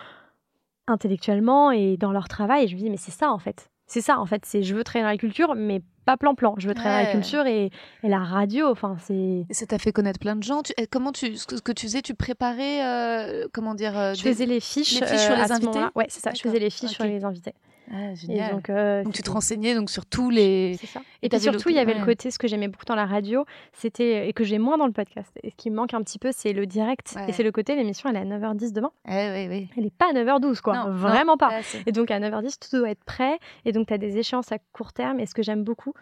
intellectuellement 0.88 1.72
et 1.72 1.98
dans 1.98 2.12
leur 2.12 2.28
travail. 2.28 2.66
Et 2.66 2.68
je 2.68 2.76
me 2.76 2.82
dis, 2.82 2.90
mais 2.90 2.98
c'est 2.98 3.12
ça 3.12 3.32
en 3.32 3.40
fait. 3.40 3.71
C'est 3.92 4.00
ça 4.00 4.20
en 4.20 4.26
fait. 4.26 4.46
C'est 4.46 4.64
je 4.64 4.74
veux 4.74 4.86
travailler 4.86 5.04
dans 5.04 5.12
la 5.12 5.18
culture, 5.18 5.54
mais 5.54 5.82
pas 6.06 6.16
plan-plan. 6.16 6.56
Je 6.58 6.68
veux 6.70 6.74
travailler 6.74 7.08
Ouais. 7.08 7.14
la 7.14 7.20
culture 7.20 7.46
et, 7.46 7.66
et 8.04 8.08
la 8.08 8.20
radio. 8.20 8.68
Enfin, 8.70 8.96
c'est. 9.02 9.46
Ça 9.52 9.66
t'a 9.66 9.78
fait 9.80 9.92
connaître 9.92 10.18
plein 10.20 10.38
de 10.38 10.44
gens. 10.44 10.64
Tu- 10.64 10.74
comment 10.90 11.12
tu, 11.12 11.36
ce 11.36 11.46
que, 11.46 11.74
tu 11.74 11.88
faisais, 11.88 12.02
tu 12.02 12.14
préparais, 12.16 12.86
euh, 12.86 13.48
comment 13.52 13.76
dire, 13.76 13.98
euh, 13.98 14.14
Je 14.14 14.24
des- 14.24 14.30
faisais 14.32 14.46
les 14.46 14.62
fiches, 14.62 15.00
les 15.02 15.06
fiches 15.06 15.20
sur 15.20 15.34
euh, 15.34 15.44
les 15.44 15.52
invités? 15.52 15.80
Ouais, 15.96 16.06
c'est 16.08 16.22
ça. 16.22 16.32
Je 16.34 16.42
faisais 16.42 16.60
les 16.60 16.70
fiches 16.70 16.92
sur 16.92 17.04
les 17.04 17.24
invités. 17.26 17.54
Ah, 17.90 18.12
Et 18.12 18.16
génial. 18.16 18.52
donc, 18.52 18.70
euh, 18.70 19.04
Donc 19.04 19.14
tu 19.14 19.22
te 19.24 19.32
renseignais 19.32 19.74
donc 19.76 19.90
sur 19.90 20.06
tous 20.06 20.30
les. 20.30 20.76
C'est 20.80 20.88
ça. 20.88 21.02
Et 21.22 21.26
Et, 21.26 21.30
puis 21.30 21.40
surtout, 21.40 21.70
il 21.70 21.76
y 21.76 21.80
avait 21.80 21.94
ouais. 21.94 22.00
le 22.00 22.06
côté, 22.06 22.32
ce 22.32 22.38
que 22.40 22.48
j'aimais 22.48 22.68
beaucoup 22.68 22.86
dans 22.86 22.96
la 22.96 23.06
radio, 23.06 23.46
c'était, 23.74 24.28
et 24.30 24.34
que 24.34 24.44
j'ai 24.44 24.60
moins 24.60 24.78
dans 24.78 24.86
le 24.86 24.92
podcast, 24.94 25.32
et 25.44 25.50
ce 25.50 25.56
qui 25.56 25.70
me 25.72 25.76
manque 25.76 25.94
un 25.94 26.02
petit 26.02 26.20
peu, 26.20 26.30
c'est 26.34 26.54
le 26.54 26.66
direct. 26.66 27.14
Ouais. 27.16 27.30
Et 27.30 27.32
c'est 27.34 27.44
le 27.44 27.52
côté, 27.52 27.76
l'émission, 27.76 28.10
elle 28.10 28.16
est 28.18 28.20
à 28.20 28.26
9h10 28.26 28.72
demain. 28.74 28.92
Eh 29.08 29.12
oui, 29.32 29.48
oui. 29.50 29.70
Elle 29.78 29.84
n'est 29.84 29.90
pas 29.90 30.10
à 30.10 30.14
9h12, 30.14 30.62
quoi. 30.62 30.76
Non, 30.78 30.86
non. 30.90 30.96
Vraiment 30.96 31.38
pas. 31.38 31.52
Et 31.86 31.92
donc, 31.92 32.12
à 32.12 32.20
9h10, 32.20 32.58
tout 32.70 32.78
doit 32.78 32.90
être 32.90 33.04
prêt. 33.04 33.40
Et 33.66 33.72
donc, 33.72 33.88
tu 33.88 33.94
as 33.94 33.98
des 33.98 34.18
échéances 34.18 34.52
à 34.52 34.58
court 34.74 34.94
terme. 34.94 35.20
Et 35.20 35.26
ce 35.26 35.34
que 35.34 35.44
j'aime 35.44 35.64
beaucoup, 35.64 35.94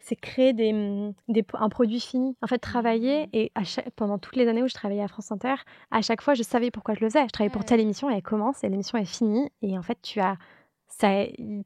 c'est 0.00 0.16
créer 0.16 0.52
des, 0.52 0.72
des, 1.28 1.44
un 1.54 1.68
produit 1.68 2.00
fini. 2.00 2.36
En 2.42 2.46
fait, 2.46 2.58
travailler. 2.58 3.28
Et 3.32 3.52
à 3.54 3.64
chaque, 3.64 3.88
pendant 3.90 4.18
toutes 4.18 4.36
les 4.36 4.48
années 4.48 4.62
où 4.62 4.68
je 4.68 4.74
travaillais 4.74 5.02
à 5.02 5.08
France 5.08 5.30
Inter, 5.32 5.54
à 5.90 6.02
chaque 6.02 6.20
fois, 6.22 6.34
je 6.34 6.42
savais 6.42 6.70
pourquoi 6.70 6.94
je 6.94 7.00
le 7.00 7.08
faisais. 7.08 7.22
Je 7.22 7.28
travaillais 7.28 7.50
pour 7.52 7.60
Ouais. 7.62 7.66
telle 7.66 7.80
émission, 7.80 8.10
elle 8.10 8.22
commence 8.22 8.64
et 8.64 8.68
l'émission 8.68 8.98
est 8.98 9.04
finie. 9.04 9.48
Et 9.62 9.76
en 9.78 9.82
fait, 9.82 9.98
tu 10.02 10.20
as. 10.20 10.36
Ça, 10.88 11.08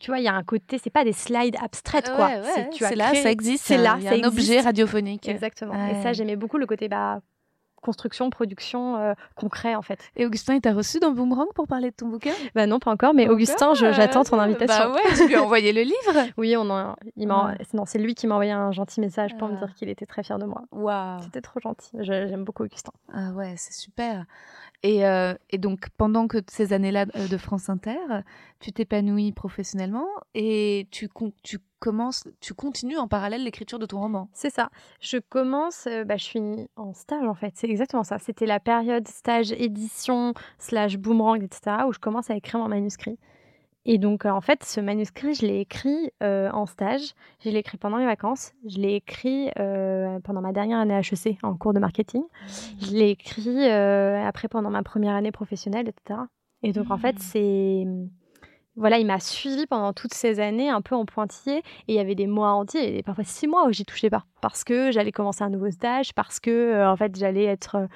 tu 0.00 0.10
vois, 0.10 0.18
il 0.18 0.24
y 0.24 0.28
a 0.28 0.34
un 0.34 0.42
côté, 0.42 0.78
c'est 0.82 0.88
pas 0.90 1.04
des 1.04 1.12
slides 1.12 1.56
abstraites, 1.62 2.10
quoi. 2.14 2.26
Ouais, 2.28 2.40
ouais, 2.40 2.68
C'est- 2.72 2.84
c'est 2.88 2.94
là, 2.96 3.08
créé- 3.10 3.22
ça 3.22 3.30
existe. 3.30 3.64
C'est 3.66 3.76
là, 3.76 3.98
ça 4.02 4.14
un 4.14 4.22
objet 4.24 4.60
radiophonique. 4.60 5.28
Exactement. 5.28 5.74
Ouais. 5.74 5.92
Et 5.98 6.02
ça, 6.02 6.12
j'aimais 6.14 6.36
beaucoup 6.36 6.56
le 6.56 6.66
côté 6.66 6.88
bah, 6.88 7.20
construction, 7.80 8.28
production, 8.30 8.96
euh, 8.96 9.12
concret, 9.36 9.74
en 9.76 9.82
fait. 9.82 10.00
Et 10.16 10.26
Augustin, 10.26 10.54
il 10.54 10.60
t'a 10.60 10.72
reçu 10.72 10.98
dans 10.98 11.12
Boomerang 11.12 11.46
pour 11.54 11.68
parler 11.68 11.90
de 11.90 11.94
ton 11.94 12.08
bouquin? 12.08 12.32
Bah 12.54 12.66
non, 12.66 12.80
pas 12.80 12.90
encore, 12.90 13.14
mais 13.14 13.28
Augustin, 13.28 13.74
je- 13.74 13.92
j'attends 13.92 14.24
ton 14.24 14.38
Euh, 14.38 14.42
invitation. 14.42 14.90
Bah 14.90 14.94
ouais, 14.94 15.14
tu 15.16 15.28
lui 15.28 15.36
as 15.36 15.42
envoyé 15.42 15.72
le 15.72 15.82
livre. 15.82 15.94
Oui, 16.36 16.56
on 16.56 16.64
il 17.16 17.28
m'a, 17.28 17.54
non, 17.74 17.84
c'est 17.86 17.98
lui 18.00 18.14
qui 18.16 18.26
m'a 18.26 18.34
envoyé 18.34 18.50
un 18.50 18.72
gentil 18.72 19.00
message 19.00 19.36
pour 19.38 19.46
me 19.48 19.54
Ah. 19.56 19.66
dire 19.66 19.74
qu'il 19.74 19.88
était 19.90 20.06
très 20.06 20.22
fier 20.24 20.38
de 20.38 20.44
moi. 20.46 20.62
Waouh. 20.72 21.22
C'était 21.22 21.40
trop 21.40 21.60
gentil. 21.60 21.90
Je- 22.00 22.26
j'aime 22.28 22.44
beaucoup 22.44 22.64
Augustin. 22.64 22.92
Ah 23.12 23.30
ouais, 23.30 23.54
c'est 23.56 23.74
super. 23.74 24.24
Et, 24.84 25.06
euh, 25.06 25.34
et 25.50 25.58
donc, 25.58 25.88
pendant 25.96 26.26
que 26.28 26.38
ces 26.48 26.72
années-là 26.72 27.06
euh, 27.16 27.26
de 27.28 27.36
France 27.36 27.68
Inter, 27.68 27.98
tu 28.60 28.72
t'épanouis 28.72 29.32
professionnellement 29.32 30.06
et 30.34 30.88
tu, 30.90 31.08
commences, 31.78 32.24
tu 32.40 32.54
continues 32.54 32.98
en 32.98 33.06
parallèle 33.08 33.44
l'écriture 33.44 33.78
de 33.78 33.86
ton 33.86 34.00
roman. 34.00 34.28
C'est 34.32 34.50
ça. 34.50 34.70
Je 35.00 35.18
commence, 35.18 35.86
euh, 35.86 36.04
bah, 36.04 36.16
je 36.16 36.24
suis 36.24 36.40
en 36.76 36.92
stage 36.92 37.24
en 37.26 37.34
fait. 37.34 37.52
C'est 37.54 37.68
exactement 37.68 38.04
ça. 38.04 38.18
C'était 38.18 38.46
la 38.46 38.60
période 38.60 39.06
stage 39.06 39.52
édition 39.52 40.34
slash 40.58 40.96
boomerang, 40.98 41.42
etc. 41.42 41.76
où 41.86 41.92
je 41.92 41.98
commence 41.98 42.30
à 42.30 42.36
écrire 42.36 42.60
mon 42.60 42.68
manuscrit. 42.68 43.18
Et 43.90 43.96
donc, 43.96 44.26
euh, 44.26 44.30
en 44.30 44.42
fait, 44.42 44.64
ce 44.64 44.80
manuscrit, 44.82 45.32
je 45.34 45.46
l'ai 45.46 45.60
écrit 45.60 46.10
euh, 46.22 46.50
en 46.50 46.66
stage. 46.66 47.14
Je 47.42 47.48
l'ai 47.48 47.60
écrit 47.60 47.78
pendant 47.78 47.96
les 47.96 48.04
vacances. 48.04 48.52
Je 48.66 48.76
l'ai 48.78 48.96
écrit 48.96 49.48
euh, 49.58 50.18
pendant 50.20 50.42
ma 50.42 50.52
dernière 50.52 50.78
année 50.80 50.94
HEC 51.00 51.38
en 51.42 51.54
cours 51.56 51.72
de 51.72 51.78
marketing. 51.78 52.22
Je 52.82 52.90
l'ai 52.90 53.10
écrit 53.10 53.66
après 53.70 54.48
pendant 54.48 54.68
ma 54.68 54.82
première 54.82 55.14
année 55.14 55.32
professionnelle, 55.32 55.88
etc. 55.88 56.20
Et 56.62 56.72
donc, 56.72 56.90
en 56.90 56.98
fait, 56.98 57.14
Mhm. 57.14 57.18
c'est. 57.20 57.86
Voilà, 58.78 58.98
il 58.98 59.06
m'a 59.06 59.20
suivi 59.20 59.66
pendant 59.66 59.92
toutes 59.92 60.14
ces 60.14 60.40
années, 60.40 60.70
un 60.70 60.80
peu 60.80 60.94
en 60.94 61.04
pointillé. 61.04 61.58
Et 61.58 61.62
il 61.88 61.94
y 61.94 61.98
avait 61.98 62.14
des 62.14 62.26
mois 62.26 62.52
entiers, 62.52 62.98
et 62.98 63.02
parfois 63.02 63.24
six 63.24 63.46
mois 63.46 63.66
où 63.66 63.72
j'y 63.72 63.84
touchais 63.84 64.10
pas. 64.10 64.24
Parce 64.40 64.64
que 64.64 64.90
j'allais 64.92 65.12
commencer 65.12 65.42
un 65.44 65.50
nouveau 65.50 65.70
stage, 65.70 66.14
parce 66.14 66.40
que, 66.40 66.50
euh, 66.50 66.90
en 66.90 66.96
fait, 66.96 67.14
j'allais 67.16 67.44
être 67.44 67.74
euh, 67.76 67.86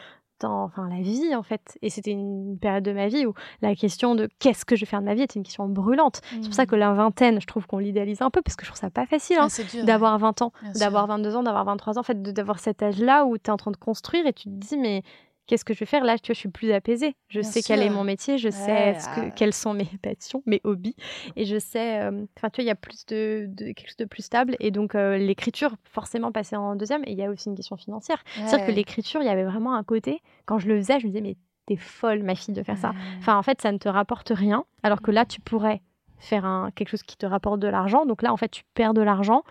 dans 0.41 0.65
enfin, 0.65 0.89
la 0.89 1.01
vie, 1.01 1.35
en 1.37 1.45
fait. 1.45 1.79
Et 1.83 1.89
c'était 1.91 2.11
une 2.11 2.59
période 2.61 2.83
de 2.83 2.93
ma 2.93 3.07
vie 3.07 3.27
où 3.27 3.33
la 3.61 3.77
question 3.77 4.17
de 4.17 4.29
qu'est-ce 4.41 4.65
que 4.65 4.75
je 4.75 4.81
vais 4.81 4.87
faire 4.87 4.99
de 5.01 5.05
ma 5.05 5.15
vie 5.15 5.23
était 5.23 5.39
une 5.39 5.45
question 5.45 5.69
brûlante. 5.69 6.21
C'est 6.31 6.49
pour 6.49 6.55
ça 6.55 6.67
que 6.67 6.75
la 6.75 6.93
vingtaine, 6.93 7.41
je 7.41 7.47
trouve 7.47 7.67
qu'on 7.69 7.79
l'idéalise 7.79 8.21
un 8.23 8.31
peu, 8.31 8.43
parce 8.43 8.57
que 8.57 8.65
je 8.65 8.71
trouve 8.71 8.81
ça 8.81 8.91
pas 8.91 9.07
facile. 9.07 9.37
hein 9.39 9.47
Ah, 9.47 9.49
d'avoir 9.85 10.19
20 10.19 10.43
ans, 10.43 10.53
d'avoir 10.81 11.07
22 11.07 11.37
ans, 11.37 11.43
d'avoir 11.45 11.65
23 11.65 11.97
ans, 11.97 12.01
en 12.01 12.03
fait, 12.03 12.21
d'avoir 12.23 12.59
cet 12.59 12.83
âge-là 12.83 13.25
où 13.25 13.39
tu 13.39 13.45
es 13.45 13.51
en 13.51 13.57
train 13.57 13.71
de 13.71 13.77
construire 13.77 14.27
et 14.27 14.33
tu 14.33 14.45
te 14.49 14.55
dis, 14.55 14.77
mais 14.77 15.03
qu'est-ce 15.47 15.65
que 15.65 15.75
je 15.75 15.79
vais 15.81 15.87
faire? 15.87 16.05
Là, 16.05 16.19
tu 16.19 16.29
vois, 16.29 16.35
je 16.35 16.39
suis 16.41 16.49
plus 16.49 16.73
apaisée. 16.73 17.15
Je 17.29 17.41
Bien 17.41 17.51
sais 17.51 17.63
quel 17.63 17.83
est 17.83 17.91
mon 17.91 18.05
métier, 18.05 18.39
je 18.39 18.49
Ouais, 18.49 18.51
sais 18.53 18.95
ce 18.95 19.09
que, 19.09 19.21
ah. 19.29 19.31
quelles 19.37 19.53
sont 19.55 19.75
mes 19.75 19.85
passions, 20.03 20.43
mes 20.47 20.61
hobbies, 20.65 20.97
et 21.37 21.45
je 21.45 21.59
sais, 21.59 22.01
euh, 22.03 22.25
enfin, 22.39 22.51
tu 22.51 22.57
vois, 22.61 22.65
il 22.65 22.67
y 22.67 22.71
a 22.71 22.75
plus 22.75 23.07
de, 23.07 23.47
de- 23.49 23.67
quelque 23.73 23.87
chose 23.89 23.97
de 23.97 24.05
plus 24.05 24.23
stable, 24.25 24.57
et 24.61 24.71
donc 24.71 24.95
euh, 24.95 25.17
l'écriture, 25.19 25.75
forcément, 25.85 26.33
passée 26.33 26.57
en 26.57 26.77
deuxième, 26.77 27.03
et 27.07 27.13
il 27.13 27.19
y 27.19 27.25
a 27.25 27.31
aussi 27.31 27.49
une 27.49 27.55
question 27.57 27.77
financière. 27.77 28.23
C'est-à-dire 28.35 28.67
que 28.67 28.73
l'écriture, 28.73 29.21
il 29.23 29.27
y 29.27 29.31
avait 29.31 29.45
vraiment 29.45 29.75
un 29.75 29.85
côté, 29.85 30.21
quand 30.47 30.59
je 30.59 30.69
le 30.69 30.77
faisais, 30.79 31.01
je 31.01 31.07
me 31.07 31.11
disais, 31.13 31.23
mais 31.23 31.37
t'es 31.67 31.77
folle, 31.77 32.23
ma 32.23 32.35
fille, 32.35 32.55
de 32.55 32.63
faire 32.63 32.79
ça. 32.79 32.93
Enfin, 33.19 33.37
en 33.37 33.43
fait, 33.43 33.61
ça 33.61 33.71
ne 33.73 33.79
te 33.79 33.89
rapporte 33.89 34.33
rien, 34.35 34.65
alors 34.83 35.01
que 35.01 35.11
là, 35.13 35.25
tu 35.25 35.41
pourrais 35.41 35.81
faire 36.23 36.45
un, 36.45 36.71
quelque 36.75 36.89
chose 36.89 37.03
qui 37.03 37.17
te 37.17 37.27
rapporte 37.27 37.61
de 37.61 37.69
l'argent. 37.69 38.07
Donc 38.07 38.23
là, 38.23 38.33
en 38.33 38.37
fait, 38.37 38.49
tu 38.49 38.63
perds 38.75 38.95
de 38.95 39.03
l'argent 39.03 39.43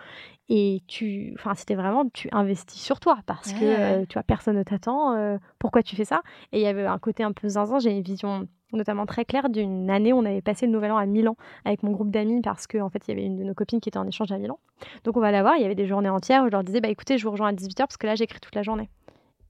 et 0.50 0.82
tu, 0.88 1.34
enfin, 1.38 1.54
c'était 1.54 1.76
vraiment, 1.76 2.04
tu 2.14 2.28
investis 2.32 2.82
sur 2.82 3.00
toi 3.00 3.18
parce 3.26 3.52
que, 3.54 3.64
euh, 3.64 4.06
tu 4.08 4.14
vois, 4.14 4.24
personne 4.24 4.58
ne 4.58 4.64
t'attend. 4.64 5.16
euh, 5.16 5.38
pourquoi 5.60 5.84
tu 5.84 5.96
fais 5.96 6.06
ça? 6.06 6.22
Et 6.52 6.60
il 6.60 6.64
y 6.64 6.68
avait 6.68 6.86
un 6.86 6.98
côté 7.00 7.24
un 7.24 7.32
peu 7.34 7.48
zinzin. 7.50 7.80
J'ai 7.80 7.92
une 7.92 8.02
vision 8.02 8.48
notamment 8.74 9.06
très 9.06 9.26
claire 9.26 9.50
d'une 9.50 9.90
année 9.90 10.14
où 10.14 10.18
on 10.18 10.26
avait 10.26 10.42
passé 10.42 10.66
le 10.66 10.72
Nouvel 10.72 10.92
An 10.94 10.98
à 10.98 11.06
Milan 11.06 11.36
avec 11.66 11.84
mon 11.84 11.92
groupe 11.92 12.10
d'amis 12.10 12.42
parce 12.42 12.68
qu'en 12.68 12.86
en 12.86 12.90
fait, 12.90 13.04
il 13.08 13.12
y 13.12 13.14
avait 13.14 13.26
une 13.26 13.38
de 13.38 13.44
nos 13.44 13.54
copines 13.54 13.82
qui 13.82 13.90
était 13.90 14.00
en 14.00 14.08
échange 14.08 14.32
à 14.32 14.38
Milan. 14.38 14.60
Donc 15.04 15.18
on 15.18 15.20
va 15.20 15.32
la 15.32 15.42
voir. 15.42 15.56
Il 15.58 15.62
y 15.62 15.66
avait 15.66 15.76
des 15.76 15.88
journées 15.88 16.10
entières 16.10 16.44
où 16.44 16.46
je 16.46 16.52
leur 16.52 16.64
disais, 16.64 16.80
bah 16.80 16.88
écoutez, 16.90 17.18
je 17.18 17.26
vous 17.26 17.32
rejoins 17.32 17.50
à 17.50 17.54
18h 17.54 17.76
parce 17.80 17.98
que 17.98 18.08
là, 18.08 18.16
j'écris 18.16 18.40
toute 18.40 18.56
la 18.56 18.64
journée. 18.64 18.90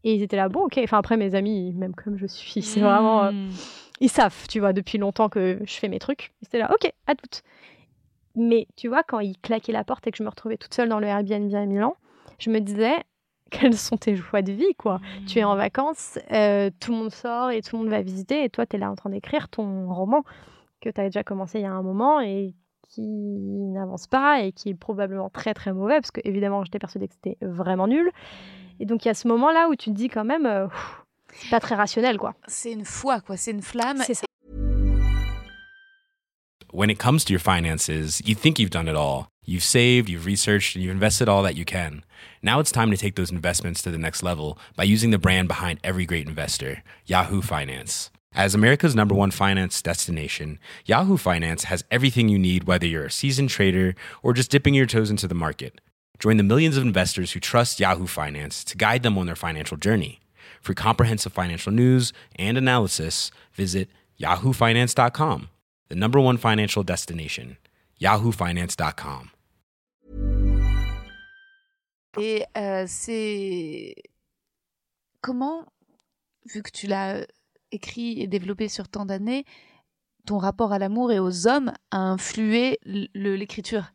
Et 0.04 0.16
ils 0.16 0.24
étaient 0.24 0.38
là, 0.38 0.50
bon, 0.50 0.62
ok. 0.66 0.80
Enfin, 0.84 0.98
après, 0.98 1.18
mes 1.18 1.36
amis, 1.36 1.72
même 1.74 1.94
comme 1.94 2.18
je 2.18 2.26
suis, 2.26 2.64
c'est 2.64 2.80
vraiment. 2.80 3.24
euh, 3.26 3.32
Mm. 3.32 3.50
Ils 4.02 4.10
savent, 4.10 4.47
tu 4.49 4.60
vois, 4.60 4.74
depuis 4.74 4.97
longtemps 4.97 5.30
que 5.30 5.60
je 5.64 5.74
fais 5.76 5.88
mes 5.88 5.99
trucs. 5.99 6.34
C'était 6.41 6.58
là, 6.58 6.74
ok, 6.74 6.91
à 7.06 7.16
toutes. 7.16 7.43
Mais 8.36 8.68
tu 8.76 8.88
vois, 8.88 9.04
quand 9.04 9.20
ils 9.20 9.38
claquaient 9.38 9.72
la 9.72 9.84
porte 9.84 10.08
et 10.08 10.12
que 10.12 10.18
je 10.18 10.24
me 10.24 10.30
retrouvais 10.30 10.58
toute 10.58 10.74
seule 10.74 10.89
dans 10.89 10.99
le 10.99 11.08
Airbnb 11.08 11.54
à 11.54 11.66
Milan, 11.66 11.95
je 12.39 12.49
me 12.49 12.60
disais, 12.60 12.95
quelles 13.52 13.78
sont 13.78 13.97
tes 13.97 14.16
joies 14.16 14.41
de 14.41 14.52
vie, 14.52 14.74
quoi 14.76 14.99
Tu 15.28 15.39
es 15.39 15.43
en 15.43 15.56
vacances, 15.56 16.18
euh, 16.32 16.72
tout 16.80 16.91
le 16.91 16.97
monde 16.97 17.12
sort 17.12 17.52
et 17.52 17.62
tout 17.62 17.76
le 17.76 17.84
monde 17.84 17.91
va 17.91 18.02
visiter, 18.02 18.43
et 18.43 18.49
toi, 18.49 18.66
tu 18.66 18.76
es 18.76 18.80
là 18.80 18.89
en 18.89 18.95
train 18.95 19.12
d'écrire 19.12 19.49
ton 19.49 19.93
roman 19.93 20.24
que 20.82 20.89
tu 20.89 20.99
as 20.99 21.06
déjà 21.06 21.24
commencé 21.24 21.60
il 21.60 21.64
y 21.64 21.66
a 21.66 21.72
un 21.72 21.84
moment 21.84 22.22
et 22.22 22.56
qui 22.89 23.08
n'avance 23.08 24.08
pas 24.08 24.41
et 24.41 24.52
qui 24.52 24.70
est 24.70 24.74
probablement 24.74 25.30
très 25.30 25.54
très 25.54 25.74
mauvais, 25.74 25.95
parce 25.95 26.12
que 26.12 26.22
évidemment, 26.24 26.64
j'étais 26.64 26.80
persuadée 26.80 27.08
que 27.08 27.14
c'était 27.14 27.38
vraiment 27.41 27.88
nul. 27.88 28.10
Et 28.80 28.86
donc, 28.86 29.06
il 29.06 29.10
y 29.10 29.12
a 29.12 29.14
ce 29.14 29.28
moment-là 29.28 29.70
où 29.70 29.76
tu 29.76 29.91
te 29.91 29.95
dis 29.95 30.08
quand 30.08 30.26
même, 30.26 30.47
euh, 30.47 30.68
pff, 30.68 31.06
c'est 31.34 31.50
pas 31.50 31.60
très 31.60 31.76
rationnel, 31.76 32.18
quoi. 32.18 32.36
C'est 32.48 32.72
une 32.72 32.86
foi, 32.86 33.22
quoi. 33.22 33.38
C'est 33.38 33.52
une 33.52 33.62
flamme. 33.62 34.04
C'est 34.06 34.14
ça. 34.14 34.26
when 36.72 36.90
it 36.90 37.00
comes 37.00 37.24
to 37.26 37.34
your 37.34 37.40
finances, 37.40 38.22
you 38.26 38.34
think 38.34 38.58
you've 38.58 38.70
done 38.70 38.88
it 38.88 38.96
all. 38.96 39.28
You've 39.44 39.64
saved, 39.64 40.08
you've 40.10 40.26
researched, 40.26 40.76
and 40.76 40.84
you've 40.84 40.94
invested 40.94 41.28
all 41.28 41.44
that 41.44 41.56
you 41.56 41.66
can. 41.66 42.04
Now 42.42 42.60
it's 42.60 42.72
time 42.72 42.92
to 42.92 42.98
take 42.98 43.16
those 43.16 43.32
investments 43.32 43.82
to 43.82 43.92
the 43.92 43.98
next 43.98 44.24
level 44.24 44.58
by 44.76 44.84
using 44.84 45.12
the 45.12 45.18
brand 45.18 45.48
behind 45.48 45.80
every 45.84 46.06
great 46.06 46.28
investor, 46.28 46.84
Yahoo 47.06 47.42
Finance. 47.42 48.10
As 48.34 48.56
America's 48.56 48.96
number 48.96 49.14
one 49.14 49.32
finance 49.32 49.82
destination, 49.82 50.58
Yahoo 50.86 51.18
Finance 51.18 51.66
has 51.66 51.84
everything 51.92 52.30
you 52.30 52.40
need, 52.40 52.64
whether 52.64 52.86
you're 52.86 53.06
a 53.06 53.12
seasoned 53.12 53.50
trader 53.50 53.94
or 54.24 54.32
just 54.32 54.52
dipping 54.52 54.74
your 54.74 54.86
toes 54.86 55.10
into 55.10 55.28
the 55.28 55.36
market. 55.36 55.82
Join 56.18 56.38
the 56.38 56.44
millions 56.44 56.78
of 56.78 56.84
investors 56.84 57.34
who 57.34 57.42
trust 57.42 57.80
Yahoo 57.80 58.08
Finance 58.08 58.64
to 58.66 58.78
guide 58.78 59.04
them 59.04 59.18
on 59.18 59.26
their 59.26 59.36
financial 59.36 59.76
journey. 59.76 60.21
For 60.62 60.74
comprehensive 60.76 61.34
financial 61.34 61.74
news 61.74 62.14
and 62.38 62.57
analysis, 62.57 63.32
visit 63.53 63.89
yahoofinance.com, 64.20 65.49
the 65.89 65.95
number 65.95 66.20
one 66.20 66.38
financial 66.38 66.84
destination, 66.84 67.57
yahoofinance.com. 67.99 69.32
Et 72.20 72.43
euh, 72.57 72.86
c'est 72.88 73.95
comment, 75.22 75.66
vu 76.45 76.62
que 76.62 76.72
tu 76.72 76.88
l'as 76.88 77.26
écrit 77.72 78.22
et 78.22 78.28
développé 78.28 78.68
sur 78.68 78.89
tant 78.89 79.05
d'années, 79.05 79.45
ton 80.26 80.38
rapport 80.38 80.74
à 80.74 80.80
l'amour 80.80 81.12
et 81.12 81.20
aux 81.20 81.47
hommes 81.47 81.74
a 81.89 81.97
influé 81.97 82.80
l'écriture? 82.86 83.91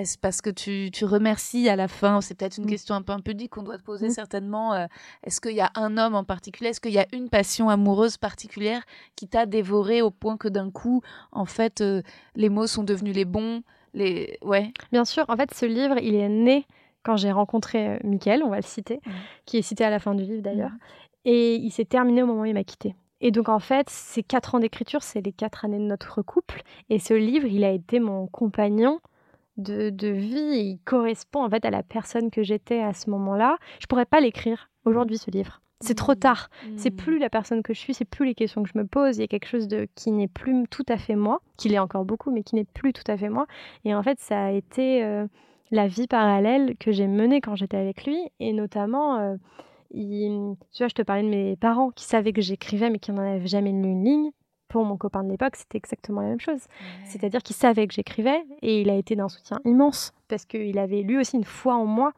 Est-ce 0.00 0.16
parce 0.16 0.40
que 0.40 0.48
tu, 0.48 0.90
tu 0.90 1.04
remercies 1.04 1.68
à 1.68 1.76
la 1.76 1.86
fin 1.88 2.20
C'est 2.22 2.34
peut-être 2.34 2.56
une 2.56 2.64
Mm. 2.64 2.68
question 2.70 2.94
un 2.94 3.02
peu 3.02 3.12
impudique 3.12 3.50
qu'on 3.50 3.62
doit 3.62 3.76
te 3.76 3.82
poser 3.82 4.06
Mm. 4.08 4.10
certainement. 4.12 4.72
euh, 4.72 4.86
Est-ce 5.24 5.40
qu'il 5.42 5.54
y 5.54 5.60
a 5.60 5.70
un 5.74 5.98
homme 5.98 6.14
en 6.14 6.24
particulier 6.24 6.70
Est-ce 6.70 6.80
qu'il 6.80 6.92
y 6.92 6.98
a 6.98 7.06
une 7.12 7.28
passion 7.28 7.68
amoureuse 7.68 8.16
particulière 8.16 8.82
qui 9.14 9.28
t'a 9.28 9.44
dévoré 9.44 10.00
au 10.00 10.10
point 10.10 10.38
que 10.38 10.48
d'un 10.48 10.70
coup, 10.70 11.02
en 11.32 11.44
fait, 11.44 11.82
euh, 11.82 12.00
les 12.34 12.48
mots 12.48 12.66
sont 12.66 12.82
devenus 12.82 13.14
les 13.14 13.26
bons 13.26 13.62
les... 13.92 14.38
Ouais. 14.42 14.72
Bien 14.92 15.04
sûr, 15.04 15.24
en 15.28 15.36
fait, 15.36 15.52
ce 15.52 15.66
livre, 15.66 15.96
il 16.00 16.14
est 16.14 16.28
né 16.28 16.64
quand 17.02 17.16
j'ai 17.16 17.32
rencontré 17.32 17.88
euh, 17.88 17.98
Mickaël, 18.04 18.42
on 18.44 18.48
va 18.50 18.56
le 18.56 18.62
citer, 18.62 19.00
qui 19.46 19.58
est 19.58 19.62
cité 19.62 19.84
à 19.84 19.90
la 19.90 19.98
fin 19.98 20.14
du 20.14 20.22
livre 20.22 20.42
d'ailleurs, 20.42 20.70
et 21.24 21.56
il 21.56 21.70
s'est 21.72 21.84
terminé 21.86 22.22
au 22.22 22.26
moment 22.26 22.42
où 22.42 22.44
il 22.44 22.54
m'a 22.54 22.62
quitté. 22.64 22.94
Et 23.20 23.32
donc, 23.32 23.48
en 23.50 23.58
fait, 23.58 23.90
ces 23.90 24.22
quatre 24.22 24.54
ans 24.54 24.60
d'écriture, 24.60 25.02
c'est 25.02 25.20
les 25.20 25.32
quatre 25.32 25.64
années 25.64 25.78
de 25.78 25.84
notre 25.84 26.22
couple, 26.22 26.62
et 26.88 26.98
ce 26.98 27.14
livre, 27.14 27.46
il 27.46 27.64
a 27.64 27.70
été 27.70 28.00
mon 28.00 28.26
compagnon 28.28 29.00
de, 29.60 29.90
de 29.90 30.08
vie, 30.08 30.38
et 30.38 30.60
il 30.60 30.78
correspond 30.84 31.44
en 31.44 31.50
fait 31.50 31.64
à 31.64 31.70
la 31.70 31.82
personne 31.82 32.30
que 32.30 32.42
j'étais 32.42 32.80
à 32.80 32.92
ce 32.92 33.10
moment-là. 33.10 33.56
Je 33.80 33.86
pourrais 33.86 34.06
pas 34.06 34.20
l'écrire 34.20 34.70
aujourd'hui, 34.84 35.18
ce 35.18 35.30
livre. 35.30 35.60
C'est 35.82 35.94
trop 35.94 36.12
Mhm. 36.12 36.18
tard. 36.18 36.50
C'est 36.76 36.92
Mm. 36.92 36.96
plus 36.96 37.18
la 37.18 37.30
personne 37.30 37.62
que 37.62 37.72
je 37.72 37.78
suis, 37.78 37.94
c'est 37.94 38.04
plus 38.04 38.26
les 38.26 38.34
questions 38.34 38.62
que 38.62 38.68
je 38.68 38.76
me 38.76 38.86
pose. 38.86 39.16
Il 39.16 39.20
y 39.20 39.24
a 39.24 39.28
quelque 39.28 39.46
chose 39.48 39.66
de 39.68 39.88
qui 39.94 40.10
n'est 40.12 40.28
plus 40.28 40.64
tout 40.70 40.84
à 40.88 40.98
fait 40.98 41.14
moi, 41.16 41.40
qui 41.56 41.68
l'est 41.70 41.78
encore 41.78 42.04
beaucoup, 42.04 42.30
mais 42.30 42.42
qui 42.42 42.54
n'est 42.54 42.64
plus 42.64 42.92
tout 42.92 43.04
à 43.06 43.16
fait 43.16 43.30
moi. 43.30 43.46
Et 43.84 43.94
en 43.94 44.02
fait, 44.02 44.20
ça 44.20 44.44
a 44.46 44.50
été 44.50 45.02
euh, 45.02 45.26
la 45.70 45.86
vie 45.88 46.06
parallèle 46.06 46.76
que 46.78 46.92
j'ai 46.92 47.06
menée 47.06 47.40
quand 47.40 47.54
j'étais 47.56 47.78
avec 47.78 48.04
lui, 48.04 48.18
et 48.40 48.52
notamment, 48.52 49.18
euh, 49.20 49.36
il- 49.92 50.54
tu 50.72 50.82
vois, 50.82 50.88
je 50.88 50.94
te 50.94 51.02
parlais 51.02 51.22
de 51.22 51.28
mes 51.28 51.56
parents 51.56 51.90
qui 51.90 52.04
savaient 52.04 52.32
que 52.32 52.42
j'écrivais 52.42 52.90
mais 52.90 52.98
qui 52.98 53.10
n'en 53.12 53.22
avaient 53.22 53.46
jamais 53.46 53.70
lu 53.72 53.88
une 53.88 54.04
ligne. 54.04 54.30
Pour 54.70 54.84
mon 54.84 54.96
copain 54.96 55.24
de 55.24 55.28
l'époque, 55.28 55.56
c'était 55.56 55.78
exactement 55.78 56.22
la 56.22 56.28
même 56.28 56.40
chose. 56.40 56.60
C'est-à-dire 57.04 57.42
qu'il 57.42 57.56
savait 57.56 57.86
que 57.88 57.92
j'écrivais 57.92 58.44
et 58.62 58.80
il 58.80 58.88
a 58.88 58.94
été 58.94 59.16
d'un 59.16 59.28
soutien 59.28 59.58
immense 59.64 60.12
parce 60.28 60.44
qu'il 60.44 60.78
avait 60.78 61.02
lui 61.02 61.18
aussi 61.18 61.36
une 61.36 61.44
foi 61.44 61.74
en 61.74 61.84
moi. 61.84 62.12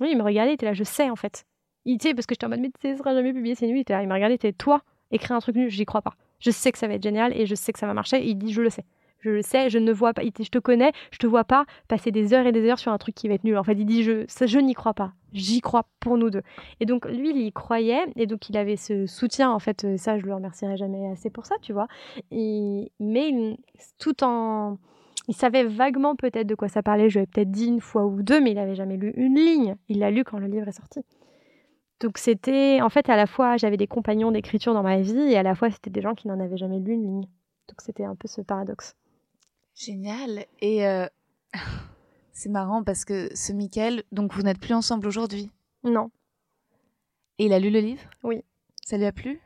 Oui, 0.00 0.08
il 0.12 0.18
me 0.18 0.22
regardait, 0.22 0.52
il 0.52 0.54
était 0.54 0.66
là, 0.66 0.72
je 0.72 0.84
sais 0.84 1.10
en 1.10 1.16
fait. 1.16 1.44
Il 1.84 1.98
tu 1.98 2.08
sais, 2.08 2.14
parce 2.14 2.26
que 2.26 2.34
j'étais 2.34 2.46
en 2.46 2.48
mode, 2.48 2.60
mais 2.60 2.68
tu 2.68 2.80
sais, 2.80 2.92
ça 2.92 2.98
sera 2.98 3.14
jamais 3.14 3.32
publié, 3.32 3.54
c'est 3.54 3.66
nul. 3.66 3.76
Il 3.76 3.80
était 3.80 3.92
là, 3.92 4.02
il 4.02 4.08
me 4.08 4.14
regardait, 4.14 4.34
il 4.34 4.36
était 4.36 4.52
toi, 4.52 4.80
écrire 5.10 5.36
un 5.36 5.40
truc 5.40 5.56
nul, 5.56 5.68
j'y 5.68 5.84
crois 5.84 6.02
pas. 6.02 6.14
Je 6.40 6.50
sais 6.50 6.72
que 6.72 6.78
ça 6.78 6.88
va 6.88 6.94
être 6.94 7.02
génial 7.02 7.36
et 7.36 7.46
je 7.46 7.54
sais 7.54 7.72
que 7.72 7.78
ça 7.78 7.86
va 7.86 7.94
marcher. 7.94 8.16
Et 8.18 8.28
il 8.28 8.36
dit, 8.36 8.52
je 8.52 8.62
le 8.62 8.70
sais. 8.70 8.84
Je 9.20 9.30
le 9.30 9.42
sais, 9.42 9.68
je 9.68 9.78
ne 9.78 9.92
vois 9.92 10.12
pas. 10.12 10.22
Je 10.22 10.48
te 10.48 10.58
connais, 10.58 10.92
je 11.10 11.18
te 11.18 11.26
vois 11.26 11.44
pas 11.44 11.64
passer 11.88 12.12
des 12.12 12.34
heures 12.34 12.46
et 12.46 12.52
des 12.52 12.68
heures 12.68 12.78
sur 12.78 12.92
un 12.92 12.98
truc 12.98 13.14
qui 13.14 13.28
va 13.28 13.34
être 13.34 13.44
nul. 13.44 13.56
En 13.56 13.64
fait, 13.64 13.72
il 13.72 13.84
dit, 13.84 14.02
je, 14.04 14.24
je 14.28 14.58
n'y 14.58 14.74
crois 14.74 14.94
pas. 14.94 15.12
J'y 15.32 15.60
crois 15.60 15.86
pour 16.00 16.16
nous 16.16 16.30
deux. 16.30 16.42
Et 16.80 16.86
donc, 16.86 17.04
lui, 17.06 17.30
il 17.30 17.38
y 17.38 17.52
croyait 17.52 18.04
et 18.16 18.26
donc 18.26 18.48
il 18.48 18.56
avait 18.56 18.76
ce 18.76 19.06
soutien. 19.06 19.50
En 19.50 19.58
fait, 19.58 19.86
ça, 19.96 20.18
je 20.18 20.24
le 20.24 20.34
remercierai 20.34 20.76
jamais 20.76 21.10
assez 21.10 21.30
pour 21.30 21.46
ça, 21.46 21.56
tu 21.60 21.72
vois. 21.72 21.88
Mais 22.30 23.56
tout 23.98 24.24
en. 24.24 24.78
Il 25.26 25.34
savait 25.34 25.64
vaguement 25.64 26.16
peut-être 26.16 26.46
de 26.46 26.54
quoi 26.54 26.68
ça 26.68 26.82
parlait. 26.82 27.10
Je 27.10 27.14
lui 27.14 27.18
avais 27.18 27.26
peut-être 27.26 27.50
dit 27.50 27.66
une 27.66 27.80
fois 27.80 28.06
ou 28.06 28.22
deux, 28.22 28.40
mais 28.40 28.52
il 28.52 28.54
n'avait 28.54 28.76
jamais 28.76 28.96
lu 28.96 29.12
une 29.16 29.34
ligne. 29.34 29.76
Il 29.88 29.98
l'a 29.98 30.10
lu 30.10 30.24
quand 30.24 30.38
le 30.38 30.46
livre 30.46 30.68
est 30.68 30.72
sorti. 30.72 31.00
Donc 32.00 32.16
c'était, 32.16 32.80
en 32.80 32.88
fait, 32.88 33.10
à 33.10 33.16
la 33.16 33.26
fois, 33.26 33.56
j'avais 33.56 33.76
des 33.76 33.88
compagnons 33.88 34.30
d'écriture 34.30 34.72
dans 34.72 34.82
ma 34.84 35.00
vie 35.00 35.18
et 35.18 35.36
à 35.36 35.42
la 35.42 35.54
fois, 35.54 35.70
c'était 35.70 35.90
des 35.90 36.00
gens 36.00 36.14
qui 36.14 36.28
n'en 36.28 36.38
avaient 36.40 36.56
jamais 36.56 36.78
lu 36.78 36.92
une 36.92 37.02
ligne. 37.02 37.28
Donc 37.68 37.80
c'était 37.80 38.04
un 38.04 38.14
peu 38.14 38.28
ce 38.28 38.40
paradoxe. 38.40 38.94
Génial. 39.78 40.44
Et 40.60 40.86
euh, 40.86 41.06
c'est 42.32 42.48
marrant 42.48 42.82
parce 42.82 43.04
que 43.04 43.34
ce 43.34 43.52
Michael, 43.52 44.02
donc 44.12 44.32
vous 44.34 44.42
n'êtes 44.42 44.58
plus 44.60 44.74
ensemble 44.74 45.06
aujourd'hui? 45.06 45.50
Non. 45.84 46.10
Et 47.38 47.46
il 47.46 47.52
a 47.52 47.58
lu 47.60 47.70
le 47.70 47.80
livre? 47.80 48.02
Oui. 48.24 48.42
Ça 48.84 48.96
lui 48.98 49.04
a 49.06 49.12
plu? 49.12 49.40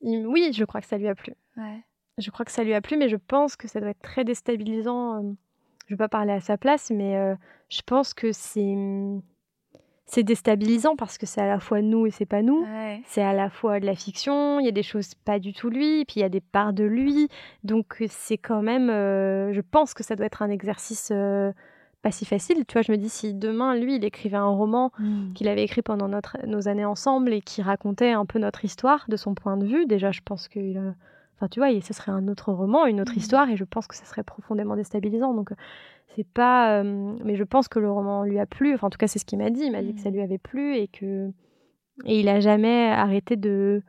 Il- 0.00 0.26
oui, 0.26 0.50
je 0.54 0.64
crois 0.64 0.80
que 0.80 0.86
ça 0.86 0.96
lui 0.96 1.08
a 1.08 1.14
plu. 1.14 1.34
Ouais. 1.56 1.80
Je 2.18 2.30
crois 2.30 2.44
que 2.44 2.52
ça 2.52 2.64
lui 2.64 2.72
a 2.74 2.80
plu, 2.80 2.96
mais 2.96 3.08
je 3.08 3.16
pense 3.16 3.56
que 3.56 3.68
ça 3.68 3.80
doit 3.80 3.90
être 3.90 4.02
très 4.02 4.24
déstabilisant. 4.24 5.16
euh, 5.16 5.32
Je 5.86 5.94
ne 5.94 5.96
vais 5.96 5.96
pas 5.96 6.08
parler 6.08 6.32
à 6.32 6.40
sa 6.40 6.56
place, 6.56 6.90
mais 6.90 7.16
euh, 7.16 7.34
je 7.68 7.82
pense 7.84 8.14
que 8.14 8.32
c'est 8.32 8.74
c'est 10.10 10.24
déstabilisant 10.24 10.96
parce 10.96 11.18
que 11.18 11.24
c'est 11.24 11.40
à 11.40 11.46
la 11.46 11.60
fois 11.60 11.80
nous 11.82 12.04
et 12.06 12.10
c'est 12.10 12.26
pas 12.26 12.42
nous. 12.42 12.62
Ouais. 12.62 13.00
C'est 13.06 13.22
à 13.22 13.32
la 13.32 13.48
fois 13.48 13.78
de 13.78 13.86
la 13.86 13.94
fiction, 13.94 14.58
il 14.58 14.66
y 14.66 14.68
a 14.68 14.72
des 14.72 14.82
choses 14.82 15.14
pas 15.14 15.38
du 15.38 15.52
tout 15.52 15.70
lui, 15.70 16.04
puis 16.04 16.16
il 16.16 16.20
y 16.20 16.24
a 16.24 16.28
des 16.28 16.40
parts 16.40 16.72
de 16.72 16.84
lui. 16.84 17.28
Donc 17.62 18.02
euh, 18.02 18.06
c'est 18.08 18.36
quand 18.36 18.60
même, 18.60 18.90
euh, 18.90 19.52
je 19.52 19.60
pense 19.60 19.94
que 19.94 20.02
ça 20.02 20.16
doit 20.16 20.26
être 20.26 20.42
un 20.42 20.50
exercice 20.50 21.10
euh, 21.12 21.52
pas 22.02 22.10
si 22.10 22.24
facile. 22.24 22.64
Tu 22.66 22.72
vois, 22.72 22.82
je 22.82 22.90
me 22.90 22.96
dis 22.96 23.08
si 23.08 23.34
demain 23.34 23.76
lui 23.76 23.96
il 23.96 24.04
écrivait 24.04 24.36
un 24.36 24.48
roman 24.48 24.90
Mm. 24.98 25.32
qu'il 25.34 25.48
avait 25.48 25.62
écrit 25.62 25.82
pendant 25.82 26.08
notre, 26.08 26.38
nos 26.46 26.66
années 26.68 26.84
ensemble 26.84 27.32
et 27.32 27.40
qui 27.40 27.62
racontait 27.62 28.12
un 28.12 28.26
peu 28.26 28.38
notre 28.38 28.64
histoire 28.64 29.04
de 29.08 29.16
son 29.16 29.34
point 29.34 29.56
de 29.56 29.66
vue, 29.66 29.86
déjà 29.86 30.10
je 30.10 30.20
pense 30.24 30.48
euh, 30.56 30.92
enfin 31.40 31.48
tu 31.48 31.58
vois, 31.60 31.70
et 31.70 31.80
ce 31.80 31.94
serait 31.94 32.12
un 32.12 32.28
autre 32.28 32.52
roman, 32.52 32.84
une 32.86 33.00
autre 33.00 33.12
Mhm. 33.12 33.18
histoire, 33.18 33.48
et 33.48 33.56
je 33.56 33.64
pense 33.64 33.86
que 33.86 33.94
ça 33.96 34.04
serait 34.04 34.22
profondément 34.22 34.76
déstabilisant. 34.76 35.32
Donc 35.34 35.50
c'est 36.16 36.26
pas, 36.26 36.82
euh, 36.82 37.14
mais 37.24 37.36
je 37.36 37.44
pense 37.44 37.66
que 37.68 37.78
le 37.78 37.90
roman 37.90 38.24
lui 38.24 38.38
a 38.38 38.44
plu. 38.46 38.74
Enfin 38.74 38.88
en 38.88 38.90
tout 38.90 38.98
cas 38.98 39.06
c'est 39.06 39.18
ce 39.18 39.24
qu'il 39.24 39.38
m'a 39.38 39.48
dit. 39.50 39.62
Il 39.62 39.72
m'a 39.72 39.82
dit 39.82 39.94
que 39.94 40.00
ça 40.00 40.10
Mhm. 40.10 40.14
lui 40.16 40.22
avait 40.22 40.38
plu 40.38 40.76
et 40.76 40.86
que 40.88 41.30
et 42.06 42.20
il 42.20 42.28
a 42.28 42.40
jamais 42.40 42.88
arrêté 42.88 43.36
de, 43.36 43.82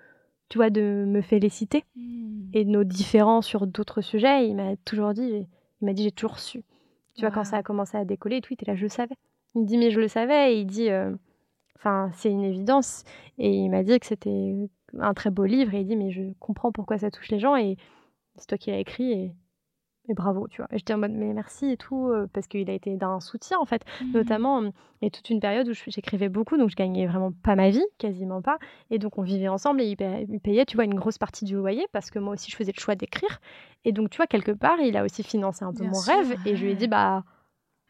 tu 0.49 0.57
vois, 0.57 0.69
de 0.69 1.05
me 1.07 1.21
féliciter 1.21 1.83
Mm. 1.95 2.49
et 2.53 2.65
de 2.65 2.69
nos 2.69 2.83
différends 2.83 3.41
sur 3.41 3.67
d'autres 3.67 4.01
sujets. 4.01 4.47
Il 4.49 4.55
m'a 4.55 4.75
toujours 4.83 5.13
dit, 5.13 5.47
il 5.81 5.85
m'a 5.85 5.93
dit 5.93 6.03
j'ai 6.03 6.11
toujours 6.11 6.39
su. 6.39 6.63
Tu 7.15 7.21
vois, 7.21 7.31
quand 7.31 7.43
ça 7.45 7.57
a 7.57 7.63
commencé 7.63 7.97
à 7.97 8.03
décoller 8.05 8.37
et 8.37 8.41
tout, 8.41 8.51
il 8.51 8.55
était 8.55 8.65
là, 8.65 8.75
je 8.75 8.83
le 8.83 8.89
savais. 8.89 9.15
Il 9.55 9.61
me 9.61 9.65
dit, 9.67 9.77
mais 9.77 9.91
je 9.91 9.99
le 9.99 10.07
savais. 10.07 10.53
Et 10.55 10.59
il 10.61 10.65
dit, 10.65 10.89
euh, 10.89 11.13
enfin, 11.77 12.09
c'est 12.13 12.29
une 12.29 12.43
évidence. 12.43 13.03
Et 13.37 13.49
il 13.49 13.69
m'a 13.69 13.83
dit 13.83 13.97
que 13.99 14.05
c'était 14.05 14.55
un 14.99 15.13
très 15.13 15.29
beau 15.29 15.45
livre. 15.45 15.73
Et 15.73 15.81
il 15.81 15.87
dit, 15.87 15.95
mais 15.95 16.11
je 16.11 16.21
comprends 16.39 16.71
pourquoi 16.71 16.97
ça 16.97 17.11
touche 17.11 17.29
les 17.29 17.39
gens. 17.39 17.55
Et 17.55 17.77
c'est 18.37 18.47
toi 18.47 18.57
qui 18.57 18.71
l'as 18.71 18.79
écrit. 18.79 19.11
Et, 19.11 19.33
et 20.09 20.13
bravo, 20.13 20.47
tu 20.47 20.61
vois. 20.61 20.67
Et 20.71 20.77
j'étais 20.77 20.93
en 20.93 20.97
mode, 20.97 21.11
mais 21.11 21.31
merci 21.33 21.71
et 21.71 21.77
tout. 21.77 22.09
euh, 22.09 22.27
Parce 22.33 22.47
qu'il 22.47 22.69
a 22.69 22.73
été 22.73 22.95
d'un 22.97 23.19
soutien, 23.19 23.59
en 23.59 23.65
fait. 23.65 23.83
Mm. 24.01 24.11
Notamment, 24.13 24.61
a 25.03 25.09
toute 25.09 25.29
une 25.29 25.39
période 25.39 25.67
où 25.69 25.73
j'écrivais 25.87 26.29
beaucoup. 26.29 26.57
Donc, 26.57 26.69
je 26.69 26.75
gagnais 26.75 27.05
vraiment 27.07 27.31
pas 27.31 27.55
ma 27.55 27.69
vie, 27.69 27.85
quasiment 27.97 28.41
pas. 28.41 28.57
Et 28.89 28.99
donc, 28.99 29.17
on 29.17 29.21
vivait 29.21 29.47
ensemble. 29.47 29.81
Et 29.81 29.85
il 29.85 29.95
payait, 29.95 30.25
il 30.29 30.39
payait, 30.39 30.65
tu 30.65 30.75
vois, 30.75 30.85
une 30.85 30.95
grosse 30.95 31.17
partie 31.17 31.45
du 31.45 31.55
loyer. 31.55 31.85
Parce 31.91 32.09
que 32.11 32.19
moi 32.19 32.33
aussi, 32.33 32.49
je 32.51 32.55
faisais 32.55 32.73
le 32.75 32.81
choix 32.81 32.95
d'écrire. 32.95 33.39
Et 33.85 33.91
donc, 33.91 34.09
tu 34.09 34.17
vois, 34.17 34.27
quelque 34.27 34.51
part, 34.51 34.79
il 34.79 34.97
a 34.97 35.03
aussi 35.03 35.23
financé 35.23 35.63
un 35.63 35.71
peu 35.73 35.81
Bien 35.81 35.89
mon 35.91 35.99
sûr, 35.99 36.13
rêve. 36.13 36.35
Et 36.45 36.55
je 36.55 36.63
lui 36.65 36.71
ai 36.71 36.75
dit, 36.75 36.87
bah, 36.87 37.23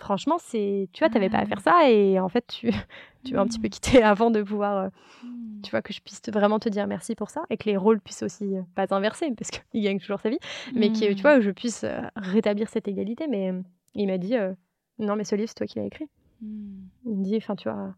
franchement, 0.01 0.37
c'est, 0.39 0.89
tu 0.93 0.99
vois, 0.99 1.09
t'avais 1.09 1.29
pas 1.29 1.37
à 1.39 1.45
faire 1.45 1.61
ça. 1.61 1.89
Et 1.89 2.19
en 2.19 2.27
fait, 2.29 2.45
tu, 2.47 2.71
tu 3.23 3.33
m'as 3.33 3.41
un 3.41 3.47
petit 3.47 3.59
peu 3.59 3.69
quitté 3.69 4.03
avant 4.03 4.31
de 4.31 4.41
pouvoir, 4.41 4.77
euh, 4.77 4.89
Mm. 5.23 5.61
tu 5.61 5.71
vois, 5.71 5.81
que 5.83 5.93
je 5.93 6.01
puisse 6.01 6.21
vraiment 6.29 6.57
te 6.59 6.67
dire 6.67 6.87
merci 6.87 7.15
pour 7.15 7.29
ça. 7.29 7.43
Et 7.51 7.57
que 7.57 7.65
les 7.69 7.77
rôles 7.77 7.99
puissent 8.01 8.23
aussi, 8.23 8.55
euh, 8.57 8.61
pas 8.75 8.87
inverser, 8.95 9.31
parce 9.37 9.51
qu'il 9.51 9.83
gagne 9.83 9.99
toujours 9.99 10.19
sa 10.19 10.29
vie. 10.29 10.39
Mais 10.73 10.89
que, 10.91 11.13
tu 11.13 11.21
vois, 11.21 11.35
que 11.35 11.41
je 11.41 11.51
puisse 11.51 11.83
euh, 11.83 12.01
rétablir 12.15 12.69
cette 12.69 12.87
égalité. 12.87 13.27
Mais 13.27 13.53
il 13.93 14.07
m'a 14.07 14.17
dit, 14.17 14.35
euh, 14.35 14.53
non, 14.99 15.15
mais 15.15 15.23
ce 15.23 15.35
livre, 15.35 15.47
c'est 15.49 15.55
toi 15.55 15.67
qui 15.67 15.77
l'as 15.79 15.85
écrit. 15.85 16.05
Mm. 16.41 16.79
Il 17.05 17.17
me 17.17 17.23
dit, 17.23 17.37
enfin, 17.37 17.55
tu 17.55 17.69
vois. 17.69 17.93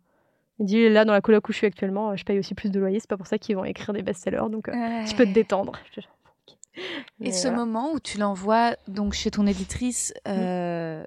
Il 0.60 0.66
dit, 0.66 0.90
là, 0.90 1.06
dans 1.06 1.14
la 1.14 1.22
coloc 1.22 1.48
où 1.50 1.52
je 1.52 1.58
suis 1.58 1.68
actuellement, 1.68 2.16
je 2.16 2.24
paye 2.26 2.38
aussi 2.40 2.54
plus 2.54 2.70
de 2.72 2.80
loyer. 2.80 3.00
C'est 3.00 3.10
pas 3.10 3.18
pour 3.18 3.28
ça 3.28 3.38
qu'ils 3.38 3.56
vont 3.56 3.66
écrire 3.66 3.94
des 3.94 4.02
best-sellers. 4.04 4.50
Donc, 4.52 4.68
euh, 4.70 5.06
tu 5.08 5.16
peux 5.16 5.26
te 5.26 5.32
détendre. 5.34 5.74
Et 6.76 6.82
Mais 7.20 7.32
ce 7.32 7.48
voilà. 7.48 7.64
moment 7.66 7.94
où 7.94 8.00
tu 8.00 8.18
l'envoies 8.18 8.76
donc 8.88 9.14
chez 9.14 9.32
ton 9.32 9.46
éditrice, 9.48 10.14
euh, 10.28 11.06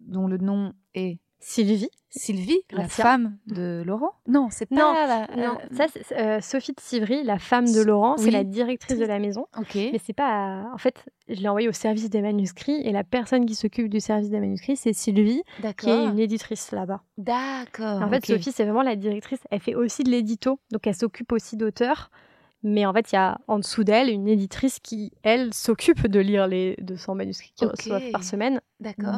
dont 0.00 0.26
le 0.26 0.38
nom 0.38 0.72
est 0.94 1.18
Sylvie. 1.40 1.90
Sylvie, 2.10 2.60
la 2.72 2.88
femme 2.88 3.36
de 3.46 3.82
Laurent 3.86 4.12
Non, 4.26 4.48
c'est 4.50 4.66
pas 4.66 4.74
Non, 4.74 4.92
la. 4.94 5.26
Non, 5.36 5.58
euh, 5.58 5.76
ça, 5.76 5.86
c'est 5.92 6.16
euh, 6.16 6.40
Sophie 6.40 6.72
de 6.72 6.80
Sivry, 6.80 7.22
la 7.22 7.38
femme 7.38 7.70
de 7.70 7.82
Laurent, 7.82 8.16
c'est 8.16 8.30
la 8.30 8.44
directrice 8.44 8.98
de 8.98 9.04
la 9.04 9.18
maison. 9.18 9.46
Ok. 9.58 9.74
Mais 9.74 10.00
c'est 10.02 10.14
pas. 10.14 10.70
En 10.72 10.78
fait, 10.78 11.04
je 11.28 11.40
l'ai 11.40 11.48
envoyé 11.48 11.68
au 11.68 11.72
service 11.72 12.08
des 12.08 12.22
manuscrits 12.22 12.80
et 12.82 12.92
la 12.92 13.04
personne 13.04 13.44
qui 13.44 13.54
s'occupe 13.54 13.88
du 13.88 14.00
service 14.00 14.30
des 14.30 14.40
manuscrits, 14.40 14.76
c'est 14.76 14.94
Sylvie, 14.94 15.42
qui 15.76 15.90
est 15.90 16.04
une 16.06 16.18
éditrice 16.18 16.72
là-bas. 16.72 17.02
D'accord. 17.18 18.02
en 18.02 18.08
fait. 18.08 18.24
Sophie, 18.24 18.52
c'est 18.52 18.64
vraiment 18.64 18.82
la 18.82 18.96
directrice. 18.96 19.40
Elle 19.50 19.60
fait 19.60 19.74
aussi 19.74 20.02
de 20.02 20.10
l'édito, 20.10 20.58
donc 20.72 20.86
elle 20.86 20.96
s'occupe 20.96 21.30
aussi 21.32 21.56
d'auteurs. 21.56 22.10
Mais 22.64 22.84
en 22.86 22.92
fait, 22.92 23.12
il 23.12 23.14
y 23.14 23.18
a 23.18 23.38
en 23.46 23.58
dessous 23.58 23.84
d'elle 23.84 24.08
une 24.10 24.26
éditrice 24.26 24.80
qui, 24.80 25.12
elle, 25.22 25.54
s'occupe 25.54 26.08
de 26.08 26.18
lire 26.18 26.48
les 26.48 26.74
200 26.80 27.14
manuscrits 27.14 27.52
qu'ils 27.54 27.68
Ok. 27.68 27.76
reçoivent 27.76 28.10
par 28.10 28.24
semaine, 28.24 28.60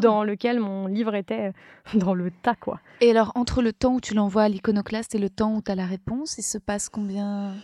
dans 0.00 0.24
lequel 0.24 0.60
mon 0.60 0.86
livre 0.86 1.14
était 1.14 1.48
euh, 1.48 1.52
dans 1.98 2.12
le 2.12 2.30
tas, 2.30 2.54
quoi. 2.54 2.80
Et 3.00 3.10
alors, 3.10 3.32
entre 3.34 3.62
le 3.62 3.72
temps 3.72 3.94
où 3.94 4.00
tu 4.00 4.14
l'envoies 4.14 4.42
à 4.42 4.48
l'iconoclaste 4.48 5.14
et 5.14 5.18
le 5.18 5.30
temps 5.30 5.54
où 5.54 5.62
tu 5.62 5.70
as 5.70 5.74
la 5.74 5.86
réponse, 5.86 6.36
il 6.36 6.42
se 6.42 6.58
passe 6.58 6.90
combien? 6.90 7.54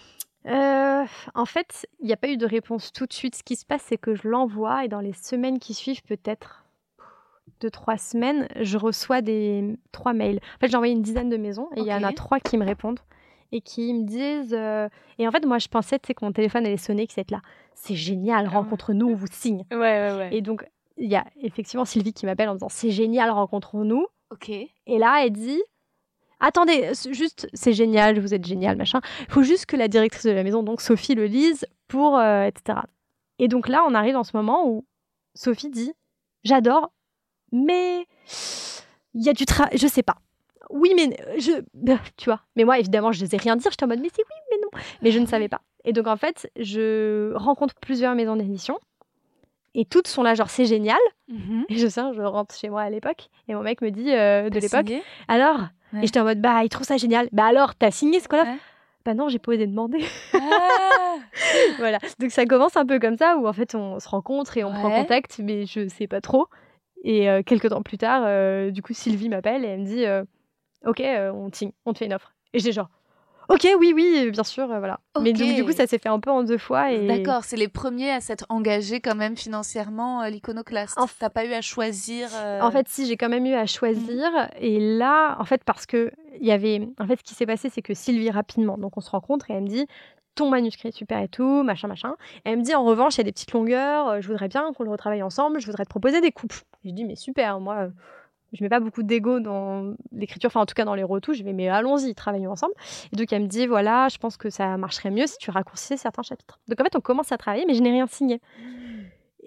Euh, 0.47 1.05
en 1.35 1.45
fait, 1.45 1.87
il 2.01 2.07
n'y 2.07 2.13
a 2.13 2.17
pas 2.17 2.29
eu 2.29 2.37
de 2.39 2.47
réponse 2.47 2.93
tout 2.93 3.07
de 3.07 3.13
suite. 3.13 3.35
Ce 3.35 3.43
qui 3.43 3.57
se 3.57 3.67
passe, 3.67 3.83
c'est 3.87 3.99
que 3.99 4.15
je 4.15 4.27
l'envoie 4.29 4.85
et 4.85 4.89
dans 4.89 5.01
les 5.01 5.13
semaines 5.13 5.59
qui 5.59 5.75
suivent, 5.75 6.03
peut-être 6.05 6.65
deux, 7.61 7.71
trois 7.71 7.99
semaines, 7.99 8.49
je 8.61 8.79
reçois 8.79 9.23
des 9.23 9.77
trois 9.93 10.13
mails. 10.13 10.39
En 10.57 10.59
fait, 10.61 10.69
j'ai 10.69 10.77
envoyé 10.77 10.95
une 10.95 11.03
dizaine 11.03 11.29
de 11.29 11.37
maisons 11.37 11.69
et 11.77 11.81
il 11.81 11.87
y 11.87 11.93
en 11.93 12.03
a 12.03 12.13
trois 12.13 12.41
qui 12.41 12.57
me 12.59 12.65
répondent 12.65 13.01
et 13.53 13.61
qui 13.61 13.93
me 13.95 14.05
disent. 14.05 14.55
euh, 14.55 14.89
Et 15.19 15.27
en 15.27 15.31
fait, 15.33 15.45
moi, 15.47 15.59
je 15.59 15.69
pensais 15.69 15.99
tu 15.99 16.07
sais, 16.09 16.15
que 16.15 16.25
mon 16.25 16.33
téléphone 16.33 16.67
allait 16.67 16.77
sonner, 16.77 17.07
que 17.07 17.13
c'était 17.13 17.35
là. 17.35 17.43
C'est 17.75 17.95
génial, 17.95 18.49
rencontre-nous, 18.49 19.09
on 19.09 19.15
vous 19.15 19.27
signe. 19.31 19.65
Ouais, 19.71 19.77
ouais, 19.79 20.17
ouais. 20.17 20.29
Et 20.33 20.41
donc, 20.41 20.67
il 20.97 21.11
y 21.11 21.17
a 21.17 21.25
effectivement 21.43 21.85
Sylvie 21.85 22.13
qui 22.13 22.25
m'appelle 22.27 22.49
en 22.49 22.55
disant 22.55 22.69
C'est 22.71 22.91
génial, 22.91 23.31
rencontrons-nous. 23.31 24.07
Ok. 24.31 24.49
Et 24.51 24.99
là, 24.99 25.25
elle 25.25 25.33
dit 25.33 25.63
Attendez, 26.41 26.91
c'est 26.95 27.15
juste, 27.15 27.49
c'est 27.55 27.73
génial, 27.73 28.19
vous 28.21 28.35
êtes 28.35 28.45
génial, 28.47 28.77
machin. 28.77 29.01
Il 29.29 29.33
faut 29.33 29.43
juste 29.43 29.67
que 29.67 29.77
la 29.77 29.89
directrice 29.89 30.25
de 30.25 30.31
la 30.33 30.43
maison, 30.43 30.63
donc 30.63 30.81
Sophie, 30.83 31.15
le 31.15 31.27
lise 31.27 31.67
pour. 31.89 32.19
euh, 32.19 32.45
etc. 32.45 32.81
Et 33.39 33.49
donc 33.49 33.69
là, 33.69 33.85
on 33.89 33.95
arrive 33.95 34.13
dans 34.15 34.25
ce 34.25 34.37
moment 34.37 34.67
où 34.69 34.85
Sophie 35.35 35.71
dit 35.71 35.93
J'adore, 36.45 36.93
mais 37.53 38.07
il 39.15 39.23
y 39.23 39.29
a 39.29 39.33
du 39.33 39.45
travail, 39.47 39.77
je 39.79 39.87
sais 39.87 40.03
pas. 40.03 40.17
Oui, 40.71 40.93
mais 40.97 41.17
je. 41.39 41.63
Tu 42.17 42.27
vois. 42.27 42.41
Mais 42.57 42.65
moi, 42.65 42.79
évidemment, 42.79 43.13
je 43.13 43.23
n'osais 43.23 43.37
rien 43.37 43.57
dire. 43.57 43.71
J'étais 43.71 43.85
en 43.85 43.89
mode 43.89 44.01
Mais 44.01 44.11
c'est 44.15 44.23
oui, 44.23 44.41
mais 44.51 44.59
non. 44.63 44.85
Mais 45.03 45.11
je 45.11 45.19
ne 45.19 45.27
savais 45.27 45.49
pas. 45.49 45.63
Et 45.85 45.93
donc, 45.93 46.07
en 46.07 46.17
fait, 46.17 46.51
je 46.59 47.33
rencontre 47.35 47.75
plusieurs 47.75 48.15
maisons 48.15 48.37
d'édition. 48.37 48.79
Et 49.75 49.85
toutes 49.85 50.09
sont 50.09 50.23
là, 50.23 50.35
genre, 50.35 50.49
c'est 50.49 50.65
génial. 50.65 50.99
Mhm. 51.29 51.67
Et 51.69 51.77
je 51.77 51.87
sais, 51.87 52.01
je 52.15 52.23
rentre 52.23 52.55
chez 52.55 52.71
moi 52.71 52.83
à 52.83 52.91
l'époque. 52.91 53.29
Et 53.47 53.55
mon 53.55 53.63
mec 53.63 53.83
me 53.83 53.91
dit 53.91 54.11
euh, 54.13 54.49
de 54.49 54.59
l'époque 54.59 54.91
alors? 55.29 55.59
Ouais. 55.93 56.01
Et 56.01 56.07
j'étais 56.07 56.19
en 56.19 56.25
mode, 56.25 56.41
bah, 56.41 56.65
il 56.65 56.69
trouve 56.69 56.87
ça 56.87 56.97
génial. 56.97 57.29
Bah 57.33 57.45
alors, 57.45 57.75
t'as 57.75 57.91
signé 57.91 58.19
ce 58.21 58.27
qu'on 58.27 58.39
a 58.39 58.45
Ouais. 58.45 58.57
Bah 59.05 59.15
non, 59.15 59.29
j'ai 59.29 59.39
pas 59.39 59.53
osé 59.53 59.69
demander. 59.69 60.05
Ah 60.35 61.15
voilà. 61.79 61.99
Donc 62.19 62.33
ça 62.33 62.45
commence 62.45 62.77
un 62.77 62.85
peu 62.85 62.99
comme 62.99 63.17
ça, 63.17 63.37
où 63.37 63.47
en 63.47 63.53
fait, 63.53 63.77
on 63.77 64.01
se 64.01 64.09
rencontre 64.09 64.57
et 64.57 64.65
on 64.65 64.73
prend 64.73 64.91
contact, 64.91 65.39
mais 65.39 65.65
je 65.65 65.87
sais 65.87 66.09
pas 66.09 66.21
trop. 66.21 66.49
Et 67.05 67.31
euh, 67.31 67.43
quelques 67.45 67.69
temps 67.69 67.83
plus 67.83 67.99
tard, 67.99 68.25
euh, 68.27 68.73
du 68.73 68.83
coup, 68.83 68.95
Sylvie 68.95 69.29
m'appelle 69.29 69.65
et 69.65 69.69
elle 69.69 69.81
me 69.81 69.87
dit, 69.87 70.05
euh, 70.07 70.25
ok, 70.87 71.01
euh, 71.01 71.31
on 71.33 71.51
te 71.51 71.65
on 71.85 71.93
te 71.93 71.99
fait 71.99 72.07
une 72.07 72.15
offre. 72.15 72.33
Et 72.53 72.59
j'ai 72.59 72.73
genre, 72.73 72.89
Ok, 73.49 73.65
oui, 73.79 73.93
oui, 73.95 74.31
bien 74.33 74.43
sûr, 74.43 74.65
euh, 74.73 74.79
voilà. 74.81 74.99
Mais 75.23 75.33
donc, 75.33 75.55
du 75.55 75.65
coup, 75.65 75.71
ça 75.71 75.87
s'est 75.87 75.99
fait 75.99 76.09
un 76.09 76.19
peu 76.19 76.31
en 76.31 76.43
deux 76.43 76.59
fois. 76.59 76.91
Et... 76.91 77.07
D'accord, 77.07 77.45
c'est 77.45 77.57
les 77.57 77.69
premiers 77.69 78.11
à 78.11 78.21
s'être 78.21 78.45
engagés 78.49 79.01
quand 79.01 79.15
même 79.15 79.37
financièrement 79.37 80.23
euh, 80.23 80.29
l'iconoclaste. 80.31 80.99
T'as 81.21 81.31
pas 81.31 81.45
eu 81.45 81.53
à 81.53 81.61
choisir. 81.61 82.29
euh, 82.35 82.61
En 82.61 82.73
fait, 82.73 82.89
si 82.89 83.07
j'ai 83.07 83.17
quand 83.17 83.29
même 83.29 83.47
eu 83.47 83.55
à 83.55 83.67
choisir, 83.67 84.29
et 84.59 84.81
là, 84.99 85.37
en 85.39 85.45
fait, 85.45 85.63
parce 85.63 85.87
que 85.87 86.11
il 86.41 86.47
y 86.47 86.51
avait, 86.51 86.89
en 86.99 87.07
fait, 87.07 87.19
ce 87.19 87.23
qui 87.23 87.35
s'est 87.35 87.47
passé, 87.47 87.71
c'est 87.71 87.83
que 87.83 87.95
Sylvie 87.95 88.31
rapidement, 88.31 88.79
donc 88.79 88.97
on 88.97 89.01
se 89.01 89.11
rencontre 89.11 89.49
et 89.51 89.55
elle 89.55 89.63
me 89.63 89.69
dit, 89.69 89.87
ton 90.35 90.51
manuscrit 90.51 90.89
est 90.89 90.93
super 90.97 91.21
et 91.23 91.29
tout, 91.29 91.63
machin, 91.63 91.87
machin. 91.87 92.17
Et 92.45 92.51
elle 92.51 92.59
me 92.59 92.63
dit, 92.65 92.75
en 92.75 92.85
revanche, 92.85 93.15
il 93.15 93.19
y 93.19 93.21
a 93.21 93.25
des 93.25 93.33
petites 93.33 93.53
longueurs, 93.53 94.21
je 94.21 94.27
voudrais 94.27 94.49
bien 94.49 94.73
qu'on 94.73 94.83
le 94.83 94.91
retravaille 94.91 95.23
ensemble, 95.23 95.61
je 95.61 95.67
voudrais 95.67 95.85
te 95.85 95.89
proposer 95.91 96.21
des 96.21 96.33
coupes. 96.33 96.53
Et 96.85 96.89
je 96.89 96.95
dis, 96.95 97.05
mais 97.05 97.15
super, 97.17 97.61
moi, 97.61 97.91
je 98.53 98.63
mets 98.63 98.69
pas 98.69 98.81
beaucoup 98.81 99.03
d'ego 99.03 99.41
dans 99.41 99.95
l'écriture, 100.13 100.49
enfin 100.49 100.61
en 100.61 100.67
tout 100.67 100.75
cas 100.75 100.85
dans 100.85 100.95
les 100.95 101.03
retouches, 101.03 101.39
je 101.39 101.45
vais, 101.45 101.53
mais 101.53 101.69
allons-y, 101.69 102.15
travaillons 102.15 102.51
ensemble. 102.51 102.75
Et 103.13 103.17
donc 103.17 103.33
elle 103.33 103.43
me 103.43 103.49
dit, 103.49 103.67
voilà, 103.67 104.09
je 104.09 104.19
pense 104.19 104.37
que 104.37 104.51
ça 104.51 104.77
marcherait 104.77 105.11
mieux 105.11 105.27
si 105.27 105.39
tu 105.39 105.51
raccourcissais 105.51 105.97
certains 105.97 106.23
chapitres. 106.23 106.61
Donc 106.69 106.81
en 106.81 106.85
fait, 106.85 106.97
on 106.97 107.01
commence 107.01 107.33
à 107.33 107.39
travailler, 107.39 107.65
mais 107.67 107.75
je 107.75 107.83
n'ai 107.83 107.91
rien 107.91 108.07
signé. 108.07 108.41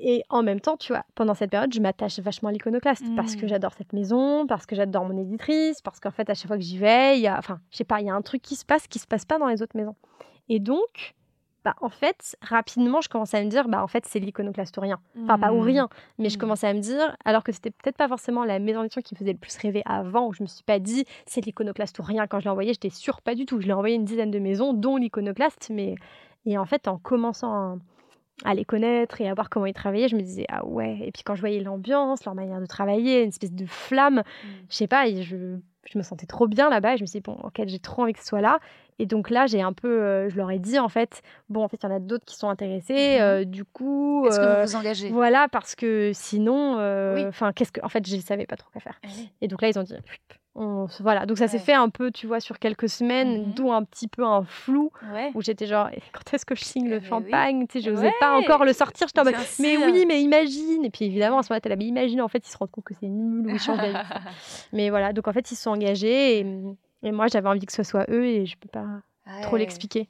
Et 0.02 0.24
en 0.30 0.44
même 0.44 0.62
temps, 0.62 0.78
tu 0.78 0.94
vois, 0.94 1.04
pendant 1.14 1.34
cette 1.34 1.52
période, 1.52 1.74
je 1.74 1.82
m'attache 1.82 2.20
vachement 2.20 2.50
à 2.50 2.52
l'iconoclaste 2.54 3.04
parce 3.18 3.36
que 3.36 3.48
j'adore 3.48 3.74
cette 3.74 3.92
maison, 3.92 4.48
parce 4.48 4.66
que 4.66 4.74
j'adore 4.74 5.04
mon 5.04 5.18
éditrice, 5.18 5.82
parce 5.82 6.00
qu'en 6.00 6.12
fait, 6.12 6.30
à 6.30 6.34
chaque 6.36 6.48
fois 6.48 6.56
que 6.56 6.64
j'y 6.64 6.78
vais, 6.78 7.18
il 7.18 7.22
y 7.22 7.28
a, 7.28 7.38
enfin, 7.38 7.60
je 7.70 7.78
sais 7.78 7.84
pas, 7.84 8.00
il 8.00 8.08
y 8.08 8.10
a 8.10 8.14
un 8.14 8.22
truc 8.22 8.42
qui 8.42 8.56
se 8.56 8.64
passe 8.64 8.88
qui 8.88 8.98
se 9.00 9.08
passe 9.08 9.26
pas 9.26 9.38
dans 9.38 9.48
les 9.48 9.62
autres 9.62 9.76
maisons. 9.76 9.96
Et 10.48 10.60
donc, 10.60 11.16
bah, 11.66 11.76
en 11.82 11.90
fait, 11.90 12.38
rapidement, 12.42 13.02
je 13.02 13.10
commence 13.10 13.34
à 13.34 13.44
me 13.44 13.50
dire, 13.50 13.68
bah, 13.68 13.84
en 13.84 13.88
fait, 13.88 14.06
c'est 14.06 14.20
l'iconoclaste 14.20 14.78
ou 14.78 14.82
rien. 14.82 15.00
Enfin, 15.24 15.38
pas 15.38 15.52
ou 15.52 15.62
hmm. 15.62 15.66
rien, 15.66 15.90
mais 16.18 16.30
je 16.30 16.38
Mm. 16.38 16.40
commençais 16.40 16.68
à 16.68 16.74
me 16.74 16.80
dire, 16.80 17.18
alors 17.26 17.44
que 17.44 17.52
c'était 17.52 17.72
peut-être 17.72 17.98
pas 17.98 18.08
forcément 18.08 18.46
la 18.46 18.60
maison 18.60 18.82
d'édition 18.82 19.02
qui 19.02 19.14
me 19.14 19.20
faisait 19.20 19.34
le 19.34 19.38
plus 19.38 19.58
rêver 19.58 19.82
avant, 19.86 20.28
où 20.28 20.34
je 20.34 20.42
me 20.42 20.48
suis 20.48 20.64
pas 20.64 20.80
dit, 20.80 21.06
c'est 21.26 21.42
l'iconoclaste 21.46 22.00
ou 22.00 22.04
rien. 22.04 22.28
Quand 22.28 22.40
je 22.40 22.46
l'ai 22.46 22.52
envoyé, 22.52 22.72
j'étais 22.74 22.90
sûre 22.90 23.22
pas 23.22 23.36
du 23.36 23.46
tout. 23.46 23.60
Je 23.60 23.68
l'ai 23.68 23.74
envoyé 23.74 23.96
une 23.96 24.06
dizaine 24.06 24.32
de 24.32 24.40
maisons, 24.40 24.74
dont 24.74 24.96
l'iconoclaste, 24.98 25.70
mais. 25.70 25.96
Et 26.46 26.58
en 26.58 26.66
fait, 26.66 26.88
en 26.88 26.98
commençant 26.98 27.80
à, 28.46 28.54
les 28.54 28.66
connaître 28.66 29.22
et 29.22 29.30
à 29.30 29.34
voir 29.34 29.50
comment 29.50 29.66
ils 29.66 29.74
travaillaient, 29.74 30.08
je 30.08 30.16
me 30.16 30.22
disais, 30.22 30.46
ah 30.50 30.66
ouais. 30.66 31.00
Et 31.04 31.12
puis 31.12 31.24
quand 31.24 31.36
je 31.36 31.42
voyais 31.42 31.60
l'ambiance, 31.60 32.24
leur 32.26 32.36
manière 32.36 32.60
de 32.60 32.66
travailler, 32.66 33.24
une 33.24 33.30
espèce 33.30 33.52
de 33.54 33.66
flamme, 33.66 34.24
je 34.70 34.76
sais 34.76 34.88
pas, 34.88 35.08
et 35.08 35.22
je, 35.24 35.58
je 35.86 35.98
me 35.98 36.04
sentais 36.04 36.26
trop 36.26 36.48
bien 36.48 36.70
là-bas. 36.70 36.94
Et 36.94 36.98
je 36.98 37.04
me 37.04 37.08
suis 37.08 37.20
dit, 37.20 37.24
bon, 37.24 37.38
ok, 37.44 37.62
j'ai 37.66 37.80
trop 37.80 38.04
envie 38.04 38.14
que 38.14 38.20
ce 38.20 38.26
soit 38.26 38.42
là. 38.42 38.60
Et 39.02 39.06
donc 39.06 39.30
là, 39.30 39.48
j'ai 39.48 39.62
un 39.62 39.72
peu, 39.72 39.88
euh, 39.88 40.30
je 40.30 40.36
leur 40.36 40.52
ai 40.52 40.60
dit, 40.60 40.78
en 40.78 40.90
fait, 40.90 41.22
bon, 41.48 41.64
en 41.64 41.68
fait, 41.70 41.78
il 41.82 41.86
y 41.86 41.90
en 41.92 41.96
a 41.96 42.00
d'autres 42.00 42.26
qui 42.26 42.36
sont 42.36 42.50
intéressés. 42.50 43.18
Mhm. 43.18 43.22
euh, 43.22 43.44
du 43.46 43.64
coup. 43.64 44.26
Est-ce 44.28 44.40
que 44.40 44.46
euh, 44.46 44.64
vous 44.66 44.72
vous 44.72 44.76
engagez? 44.76 45.10
voilà, 45.10 45.48
parce 45.48 45.76
que 45.76 46.12
sinon, 46.14 46.76
Oui. 47.14 47.26
enfin, 47.26 47.54
qu'est-ce 47.54 47.72
que, 47.72 47.82
en 47.84 47.90
fait, 47.90 48.06
je 48.08 48.16
ne 48.16 48.22
savais 48.22 48.46
pas 48.46 48.58
trop 48.58 48.70
quoi 48.72 48.82
faire. 48.82 49.00
Eh. 49.04 49.46
Et 49.46 49.48
donc 49.48 49.62
là, 49.62 49.70
ils 49.70 49.80
ont 49.80 49.84
dit, 49.84 49.94
on 50.56 50.88
voilà. 51.00 51.26
Donc 51.26 51.38
ça 51.38 51.48
s'est 51.48 51.58
Ouais. 51.58 51.64
fait 51.64 51.74
un 51.74 51.90
peu, 51.90 52.12
tu 52.12 52.28
vois, 52.28 52.40
sur 52.40 52.60
quelques 52.60 52.90
semaines, 52.90 53.48
Mhm. 53.48 53.54
d'où 53.54 53.72
un 53.72 53.84
petit 53.84 54.08
peu 54.08 54.24
un 54.26 54.44
flou 54.44 54.92
Ouais. 55.14 55.32
où 55.36 55.42
j'étais 55.42 55.66
genre, 55.68 55.90
Eh, 55.94 56.00
quand 56.12 56.34
est-ce 56.34 56.46
que 56.46 56.56
je 56.56 56.64
signe 56.64 56.88
Eh 56.88 56.90
le 56.90 57.00
ben 57.00 57.06
champagne? 57.08 57.68
Tu 57.68 57.80
sais, 57.80 57.86
je 57.86 57.92
n'osais 57.92 58.08
Ouais. 58.08 58.14
pas 58.20 58.38
encore 58.38 58.66
le 58.66 58.74
sortir. 58.74 59.08
J'étais 59.08 59.20
en 59.22 59.26
mode, 59.26 59.36
mais 59.60 59.76
sûr. 59.78 59.86
oui, 59.86 60.06
mais 60.08 60.22
imagine. 60.22 60.84
Et 60.86 60.90
puis 60.90 61.06
évidemment, 61.06 61.40
à 61.40 61.44
ce 61.44 61.54
moment-là, 61.54 61.76
mais 61.76 61.86
imagine, 61.86 62.22
en 62.22 62.28
fait, 62.28 62.46
ils 62.48 62.52
se 62.52 62.58
rendent 62.58 62.72
compte 62.72 62.84
que 62.86 62.94
c'est 63.00 63.08
nul 63.08 63.46
ou 63.48 63.50
ils 63.50 63.60
changent 63.60 63.78
d'avis. 63.78 63.94
mais 64.74 64.90
voilà, 64.90 65.14
donc 65.14 65.28
en 65.28 65.34
fait, 65.34 65.50
ils 65.52 65.56
se 65.56 65.64
sont 65.64 65.72
engagés 65.72 66.40
et, 66.40 66.46
et 67.04 67.12
moi, 67.12 67.28
j'avais 67.28 67.48
envie 67.50 67.66
que 67.66 67.74
ce 67.74 67.84
soit 67.84 68.06
eux 68.10 68.26
et 68.26 68.46
je 68.46 68.58
peux 68.58 68.70
pas 68.70 68.86
trop 69.44 69.58
l'expliquer. 69.58 70.10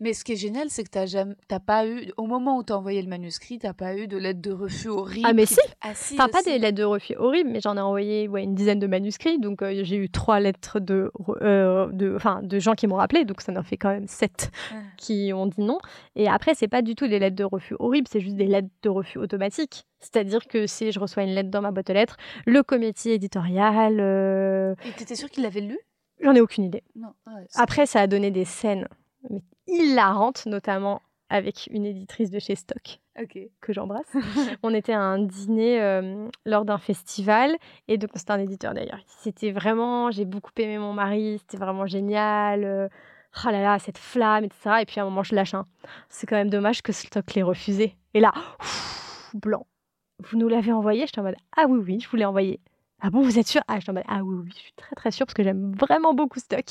Mais 0.00 0.12
ce 0.12 0.24
qui 0.24 0.32
est 0.32 0.36
génial, 0.36 0.68
c'est 0.70 0.84
que 0.84 0.90
t'as 0.90 1.06
jamais, 1.06 1.34
t'as 1.48 1.60
pas 1.60 1.86
eu, 1.86 2.10
au 2.16 2.26
moment 2.26 2.58
où 2.58 2.62
t'as 2.62 2.74
envoyé 2.74 3.00
le 3.02 3.08
manuscrit, 3.08 3.58
t'as 3.58 3.72
pas 3.72 3.96
eu 3.96 4.06
de 4.06 4.16
lettre 4.16 4.40
de 4.40 4.52
refus 4.52 4.88
horrible. 4.88 5.26
Ah, 5.28 5.32
mais 5.32 5.46
si. 5.46 5.58
Ah, 5.80 5.94
si 5.94 6.14
Enfin, 6.14 6.28
pas 6.28 6.42
des 6.42 6.58
lettres 6.58 6.76
de 6.78 6.84
refus 6.84 7.14
horribles, 7.16 7.50
mais 7.50 7.60
j'en 7.60 7.76
ai 7.76 7.80
envoyé 7.80 8.28
ouais, 8.28 8.42
une 8.44 8.54
dizaine 8.54 8.78
de 8.78 8.86
manuscrits. 8.86 9.38
Donc, 9.38 9.62
euh, 9.62 9.80
j'ai 9.84 9.96
eu 9.96 10.08
trois 10.10 10.40
lettres 10.40 10.80
de, 10.80 11.10
euh, 11.42 11.88
de, 11.92 12.18
de 12.42 12.58
gens 12.58 12.74
qui 12.74 12.86
m'ont 12.86 12.96
rappelé. 12.96 13.24
Donc, 13.24 13.40
ça 13.40 13.52
en 13.56 13.62
fait 13.62 13.76
quand 13.76 13.90
même 13.90 14.06
sept 14.08 14.50
Ah. 14.72 14.76
qui 14.96 15.32
ont 15.34 15.46
dit 15.46 15.60
non. 15.60 15.78
Et 16.14 16.28
après, 16.28 16.54
c'est 16.54 16.68
pas 16.68 16.82
du 16.82 16.94
tout 16.94 17.08
des 17.08 17.18
lettres 17.18 17.36
de 17.36 17.44
refus 17.44 17.74
horribles, 17.78 18.06
c'est 18.10 18.20
juste 18.20 18.36
des 18.36 18.46
lettres 18.46 18.68
de 18.82 18.88
refus 18.88 19.18
automatiques. 19.18 19.84
C'est-à-dire 20.00 20.46
que 20.46 20.66
si 20.66 20.92
je 20.92 21.00
reçois 21.00 21.22
une 21.22 21.30
lettre 21.34 21.50
dans 21.50 21.62
ma 21.62 21.70
boîte 21.70 21.90
aux 21.90 21.94
lettres, 21.94 22.16
le 22.46 22.62
comité 22.62 23.14
éditorial, 23.14 23.96
euh, 24.00 24.74
Et 24.84 24.92
t'étais 24.92 25.14
sûre 25.14 25.30
qu'il 25.30 25.42
l'avait 25.42 25.60
lu? 25.62 25.78
j'en 26.22 26.34
ai 26.34 26.40
aucune 26.40 26.64
idée. 26.64 26.82
Non. 26.94 27.08
Ah 27.26 27.34
ouais, 27.36 27.46
Après, 27.56 27.86
ça 27.86 28.00
a 28.00 28.06
donné 28.06 28.30
des 28.30 28.44
scènes 28.44 28.88
mais 29.30 29.40
hilarantes, 29.66 30.46
notamment 30.46 31.02
avec 31.28 31.68
une 31.72 31.84
éditrice 31.84 32.30
de 32.30 32.38
chez 32.38 32.54
Stock 32.54 33.00
Ok. 33.20 33.38
que 33.60 33.72
j'embrasse. 33.72 34.06
on 34.62 34.72
était 34.74 34.92
à 34.92 35.00
un 35.00 35.18
dîner 35.18 35.80
euh, 35.82 36.28
lors 36.44 36.64
d'un 36.64 36.78
festival 36.78 37.56
et 37.88 37.98
donc 37.98 38.10
c'était 38.14 38.30
un 38.32 38.38
éditeur 38.38 38.74
d'ailleurs. 38.74 39.00
C'était 39.06 39.50
vraiment, 39.50 40.10
j'ai 40.12 40.24
beaucoup 40.24 40.52
aimé 40.58 40.78
mon 40.78 40.92
mari, 40.92 41.38
c'était 41.40 41.56
vraiment 41.56 41.86
génial. 41.86 42.62
euh, 42.64 42.88
oh 43.44 43.50
là 43.50 43.60
là, 43.60 43.78
cette 43.80 43.98
flamme, 43.98 44.44
etc. 44.44 44.82
Et 44.82 44.86
puis 44.86 45.00
à 45.00 45.02
un 45.02 45.06
moment, 45.06 45.22
je 45.24 45.34
lâche 45.34 45.54
un. 45.54 45.64
C'est 46.08 46.26
quand 46.28 46.36
même 46.36 46.50
dommage 46.50 46.82
que 46.82 46.92
Stock 46.92 47.34
l'ait 47.34 47.42
refusé. 47.42 47.96
Et 48.14 48.20
là, 48.20 48.32
ouf, 48.60 49.30
blanc. 49.34 49.66
Vous 50.30 50.38
nous 50.38 50.48
l'avez 50.48 50.72
envoyé? 50.72 51.06
J'étais 51.06 51.18
en 51.20 51.24
mode 51.24 51.36
Ah 51.56 51.64
oui, 51.68 51.80
oui, 51.84 52.00
je 52.00 52.08
vous 52.08 52.16
l'ai 52.16 52.24
envoyé. 52.24 52.60
Ah 53.00 53.10
bon, 53.10 53.20
vous 53.20 53.38
êtes 53.38 53.46
sûr? 53.48 53.60
Ah, 53.68 53.78
j'étais 53.80 53.90
en 53.90 53.94
mode 53.94 54.04
Ah 54.08 54.22
oui, 54.22 54.36
oui, 54.44 54.50
je 54.54 54.60
suis 54.60 54.72
très 54.76 54.94
très 54.94 55.10
sûre 55.10 55.26
parce 55.26 55.34
que 55.34 55.42
j'aime 55.42 55.72
vraiment 55.74 56.14
beaucoup 56.14 56.38
Stock. 56.38 56.64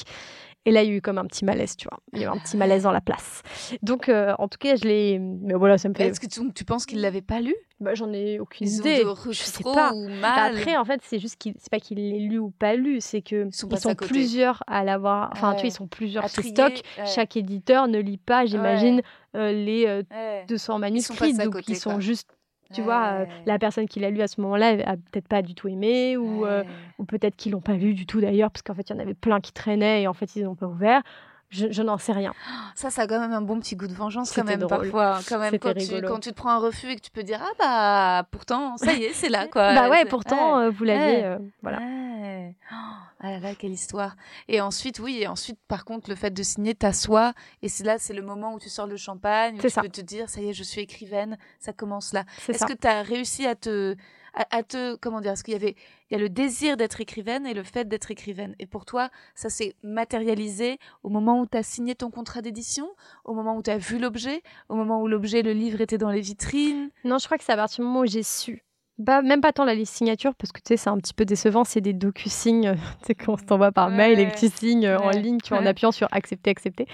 Et 0.68 0.72
là, 0.72 0.82
il 0.84 0.90
y 0.90 0.94
a 0.94 0.96
eu 0.96 1.02
comme 1.02 1.20
un 1.20 1.26
petit 1.26 1.46
malaise, 1.46 1.78
tu 1.78 1.88
vois. 1.88 2.00
Il 2.14 2.20
y 2.20 2.24
a 2.24 2.28
eu 2.28 2.30
un 2.32 2.38
petit 2.40 2.58
malaise 2.58 2.84
dans 2.84 2.92
la 2.92 3.02
place. 3.02 3.44
Donc, 3.84 4.10
euh, 4.10 4.34
en 4.40 4.48
tout 4.48 4.58
cas, 4.58 4.76
je 4.76 4.84
l'ai. 4.84 5.20
Mais 5.20 5.54
voilà, 5.54 5.78
ça 5.78 5.90
me 5.90 5.94
fait. 5.94 6.08
Est-ce 6.08 6.20
que 6.20 6.26
tu, 6.26 6.42
tu 6.54 6.66
penses 6.66 6.86
qu'il 6.88 7.02
l'avait 7.02 7.22
pas 7.22 7.40
lu? 7.40 7.54
Bah, 7.80 7.94
j'en 7.94 8.12
ai 8.14 8.40
aucune 8.40 8.66
Ils 8.68 8.78
ont 8.78 8.86
idée. 8.86 9.04
de 9.04 9.32
Je 9.32 9.44
sais 9.44 9.64
pas. 9.64 9.92
ou 9.94 10.08
Bah, 10.08 10.14
mal 10.22 10.58
après, 10.58 10.76
en 10.78 10.84
fait, 10.86 11.02
c'est 11.04 11.20
juste 11.20 11.36
qu'il, 11.38 11.54
c'est 11.60 11.70
pas 11.70 11.80
qu'il 11.80 11.98
l'ait 11.98 12.20
lu 12.20 12.40
ou 12.40 12.50
pas 12.50 12.76
lu, 12.76 13.00
c'est 13.00 13.22
que 13.22 13.46
Ils 13.48 13.54
sont 13.54 13.68
ils 13.70 13.78
sont 13.78 13.90
à 13.90 13.96
plusieurs 13.96 14.64
à 14.66 14.84
l'avoir. 14.84 15.30
Enfin, 15.34 15.54
tu 15.54 15.60
vois, 15.62 15.68
ils 15.68 15.72
sont 15.72 15.88
plusieurs 15.88 16.26
trier, 16.32 16.50
Stock. 16.50 16.82
ouais. 16.98 17.06
Chaque 17.06 17.38
éditeur 17.38 17.88
ne 17.88 18.00
lit 18.00 18.18
pas, 18.18 18.46
j'imagine, 18.46 19.02
euh, 19.36 19.52
les 19.52 19.86
euh, 19.86 20.02
Ouais. 20.12 20.46
200 20.48 20.74
passés 20.74 20.80
manuscrits. 20.82 21.34
donc, 21.34 21.54
côté, 21.54 21.74
ils 21.74 21.76
sont 21.76 21.92
quoi. 21.92 22.00
juste. 22.00 22.30
Tu 22.74 22.82
vois, 22.82 23.22
euh, 23.24 23.26
la 23.46 23.58
personne 23.60 23.88
qui 23.88 24.00
l'a 24.00 24.10
lu 24.10 24.22
à 24.22 24.28
ce 24.28 24.42
moment-là 24.42 24.70
a 24.86 24.98
peut-être 24.98 25.28
pas 25.28 25.42
du 25.42 25.56
tout 25.56 25.68
aimé, 25.68 26.18
ou, 26.18 26.46
euh, 26.46 26.64
ou 26.98 27.06
peut-être 27.06 27.36
qu'ils 27.36 27.52
l'ont 27.54 27.62
pas 27.62 27.74
lu 27.78 27.94
du 27.94 28.06
tout 28.06 28.20
d'ailleurs, 28.22 28.52
parce 28.52 28.62
qu'en 28.64 28.74
fait, 28.76 28.90
il 28.90 28.94
y 28.94 28.96
en 28.96 29.00
avait 29.00 29.14
plein 29.14 29.40
qui 29.42 29.54
traînaient 29.54 30.04
et 30.04 30.08
en 30.08 30.14
fait, 30.14 30.36
ils 30.36 30.44
n'ont 30.44 30.56
pas 30.56 30.68
ouvert. 30.68 31.02
Je, 31.50 31.72
je 31.72 31.82
n'en 31.84 31.98
sais 31.98 32.12
rien. 32.12 32.34
Ça, 32.76 32.90
ça 32.90 33.04
a 33.04 33.08
quand 33.08 33.20
même 33.20 33.32
un 33.32 33.42
bon 33.42 33.60
petit 33.60 33.76
goût 33.76 33.88
de 33.88 33.94
vengeance 33.94 34.32
quand 34.32 34.44
même 34.44 34.60
drôle. 34.60 34.90
parfois. 34.92 35.20
Quand 35.30 35.40
même, 35.40 35.58
quand 35.60 35.74
tu, 35.74 35.80
rigolo. 35.80 36.08
quand 36.08 36.20
tu 36.20 36.30
te 36.30 36.36
prends 36.36 36.50
un 36.50 36.58
refus 36.58 36.90
et 36.90 36.96
que 36.96 37.02
tu 37.02 37.12
peux 37.12 37.24
dire 37.24 37.40
ah 37.42 37.52
bah 37.60 38.28
pourtant 38.32 38.78
ça 38.78 38.94
y 38.94 39.04
est 39.04 39.14
c'est 39.14 39.30
là 39.30 39.48
quoi. 39.48 39.74
bah 39.76 39.90
ouais, 39.90 40.06
pourtant, 40.06 40.60
euh, 40.60 40.70
vous. 40.70 40.86
Ouais. 40.86 41.22
euh, 41.24 41.38
voilà. 41.62 41.78
Ouais. 41.80 42.56
Oh, 42.72 42.76
ah 43.22 43.32
là 43.32 43.40
là, 43.40 43.56
quelle 43.56 43.72
histoire. 43.72 44.16
Et 44.48 44.60
ensuite, 44.62 45.00
oui, 45.00 45.20
et 45.22 45.28
ensuite, 45.28 45.58
par 45.68 45.86
contre, 45.86 46.10
le 46.10 46.16
fait 46.16 46.32
de 46.32 46.44
signer, 46.44 46.76
t'assois, 46.76 47.34
et 47.62 47.70
c'est 47.70 47.84
là, 47.84 47.98
c'est 47.98 48.14
le 48.14 48.22
moment 48.22 48.54
où 48.54 48.60
tu 48.60 48.70
sors 48.70 48.88
le 48.88 48.98
champagne, 48.98 49.56
où 49.56 49.62
tu 49.62 49.70
ça. 49.70 49.82
peux 49.82 49.90
te 49.90 50.02
dire, 50.02 50.30
ça 50.30 50.42
y 50.42 50.50
est, 50.50 50.54
je 50.54 50.64
suis 50.64 50.82
écrivaine, 50.82 51.38
ça 51.60 51.74
commence 51.74 52.14
là. 52.14 52.26
Est-ce 52.48 52.66
que 52.66 52.74
tu 52.74 52.88
as 52.88 53.02
réussi 53.02 53.46
à 53.48 53.56
te, 53.56 53.96
à, 54.36 54.64
te, 54.64 54.96
comment 54.96 55.22
dire, 55.22 55.32
est-ce 55.32 55.44
qu'il 55.44 55.54
y 55.54 55.58
avait, 55.58 55.76
il 56.10 56.14
y 56.14 56.16
a 56.16 56.20
le 56.20 56.30
désir 56.30 56.78
d'être 56.78 57.00
écrivaine 57.00 57.46
et 57.46 57.54
le 57.54 57.64
fait 57.64 57.88
d'être 57.88 58.12
écrivaine. 58.12 58.56
Et 58.60 58.68
pour 58.68 58.86
toi, 58.86 59.10
ça 59.34 59.50
s'est 59.50 59.76
matérialisé 59.84 60.78
au 61.04 61.10
moment 61.10 61.40
où 61.40 61.48
tu 61.48 61.58
as 61.58 61.64
signé 61.64 61.96
ton 61.96 62.12
contrat 62.12 62.42
d'édition, 62.42 62.90
au 63.24 63.34
moment 63.34 63.56
où 63.56 63.64
tu 63.64 63.70
as 63.70 63.78
vu 63.78 63.98
l'objet, 63.98 64.44
au 64.70 64.76
moment 64.76 65.02
où 65.02 65.08
l'objet, 65.08 65.42
le 65.42 65.54
livre 65.54 65.82
était 65.82 65.98
dans 65.98 66.12
les 66.12 66.22
vitrines? 66.22 66.90
Non, 67.04 67.18
je 67.18 67.26
crois 67.26 67.38
que 67.38 67.44
c'est 67.44 67.54
à 67.54 67.58
partir 67.58 67.84
du 67.84 67.88
moment 67.88 68.02
où 68.02 68.06
j'ai 68.06 68.24
su. 68.24 68.65
Bah, 68.98 69.22
même 69.22 69.42
pas 69.42 69.52
tant 69.52 69.66
la 69.66 69.76
liste 69.76 69.94
signature, 69.94 70.34
parce 70.36 70.54
que 70.54 70.60
tu 70.60 70.70
sais, 70.70 70.78
c'est 70.78 70.90
un 70.90 70.98
petit 70.98 71.14
peu 71.14 71.26
décevant, 71.26 71.66
c'est 71.66 71.82
des 71.82 71.92
docu-signes, 71.92 72.76
tu 73.02 73.08
sais, 73.08 73.14
qu'on 73.16 73.36
se 73.38 73.44
t'envoie 73.44 73.74
par 73.74 73.90
mail 73.90 74.20
et 74.22 74.28
que 74.32 74.38
tu 74.38 74.48
signes 74.48 74.86
euh, 74.86 74.98
en 75.00 75.10
ligne, 75.10 75.40
tu 75.42 75.54
en 75.54 75.66
appuyant 75.66 75.92
sur 75.92 76.08
accepter, 76.12 76.50
accepter. 76.50 76.88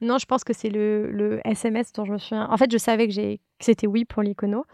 Non, 0.00 0.18
je 0.18 0.26
pense 0.26 0.44
que 0.44 0.52
c'est 0.52 0.70
le, 0.70 1.10
le 1.10 1.40
SMS 1.44 1.92
dont 1.92 2.04
je 2.04 2.12
me 2.12 2.18
souviens. 2.18 2.48
En 2.48 2.56
fait, 2.56 2.70
je 2.70 2.78
savais 2.78 3.08
que, 3.08 3.12
j'ai- 3.12 3.38
que 3.58 3.64
c'était 3.64 3.88
oui 3.88 4.04
pour 4.04 4.22
l'icono. 4.22 4.64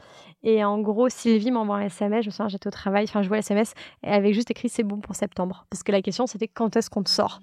Et 0.42 0.62
en 0.62 0.78
gros, 0.80 1.08
Sylvie 1.08 1.50
m'envoie 1.50 1.76
un 1.76 1.86
SMS, 1.86 2.24
je 2.24 2.28
me 2.28 2.32
souviens, 2.32 2.48
j'étais 2.48 2.66
au 2.66 2.70
travail, 2.70 3.04
enfin, 3.08 3.22
je 3.22 3.28
vois 3.28 3.38
le 3.38 3.42
SMS, 3.42 3.72
et 4.02 4.08
elle 4.08 4.14
avait 4.14 4.34
juste 4.34 4.50
écrit 4.50 4.68
c'est 4.68 4.82
bon 4.82 5.00
pour 5.00 5.14
septembre. 5.14 5.64
Parce 5.70 5.82
que 5.82 5.90
la 5.90 6.02
question, 6.02 6.26
c'était 6.26 6.48
quand 6.48 6.76
est-ce 6.76 6.90
qu'on 6.90 7.02
te 7.02 7.08
sort? 7.08 7.40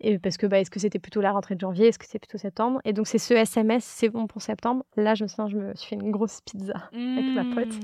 Et 0.00 0.18
parce 0.18 0.36
que 0.36 0.46
bah, 0.46 0.60
est-ce 0.60 0.70
que 0.70 0.78
c'était 0.78 0.98
plutôt 0.98 1.20
la 1.20 1.32
rentrée 1.32 1.54
de 1.54 1.60
janvier, 1.60 1.88
est-ce 1.88 1.98
que 1.98 2.06
c'est 2.06 2.18
plutôt 2.18 2.38
septembre? 2.38 2.80
Et 2.84 2.92
donc 2.92 3.06
c'est 3.06 3.18
ce 3.18 3.34
SMS, 3.34 3.84
c'est 3.84 4.08
bon 4.08 4.26
pour 4.26 4.42
septembre. 4.42 4.84
Là, 4.96 5.14
je 5.14 5.24
me 5.24 5.28
souviens, 5.28 5.48
je 5.48 5.56
me 5.56 5.74
suis 5.74 5.88
fait 5.88 5.96
une 5.96 6.10
grosse 6.10 6.40
pizza 6.42 6.74
avec 6.92 7.26
ma 7.34 7.44
pote. 7.54 7.74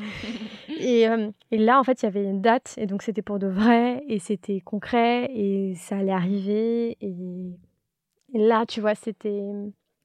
Et, 0.68 1.08
euh, 1.08 1.30
et 1.50 1.58
là, 1.58 1.78
en 1.78 1.84
fait, 1.84 2.02
il 2.02 2.06
y 2.06 2.08
avait 2.08 2.24
une 2.24 2.40
date, 2.40 2.74
et 2.76 2.86
donc 2.86 3.02
c'était 3.02 3.22
pour 3.22 3.38
de 3.38 3.46
vrai, 3.46 4.02
et 4.08 4.18
c'était 4.18 4.60
concret, 4.60 5.30
et 5.32 5.74
ça 5.76 5.98
allait 5.98 6.12
arriver. 6.12 6.96
Et, 7.00 7.14
et 8.34 8.38
là, 8.38 8.66
tu 8.66 8.80
vois, 8.80 8.94
c'était 8.94 9.52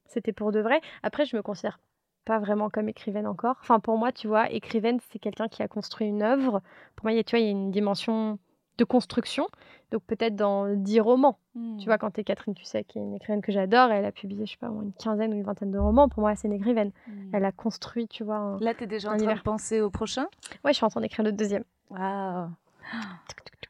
c'était 0.06 0.32
pour 0.32 0.52
de 0.52 0.60
vrai. 0.60 0.80
Après, 1.02 1.24
je 1.24 1.36
me 1.36 1.42
considère 1.42 1.80
pas 2.24 2.38
vraiment 2.38 2.70
comme 2.70 2.88
écrivaine 2.88 3.26
encore. 3.26 3.56
Enfin, 3.60 3.80
pour 3.80 3.96
moi, 3.98 4.12
tu 4.12 4.28
vois, 4.28 4.50
écrivaine, 4.52 4.98
c'est 5.10 5.18
quelqu'un 5.18 5.48
qui 5.48 5.62
a 5.62 5.68
construit 5.68 6.06
une 6.06 6.22
œuvre. 6.22 6.62
Pour 6.94 7.06
moi, 7.06 7.12
il 7.12 7.16
y 7.16 7.18
a, 7.20 7.24
tu 7.24 7.36
vois, 7.36 7.40
il 7.40 7.44
y 7.46 7.48
a 7.48 7.50
une 7.50 7.70
dimension 7.70 8.38
de 8.78 8.84
construction. 8.84 9.46
Donc 9.90 10.02
peut-être 10.04 10.36
dans 10.36 10.72
10 10.74 11.00
romans. 11.00 11.38
Hmm. 11.54 11.76
Tu 11.78 11.86
vois, 11.86 11.98
quand 11.98 12.10
t'es 12.10 12.24
Catherine 12.24 12.54
Tussac, 12.54 12.86
qui 12.86 12.98
est 12.98 13.02
une 13.02 13.14
écrivaine 13.14 13.42
que 13.42 13.52
j'adore, 13.52 13.90
elle 13.90 14.04
a 14.04 14.12
publié, 14.12 14.46
je 14.46 14.52
sais 14.52 14.58
pas, 14.58 14.68
une 14.68 14.92
quinzaine 14.92 15.32
ou 15.32 15.36
une 15.36 15.42
vingtaine 15.42 15.70
de 15.70 15.78
romans. 15.78 16.08
Pour 16.08 16.20
moi, 16.20 16.34
c'est 16.36 16.48
une 16.48 16.54
écrivaine. 16.54 16.92
Hmm. 17.06 17.30
Elle 17.34 17.44
a 17.44 17.52
construit, 17.52 18.08
tu 18.08 18.24
vois. 18.24 18.36
un- 18.36 18.58
Là, 18.60 18.74
tu 18.74 18.84
es 18.84 18.86
déjà 18.86 19.12
en 19.12 19.16
train 19.16 19.34
de 19.34 19.40
penser 19.40 19.80
au 19.80 19.90
prochain? 19.90 20.26
Ouais, 20.64 20.72
je 20.72 20.76
suis 20.76 20.84
en 20.84 20.88
train 20.90 21.00
d'écrire 21.00 21.24
le 21.24 21.32
deuxième. 21.32 21.64
Waouh 21.90 22.48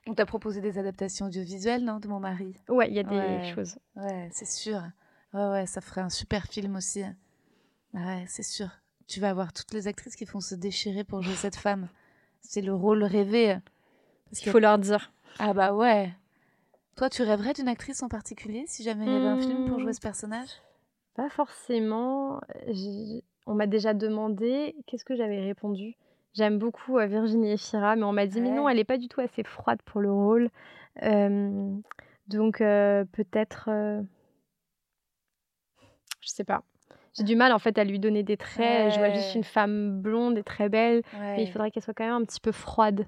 On 0.06 0.14
t'a 0.14 0.26
proposé 0.26 0.60
des 0.60 0.78
adaptations 0.78 1.26
audiovisuelles, 1.26 1.84
non, 1.84 1.98
de 1.98 2.08
mon 2.08 2.20
mari? 2.20 2.54
Ouais, 2.68 2.88
il 2.88 2.94
y 2.94 2.98
a 2.98 3.02
des 3.02 3.16
Ouais. 3.16 3.52
choses. 3.54 3.76
Ouais, 3.96 4.28
c'est 4.32 4.46
sûr. 4.48 4.80
Ouais, 5.34 5.48
ouais, 5.50 5.66
ça 5.66 5.80
ferait 5.80 6.00
un 6.00 6.08
super 6.08 6.44
film 6.44 6.76
aussi. 6.76 7.02
Ouais, 7.94 8.24
c'est 8.26 8.42
sûr. 8.42 8.68
Tu 9.06 9.20
vas 9.20 9.30
avoir 9.30 9.52
toutes 9.52 9.72
les 9.72 9.86
actrices 9.86 10.16
qui 10.16 10.24
font 10.26 10.40
se 10.40 10.54
déchirer 10.54 11.04
pour 11.04 11.22
jouer 11.22 11.34
cette 11.34 11.56
femme. 11.56 11.88
C'est 12.40 12.60
le 12.62 12.74
rôle 12.74 13.04
rêvé. 13.04 13.58
Parce 14.30 14.42
Il 14.42 14.44
que- 14.46 14.50
faut 14.50 14.58
leur 14.58 14.78
dire. 14.78 15.12
Ah 15.38 15.52
bah 15.52 15.72
ouais. 15.72 16.10
Toi, 16.96 17.08
tu 17.10 17.22
rêverais 17.22 17.52
d'une 17.52 17.68
actrice 17.68 18.02
en 18.02 18.08
particulier 18.08 18.64
si 18.66 18.82
jamais 18.82 19.06
il 19.06 19.12
y 19.12 19.14
avait 19.16 19.26
un 19.26 19.38
film 19.40 19.66
pour 19.66 19.78
Hmm. 19.78 19.82
jouer 19.82 19.92
ce 19.92 20.00
personnage? 20.00 20.48
Pas 21.14 21.28
forcément. 21.30 22.40
J'ai- 22.68 23.24
On 23.46 23.54
m'a 23.54 23.66
déjà 23.66 23.94
demandé. 23.94 24.76
Qu'est-ce 24.86 25.04
que 25.06 25.16
j'avais 25.16 25.40
répondu 25.40 25.96
J'aime 26.34 26.58
beaucoup 26.58 26.98
euh, 26.98 27.06
Virginie 27.06 27.52
Efira, 27.52 27.96
mais 27.96 28.02
on 28.02 28.12
m'a 28.12 28.26
dit 28.26 28.42
mais 28.42 28.50
non, 28.50 28.68
elle 28.68 28.76
n'est 28.76 28.84
pas 28.84 28.98
du 28.98 29.08
tout 29.08 29.20
assez 29.22 29.42
froide 29.42 29.80
pour 29.86 30.02
le 30.02 30.12
rôle. 30.12 30.50
Euh, 31.02 31.74
donc 32.26 32.60
euh, 32.60 33.04
peut-être, 33.12 33.70
euh, 33.70 34.02
je 36.20 36.28
sais 36.28 36.44
pas. 36.44 36.62
J'ai 37.16 37.24
du 37.24 37.36
mal 37.36 37.52
en 37.52 37.58
fait 37.58 37.78
à 37.78 37.84
lui 37.84 37.98
donner 37.98 38.22
des 38.22 38.36
traits. 38.36 38.92
Je 38.92 38.98
vois 38.98 39.10
juste 39.10 39.34
une 39.34 39.44
femme 39.44 40.00
blonde 40.00 40.36
et 40.38 40.42
très 40.44 40.68
belle, 40.68 41.02
Ouais. 41.14 41.36
mais 41.36 41.42
il 41.44 41.50
faudrait 41.50 41.70
qu'elle 41.70 41.82
soit 41.82 41.94
quand 41.94 42.04
même 42.04 42.12
un 42.22 42.24
petit 42.24 42.40
peu 42.40 42.52
froide. 42.52 43.06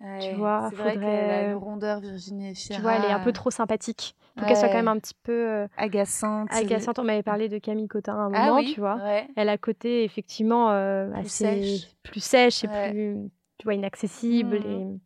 Ouais, 0.00 0.34
vois, 0.34 0.66
C'est 0.70 0.76
vrai 0.76 0.92
faudrait- 0.94 1.30
a 1.30 1.42
une 1.50 1.54
rondeur, 1.54 2.00
Virginie 2.00 2.50
Efira. 2.50 2.76
Tu 2.76 2.82
vois, 2.82 2.94
elle 2.96 3.04
est 3.04 3.12
un 3.12 3.20
peu 3.20 3.32
trop 3.32 3.50
sympathique. 3.50 4.14
Faut 4.38 4.44
qu'elle 4.44 4.56
soit 4.56 4.66
quand 4.68 4.74
Ouais. 4.74 4.80
même 4.82 4.88
un 4.88 4.98
petit 4.98 5.14
peu 5.22 5.32
euh, 5.32 5.68
agaçante. 5.76 6.48
agaçante. 6.52 6.98
On 6.98 7.04
m'avait 7.04 7.22
parlé 7.22 7.48
de 7.48 7.58
Camille 7.58 7.86
Cotin 7.88 8.14
à 8.14 8.16
un 8.18 8.32
Ah 8.34 8.46
moment, 8.46 8.56
oui, 8.58 8.72
tu 8.74 8.80
vois. 8.80 8.96
ouais. 8.96 9.28
Elle 9.36 9.48
a 9.48 9.56
côté 9.56 10.02
effectivement 10.04 10.70
euh, 10.72 11.08
Plus 11.10 11.20
assez 11.20 11.28
sèche. 11.62 11.88
plus 12.02 12.20
sèche 12.20 12.64
et 12.64 12.68
Ouais. 12.68 12.90
plus 12.90 13.30
tu 13.58 13.64
vois 13.64 13.74
inaccessible 13.74 14.58
Mhm. 14.58 14.66
et 14.96 15.00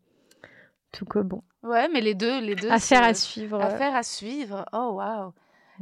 tout 0.92 1.04
que 1.04 1.18
bon 1.18 1.42
Ouais, 1.62 1.88
mais 1.92 2.00
les 2.00 2.14
deux, 2.14 2.40
les 2.40 2.54
deux. 2.54 2.70
affaire 2.70 3.02
à 3.04 3.12
suivre 3.14 3.58
euh, 3.60 3.64
Affaire 3.66 3.94
à 3.94 4.02
suivre. 4.02 4.64
Oh, 4.72 4.92
waouh. 4.94 5.32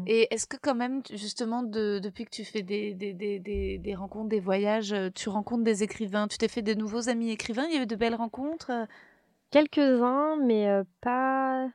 Et 0.07 0.33
est-ce 0.35 0.47
que 0.47 0.57
quand 0.61 0.75
même, 0.75 1.03
justement, 1.13 1.63
de- 1.63 1.99
depuis 2.03 2.25
que 2.25 2.31
tu 2.31 2.45
fais 2.45 2.63
des, 2.63 2.95
des, 2.95 3.13
des, 3.15 3.39
des, 3.39 3.79
des 3.79 3.95
rencontres, 3.95 4.29
des 4.29 4.41
voyages, 4.41 4.93
euh, 4.93 5.11
tu 5.15 5.29
rencontres 5.29 5.65
des 5.65 5.83
écrivains, 5.83 6.29
tu 6.29 6.39
t'es 6.39 6.49
fait 6.49 6.63
de 6.63 6.75
nouveaux 6.75 7.09
amis 7.09 7.31
écrivains, 7.31 7.65
il 7.69 7.75
y 7.75 7.77
avait 7.77 7.87
de 7.87 7.97
belles 7.97 8.15
rencontres 8.15 8.71
euh? 8.71 8.85
Quelques-uns 9.51 10.37
mais 10.43 10.69
euh, 10.69 10.83
pas 11.01 11.69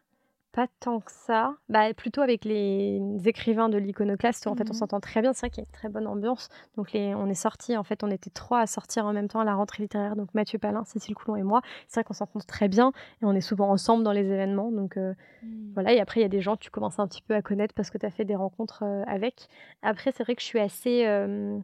pas 0.52 0.68
tant 0.80 1.00
que 1.00 1.12
ça 1.12 1.56
bah, 1.70 1.94
plutôt 1.94 2.22
avec 2.22 2.44
les 2.46 3.00
écrivains 3.26 3.70
de 3.70 3.78
l'iconoclaste 3.78 4.48
en 4.48 4.56
fait 4.56 4.70
on 4.70 4.74
Mhm. 4.74 4.80
s'entend 4.80 5.00
très 5.00 5.22
bien 5.22 5.34
c'est 5.34 5.42
vrai 5.42 5.50
qu'il 5.50 5.64
y 5.64 5.66
a 5.66 5.68
une 5.70 5.72
très 5.74 5.90
bonne 5.90 6.08
ambiance 6.08 6.50
donc 6.76 6.92
les, 6.92 7.16
on 7.16 7.28
est 7.28 7.34
sortis 7.34 7.78
en 7.78 7.84
fait 7.84 8.04
on 8.04 8.12
était 8.12 8.30
trois 8.30 8.60
à 8.60 8.68
sortir 8.68 9.06
en 9.06 9.14
même 9.14 9.28
temps 9.28 9.40
à 9.40 9.46
la 9.46 9.56
rentrée 9.56 9.84
littéraire 9.84 10.16
donc 10.16 10.34
Mathieu 10.34 10.60
Palin 10.60 10.84
Cécile 10.84 11.16
Coulon 11.16 11.36
et 11.38 11.44
moi 11.44 11.62
c'est 11.88 12.00
vrai 12.02 12.04
qu'on 12.04 12.14
s'entend 12.14 12.40
très 12.42 12.68
bien 12.68 12.92
et 13.22 13.26
on 13.26 13.34
est 13.34 13.42
souvent 13.42 13.70
ensemble 13.70 14.04
dans 14.04 14.12
les 14.12 14.26
événements 14.32 14.72
donc 14.72 14.98
euh, 14.98 15.14
Voilà, 15.74 15.94
et 15.94 16.02
après, 16.02 16.20
il 16.20 16.24
y 16.24 16.26
a 16.26 16.30
des 16.30 16.42
gens 16.42 16.56
que 16.58 16.64
tu 16.64 16.70
commences 16.70 17.00
un 17.00 17.08
petit 17.08 17.22
peu 17.22 17.34
à 17.34 17.42
connaître 17.42 17.74
parce 17.74 17.90
que 17.90 17.98
tu 17.98 18.06
as 18.06 18.12
fait 18.12 18.26
des 18.26 18.36
rencontres 18.36 18.84
euh, 18.84 19.04
avec. 19.08 19.48
Après, 19.82 20.12
c'est 20.12 20.24
vrai 20.24 20.36
que 20.36 20.42
je 20.42 20.46
suis 20.46 20.60
assez. 20.60 21.06
euh, 21.08 21.58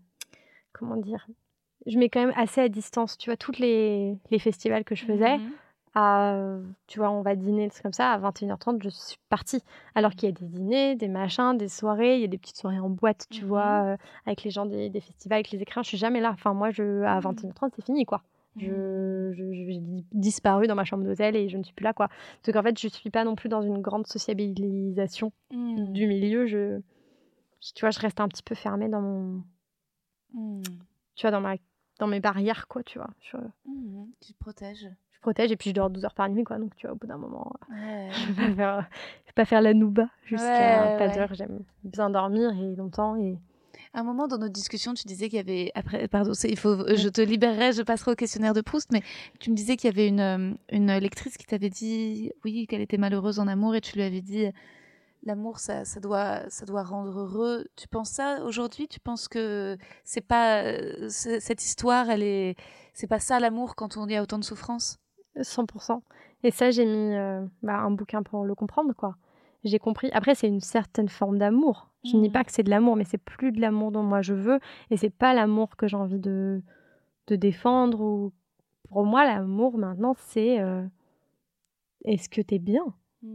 comment 0.72 0.95
dire 0.95 1.27
Je 1.85 1.97
mets 1.99 2.07
quand 2.09 2.22
même 2.26 2.34
assez 2.38 2.61
à 2.61 2.69
distance. 2.69 3.18
Tu 3.18 3.30
vois, 3.30 3.35
tous 3.38 3.51
les, 3.59 4.18
les 4.31 4.39
festivals 4.39 4.85
que 4.85 4.95
je 4.95 5.03
faisais, 5.05 5.38
Mhm. 5.38 5.51
À, 5.99 6.57
tu 6.87 6.99
vois, 6.99 7.09
on 7.09 7.21
va 7.23 7.35
dîner, 7.35 7.69
trucs 7.69 7.81
comme 7.83 7.93
ça, 7.93 8.11
à 8.11 8.19
21h30, 8.19 8.83
je 8.83 8.89
suis 8.89 9.17
partie. 9.29 9.63
Alors 9.95 10.11
qu'il 10.11 10.29
y 10.29 10.31
a 10.31 10.31
des 10.31 10.45
dîners, 10.45 10.95
des 10.95 11.07
machins, 11.07 11.57
des 11.57 11.69
soirées, 11.69 12.15
il 12.15 12.21
y 12.21 12.25
a 12.25 12.27
des 12.27 12.37
petites 12.37 12.57
soirées 12.57 12.79
en 12.79 12.89
boîte, 12.89 13.25
tu 13.31 13.41
Mhm. 13.43 13.47
vois, 13.47 13.83
euh, 13.93 13.97
avec 14.25 14.43
les 14.43 14.51
gens 14.51 14.65
des, 14.65 14.89
des 14.89 15.01
festivals, 15.01 15.37
avec 15.37 15.51
les 15.51 15.61
écrins, 15.61 15.81
je 15.83 15.87
suis 15.87 15.97
jamais 15.97 16.19
là. 16.21 16.31
Enfin, 16.33 16.53
moi, 16.53 16.69
je, 16.71 17.01
à 17.03 17.15
Mhm. 17.15 17.21
21h30, 17.21 17.73
c'est 17.75 17.85
fini, 17.85 18.05
quoi. 18.05 18.21
Je, 18.59 19.33
je- 19.35 19.53
je- 19.53 19.65
j'ai 19.71 19.77
di- 19.79 20.05
disparu 20.13 20.65
dans 20.67 20.73
ma 20.75 20.83
chambre 20.83 21.03
d'hôtel 21.03 21.35
et 21.35 21.47
je 21.47 21.57
ne 21.57 21.63
suis 21.63 21.73
plus 21.75 21.83
là, 21.83 21.93
quoi. 21.93 22.09
Donc, 22.45 22.55
en 22.55 22.63
fait, 22.63 22.79
je 22.79 22.87
suis 22.87 23.09
pas 23.11 23.23
non 23.23 23.35
plus 23.35 23.49
dans 23.49 23.61
une 23.61 23.81
grande 23.81 24.07
sociabilisation 24.07 25.31
Mhm. 25.51 25.93
du 25.93 26.07
milieu. 26.07 26.45
Je, 26.47 26.79
je- 27.61 27.73
tu 27.73 27.81
vois, 27.81 27.91
je 27.91 27.99
reste 27.99 28.19
un 28.19 28.27
petit 28.27 28.43
peu 28.43 28.55
fermée 28.55 28.89
dans 28.89 29.01
mon, 29.01 29.43
Mhm. 30.33 30.61
tu 31.15 31.21
vois, 31.21 31.31
dans 31.31 31.41
ma, 31.41 31.55
dans 31.99 32.07
mes 32.07 32.19
barrières, 32.19 32.67
quoi, 32.67 32.83
tu 32.83 32.97
vois. 32.99 33.09
Je, 33.21 33.37
Mhm. 33.65 34.07
Tu 34.21 34.33
te 34.33 34.39
protèges. 34.39 34.87
Je 35.18 35.22
protège 35.22 35.52
et 35.52 35.57
puis 35.57 35.72
je 35.72 35.76
dors 35.76 35.89
12 35.89 36.06
heures 36.06 36.14
par 36.14 36.30
nuit, 36.30 36.44
quoi. 36.44 36.57
Donc, 36.57 36.76
tu 36.76 36.85
vois, 36.88 36.94
au 36.95 36.98
bout 36.98 37.07
d'un 37.07 37.18
moment, 37.18 37.52
Ouais. 37.69 38.10
je 38.27 38.31
vais 38.34 38.35
pas 38.48 38.56
faire, 38.56 38.88
je 39.23 39.27
vais 39.27 39.34
pas 39.35 39.45
faire 39.45 39.61
la 39.61 39.73
nouba 39.73 40.07
jusqu'à 40.26 40.48
Ouais, 40.48 40.98
pas 40.98 41.07
d'heure. 41.10 41.34
J'aime 41.34 41.60
bien 41.84 42.10
dormir 42.10 42.52
et 42.52 42.76
longtemps 42.76 43.15
et 43.18 43.38
À 43.94 43.99
un 44.02 44.03
moment 44.03 44.27
dans 44.27 44.38
notre 44.38 44.53
discussion, 44.53 44.94
tu 44.94 45.06
disais 45.07 45.27
qu'il 45.30 45.38
y 45.38 45.39
avait 45.39 45.72
après 45.76 46.07
pardon, 46.07 46.34
il 46.44 46.57
faut 46.57 46.77
je 46.95 47.10
te 47.10 47.22
libérerai, 47.22 47.72
je 47.73 47.81
passerai 47.84 48.11
au 48.11 48.15
questionnaire 48.15 48.53
de 48.53 48.61
Proust, 48.61 48.91
mais 48.91 49.02
tu 49.39 49.49
me 49.52 49.56
disais 49.56 49.76
qu'il 49.76 49.89
y 49.89 49.94
avait 49.94 50.07
une 50.07 50.19
euh, 50.19 50.53
une 50.72 50.91
lectrice 50.98 51.38
qui 51.38 51.45
t'avait 51.45 51.69
dit 51.69 52.31
oui, 52.44 52.68
qu'elle 52.68 52.81
était 52.81 52.98
malheureuse 52.98 53.39
en 53.39 53.48
amour 53.48 53.76
et 53.76 53.81
tu 53.81 53.95
lui 53.95 54.03
avais 54.03 54.22
dit 54.22 54.45
l'amour 55.23 55.60
ça, 55.60 55.84
ça 55.85 55.99
doit 55.99 56.41
ça 56.49 56.65
doit 56.65 56.84
rendre 56.84 57.18
heureux. 57.19 57.65
Tu 57.76 57.88
penses 57.88 58.10
ça 58.11 58.44
aujourd'hui? 58.44 58.88
Tu 58.88 58.99
penses 58.99 59.27
que 59.27 59.77
c'est 60.03 60.22
pas 60.26 60.64
euh, 60.64 61.07
cette 61.10 61.64
histoire, 61.64 62.10
elle 62.10 62.23
est 62.23 62.56
c'est 62.94 63.07
pas 63.07 63.19
ça 63.19 63.39
l'amour 63.39 63.76
quand 63.76 63.98
on 63.98 64.07
y 64.07 64.15
a 64.15 64.22
autant 64.23 64.39
de 64.39 64.44
souffrance? 64.44 64.98
100%. 65.41 66.01
Et 66.43 66.51
ça, 66.51 66.72
j'ai 66.72 66.85
mis 66.85 67.15
euh, 67.15 67.45
bah, 67.64 67.77
un 67.77 67.91
bouquin 67.91 68.23
pour 68.23 68.45
le 68.45 68.55
comprendre, 68.55 68.93
quoi. 68.93 69.15
J'ai 69.64 69.80
compris. 69.80 70.09
Après, 70.14 70.35
c'est 70.35 70.47
une 70.47 70.61
certaine 70.61 71.09
forme 71.09 71.38
d'amour. 71.38 71.89
Je 72.03 72.15
ne 72.15 72.22
dis 72.22 72.30
pas 72.30 72.43
que 72.43 72.51
c'est 72.51 72.64
de 72.64 72.69
l'amour, 72.69 72.95
mais 72.95 73.03
c'est 73.03 73.18
plus 73.18 73.51
de 73.51 73.59
l'amour 73.59 73.91
dont 73.91 74.03
moi 74.03 74.22
je 74.22 74.34
veux. 74.34 74.59
Et 74.91 74.97
c'est 74.97 75.09
pas 75.09 75.34
l'amour 75.34 75.76
que 75.76 75.88
j'ai 75.88 75.97
envie 75.97 76.19
de, 76.19 76.61
de 77.27 77.35
défendre. 77.35 77.99
Ou... 77.99 78.34
Pour 78.89 79.03
moi, 79.03 79.26
l'amour, 79.26 79.77
maintenant, 79.77 80.14
c'est 80.18 80.61
euh, 80.61 80.85
est-ce 82.05 82.30
que 82.30 82.41
t'es 82.41 82.59
bien? 82.59 82.85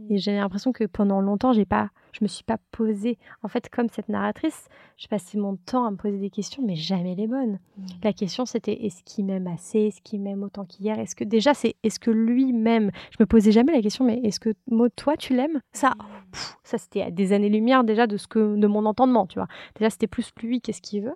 Et 0.09 0.17
j'ai 0.17 0.33
l'impression 0.33 0.71
que 0.71 0.85
pendant 0.85 1.19
longtemps, 1.19 1.51
j'ai 1.51 1.65
pas, 1.65 1.89
je 2.13 2.19
me 2.21 2.27
suis 2.27 2.43
pas 2.43 2.57
posée. 2.71 3.17
En 3.41 3.47
fait, 3.49 3.69
comme 3.69 3.89
cette 3.89 4.07
narratrice, 4.07 4.67
je 4.97 5.07
passais 5.07 5.37
mon 5.37 5.57
temps 5.57 5.85
à 5.85 5.91
me 5.91 5.97
poser 5.97 6.17
des 6.19 6.29
questions, 6.29 6.63
mais 6.65 6.75
jamais 6.75 7.15
les 7.15 7.27
bonnes. 7.27 7.59
La 8.01 8.13
question, 8.13 8.45
c'était 8.45 8.85
est-ce 8.85 9.03
qu'il 9.03 9.25
m'aime 9.25 9.47
assez? 9.47 9.79
Est-ce 9.79 10.01
qu'il 10.01 10.21
m'aime 10.21 10.43
autant 10.43 10.65
qu'hier? 10.65 10.97
Est-ce 10.99 11.15
que 11.15 11.25
déjà, 11.25 11.53
c'est 11.53 11.75
est-ce 11.83 11.99
que 11.99 12.11
lui 12.11 12.53
m'aime 12.53 12.91
Je 13.11 13.17
me 13.19 13.25
posais 13.25 13.51
jamais 13.51 13.73
la 13.73 13.81
question, 13.81 14.05
mais 14.05 14.19
est-ce 14.23 14.39
que 14.39 14.53
Maud, 14.69 14.91
toi, 14.95 15.17
tu 15.17 15.35
l'aimes? 15.35 15.59
Ça, 15.73 15.91
pff, 16.31 16.57
ça 16.63 16.77
c'était 16.77 17.01
à 17.01 17.11
des 17.11 17.33
années-lumière 17.33 17.83
déjà 17.83 18.07
de 18.07 18.15
ce 18.15 18.27
que 18.27 18.55
de 18.55 18.67
mon 18.67 18.85
entendement, 18.85 19.27
tu 19.27 19.37
vois. 19.37 19.47
Déjà, 19.75 19.89
c'était 19.89 20.07
plus 20.07 20.31
lui 20.41 20.61
qu'est-ce 20.61 20.81
qu'il 20.81 21.03
veut? 21.03 21.15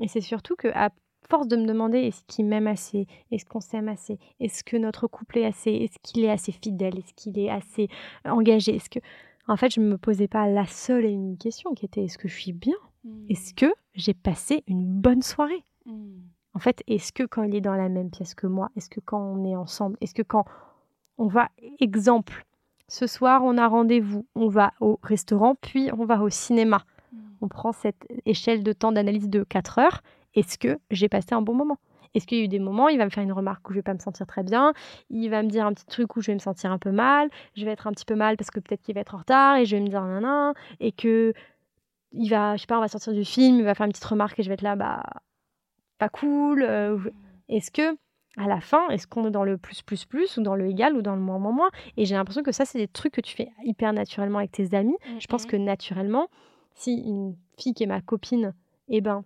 Et 0.00 0.08
c'est 0.08 0.20
surtout 0.22 0.56
que 0.56 0.68
à 0.68 0.90
force 1.28 1.48
de 1.48 1.56
me 1.56 1.66
demander 1.66 1.98
est-ce 1.98 2.22
qu'il 2.26 2.46
m'aime 2.46 2.66
assez, 2.66 3.06
est-ce 3.30 3.44
qu'on 3.44 3.60
s'aime 3.60 3.88
assez, 3.88 4.18
est-ce 4.40 4.64
que 4.64 4.76
notre 4.76 5.06
couple 5.06 5.38
est 5.38 5.44
assez, 5.44 5.70
est-ce 5.70 5.98
qu'il 6.02 6.24
est 6.24 6.30
assez 6.30 6.52
fidèle, 6.52 6.98
est-ce 6.98 7.12
qu'il 7.14 7.38
est 7.38 7.50
assez 7.50 7.88
engagé, 8.24 8.76
est-ce 8.76 8.90
que 8.90 9.00
en 9.48 9.56
fait, 9.56 9.72
je 9.72 9.80
ne 9.80 9.86
me 9.86 9.96
posais 9.96 10.28
pas 10.28 10.46
la 10.46 10.66
seule 10.66 11.06
et 11.06 11.10
unique 11.10 11.40
question 11.40 11.72
qui 11.72 11.86
était 11.86 12.04
est-ce 12.04 12.18
que 12.18 12.28
je 12.28 12.38
suis 12.38 12.52
bien? 12.52 12.76
Est-ce 13.30 13.54
que 13.54 13.72
j'ai 13.94 14.12
passé 14.12 14.62
une 14.66 14.84
bonne 14.84 15.22
soirée? 15.22 15.64
En 16.52 16.58
fait, 16.58 16.82
est-ce 16.86 17.12
que 17.12 17.22
quand 17.22 17.44
il 17.44 17.54
est 17.54 17.62
dans 17.62 17.74
la 17.74 17.88
même 17.88 18.10
pièce 18.10 18.34
que 18.34 18.46
moi, 18.46 18.68
est-ce 18.76 18.90
que 18.90 19.00
quand 19.00 19.20
on 19.20 19.44
est 19.46 19.56
ensemble, 19.56 19.96
est-ce 20.02 20.12
que 20.12 20.22
quand 20.22 20.44
on 21.16 21.26
va, 21.26 21.48
exemple, 21.80 22.44
ce 22.88 23.06
soir 23.06 23.42
on 23.42 23.56
a 23.56 23.66
rendez-vous, 23.66 24.26
on 24.34 24.48
va 24.48 24.72
au 24.80 24.98
restaurant, 25.02 25.54
puis 25.54 25.88
on 25.96 26.04
va 26.04 26.20
au 26.22 26.28
cinéma. 26.28 26.84
On 27.40 27.48
prend 27.48 27.72
cette 27.72 28.06
échelle 28.26 28.62
de 28.62 28.72
temps 28.74 28.92
d'analyse 28.92 29.30
de 29.30 29.44
4 29.44 29.78
heures. 29.78 30.02
Est-ce 30.38 30.56
que 30.56 30.78
j'ai 30.92 31.08
passé 31.08 31.34
un 31.34 31.42
bon 31.42 31.54
moment? 31.54 31.78
Est-ce 32.14 32.26
qu'il 32.26 32.38
y 32.38 32.40
a 32.40 32.44
eu 32.44 32.48
des 32.48 32.60
moments, 32.60 32.88
il 32.88 32.96
va 32.96 33.04
me 33.04 33.10
faire 33.10 33.24
une 33.24 33.32
remarque 33.32 33.68
où 33.68 33.72
je 33.72 33.78
vais 33.78 33.82
pas 33.82 33.92
me 33.92 33.98
sentir 33.98 34.24
très 34.24 34.44
bien, 34.44 34.72
il 35.10 35.28
va 35.28 35.42
me 35.42 35.48
dire 35.48 35.66
un 35.66 35.74
petit 35.74 35.84
truc 35.86 36.16
où 36.16 36.20
je 36.20 36.28
vais 36.28 36.34
me 36.34 36.38
sentir 36.38 36.70
un 36.70 36.78
peu 36.78 36.92
mal, 36.92 37.28
je 37.56 37.64
vais 37.64 37.72
être 37.72 37.88
un 37.88 37.92
petit 37.92 38.04
peu 38.04 38.14
mal 38.14 38.36
parce 38.36 38.50
que 38.50 38.60
peut-être 38.60 38.80
qu'il 38.80 38.94
va 38.94 39.00
être 39.00 39.16
en 39.16 39.18
retard 39.18 39.56
et 39.56 39.66
je 39.66 39.74
vais 39.76 39.82
me 39.82 39.88
dire 39.88 40.02
nan 40.02 40.54
et 40.78 40.92
que 40.92 41.34
il 42.12 42.28
va, 42.28 42.56
je 42.56 42.62
sais 42.62 42.66
pas, 42.66 42.78
on 42.78 42.80
va 42.80 42.88
sortir 42.88 43.12
du 43.12 43.24
film, 43.24 43.58
il 43.58 43.64
va 43.64 43.74
faire 43.74 43.84
une 43.84 43.92
petite 43.92 44.04
remarque 44.04 44.38
et 44.38 44.42
je 44.44 44.48
vais 44.48 44.54
être 44.54 44.62
là, 44.62 44.76
bah 44.76 45.02
pas 45.98 46.08
cool. 46.08 46.62
euh, 46.62 46.98
est-ce 47.48 47.72
que 47.72 47.96
à 48.36 48.46
la 48.46 48.60
fin, 48.60 48.88
est-ce 48.90 49.08
qu'on 49.08 49.26
est 49.26 49.32
dans 49.32 49.44
le 49.44 49.58
plus 49.58 49.82
plus 49.82 50.04
plus 50.04 50.36
ou 50.36 50.42
dans 50.42 50.54
le 50.54 50.66
égal 50.68 50.94
ou 50.96 51.02
dans 51.02 51.16
le 51.16 51.20
moins 51.20 51.40
moins 51.40 51.52
moins? 51.52 51.70
Et 51.96 52.04
j'ai 52.04 52.14
l'impression 52.14 52.44
que 52.44 52.52
ça, 52.52 52.64
c'est 52.64 52.78
des 52.78 52.88
trucs 52.88 53.12
que 53.12 53.20
tu 53.20 53.34
fais 53.34 53.50
hyper 53.64 53.92
naturellement 53.92 54.38
avec 54.38 54.52
tes 54.52 54.74
amis. 54.76 54.96
Je 55.18 55.26
pense 55.26 55.44
que 55.44 55.56
naturellement, 55.56 56.28
si 56.74 56.94
une 56.94 57.36
fille 57.58 57.74
qui 57.74 57.82
est 57.82 57.86
ma 57.86 58.00
copine, 58.00 58.54
eh 58.88 59.00
ben, 59.00 59.24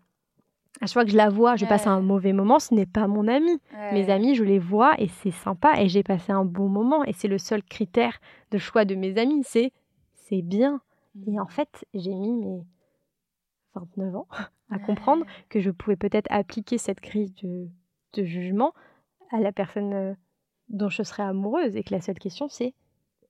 à 0.80 0.86
chaque 0.86 0.92
fois 0.94 1.04
que 1.04 1.10
je 1.10 1.16
la 1.16 1.28
vois, 1.28 1.56
je 1.56 1.64
passe 1.66 1.86
un 1.86 2.00
mauvais 2.00 2.32
moment, 2.32 2.58
ce 2.58 2.74
n'est 2.74 2.86
pas 2.86 3.06
mon 3.06 3.28
ami. 3.28 3.60
Mes 3.92 4.10
amis, 4.10 4.34
je 4.34 4.42
les 4.44 4.58
vois 4.58 4.94
et 5.00 5.08
c'est 5.08 5.30
sympa 5.30 5.80
et 5.80 5.88
j'ai 5.88 6.02
passé 6.02 6.32
un 6.32 6.44
bon 6.44 6.68
moment. 6.68 7.04
Et 7.04 7.12
c'est 7.12 7.28
le 7.28 7.38
seul 7.38 7.62
critère 7.62 8.18
de 8.50 8.58
choix 8.58 8.84
de 8.84 8.94
mes 8.94 9.18
amis, 9.18 9.42
c'est 9.44 9.72
c'est 10.14 10.42
bien. 10.42 10.80
Et 11.26 11.38
en 11.38 11.46
fait, 11.46 11.84
j'ai 11.94 12.14
mis 12.14 12.32
mes 12.32 12.64
29 13.74 14.16
ans 14.16 14.26
à 14.70 14.78
comprendre 14.78 15.26
que 15.50 15.60
je 15.60 15.70
pouvais 15.70 15.96
peut-être 15.96 16.26
appliquer 16.30 16.78
cette 16.78 17.00
grille 17.02 17.32
de, 17.42 17.68
de 18.14 18.24
jugement 18.24 18.72
à 19.30 19.40
la 19.40 19.52
personne 19.52 19.92
euh, 19.92 20.14
dont 20.68 20.88
je 20.88 21.02
serais 21.02 21.22
amoureuse 21.22 21.76
et 21.76 21.82
que 21.82 21.94
la 21.94 22.00
seule 22.00 22.18
question 22.18 22.48
c'est 22.48 22.74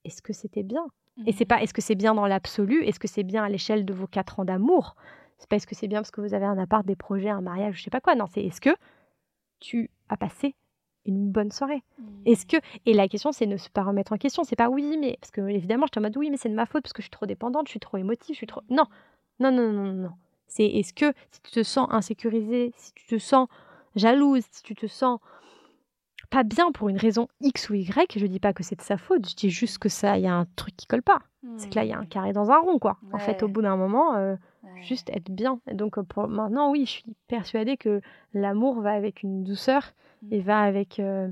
est-ce 0.04 0.22
que 0.22 0.32
c'était 0.32 0.62
bien? 0.62 0.86
Et 1.26 1.32
c'est 1.32 1.44
pas 1.44 1.62
est-ce 1.62 1.74
que 1.74 1.82
c'est 1.82 1.94
bien 1.94 2.14
dans 2.14 2.26
l'absolu, 2.26 2.82
est-ce 2.84 2.98
que 2.98 3.08
c'est 3.08 3.22
bien 3.22 3.44
à 3.44 3.48
l'échelle 3.48 3.84
de 3.84 3.92
vos 3.92 4.06
quatre 4.06 4.40
ans 4.40 4.44
d'amour? 4.44 4.96
C'est 5.42 5.48
pas 5.48 5.56
est-ce 5.56 5.66
que 5.66 5.74
c'est 5.74 5.88
bien 5.88 5.98
parce 5.98 6.12
que 6.12 6.20
vous 6.20 6.34
avez 6.34 6.44
un 6.46 6.56
appart, 6.56 6.86
des 6.86 6.94
projets, 6.94 7.28
un 7.28 7.40
mariage, 7.40 7.78
je 7.78 7.82
sais 7.82 7.90
pas 7.90 8.00
quoi. 8.00 8.14
Non, 8.14 8.26
c'est 8.32 8.44
est-ce 8.44 8.60
que 8.60 8.70
tu 9.58 9.90
as 10.08 10.16
passé 10.16 10.54
une 11.04 11.32
bonne 11.32 11.50
soirée? 11.50 11.82
Mmh. 11.98 12.04
Est-ce 12.26 12.46
que 12.46 12.56
et 12.86 12.94
la 12.94 13.08
question 13.08 13.32
c'est 13.32 13.46
ne 13.46 13.56
se 13.56 13.68
pas 13.68 13.82
remettre 13.82 14.12
en 14.12 14.18
question, 14.18 14.44
c'est 14.44 14.54
pas 14.54 14.68
oui 14.68 14.96
mais 15.00 15.18
parce 15.20 15.32
que 15.32 15.40
évidemment 15.40 15.86
j'étais 15.86 15.98
en 15.98 16.02
mode 16.02 16.16
oui 16.16 16.30
mais 16.30 16.36
c'est 16.36 16.48
de 16.48 16.54
ma 16.54 16.64
faute 16.64 16.84
parce 16.84 16.92
que 16.92 17.02
je 17.02 17.06
suis 17.06 17.10
trop 17.10 17.26
dépendante, 17.26 17.66
je 17.66 17.72
suis 17.72 17.80
trop 17.80 17.96
émotive, 17.96 18.34
je 18.34 18.38
suis 18.38 18.46
trop 18.46 18.62
non 18.70 18.84
non 19.40 19.50
non 19.50 19.72
non 19.72 19.82
non 19.82 19.92
non. 19.94 20.12
C'est 20.46 20.64
est-ce 20.64 20.94
que 20.94 21.12
si 21.32 21.40
tu 21.42 21.50
te 21.50 21.62
sens 21.64 21.88
insécurisée, 21.90 22.72
si 22.76 22.92
tu 22.94 23.04
te 23.04 23.18
sens 23.18 23.48
jalouse, 23.96 24.44
si 24.52 24.62
tu 24.62 24.76
te 24.76 24.86
sens 24.86 25.18
pas 26.30 26.44
bien 26.44 26.70
pour 26.70 26.88
une 26.88 26.98
raison 26.98 27.26
X 27.40 27.68
ou 27.68 27.74
Y, 27.74 28.16
je 28.16 28.26
dis 28.26 28.38
pas 28.38 28.52
que 28.52 28.62
c'est 28.62 28.76
de 28.76 28.82
sa 28.82 28.96
faute, 28.96 29.28
je 29.28 29.34
dis 29.34 29.50
juste 29.50 29.78
que 29.78 29.88
ça 29.88 30.18
il 30.18 30.22
y 30.22 30.28
a 30.28 30.34
un 30.34 30.46
truc 30.54 30.76
qui 30.76 30.86
colle 30.86 31.02
pas. 31.02 31.18
C'est 31.56 31.68
que 31.68 31.74
là 31.74 31.84
il 31.84 31.90
y 31.90 31.92
a 31.92 31.98
un 31.98 32.06
carré 32.06 32.32
dans 32.32 32.52
un 32.52 32.58
rond 32.60 32.78
quoi. 32.78 32.98
En 33.12 33.18
fait 33.18 33.42
au 33.42 33.48
bout 33.48 33.62
d'un 33.62 33.76
moment 33.76 34.14
euh, 34.14 34.36
Ouais. 34.62 34.82
juste 34.82 35.10
être 35.10 35.30
bien. 35.30 35.60
Et 35.68 35.74
donc 35.74 36.00
pour 36.02 36.28
maintenant, 36.28 36.70
oui, 36.70 36.86
je 36.86 36.90
suis 36.90 37.16
persuadée 37.26 37.76
que 37.76 38.00
l'amour 38.32 38.80
va 38.80 38.92
avec 38.92 39.22
une 39.22 39.42
douceur 39.42 39.92
et 40.30 40.40
va 40.40 40.60
avec 40.60 41.00
euh, 41.00 41.28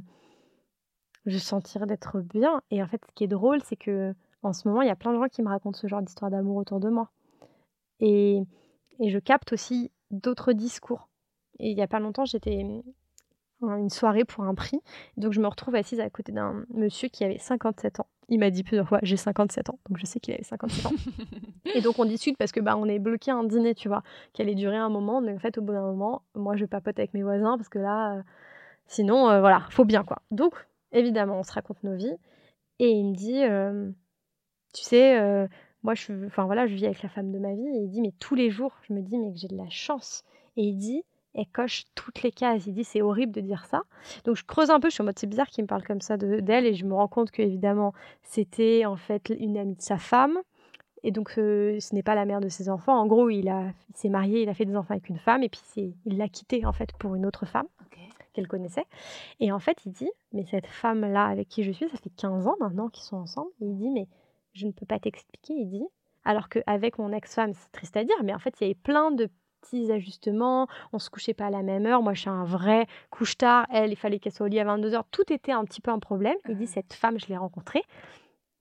je 1.27 1.39
sentir 1.39 1.87
d'être 1.87 2.21
bien. 2.21 2.63
Et 2.71 2.83
en 2.83 2.87
fait, 2.87 3.01
ce 3.07 3.13
qui 3.15 3.25
est 3.25 3.29
drôle, 3.29 3.61
c'est 3.63 3.77
que 3.77 4.15
en 4.43 4.53
ce 4.53 4.67
moment, 4.67 4.83
il 4.83 4.89
y 4.89 4.91
a 4.91 4.97
plein 4.97 5.13
de 5.13 5.19
gens 5.19 5.29
qui 5.29 5.43
me 5.43 5.49
racontent 5.49 5.79
ce 5.79 5.87
genre 5.87 6.03
d'histoire 6.03 6.31
d'amour 6.31 6.57
autour 6.57 6.81
de 6.81 6.89
moi. 6.89 7.11
Et, 8.01 8.43
et 8.99 9.11
je 9.11 9.19
capte 9.19 9.53
aussi 9.53 9.91
d'autres 10.11 10.53
discours. 10.53 11.09
Et 11.59 11.71
il 11.71 11.77
y 11.77 11.83
a 11.83 11.87
pas 11.87 12.01
longtemps, 12.01 12.25
j'étais 12.25 12.65
à 13.63 13.77
une 13.79 13.91
soirée 13.91 14.25
pour 14.25 14.45
un 14.45 14.55
prix. 14.55 14.81
Donc 15.17 15.33
je 15.33 15.41
me 15.41 15.47
retrouve 15.47 15.75
assise 15.75 16.01
à 16.01 16.09
côté 16.09 16.33
d'un 16.33 16.65
monsieur 16.73 17.09
qui 17.09 17.25
avait 17.25 17.39
57 17.39 18.01
ans. 18.01 18.07
Il 18.31 18.39
m'a 18.39 18.51
dit 18.51 18.63
plusieurs 18.63 18.89
fois, 18.89 19.01
j'ai 19.03 19.17
57 19.17 19.71
ans. 19.71 19.79
Donc 19.89 19.99
je 19.99 20.07
sais 20.07 20.21
qu'il 20.21 20.33
avait 20.33 20.45
57 20.45 20.87
ans. 20.87 20.93
Et 21.75 21.81
donc 21.81 21.99
on 21.99 22.05
discute 22.05 22.39
parce 22.39 22.53
que 22.53 22.61
bah 22.61 22.77
on 22.77 22.87
est 22.87 23.01
bloqué 23.01 23.33
à 23.33 23.35
un 23.35 23.45
dîner, 23.45 23.75
tu 23.75 23.89
vois, 23.89 24.03
qui 24.33 24.41
allait 24.41 24.55
durer 24.55 24.77
un 24.77 24.89
moment. 24.89 25.21
Mais 25.21 25.35
en 25.35 25.39
fait, 25.39 25.59
au 25.59 25.63
bout 25.63 25.73
d'un 25.73 25.83
moment, 25.83 26.23
moi 26.37 26.55
je 26.57 26.65
papote 26.65 26.99
avec 26.99 27.13
mes 27.13 27.25
voisins 27.25 27.57
parce 27.59 27.69
que 27.69 27.81
là, 27.81 28.15
euh, 28.15 28.23
sinon, 28.87 29.29
euh, 29.29 29.41
voilà, 29.41 29.67
faut 29.71 29.85
bien 29.85 30.05
quoi. 30.05 30.23
Donc 30.31 30.55
évidemment, 30.93 31.41
on 31.41 31.43
se 31.43 31.53
raconte 31.53 31.83
nos 31.83 31.97
vies. 31.97 32.17
Et 32.79 32.91
il 32.91 33.11
me 33.11 33.15
dit, 33.17 33.43
euh, 33.43 33.91
tu 34.73 34.85
sais, 34.85 35.19
moi 35.83 35.95
je, 35.95 36.27
enfin 36.27 36.45
voilà, 36.45 36.67
je 36.67 36.75
vis 36.75 36.87
avec 36.87 37.03
la 37.03 37.09
femme 37.09 37.33
de 37.33 37.39
ma 37.41 37.53
vie. 37.53 37.67
Et 37.67 37.83
il 37.83 37.91
dit, 37.91 38.01
mais 38.01 38.13
tous 38.21 38.37
les 38.37 38.51
jours, 38.51 38.77
je 38.89 38.95
me 38.95 39.03
dis, 39.03 39.19
mais 39.19 39.33
que 39.33 39.39
j'ai 39.39 39.49
de 39.49 39.57
la 39.57 39.69
chance. 39.69 40.23
Et 40.57 40.63
il 40.63 40.77
dit, 40.77 41.03
elle 41.35 41.47
coche 41.47 41.85
toutes 41.95 42.23
les 42.23 42.33
cases. 42.33 42.67
Il 42.67 42.75
dit, 42.75 42.85
c'est 42.85 43.03
horrible 43.03 43.33
de 43.33 43.41
dire 43.41 43.65
ça. 43.67 43.83
Donc 44.25 44.37
je 44.37 44.45
creuse 44.45 44.71
un 44.71 44.81
peu, 44.81 44.89
je 44.89 44.95
suis 44.95 45.03
en 45.03 45.05
mode, 45.07 45.19
c'est 45.19 45.27
bizarre 45.29 45.47
qu'il 45.49 45.63
me 45.65 45.69
parle 45.69 45.85
comme 45.85 46.01
ça 46.01 46.17
de- 46.17 46.41
d'elle. 46.41 46.67
Et 46.67 46.75
je 46.75 46.85
me 46.85 46.95
rends 46.95 47.09
compte 47.09 47.31
que 47.31 47.43
évidemment, 47.43 47.93
c'était 48.23 48.85
en 48.87 48.97
fait 48.97 49.33
une 49.39 49.57
amie 49.57 49.77
de 49.77 49.83
sa 49.83 49.99
femme. 49.99 50.39
Et 51.03 51.13
donc, 51.13 51.33
euh, 51.39 51.81
ce 51.81 51.95
n'est 51.95 52.03
pas 52.03 52.15
la 52.15 52.27
mère 52.27 52.41
de 52.41 52.49
ses 52.49 52.69
enfants. 52.69 52.95
En 52.99 53.07
gros, 53.07 53.31
il, 53.31 53.49
a, 53.49 53.73
il 53.89 53.97
s'est 53.97 54.11
marié, 54.11 54.43
il 54.43 54.49
a 54.51 54.55
fait 54.55 54.67
des 54.67 54.77
enfants 54.77 54.93
avec 54.93 55.09
une 55.09 55.19
femme, 55.19 55.43
et 55.43 55.49
puis 55.49 55.61
il 56.05 56.19
l'a 56.19 56.29
quittée 56.29 56.67
en 56.67 56.73
fait 56.73 56.93
pour 56.99 57.15
une 57.15 57.25
autre 57.25 57.47
femme 57.47 57.67
qu'elle 58.35 58.47
connaissait. 58.47 58.85
Et 59.41 59.51
en 59.51 59.59
fait, 59.59 59.79
il 59.87 59.93
dit, 59.93 60.11
mais 60.33 60.45
cette 60.45 60.67
femme-là 60.67 61.25
avec 61.27 61.49
qui 61.49 61.65
je 61.65 61.73
suis, 61.73 61.89
ça 61.89 61.97
fait 61.97 62.11
15 62.11 62.47
ans 62.47 62.55
maintenant 62.61 62.89
qu'ils 62.89 63.03
sont 63.05 63.17
ensemble. 63.17 63.51
Et 63.61 63.65
il 63.67 63.77
dit, 63.77 63.89
mais 63.91 64.07
je 64.53 64.67
ne 64.67 64.73
peux 64.73 64.87
pas 64.87 64.99
t'expliquer. 65.01 65.55
Il 65.55 65.69
dit, 65.71 65.85
alors 66.25 66.49
qu'avec 66.49 66.99
mon 66.99 67.13
ex-femme, 67.13 67.55
c'est 67.55 67.73
triste 67.73 67.97
à 67.97 68.05
dire, 68.05 68.15
mais 68.23 68.35
en 68.35 68.39
fait, 68.39 68.55
il 68.61 68.65
y 68.65 68.67
avait 68.67 68.75
plein 68.75 69.11
de 69.11 69.29
petits 69.61 69.91
ajustements. 69.93 70.67
On 70.93 70.99
se 70.99 71.11
couchait 71.11 71.35
pas 71.35 71.47
à 71.47 71.51
la 71.51 71.63
même 71.63 71.87
heure. 71.87 72.03
Moi, 72.03 72.15
je 72.15 72.21
suis 72.23 72.31
un 72.31 72.45
vrai 72.45 72.87
couche-tard. 73.11 73.67
Elle, 73.73 73.91
il 73.93 73.97
fallait 73.97 74.19
qu'elle 74.19 74.33
soit 74.33 74.47
au 74.47 74.49
lit 74.49 74.61
à 74.61 74.65
22h. 74.65 75.03
Tout 75.11 75.33
était 75.33 75.53
un 75.53 75.65
petit 75.65 75.81
peu 75.81 75.91
un 75.91 75.99
problème. 75.99 76.37
Il 76.49 76.57
dit, 76.57 76.67
cette 76.67 76.93
femme, 76.95 77.19
je 77.19 77.27
l'ai 77.27 77.37
rencontrée. 77.37 77.83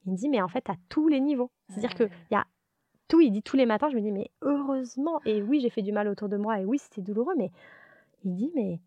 Il 0.05 0.11
me 0.11 0.17
dit, 0.17 0.29
mais 0.29 0.41
en 0.41 0.47
fait, 0.47 0.69
à 0.69 0.75
tous 0.89 1.07
les 1.07 1.19
niveaux. 1.19 1.51
C'est-à-dire 1.69 1.93
qu'il 1.95 2.09
y 2.31 2.35
a 2.35 2.45
tout. 3.07 3.21
Il 3.21 3.31
dit, 3.31 3.41
tous 3.43 3.57
les 3.57 3.65
matins, 3.65 3.89
je 3.89 3.95
me 3.95 4.01
dis, 4.01 4.11
mais 4.11 4.29
heureusement. 4.41 5.19
Et 5.25 5.41
oui, 5.41 5.59
j'ai 5.61 5.69
fait 5.69 5.81
du 5.81 5.91
mal 5.91 6.07
autour 6.07 6.29
de 6.29 6.37
moi. 6.37 6.59
Et 6.59 6.65
oui, 6.65 6.77
c'était 6.79 7.01
douloureux. 7.01 7.33
Mais 7.37 7.51
il 8.23 8.35
dit, 8.35 8.51
mais 8.55 8.79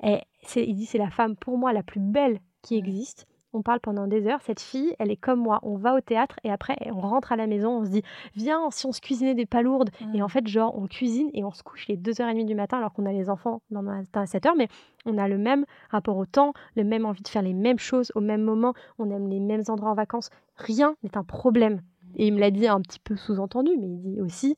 elle- 0.00 0.22
c'est- 0.42 0.64
il 0.66 0.74
dit 0.74 0.86
c'est 0.86 0.98
la 0.98 1.10
femme 1.10 1.36
pour 1.36 1.58
moi 1.58 1.72
la 1.72 1.82
plus 1.82 2.00
belle 2.00 2.38
qui 2.62 2.76
existe. 2.76 3.26
On 3.54 3.62
parle 3.62 3.80
pendant 3.80 4.06
des 4.06 4.26
heures. 4.26 4.40
Cette 4.42 4.60
fille, 4.60 4.94
elle 4.98 5.10
est 5.10 5.16
comme 5.16 5.40
moi. 5.40 5.60
On 5.62 5.76
va 5.76 5.94
au 5.94 6.00
théâtre 6.00 6.36
et 6.44 6.50
après 6.50 6.76
on 6.86 7.00
rentre 7.00 7.32
à 7.32 7.36
la 7.36 7.46
maison. 7.46 7.78
On 7.78 7.84
se 7.84 7.90
dit 7.90 8.02
viens 8.34 8.70
si 8.70 8.84
on 8.86 8.92
se 8.92 9.00
cuisinait 9.00 9.34
des 9.34 9.46
palourdes. 9.46 9.90
Et 10.12 10.22
en 10.22 10.28
fait 10.28 10.46
genre 10.46 10.76
on 10.76 10.86
cuisine 10.86 11.30
et 11.34 11.44
on 11.44 11.52
se 11.52 11.62
couche 11.62 11.88
les 11.88 11.96
2h30 11.96 12.44
du 12.44 12.54
matin 12.54 12.78
alors 12.78 12.92
qu'on 12.92 13.06
a 13.06 13.12
les 13.12 13.30
enfants 13.30 13.62
dans 13.70 13.80
le 13.80 13.86
matin 13.86 14.22
à 14.22 14.24
7h. 14.24 14.54
Mais 14.56 14.68
on 15.06 15.18
a 15.18 15.28
le 15.28 15.38
même 15.38 15.64
rapport 15.90 16.16
au 16.16 16.26
temps, 16.26 16.52
le 16.76 16.84
même 16.84 17.06
envie 17.06 17.22
de 17.22 17.28
faire 17.28 17.42
les 17.42 17.54
mêmes 17.54 17.78
choses 17.78 18.10
au 18.14 18.20
même 18.20 18.42
moment. 18.42 18.74
On 18.98 19.10
aime 19.10 19.28
les 19.28 19.40
mêmes 19.40 19.62
endroits 19.68 19.90
en 19.90 19.94
vacances. 19.94 20.30
Rien 20.56 20.96
n'est 21.02 21.16
un 21.16 21.24
problème. 21.24 21.80
Et 22.16 22.26
il 22.26 22.34
me 22.34 22.40
l'a 22.40 22.50
dit 22.50 22.66
un 22.66 22.80
petit 22.80 23.00
peu 23.00 23.16
sous-entendu, 23.16 23.70
mais 23.78 23.86
il 23.86 24.00
dit 24.00 24.20
aussi 24.20 24.56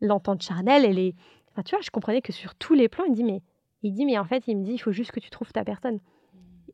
l'entente 0.00 0.42
charnelle, 0.42 0.84
elle 0.84 0.98
est. 0.98 1.14
Enfin, 1.52 1.62
tu 1.62 1.74
vois, 1.74 1.82
je 1.82 1.90
comprenais 1.90 2.20
que 2.20 2.32
sur 2.32 2.54
tous 2.54 2.74
les 2.74 2.88
plans, 2.88 3.04
il 3.06 3.14
dit 3.14 3.24
mais 3.24 3.42
il 3.82 3.92
dit, 3.92 4.04
mais 4.04 4.18
en 4.18 4.24
fait, 4.24 4.44
il 4.48 4.56
me 4.56 4.64
dit, 4.64 4.72
il 4.72 4.78
faut 4.78 4.92
juste 4.92 5.12
que 5.12 5.20
tu 5.20 5.30
trouves 5.30 5.52
ta 5.52 5.64
personne. 5.64 6.00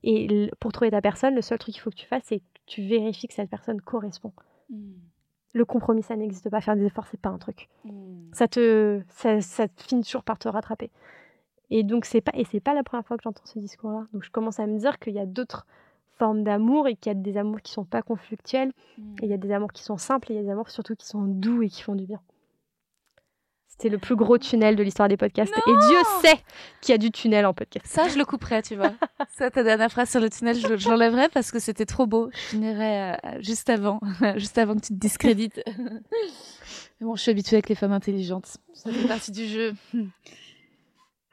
Et 0.05 0.51
pour 0.59 0.73
trouver 0.73 0.91
ta 0.91 1.01
personne, 1.01 1.35
le 1.35 1.43
seul 1.43 1.59
truc 1.59 1.75
qu'il 1.75 1.83
faut 1.83 1.91
que 1.91 1.97
tu 1.97 2.07
fasses, 2.07 2.25
c'est 2.27 2.41
que 2.41 2.45
tu 2.67 2.83
vérifies 2.83 3.29
que 3.29 3.35
cette 3.35 3.51
personne 3.51 3.81
correspond. 3.81 4.33
Le 5.55 5.65
compromis, 5.65 6.03
ça 6.03 6.17
n'existe 6.17 6.49
pas. 6.51 6.61
Faire 6.61 6.77
des 6.77 6.87
efforts, 6.87 7.07
c'est 7.07 7.21
pas 7.21 7.29
un 7.29 7.39
truc. 7.39 7.69
Ça 8.33 8.49
te, 8.49 9.03
ça, 9.09 9.41
ça 9.41 9.67
finit 9.77 10.03
toujours 10.03 10.25
par 10.25 10.39
te 10.39 10.49
rattraper. 10.49 10.91
Et 11.71 11.85
donc, 11.85 12.05
c'est 12.05 12.21
pas, 12.21 12.33
et 12.35 12.45
c'est 12.45 12.61
pas 12.61 12.75
la 12.75 12.83
première 12.83 13.07
fois 13.07 13.17
que 13.17 13.23
j'entends 13.23 13.45
ce 13.45 13.59
discours-là. 13.59 14.07
Donc, 14.13 14.25
je 14.25 14.31
commence 14.31 14.59
à 14.61 14.67
me 14.67 14.79
dire 14.79 14.99
qu'il 14.99 15.15
y 15.15 15.19
a 15.19 15.27
d'autres 15.27 15.67
formes 16.19 16.43
d'amour 16.43 16.89
et 16.89 16.97
qu'il 16.97 17.13
y 17.13 17.17
a 17.17 17.19
des 17.19 17.37
amours 17.37 17.61
qui 17.61 17.73
sont 17.73 17.85
pas 17.85 18.03
conflictuels. 18.03 18.73
Et 19.23 19.27
il 19.27 19.31
y 19.31 19.35
a 19.35 19.39
des 19.39 19.53
amours 19.53 19.73
qui 19.73 19.83
sont 19.83 19.99
simples 19.99 20.33
et 20.33 20.35
il 20.35 20.37
y 20.37 20.41
a 20.41 20.43
des 20.43 20.51
amours 20.51 20.71
surtout 20.71 20.95
qui 20.97 21.07
sont 21.07 21.23
doux 21.23 21.63
et 21.63 21.69
qui 21.69 21.83
font 21.83 21.95
du 21.95 22.07
bien. 22.07 22.21
C'était 23.73 23.89
le 23.89 23.99
plus 23.99 24.17
gros 24.17 24.37
tunnel 24.39 24.77
de 24.77 24.83
l'histoire 24.83 25.09
des 25.09 25.17
podcasts. 25.17 25.53
et 25.53 25.71
Dieu 25.89 25.99
sait 26.21 26.37
qu'il 26.83 26.93
y 26.93 26.95
a 26.95 26.99
du 26.99 27.11
tunnel 27.11 27.47
en 27.47 27.55
podcast. 27.55 27.87
Ça, 27.87 28.07
je 28.09 28.17
le 28.19 28.25
couperai, 28.25 28.63
tu 28.63 28.77
vois. 28.77 28.93
Ça, 29.37 29.51
ta 29.51 29.63
dernière 29.63 29.91
phrase 29.91 30.11
sur 30.11 30.21
le 30.21 30.29
tunnel, 30.31 30.55
je, 30.57 30.77
je 30.77 30.89
l'enlèverai 30.91 31.29
parce 31.31 31.51
que 31.51 31.59
c'était 31.59 31.87
trop 31.87 32.07
beau. 32.07 32.29
Je 32.33 32.39
finirai 32.39 33.13
euh, 33.15 33.17
juste 33.41 33.71
avant, 33.71 33.99
juste 34.37 34.59
avant 34.59 34.75
que 34.77 34.81
tu 34.83 34.89
te 34.93 34.99
discrédites. 34.99 35.63
Mais 35.79 37.07
bon, 37.07 37.17
je 37.17 37.23
suis 37.23 37.31
habituée 37.31 37.57
avec 37.57 37.69
les 37.71 37.75
femmes 37.75 37.93
intelligentes. 37.93 38.59
Ça 38.75 38.93
fait 38.93 39.09
partie 39.09 39.33
du 39.33 39.47
jeu. 39.49 39.75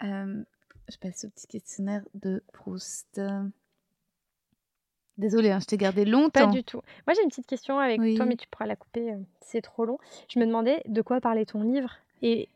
Euh, 0.04 0.44
je 0.88 0.98
passe 0.98 1.26
au 1.26 1.30
petit 1.30 1.46
questionnaire 1.46 2.02
de 2.16 2.42
Proust. 2.54 3.22
Désolée, 5.18 5.52
hein, 5.52 5.60
je 5.60 5.66
t'ai 5.66 5.78
gardé 5.78 6.06
Pas 6.06 6.10
longtemps. 6.12 6.48
du 6.50 6.64
tout. 6.64 6.82
Moi, 7.06 7.14
j'ai 7.14 7.22
une 7.24 7.30
petite 7.30 7.46
question 7.48 7.78
avec 7.78 8.00
Oui. 8.00 8.16
toi, 8.16 8.26
mais 8.26 8.38
tu 8.38 8.48
pourras 8.48 8.66
la 8.66 8.78
couper 8.78 9.12
euh, 9.12 9.18
c'est 9.42 9.62
trop 9.62 9.84
long. 9.84 9.98
Je 10.34 10.40
me 10.40 10.46
demandais 10.46 10.82
de 10.88 11.02
quoi 11.02 11.20
parlait 11.20 11.46
ton 11.46 11.62
livre? 11.62 11.92
Et 12.22 12.50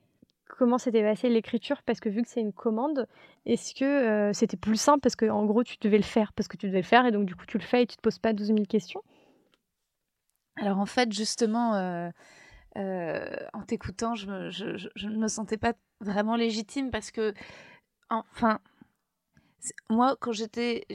comment 0.58 0.78
s'était 0.78 1.02
passée 1.02 1.30
l'écriture, 1.30 1.82
parce 1.84 2.00
que 2.00 2.10
vu 2.10 2.22
que 2.22 2.30
c'est 2.30 2.42
une 2.42 2.54
commande, 2.54 3.08
est-ce 3.46 3.74
que 3.74 3.86
euh, 3.86 4.34
c'était 4.34 4.58
plus 4.58 4.80
simple 4.80 5.00
parce 5.02 5.16
que 5.16 5.30
en 5.30 5.46
gros, 5.46 5.64
tu 5.64 5.78
devais 5.82 5.98
le 5.98 6.04
faire, 6.04 6.34
parce 6.34 6.48
que 6.48 6.58
tu 6.58 6.68
devais 6.68 6.80
le 6.80 6.86
faire, 6.86 7.06
et 7.06 7.12
donc 7.12 7.26
du 7.26 7.36
coup, 7.36 7.46
tu 7.46 7.58
le 7.58 7.64
fais 7.64 7.84
et 7.84 7.88
tu 7.88 7.98
te 7.98 8.02
poses 8.02 8.20
pas 8.20 8.34
12 8.34 8.48
000 8.48 8.60
questions? 8.66 9.02
Alors 10.58 10.80
en 10.80 10.86
fait, 10.86 11.12
justement, 11.12 11.76
euh, 11.76 12.10
euh, 12.78 13.36
en 13.54 13.64
t'écoutant, 13.64 14.16
je, 14.16 14.28
ne 14.28 15.18
me 15.18 15.28
sentais 15.28 15.58
pas 15.58 15.74
vraiment 16.00 16.36
légitime 16.36 16.92
parce 16.92 17.10
que, 17.12 17.34
enfin, 18.10 18.60
moi, 19.90 20.16
quand 20.20 20.34
j'étais, 20.34 20.86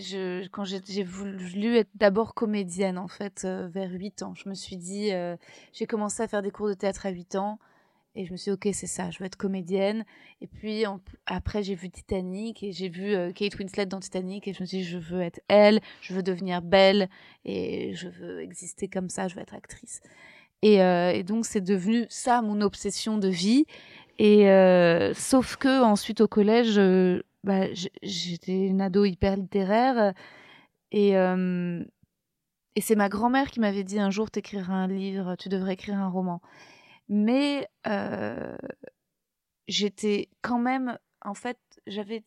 quand 0.52 0.64
j'ai 0.64 1.02
voulu 1.02 1.76
être 1.76 1.90
d'abord 1.94 2.34
comédienne, 2.34 2.98
en 2.98 3.08
fait, 3.08 3.44
vers 3.44 3.90
8 3.90 4.22
ans, 4.22 4.34
je 4.34 4.48
me 4.48 4.54
suis 4.54 4.76
dit, 4.76 5.10
j'ai 5.72 5.86
commencé 5.86 6.22
à 6.22 6.28
faire 6.28 6.42
des 6.42 6.50
cours 6.50 6.68
de 6.68 6.74
théâtre 6.74 7.06
à 7.06 7.10
8 7.10 7.36
ans. 7.36 7.58
Et 8.18 8.26
je 8.26 8.32
me 8.32 8.36
suis 8.36 8.50
dit, 8.50 8.54
ok, 8.54 8.74
c'est 8.74 8.88
ça, 8.88 9.12
je 9.12 9.20
veux 9.20 9.26
être 9.26 9.36
comédienne. 9.36 10.04
Et 10.40 10.48
puis 10.48 10.82
après, 11.26 11.62
j'ai 11.62 11.76
vu 11.76 11.88
Titanic 11.88 12.64
et 12.64 12.72
j'ai 12.72 12.88
vu 12.88 13.14
euh, 13.14 13.30
Kate 13.30 13.56
Winslet 13.56 13.86
dans 13.86 14.00
Titanic 14.00 14.48
et 14.48 14.52
je 14.52 14.60
me 14.60 14.66
suis 14.66 14.78
dit, 14.78 14.84
je 14.84 14.98
veux 14.98 15.20
être 15.20 15.40
elle, 15.46 15.80
je 16.00 16.14
veux 16.14 16.24
devenir 16.24 16.60
belle 16.60 17.08
et 17.44 17.94
je 17.94 18.08
veux 18.08 18.40
exister 18.40 18.88
comme 18.88 19.08
ça, 19.08 19.28
je 19.28 19.36
veux 19.36 19.40
être 19.40 19.54
actrice. 19.54 20.00
Et, 20.62 20.82
euh, 20.82 21.22
donc, 21.22 21.46
c'est 21.46 21.60
devenu 21.60 22.06
ça 22.08 22.42
mon 22.42 22.60
obsession 22.60 23.18
de 23.18 23.28
vie. 23.28 23.66
Et 24.18 24.50
euh, 24.50 25.14
sauf 25.14 25.54
que 25.54 25.80
ensuite 25.84 26.20
au 26.20 26.26
collège, 26.26 26.80
bah, 27.44 27.72
j'étais 28.02 28.66
une 28.66 28.80
ado 28.80 29.04
hyper 29.04 29.36
littéraire 29.36 30.12
et 30.90 31.12
et 32.74 32.80
c'est 32.80 32.96
ma 32.96 33.08
grand-mère 33.08 33.50
qui 33.50 33.60
m'avait 33.60 33.84
dit 33.84 34.00
un 34.00 34.10
jour 34.10 34.28
t'écriras 34.30 34.72
un 34.72 34.88
livre, 34.88 35.36
tu 35.36 35.48
devrais 35.48 35.74
écrire 35.74 35.98
un 35.98 36.08
roman. 36.08 36.40
Mais 37.08 37.68
euh, 37.86 38.56
j'étais 39.66 40.28
quand 40.42 40.58
même, 40.58 40.98
en 41.24 41.34
fait, 41.34 41.58
j'avais 41.86 42.24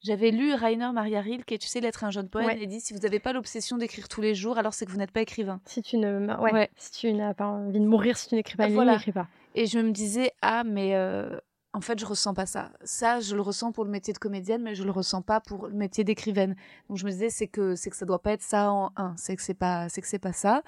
j'avais 0.00 0.30
lu 0.30 0.54
Rainer 0.54 0.92
Maria 0.92 1.20
Rilke 1.20 1.50
et 1.50 1.58
tu 1.58 1.66
sais 1.66 1.80
l'être 1.80 2.04
un 2.04 2.10
jeune 2.12 2.28
poète 2.28 2.46
Ouais. 2.46 2.62
et 2.62 2.66
dit 2.68 2.80
si 2.80 2.92
vous 2.94 3.00
n'avez 3.00 3.18
pas 3.18 3.32
l'obsession 3.32 3.78
d'écrire 3.78 4.06
tous 4.08 4.20
les 4.20 4.32
jours, 4.32 4.56
alors 4.56 4.72
c'est 4.72 4.86
que 4.86 4.92
vous 4.92 4.96
n'êtes 4.98 5.10
pas 5.10 5.22
écrivain. 5.22 5.60
Si 5.64 5.82
tu 5.82 5.96
ne, 5.96 6.36
ouais, 6.40 6.52
Ouais. 6.52 6.70
si 6.76 6.92
tu 6.92 7.12
n'as 7.12 7.34
pas 7.34 7.46
envie 7.46 7.80
de 7.80 7.84
mourir, 7.86 8.16
si 8.16 8.28
tu 8.28 8.36
n'écris 8.36 8.56
pas 8.56 8.68
Voilà. 8.68 8.92
n'écris 8.92 9.10
pas. 9.10 9.26
Et 9.56 9.66
je 9.66 9.80
me 9.80 9.90
disais, 9.90 10.30
ah, 10.40 10.62
mais 10.62 10.94
euh, 10.94 11.36
en 11.72 11.80
fait, 11.80 11.98
je 11.98 12.06
ressens 12.06 12.32
pas 12.32 12.46
ça. 12.46 12.70
Ça, 12.84 13.18
je 13.18 13.34
le 13.34 13.40
ressens 13.42 13.72
pour 13.72 13.84
le 13.84 13.90
métier 13.90 14.12
de 14.12 14.18
comédienne, 14.18 14.62
mais 14.62 14.76
je 14.76 14.84
le 14.84 14.92
ressens 14.92 15.20
pas 15.22 15.40
pour 15.40 15.66
le 15.66 15.74
métier 15.74 16.04
d'écrivaine. 16.04 16.54
Donc, 16.88 16.98
je 16.98 17.04
me 17.04 17.10
disais, 17.10 17.28
c'est 17.28 17.48
que, 17.48 17.74
c'est 17.74 17.90
que 17.90 17.96
ça 17.96 18.06
doit 18.06 18.22
pas 18.22 18.32
être 18.32 18.42
ça 18.42 18.70
en 18.70 18.92
un. 18.94 19.16
C'est 19.16 19.34
que 19.34 19.42
c'est 19.42 19.54
pas, 19.54 19.88
c'est 19.88 20.00
que 20.00 20.06
c'est 20.06 20.20
pas 20.20 20.32
ça. 20.32 20.62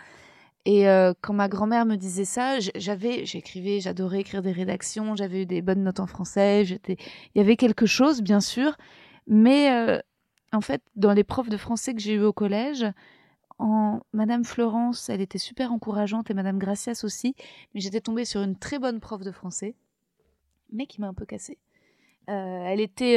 Et 0.66 0.88
euh, 0.88 1.14
quand 1.22 1.32
ma 1.32 1.48
grand-mère 1.48 1.86
me 1.86 1.96
disait 1.96 2.26
ça, 2.26 2.58
j'avais, 2.74 3.24
j'écrivais, 3.24 3.80
j'adorais 3.80 4.20
écrire 4.20 4.42
des 4.42 4.52
rédactions, 4.52 5.16
j'avais 5.16 5.42
eu 5.42 5.46
des 5.46 5.62
bonnes 5.62 5.82
notes 5.82 6.00
en 6.00 6.06
français, 6.06 6.64
j'étais, 6.64 6.96
il 7.34 7.38
y 7.38 7.40
avait 7.40 7.56
quelque 7.56 7.86
chose, 7.86 8.20
bien 8.20 8.40
sûr, 8.40 8.76
mais 9.26 9.72
euh, 9.72 9.98
en 10.52 10.60
fait, 10.60 10.82
dans 10.96 11.12
les 11.12 11.24
profs 11.24 11.48
de 11.48 11.56
français 11.56 11.94
que 11.94 12.00
j'ai 12.00 12.14
eu 12.14 12.22
au 12.22 12.34
collège, 12.34 12.84
en 13.58 14.00
Madame 14.12 14.44
Florence, 14.44 15.08
elle 15.08 15.20
était 15.20 15.38
super 15.38 15.72
encourageante 15.72 16.30
et 16.30 16.34
Madame 16.34 16.58
Gracias 16.58 17.04
aussi, 17.04 17.34
mais 17.74 17.80
j'étais 17.80 18.00
tombée 18.00 18.24
sur 18.24 18.42
une 18.42 18.56
très 18.56 18.78
bonne 18.78 19.00
prof 19.00 19.22
de 19.22 19.32
français, 19.32 19.74
mais 20.72 20.86
qui 20.86 21.00
m'a 21.00 21.08
un 21.08 21.14
peu 21.14 21.26
cassée. 21.26 21.58
Euh, 22.28 22.64
elle 22.66 22.80
était 22.80 23.16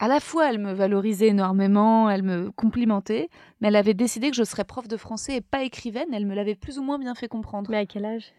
à 0.00 0.08
la 0.08 0.20
fois, 0.20 0.50
elle 0.50 0.58
me 0.58 0.72
valorisait 0.72 1.28
énormément, 1.28 2.10
elle 2.10 2.22
me 2.22 2.50
complimentait, 2.50 3.28
mais 3.60 3.68
elle 3.68 3.76
avait 3.76 3.94
décidé 3.94 4.30
que 4.30 4.36
je 4.36 4.44
serais 4.44 4.64
prof 4.64 4.88
de 4.88 4.96
français 4.96 5.36
et 5.36 5.40
pas 5.40 5.62
écrivaine. 5.62 6.08
Elle 6.12 6.26
me 6.26 6.34
l'avait 6.34 6.54
plus 6.56 6.78
ou 6.78 6.82
moins 6.82 6.98
bien 6.98 7.14
fait 7.14 7.28
comprendre. 7.28 7.70
Mais 7.70 7.78
à 7.78 7.86
quel 7.86 8.04
âge? 8.04 8.32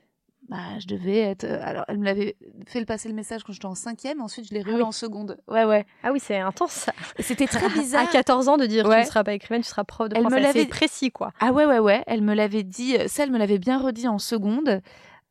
Bah, 0.47 0.57
je 0.79 0.85
devais 0.85 1.17
être. 1.17 1.43
euh, 1.45 1.57
Alors, 1.63 1.85
elle 1.87 1.97
me 1.97 2.05
l'avait 2.05 2.35
fait 2.67 2.79
le 2.79 2.85
passer 2.85 3.09
le 3.09 3.15
message 3.15 3.43
quand 3.43 3.51
j'étais 3.51 3.65
en 3.65 3.73
cinquième. 3.73 4.21
Ensuite, 4.21 4.47
je 4.47 4.53
l'ai 4.53 4.61
Ah 4.63 4.73
oui. 4.75 4.81
en 4.83 4.91
seconde. 4.91 5.37
Ouais, 5.47 5.65
ouais. 5.65 5.85
Ah 6.03 6.11
oui, 6.11 6.19
c'est 6.21 6.37
intense 6.37 6.87
C'était 7.19 7.47
très 7.47 7.65
À 7.65 7.69
bizarre. 7.69 8.09
14 8.11 8.47
ans 8.49 8.57
de 8.57 8.67
dire 8.67 8.85
Ouais. 8.85 8.97
tu 8.97 9.01
ne 9.01 9.05
seras 9.07 9.23
pas 9.23 9.33
écrivaine, 9.33 9.63
tu 9.63 9.69
seras 9.69 9.85
prof 9.85 10.07
de 10.09 10.15
Elle 10.17 10.25
me 10.25 10.37
l'avait- 10.39 10.65
précis 10.67 11.09
quoi. 11.09 11.31
Ah 11.39 11.51
ouais, 11.51 11.65
ouais, 11.65 11.79
ouais. 11.79 12.03
Elle 12.05 12.21
me 12.21 12.35
l'avait 12.35 12.61
dit. 12.61 12.95
Ça, 13.07 13.23
elle 13.23 13.31
me 13.31 13.39
l'avait 13.39 13.57
bien 13.57 13.79
redit 13.79 14.07
en 14.07 14.19
seconde. 14.19 14.81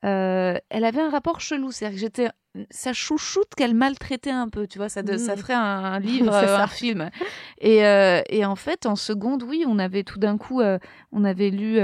Euh, 0.05 0.59
elle 0.69 0.85
avait 0.85 1.01
un 1.01 1.11
rapport 1.11 1.41
chelou. 1.41 1.71
C'est-à-dire 1.71 1.95
que 1.97 2.01
j'étais 2.01 2.29
sa 2.71 2.93
chouchoute 2.93 3.55
qu'elle 3.57 3.75
maltraitait 3.75 4.31
un 4.31 4.49
peu. 4.49 4.67
Tu 4.67 4.79
vois, 4.79 4.89
ça, 4.89 5.03
de- 5.03 5.17
ça 5.17 5.35
Mm. 5.35 5.39
ferait 5.39 5.55
un, 5.55 5.61
un 5.61 5.99
livre, 6.29 6.33
euh, 6.33 6.59
un 6.59 6.67
film. 6.69 7.11
Et, 7.61 7.85
euh, 7.85 8.23
et 8.29 8.45
en 8.45 8.55
fait, 8.57 8.87
en 8.87 8.95
seconde, 8.97 9.43
oui, 9.43 9.65
on 9.67 9.79
avait 9.79 10.05
tout 10.05 10.19
d'un 10.19 10.39
coup, 10.39 10.61
euh, 10.61 10.79
on 11.13 11.25
avait 11.25 11.51
lu 11.51 11.77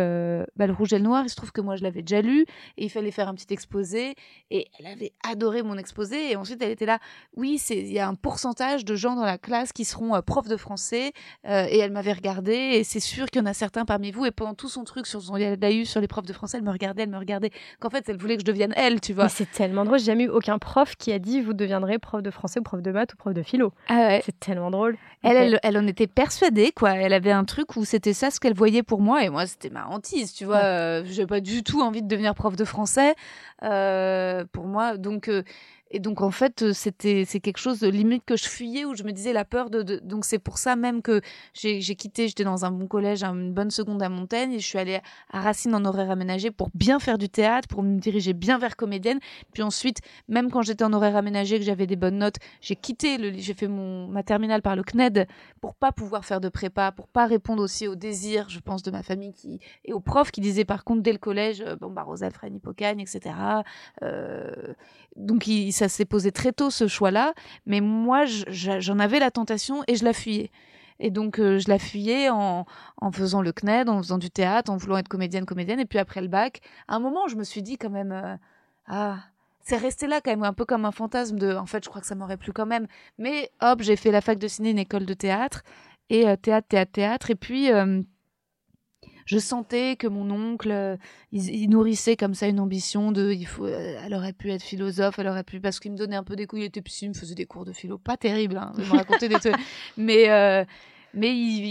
bah, 0.56 0.66
Le 0.66 0.72
Rouge 0.72 0.92
et 0.92 0.98
le 0.98 1.04
Noir. 1.04 1.24
Il 1.24 1.28
se 1.30 1.36
trouve 1.36 1.50
que 1.52 1.60
moi, 1.60 1.76
je 1.76 1.82
l'avais 1.82 2.02
déjà 2.02 2.22
lu. 2.22 2.42
Et 2.76 2.84
il 2.84 2.90
fallait 2.90 3.10
faire 3.10 3.28
un 3.28 3.34
petit 3.34 3.52
exposé. 3.52 4.14
Et 4.50 4.68
elle 4.78 4.86
avait 4.86 5.12
adoré 5.28 5.62
mon 5.62 5.76
exposé. 5.76 6.30
Et 6.30 6.36
ensuite, 6.36 6.62
elle 6.62 6.70
était 6.70 6.86
là. 6.86 6.98
Oui, 7.36 7.60
il 7.70 7.92
y 7.92 7.98
a 7.98 8.06
un 8.06 8.14
pourcentage 8.14 8.84
de 8.84 8.94
gens 8.94 9.16
dans 9.16 9.24
la 9.24 9.38
classe 9.38 9.72
qui 9.72 9.84
seront 9.84 10.20
profs 10.22 10.48
de 10.48 10.56
français. 10.56 11.12
Et 11.44 11.78
elle 11.78 11.90
m'avait 11.90 12.12
regardé. 12.12 12.52
Et 12.54 12.84
c'est 12.84 13.00
sûr 13.00 13.26
qu'il 13.26 13.40
y 13.40 13.44
en 13.44 13.46
a 13.48 13.54
certains 13.54 13.84
parmi 13.84 14.12
vous. 14.12 14.26
Et 14.26 14.30
pendant 14.30 14.54
tout 14.54 14.68
son 14.68 14.84
truc 14.84 15.06
sur 15.06 15.20
son 15.20 15.36
eu 15.36 15.84
sur 15.84 16.00
les 16.00 16.06
profs 16.08 16.26
de 16.26 16.32
français, 16.32 16.58
elle 16.58 16.64
me 16.64 16.70
regardait, 16.70 17.02
elle 17.02 17.08
me 17.10 17.18
regardait. 17.18 17.50
Qu'en 17.80 17.90
fait, 17.90 18.08
elle 18.08 18.16
voulait 18.18 18.36
que 18.36 18.42
je 18.42 18.46
devienne 18.46 18.72
elle, 18.76 19.00
tu 19.00 19.12
vois. 19.12 19.28
C'est 19.28 19.50
tellement 19.50 19.84
drôle. 19.84 19.98
J'ai 19.98 20.04
jamais 20.06 20.24
eu 20.24 20.28
aucun 20.28 20.58
prof 20.60 20.94
qui 20.96 21.12
a 21.12 21.18
dit 21.18 21.40
vous 21.40 21.52
deviendrez 21.54 21.98
prof 21.98 22.22
de 22.22 22.30
français 22.30 22.60
ou 22.60 22.62
prof 22.62 22.80
de 22.80 22.92
maths 22.92 23.14
ou 23.14 23.16
prof 23.16 23.34
de 23.34 23.42
philo. 23.42 23.72
Ah 23.88 23.96
ouais. 23.96 24.22
C'est 24.24 24.38
tellement 24.38 24.70
drôle. 24.70 24.96
Elle, 25.22 25.36
elle, 25.36 25.60
elle 25.62 25.76
en 25.76 25.86
était 25.86 26.06
persuadée, 26.06 26.72
quoi. 26.72 26.92
Elle 26.92 27.12
avait 27.12 27.32
un 27.32 27.44
truc 27.44 27.76
où 27.76 27.84
c'était 27.84 28.12
ça 28.12 28.30
ce 28.30 28.38
qu'elle 28.38 28.54
voyait 28.54 28.82
pour 28.82 29.00
moi, 29.00 29.24
et 29.24 29.28
moi, 29.28 29.46
c'était 29.46 29.70
ma 29.70 29.86
hantise, 29.88 30.32
tu 30.32 30.44
vois. 30.44 30.56
Ouais. 30.56 30.64
Euh, 30.64 31.04
J'ai 31.04 31.26
pas 31.26 31.40
du 31.40 31.62
tout 31.62 31.80
envie 31.82 32.02
de 32.02 32.08
devenir 32.08 32.34
prof 32.34 32.54
de 32.56 32.64
français 32.64 33.14
euh, 33.62 34.44
pour 34.52 34.66
moi. 34.66 34.96
Donc, 34.96 35.28
euh, 35.28 35.42
et 35.90 35.98
donc, 35.98 36.20
en 36.20 36.30
fait, 36.30 36.62
euh, 36.62 36.72
c'était 36.72 37.24
c'est 37.26 37.40
quelque 37.40 37.58
chose 37.58 37.80
de 37.80 37.88
limite 37.88 38.24
que 38.24 38.36
je 38.36 38.48
fuyais, 38.48 38.84
où 38.84 38.94
je 38.94 39.02
me 39.02 39.12
disais 39.12 39.32
la 39.32 39.44
peur 39.44 39.70
de. 39.70 39.82
donc, 40.04 40.24
c'est 40.24 40.38
pour 40.38 40.58
ça 40.58 40.76
même 40.76 41.02
que 41.02 41.20
j'ai 41.52 41.80
quitté. 41.96 42.28
J'étais 42.28 42.44
dans 42.44 42.64
un 42.64 42.70
bon 42.70 42.86
collège, 42.86 43.24
une 43.24 43.52
bonne 43.52 43.70
seconde 43.70 44.02
à 44.02 44.08
Montaigne, 44.08 44.52
et 44.52 44.58
je 44.60 44.66
suis 44.66 44.78
allée 44.78 45.00
à 45.30 45.40
Racine 45.40 45.74
en 45.74 45.84
horaire 45.84 46.10
aménagé 46.10 46.50
pour 46.50 46.70
bien 46.74 46.98
faire 47.00 47.18
du 47.18 47.28
théâtre, 47.28 47.66
pour 47.68 47.82
me 47.82 47.98
diriger 47.98 48.32
bien 48.32 48.58
vers 48.58 48.76
comédienne. 48.76 49.18
Puis 49.52 49.62
ensuite, 49.62 49.98
même 50.28 50.50
quand 50.50 50.62
j'étais 50.62 50.84
en 50.84 50.92
horaire 50.92 51.16
aménagé, 51.16 51.58
que 51.58 51.64
j'avais 51.64 51.86
des 51.86 51.96
bonnes 51.96 52.18
notes, 52.18 52.36
j'ai 52.60 52.76
quitté 52.76 53.18
le, 53.18 53.32
j'ai 53.36 53.54
fait 53.54 53.68
mon 53.68 54.06
ma 54.06 54.22
terminale 54.22 54.62
par 54.62 54.76
le 54.76 54.82
CNED 54.82 55.26
pour 55.60 55.74
pas 55.74 55.92
pouvoir 55.92 56.24
faire 56.24 56.40
de 56.40 56.48
prépa, 56.48 56.92
pour 56.92 57.08
pas 57.08 57.26
répondre 57.26 57.62
aussi 57.62 57.88
aux 57.88 57.96
désirs, 57.96 58.48
je 58.48 58.60
pense, 58.60 58.82
de 58.82 58.90
ma 58.90 59.02
famille 59.02 59.32
qui 59.32 59.58
et 59.84 59.92
aux 59.92 60.00
profs 60.00 60.30
qui 60.30 60.40
disaient 60.40 60.64
par 60.64 60.84
contre 60.84 61.02
dès 61.02 61.12
le 61.12 61.18
collège, 61.18 61.62
euh, 61.62 61.76
bon 61.76 61.90
bah 61.90 62.06
Fresne, 62.32 62.54
Hippocagne, 62.54 63.00
etc. 63.00 63.34
Euh, 64.02 64.72
donc 65.16 65.46
il- 65.46 65.72
ça 65.80 65.88
s'est 65.88 66.04
posé 66.04 66.30
très 66.30 66.52
tôt 66.52 66.70
ce 66.70 66.86
choix-là, 66.86 67.32
mais 67.66 67.80
moi 67.80 68.24
j'en 68.26 68.98
avais 68.98 69.18
la 69.18 69.30
tentation 69.30 69.82
et 69.88 69.96
je 69.96 70.04
la 70.04 70.12
fuyais. 70.12 70.50
Et 70.98 71.10
donc 71.10 71.40
euh, 71.40 71.58
je 71.58 71.68
la 71.68 71.78
fuyais 71.78 72.28
en, 72.28 72.66
en 72.98 73.12
faisant 73.12 73.40
le 73.40 73.52
CNED, 73.52 73.88
en 73.88 73.98
faisant 74.02 74.18
du 74.18 74.30
théâtre, 74.30 74.70
en 74.70 74.76
voulant 74.76 74.98
être 74.98 75.08
comédienne, 75.08 75.46
comédienne. 75.46 75.80
Et 75.80 75.86
puis 75.86 75.98
après 75.98 76.20
le 76.20 76.28
bac, 76.28 76.60
à 76.88 76.96
un 76.96 76.98
moment, 77.00 77.26
je 77.28 77.36
me 77.36 77.44
suis 77.44 77.62
dit 77.62 77.78
quand 77.78 77.88
même, 77.88 78.12
euh, 78.12 78.36
ah, 78.86 79.16
c'est 79.62 79.78
resté 79.78 80.06
là 80.06 80.20
quand 80.22 80.30
même, 80.30 80.42
un 80.42 80.52
peu 80.52 80.66
comme 80.66 80.84
un 80.84 80.92
fantasme 80.92 81.38
de, 81.38 81.54
en 81.54 81.66
fait, 81.66 81.82
je 81.82 81.88
crois 81.88 82.02
que 82.02 82.06
ça 82.06 82.14
m'aurait 82.14 82.36
plu 82.36 82.52
quand 82.52 82.66
même. 82.66 82.86
Mais 83.16 83.50
hop, 83.62 83.80
j'ai 83.80 83.96
fait 83.96 84.10
la 84.10 84.20
fac 84.20 84.38
de 84.38 84.48
ciné, 84.48 84.70
une 84.70 84.78
école 84.78 85.06
de 85.06 85.14
théâtre, 85.14 85.62
et 86.10 86.28
euh, 86.28 86.36
théâtre, 86.36 86.68
théâtre, 86.68 86.92
théâtre. 86.92 87.30
Et 87.30 87.36
puis, 87.36 87.70
je 89.30 89.38
sentais 89.38 89.94
que 89.94 90.08
mon 90.08 90.28
oncle, 90.30 90.72
euh, 90.72 90.96
il, 91.30 91.48
il 91.54 91.68
nourrissait 91.70 92.16
comme 92.16 92.34
ça 92.34 92.48
une 92.48 92.58
ambition 92.58 93.12
de, 93.12 93.30
il 93.30 93.46
faut, 93.46 93.64
euh, 93.64 94.00
elle 94.04 94.12
aurait 94.14 94.32
pu 94.32 94.50
être 94.50 94.62
philosophe, 94.62 95.20
elle 95.20 95.28
aurait 95.28 95.44
pu, 95.44 95.60
parce 95.60 95.78
qu'il 95.78 95.92
me 95.92 95.96
donnait 95.96 96.16
un 96.16 96.24
peu 96.24 96.34
des 96.34 96.48
couilles, 96.48 96.62
il 96.62 96.64
était 96.64 96.82
psy, 96.82 97.04
il 97.04 97.10
me 97.10 97.14
faisait 97.14 97.36
des 97.36 97.46
cours 97.46 97.64
de 97.64 97.72
philo, 97.72 97.96
pas 97.96 98.16
terrible, 98.16 98.56
hein, 98.56 98.72
il 98.76 98.84
me 98.86 98.90
racontait 98.90 99.28
des 99.28 99.38
trucs, 99.38 99.54
mais, 99.96 100.28
euh, 100.30 100.64
mais 101.14 101.30
il- 101.30 101.64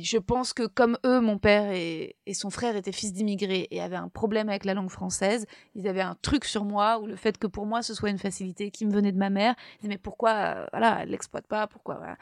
il- 0.00 0.04
je 0.04 0.18
pense 0.18 0.52
que 0.52 0.66
comme 0.66 0.98
eux, 1.06 1.20
mon 1.20 1.38
père 1.38 1.70
et, 1.70 2.16
et 2.26 2.34
son 2.34 2.50
frère 2.50 2.74
étaient 2.74 2.90
fils 2.90 3.12
d'immigrés 3.12 3.68
et 3.70 3.80
avaient 3.80 3.94
un 3.94 4.08
problème 4.08 4.48
avec 4.48 4.64
la 4.64 4.74
langue 4.74 4.90
française, 4.90 5.46
ils 5.76 5.86
avaient 5.86 6.00
un 6.00 6.16
truc 6.22 6.44
sur 6.44 6.64
moi 6.64 6.98
ou 7.00 7.06
le 7.06 7.14
fait 7.14 7.38
que 7.38 7.46
pour 7.46 7.66
moi 7.66 7.82
ce 7.82 7.94
soit 7.94 8.10
une 8.10 8.18
facilité 8.18 8.72
qui 8.72 8.84
me 8.84 8.92
venait 8.92 9.12
de 9.12 9.18
ma 9.18 9.30
mère. 9.30 9.54
Ils 9.74 9.82
disaient 9.82 9.88
mais 9.90 9.98
pourquoi, 9.98 10.30
euh, 10.32 10.66
voilà, 10.72 10.98
elle 11.02 11.10
l'exploite 11.10 11.46
pas, 11.46 11.66
pourquoi, 11.68 11.94
voilà. 11.96 12.16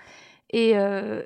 Et, 0.50 0.76
euh, 0.76 1.22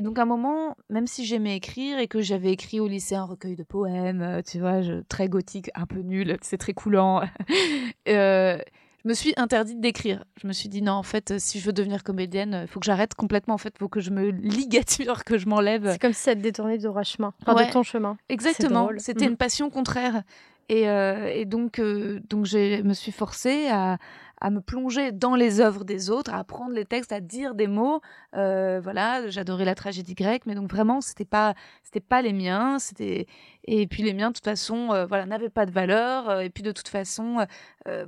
et 0.00 0.02
donc 0.02 0.18
à 0.18 0.22
un 0.22 0.24
moment, 0.24 0.76
même 0.88 1.06
si 1.06 1.26
j'aimais 1.26 1.56
écrire 1.56 1.98
et 1.98 2.08
que 2.08 2.22
j'avais 2.22 2.50
écrit 2.52 2.80
au 2.80 2.88
lycée 2.88 3.16
un 3.16 3.24
recueil 3.24 3.54
de 3.54 3.62
poèmes, 3.64 4.22
euh, 4.22 4.40
tu 4.40 4.58
vois, 4.58 4.80
je- 4.80 5.02
très 5.08 5.28
gothique, 5.28 5.70
un 5.74 5.84
peu 5.84 5.98
nul, 6.00 6.38
c'est 6.40 6.56
très 6.56 6.72
coulant. 6.72 7.20
euh, 8.08 8.58
je 9.04 9.08
me 9.08 9.12
suis 9.14 9.32
interdite 9.36 9.78
d'écrire. 9.80 10.24
Je 10.42 10.46
me 10.46 10.52
suis 10.54 10.68
dit 10.70 10.80
non, 10.80 10.92
en 10.92 11.02
fait, 11.02 11.32
euh, 11.32 11.36
si 11.38 11.58
je 11.60 11.66
veux 11.66 11.72
devenir 11.74 12.02
comédienne, 12.02 12.60
il 12.62 12.66
faut 12.68 12.80
que 12.80 12.86
j'arrête 12.86 13.14
complètement. 13.14 13.54
En 13.54 13.58
fait, 13.58 13.74
il 13.76 13.78
faut 13.78 13.88
que 13.88 14.00
je 14.00 14.10
me 14.10 14.30
ligature, 14.30 15.24
que 15.24 15.36
je 15.38 15.46
m'enlève. 15.46 15.90
C'est 15.92 16.00
comme 16.00 16.12
si 16.14 16.22
ça 16.22 16.34
te 16.34 16.40
détournait 16.40 16.78
de 16.78 16.82
ton 16.88 17.02
chemin. 17.02 17.32
Enfin, 17.42 17.54
Ouais. 17.54 17.66
de 17.66 17.72
ton 17.72 17.82
chemin. 17.82 18.16
Exactement. 18.30 18.88
C'était 18.98 19.26
Mhm. 19.26 19.32
une 19.32 19.36
passion 19.36 19.68
contraire. 19.70 20.22
Et, 20.70 20.88
euh, 20.88 21.26
et 21.34 21.46
donc, 21.46 21.78
euh, 21.80 22.20
donc 22.30 22.46
je 22.46 22.80
me 22.82 22.94
suis 22.94 23.10
forcée 23.12 23.66
à, 23.70 23.98
à 24.40 24.50
me 24.50 24.60
plonger 24.60 25.12
dans 25.12 25.34
les 25.34 25.60
œuvres 25.60 25.84
des 25.84 26.10
autres, 26.10 26.32
à 26.32 26.38
apprendre 26.38 26.72
les 26.74 26.86
textes, 26.86 27.12
à 27.12 27.20
dire 27.20 27.54
des 27.54 27.66
mots. 27.66 28.00
Euh, 28.34 28.80
voilà, 28.82 29.28
j'adorais 29.28 29.66
la 29.66 29.74
tragédie 29.74 30.14
grecque, 30.14 30.46
mais 30.46 30.54
donc 30.54 30.70
vraiment, 30.70 31.02
c'était 31.02 31.26
pas, 31.26 31.54
c'était 31.82 32.00
pas 32.00 32.22
les 32.22 32.32
miens. 32.32 32.78
C'était 32.78 33.26
et 33.64 33.86
puis 33.86 34.02
les 34.02 34.14
miens, 34.14 34.28
de 34.28 34.34
toute 34.34 34.44
façon, 34.44 34.92
euh, 34.92 35.04
voilà, 35.04 35.26
n'avaient 35.26 35.50
pas 35.50 35.66
de 35.66 35.70
valeur. 35.70 36.30
euh, 36.30 36.40
et 36.40 36.48
puis 36.48 36.62
de 36.62 36.72
toute 36.72 36.88
façon, 36.88 37.46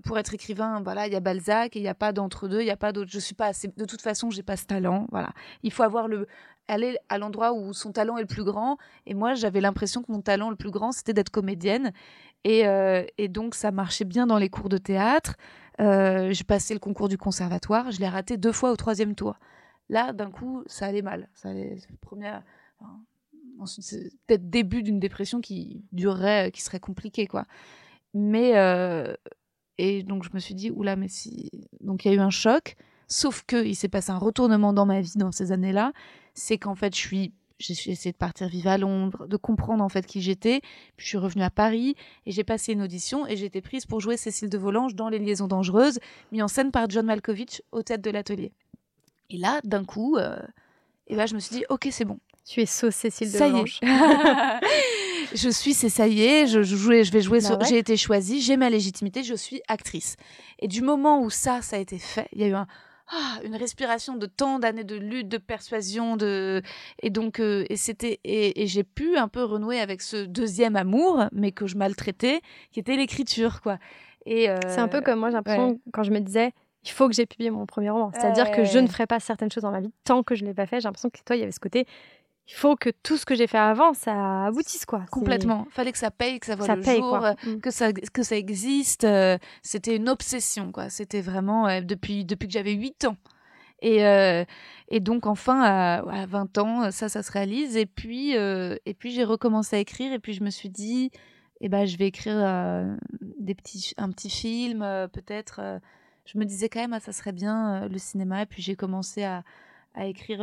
pour 0.04 0.18
être 0.18 0.32
écrivain, 0.32 0.80
voilà, 0.82 1.06
il 1.06 1.12
y 1.12 1.16
a 1.16 1.20
Balzac 1.20 1.76
et 1.76 1.80
il 1.80 1.82
n'y 1.82 1.88
a 1.88 1.94
pas 1.94 2.12
d'entre 2.12 2.48
deux, 2.48 2.60
il 2.60 2.64
n'y 2.64 2.70
a 2.70 2.76
pas 2.76 2.92
d'autre. 2.92 3.10
Je 3.12 3.18
suis 3.18 3.34
pas 3.34 3.46
assez. 3.46 3.68
De 3.68 3.84
toute 3.84 4.00
façon, 4.00 4.30
j'ai 4.30 4.42
pas 4.42 4.56
ce 4.56 4.64
talent. 4.64 5.06
Voilà, 5.10 5.30
il 5.62 5.72
faut 5.72 5.82
avoir 5.82 6.08
le 6.08 6.26
aller 6.68 6.96
à 7.08 7.18
l'endroit 7.18 7.52
où 7.52 7.72
son 7.74 7.92
talent 7.92 8.16
est 8.16 8.22
le 8.22 8.26
plus 8.26 8.44
grand. 8.44 8.78
Et 9.06 9.14
moi, 9.14 9.34
j'avais 9.34 9.60
l'impression 9.60 10.02
que 10.02 10.10
mon 10.10 10.22
talent 10.22 10.48
le 10.48 10.56
plus 10.56 10.70
grand, 10.70 10.92
c'était 10.92 11.12
d'être 11.12 11.30
comédienne. 11.30 11.92
Et 12.44 12.64
donc, 13.28 13.54
ça 13.54 13.70
marchait 13.72 14.04
bien 14.04 14.26
dans 14.26 14.38
les 14.38 14.48
cours 14.48 14.68
de 14.68 14.78
théâtre. 14.78 15.36
Euh, 15.82 16.32
j'ai 16.32 16.44
passé 16.44 16.74
le 16.74 16.80
concours 16.80 17.08
du 17.08 17.18
conservatoire. 17.18 17.90
Je 17.90 18.00
l'ai 18.00 18.08
raté 18.08 18.36
deux 18.36 18.52
fois 18.52 18.70
au 18.70 18.76
troisième 18.76 19.14
tour. 19.14 19.38
Là, 19.88 20.12
d'un 20.12 20.30
coup, 20.30 20.62
ça 20.66 20.86
allait 20.86 21.02
mal. 21.02 21.28
Ça 21.34 21.50
allait, 21.50 21.76
première, 22.00 22.42
c'est 23.66 24.12
peut-être 24.26 24.48
début 24.48 24.82
d'une 24.82 25.00
dépression 25.00 25.40
qui 25.40 25.84
durerait, 25.92 26.50
qui 26.52 26.62
serait 26.62 26.80
compliquée, 26.80 27.26
quoi. 27.26 27.46
Mais 28.14 28.56
euh, 28.56 29.14
et 29.78 30.02
donc 30.02 30.24
je 30.24 30.30
me 30.34 30.38
suis 30.38 30.54
dit 30.54 30.70
oula, 30.70 30.96
mais 30.96 31.08
si 31.08 31.50
donc 31.80 32.04
il 32.04 32.08
y 32.08 32.14
a 32.14 32.16
eu 32.16 32.20
un 32.20 32.30
choc. 32.30 32.76
Sauf 33.08 33.42
que 33.46 33.64
il 33.64 33.74
s'est 33.74 33.88
passé 33.88 34.10
un 34.10 34.18
retournement 34.18 34.72
dans 34.72 34.86
ma 34.86 35.00
vie 35.00 35.12
dans 35.16 35.32
ces 35.32 35.52
années-là. 35.52 35.92
C'est 36.34 36.58
qu'en 36.58 36.74
fait, 36.74 36.94
je 36.94 37.00
suis 37.00 37.34
j'ai 37.62 37.90
essayé 37.90 38.12
de 38.12 38.16
partir 38.16 38.48
vivre 38.48 38.68
à 38.68 38.78
Londres, 38.78 39.26
de 39.26 39.36
comprendre 39.36 39.82
en 39.82 39.88
fait 39.88 40.06
qui 40.06 40.20
j'étais. 40.20 40.60
Puis 40.96 41.04
je 41.04 41.08
suis 41.08 41.18
revenue 41.18 41.44
à 41.44 41.50
Paris 41.50 41.94
et 42.26 42.32
j'ai 42.32 42.44
passé 42.44 42.72
une 42.72 42.82
audition 42.82 43.26
et 43.26 43.36
j'ai 43.36 43.46
été 43.46 43.60
prise 43.60 43.86
pour 43.86 44.00
jouer 44.00 44.16
Cécile 44.16 44.50
de 44.50 44.58
Volanges 44.58 44.94
dans 44.94 45.08
Les 45.08 45.18
Liaisons 45.18 45.48
dangereuses, 45.48 45.98
mis 46.32 46.42
en 46.42 46.48
scène 46.48 46.70
par 46.70 46.88
John 46.90 47.06
Malkovich 47.06 47.62
au 47.72 47.82
tête 47.82 48.00
de 48.00 48.10
l'atelier. 48.10 48.52
Et 49.30 49.38
là, 49.38 49.60
d'un 49.64 49.84
coup, 49.84 50.16
euh, 50.16 50.36
et 51.06 51.16
ben, 51.16 51.26
je 51.26 51.34
me 51.34 51.40
suis 51.40 51.56
dit, 51.56 51.64
ok, 51.68 51.88
c'est 51.90 52.04
bon. 52.04 52.18
Tu 52.44 52.60
es 52.60 52.66
sauce 52.66 52.94
Cécile 52.94 53.30
de 53.30 53.38
est. 53.38 53.80
je 55.34 55.48
suis, 55.48 55.74
c'est 55.74 55.88
ça 55.88 56.08
y 56.08 56.22
est, 56.22 56.46
je, 56.46 56.62
je, 56.62 56.76
jouais, 56.76 57.04
je 57.04 57.12
vais 57.12 57.20
jouer, 57.20 57.38
Bah 57.40 57.56
ouais. 57.56 57.64
j'ai 57.68 57.78
été 57.78 57.96
choisie, 57.96 58.40
j'ai 58.40 58.56
ma 58.56 58.68
légitimité, 58.68 59.22
je 59.22 59.34
suis 59.34 59.62
actrice. 59.68 60.16
Et 60.58 60.66
du 60.68 60.82
moment 60.82 61.22
où 61.22 61.30
ça, 61.30 61.62
ça 61.62 61.76
a 61.76 61.78
été 61.78 61.98
fait, 61.98 62.28
il 62.32 62.40
y 62.40 62.44
a 62.44 62.48
eu 62.48 62.54
un, 62.54 62.66
ah, 63.10 63.38
une 63.44 63.56
respiration 63.56 64.16
de 64.16 64.26
tant 64.26 64.58
d'années 64.58 64.84
de 64.84 64.96
lutte, 64.96 65.28
de 65.28 65.38
persuasion, 65.38 66.16
de 66.16 66.62
et 67.02 67.10
donc 67.10 67.40
euh, 67.40 67.64
et 67.68 67.76
c'était 67.76 68.20
et, 68.24 68.62
et 68.62 68.66
j'ai 68.66 68.84
pu 68.84 69.16
un 69.16 69.28
peu 69.28 69.42
renouer 69.44 69.80
avec 69.80 70.02
ce 70.02 70.24
deuxième 70.24 70.76
amour, 70.76 71.24
mais 71.32 71.52
que 71.52 71.66
je 71.66 71.76
maltraitais, 71.76 72.40
qui 72.70 72.80
était 72.80 72.96
l'écriture, 72.96 73.60
quoi. 73.60 73.78
Et 74.24 74.48
euh, 74.48 74.56
C'est 74.68 74.78
un 74.78 74.88
peu 74.88 75.00
comme 75.00 75.18
moi, 75.18 75.30
j'ai 75.30 75.34
l'impression, 75.34 75.80
quand 75.92 76.04
je 76.04 76.12
me 76.12 76.20
disais, 76.20 76.52
il 76.84 76.90
faut 76.90 77.08
que 77.08 77.14
j'ai 77.14 77.26
publié 77.26 77.50
mon 77.50 77.66
premier 77.66 77.90
roman. 77.90 78.10
C'est-à-dire 78.14 78.50
que 78.50 78.64
je 78.64 78.78
ne 78.78 78.86
ferai 78.86 79.06
pas 79.06 79.20
certaines 79.20 79.50
choses 79.50 79.62
dans 79.62 79.70
ma 79.70 79.80
vie 79.80 79.92
tant 80.04 80.22
que 80.22 80.34
je 80.34 80.42
ne 80.42 80.48
l'ai 80.48 80.54
pas 80.54 80.66
fait. 80.66 80.80
J'ai 80.80 80.88
l'impression 80.88 81.10
que 81.10 81.18
toi, 81.24 81.36
il 81.36 81.40
y 81.40 81.42
avait 81.42 81.52
ce 81.52 81.60
côté, 81.60 81.86
il 82.48 82.54
faut 82.54 82.74
que 82.76 82.90
tout 83.02 83.16
ce 83.16 83.24
que 83.24 83.34
j'ai 83.34 83.46
fait 83.46 83.58
avant, 83.58 83.94
ça 83.94 84.46
aboutisse, 84.46 84.84
quoi. 84.84 85.04
Complètement. 85.10 85.66
Fallait 85.70 85.92
que 85.92 85.98
ça 85.98 86.10
paye, 86.10 86.40
que 86.40 86.46
ça 86.46 86.56
voit 86.56 86.66
Ça 86.66 86.74
le 86.76 86.82
paye, 86.82 86.98
jour, 86.98 87.10
quoi. 87.18 87.28
euh, 87.46 87.54
Mm. 87.56 87.60
que 87.60 87.70
ça 87.70 87.92
que 87.92 88.22
ça 88.22 88.36
existe. 88.36 89.04
euh, 89.04 89.38
c'était 89.62 89.96
une 89.96 90.08
obsession, 90.08 90.72
quoi. 90.72 90.90
C'était 90.90 91.20
vraiment 91.20 91.68
euh, 91.68 91.80
depuis 91.80 92.24
depuis 92.24 92.48
que 92.48 92.52
j'avais 92.52 92.72
8 92.72 93.04
ans. 93.04 93.16
Et, 93.80 94.04
euh, 94.06 94.44
et 94.88 95.00
donc, 95.00 95.26
enfin, 95.26 95.60
à, 95.62 96.26
20 96.26 96.58
ans, 96.58 96.90
ça, 96.92 97.08
ça 97.08 97.22
se 97.22 97.32
réalise. 97.32 97.76
Et 97.76 97.86
puis, 97.86 98.36
euh, 98.36 98.76
et 98.86 98.94
puis 98.94 99.10
j'ai 99.12 99.24
recommencé 99.24 99.76
à 99.76 99.78
écrire. 99.80 100.12
Et 100.12 100.18
puis, 100.20 100.34
je 100.34 100.44
me 100.44 100.50
suis 100.50 100.68
dit, 100.70 101.10
eh 101.60 101.68
ben, 101.68 101.84
je 101.86 101.96
vais 101.96 102.06
écrire 102.06 102.36
des 103.40 103.54
petits, 103.56 103.92
un 103.96 104.10
petit 104.10 104.30
film, 104.30 104.80
peut-être. 105.12 105.80
je 106.26 106.38
me 106.38 106.44
disais 106.44 106.68
quand 106.68 106.80
même, 106.80 106.92
ah, 106.92 107.00
ça 107.00 107.10
serait 107.12 107.32
bien 107.32 107.88
le 107.88 107.98
cinéma. 107.98 108.42
Et 108.42 108.46
puis, 108.46 108.62
j'ai 108.62 108.76
commencé 108.76 109.24
à, 109.24 109.42
à 109.94 110.06
écrire 110.06 110.40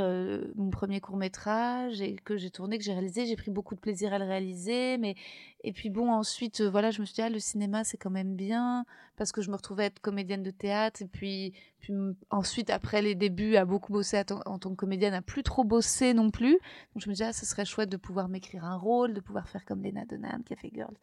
mon 0.55 0.69
premier 0.69 1.01
court 1.01 1.17
métrage 1.17 2.01
et 2.01 2.15
que 2.15 2.37
j'ai 2.37 2.51
tourné, 2.51 2.77
que 2.77 2.83
j'ai 2.83 2.93
réalisé. 2.93 3.25
J'ai 3.25 3.35
pris 3.35 3.49
beaucoup 3.49 3.73
de 3.73 3.79
plaisir 3.79 4.13
à 4.13 4.19
le 4.19 4.25
réaliser. 4.25 4.97
Mais 4.97 5.15
et 5.63 5.73
puis 5.73 5.89
bon, 5.89 6.11
ensuite, 6.11 6.61
voilà, 6.61 6.91
je 6.91 7.01
me 7.01 7.05
suis 7.05 7.15
dit 7.15 7.21
ah, 7.21 7.29
le 7.29 7.39
cinéma 7.39 7.83
c'est 7.83 7.97
quand 7.97 8.11
même 8.11 8.35
bien 8.35 8.85
parce 9.17 9.31
que 9.31 9.41
je 9.41 9.49
me 9.49 9.55
retrouvais 9.55 9.85
être 9.85 9.99
comédienne 9.99 10.43
de 10.43 10.51
théâtre 10.51 11.01
et 11.01 11.07
puis 11.07 11.53
puis 11.79 11.93
ensuite 12.29 12.69
après 12.69 13.01
les 13.01 13.15
débuts 13.15 13.55
à 13.55 13.65
beaucoup 13.65 13.91
bosser 13.91 14.21
en 14.45 14.59
tant 14.59 14.69
que 14.69 14.75
comédienne, 14.75 15.13
à 15.13 15.21
plus 15.21 15.43
trop 15.43 15.63
bosser 15.63 16.13
non 16.13 16.29
plus. 16.29 16.53
Donc 16.53 17.03
je 17.03 17.09
me 17.09 17.13
disais 17.13 17.25
ah, 17.25 17.33
ce 17.33 17.45
serait 17.45 17.65
chouette 17.65 17.89
de 17.89 17.97
pouvoir 17.97 18.29
m'écrire 18.29 18.65
un 18.65 18.77
rôle, 18.77 19.13
de 19.13 19.21
pouvoir 19.21 19.49
faire 19.49 19.65
comme 19.65 19.81
Lena 19.81 20.05
Dunham 20.05 20.43
qui 20.43 20.53
a 20.53 20.57
fait 20.57 20.71
Girls. 20.73 20.95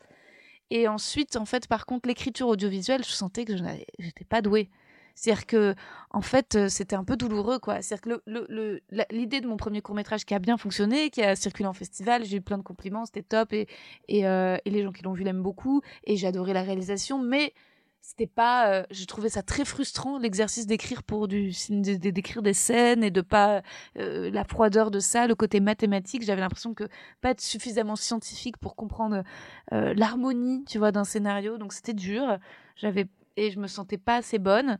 Et 0.70 0.88
ensuite, 0.88 1.36
en 1.36 1.44
fait, 1.44 1.68
par 1.68 1.86
contre, 1.86 2.08
l'écriture 2.08 2.48
audiovisuelle, 2.48 3.04
je 3.04 3.10
sentais 3.10 3.44
que 3.44 3.56
je 3.56 3.62
n'étais 3.62 4.24
pas 4.24 4.42
douée. 4.42 4.68
C'est-à-dire 5.16 5.46
que, 5.46 5.74
en 6.10 6.20
fait, 6.20 6.54
euh, 6.54 6.68
c'était 6.68 6.94
un 6.94 7.02
peu 7.02 7.16
douloureux, 7.16 7.58
quoi. 7.58 7.80
C'est-à-dire 7.80 8.20
que 8.20 8.82
l'idée 9.10 9.40
de 9.40 9.48
mon 9.48 9.56
premier 9.56 9.80
court-métrage 9.80 10.26
qui 10.26 10.34
a 10.34 10.38
bien 10.38 10.58
fonctionné, 10.58 11.08
qui 11.08 11.22
a 11.22 11.34
circulé 11.34 11.66
en 11.66 11.72
festival, 11.72 12.24
j'ai 12.24 12.36
eu 12.36 12.42
plein 12.42 12.58
de 12.58 12.62
compliments, 12.62 13.06
c'était 13.06 13.22
top, 13.22 13.54
et, 13.54 13.66
euh, 14.12 14.58
et, 14.64 14.70
les 14.70 14.82
gens 14.82 14.92
qui 14.92 15.02
l'ont 15.02 15.14
vu 15.14 15.24
l'aiment 15.24 15.42
beaucoup, 15.42 15.80
et 16.04 16.16
j'ai 16.16 16.26
adoré 16.26 16.52
la 16.52 16.62
réalisation, 16.62 17.18
mais 17.18 17.54
c'était 18.02 18.26
pas 18.26 18.70
euh, 18.70 18.84
je 18.90 19.04
trouvais 19.06 19.30
ça 19.30 19.42
très 19.42 19.64
frustrant 19.64 20.18
l'exercice 20.18 20.66
d'écrire 20.66 21.02
pour 21.02 21.26
du 21.26 21.50
d'écrire 21.70 22.40
des 22.40 22.52
scènes 22.52 23.02
et 23.02 23.10
de 23.10 23.20
pas 23.20 23.62
la 23.96 24.44
froideur 24.44 24.92
de 24.92 25.00
ça 25.00 25.26
le 25.26 25.34
côté 25.34 25.58
mathématique. 25.58 26.22
J'avais 26.22 26.40
l'impression 26.40 26.72
que 26.72 26.84
pas 27.20 27.30
être 27.30 27.40
suffisamment 27.40 27.96
scientifique 27.96 28.58
pour 28.58 28.76
comprendre 28.76 29.24
l'harmonie 29.72 30.64
tu 30.68 30.78
vois 30.78 30.92
d'un 30.92 31.02
scénario. 31.02 31.58
Donc 31.58 31.72
c'était 31.72 31.94
dur. 31.94 32.38
J'avais 32.76 33.08
et 33.36 33.50
je 33.50 33.58
me 33.58 33.66
sentais 33.66 33.98
pas 33.98 34.16
assez 34.16 34.38
bonne 34.38 34.78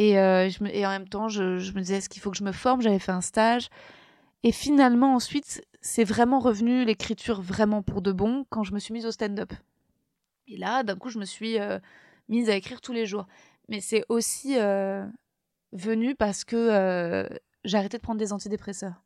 et, 0.00 0.18
euh, 0.18 0.48
et 0.72 0.86
en 0.86 0.88
même 0.88 1.06
temps, 1.06 1.28
je, 1.28 1.42
me 1.42 1.80
disais, 1.80 1.96
est-ce 1.96 2.08
qu'il 2.08 2.22
faut 2.22 2.30
que 2.30 2.36
je 2.38 2.42
me 2.42 2.52
forme? 2.52 2.80
J'avais 2.80 2.98
fait 2.98 3.12
un 3.12 3.20
stage. 3.20 3.68
Et 4.42 4.50
finalement, 4.50 5.14
ensuite, 5.14 5.62
c'est 5.82 6.04
vraiment 6.04 6.38
revenu 6.38 6.86
l'écriture 6.86 7.42
vraiment 7.42 7.82
pour 7.82 8.00
de 8.00 8.10
bon 8.10 8.46
quand 8.48 8.62
je 8.62 8.72
me 8.72 8.78
suis 8.78 8.94
mise 8.94 9.04
au 9.04 9.10
stand-up. 9.10 9.52
Et 10.48 10.56
là, 10.56 10.84
d'un 10.84 10.96
coup, 10.96 11.10
je 11.10 11.18
me 11.18 11.26
suis 11.26 11.60
euh, 11.60 11.78
mise 12.30 12.48
à 12.48 12.56
écrire 12.56 12.80
tous 12.80 12.94
les 12.94 13.04
jours. 13.04 13.26
Mais 13.68 13.82
c'est 13.82 14.06
aussi 14.08 14.58
euh, 14.58 15.04
venu 15.72 16.14
parce 16.14 16.44
que 16.44 17.28
j'ai 17.64 17.76
arrêté 17.76 17.98
de 17.98 18.02
prendre 18.02 18.18
des 18.18 18.32
antidépresseurs. 18.32 19.02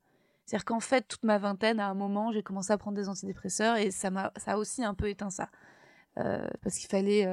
C'est-à-dire 0.47 0.65
qu'en 0.65 0.79
fait, 0.79 1.09
toute 1.09 1.25
ma 1.25 1.39
vingtaine, 1.39 1.81
à 1.81 1.89
un 1.89 1.95
moment, 1.95 2.31
j'ai 2.31 2.45
commencé 2.45 2.73
à 2.73 2.79
prendre 2.79 2.97
des 2.97 3.09
antidépresseurs 3.09 3.79
et 3.79 3.91
ça, 3.91 4.11
m'a, 4.11 4.31
ça 4.37 4.53
a 4.53 4.57
aussi 4.59 4.85
un 4.85 4.95
peu 4.95 5.09
éteint 5.09 5.31
ça. 5.31 5.49
parce 6.15 6.79
qu'il 6.79 6.89
fallait. 6.89 7.27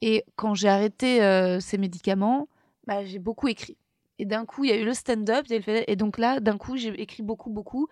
Et 0.00 0.24
quand 0.36 0.54
j'ai 0.54 0.68
arrêté 0.68 1.18
ces 1.60 1.76
médicaments, 1.76 2.46
bah, 2.88 3.04
j'ai 3.04 3.18
beaucoup 3.18 3.48
écrit. 3.48 3.76
Et 4.18 4.24
d'un 4.24 4.46
coup, 4.46 4.64
il 4.64 4.70
y 4.70 4.72
a 4.72 4.76
eu 4.76 4.84
le 4.84 4.94
stand-up. 4.94 5.44
Et 5.50 5.94
donc 5.94 6.16
là, 6.16 6.40
d'un 6.40 6.56
coup, 6.56 6.78
j'ai 6.78 6.88
écrit 7.00 7.22
beaucoup, 7.22 7.50
beaucoup. 7.50 7.86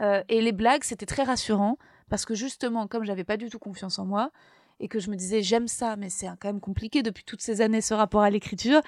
Euh, 0.00 0.22
et 0.28 0.40
les 0.40 0.50
blagues, 0.50 0.82
c'était 0.82 1.06
très 1.06 1.22
rassurant. 1.22 1.78
Parce 2.08 2.24
que 2.24 2.34
justement, 2.34 2.88
comme 2.88 3.04
j'avais 3.04 3.22
pas 3.22 3.36
du 3.36 3.48
tout 3.48 3.60
confiance 3.60 4.00
en 4.00 4.04
moi, 4.04 4.32
et 4.80 4.88
que 4.88 4.98
je 4.98 5.08
me 5.08 5.14
disais, 5.14 5.40
j'aime 5.40 5.68
ça, 5.68 5.94
mais 5.94 6.08
c'est 6.08 6.26
quand 6.40 6.48
même 6.48 6.60
compliqué 6.60 7.02
depuis 7.04 7.22
toutes 7.22 7.40
ces 7.40 7.60
années 7.60 7.80
ce 7.80 7.94
rapport 7.94 8.22
à 8.22 8.30
l'écriture. 8.30 8.80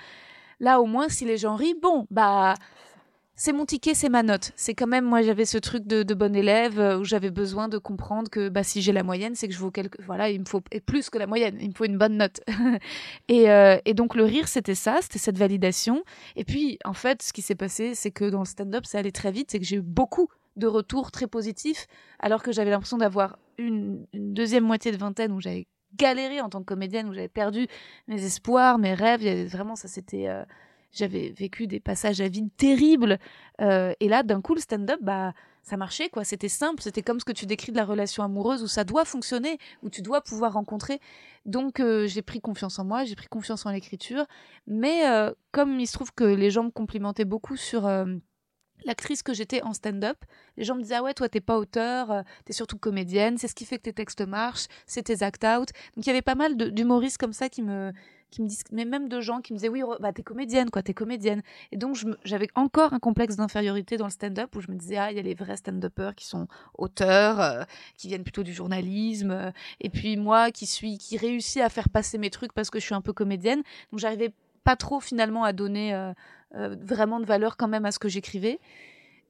Là, 0.59 0.81
au 0.81 0.87
moins, 0.87 1.09
si 1.09 1.25
les 1.25 1.37
gens 1.37 1.55
rient, 1.55 1.77
bon, 1.81 2.09
bah, 2.11 2.55
c'est 3.43 3.53
mon 3.53 3.67
ticket, 3.67 3.95
c'est 3.95 4.09
ma 4.09 4.23
note. 4.23 4.53
C'est 4.55 4.73
quand 4.73 4.87
même, 4.87 5.05
moi, 5.05 5.21
j'avais 5.21 5.47
ce 5.47 5.59
truc 5.59 5.85
de, 5.85 6.05
de 6.05 6.15
bon 6.15 6.37
élève 6.37 6.79
euh, 6.79 6.99
où 7.01 7.03
j'avais 7.03 7.33
besoin 7.33 7.67
de 7.67 7.77
comprendre 7.77 8.31
que 8.31 8.49
bah, 8.49 8.63
si 8.63 8.81
j'ai 8.83 8.93
la 8.93 9.03
moyenne, 9.03 9.35
c'est 9.35 9.49
que 9.49 9.53
je 9.53 9.59
vaux 9.59 9.73
quelque. 9.73 10.01
Voilà, 10.07 10.31
il 10.31 10.39
me 10.39 10.45
faut 10.45 10.61
plus 10.87 11.11
que 11.11 11.19
la 11.19 11.27
moyenne, 11.27 11.59
il 11.61 11.71
me 11.71 11.75
faut 11.75 11.85
une 11.85 11.99
bonne 11.99 12.19
note. 12.19 12.41
et, 13.29 13.51
euh, 13.51 13.79
et, 13.85 13.95
donc, 13.95 14.15
le 14.15 14.23
rire, 14.23 14.47
c'était 14.47 14.77
ça, 14.77 15.01
c'était 15.03 15.19
cette 15.19 15.39
validation. 15.39 16.05
Et 16.37 16.45
puis, 16.45 16.79
en 16.85 16.93
fait, 16.93 17.21
ce 17.21 17.33
qui 17.33 17.43
s'est 17.43 17.57
passé, 17.57 17.97
c'est 17.97 18.13
que 18.13 18.31
dans 18.31 18.39
le 18.39 18.45
stand-up, 18.45 18.87
ça 18.87 18.99
allait 18.99 19.11
très 19.11 19.33
vite, 19.33 19.51
c'est 19.51 19.59
que 19.59 19.65
j'ai 19.65 19.79
eu 19.79 19.83
beaucoup 19.83 20.29
de 20.55 20.69
retours 20.69 21.11
très 21.11 21.27
positifs, 21.27 21.89
alors 22.21 22.45
que 22.45 22.53
j'avais 22.53 22.71
l'impression 22.71 22.99
d'avoir 22.99 23.41
une, 23.59 24.07
deuxième 24.15 24.63
moitié 24.63 24.93
de 24.93 24.99
vingtaine 24.99 25.33
où 25.33 25.41
j'avais 25.41 25.67
galéré 25.97 26.41
en 26.41 26.49
tant 26.49 26.61
que 26.61 26.67
comédienne, 26.67 27.09
où 27.09 27.13
j'avais 27.13 27.27
perdu 27.27 27.67
mes 28.07 28.25
espoirs, 28.25 28.79
mes 28.79 28.95
rêves. 28.95 29.49
Vraiment, 29.49 29.75
ça, 29.75 29.89
c'était. 29.89 30.29
Euh, 30.29 30.45
j'avais 30.93 31.31
vécu 31.31 31.67
des 31.67 31.81
passages 31.81 32.21
à 32.21 32.29
vide 32.29 32.51
terribles. 32.57 33.19
Euh, 33.61 33.95
et 34.01 34.09
là, 34.09 34.23
d'un 34.23 34.41
coup, 34.41 34.55
le 34.55 34.61
stand-up, 34.61 35.01
bah, 35.03 35.33
ça 35.63 35.77
marchait, 35.77 36.09
quoi. 36.11 36.25
C'était 36.25 36.49
simple. 36.49 36.83
C'était 36.83 37.03
comme 37.03 37.19
ce 37.19 37.25
que 37.25 37.33
tu 37.33 37.47
décris 37.47 37.73
de 37.73 37.77
la 37.77 37.85
relation 37.85 38.23
amoureuse 38.23 38.63
où 38.63 38.69
ça 38.69 38.85
doit 38.85 39.05
fonctionner, 39.05 39.59
où 39.83 39.91
tu 39.91 40.03
dois 40.03 40.21
pouvoir 40.21 40.53
rencontrer. 40.53 41.01
Donc, 41.47 41.81
euh, 41.81 42.07
j'ai 42.07 42.23
pris 42.23 42.41
confiance 42.41 42.79
en 42.79 42.85
moi, 42.85 43.05
j'ai 43.05 43.17
pris 43.17 43.29
confiance 43.29 43.65
en 43.65 43.71
l'écriture. 43.71 44.27
Mais 44.67 45.09
euh, 45.09 45.33
comme 45.51 45.81
il 45.81 45.87
se 45.87 45.95
trouve 45.95 46.13
que 46.13 46.25
les 46.25 46.51
gens 46.51 46.65
me 46.65 46.71
complimentaient 46.71 47.25
beaucoup 47.25 47.57
sur 47.57 47.91
l'actrice 48.85 49.23
que 49.23 49.33
j'étais 49.33 49.63
en 49.63 49.73
stand-up, 49.73 50.19
les 50.57 50.65
gens 50.65 50.75
me 50.75 50.83
disaient 50.83 50.97
ah 50.97 51.03
ouais 51.05 51.15
toi 51.15 51.29
t'es 51.29 51.41
pas 51.41 51.57
auteur, 51.57 52.25
t'es 52.45 52.53
surtout 52.53 52.79
comédienne, 52.79 53.39
c'est 53.39 53.47
ce 53.47 53.55
qui 53.55 53.65
fait 53.65 53.77
que 53.79 53.83
tes 53.83 53.93
textes 53.93 54.27
marchent, 54.27 54.67
c'est 54.87 55.05
tes 55.05 55.23
act 55.23 55.45
out. 55.45 55.69
Donc 55.95 56.05
il 56.05 56.07
y 56.07 56.11
avait 56.11 56.23
pas 56.23 56.35
mal 56.35 56.57
d'humoristes 56.57 57.19
comme 57.19 57.33
ça 57.33 57.49
qui 57.49 57.63
me 57.63 57.93
qui 58.33 58.43
me 58.43 58.49
disent, 58.49 58.65
mais 58.73 58.85
même 58.85 59.09
de 59.09 59.21
gens 59.21 59.41
qui 59.41 59.53
me 59.53 59.59
disaient, 59.59 59.69
oui, 59.69 59.83
bah, 60.01 60.13
t'es 60.13 60.23
comédienne, 60.23 60.71
quoi, 60.71 60.83
t'es 60.83 60.95
comédienne. 60.95 61.43
Et 61.71 61.77
donc, 61.77 61.97
j'avais 62.25 62.49
encore 62.55 62.93
un 62.95 62.99
complexe 62.99 63.37
d'infériorité 63.37 63.97
dans 63.97 64.07
le 64.07 64.11
stand-up 64.11 64.57
où 64.57 64.61
je 64.61 64.71
me 64.71 64.77
disais, 64.77 64.97
ah, 64.97 65.13
il 65.13 65.17
y 65.17 65.21
a 65.21 65.23
les 65.23 65.35
vrais 65.35 65.57
stand-uppers 65.57 66.15
qui 66.15 66.27
sont 66.27 66.49
auteurs, 66.75 67.41
euh, 67.41 67.63
qui 67.97 68.09
viennent 68.09 68.25
plutôt 68.25 68.43
du 68.43 68.53
journalisme. 68.53 69.31
Euh, 69.31 69.51
et 69.81 69.91
puis, 69.91 70.17
moi, 70.17 70.51
qui 70.51 70.67
suis, 70.67 70.99
qui 70.99 71.17
réussis 71.19 71.61
à 71.61 71.69
faire 71.69 71.91
passer 71.91 72.19
mes 72.19 72.31
trucs 72.31 72.53
parce 72.53 72.71
que 72.71 72.81
je 72.81 72.85
suis 72.87 72.95
un 72.95 73.03
peu 73.03 73.13
comédienne. 73.13 73.63
Donc, 73.93 74.01
j'arrivais 74.01 74.33
pas 74.65 74.77
trop 74.77 74.99
finalement 74.99 75.45
à 75.45 75.53
donner 75.53 75.95
euh, 75.95 76.13
vraiment 76.53 77.21
de 77.21 77.27
valeur 77.27 77.57
quand 77.57 77.69
même 77.69 77.85
à 77.85 77.93
ce 77.93 77.99
que 77.99 78.09
j'écrivais. 78.09 78.59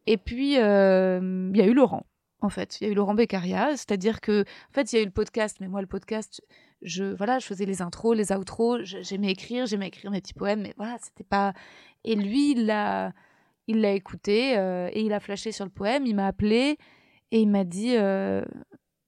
Et 0.07 0.17
puis, 0.17 0.53
il 0.53 1.57
y 1.57 1.61
a 1.63 1.67
eu 1.67 1.75
Laurent 1.75 2.07
en 2.43 2.49
fait. 2.49 2.81
Il 2.81 2.87
y 2.87 2.91
a 2.91 2.93
eu 2.93 2.95
Laurent 2.95 3.15
Beccaria, 3.15 3.77
c'est-à-dire 3.77 4.21
que, 4.21 4.43
en 4.43 4.73
fait, 4.73 4.93
il 4.93 4.97
y 4.97 4.99
a 4.99 5.03
eu 5.03 5.07
le 5.07 5.13
podcast, 5.13 5.59
mais 5.61 5.69
moi, 5.69 5.81
le 5.81 5.87
podcast, 5.87 6.43
je, 6.83 7.05
voilà, 7.05 7.39
je 7.39 7.47
faisais 7.47 7.65
les 7.65 7.83
intros, 7.83 8.17
les 8.17 8.33
outros, 8.33 8.79
j'aimais 8.83 9.31
écrire, 9.31 9.67
j'aimais 9.67 9.89
écrire 9.89 10.11
mes 10.11 10.21
petits 10.21 10.35
poèmes, 10.35 10.63
mais 10.63 10.75
voilà, 10.77 10.97
c'était 11.01 11.25
pas. 11.25 11.53
Et 12.05 12.15
lui, 12.17 12.53
il 12.53 12.67
l'a, 12.67 13.13
il 13.69 13.81
l'a 13.81 13.93
écouté 13.93 14.57
euh, 14.59 14.89
et 14.93 15.03
il 15.03 15.13
a 15.13 15.21
flashé 15.21 15.53
sur 15.53 15.65
le 15.65 15.71
poème, 15.71 16.07
il 16.07 16.15
m'a 16.15 16.27
appelé 16.27 16.77
et 17.31 17.41
il 17.41 17.49
m'a 17.49 17.65
dit, 17.65 17.97
euh, 17.97 18.45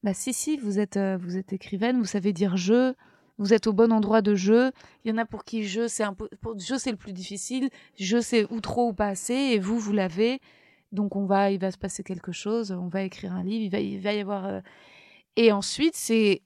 bah 0.02 0.14
si, 0.14 0.32
si, 0.32 0.56
vous 0.56 0.78
êtes, 0.78 0.96
euh, 0.96 1.16
vous 1.20 1.36
êtes 1.36 1.52
écrivaine, 1.52 1.98
vous 1.98 2.04
savez 2.04 2.32
dire 2.32 2.56
je. 2.56 2.94
Vous 3.36 3.52
êtes 3.52 3.66
au 3.66 3.72
bon 3.72 3.92
endroit 3.92 4.22
de 4.22 4.36
jeu. 4.36 4.70
Il 5.04 5.10
y 5.10 5.12
en 5.12 5.18
a 5.18 5.24
pour 5.24 5.42
qui 5.42 5.64
je, 5.64 5.88
c'est 5.88 6.04
peu, 6.16 6.28
pour 6.40 6.56
jeu 6.56 6.78
c'est 6.78 6.92
le 6.92 6.96
plus 6.96 7.12
difficile. 7.12 7.68
Je 7.98 8.20
sais 8.20 8.46
où 8.48 8.60
trop 8.60 8.90
ou 8.90 8.92
pas 8.92 9.08
assez, 9.08 9.34
et 9.34 9.58
vous, 9.58 9.76
vous 9.76 9.92
l'avez. 9.92 10.40
Donc 10.92 11.16
on 11.16 11.26
va, 11.26 11.50
il 11.50 11.58
va 11.58 11.72
se 11.72 11.78
passer 11.78 12.04
quelque 12.04 12.30
chose, 12.30 12.70
on 12.70 12.86
va 12.86 13.02
écrire 13.02 13.32
un 13.32 13.42
livre, 13.42 13.64
il 13.64 13.70
va, 13.70 13.80
il 13.80 14.00
va 14.00 14.14
y 14.14 14.20
avoir. 14.20 14.62
Et 15.34 15.50
ensuite, 15.50 15.96
c'est, 15.96 16.42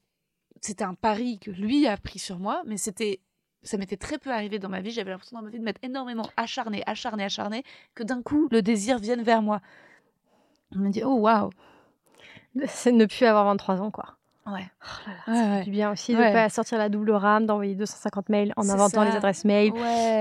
c'était 0.60 0.85
un 0.85 0.94
pari 0.94 1.39
que 1.39 1.51
lui 1.51 1.86
a 1.86 1.97
pris 1.97 2.18
sur 2.18 2.39
moi, 2.39 2.62
mais 2.66 2.76
c'était, 2.76 3.20
ça 3.62 3.76
m'était 3.76 3.97
très 3.97 4.18
peu 4.18 4.30
arrivé 4.30 4.59
dans 4.59 4.68
ma 4.68 4.80
vie. 4.80 4.90
J'avais 4.90 5.10
l'impression 5.10 5.39
dans 5.39 5.44
ma 5.44 5.51
vie 5.51 5.59
de 5.59 5.64
m'être 5.64 5.82
énormément 5.82 6.28
acharné, 6.36 6.82
acharné, 6.86 7.24
acharné, 7.24 7.64
que 7.94 8.02
d'un 8.02 8.22
coup 8.22 8.48
le 8.51 8.62
désir 8.62 8.98
vienne 8.98 9.22
vers 9.22 9.43
moi. 9.43 9.60
On 10.74 10.78
me 10.80 10.90
dit 10.90 11.02
oh 11.05 11.14
waouh, 11.14 11.51
c'est 12.66 12.93
ne 12.93 13.06
plus 13.06 13.24
avoir 13.24 13.44
23 13.47 13.80
ans 13.80 13.90
quoi. 13.90 14.18
Ouais. 14.53 14.66
Oh 15.29 15.65
du 15.65 15.70
bien 15.70 15.91
aussi 15.91 16.15
de 16.15 16.19
ne 16.19 16.33
pas 16.33 16.49
sortir 16.49 16.79
la 16.79 16.89
double 16.89 17.11
rame, 17.11 17.47
d'envoyer 17.47 17.75
250 17.75 18.29
mails 18.29 18.53
en 18.57 18.69
inventant 18.69 19.05
les 19.05 19.12
adresses 19.12 19.45
mail. 19.45 19.73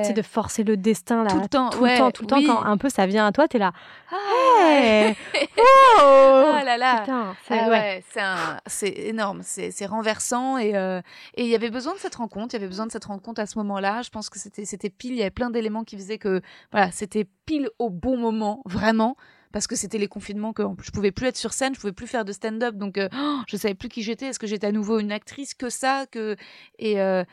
C'est 0.04 0.14
de 0.14 0.22
forcer 0.22 0.64
le 0.64 0.78
destin 0.78 1.24
là. 1.24 1.30
Tout 1.30 1.40
le 1.40 1.48
temps. 1.48 1.70
Tout 1.70 1.84
le 1.84 1.98
temps, 1.98 2.12
tout 2.12 2.24
le 2.24 2.28
temps. 2.28 2.42
Quand 2.42 2.64
un 2.64 2.78
peu 2.78 2.90
ça 2.90 3.06
vient 3.06 3.26
à 3.26 3.32
toi, 3.32 3.48
tu 3.48 3.58
es 3.58 3.60
là. 3.60 3.72
Ah, 4.12 4.16
oh, 5.60 6.00
oh 6.00 6.66
là 6.66 6.78
là. 6.78 7.34
Ah 7.50 8.58
c'est 8.66 8.90
énorme. 8.90 9.42
C'est 9.44 9.86
renversant. 9.86 10.58
Euh, 10.58 11.02
et 11.36 11.44
il 11.44 11.50
y 11.50 11.56
avait 11.56 11.70
besoin 11.70 11.94
de 11.94 12.00
cette 12.00 12.16
rencontre. 12.16 12.54
Il 12.54 12.58
y 12.58 12.62
avait 12.62 12.68
besoin 12.68 12.86
de 12.86 12.92
cette 12.92 13.06
rencontre 13.06 13.42
à 13.42 13.46
ce 13.46 13.58
moment-là. 13.60 14.02
Je 14.02 14.10
pense 14.10 14.30
que 14.30 14.40
c'était 14.40 14.90
pile. 14.90 15.14
Il 15.14 15.18
y 15.18 15.22
avait 15.22 15.30
plein 15.30 15.50
d'éléments 15.50 15.84
qui 15.84 15.96
faisaient 15.96 16.18
que 16.18 16.42
voilà, 16.72 16.92
c'était 16.92 17.26
pile 17.46 17.70
au 17.80 17.90
bon 17.90 18.18
moment, 18.18 18.62
vraiment 18.66 19.16
parce 19.58 19.66
que 19.66 19.76
c'était 19.76 19.98
les 19.98 20.08
confinements 20.08 20.54
que 20.54 20.62
je 20.84 20.92
pouvais 20.92 21.12
plus 21.12 21.26
être 21.26 21.36
sur 21.36 21.52
scène, 21.52 21.74
je 21.74 21.80
pouvais 21.80 21.92
plus 21.92 22.06
faire 22.06 22.24
de 22.24 22.32
stand-up, 22.32 22.76
donc 22.76 23.00
euh, 23.00 23.10
oh, 23.18 23.40
je 23.48 23.58
savais 23.58 23.74
plus 23.74 23.90
qui 23.90 24.04
j'étais. 24.04 24.28
Est-ce 24.28 24.38
que 24.38 24.46
j'étais 24.46 24.68
à 24.68 24.72
nouveau 24.72 25.00
une 25.00 25.12
actrice 25.12 25.56
que 25.56 25.72
ça 25.72 26.06
que 26.12 26.36
et 26.78 27.02
euh, 27.02 27.24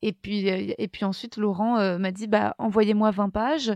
et 0.00 0.12
puis 0.12 0.48
euh, 0.48 0.72
et 0.78 0.86
puis 0.86 1.04
ensuite 1.04 1.36
Laurent 1.36 1.98
m'a 1.98 2.12
dit 2.12 2.28
bah 2.28 2.54
envoyez-moi 2.58 3.10
20 3.10 3.30
pages 3.30 3.72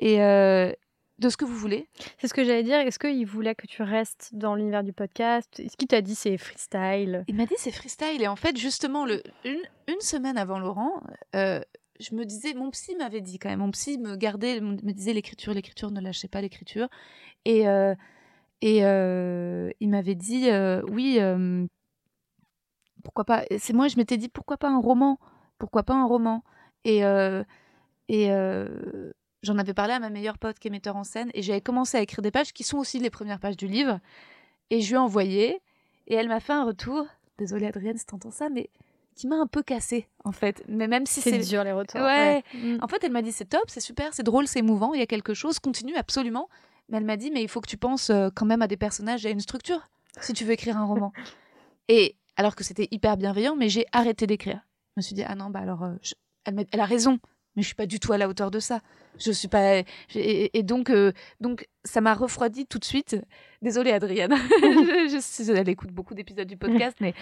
et 0.00 0.16
de 0.16 1.28
ce 1.28 1.36
que 1.36 1.44
vous 1.44 1.54
voulez. 1.54 1.88
C'est 2.18 2.26
ce 2.26 2.34
que 2.34 2.42
j'allais 2.42 2.64
dire. 2.64 2.80
Est-ce 2.80 2.98
qu'il 2.98 3.24
voulait 3.24 3.54
que 3.54 3.68
tu 3.68 3.84
restes 3.84 4.30
dans 4.32 4.56
l'univers 4.56 4.82
du 4.82 4.92
podcast? 4.92 5.60
Est-ce 5.60 5.76
qu'il 5.76 5.86
t'a 5.86 6.00
dit 6.00 6.16
c'est 6.16 6.36
freestyle? 6.38 7.22
Il 7.28 7.36
m'a 7.36 7.46
dit 7.46 7.54
c'est 7.58 7.70
freestyle. 7.70 8.22
Et 8.22 8.26
en 8.26 8.34
fait, 8.34 8.56
justement, 8.56 9.06
le, 9.06 9.22
une, 9.44 9.62
une 9.86 10.00
semaine 10.00 10.36
avant 10.36 10.58
Laurent, 10.58 11.00
je 12.00 12.14
me 12.14 12.24
disais, 12.24 12.54
mon 12.54 12.70
psy 12.70 12.94
m'avait 12.96 13.20
dit 13.20 13.38
quand 13.38 13.48
même, 13.48 13.60
mon 13.60 13.70
psy 13.70 13.98
me 13.98 14.16
gardait, 14.16 14.60
me 14.60 14.92
disait 14.92 15.12
l'écriture, 15.12 15.54
l'écriture, 15.54 15.90
ne 15.90 16.00
lâchez 16.00 16.28
pas 16.28 16.40
l'écriture. 16.40 16.88
Et, 17.46 17.68
euh, 17.68 17.94
et 18.60 18.84
euh, 18.84 19.70
il 19.78 19.88
m'avait 19.88 20.16
dit, 20.16 20.50
euh, 20.50 20.82
oui, 20.90 21.20
pourquoi 23.04 23.24
pas. 23.24 23.44
C'est 23.58 23.72
moi, 23.72 23.86
je 23.86 23.96
m'étais 23.96 24.16
dit, 24.16 24.28
pourquoi 24.28 24.56
pas 24.56 24.68
un 24.68 24.80
roman 24.80 25.18
Pourquoi 25.58 25.84
pas 25.84 25.94
un 25.94 26.06
roman 26.06 26.42
Et, 26.84 27.02
et 28.08 28.30
j'en 29.42 29.58
avais 29.58 29.74
parlé 29.74 29.94
à 29.94 30.00
ma 30.00 30.10
meilleure 30.10 30.38
pote 30.38 30.58
qui 30.58 30.66
est 30.66 30.72
metteur 30.72 30.96
en 30.96 31.04
scène, 31.04 31.30
et 31.34 31.42
j'avais 31.42 31.60
commencé 31.60 31.96
à 31.96 32.00
écrire 32.00 32.20
des 32.20 32.32
pages 32.32 32.52
qui 32.52 32.64
sont 32.64 32.78
aussi 32.78 32.98
les 32.98 33.10
premières 33.10 33.38
pages 33.38 33.56
du 33.56 33.68
livre. 33.68 34.00
Et 34.70 34.80
je 34.80 34.88
lui 34.88 34.94
ai 34.96 34.98
envoyé, 34.98 35.62
et 36.08 36.14
elle 36.14 36.28
m'a 36.28 36.40
fait 36.40 36.52
un 36.52 36.64
retour. 36.64 37.06
Désolée 37.38 37.66
Adrienne 37.66 37.96
si 37.96 38.06
t'entends 38.06 38.32
ça, 38.32 38.48
mais 38.48 38.70
qui 39.14 39.28
m'a 39.28 39.36
un 39.36 39.46
peu 39.46 39.62
cassé 39.62 40.08
en 40.24 40.32
fait. 40.32 40.64
Mais 40.66 40.88
même 40.88 41.06
si 41.06 41.20
c'est 41.20 41.38
dur 41.38 41.62
les 41.62 41.72
retours. 41.72 42.00
Ouais. 42.00 42.42
En 42.80 42.88
fait, 42.88 43.04
elle 43.04 43.12
m'a 43.12 43.22
dit 43.22 43.30
c'est 43.30 43.44
top, 43.44 43.64
c'est 43.68 43.80
super, 43.80 44.12
c'est 44.14 44.24
drôle, 44.24 44.48
c'est 44.48 44.58
émouvant, 44.58 44.94
il 44.94 44.98
y 44.98 45.02
a 45.02 45.06
quelque 45.06 45.32
chose, 45.32 45.60
continue 45.60 45.94
absolument. 45.94 46.48
Mais 46.88 46.98
elle 46.98 47.04
m'a 47.04 47.16
dit 47.16 47.30
mais 47.30 47.42
il 47.42 47.48
faut 47.48 47.60
que 47.60 47.68
tu 47.68 47.76
penses 47.76 48.10
euh, 48.10 48.28
quand 48.34 48.46
même 48.46 48.62
à 48.62 48.68
des 48.68 48.76
personnages 48.76 49.24
et 49.26 49.28
à 49.28 49.32
une 49.32 49.40
structure 49.40 49.88
si 50.20 50.32
tu 50.32 50.44
veux 50.44 50.52
écrire 50.52 50.76
un 50.78 50.84
roman. 50.84 51.12
et 51.88 52.16
alors 52.36 52.56
que 52.56 52.64
c'était 52.64 52.88
hyper 52.90 53.16
bienveillant, 53.16 53.56
mais 53.56 53.68
j'ai 53.68 53.86
arrêté 53.92 54.26
d'écrire. 54.26 54.60
Je 54.96 55.00
me 55.00 55.02
suis 55.02 55.14
dit 55.14 55.22
ah 55.26 55.34
non 55.34 55.50
bah 55.50 55.60
alors 55.60 55.84
euh, 55.84 55.94
elle, 56.44 56.66
elle 56.72 56.80
a 56.80 56.86
raison 56.86 57.18
mais 57.56 57.62
je 57.62 57.68
suis 57.68 57.74
pas 57.74 57.86
du 57.86 57.98
tout 57.98 58.12
à 58.12 58.18
la 58.18 58.28
hauteur 58.28 58.50
de 58.50 58.60
ça. 58.60 58.80
Je 59.18 59.32
suis 59.32 59.48
pas 59.48 59.82
et, 60.14 60.62
donc 60.62 60.90
euh, 60.90 61.12
donc 61.40 61.66
ça 61.84 62.02
m'a 62.02 62.14
refroidi 62.14 62.66
tout 62.66 62.78
de 62.78 62.84
suite. 62.84 63.16
Désolée 63.62 63.92
Adrienne, 63.92 64.34
je, 64.60 65.18
suis 65.20 65.50
elle 65.50 65.68
écoute 65.68 65.90
beaucoup 65.90 66.14
d'épisodes 66.14 66.46
du 66.46 66.58
podcast, 66.58 66.98
mais 67.00 67.14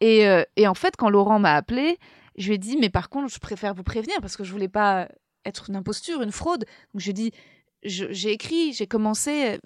et, 0.00 0.28
euh, 0.28 0.44
et 0.56 0.68
en 0.68 0.74
fait 0.74 0.96
quand 0.96 1.10
Laurent 1.10 1.40
m'a 1.40 1.56
appelé, 1.56 1.98
je 2.38 2.48
lui 2.48 2.54
ai 2.54 2.58
dit 2.58 2.76
mais 2.76 2.88
par 2.88 3.10
contre 3.10 3.32
je 3.32 3.40
préfère 3.40 3.74
vous 3.74 3.82
prévenir 3.82 4.16
parce 4.20 4.36
que 4.36 4.44
je 4.44 4.52
voulais 4.52 4.68
pas 4.68 5.08
être 5.44 5.68
une 5.68 5.76
imposture, 5.76 6.22
une 6.22 6.32
fraude. 6.32 6.64
Donc 6.94 7.00
je 7.00 7.10
dis 7.10 7.32
j'ai 7.82 8.32
écrit, 8.32 8.72
j'ai 8.72 8.86
commencé 8.86 9.58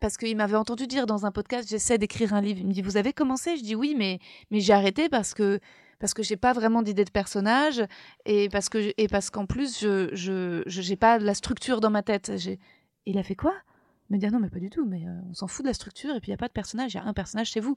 parce 0.00 0.16
qu'il 0.16 0.36
m'avait 0.36 0.56
entendu 0.56 0.88
dire 0.88 1.06
dans 1.06 1.26
un 1.26 1.30
podcast 1.30 1.68
j'essaie 1.68 1.96
d'écrire 1.96 2.34
un 2.34 2.40
livre. 2.40 2.58
Il 2.60 2.66
me 2.66 2.72
dit 2.72 2.82
vous 2.82 2.96
avez 2.96 3.12
commencé? 3.12 3.56
Je 3.56 3.62
dis 3.62 3.76
oui 3.76 3.94
mais 3.96 4.18
mais 4.50 4.60
j'ai 4.60 4.72
arrêté 4.72 5.08
parce 5.08 5.32
que 5.32 5.60
parce 6.00 6.12
que 6.12 6.24
j'ai 6.24 6.36
pas 6.36 6.52
vraiment 6.52 6.82
d'idée 6.82 7.04
de 7.04 7.10
personnage 7.10 7.84
et 8.26 8.48
parce 8.48 8.68
que 8.68 8.92
et 8.96 9.06
parce 9.06 9.30
qu'en 9.30 9.46
plus 9.46 9.78
je 9.78 10.10
je 10.12 10.64
j'ai 10.66 10.96
pas 10.96 11.18
la 11.18 11.34
structure 11.34 11.80
dans 11.80 11.90
ma 11.90 12.02
tête. 12.02 12.32
Il 13.06 13.18
a 13.18 13.22
fait 13.22 13.36
quoi? 13.36 13.54
Il 14.10 14.16
me 14.16 14.18
dit 14.18 14.26
ah 14.26 14.30
non 14.30 14.40
mais 14.40 14.50
pas 14.50 14.58
du 14.58 14.70
tout, 14.70 14.84
mais 14.84 15.06
euh, 15.06 15.20
on 15.30 15.34
s'en 15.34 15.46
fout 15.46 15.64
de 15.64 15.70
la 15.70 15.74
structure 15.74 16.14
et 16.16 16.20
puis 16.20 16.28
il 16.28 16.32
y 16.32 16.34
a 16.34 16.38
pas 16.38 16.48
de 16.48 16.52
personnage, 16.52 16.94
il 16.94 16.96
y 16.96 17.00
a 17.00 17.04
un 17.04 17.14
personnage 17.14 17.50
chez 17.50 17.60
vous. 17.60 17.76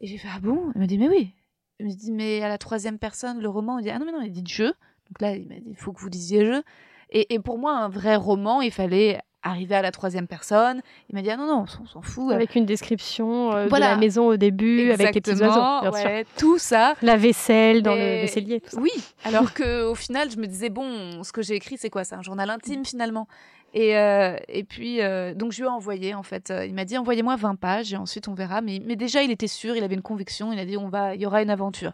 Et 0.00 0.08
j'ai 0.08 0.18
fait 0.18 0.28
ah 0.34 0.40
bon? 0.40 0.72
Il 0.74 0.80
me 0.80 0.86
dit 0.86 0.98
mais 0.98 1.08
oui. 1.08 1.34
Il 1.78 1.86
me 1.86 1.92
dit 1.92 2.10
mais 2.10 2.42
à 2.42 2.48
la 2.48 2.58
troisième 2.58 2.98
personne 2.98 3.40
le 3.40 3.48
roman 3.48 3.78
il 3.78 3.84
dit 3.84 3.90
ah 3.90 3.98
non 4.00 4.06
mais 4.06 4.12
non 4.12 4.22
il 4.22 4.32
dit 4.32 4.44
jeu. 4.52 4.74
Donc 5.06 5.20
là 5.20 5.36
il 5.36 5.46
m'a 5.46 5.54
dit 5.60 5.70
il 5.70 5.76
faut 5.76 5.92
que 5.92 6.00
vous 6.00 6.10
disiez 6.10 6.44
jeu. 6.44 6.64
Et, 7.10 7.34
et 7.34 7.38
pour 7.38 7.58
moi 7.58 7.72
un 7.72 7.88
vrai 7.88 8.16
roman 8.16 8.60
il 8.60 8.70
fallait 8.70 9.20
arrivé 9.42 9.74
à 9.74 9.82
la 9.82 9.90
troisième 9.90 10.26
personne. 10.26 10.82
Il 11.08 11.14
m'a 11.14 11.22
dit 11.22 11.30
ah 11.30 11.36
non 11.36 11.46
non, 11.46 11.64
on 11.80 11.86
s'en 11.86 12.02
fout. 12.02 12.32
Avec 12.32 12.54
une 12.54 12.66
description 12.66 13.52
euh, 13.52 13.66
de 13.66 13.76
la 13.76 13.96
maison 13.96 14.28
au 14.28 14.36
début, 14.36 14.90
avec 14.90 15.14
les 15.14 15.20
petits 15.20 15.42
oiseaux, 15.42 15.90
bien 15.90 16.22
Tout 16.38 16.58
ça. 16.58 16.94
La 17.02 17.16
vaisselle 17.16 17.82
dans 17.82 17.94
le 17.94 18.20
vaisselier. 18.22 18.60
Tout 18.60 18.70
ça. 18.70 18.80
Oui. 18.80 18.90
Alors 19.24 19.52
que 19.54 19.84
au 19.84 19.94
final, 19.94 20.30
je 20.30 20.36
me 20.36 20.46
disais 20.46 20.68
bon, 20.68 21.22
ce 21.22 21.32
que 21.32 21.42
j'ai 21.42 21.54
écrit, 21.54 21.76
c'est 21.78 21.90
quoi? 21.90 22.04
C'est 22.04 22.14
un 22.14 22.22
journal 22.22 22.50
intime 22.50 22.84
finalement. 22.84 23.26
Et, 23.72 23.96
euh, 23.96 24.36
et 24.48 24.64
puis, 24.64 25.00
euh, 25.00 25.32
donc 25.32 25.52
je 25.52 25.58
lui 25.58 25.66
ai 25.66 25.70
envoyé, 25.70 26.12
en 26.12 26.24
fait. 26.24 26.52
il 26.66 26.74
m'a 26.74 26.84
dit, 26.84 26.98
envoyez-moi 26.98 27.36
20 27.36 27.54
pages 27.54 27.92
et 27.92 27.96
ensuite 27.96 28.26
on 28.26 28.34
verra. 28.34 28.62
Mais, 28.62 28.82
mais 28.84 28.96
déjà, 28.96 29.22
il 29.22 29.30
était 29.30 29.46
sûr, 29.46 29.76
il 29.76 29.84
avait 29.84 29.94
une 29.94 30.02
conviction. 30.02 30.52
Il 30.52 30.58
a 30.58 30.64
dit, 30.64 30.76
on 30.76 30.88
va, 30.88 31.14
il 31.14 31.20
y 31.20 31.26
aura 31.26 31.40
une 31.40 31.50
aventure 31.50 31.92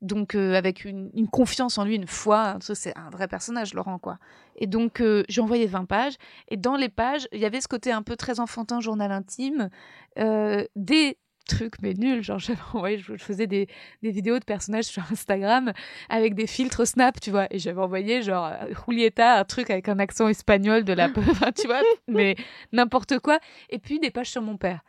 donc 0.00 0.34
euh, 0.34 0.54
avec 0.54 0.84
une, 0.84 1.10
confiance 1.30 1.78
en 1.78 1.84
lui, 1.84 1.96
une 1.96 2.06
foi. 2.06 2.58
C'est 2.60 2.96
un 2.96 3.10
vrai 3.10 3.28
personnage, 3.28 3.74
Laurent, 3.74 3.98
quoi. 3.98 4.18
Et 4.56 4.66
donc 4.66 5.00
euh, 5.00 5.24
j'ai 5.28 5.40
envoyé 5.40 5.66
20 5.66 5.84
pages, 5.86 6.14
et 6.48 6.56
dans 6.56 6.76
les 6.76 6.88
pages, 6.88 7.26
il 7.32 7.40
y 7.40 7.44
avait 7.44 7.60
ce 7.60 7.68
côté 7.68 7.90
un 7.92 8.02
peu 8.02 8.16
très 8.16 8.40
enfantin, 8.40 8.80
journal 8.80 9.10
intime, 9.10 9.70
euh, 10.18 10.64
des 10.76 11.18
trucs 11.48 11.82
mais 11.82 11.92
nuls, 11.92 12.22
genre 12.22 12.40
envoyé, 12.74 12.98
je, 12.98 13.16
faisais 13.16 13.46
des, 13.46 13.68
vidéos 14.02 14.38
de 14.38 14.44
personnages 14.44 14.84
sur 14.84 15.02
Instagram 15.10 15.72
avec 16.08 16.34
des 16.34 16.46
filtres 16.46 16.86
Snap, 16.86 17.20
tu 17.20 17.30
vois, 17.30 17.46
et 17.50 17.58
j'avais 17.58 17.80
envoyé 17.80 18.22
genre 18.22 18.50
Julieta, 18.86 19.40
un 19.40 19.44
truc 19.44 19.70
avec 19.70 19.88
un 19.88 19.98
accent 19.98 20.28
espagnol 20.28 20.84
de 20.84 20.92
la, 20.92 21.08
tu 21.56 21.66
vois, 21.66 21.82
mais 22.08 22.36
n'importe 22.72 23.18
quoi, 23.18 23.38
et 23.70 23.78
puis 23.78 23.98
des 23.98 24.10
pages 24.10 24.30
sur 24.30 24.42
mon 24.42 24.56
père. 24.56 24.80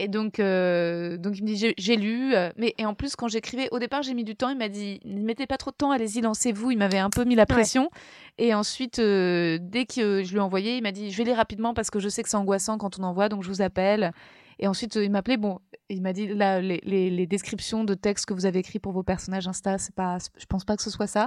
Et 0.00 0.06
donc, 0.06 0.38
euh, 0.38 1.16
donc 1.16 1.38
il 1.38 1.42
me 1.42 1.48
dit 1.48 1.74
j'ai 1.76 1.96
lu, 1.96 2.34
euh, 2.34 2.50
mais 2.56 2.72
et 2.78 2.86
en 2.86 2.94
plus 2.94 3.16
quand 3.16 3.26
j'écrivais, 3.26 3.68
au 3.72 3.80
départ 3.80 4.02
j'ai 4.02 4.14
mis 4.14 4.22
du 4.22 4.36
temps. 4.36 4.48
Il 4.48 4.56
m'a 4.56 4.68
dit 4.68 5.00
ne 5.04 5.20
mettez 5.20 5.46
pas 5.46 5.56
trop 5.56 5.72
de 5.72 5.76
temps, 5.76 5.90
allez-y, 5.90 6.20
lancez-vous. 6.20 6.70
Il 6.70 6.78
m'avait 6.78 6.98
un 6.98 7.10
peu 7.10 7.24
mis 7.24 7.34
la 7.34 7.46
pression. 7.46 7.90
Et 8.38 8.54
ensuite, 8.54 9.00
euh, 9.00 9.58
dès 9.60 9.86
que 9.86 10.22
je 10.22 10.30
lui 10.30 10.36
ai 10.36 10.40
envoyé, 10.40 10.76
il 10.76 10.82
m'a 10.82 10.92
dit 10.92 11.10
je 11.10 11.18
vais 11.18 11.24
lire 11.24 11.36
rapidement 11.36 11.74
parce 11.74 11.90
que 11.90 11.98
je 11.98 12.08
sais 12.08 12.22
que 12.22 12.28
c'est 12.28 12.36
angoissant 12.36 12.78
quand 12.78 13.00
on 13.00 13.02
envoie, 13.02 13.28
donc 13.28 13.42
je 13.42 13.48
vous 13.48 13.60
appelle. 13.60 14.12
Et 14.58 14.66
ensuite, 14.66 14.96
il 14.96 15.10
m'appelait, 15.10 15.36
bon, 15.36 15.60
il 15.88 16.02
m'a 16.02 16.12
dit, 16.12 16.26
là, 16.28 16.60
les, 16.60 16.80
les, 16.82 17.26
descriptions 17.26 17.84
de 17.84 17.94
textes 17.94 18.26
que 18.26 18.34
vous 18.34 18.44
avez 18.44 18.58
écrits 18.58 18.78
pour 18.78 18.92
vos 18.92 19.02
personnages 19.02 19.46
Insta, 19.46 19.78
c'est 19.78 19.94
pas, 19.94 20.18
je 20.36 20.46
pense 20.46 20.64
pas 20.64 20.76
que 20.76 20.82
ce 20.82 20.90
soit 20.90 21.06
ça. 21.06 21.26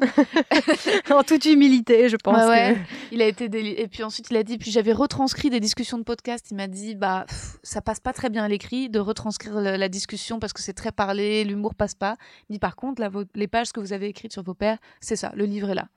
en 1.12 1.24
toute 1.24 1.46
humilité, 1.46 2.10
je 2.10 2.18
pense. 2.18 2.46
Ouais, 2.48 2.78
Il 3.12 3.22
a 3.22 3.28
été 3.28 3.46
Et 3.82 3.88
puis 3.88 4.04
ensuite, 4.04 4.30
il 4.30 4.38
a 4.38 4.44
dit, 4.44 4.58
puis 4.58 4.70
j'avais 4.70 4.94
retranscrit 4.94 5.50
des 5.50 5.60
discussions 5.60 5.98
de 5.98 6.04
podcast. 6.04 6.48
Il 6.52 6.58
m'a 6.58 6.68
dit, 6.68 6.96
bah, 6.96 7.26
ça 7.64 7.82
passe 7.82 8.00
pas 8.00 8.14
très 8.14 8.30
bien 8.30 8.44
à 8.44 8.48
l'écrit 8.48 8.90
de 8.90 9.00
retranscrire 9.00 9.56
la, 9.62 9.90
discussion 9.90 10.40
parce 10.40 10.54
que 10.54 10.62
c'est 10.62 10.74
très 10.74 10.92
parlé, 10.92 11.44
l'humour 11.44 11.76
passe 11.76 11.96
pas. 11.96 12.18
Il 12.50 12.54
dit, 12.54 12.60
par 12.60 12.76
contre, 12.76 13.02
là, 13.02 13.10
les 13.36 13.48
pages 13.48 13.72
que 13.72 13.80
vous 13.80 13.94
avez 13.94 14.08
écrites 14.08 14.34
sur 14.34 14.44
vos 14.44 14.54
pères, 14.54 14.78
c'est 15.00 15.16
ça, 15.16 15.32
le 15.36 15.46
livre 15.46 15.70
est 15.70 15.76
là. 15.76 15.88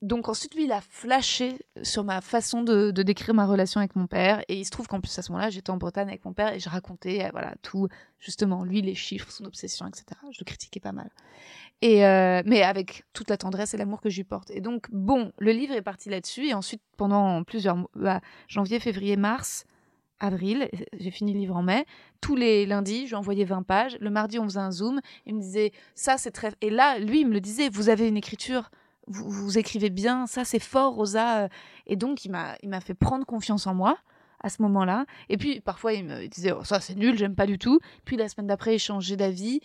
Donc 0.00 0.28
ensuite, 0.28 0.54
lui, 0.54 0.64
il 0.64 0.72
a 0.72 0.80
flashé 0.80 1.58
sur 1.82 2.04
ma 2.04 2.20
façon 2.20 2.62
de, 2.62 2.90
décrire 2.90 3.34
ma 3.34 3.46
relation 3.46 3.80
avec 3.80 3.96
mon 3.96 4.06
père. 4.06 4.42
Et 4.48 4.56
il 4.56 4.64
se 4.64 4.70
trouve 4.70 4.86
qu'en 4.86 5.00
plus, 5.00 5.18
à 5.18 5.22
ce 5.22 5.32
moment-là, 5.32 5.50
j'étais 5.50 5.70
en 5.70 5.76
Bretagne 5.76 6.08
avec 6.08 6.24
mon 6.24 6.32
père 6.32 6.52
et 6.52 6.60
je 6.60 6.68
racontais, 6.68 7.24
euh, 7.24 7.28
voilà, 7.32 7.54
tout, 7.62 7.88
justement, 8.20 8.62
lui, 8.62 8.80
les 8.80 8.94
chiffres, 8.94 9.30
son 9.30 9.44
obsession, 9.44 9.86
etc. 9.88 10.04
Je 10.30 10.38
le 10.40 10.44
critiquais 10.44 10.78
pas 10.78 10.92
mal. 10.92 11.10
Et 11.82 12.06
euh, 12.06 12.42
mais 12.46 12.62
avec 12.62 13.04
toute 13.12 13.28
la 13.28 13.36
tendresse 13.36 13.74
et 13.74 13.76
l'amour 13.76 14.00
que 14.00 14.08
je 14.08 14.16
lui 14.16 14.24
porte. 14.24 14.50
Et 14.52 14.60
donc, 14.60 14.86
bon, 14.92 15.32
le 15.38 15.50
livre 15.50 15.74
est 15.74 15.82
parti 15.82 16.10
là-dessus. 16.10 16.46
Et 16.46 16.54
ensuite, 16.54 16.82
pendant 16.96 17.42
plusieurs 17.42 17.76
mois, 17.76 17.90
bah, 17.96 18.20
janvier, 18.46 18.78
février, 18.78 19.16
mars, 19.16 19.64
avril, 20.20 20.68
j'ai 20.96 21.10
fini 21.10 21.32
le 21.32 21.40
livre 21.40 21.56
en 21.56 21.62
mai. 21.62 21.86
Tous 22.20 22.36
les 22.36 22.66
lundis, 22.66 23.06
je 23.06 23.10
lui 23.10 23.16
envoyais 23.16 23.44
20 23.44 23.64
pages. 23.64 23.96
Le 24.00 24.10
mardi, 24.10 24.38
on 24.38 24.44
faisait 24.44 24.60
un 24.60 24.70
zoom. 24.70 25.00
Il 25.26 25.34
me 25.34 25.40
disait, 25.40 25.72
ça, 25.96 26.18
c'est 26.18 26.30
très. 26.30 26.52
Et 26.60 26.70
là, 26.70 27.00
lui, 27.00 27.20
il 27.20 27.26
me 27.26 27.32
le 27.32 27.40
disait, 27.40 27.68
vous 27.68 27.88
avez 27.88 28.06
une 28.06 28.16
écriture 28.16 28.70
vous, 29.08 29.58
écrivez 29.58 29.90
bien, 29.90 30.26
ça 30.26 30.44
c'est 30.44 30.58
fort, 30.58 30.94
Rosa. 30.94 31.48
Et 31.86 31.96
donc, 31.96 32.24
il 32.24 32.30
m'a, 32.30 32.80
fait 32.80 32.94
prendre 32.94 33.24
confiance 33.24 33.66
en 33.66 33.74
moi 33.74 33.98
à 34.40 34.48
ce 34.50 34.62
moment-là. 34.62 35.04
Et 35.28 35.36
puis, 35.36 35.60
parfois, 35.60 35.94
il 35.94 36.04
me 36.04 36.26
disait, 36.28 36.52
oh, 36.52 36.62
ça 36.62 36.80
c'est 36.80 36.94
nul, 36.94 37.18
j'aime 37.18 37.34
pas 37.34 37.46
du 37.46 37.58
tout. 37.58 37.80
Puis, 38.04 38.16
la 38.16 38.28
semaine 38.28 38.46
d'après, 38.46 38.76
il 38.76 38.78
changeait 38.78 39.16
d'avis. 39.16 39.60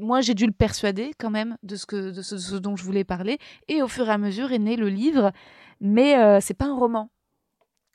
Moi, 0.00 0.20
j'ai 0.20 0.34
dû 0.34 0.46
le 0.46 0.52
persuader 0.52 1.12
quand 1.18 1.30
même 1.30 1.56
de 1.62 1.76
ce, 1.76 1.86
que, 1.86 2.10
de 2.10 2.22
ce, 2.22 2.54
dont 2.56 2.76
je 2.76 2.84
voulais 2.84 3.04
parler. 3.04 3.38
Et 3.68 3.82
au 3.82 3.88
fur 3.88 4.08
et 4.08 4.12
à 4.12 4.18
mesure 4.18 4.52
est 4.52 4.58
né 4.58 4.76
le 4.76 4.88
livre. 4.88 5.32
Mais 5.80 6.16
euh, 6.18 6.38
c'est 6.40 6.54
pas 6.54 6.66
un 6.66 6.76
roman. 6.76 7.10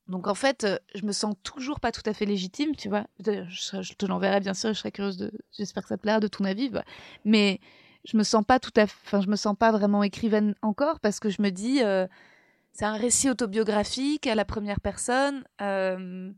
Donc 0.07 0.27
en 0.27 0.35
fait, 0.35 0.65
je 0.95 1.05
me 1.05 1.11
sens 1.11 1.35
toujours 1.43 1.79
pas 1.79 1.91
tout 1.91 2.01
à 2.05 2.13
fait 2.13 2.25
légitime, 2.25 2.75
tu 2.75 2.87
vois. 2.87 3.05
Je, 3.19 3.93
te 3.93 4.05
l'enverrai 4.05 4.39
bien 4.39 4.53
sûr, 4.53 4.69
je 4.69 4.79
serais 4.79 4.91
curieuse 4.91 5.17
de. 5.17 5.31
J'espère 5.57 5.83
que 5.83 5.89
ça 5.89 5.97
te 5.97 6.01
plaira 6.01 6.19
de 6.19 6.27
ton 6.27 6.45
avis. 6.45 6.71
Mais 7.25 7.59
je 8.07 8.15
me 8.15 8.23
sens 8.23 8.43
pas 8.43 8.59
tout 8.59 8.71
à 8.77 8.83
enfin 8.83 9.21
je 9.21 9.27
me 9.27 9.35
sens 9.35 9.55
pas 9.55 9.71
vraiment 9.71 10.01
écrivaine 10.01 10.55
encore 10.61 10.99
parce 10.99 11.19
que 11.19 11.29
je 11.29 11.41
me 11.41 11.49
dis 11.49 11.83
euh, 11.83 12.07
c'est 12.71 12.85
un 12.85 12.95
récit 12.95 13.29
autobiographique 13.29 14.25
à 14.27 14.35
la 14.35 14.45
première 14.45 14.79
personne 14.79 15.43
euh, 15.61 16.31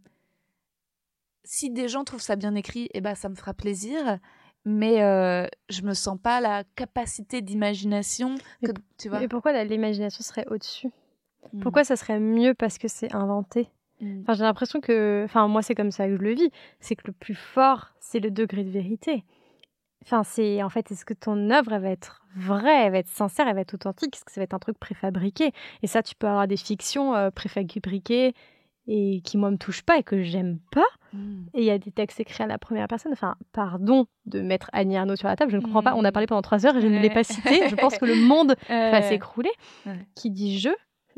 si 1.44 1.70
des 1.70 1.88
gens 1.88 2.04
trouvent 2.04 2.22
ça 2.22 2.36
bien 2.36 2.56
écrit 2.56 2.90
eh 2.94 3.02
ben 3.02 3.14
ça 3.14 3.30
me 3.30 3.36
fera 3.36 3.54
plaisir 3.54 4.18
mais 4.66 5.04
euh, 5.04 5.48
je 5.70 5.84
me 5.84 5.94
sens 5.94 6.18
pas 6.22 6.42
la 6.42 6.64
capacité 6.76 7.42
d'imagination 7.42 8.36
que 8.64 8.72
tu 8.98 9.10
vois 9.10 9.22
et 9.22 9.28
pourquoi 9.28 9.64
l'imagination 9.64 10.24
serait 10.24 10.48
au-dessus? 10.50 10.90
Hmm. 11.54 11.62
pourquoi 11.62 11.84
ça 11.84 11.96
serait 11.96 12.20
mieux 12.20 12.54
parce 12.54 12.78
que 12.78 12.88
c'est 12.88 13.14
inventé? 13.16 13.70
Hmm. 14.02 14.22
Enfin, 14.22 14.34
j'ai 14.34 14.44
l'impression 14.44 14.80
que, 14.80 15.24
enfin, 15.26 15.48
moi, 15.48 15.62
c'est 15.62 15.76
comme 15.76 15.92
ça 15.92 16.08
que 16.08 16.16
je 16.16 16.22
le 16.22 16.34
vis. 16.34 16.52
C'est 16.80 16.96
que 16.96 17.04
le 17.08 17.14
plus 17.14 17.36
fort, 17.36 17.90
c'est 18.00 18.20
le 18.20 18.32
degré 18.32 18.64
de 18.64 18.70
vérité. 18.70 19.24
Enfin, 20.04 20.24
c'est 20.24 20.64
en 20.64 20.70
fait, 20.70 20.92
est-ce 20.92 21.06
que 21.06 21.14
ton 21.14 21.50
œuvre 21.50 21.74
elle 21.74 21.82
va 21.82 21.90
être 21.90 22.26
vraie, 22.36 22.86
elle 22.86 22.92
va 22.94 23.00
être 23.00 23.10
sincère, 23.10 23.48
elle 23.48 23.56
va 23.56 23.62
être 23.62 23.74
authentique, 23.74 24.16
est-ce 24.16 24.26
que 24.26 24.32
ça 24.32 24.40
va 24.40 24.44
être 24.44 24.54
un 24.54 24.60
truc 24.60 24.78
préfabriqué? 24.80 25.52
Et 25.84 25.88
ça, 25.88 26.02
tu 26.02 26.16
peux 26.16 26.28
avoir 26.28 26.48
des 26.48 26.58
fictions 26.58 27.16
euh, 27.16 27.32
préfabriquées 27.32 28.34
et 28.88 29.22
qui 29.22 29.38
moi 29.38 29.52
me 29.52 29.58
touchent 29.58 29.84
pas 29.84 29.98
et 29.98 30.04
que 30.04 30.24
j'aime 30.24 30.60
pas. 30.72 30.88
Mmh. 31.14 31.44
Et 31.54 31.60
il 31.60 31.66
y 31.66 31.72
a 31.72 31.78
des 31.78 31.92
textes 31.92 32.20
écrits 32.20 32.44
à 32.44 32.48
la 32.48 32.58
première 32.58 32.88
personne. 32.88 33.12
Enfin, 33.12 33.36
pardon 33.52 34.08
de 34.26 34.42
mettre 34.42 34.70
Annie 34.74 34.98
Arnaud 34.98 35.16
sur 35.16 35.28
la 35.28 35.36
table, 35.36 35.52
je 35.52 35.58
ne 35.58 35.62
comprends 35.62 35.84
pas. 35.84 35.94
On 35.96 36.04
a 36.04 36.10
mmh. 36.10 36.14
parlé 36.14 36.28
pendant 36.28 36.42
trois 36.42 36.66
heures 36.66 36.78
et 36.78 36.82
je 36.82 36.88
ne 36.88 37.00
l'ai 37.00 37.10
pas 37.10 37.24
cité. 37.24 37.68
Je 37.70 37.76
pense 37.76 37.98
que 37.98 38.06
le 38.06 38.16
monde 38.28 38.56
va 38.70 39.02
s'écrouler. 39.02 39.52
Qui 40.16 40.32
dit 40.32 40.60
je, 40.60 40.70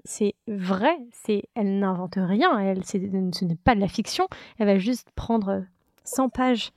c'est 0.03 0.35
vrai, 0.47 0.97
c'est 1.11 1.43
elle 1.55 1.79
n'invente 1.79 2.15
rien, 2.17 2.57
elle, 2.59 2.83
ce 2.83 2.97
n'est 2.97 3.55
pas 3.55 3.75
de 3.75 3.79
la 3.79 3.87
fiction. 3.87 4.27
Elle 4.57 4.67
va 4.67 4.77
juste 4.77 5.09
prendre 5.15 5.63
100 6.03 6.29
pages 6.29 6.71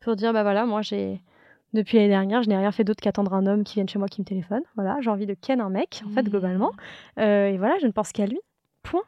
pour 0.00 0.16
dire 0.16 0.32
bah 0.32 0.42
voilà, 0.42 0.66
moi 0.66 0.82
j'ai 0.82 1.20
Depuis 1.76 1.98
l'année 1.98 2.08
dernière, 2.08 2.42
je 2.42 2.48
n'ai 2.48 2.56
rien 2.56 2.72
fait 2.72 2.84
d'autre 2.84 3.02
qu'attendre 3.02 3.34
un 3.34 3.46
homme 3.46 3.62
qui 3.62 3.74
vienne 3.74 3.88
chez 3.88 3.98
moi 3.98 4.08
qui 4.08 4.20
me 4.22 4.26
téléphone. 4.26 4.62
Voilà, 4.76 4.96
j'ai 5.02 5.10
envie 5.10 5.26
de 5.26 5.34
ken 5.34 5.60
un 5.60 5.68
mec, 5.68 6.02
en 6.06 6.10
fait, 6.10 6.22
Mmh. 6.22 6.28
globalement. 6.30 6.72
Euh, 7.18 7.48
et 7.48 7.58
voilà, 7.58 7.74
je 7.82 7.86
ne 7.86 7.92
pense 7.92 8.12
qu'à 8.12 8.26
lui. 8.26 8.40
Point. 8.82 9.02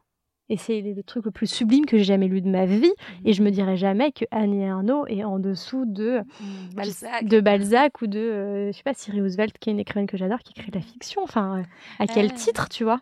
Et 0.51 0.57
c'est 0.57 0.81
le 0.81 1.03
truc 1.03 1.25
le 1.27 1.31
plus 1.31 1.47
sublime 1.47 1.85
que 1.87 1.99
j'ai 1.99 2.05
jamais 2.05 2.27
lu 2.29 2.41
de 2.43 2.49
ma 2.49 2.65
vie. 2.67 2.93
Et 3.25 3.33
je 3.33 3.43
me 3.43 3.51
dirais 3.51 3.77
jamais 3.77 4.13
que 4.13 4.25
Annie 4.31 4.63
Ernaux 4.63 5.07
est 5.07 5.25
en 5.25 5.39
dessous 5.39 5.85
de 5.87 6.21
Mmh, 6.21 6.75
Balzac. 6.75 7.25
de 7.25 7.41
Balzac 7.41 8.03
ou 8.03 8.07
de, 8.07 8.19
euh, 8.19 8.73
je 8.73 8.77
sais 8.77 8.83
pas, 8.83 8.95
Siri 8.95 9.21
Roosevelt, 9.21 9.57
qui 9.59 9.71
est 9.71 9.73
une 9.73 9.79
écrivaine 9.81 10.07
que 10.07 10.17
j'adore, 10.17 10.39
qui 10.41 10.53
écrit 10.57 10.71
de 10.71 10.77
la 10.77 10.83
fiction. 10.83 11.23
Enfin, 11.23 11.59
euh, 11.59 11.63
à 11.99 12.07
quel 12.07 12.33
titre, 12.35 12.69
tu 12.69 12.85
vois? 12.85 13.01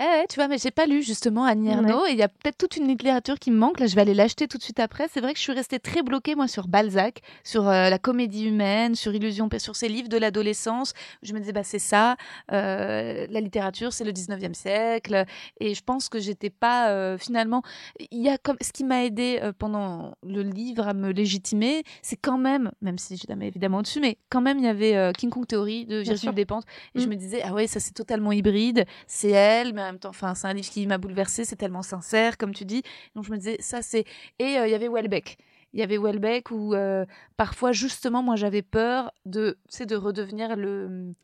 Eh 0.00 0.02
ouais, 0.02 0.26
tu 0.28 0.36
vois, 0.36 0.48
mais 0.48 0.58
j'ai 0.58 0.72
pas 0.72 0.86
lu 0.86 1.02
justement 1.04 1.44
Annie 1.44 1.68
Ouais. 1.68 1.74
Ernaux 1.74 2.04
et 2.06 2.10
il 2.10 2.18
y 2.18 2.22
a 2.22 2.28
peut-être 2.28 2.58
toute 2.58 2.76
une 2.76 2.88
littérature 2.88 3.38
qui 3.38 3.52
me 3.52 3.56
manque. 3.56 3.78
Là, 3.78 3.86
je 3.86 3.94
vais 3.94 4.00
aller 4.00 4.12
l'acheter 4.14 4.48
tout 4.48 4.58
de 4.58 4.62
suite 4.62 4.80
après. 4.80 5.06
C'est 5.12 5.20
vrai 5.20 5.32
que 5.32 5.38
je 5.38 5.44
suis 5.44 5.52
restée 5.52 5.78
très 5.78 6.02
bloquée 6.02 6.34
moi 6.34 6.48
sur 6.48 6.66
Balzac, 6.66 7.20
sur 7.44 7.68
euh, 7.68 7.88
la 7.90 7.98
comédie 8.00 8.46
humaine, 8.46 8.96
sur 8.96 9.14
Illusion, 9.14 9.48
sur 9.58 9.76
ces 9.76 9.88
livres 9.88 10.08
de 10.08 10.16
l'adolescence. 10.16 10.94
Je 11.22 11.32
me 11.32 11.38
disais 11.38 11.52
bah 11.52 11.62
c'est 11.62 11.78
ça, 11.78 12.16
euh, 12.50 13.26
la 13.30 13.40
littérature 13.40 13.92
c'est 13.92 14.02
le 14.02 14.10
19e 14.12 14.52
siècle 14.54 15.24
et 15.60 15.74
je 15.74 15.82
pense 15.82 16.08
que 16.08 16.18
j'étais 16.18 16.50
pas 16.50 16.88
euh, 16.90 17.16
finalement. 17.16 17.62
Il 18.10 18.20
y 18.20 18.28
a 18.28 18.36
comme 18.36 18.56
ce 18.60 18.72
qui 18.72 18.82
m'a 18.82 19.04
aidé 19.04 19.40
pendant 19.60 20.14
le 20.26 20.42
livre 20.42 20.88
à 20.88 20.94
me 20.94 21.10
légitimer, 21.12 21.84
c'est 22.02 22.16
quand 22.16 22.38
même, 22.38 22.72
même 22.82 22.98
si 22.98 23.16
je 23.16 23.24
la 23.28 23.36
mets 23.36 23.46
évidemment 23.46 23.78
au-dessus, 23.78 24.00
mais 24.00 24.18
quand 24.28 24.40
même 24.40 24.58
il 24.58 24.64
y 24.64 24.68
avait 24.68 25.12
King 25.16 25.30
Kong 25.30 25.46
Theory 25.46 25.86
de. 25.86 26.00
Virginie 26.00 26.34
Despentes 26.34 26.64
et 26.96 27.00
je 27.00 27.06
Mm. 27.06 27.10
me 27.10 27.14
disais 27.16 27.42
ah 27.44 27.52
ouais 27.52 27.66
ça 27.68 27.78
c'est 27.80 27.92
totalement 27.92 28.32
hybride, 28.32 28.86
c'est 29.06 29.28
elle, 29.30 29.72
mais 29.72 29.83
en 29.84 29.92
même 29.92 29.98
temps, 29.98 30.10
enfin, 30.10 30.34
c'est 30.34 30.46
un 30.46 30.52
livre 30.54 30.68
qui 30.68 30.86
m'a 30.86 30.98
bouleversée, 30.98 31.44
c'est 31.44 31.56
tellement 31.56 31.82
sincère, 31.82 32.36
comme 32.38 32.54
tu 32.54 32.64
dis. 32.64 32.82
Donc 33.14 33.24
je 33.24 33.30
me 33.32 33.36
disais, 33.36 33.56
ça 33.60 33.82
c'est. 33.82 34.04
Et 34.38 34.58
euh, 34.58 34.66
il 34.66 34.70
y 34.70 34.74
avait 34.74 34.88
Welbeck. 34.88 35.38
Il 35.72 35.80
y 35.80 35.82
avait 35.82 35.98
Welbeck 35.98 36.50
où 36.50 36.74
euh, 36.74 37.04
parfois, 37.36 37.72
justement, 37.72 38.22
moi 38.22 38.36
j'avais 38.36 38.62
peur 38.62 39.12
de, 39.26 39.58
sais, 39.68 39.86
de 39.86 39.96
redevenir 39.96 40.56
le 40.56 41.14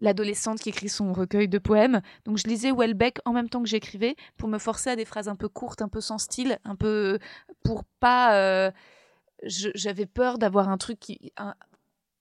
l'adolescente 0.00 0.60
qui 0.60 0.68
écrit 0.68 0.88
son 0.88 1.12
recueil 1.12 1.48
de 1.48 1.58
poèmes. 1.58 2.00
Donc 2.24 2.38
je 2.38 2.46
lisais 2.46 2.70
Welbeck 2.70 3.18
en 3.24 3.32
même 3.32 3.48
temps 3.48 3.60
que 3.62 3.68
j'écrivais 3.68 4.14
pour 4.36 4.48
me 4.48 4.58
forcer 4.58 4.90
à 4.90 4.96
des 4.96 5.04
phrases 5.04 5.28
un 5.28 5.34
peu 5.34 5.48
courtes, 5.48 5.82
un 5.82 5.88
peu 5.88 6.00
sans 6.00 6.18
style, 6.18 6.58
un 6.64 6.76
peu 6.76 7.18
pour 7.64 7.82
pas. 7.98 8.36
euh, 8.36 8.70
J'avais 9.44 10.06
peur 10.06 10.38
d'avoir 10.38 10.68
un 10.68 10.78
truc 10.78 11.00
qui. 11.00 11.32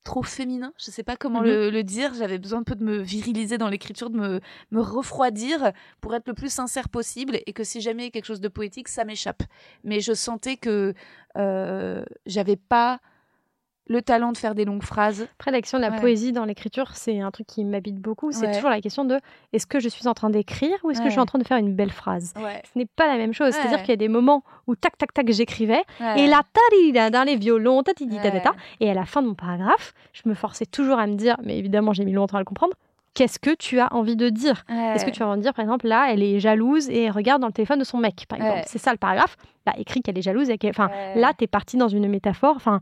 Trop 0.08 0.24
féminin, 0.24 0.72
je 0.78 0.90
sais 0.90 1.04
pas 1.04 1.18
comment 1.18 1.42
Mhm. 1.42 1.48
le, 1.48 1.70
le 1.70 1.84
dire, 1.84 2.14
j'avais 2.14 2.40
besoin 2.40 2.60
un 2.60 2.64
peu 2.64 2.76
de 2.76 2.84
me 2.84 2.98
viriliser 2.98 3.58
dans 3.58 3.68
l'écriture, 3.68 4.10
de 4.10 4.18
me, 4.18 4.40
me 4.72 4.80
refroidir 4.82 5.72
pour 6.02 6.16
être 6.16 6.28
le 6.28 6.34
plus 6.34 6.52
sincère 6.52 6.88
possible 6.90 7.40
et 7.46 7.52
que 7.54 7.64
si 7.66 7.82
jamais 7.82 8.04
il 8.04 8.06
y 8.06 8.08
a 8.08 8.12
quelque 8.12 8.26
chose 8.26 8.40
de 8.42 8.48
poétique, 8.48 8.88
ça 8.88 9.04
m'échappe. 9.04 9.44
Mais 9.84 10.00
je 10.00 10.14
sentais 10.14 10.56
que 10.58 10.94
euh, 11.38 12.04
j'avais 12.26 12.56
pas 12.56 13.00
le 13.90 14.02
talent 14.02 14.32
de 14.34 14.38
faire 14.38 14.54
des 14.56 14.66
longues 14.66 14.84
phrases. 14.84 15.28
Après, 15.40 15.52
la 15.52 15.62
question 15.62 15.78
de 15.78 15.84
la 15.84 15.92
Ouais. 15.92 16.00
poésie 16.00 16.32
dans 16.34 16.44
l'écriture, 16.46 16.96
c'est 16.96 17.20
un 17.22 17.32
truc 17.32 17.48
qui 17.48 17.64
m'habite 17.64 17.96
beaucoup. 17.96 18.32
C'est 18.32 18.48
Ouais. 18.48 18.54
toujours 18.54 18.70
la 18.70 18.82
question 18.82 19.06
de 19.06 19.18
est-ce 19.54 19.66
que 19.66 19.80
je 19.80 19.88
suis 19.90 20.08
en 20.08 20.14
train 20.14 20.30
d'écrire 20.30 20.76
ou 20.84 20.92
est-ce 20.92 21.00
que 21.00 21.06
je 21.06 21.12
suis 21.12 21.20
en 21.22 21.26
train 21.26 21.40
de 21.40 21.46
faire 21.46 21.58
une 21.58 21.74
belle 21.74 21.92
phrase? 21.92 22.34
Ce 22.36 22.78
n'est 22.78 22.86
pas 22.86 23.08
la 23.08 23.18
même 23.18 23.34
chose. 23.34 23.54
C'est-à-dire 23.54 23.80
qu'il 23.80 23.90
y 23.90 23.94
a 23.94 23.96
des 23.98 24.10
moments 24.10 24.44
où 24.68 24.76
tac, 24.76 24.98
tac, 24.98 25.14
tac, 25.14 25.32
j'écrivais 25.32 25.84
et 26.16 26.28
là, 26.28 26.42
tarida, 26.54 27.10
dans 27.10 27.24
les 27.24 27.36
violons, 27.38 27.84
tatidi, 27.84 28.20
tatata. 28.20 28.52
Et 28.80 28.90
à 28.90 28.94
la 28.94 29.06
fin 29.06 29.22
de 29.22 29.28
mon 29.28 29.36
paragraphe, 29.36 29.94
je 30.14 30.22
me 30.26 30.34
forçais 30.34 30.66
toujours 30.66 31.00
à 31.00 31.08
me 31.08 31.16
dire, 31.16 31.38
mais 31.44 31.58
évidemment, 31.58 31.94
j'ai 31.94 32.04
mis 32.06 32.12
longtemps 32.14 32.38
à 32.38 32.40
le 32.42 32.46
comprendre, 32.46 32.74
qu'est-ce 33.14 33.40
que 33.40 33.56
tu 33.56 33.80
as 33.80 33.92
envie 33.96 34.16
de 34.16 34.30
dire? 34.30 34.64
Est-ce 34.70 35.06
que 35.06 35.10
tu 35.12 35.24
as 35.24 35.28
envie 35.28 35.38
de 35.38 35.44
dire, 35.44 35.54
par 35.54 35.64
exemple, 35.64 35.88
là, 35.88 36.08
elle 36.12 36.22
est 36.22 36.40
jalouse 36.40 36.90
et 36.90 37.04
elle 37.06 37.12
regarde 37.12 37.42
dans 37.42 37.48
le 37.48 37.54
téléphone 37.54 37.80
de 37.80 37.84
son 37.84 37.98
mec, 37.98 38.26
par 38.28 38.38
exemple 38.40 38.60
Ouais. 38.60 38.66
C'est 38.68 38.78
ça 38.80 38.92
le 38.92 38.98
paragraphe. 38.98 39.38
Bah, 39.66 39.74
écrit 39.78 40.02
qu'elle 40.02 40.18
est 40.18 40.22
jalouse 40.22 40.50
et. 40.50 40.58
Enfin, 40.66 40.88
Ouais. 40.88 41.20
là, 41.20 41.32
tu 41.38 41.44
es 41.44 41.48
parti 41.48 41.78
dans 41.78 41.88
une 41.88 42.08
métaphore. 42.08 42.56
Enfin, 42.56 42.80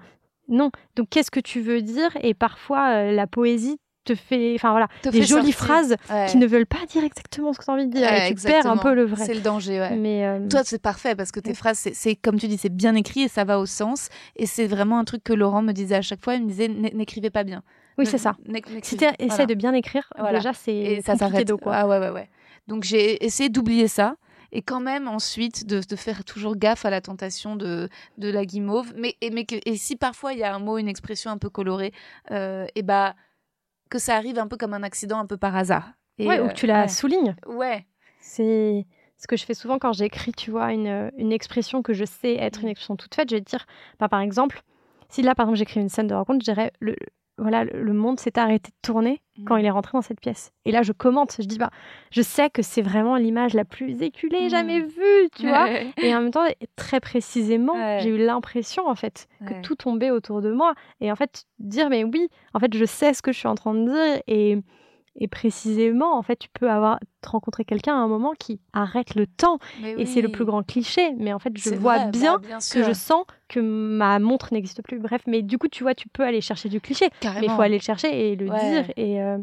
non. 0.49 0.71
Donc, 0.95 1.09
qu'est-ce 1.09 1.31
que 1.31 1.39
tu 1.39 1.61
veux 1.61 1.81
dire? 1.81 2.09
Et 2.21 2.33
parfois, 2.33 2.89
euh, 2.95 3.11
la 3.11 3.27
poésie 3.27 3.77
te 4.03 4.13
fait. 4.13 4.53
Enfin, 4.55 4.69
voilà, 4.69 4.87
Te 5.01 5.09
des 5.09 5.23
jolies 5.23 5.51
sortir. 5.51 5.55
phrases 5.55 5.95
Ouais. 6.11 6.27
qui 6.29 6.37
ne 6.37 6.45
veulent 6.45 6.67
pas 6.67 6.85
dire 6.87 7.03
exactement 7.03 7.53
ce 7.53 7.57
que 7.59 7.65
tu 7.65 7.71
as 7.71 7.73
envie 7.73 7.87
de 7.87 7.91
dire. 7.91 8.07
Ouais, 8.07 8.29
et 8.31 8.35
tu 8.35 8.43
perds 8.43 8.67
un 8.67 8.77
peu 8.77 8.93
le 8.93 9.03
vrai. 9.03 9.25
C'est 9.25 9.33
le 9.33 9.41
danger, 9.41 9.79
ouais. 9.79 9.95
Mais. 9.95 10.25
euh, 10.25 10.47
Toi, 10.47 10.61
c'est 10.63 10.79
parfait 10.81 11.15
parce 11.15 11.31
que 11.31 11.39
tes 11.39 11.55
phrases, 11.55 11.79
c'est- 11.91 12.15
comme 12.15 12.37
tu 12.39 12.47
dis, 12.47 12.57
c'est 12.57 12.69
bien 12.73 12.93
écrit 12.93 13.21
et 13.23 13.27
ça 13.27 13.43
va 13.45 13.59
au 13.59 13.65
sens. 13.65 14.09
Et 14.35 14.45
c'est 14.45 14.67
vraiment 14.67 14.99
un 14.99 15.05
truc 15.05 15.23
que 15.23 15.33
Laurent 15.33 15.63
me 15.63 15.71
disait 15.71 15.95
à 15.95 16.01
chaque 16.03 16.23
fois. 16.23 16.35
Il 16.35 16.43
me 16.43 16.47
disait 16.49 16.67
n'écrivez 16.67 17.31
pas 17.31 17.43
bien. 17.43 17.63
oui, 17.97 18.05
c'est 18.05 18.17
ça. 18.19 18.35
Si 18.83 18.95
tu 18.97 19.05
essaies 19.19 19.47
de 19.47 19.53
bien 19.55 19.73
écrire, 19.73 20.07
Voilà. 20.19 20.37
déjà, 20.37 20.53
c'est 20.53 21.01
ça 21.03 21.15
s'arrête. 21.15 21.51
Ah 21.65 21.87
ouais, 21.87 21.97
ouais, 21.97 22.09
ouais. 22.11 22.29
Donc 22.67 22.83
j'ai 22.83 23.23
essayé 23.25 23.49
d'oublier 23.49 23.87
ça 23.87 24.15
et 24.55 24.61
quand 24.61 24.79
même 24.79 25.07
ensuite 25.07 25.65
de, 25.67 25.81
de 25.87 25.95
faire 25.95 26.23
toujours 26.23 26.55
gaffe 26.55 26.85
à 26.85 26.89
la 26.89 27.01
tentation 27.01 27.55
de, 27.55 27.89
de 28.17 28.29
la 28.31 28.45
guimauve. 28.45 28.93
Mais, 28.95 29.15
et, 29.21 29.29
mais 29.29 29.45
que, 29.45 29.55
et 29.65 29.75
si 29.77 29.95
parfois 29.95 30.33
il 30.33 30.39
y 30.39 30.43
a 30.43 30.53
un 30.55 30.59
mot, 30.59 30.77
une 30.77 30.87
expression 30.87 31.29
un 31.31 31.37
peu 31.37 31.49
colorée, 31.49 31.93
euh, 32.31 32.65
et 32.75 32.81
bah 32.81 33.15
que 33.89 33.99
ça 33.99 34.15
arrive 34.15 34.39
un 34.39 34.47
peu 34.47 34.57
comme 34.57 34.73
un 34.73 34.83
accident, 34.83 35.19
un 35.19 35.25
peu 35.27 35.37
par 35.37 35.55
hasard. 35.55 35.91
Et, 36.17 36.27
Ouais, 36.27 36.39
ou 36.39 36.45
euh, 36.45 36.47
que 36.47 36.53
tu 36.53 36.65
la 36.67 36.83
ouais. 36.83 36.87
soulignes. 36.87 37.35
Ouais. 37.45 37.85
C'est 38.19 38.85
ce 39.17 39.27
que 39.27 39.37
je 39.37 39.45
fais 39.45 39.53
souvent 39.53 39.77
quand 39.77 39.93
j'écris, 39.93 40.31
tu 40.31 40.51
vois, 40.51 40.71
une, 40.73 41.11
une 41.17 41.31
expression 41.31 41.81
que 41.81 41.93
je 41.93 42.05
sais 42.05 42.35
être 42.35 42.61
une 42.61 42.67
Mm. 42.67 42.71
expression 42.71 42.95
toute 42.95 43.13
faite. 43.13 43.29
Je 43.29 43.35
vais 43.35 43.41
te 43.41 43.49
dire, 43.49 43.65
bah, 43.99 44.09
par 44.09 44.21
exemple, 44.21 44.63
si 45.09 45.21
là, 45.21 45.35
par 45.35 45.45
exemple, 45.45 45.59
j'écris 45.59 45.79
une 45.81 45.89
scène 45.89 46.07
de 46.07 46.15
rencontre, 46.15 46.39
je 46.43 46.51
dirais, 46.51 46.71
le, 46.79 46.95
voilà, 47.37 47.63
le 47.65 47.93
monde 47.93 48.19
s'est 48.19 48.39
arrêté 48.39 48.69
de 48.71 48.75
tourner 48.81 49.21
quand 49.45 49.55
Mm. 49.55 49.59
il 49.59 49.65
est 49.65 49.69
rentré 49.69 49.91
dans 49.97 50.01
cette 50.01 50.21
pièce. 50.21 50.51
Et 50.63 50.71
là, 50.71 50.81
je 50.83 50.93
commente, 50.93 51.35
je 51.39 51.45
dis, 51.45 51.57
bah, 51.57 51.69
je 52.11 52.21
sais 52.21 52.49
que 52.49 52.61
c'est 52.61 52.81
vraiment 52.81 53.17
l'image 53.17 53.53
la 53.53 53.65
plus 53.65 54.01
éculée 54.01 54.45
Mm. 54.45 54.49
jamais 54.49 54.79
vue, 54.81 55.29
tu 55.35 55.47
vois. 55.47 55.69
Et 56.01 56.15
en 56.15 56.21
même 56.21 56.31
temps, 56.31 56.45
très 56.77 56.99
précisément, 57.01 57.73
Ouais. 57.73 57.99
j'ai 58.01 58.09
eu 58.09 58.17
l'impression, 58.17 58.87
en 58.87 58.95
fait, 58.95 59.27
que 59.45 59.53
Ouais. 59.53 59.61
tout 59.61 59.75
tombait 59.75 60.11
autour 60.11 60.41
de 60.41 60.51
moi. 60.53 60.73
Et 61.01 61.11
en 61.11 61.15
fait, 61.17 61.43
dire, 61.59 61.89
mais 61.89 62.03
oui, 62.05 62.29
en 62.53 62.59
fait, 62.59 62.73
je 62.73 62.85
sais 62.85 63.13
ce 63.13 63.21
que 63.21 63.31
je 63.33 63.37
suis 63.39 63.47
en 63.49 63.55
train 63.55 63.73
de 63.73 63.83
dire. 63.83 64.21
Et, 64.27 64.57
et 65.17 65.27
précisément, 65.27 66.17
en 66.17 66.21
fait, 66.21 66.35
tu 66.37 66.49
peux 66.49 66.69
avoir 66.69 66.99
te 67.21 67.29
rencontrer 67.29 67.63
quelqu'un 67.65 67.93
à 67.93 67.97
un 67.97 68.07
moment 68.07 68.33
qui 68.37 68.59
arrête 68.73 69.15
le 69.15 69.25
temps. 69.27 69.59
Mais 69.81 69.93
Et 69.97 70.05
c'est 70.05 70.21
le 70.21 70.29
plus 70.29 70.45
grand 70.45 70.63
cliché. 70.63 71.13
Mais 71.17 71.33
en 71.33 71.39
fait, 71.39 71.53
je 71.57 71.69
vois 71.69 71.97
vrai, 71.97 72.05
bah, 72.05 72.11
bien 72.11 72.37
que 72.59 72.83
je 72.83 72.93
sens 72.93 73.23
que 73.47 73.59
ma 73.59 74.19
montre 74.19 74.53
n'existe 74.53 74.81
plus. 74.83 74.99
Bref, 74.99 75.21
mais 75.27 75.41
du 75.41 75.57
coup, 75.57 75.67
tu 75.67 75.83
vois, 75.83 75.95
tu 75.95 76.07
peux 76.09 76.23
aller 76.23 76.41
chercher 76.41 76.69
du 76.69 76.81
cliché. 76.81 77.09
Mais 77.39 77.45
il 77.47 77.51
faut 77.51 77.61
aller 77.61 77.77
le 77.77 77.83
chercher 77.83 78.31
et 78.31 78.35
le 78.35 78.49
Ouais. 78.49 78.69
dire. 78.69 78.91
Et, 78.97 79.21
euh, 79.21 79.37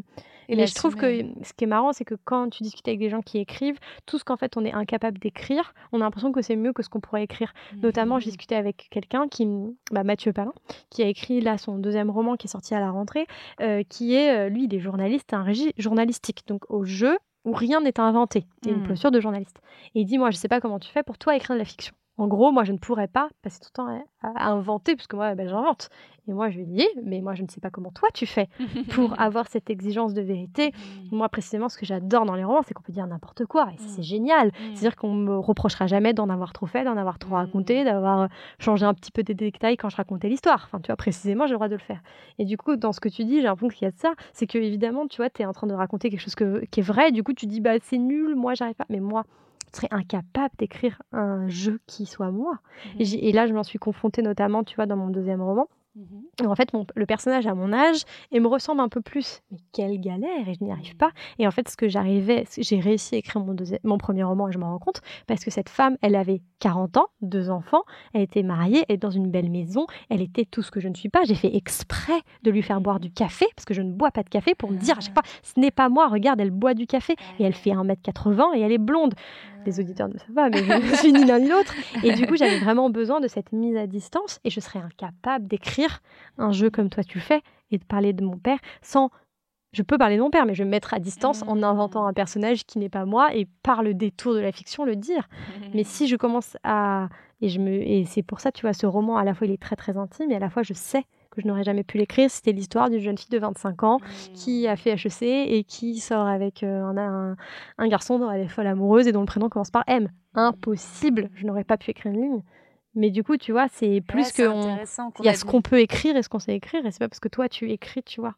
Et 0.49 0.55
je 0.67 0.73
trouve 0.75 0.95
que 0.95 1.21
ce 1.43 1.53
qui 1.53 1.63
est 1.63 1.67
marrant, 1.67 1.93
c'est 1.93 2.05
que 2.05 2.15
quand 2.23 2.49
tu 2.49 2.63
discutes 2.63 2.87
avec 2.87 2.99
des 2.99 3.09
gens 3.09 3.21
qui 3.21 3.37
écrivent, 3.39 3.77
tout 4.05 4.17
ce 4.17 4.23
qu'en 4.23 4.37
fait 4.37 4.55
on 4.57 4.65
est 4.65 4.73
incapable 4.73 5.19
d'écrire, 5.19 5.73
on 5.91 6.01
a 6.01 6.03
l'impression 6.03 6.31
que 6.31 6.41
c'est 6.41 6.55
mieux 6.55 6.73
que 6.73 6.83
ce 6.83 6.89
qu'on 6.89 6.99
pourrait 6.99 7.23
écrire. 7.23 7.53
Notamment, 7.81 8.19
je 8.19 8.25
Mhm. 8.25 8.29
discutais 8.31 8.55
avec 8.55 8.87
quelqu'un 8.91 9.27
qui, 9.27 9.47
bah, 9.91 10.03
Mathieu 10.03 10.33
Palin, 10.33 10.53
qui 10.89 11.03
a 11.03 11.07
écrit 11.07 11.41
là 11.41 11.57
son 11.57 11.77
deuxième 11.77 12.09
roman 12.09 12.35
qui 12.35 12.47
est 12.47 12.49
sorti 12.51 12.73
à 12.75 12.79
la 12.79 12.91
rentrée, 12.91 13.25
euh, 13.61 13.83
qui 13.87 14.15
est, 14.15 14.35
euh, 14.35 14.49
lui, 14.49 14.65
il 14.65 14.73
est 14.75 14.79
journaliste, 14.79 15.33
un 15.33 15.43
régie 15.43 15.73
journalistique, 15.77 16.43
donc 16.47 16.63
au 16.69 16.83
jeu 16.83 17.17
où 17.45 17.53
rien 17.53 17.81
n'est 17.81 17.99
inventé. 17.99 18.45
A 18.65 18.69
une 18.69 18.83
posture 18.83 19.11
de 19.11 19.19
journaliste. 19.19 19.57
Et 19.95 20.01
il 20.01 20.05
dit, 20.05 20.17
moi, 20.17 20.31
je 20.31 20.37
sais 20.37 20.47
pas 20.47 20.61
comment 20.61 20.79
tu 20.79 20.89
fais 20.89 21.03
pour 21.03 21.17
toi 21.17 21.35
écrire 21.35 21.55
de 21.55 21.59
la 21.59 21.65
fiction. 21.65 21.93
En 22.19 22.27
gros, 22.27 22.51
moi, 22.51 22.63
je 22.63 22.71
ne 22.73 22.77
pourrais 22.77 23.07
pas 23.07 23.29
passer 23.41 23.59
tout 23.59 23.69
le 23.71 23.75
temps 23.75 24.03
à, 24.21 24.47
inventer, 24.51 24.95
puisque 24.95 25.15
moi, 25.15 25.33
ben, 25.33 25.47
j'invente. 25.49 25.89
Et 26.27 26.31
moi, 26.33 26.51
je 26.51 26.57
lui 26.59 26.65
dis, 26.67 26.87
mais 27.03 27.21
moi, 27.21 27.33
je 27.33 27.41
ne 27.41 27.47
sais 27.47 27.59
pas 27.59 27.71
comment 27.71 27.89
toi 27.91 28.07
tu 28.13 28.25
fais 28.27 28.47
pour 28.91 29.19
avoir 29.19 29.47
cette 29.47 29.69
exigence 29.71 30.13
de 30.13 30.21
vérité. 30.21 30.71
Moi, 31.11 31.27
précisément, 31.27 31.69
ce 31.69 31.77
que 31.77 31.85
j'adore 31.87 32.25
dans 32.25 32.35
les 32.35 32.43
romans, 32.43 32.61
c'est 32.65 32.75
qu'on 32.75 32.83
peut 32.83 32.93
dire 32.93 33.07
n'importe 33.07 33.45
quoi. 33.45 33.67
Et 33.73 33.77
c'est 33.79 34.01
Mm. 34.01 34.03
génial. 34.03 34.47
Mm. 34.49 34.51
C'est-à-dire 34.75 34.95
qu'on 34.95 35.13
me 35.13 35.37
reprochera 35.37 35.87
jamais 35.87 36.13
d'en 36.13 36.29
avoir 36.29 36.53
trop 36.53 36.67
fait, 36.67 36.83
d'en 36.83 36.97
avoir 36.97 37.17
trop 37.17 37.31
Mm. 37.31 37.37
raconté, 37.39 37.83
d'avoir 37.83 38.21
euh, 38.21 38.27
changé 38.59 38.85
un 38.85 38.93
petit 38.93 39.11
peu 39.11 39.23
des 39.23 39.33
détails 39.33 39.75
quand 39.75 39.89
je 39.89 39.95
racontais 39.95 40.29
l'histoire. 40.29 40.61
Enfin, 40.65 40.79
tu 40.79 40.87
vois, 40.87 40.95
précisément, 40.95 41.47
j'ai 41.47 41.53
le 41.53 41.57
droit 41.57 41.67
de 41.67 41.73
le 41.75 41.79
faire. 41.79 42.01
Et 42.37 42.45
du 42.45 42.57
coup, 42.57 42.75
dans 42.75 42.93
ce 42.93 42.99
que 42.99 43.09
tu 43.09 43.25
dis, 43.25 43.37
j'ai 43.37 43.47
l'impression 43.47 43.69
qu'il 43.75 43.85
y 43.85 43.89
a 43.89 43.91
de 43.91 43.97
ça. 43.99 44.13
C'est 44.33 44.45
que, 44.45 44.59
évidemment, 44.59 45.07
tu 45.07 45.17
vois, 45.17 45.31
tu 45.31 45.41
es 45.41 45.45
en 45.45 45.51
train 45.53 45.65
de 45.67 45.73
raconter 45.73 46.11
quelque 46.11 46.21
chose 46.21 46.35
que- 46.35 46.63
qui 46.71 46.79
est 46.81 46.83
vrai. 46.83 47.11
Du 47.11 47.23
coup, 47.23 47.33
tu 47.33 47.47
dis, 47.47 47.59
bah, 47.59 47.71
c'est 47.81 47.97
nul, 47.97 48.35
moi, 48.35 48.53
j'arrive 48.53 48.75
pas. 48.75 48.85
Mais 48.89 48.99
moi, 48.99 49.23
serais 49.75 49.87
incapable 49.91 50.53
d'écrire 50.57 51.01
un 51.11 51.47
jeu 51.47 51.79
qui 51.87 52.05
soit 52.05 52.31
moi. 52.31 52.59
Et, 52.99 53.05
j'ai- 53.05 53.27
et 53.29 53.31
là, 53.31 53.47
je 53.47 53.53
m'en 53.53 53.63
suis 53.63 53.79
confrontée 53.79 54.21
notamment, 54.21 54.63
tu 54.63 54.75
vois, 54.75 54.85
dans 54.85 54.97
mon 54.97 55.07
deuxième 55.09 55.41
roman. 55.41 55.67
Et 56.41 56.47
en 56.47 56.55
fait, 56.55 56.73
mon- 56.73 56.87
le 56.95 57.05
personnage 57.05 57.45
à 57.45 57.53
mon 57.53 57.71
âge 57.71 58.01
et 58.31 58.39
me 58.39 58.47
ressemble 58.47 58.81
un 58.81 58.89
peu 58.89 58.99
plus. 59.01 59.41
Mais 59.51 59.59
quelle 59.73 60.01
galère 60.01 60.49
Et 60.49 60.55
je 60.55 60.63
n'y 60.63 60.71
arrive 60.71 60.95
pas. 60.97 61.11
Et 61.37 61.45
en 61.45 61.51
fait, 61.51 61.69
ce 61.69 61.77
que 61.77 61.87
j'arrivais, 61.87 62.45
j'ai 62.57 62.79
réussi 62.79 63.13
à 63.13 63.17
écrire 63.19 63.43
mon, 63.45 63.53
deuxième, 63.53 63.77
mon 63.83 63.99
premier 63.99 64.23
roman 64.23 64.49
et 64.49 64.51
je 64.51 64.57
m'en 64.57 64.71
rends 64.71 64.79
compte 64.79 65.01
parce 65.27 65.45
que 65.45 65.51
cette 65.51 65.69
femme, 65.69 65.95
elle 66.01 66.15
avait 66.15 66.41
40 66.57 66.97
ans, 66.97 67.05
deux 67.21 67.51
enfants, 67.51 67.83
elle 68.15 68.21
était 68.23 68.41
mariée, 68.41 68.83
elle 68.89 68.95
est 68.95 68.97
dans 68.97 69.11
une 69.11 69.29
belle 69.29 69.51
maison, 69.51 69.85
elle 70.09 70.21
était 70.23 70.45
tout 70.45 70.63
ce 70.63 70.71
que 70.71 70.79
je 70.79 70.87
ne 70.87 70.95
suis 70.95 71.09
pas. 71.09 71.25
J'ai 71.25 71.35
fait 71.35 71.55
exprès 71.55 72.21
de 72.41 72.49
lui 72.49 72.63
faire 72.63 72.81
boire 72.81 72.99
du 72.99 73.11
café 73.11 73.45
parce 73.55 73.65
que 73.65 73.75
je 73.75 73.83
ne 73.83 73.91
bois 73.93 74.09
pas 74.09 74.23
de 74.23 74.29
café 74.29 74.55
pour 74.55 74.71
me 74.71 74.77
dire 74.77 74.97
à 74.97 75.01
chaque 75.01 75.13
fois, 75.13 75.21
ce 75.43 75.59
n'est 75.59 75.69
pas 75.69 75.89
moi, 75.89 76.07
regarde, 76.07 76.41
elle 76.41 76.49
boit 76.49 76.73
du 76.73 76.87
café 76.87 77.13
et 77.37 77.43
elle 77.43 77.53
fait 77.53 77.69
1m80 77.69 78.55
et 78.55 78.61
elle 78.61 78.71
est 78.71 78.79
blonde. 78.79 79.13
Les 79.65 79.79
auditeurs 79.79 80.07
ne 80.07 80.13
le 80.13 80.19
savent 80.19 80.33
pas, 80.35 80.49
mais 80.49 80.63
je 80.63 80.73
ne 80.91 80.95
suis 80.95 81.13
ni 81.13 81.23
l'un 81.25 81.39
ni 81.39 81.49
l'autre. 81.49 81.73
Et 82.03 82.13
du 82.13 82.27
coup, 82.27 82.35
j'avais 82.35 82.59
vraiment 82.59 82.89
besoin 82.89 83.19
de 83.21 83.27
cette 83.27 83.51
mise 83.51 83.75
à 83.77 83.87
distance 83.87 84.39
et 84.43 84.49
je 84.49 84.59
serais 84.59 84.79
incapable 84.79 85.47
d'écrire 85.47 86.01
un 86.37 86.51
jeu 86.51 86.69
comme 86.69 86.89
toi 86.89 87.03
tu 87.03 87.17
le 87.17 87.23
fais 87.23 87.41
et 87.71 87.77
de 87.77 87.83
parler 87.83 88.13
de 88.13 88.23
mon 88.23 88.37
père 88.37 88.59
sans. 88.81 89.09
Je 89.71 89.81
peux 89.81 89.97
parler 89.97 90.17
de 90.17 90.21
mon 90.21 90.29
père, 90.29 90.45
mais 90.45 90.53
je 90.53 90.59
vais 90.59 90.65
me 90.65 90.69
mettre 90.71 90.93
à 90.93 90.99
distance 90.99 91.41
en 91.47 91.55
Mmh. 91.55 91.63
inventant 91.63 92.05
un 92.05 92.13
personnage 92.13 92.63
qui 92.65 92.77
n'est 92.77 92.89
pas 92.89 93.05
moi 93.05 93.33
et 93.35 93.47
par 93.63 93.81
le 93.81 93.95
détour 93.95 94.35
de 94.35 94.39
la 94.39 94.51
fiction 94.51 94.85
le 94.85 94.95
dire. 94.95 95.27
Mais 95.73 95.83
si 95.83 96.07
je 96.07 96.15
commence 96.15 96.57
à 96.63 97.09
et 97.41 97.49
je 97.49 97.59
me 97.59 97.71
et 97.71 98.05
c'est 98.05 98.21
pour 98.21 98.39
ça 98.39 98.51
tu 98.51 98.61
vois 98.61 98.73
ce 98.73 98.85
roman 98.85 99.17
à 99.17 99.23
la 99.23 99.33
fois 99.33 99.47
il 99.47 99.51
est 99.53 99.61
très 99.61 99.75
très 99.75 99.97
intime 99.97 100.31
et 100.31 100.35
à 100.35 100.39
la 100.39 100.49
fois 100.51 100.61
je 100.63 100.73
sais 100.73 101.03
que 101.33 101.41
je 101.41 101.47
n'aurais 101.47 101.63
jamais 101.63 101.83
pu 101.83 101.97
l'écrire. 101.97 102.29
C'était 102.29 102.51
l'histoire 102.51 102.89
d'une 102.89 102.99
jeune 102.99 103.17
fille 103.17 103.29
de 103.29 103.39
25 103.39 103.83
ans 103.83 103.99
qui 104.33 104.67
a 104.67 104.75
fait 104.75 104.91
HEC 104.91 105.21
et 105.23 105.63
qui 105.63 105.99
sort 105.99 106.27
avec 106.27 106.63
euh, 106.63 106.83
un, 106.83 107.35
un, 107.77 107.87
garçon 107.87 108.19
dont 108.19 108.31
elle 108.31 108.41
est 108.41 108.47
folle 108.47 108.67
amoureuse 108.67 109.07
et 109.07 109.11
dont 109.11 109.21
le 109.21 109.25
prénom 109.25 109.49
commence 109.49 109.71
par 109.71 109.83
M. 109.87 110.09
Impossible, 110.35 111.29
je 111.35 111.45
n'aurais 111.45 111.63
pas 111.63 111.77
pu 111.77 111.91
écrire 111.91 112.13
une 112.13 112.21
ligne. 112.21 112.43
Mais 112.95 113.09
du 113.09 113.23
coup, 113.23 113.37
tu 113.37 113.51
vois, 113.51 113.67
c'est 113.71 114.01
plus 114.01 114.31
que. 114.31 114.43
Il 115.19 115.25
y 115.25 115.29
a 115.29 115.33
ce 115.33 115.45
qu'on 115.45 115.61
peut 115.61 115.79
écrire 115.79 116.15
et 116.15 116.21
ce 116.21 116.29
qu'on 116.29 116.39
sait 116.39 116.55
écrire, 116.55 116.85
et 116.85 116.91
c'est 116.91 116.99
pas 116.99 117.07
parce 117.07 117.19
que 117.19 117.27
toi 117.27 117.49
tu 117.49 117.71
écris, 117.71 118.03
tu 118.03 118.21
vois. 118.21 118.35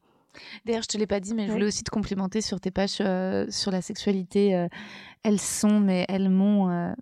D'ailleurs, 0.66 0.84
je 0.84 0.88
te 0.88 0.98
l'ai 0.98 1.08
pas 1.08 1.20
dit, 1.20 1.34
mais 1.34 1.48
je 1.48 1.52
voulais 1.52 1.66
aussi 1.66 1.84
te 1.84 1.92
complimenter 1.92 2.42
sur 2.42 2.60
tes 2.60 2.72
pages 2.72 2.98
euh, 3.02 3.46
sur 3.50 3.72
la 3.72 3.82
sexualité. 3.82 4.56
Euh, 4.56 4.68
elles 5.24 5.40
sont, 5.40 5.80
mais 5.80 6.06
elles 6.10 6.30
m'ont 6.30 6.70
euh, 6.70 6.94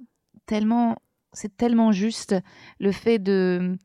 tellement. 0.46 0.96
C'est 1.32 1.56
tellement 1.56 1.92
juste 1.92 2.36
le 2.80 2.92
fait 2.92 3.20
de. 3.20 3.78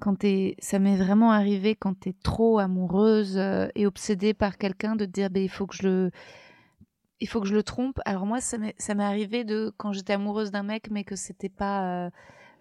Quand 0.00 0.24
es, 0.24 0.56
ça 0.60 0.78
m'est 0.78 0.96
vraiment 0.96 1.32
arrivé 1.32 1.74
quand 1.74 1.98
tu 2.00 2.10
es 2.10 2.14
trop 2.22 2.58
amoureuse 2.58 3.36
et 3.74 3.86
obsédée 3.86 4.34
par 4.34 4.58
quelqu'un 4.58 4.96
de 4.96 5.04
te 5.04 5.10
dire 5.10 5.30
bah, 5.30 5.40
il 5.40 5.48
faut 5.48 5.66
que 5.66 5.76
je 5.76 5.82
le 5.82 6.10
il 7.20 7.28
faut 7.28 7.40
que 7.40 7.48
je 7.48 7.54
le 7.54 7.64
trompe. 7.64 7.98
Alors 8.04 8.26
moi 8.26 8.40
ça 8.40 8.58
m'est 8.58 9.04
arrivé 9.04 9.44
de 9.44 9.72
quand 9.76 9.92
j'étais 9.92 10.12
amoureuse 10.12 10.50
d'un 10.50 10.62
mec 10.62 10.90
mais 10.90 11.04
que 11.04 11.16
c'était 11.16 11.48
pas 11.48 12.10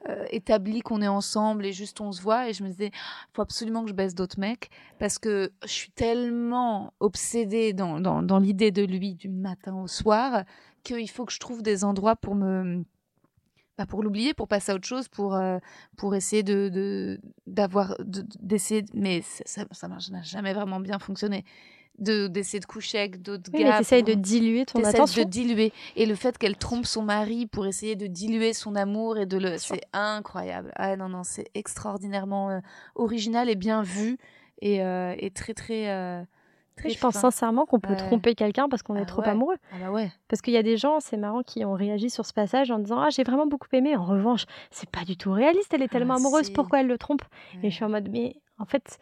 euh, 0.10 0.26
établi 0.30 0.82
qu'on 0.82 1.02
est 1.02 1.08
ensemble 1.08 1.66
et 1.66 1.74
juste 1.74 2.00
on 2.00 2.14
se 2.14 2.22
voit 2.22 2.48
et 2.48 2.54
je 2.54 2.64
me 2.64 2.70
disais 2.70 2.92
faut 3.34 3.42
absolument 3.42 3.84
que 3.84 3.90
je 3.90 3.96
baisse 3.96 4.16
d'autres 4.16 4.40
mecs 4.40 4.70
parce 5.00 5.18
que 5.20 5.52
je 5.64 5.72
suis 5.72 5.92
tellement 5.92 6.94
obsédée 7.02 7.74
dans, 7.74 8.00
dans, 8.00 8.40
l'idée 8.40 8.72
de 8.72 8.84
lui 8.84 9.16
du 9.16 9.28
matin 9.28 9.76
au 9.76 9.88
soir 9.88 10.46
qu'il 10.84 11.10
faut 11.10 11.26
que 11.26 11.34
je 11.34 11.40
trouve 11.40 11.62
des 11.62 11.84
endroits 11.84 12.16
pour 12.16 12.36
me 12.36 12.86
bah 13.78 13.86
pour 13.86 14.04
l'oublier 14.04 14.34
pour 14.34 14.48
passer 14.48 14.72
à 14.72 14.76
autre 14.76 14.88
chose 14.88 15.08
pour 15.08 15.36
euh, 15.36 15.60
pour 15.98 16.16
essayer 16.16 16.44
de 16.44 17.20
d'avoir 17.46 17.96
d'essayer 18.00 18.86
mais 18.94 19.22
ça 19.22 19.66
ça 19.72 19.88
n'a 19.88 20.22
jamais 20.24 20.54
vraiment 20.54 20.80
bien 20.80 21.00
fonctionné 21.00 21.46
de 22.00 22.28
d'essayer 22.28 22.60
de 22.60 22.66
coucher 22.66 23.00
avec 23.00 23.22
d'autres 23.22 23.50
oui, 23.54 23.64
gars. 23.64 23.82
Mais 23.92 24.04
de 24.04 24.14
diluer 24.14 24.66
ton 24.66 24.84
attention. 24.84 25.24
de 25.24 25.28
diluer. 25.30 25.74
Et 25.96 26.06
le 26.06 26.16
fait 26.16 26.38
qu'elle 26.38 26.58
trompe 26.58 26.86
son 26.86 27.02
mari 27.02 27.48
pour 27.48 27.66
essayer 27.66 27.96
de 27.96 28.08
diluer 28.08 28.54
son 28.54 28.76
amour 28.76 29.18
et 29.18 29.26
de 29.26 29.38
le. 29.38 29.58
C'est 29.58 29.82
incroyable. 29.94 30.72
Ah 30.76 30.96
non, 30.96 31.10
non, 31.10 31.24
c'est 31.24 31.50
extraordinairement 31.56 32.52
euh, 32.52 32.60
original 32.96 33.50
et 33.50 33.56
bien 33.56 33.82
vu 33.82 34.18
et, 34.62 34.84
euh, 34.84 35.16
et 35.18 35.32
très, 35.32 35.54
très. 35.54 36.26
Très 36.78 36.90
je 36.90 37.00
pense 37.00 37.16
sincèrement 37.16 37.66
qu'on 37.66 37.80
peut 37.80 37.96
tromper 37.96 38.36
quelqu'un 38.36 38.70
parce 38.70 38.84
qu'on 38.84 38.96
est 38.96 39.02
ah 39.02 39.06
trop 39.06 39.24
amoureux. 39.24 39.58
Ah 39.74 39.78
bah 39.82 39.92
ouais. 39.92 40.12
Parce 40.28 40.42
qu'il 40.42 40.54
y 40.54 40.58
a 40.58 40.64
des 40.64 40.78
gens, 40.78 41.00
c'est 41.00 41.18
marrant, 41.18 41.42
qui 41.42 41.66
ont 41.66 41.74
réagi 41.74 42.10
sur 42.10 42.26
ce 42.26 42.34
passage 42.34 42.72
en 42.72 42.80
disant 42.80 43.00
Ah, 43.00 43.10
j'ai 43.10 43.24
vraiment 43.24 43.48
beaucoup 43.48 43.68
aimé. 43.74 43.96
En 43.96 44.06
revanche, 44.06 44.46
c'est 44.72 44.90
pas 44.90 45.04
du 45.04 45.18
tout 45.18 45.32
réaliste. 45.32 45.74
Elle 45.74 45.82
est 45.82 45.88
tellement 45.88 46.14
ah, 46.16 46.18
amoureuse. 46.18 46.52
Pourquoi 46.52 46.82
elle 46.82 46.88
le 46.88 46.98
trompe? 46.98 47.24
Et 47.64 47.70
je 47.70 47.76
suis 47.76 47.84
en 47.84 47.90
mode 47.90 48.10
Mais 48.12 48.36
en 48.60 48.66
fait, 48.66 49.00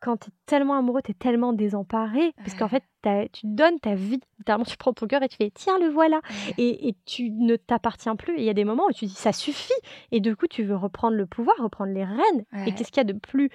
quand 0.00 0.16
tu 0.16 0.30
es 0.30 0.32
tellement 0.46 0.74
amoureux, 0.74 1.02
tu 1.02 1.10
es 1.10 1.14
tellement 1.14 1.52
désemparé, 1.52 2.32
parce 2.38 2.54
qu'en 2.54 2.68
fait, 2.68 2.84
tu 3.32 3.46
donnes 3.46 3.80
ta 3.80 3.94
vie. 3.94 4.20
Littéralement, 4.38 4.64
tu 4.64 4.76
prends 4.76 4.92
ton 4.92 5.06
cœur 5.06 5.22
et 5.22 5.28
tu 5.28 5.36
fais 5.36 5.50
tiens, 5.52 5.78
le 5.78 5.88
voilà. 5.88 6.20
Et, 6.56 6.94
tu 7.04 7.30
ne 7.30 7.56
t'appartiens 7.56 8.16
plus. 8.16 8.36
Et 8.36 8.40
il 8.40 8.44
y 8.44 8.50
a 8.50 8.54
des 8.54 8.64
moments 8.64 8.86
où 8.88 8.92
tu 8.92 9.06
dis 9.06 9.14
ça 9.14 9.32
suffit. 9.32 9.72
Et 10.12 10.20
du 10.20 10.36
coup, 10.36 10.46
tu 10.46 10.62
veux 10.62 10.76
reprendre 10.76 11.16
le 11.16 11.26
pouvoir, 11.26 11.56
reprendre 11.60 11.92
les 11.92 12.04
rênes. 12.04 12.44
Et 12.66 12.72
qu'est-ce 12.74 12.90
qu'il 12.90 12.98
y 12.98 13.08
a 13.08 13.12
de 13.12 13.18
plus. 13.18 13.50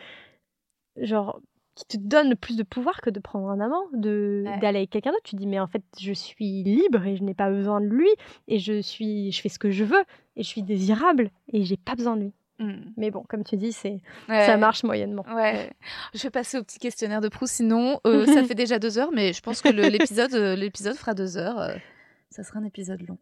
Genre, 0.97 1.39
qui 1.75 1.85
te 1.85 1.97
donne 1.97 2.35
plus 2.35 2.55
de 2.55 2.63
pouvoir 2.63 3.01
que 3.01 3.09
de 3.09 3.19
prendre 3.19 3.49
un 3.49 3.59
amant, 3.59 3.83
de 3.93 4.43
d'aller 4.61 4.79
avec 4.79 4.89
quelqu'un 4.89 5.11
d'autre. 5.11 5.23
Tu 5.23 5.35
dis 5.35 5.47
mais 5.47 5.59
en 5.59 5.67
fait 5.67 5.83
je 5.99 6.13
suis 6.13 6.63
libre 6.63 7.05
et 7.05 7.15
je 7.15 7.23
n'ai 7.23 7.33
pas 7.33 7.49
besoin 7.49 7.81
de 7.81 7.87
lui 7.87 8.09
et 8.47 8.59
je 8.59 8.81
suis 8.81 9.31
je 9.31 9.41
fais 9.41 9.49
ce 9.49 9.59
que 9.59 9.71
je 9.71 9.83
veux 9.83 10.03
et 10.35 10.43
je 10.43 10.47
suis 10.47 10.63
désirable 10.63 11.29
et 11.51 11.63
j'ai 11.63 11.77
pas 11.77 11.95
besoin 11.95 12.15
de 12.15 12.21
lui. 12.23 12.33
Mm. 12.59 12.91
Mais 12.97 13.11
bon, 13.11 13.23
comme 13.27 13.43
tu 13.43 13.57
dis, 13.57 13.73
c'est 13.73 14.01
ça 14.27 14.57
marche 14.57 14.83
moyennement. 14.83 15.25
Ouais. 15.33 15.71
Je 16.13 16.23
vais 16.23 16.29
passer 16.29 16.57
au 16.57 16.63
petit 16.63 16.79
questionnaire 16.79 17.21
de 17.21 17.29
Proust. 17.29 17.55
Sinon, 17.55 17.99
euh, 18.05 18.25
ça 18.25 18.43
fait 18.45 18.55
déjà 18.55 18.79
deux 18.79 18.97
heures, 18.97 19.11
mais 19.11 19.33
je 19.33 19.41
pense 19.41 19.61
que 19.61 19.69
l'épisode 19.69 20.33
euh, 20.33 20.55
l'épisode 20.55 20.95
fera 20.95 21.13
deux 21.13 21.37
heures. 21.37 21.59
Euh, 21.59 21.75
ça 22.29 22.43
sera 22.43 22.59
un 22.59 22.65
épisode 22.65 23.01
long. 23.07 23.17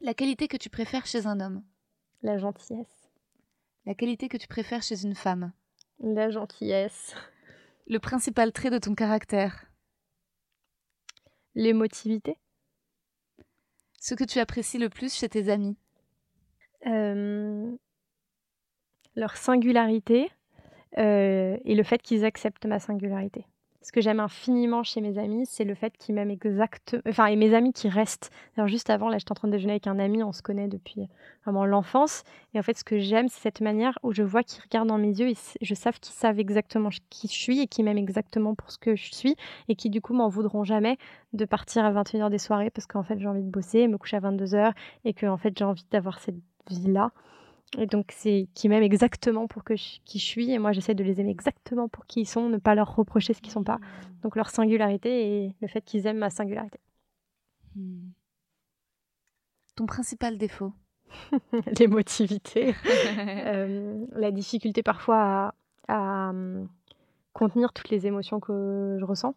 La 0.00 0.14
qualité 0.14 0.48
que 0.48 0.56
tu 0.56 0.70
préfères 0.70 1.06
chez 1.06 1.26
un 1.26 1.40
homme? 1.40 1.62
La 2.22 2.38
gentillesse. 2.38 3.10
La 3.86 3.94
qualité 3.94 4.28
que 4.28 4.36
tu 4.36 4.48
préfères 4.48 4.82
chez 4.82 5.04
une 5.04 5.14
femme? 5.14 5.52
La 6.00 6.30
gentillesse. 6.30 7.14
Le 7.86 7.98
principal 7.98 8.52
trait 8.52 8.70
de 8.70 8.78
ton 8.78 8.94
caractère? 8.94 9.66
L'émotivité. 11.54 12.38
Ce 14.00 14.14
que 14.14 14.24
tu 14.24 14.38
apprécies 14.38 14.78
le 14.78 14.88
plus 14.88 15.14
chez 15.14 15.28
tes 15.28 15.48
amis? 15.48 15.76
Leur 19.14 19.36
singularité 19.36 20.30
euh, 20.98 21.58
et 21.64 21.74
le 21.74 21.82
fait 21.82 22.00
qu'ils 22.00 22.24
acceptent 22.24 22.66
ma 22.66 22.80
singularité. 22.80 23.46
Ce 23.82 23.90
que 23.90 24.00
j'aime 24.00 24.20
infiniment 24.20 24.84
chez 24.84 25.00
mes 25.00 25.18
amis, 25.18 25.44
c'est 25.44 25.64
le 25.64 25.74
fait 25.74 25.96
qu'ils 25.98 26.14
m'aiment 26.14 26.30
exactement. 26.30 27.02
Enfin, 27.08 27.26
et 27.26 27.36
mes 27.36 27.52
amis 27.52 27.72
qui 27.72 27.88
restent. 27.88 28.30
Alors, 28.56 28.68
juste 28.68 28.90
avant, 28.90 29.08
là, 29.08 29.18
j'étais 29.18 29.32
en 29.32 29.34
train 29.34 29.48
de 29.48 29.52
déjeuner 29.52 29.72
avec 29.72 29.88
un 29.88 29.98
ami, 29.98 30.22
on 30.22 30.32
se 30.32 30.40
connaît 30.40 30.68
depuis 30.68 31.08
vraiment 31.44 31.64
l'enfance. 31.64 32.22
Et 32.54 32.60
en 32.60 32.62
fait, 32.62 32.78
ce 32.78 32.84
que 32.84 33.00
j'aime, 33.00 33.28
c'est 33.28 33.40
cette 33.40 33.60
manière 33.60 33.98
où 34.04 34.12
je 34.12 34.22
vois 34.22 34.44
qu'ils 34.44 34.62
regardent 34.62 34.88
dans 34.88 34.98
mes 34.98 35.18
yeux 35.18 35.30
et 35.30 35.36
je 35.60 35.74
sais 35.74 35.90
qu'ils 36.00 36.14
savent 36.14 36.38
exactement 36.38 36.90
qui 37.10 37.26
je 37.26 37.32
suis 37.32 37.60
et 37.60 37.66
qu'ils 37.66 37.84
m'aiment 37.84 37.98
exactement 37.98 38.54
pour 38.54 38.70
ce 38.70 38.78
que 38.78 38.94
je 38.94 39.12
suis 39.12 39.34
et 39.68 39.74
qui, 39.74 39.90
du 39.90 40.00
coup, 40.00 40.14
m'en 40.14 40.28
voudront 40.28 40.62
jamais 40.62 40.96
de 41.32 41.44
partir 41.44 41.84
à 41.84 41.92
21h 41.92 42.30
des 42.30 42.38
soirées 42.38 42.70
parce 42.70 42.86
qu'en 42.86 43.02
fait, 43.02 43.18
j'ai 43.18 43.26
envie 43.26 43.42
de 43.42 43.50
bosser, 43.50 43.88
me 43.88 43.98
coucher 43.98 44.16
à 44.16 44.20
22h 44.20 44.72
et 45.04 45.12
que, 45.12 45.26
en 45.26 45.36
fait, 45.36 45.58
j'ai 45.58 45.64
envie 45.64 45.86
d'avoir 45.90 46.20
cette 46.20 46.38
vie-là. 46.70 47.10
Et 47.78 47.86
donc, 47.86 48.12
c'est 48.12 48.48
qui 48.54 48.68
m'aiment 48.68 48.82
exactement 48.82 49.46
pour 49.46 49.64
que 49.64 49.74
qui 49.74 50.18
je 50.18 50.24
suis. 50.24 50.50
Et 50.50 50.58
moi, 50.58 50.72
j'essaie 50.72 50.94
de 50.94 51.02
les 51.02 51.20
aimer 51.20 51.30
exactement 51.30 51.88
pour 51.88 52.06
qui 52.06 52.20
ils 52.20 52.26
sont, 52.26 52.48
ne 52.48 52.58
pas 52.58 52.74
leur 52.74 52.94
reprocher 52.94 53.32
ce 53.32 53.40
qu'ils 53.40 53.52
sont 53.52 53.64
pas. 53.64 53.78
Donc, 54.22 54.36
leur 54.36 54.50
singularité 54.50 55.44
et 55.44 55.56
le 55.60 55.68
fait 55.68 55.80
qu'ils 55.80 56.06
aiment 56.06 56.18
ma 56.18 56.30
singularité. 56.30 56.78
Hmm. 57.74 58.10
Ton 59.74 59.86
principal 59.86 60.36
défaut? 60.36 60.72
L'émotivité. 61.78 62.74
euh, 63.46 64.04
la 64.12 64.30
difficulté 64.30 64.82
parfois 64.82 65.54
à, 65.88 66.28
hum, 66.30 66.68
contenir 67.32 67.72
toutes 67.72 67.88
les 67.88 68.06
émotions 68.06 68.38
que 68.38 68.98
je 69.00 69.04
ressens. 69.04 69.34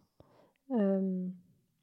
Euh, 0.72 1.26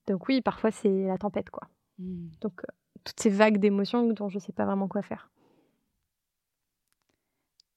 donc, 0.06 0.28
oui, 0.28 0.42
parfois, 0.42 0.70
c'est 0.70 1.08
la 1.08 1.18
tempête, 1.18 1.50
quoi. 1.50 1.68
Hmm. 1.98 2.28
Donc, 2.42 2.64
euh, 2.64 2.74
toutes 3.04 3.20
ces 3.20 3.30
vagues 3.30 3.58
d'émotions 3.58 4.08
dont 4.14 4.30
je 4.30 4.36
ne 4.36 4.40
sais 4.40 4.54
pas 4.54 4.66
vraiment 4.66 4.88
quoi 4.88 5.02
faire. 5.02 5.32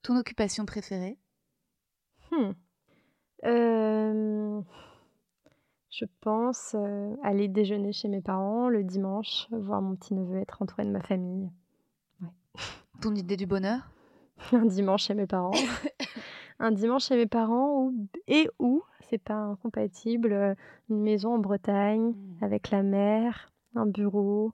Ton 0.06 0.16
occupation 0.16 0.64
préférée? 0.66 1.18
Hmm. 2.30 2.52
euh, 3.44 4.60
Je 5.90 6.04
pense 6.20 6.76
euh, 6.78 7.16
aller 7.24 7.48
déjeuner 7.48 7.92
chez 7.92 8.06
mes 8.06 8.20
parents 8.20 8.68
le 8.68 8.84
dimanche, 8.84 9.48
voir 9.50 9.82
mon 9.82 9.96
petit 9.96 10.14
neveu, 10.14 10.38
être 10.38 10.62
entouré 10.62 10.84
de 10.84 10.90
ma 10.90 11.00
famille. 11.00 11.50
Ton 13.02 13.16
idée 13.16 13.36
du 13.36 13.46
bonheur? 13.46 13.80
Un 14.52 14.66
dimanche 14.66 15.06
chez 15.06 15.14
mes 15.14 15.26
parents. 15.26 15.50
un 16.60 16.70
dimanche 16.70 17.06
chez 17.06 17.16
mes 17.16 17.26
parents 17.26 17.90
et 18.28 18.48
où, 18.60 18.84
c'est 19.10 19.18
pas 19.18 19.34
incompatible, 19.34 20.32
euh, 20.32 20.54
une 20.88 21.02
maison 21.02 21.34
en 21.34 21.38
Bretagne 21.38 22.12
hmm. 22.12 22.44
avec 22.44 22.70
la 22.70 22.84
mer, 22.84 23.50
un 23.74 23.86
bureau, 23.86 24.52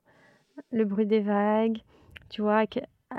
le 0.71 0.83
bruit 0.83 1.05
des 1.05 1.21
vagues, 1.21 1.83
tu 2.29 2.41
vois, 2.41 2.65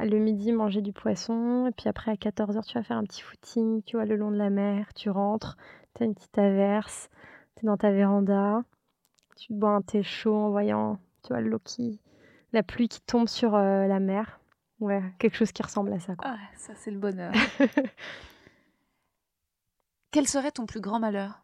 le 0.04 0.18
midi 0.18 0.52
manger 0.52 0.82
du 0.82 0.92
poisson, 0.92 1.66
et 1.66 1.72
puis 1.72 1.88
après 1.88 2.10
à 2.10 2.14
14h 2.14 2.64
tu 2.66 2.78
vas 2.78 2.82
faire 2.82 2.96
un 2.96 3.04
petit 3.04 3.22
footing, 3.22 3.82
tu 3.82 3.96
vois, 3.96 4.04
le 4.04 4.16
long 4.16 4.30
de 4.30 4.36
la 4.36 4.50
mer, 4.50 4.92
tu 4.94 5.10
rentres, 5.10 5.56
tu 5.94 6.02
as 6.02 6.06
une 6.06 6.14
petite 6.14 6.38
averse, 6.38 7.08
tu 7.56 7.64
es 7.64 7.66
dans 7.66 7.76
ta 7.76 7.92
véranda, 7.92 8.62
tu 9.36 9.52
bois 9.52 9.70
un 9.70 9.82
thé 9.82 10.02
chaud 10.02 10.34
en 10.34 10.50
voyant, 10.50 10.98
tu 11.22 11.28
vois, 11.28 11.40
l'eau 11.40 11.58
qui... 11.62 12.00
la 12.52 12.62
pluie 12.62 12.88
qui 12.88 13.00
tombe 13.00 13.28
sur 13.28 13.54
euh, 13.54 13.86
la 13.86 14.00
mer. 14.00 14.40
Ouais, 14.80 15.02
quelque 15.18 15.36
chose 15.36 15.52
qui 15.52 15.62
ressemble 15.62 15.92
à 15.92 16.00
ça. 16.00 16.16
Quoi. 16.16 16.30
Ah, 16.30 16.38
ça 16.56 16.74
c'est 16.74 16.90
le 16.90 16.98
bonheur. 16.98 17.32
Quel 20.10 20.28
serait 20.28 20.52
ton 20.52 20.66
plus 20.66 20.80
grand 20.80 21.00
malheur? 21.00 21.43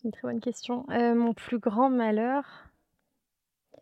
C'est 0.00 0.08
une 0.08 0.12
très 0.12 0.28
bonne 0.28 0.40
question. 0.40 0.86
Euh, 0.92 1.14
mon 1.14 1.34
plus 1.34 1.58
grand 1.58 1.90
malheur, 1.90 2.70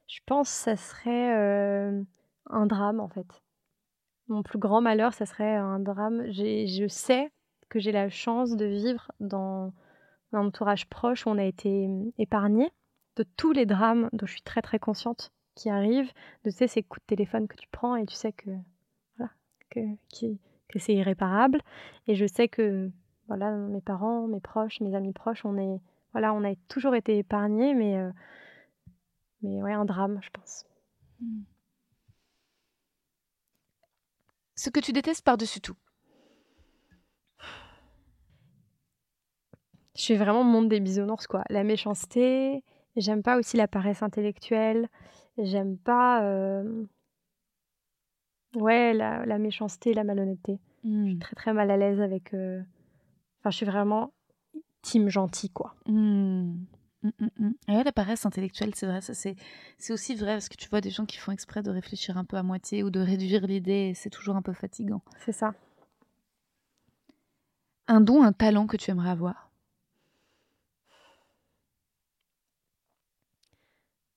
je 0.09 0.19
pense, 0.27 0.49
ça 0.49 0.75
serait 0.75 1.37
euh, 1.37 2.03
un 2.51 2.67
drame 2.67 2.99
en 2.99 3.09
fait. 3.09 3.45
Mon 4.27 4.43
plus 4.43 4.59
grand 4.59 4.81
malheur, 4.81 5.15
ça 5.15 5.27
serait 5.27 5.55
un 5.55 5.79
drame. 5.79 6.25
Je 6.33 6.87
sais 6.89 7.31
que 7.69 7.79
j'ai 7.79 7.93
la 7.93 8.09
chance 8.09 8.57
de 8.57 8.65
vivre 8.65 9.13
dans 9.21 9.73
un 10.33 10.47
entourage 10.47 10.89
proche 10.89 11.25
où 11.25 11.31
on 11.31 11.39
a 11.39 11.45
été 11.45 11.87
hum, 11.87 12.11
épargné 12.19 12.73
de 13.15 13.23
tous 13.37 13.53
les 13.53 13.65
drames 13.65 14.09
dont 14.13 14.27
je 14.27 14.33
suis 14.33 14.43
très 14.43 14.63
très 14.63 14.81
consciente 14.81 15.31
qui 15.55 15.71
arrivent, 15.71 16.13
de 16.43 16.51
ces 16.51 16.83
coups 16.83 17.03
de 17.03 17.15
téléphone 17.15 17.47
que 17.47 17.57
tu 17.57 17.69
prends 17.71 17.95
et 17.95 18.07
tu 18.07 18.15
sais 18.17 18.33
que 18.33 18.51
voilà 19.17 19.31
que, 19.71 19.81
que 20.69 20.79
c'est 20.81 20.95
irréparable. 20.95 21.63
Et 22.09 22.17
je 22.17 22.27
sais 22.27 22.49
que 22.49 22.91
voilà 23.29 23.53
mes 23.53 23.81
parents, 23.81 24.27
mes 24.27 24.41
proches, 24.41 24.81
mes 24.81 24.97
amis 24.97 25.13
proches, 25.13 25.45
on 25.45 25.57
est 25.57 25.81
voilà, 26.13 26.33
on 26.35 26.45
a 26.45 26.55
toujours 26.69 26.95
été 26.95 27.19
épargnés, 27.19 27.75
mais, 27.75 27.97
euh, 27.99 28.11
mais 29.43 29.63
ouais, 29.63 29.73
un 29.73 29.85
drame, 29.85 30.19
je 30.23 30.31
pense. 30.31 30.65
Hmm. 31.21 31.43
Ce 34.55 34.71
que 34.71 34.81
tu 34.81 34.93
détestes 34.93 35.25
par-dessus 35.25 35.61
tout. 35.61 35.77
Je 39.97 40.03
suis 40.03 40.17
vraiment 40.17 40.45
monde 40.45 40.69
des 40.69 40.81
bisounours, 40.81 41.27
quoi. 41.27 41.43
La 41.51 41.65
méchanceté, 41.65 42.63
j'aime 42.97 43.23
pas 43.23 43.37
aussi 43.37 43.57
la 43.57 43.67
paresse 43.69 44.03
intellectuelle, 44.03 44.89
j'aime 45.39 45.77
pas... 45.77 46.23
euh, 46.25 46.85
Ouais, 48.55 48.95
la, 48.95 49.27
la 49.27 49.39
méchanceté, 49.39 49.93
la 49.93 50.05
malhonnêteté. 50.05 50.59
Je 50.85 51.05
suis 51.05 51.19
très 51.19 51.37
très 51.37 51.53
mal 51.53 51.71
à 51.71 51.77
l'aise 51.77 52.01
avec... 52.01 52.33
euh, 52.33 52.61
Enfin, 53.41 53.51
je 53.51 53.57
suis 53.57 53.67
vraiment 53.67 54.13
team 54.89 55.09
gentil, 55.09 55.51
quoi. 55.51 55.75
Hmm. 55.87 56.55
Hmm, 57.03 57.11
hmm, 57.21 57.29
hmm. 57.39 57.53
Ouais, 57.69 57.85
la 57.85 57.93
paresse 57.93 58.27
intellectuelle, 58.27 58.75
c'est 58.75 58.87
vrai, 58.87 59.01
ça 59.01 59.15
c'est 59.15 59.37
c'est 59.79 59.93
aussi 59.93 60.17
vrai 60.17 60.33
parce 60.35 60.49
que 60.49 60.57
tu 60.57 60.69
vois 60.69 60.81
des 60.81 60.91
gens 60.91 61.07
qui 61.07 61.17
font 61.17 61.31
exprès 61.31 61.63
de 61.63 61.71
réfléchir 61.71 62.17
un 62.19 62.25
peu 62.25 62.37
à 62.37 62.43
moitié 62.43 62.83
ou 62.83 62.91
de 62.91 62.99
réduire 63.01 63.47
l'idée, 63.47 63.93
c'est 63.95 64.11
toujours 64.11 64.35
un 64.37 64.43
peu 64.43 64.53
fatigant. 64.53 65.03
C'est 65.25 65.33
ça. 65.33 65.55
Un 67.89 68.01
don, 68.01 68.23
un 68.23 68.33
talent 68.33 68.69
que 68.69 68.77
tu 68.77 68.91
aimerais 68.93 69.11
avoir? 69.11 69.51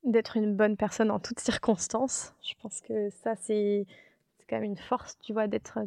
D'être 0.03 0.37
une 0.37 0.55
bonne 0.55 0.77
personne 0.77 1.09
en 1.11 1.19
toutes 1.19 1.39
circonstances. 1.39 2.33
Je 2.43 2.53
pense 2.61 2.81
que 2.81 3.09
ça, 3.23 3.35
c'est 3.35 3.85
c'est 4.37 4.45
quand 4.47 4.55
même 4.57 4.63
une 4.65 4.77
force, 4.77 5.17
tu 5.19 5.33
vois, 5.33 5.47
d'être 5.47 5.79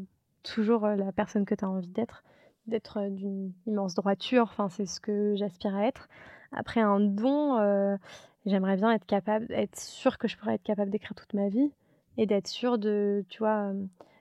toujours 0.45 0.85
euh, 0.85 0.97
la 0.97 1.13
personne 1.13 1.45
que 1.45 1.55
tu 1.55 1.65
as 1.65 1.69
envie 1.69 1.89
d'être, 1.89 2.23
d'être 2.67 3.09
d'une 3.11 3.53
immense 3.67 3.95
droiture. 3.95 4.45
Enfin, 4.45 4.69
c'est 4.69 4.87
ce 4.87 5.01
que 5.01 5.35
j'aspire 5.37 5.75
à 5.75 5.87
être. 5.87 6.09
Après, 6.53 6.81
un 6.81 7.01
don, 7.01 7.99
j'aimerais 8.47 8.77
bien 8.77 8.93
être 8.93 9.07
capable, 9.07 9.47
être 9.51 9.79
sûre 9.79 10.19
que 10.19 10.29
je 10.29 10.37
pourrais 10.37 10.55
être 10.55 10.63
capable 10.63 10.91
d'écrire 10.91 11.15
toute 11.15 11.35
ma 11.35 11.49
vie 11.49 11.73
et 12.17 12.27
d'être 12.27 12.47
sûre 12.47 12.79
de, 12.79 13.25
tu 13.29 13.39
vois, 13.39 13.73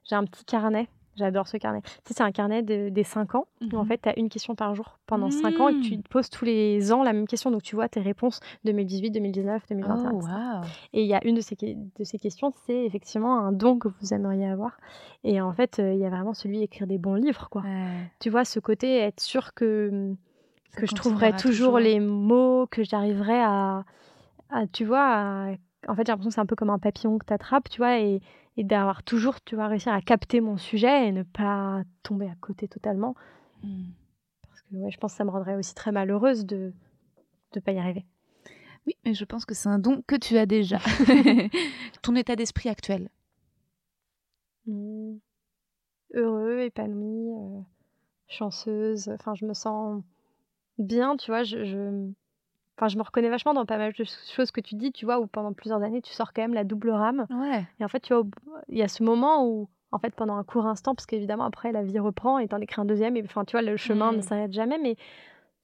j'ai 0.06 0.16
un 0.16 0.26
petit 0.26 0.46
carnet. 0.46 0.88
J'adore 1.16 1.48
ce 1.48 1.58
carnet. 1.58 1.82
Tu 1.82 1.90
sais, 2.06 2.14
c'est 2.16 2.24
un 2.24 2.32
carnet 2.32 2.64
de- 2.64 2.90
des 2.90 3.04
5 3.04 3.36
ans 3.36 3.46
où 3.62 3.78
en 3.78 3.82
Mhm. 3.84 3.88
fait, 3.88 4.02
tu 4.02 4.10
as 4.10 4.18
une 4.20 4.30
question 4.30 4.56
par 4.56 4.74
jour 4.74 4.98
pendant 5.06 5.30
5 5.30 5.60
ans 5.60 5.68
et 5.70 5.76
que 5.76 5.80
tu 5.82 5.98
Mm. 5.98 6.02
te 6.02 6.10
poses 6.10 6.30
tous 6.30 6.44
les 6.46 6.92
ans 6.92 7.04
la 7.04 7.14
même 7.14 7.28
question. 7.28 7.52
Donc, 7.52 7.62
tu 7.62 7.76
vois 7.76 7.88
tes 7.88 8.02
réponses 8.02 8.40
2018, 8.66 9.12
2019, 9.12 9.64
2021. 9.70 10.12
Oh, 10.12 10.18
etc. 10.20 10.34
waouh. 10.34 10.62
Et 10.94 11.02
il 11.04 11.08
y 11.08 11.14
a 11.14 11.26
une 11.26 11.36
de 11.36 11.42
ces, 11.42 11.56
que- 11.56 11.66
de 11.76 12.04
ces 12.04 12.18
questions, 12.18 12.52
c'est 12.66 12.84
effectivement 12.86 13.38
un 13.40 13.52
don 13.52 13.78
que 13.78 13.88
vous 13.88 14.14
aimeriez 14.14 14.48
avoir. 14.48 14.78
Et 15.24 15.40
en 15.40 15.54
fait, 15.54 15.80
euh, 15.80 15.94
il 15.94 16.00
y 16.00 16.06
a 16.06 16.10
vraiment 16.10 16.34
celui 16.34 16.60
d'écrire 16.60 16.88
des 16.88 16.98
bons 16.98 17.16
livres, 17.16 17.48
quoi. 17.50 17.62
Ouais. 17.62 18.10
Tu 18.20 18.30
vois, 18.30 18.44
ce 18.46 18.60
côté, 18.60 18.98
être 18.98 19.20
sûr 19.22 19.54
que, 19.54 20.14
Ça 20.70 20.82
que 20.82 20.88
je 20.88 20.96
trouverai 20.96 21.32
toujours, 21.34 21.52
toujours. 21.74 21.80
les 21.80 22.00
mots, 22.00 22.66
que 22.72 22.84
j'arriverai 22.84 23.40
à, 23.40 23.84
à, 24.50 24.66
tu 24.68 24.84
vois, 24.86 25.04
à- 25.04 25.52
en 25.88 25.96
fait, 25.96 26.06
j'ai 26.08 26.12
l'impression 26.12 26.30
que 26.30 26.34
c'est 26.34 26.42
un 26.42 26.46
peu 26.46 26.56
comme 26.56 26.70
un 26.70 26.80
papillon 26.80 27.18
que 27.20 27.26
tu 27.26 27.34
attrapes, 27.34 27.70
tu 27.70 27.78
vois, 27.80 28.00
et, 28.00 28.22
et 28.58 28.64
d'avoir 28.64 29.04
toujours, 29.04 29.42
tu 29.44 29.56
vois, 29.56 29.68
réussir 29.68 29.94
à 29.94 30.02
capter 30.02 30.42
mon 30.42 30.58
sujet 30.58 31.08
et 31.08 31.12
ne 31.12 31.24
pas 31.24 31.84
tomber 32.04 32.28
à 32.28 32.36
côté 32.40 32.68
totalement. 32.68 33.16
Hmm. 33.64 33.92
Parce 34.48 34.62
que 34.62 34.76
ouais, 34.76 34.92
je 34.92 34.98
pense 34.98 35.14
que 35.14 35.18
ça 35.18 35.24
me 35.24 35.32
rendrait 35.32 35.56
aussi 35.56 35.74
très 35.74 35.92
malheureuse 35.92 36.46
de 36.46 36.74
ne 37.56 37.62
pas 37.62 37.72
y 37.72 37.80
arriver. 37.80 38.06
Oui, 38.86 38.96
mais 39.06 39.14
je 39.14 39.26
pense 39.26 39.46
que 39.46 39.56
c'est 39.56 39.70
un 39.70 39.80
don 39.80 40.04
que 40.08 40.16
tu 40.16 40.38
as 40.38 40.46
déjà. 40.46 40.80
Ton 42.02 42.16
état 42.16 42.36
d'esprit 42.36 42.70
actuel. 42.70 43.10
Mm. 44.66 45.16
Heureux, 46.14 46.60
épanoui, 46.62 47.32
euh, 47.32 47.62
chanceuse. 48.28 49.10
Enfin, 49.10 49.34
je 49.36 49.46
me 49.46 49.54
sens 49.54 50.04
bien, 50.78 51.16
tu 51.18 51.32
vois. 51.32 51.44
Je, 51.44 51.64
je... 51.64 52.12
Enfin, 52.78 52.88
je 52.88 52.98
me 52.98 53.04
reconnais 53.04 53.30
vachement 53.30 53.54
dans 53.54 53.66
pas 53.66 53.78
mal 53.78 53.94
de 53.94 54.04
choses 54.04 54.52
que 54.52 54.60
tu 54.62 54.76
dis, 54.76 54.92
tu 54.92 55.06
vois, 55.06 55.20
où 55.20 55.28
pendant 55.28 55.54
plusieurs 55.54 55.82
années, 55.84 56.02
tu 56.02 56.12
sors 56.12 56.34
quand 56.34 56.42
même 56.42 56.54
la 56.56 56.64
double 56.64 56.90
rame. 56.90 57.28
Ouais. 57.30 57.64
Et 57.80 57.86
en 57.86 57.88
fait, 57.88 58.00
tu 58.00 58.14
vois, 58.14 58.24
il 58.70 58.78
y 58.78 58.82
a 58.82 58.88
ce 58.88 59.04
moment 59.04 59.46
où, 59.48 59.70
en 59.92 60.00
fait, 60.00 60.16
pendant 60.16 60.36
un 60.38 60.44
court 60.44 60.66
instant, 60.66 60.96
parce 60.96 61.06
qu'évidemment, 61.06 61.44
après, 61.46 61.72
la 61.72 61.84
vie 61.84 62.00
reprend 62.00 62.40
et 62.40 62.48
t'en 62.48 62.60
écris 62.60 62.82
un 62.82 62.86
deuxième, 62.86 63.16
et 63.16 63.24
enfin, 63.24 63.46
tu 63.46 63.52
vois, 63.52 63.62
le 63.62 63.78
chemin 63.78 64.12
ne 64.12 64.18
Mm. 64.18 64.22
s'arrête 64.24 64.54
jamais, 64.54 64.80
mais 64.80 64.96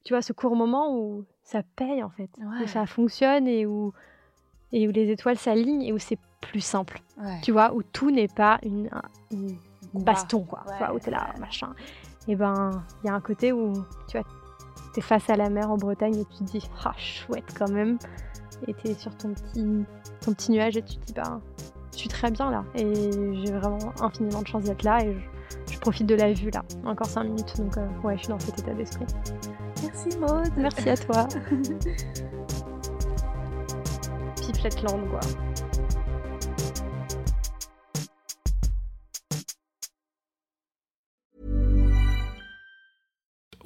tu 0.04 0.12
vois, 0.14 0.22
ce 0.22 0.32
court 0.32 0.54
moment 0.54 0.96
où 0.96 1.24
ça 1.42 1.62
paye, 1.76 2.02
en 2.04 2.10
fait, 2.10 2.30
Ouais. 2.38 2.62
où 2.64 2.66
ça 2.68 2.86
fonctionne 2.86 3.48
et 3.48 3.66
où, 3.66 3.92
et 4.72 4.86
où 4.86 4.92
les 4.92 5.10
étoiles 5.10 5.36
s'alignent 5.36 5.82
et 5.82 5.92
où 5.92 5.98
c'est 5.98 6.18
plus 6.40 6.60
simple 6.60 7.00
Ouais. 7.18 7.40
tu 7.42 7.50
vois, 7.52 7.74
où 7.74 7.82
tout 7.82 8.10
n'est 8.12 8.28
pas 8.28 8.58
une, 8.62 8.88
un- 8.92 9.02
une 9.32 9.58
baston, 10.04 10.44
quoi, 10.44 10.60
tu 10.64 10.78
vois, 10.78 10.94
où 10.94 10.98
t'es 11.00 11.10
là, 11.10 11.34
machin. 11.40 11.74
Et 12.28 12.36
ben, 12.36 12.84
il 13.02 13.08
y 13.08 13.10
a 13.10 13.14
un 13.14 13.20
côté 13.20 13.50
où, 13.52 13.72
tu 14.08 14.16
vois, 14.16 14.24
t'es 14.92 15.00
face 15.00 15.28
à 15.30 15.36
la 15.36 15.50
mer 15.50 15.70
en 15.70 15.76
Bretagne 15.76 16.16
et 16.16 16.24
tu 16.24 16.44
te 16.44 16.50
dis, 16.50 16.70
ah, 16.84 16.92
chouette 16.96 17.54
quand 17.56 17.70
même. 17.70 17.98
Et 18.66 18.74
t'es 18.74 18.94
sur 18.94 19.16
ton 19.16 19.32
petit, 19.32 19.84
ton 20.20 20.34
petit 20.34 20.52
nuage 20.52 20.76
et 20.76 20.82
tu 20.82 20.96
te 20.96 21.06
dis, 21.06 21.12
bah, 21.14 21.40
je 21.92 21.98
suis 21.98 22.08
très 22.08 22.30
bien 22.30 22.50
là. 22.50 22.64
Et 22.74 22.92
j'ai 23.44 23.52
vraiment 23.52 23.92
infiniment 24.00 24.42
de 24.42 24.46
chance 24.46 24.64
d'être 24.64 24.82
là 24.82 25.04
et 25.04 25.14
je, 25.14 25.20
je 25.74 25.78
profite 25.78 26.06
de 26.06 26.14
la 26.14 26.32
vue 26.32 26.50
là. 26.50 26.62
Encore 26.84 27.06
5 27.06 27.24
minutes, 27.24 27.56
donc 27.58 27.76
euh, 27.76 27.86
ouais, 28.04 28.16
je 28.16 28.24
suis 28.24 28.28
dans 28.28 28.38
cet 28.38 28.58
état 28.58 28.74
d'esprit. 28.74 29.06
Merci 29.82 30.18
Maud. 30.18 30.52
Merci 30.56 30.90
à 30.90 30.96
toi. 30.96 31.26
Pipletland, 34.40 35.08
quoi. 35.08 35.20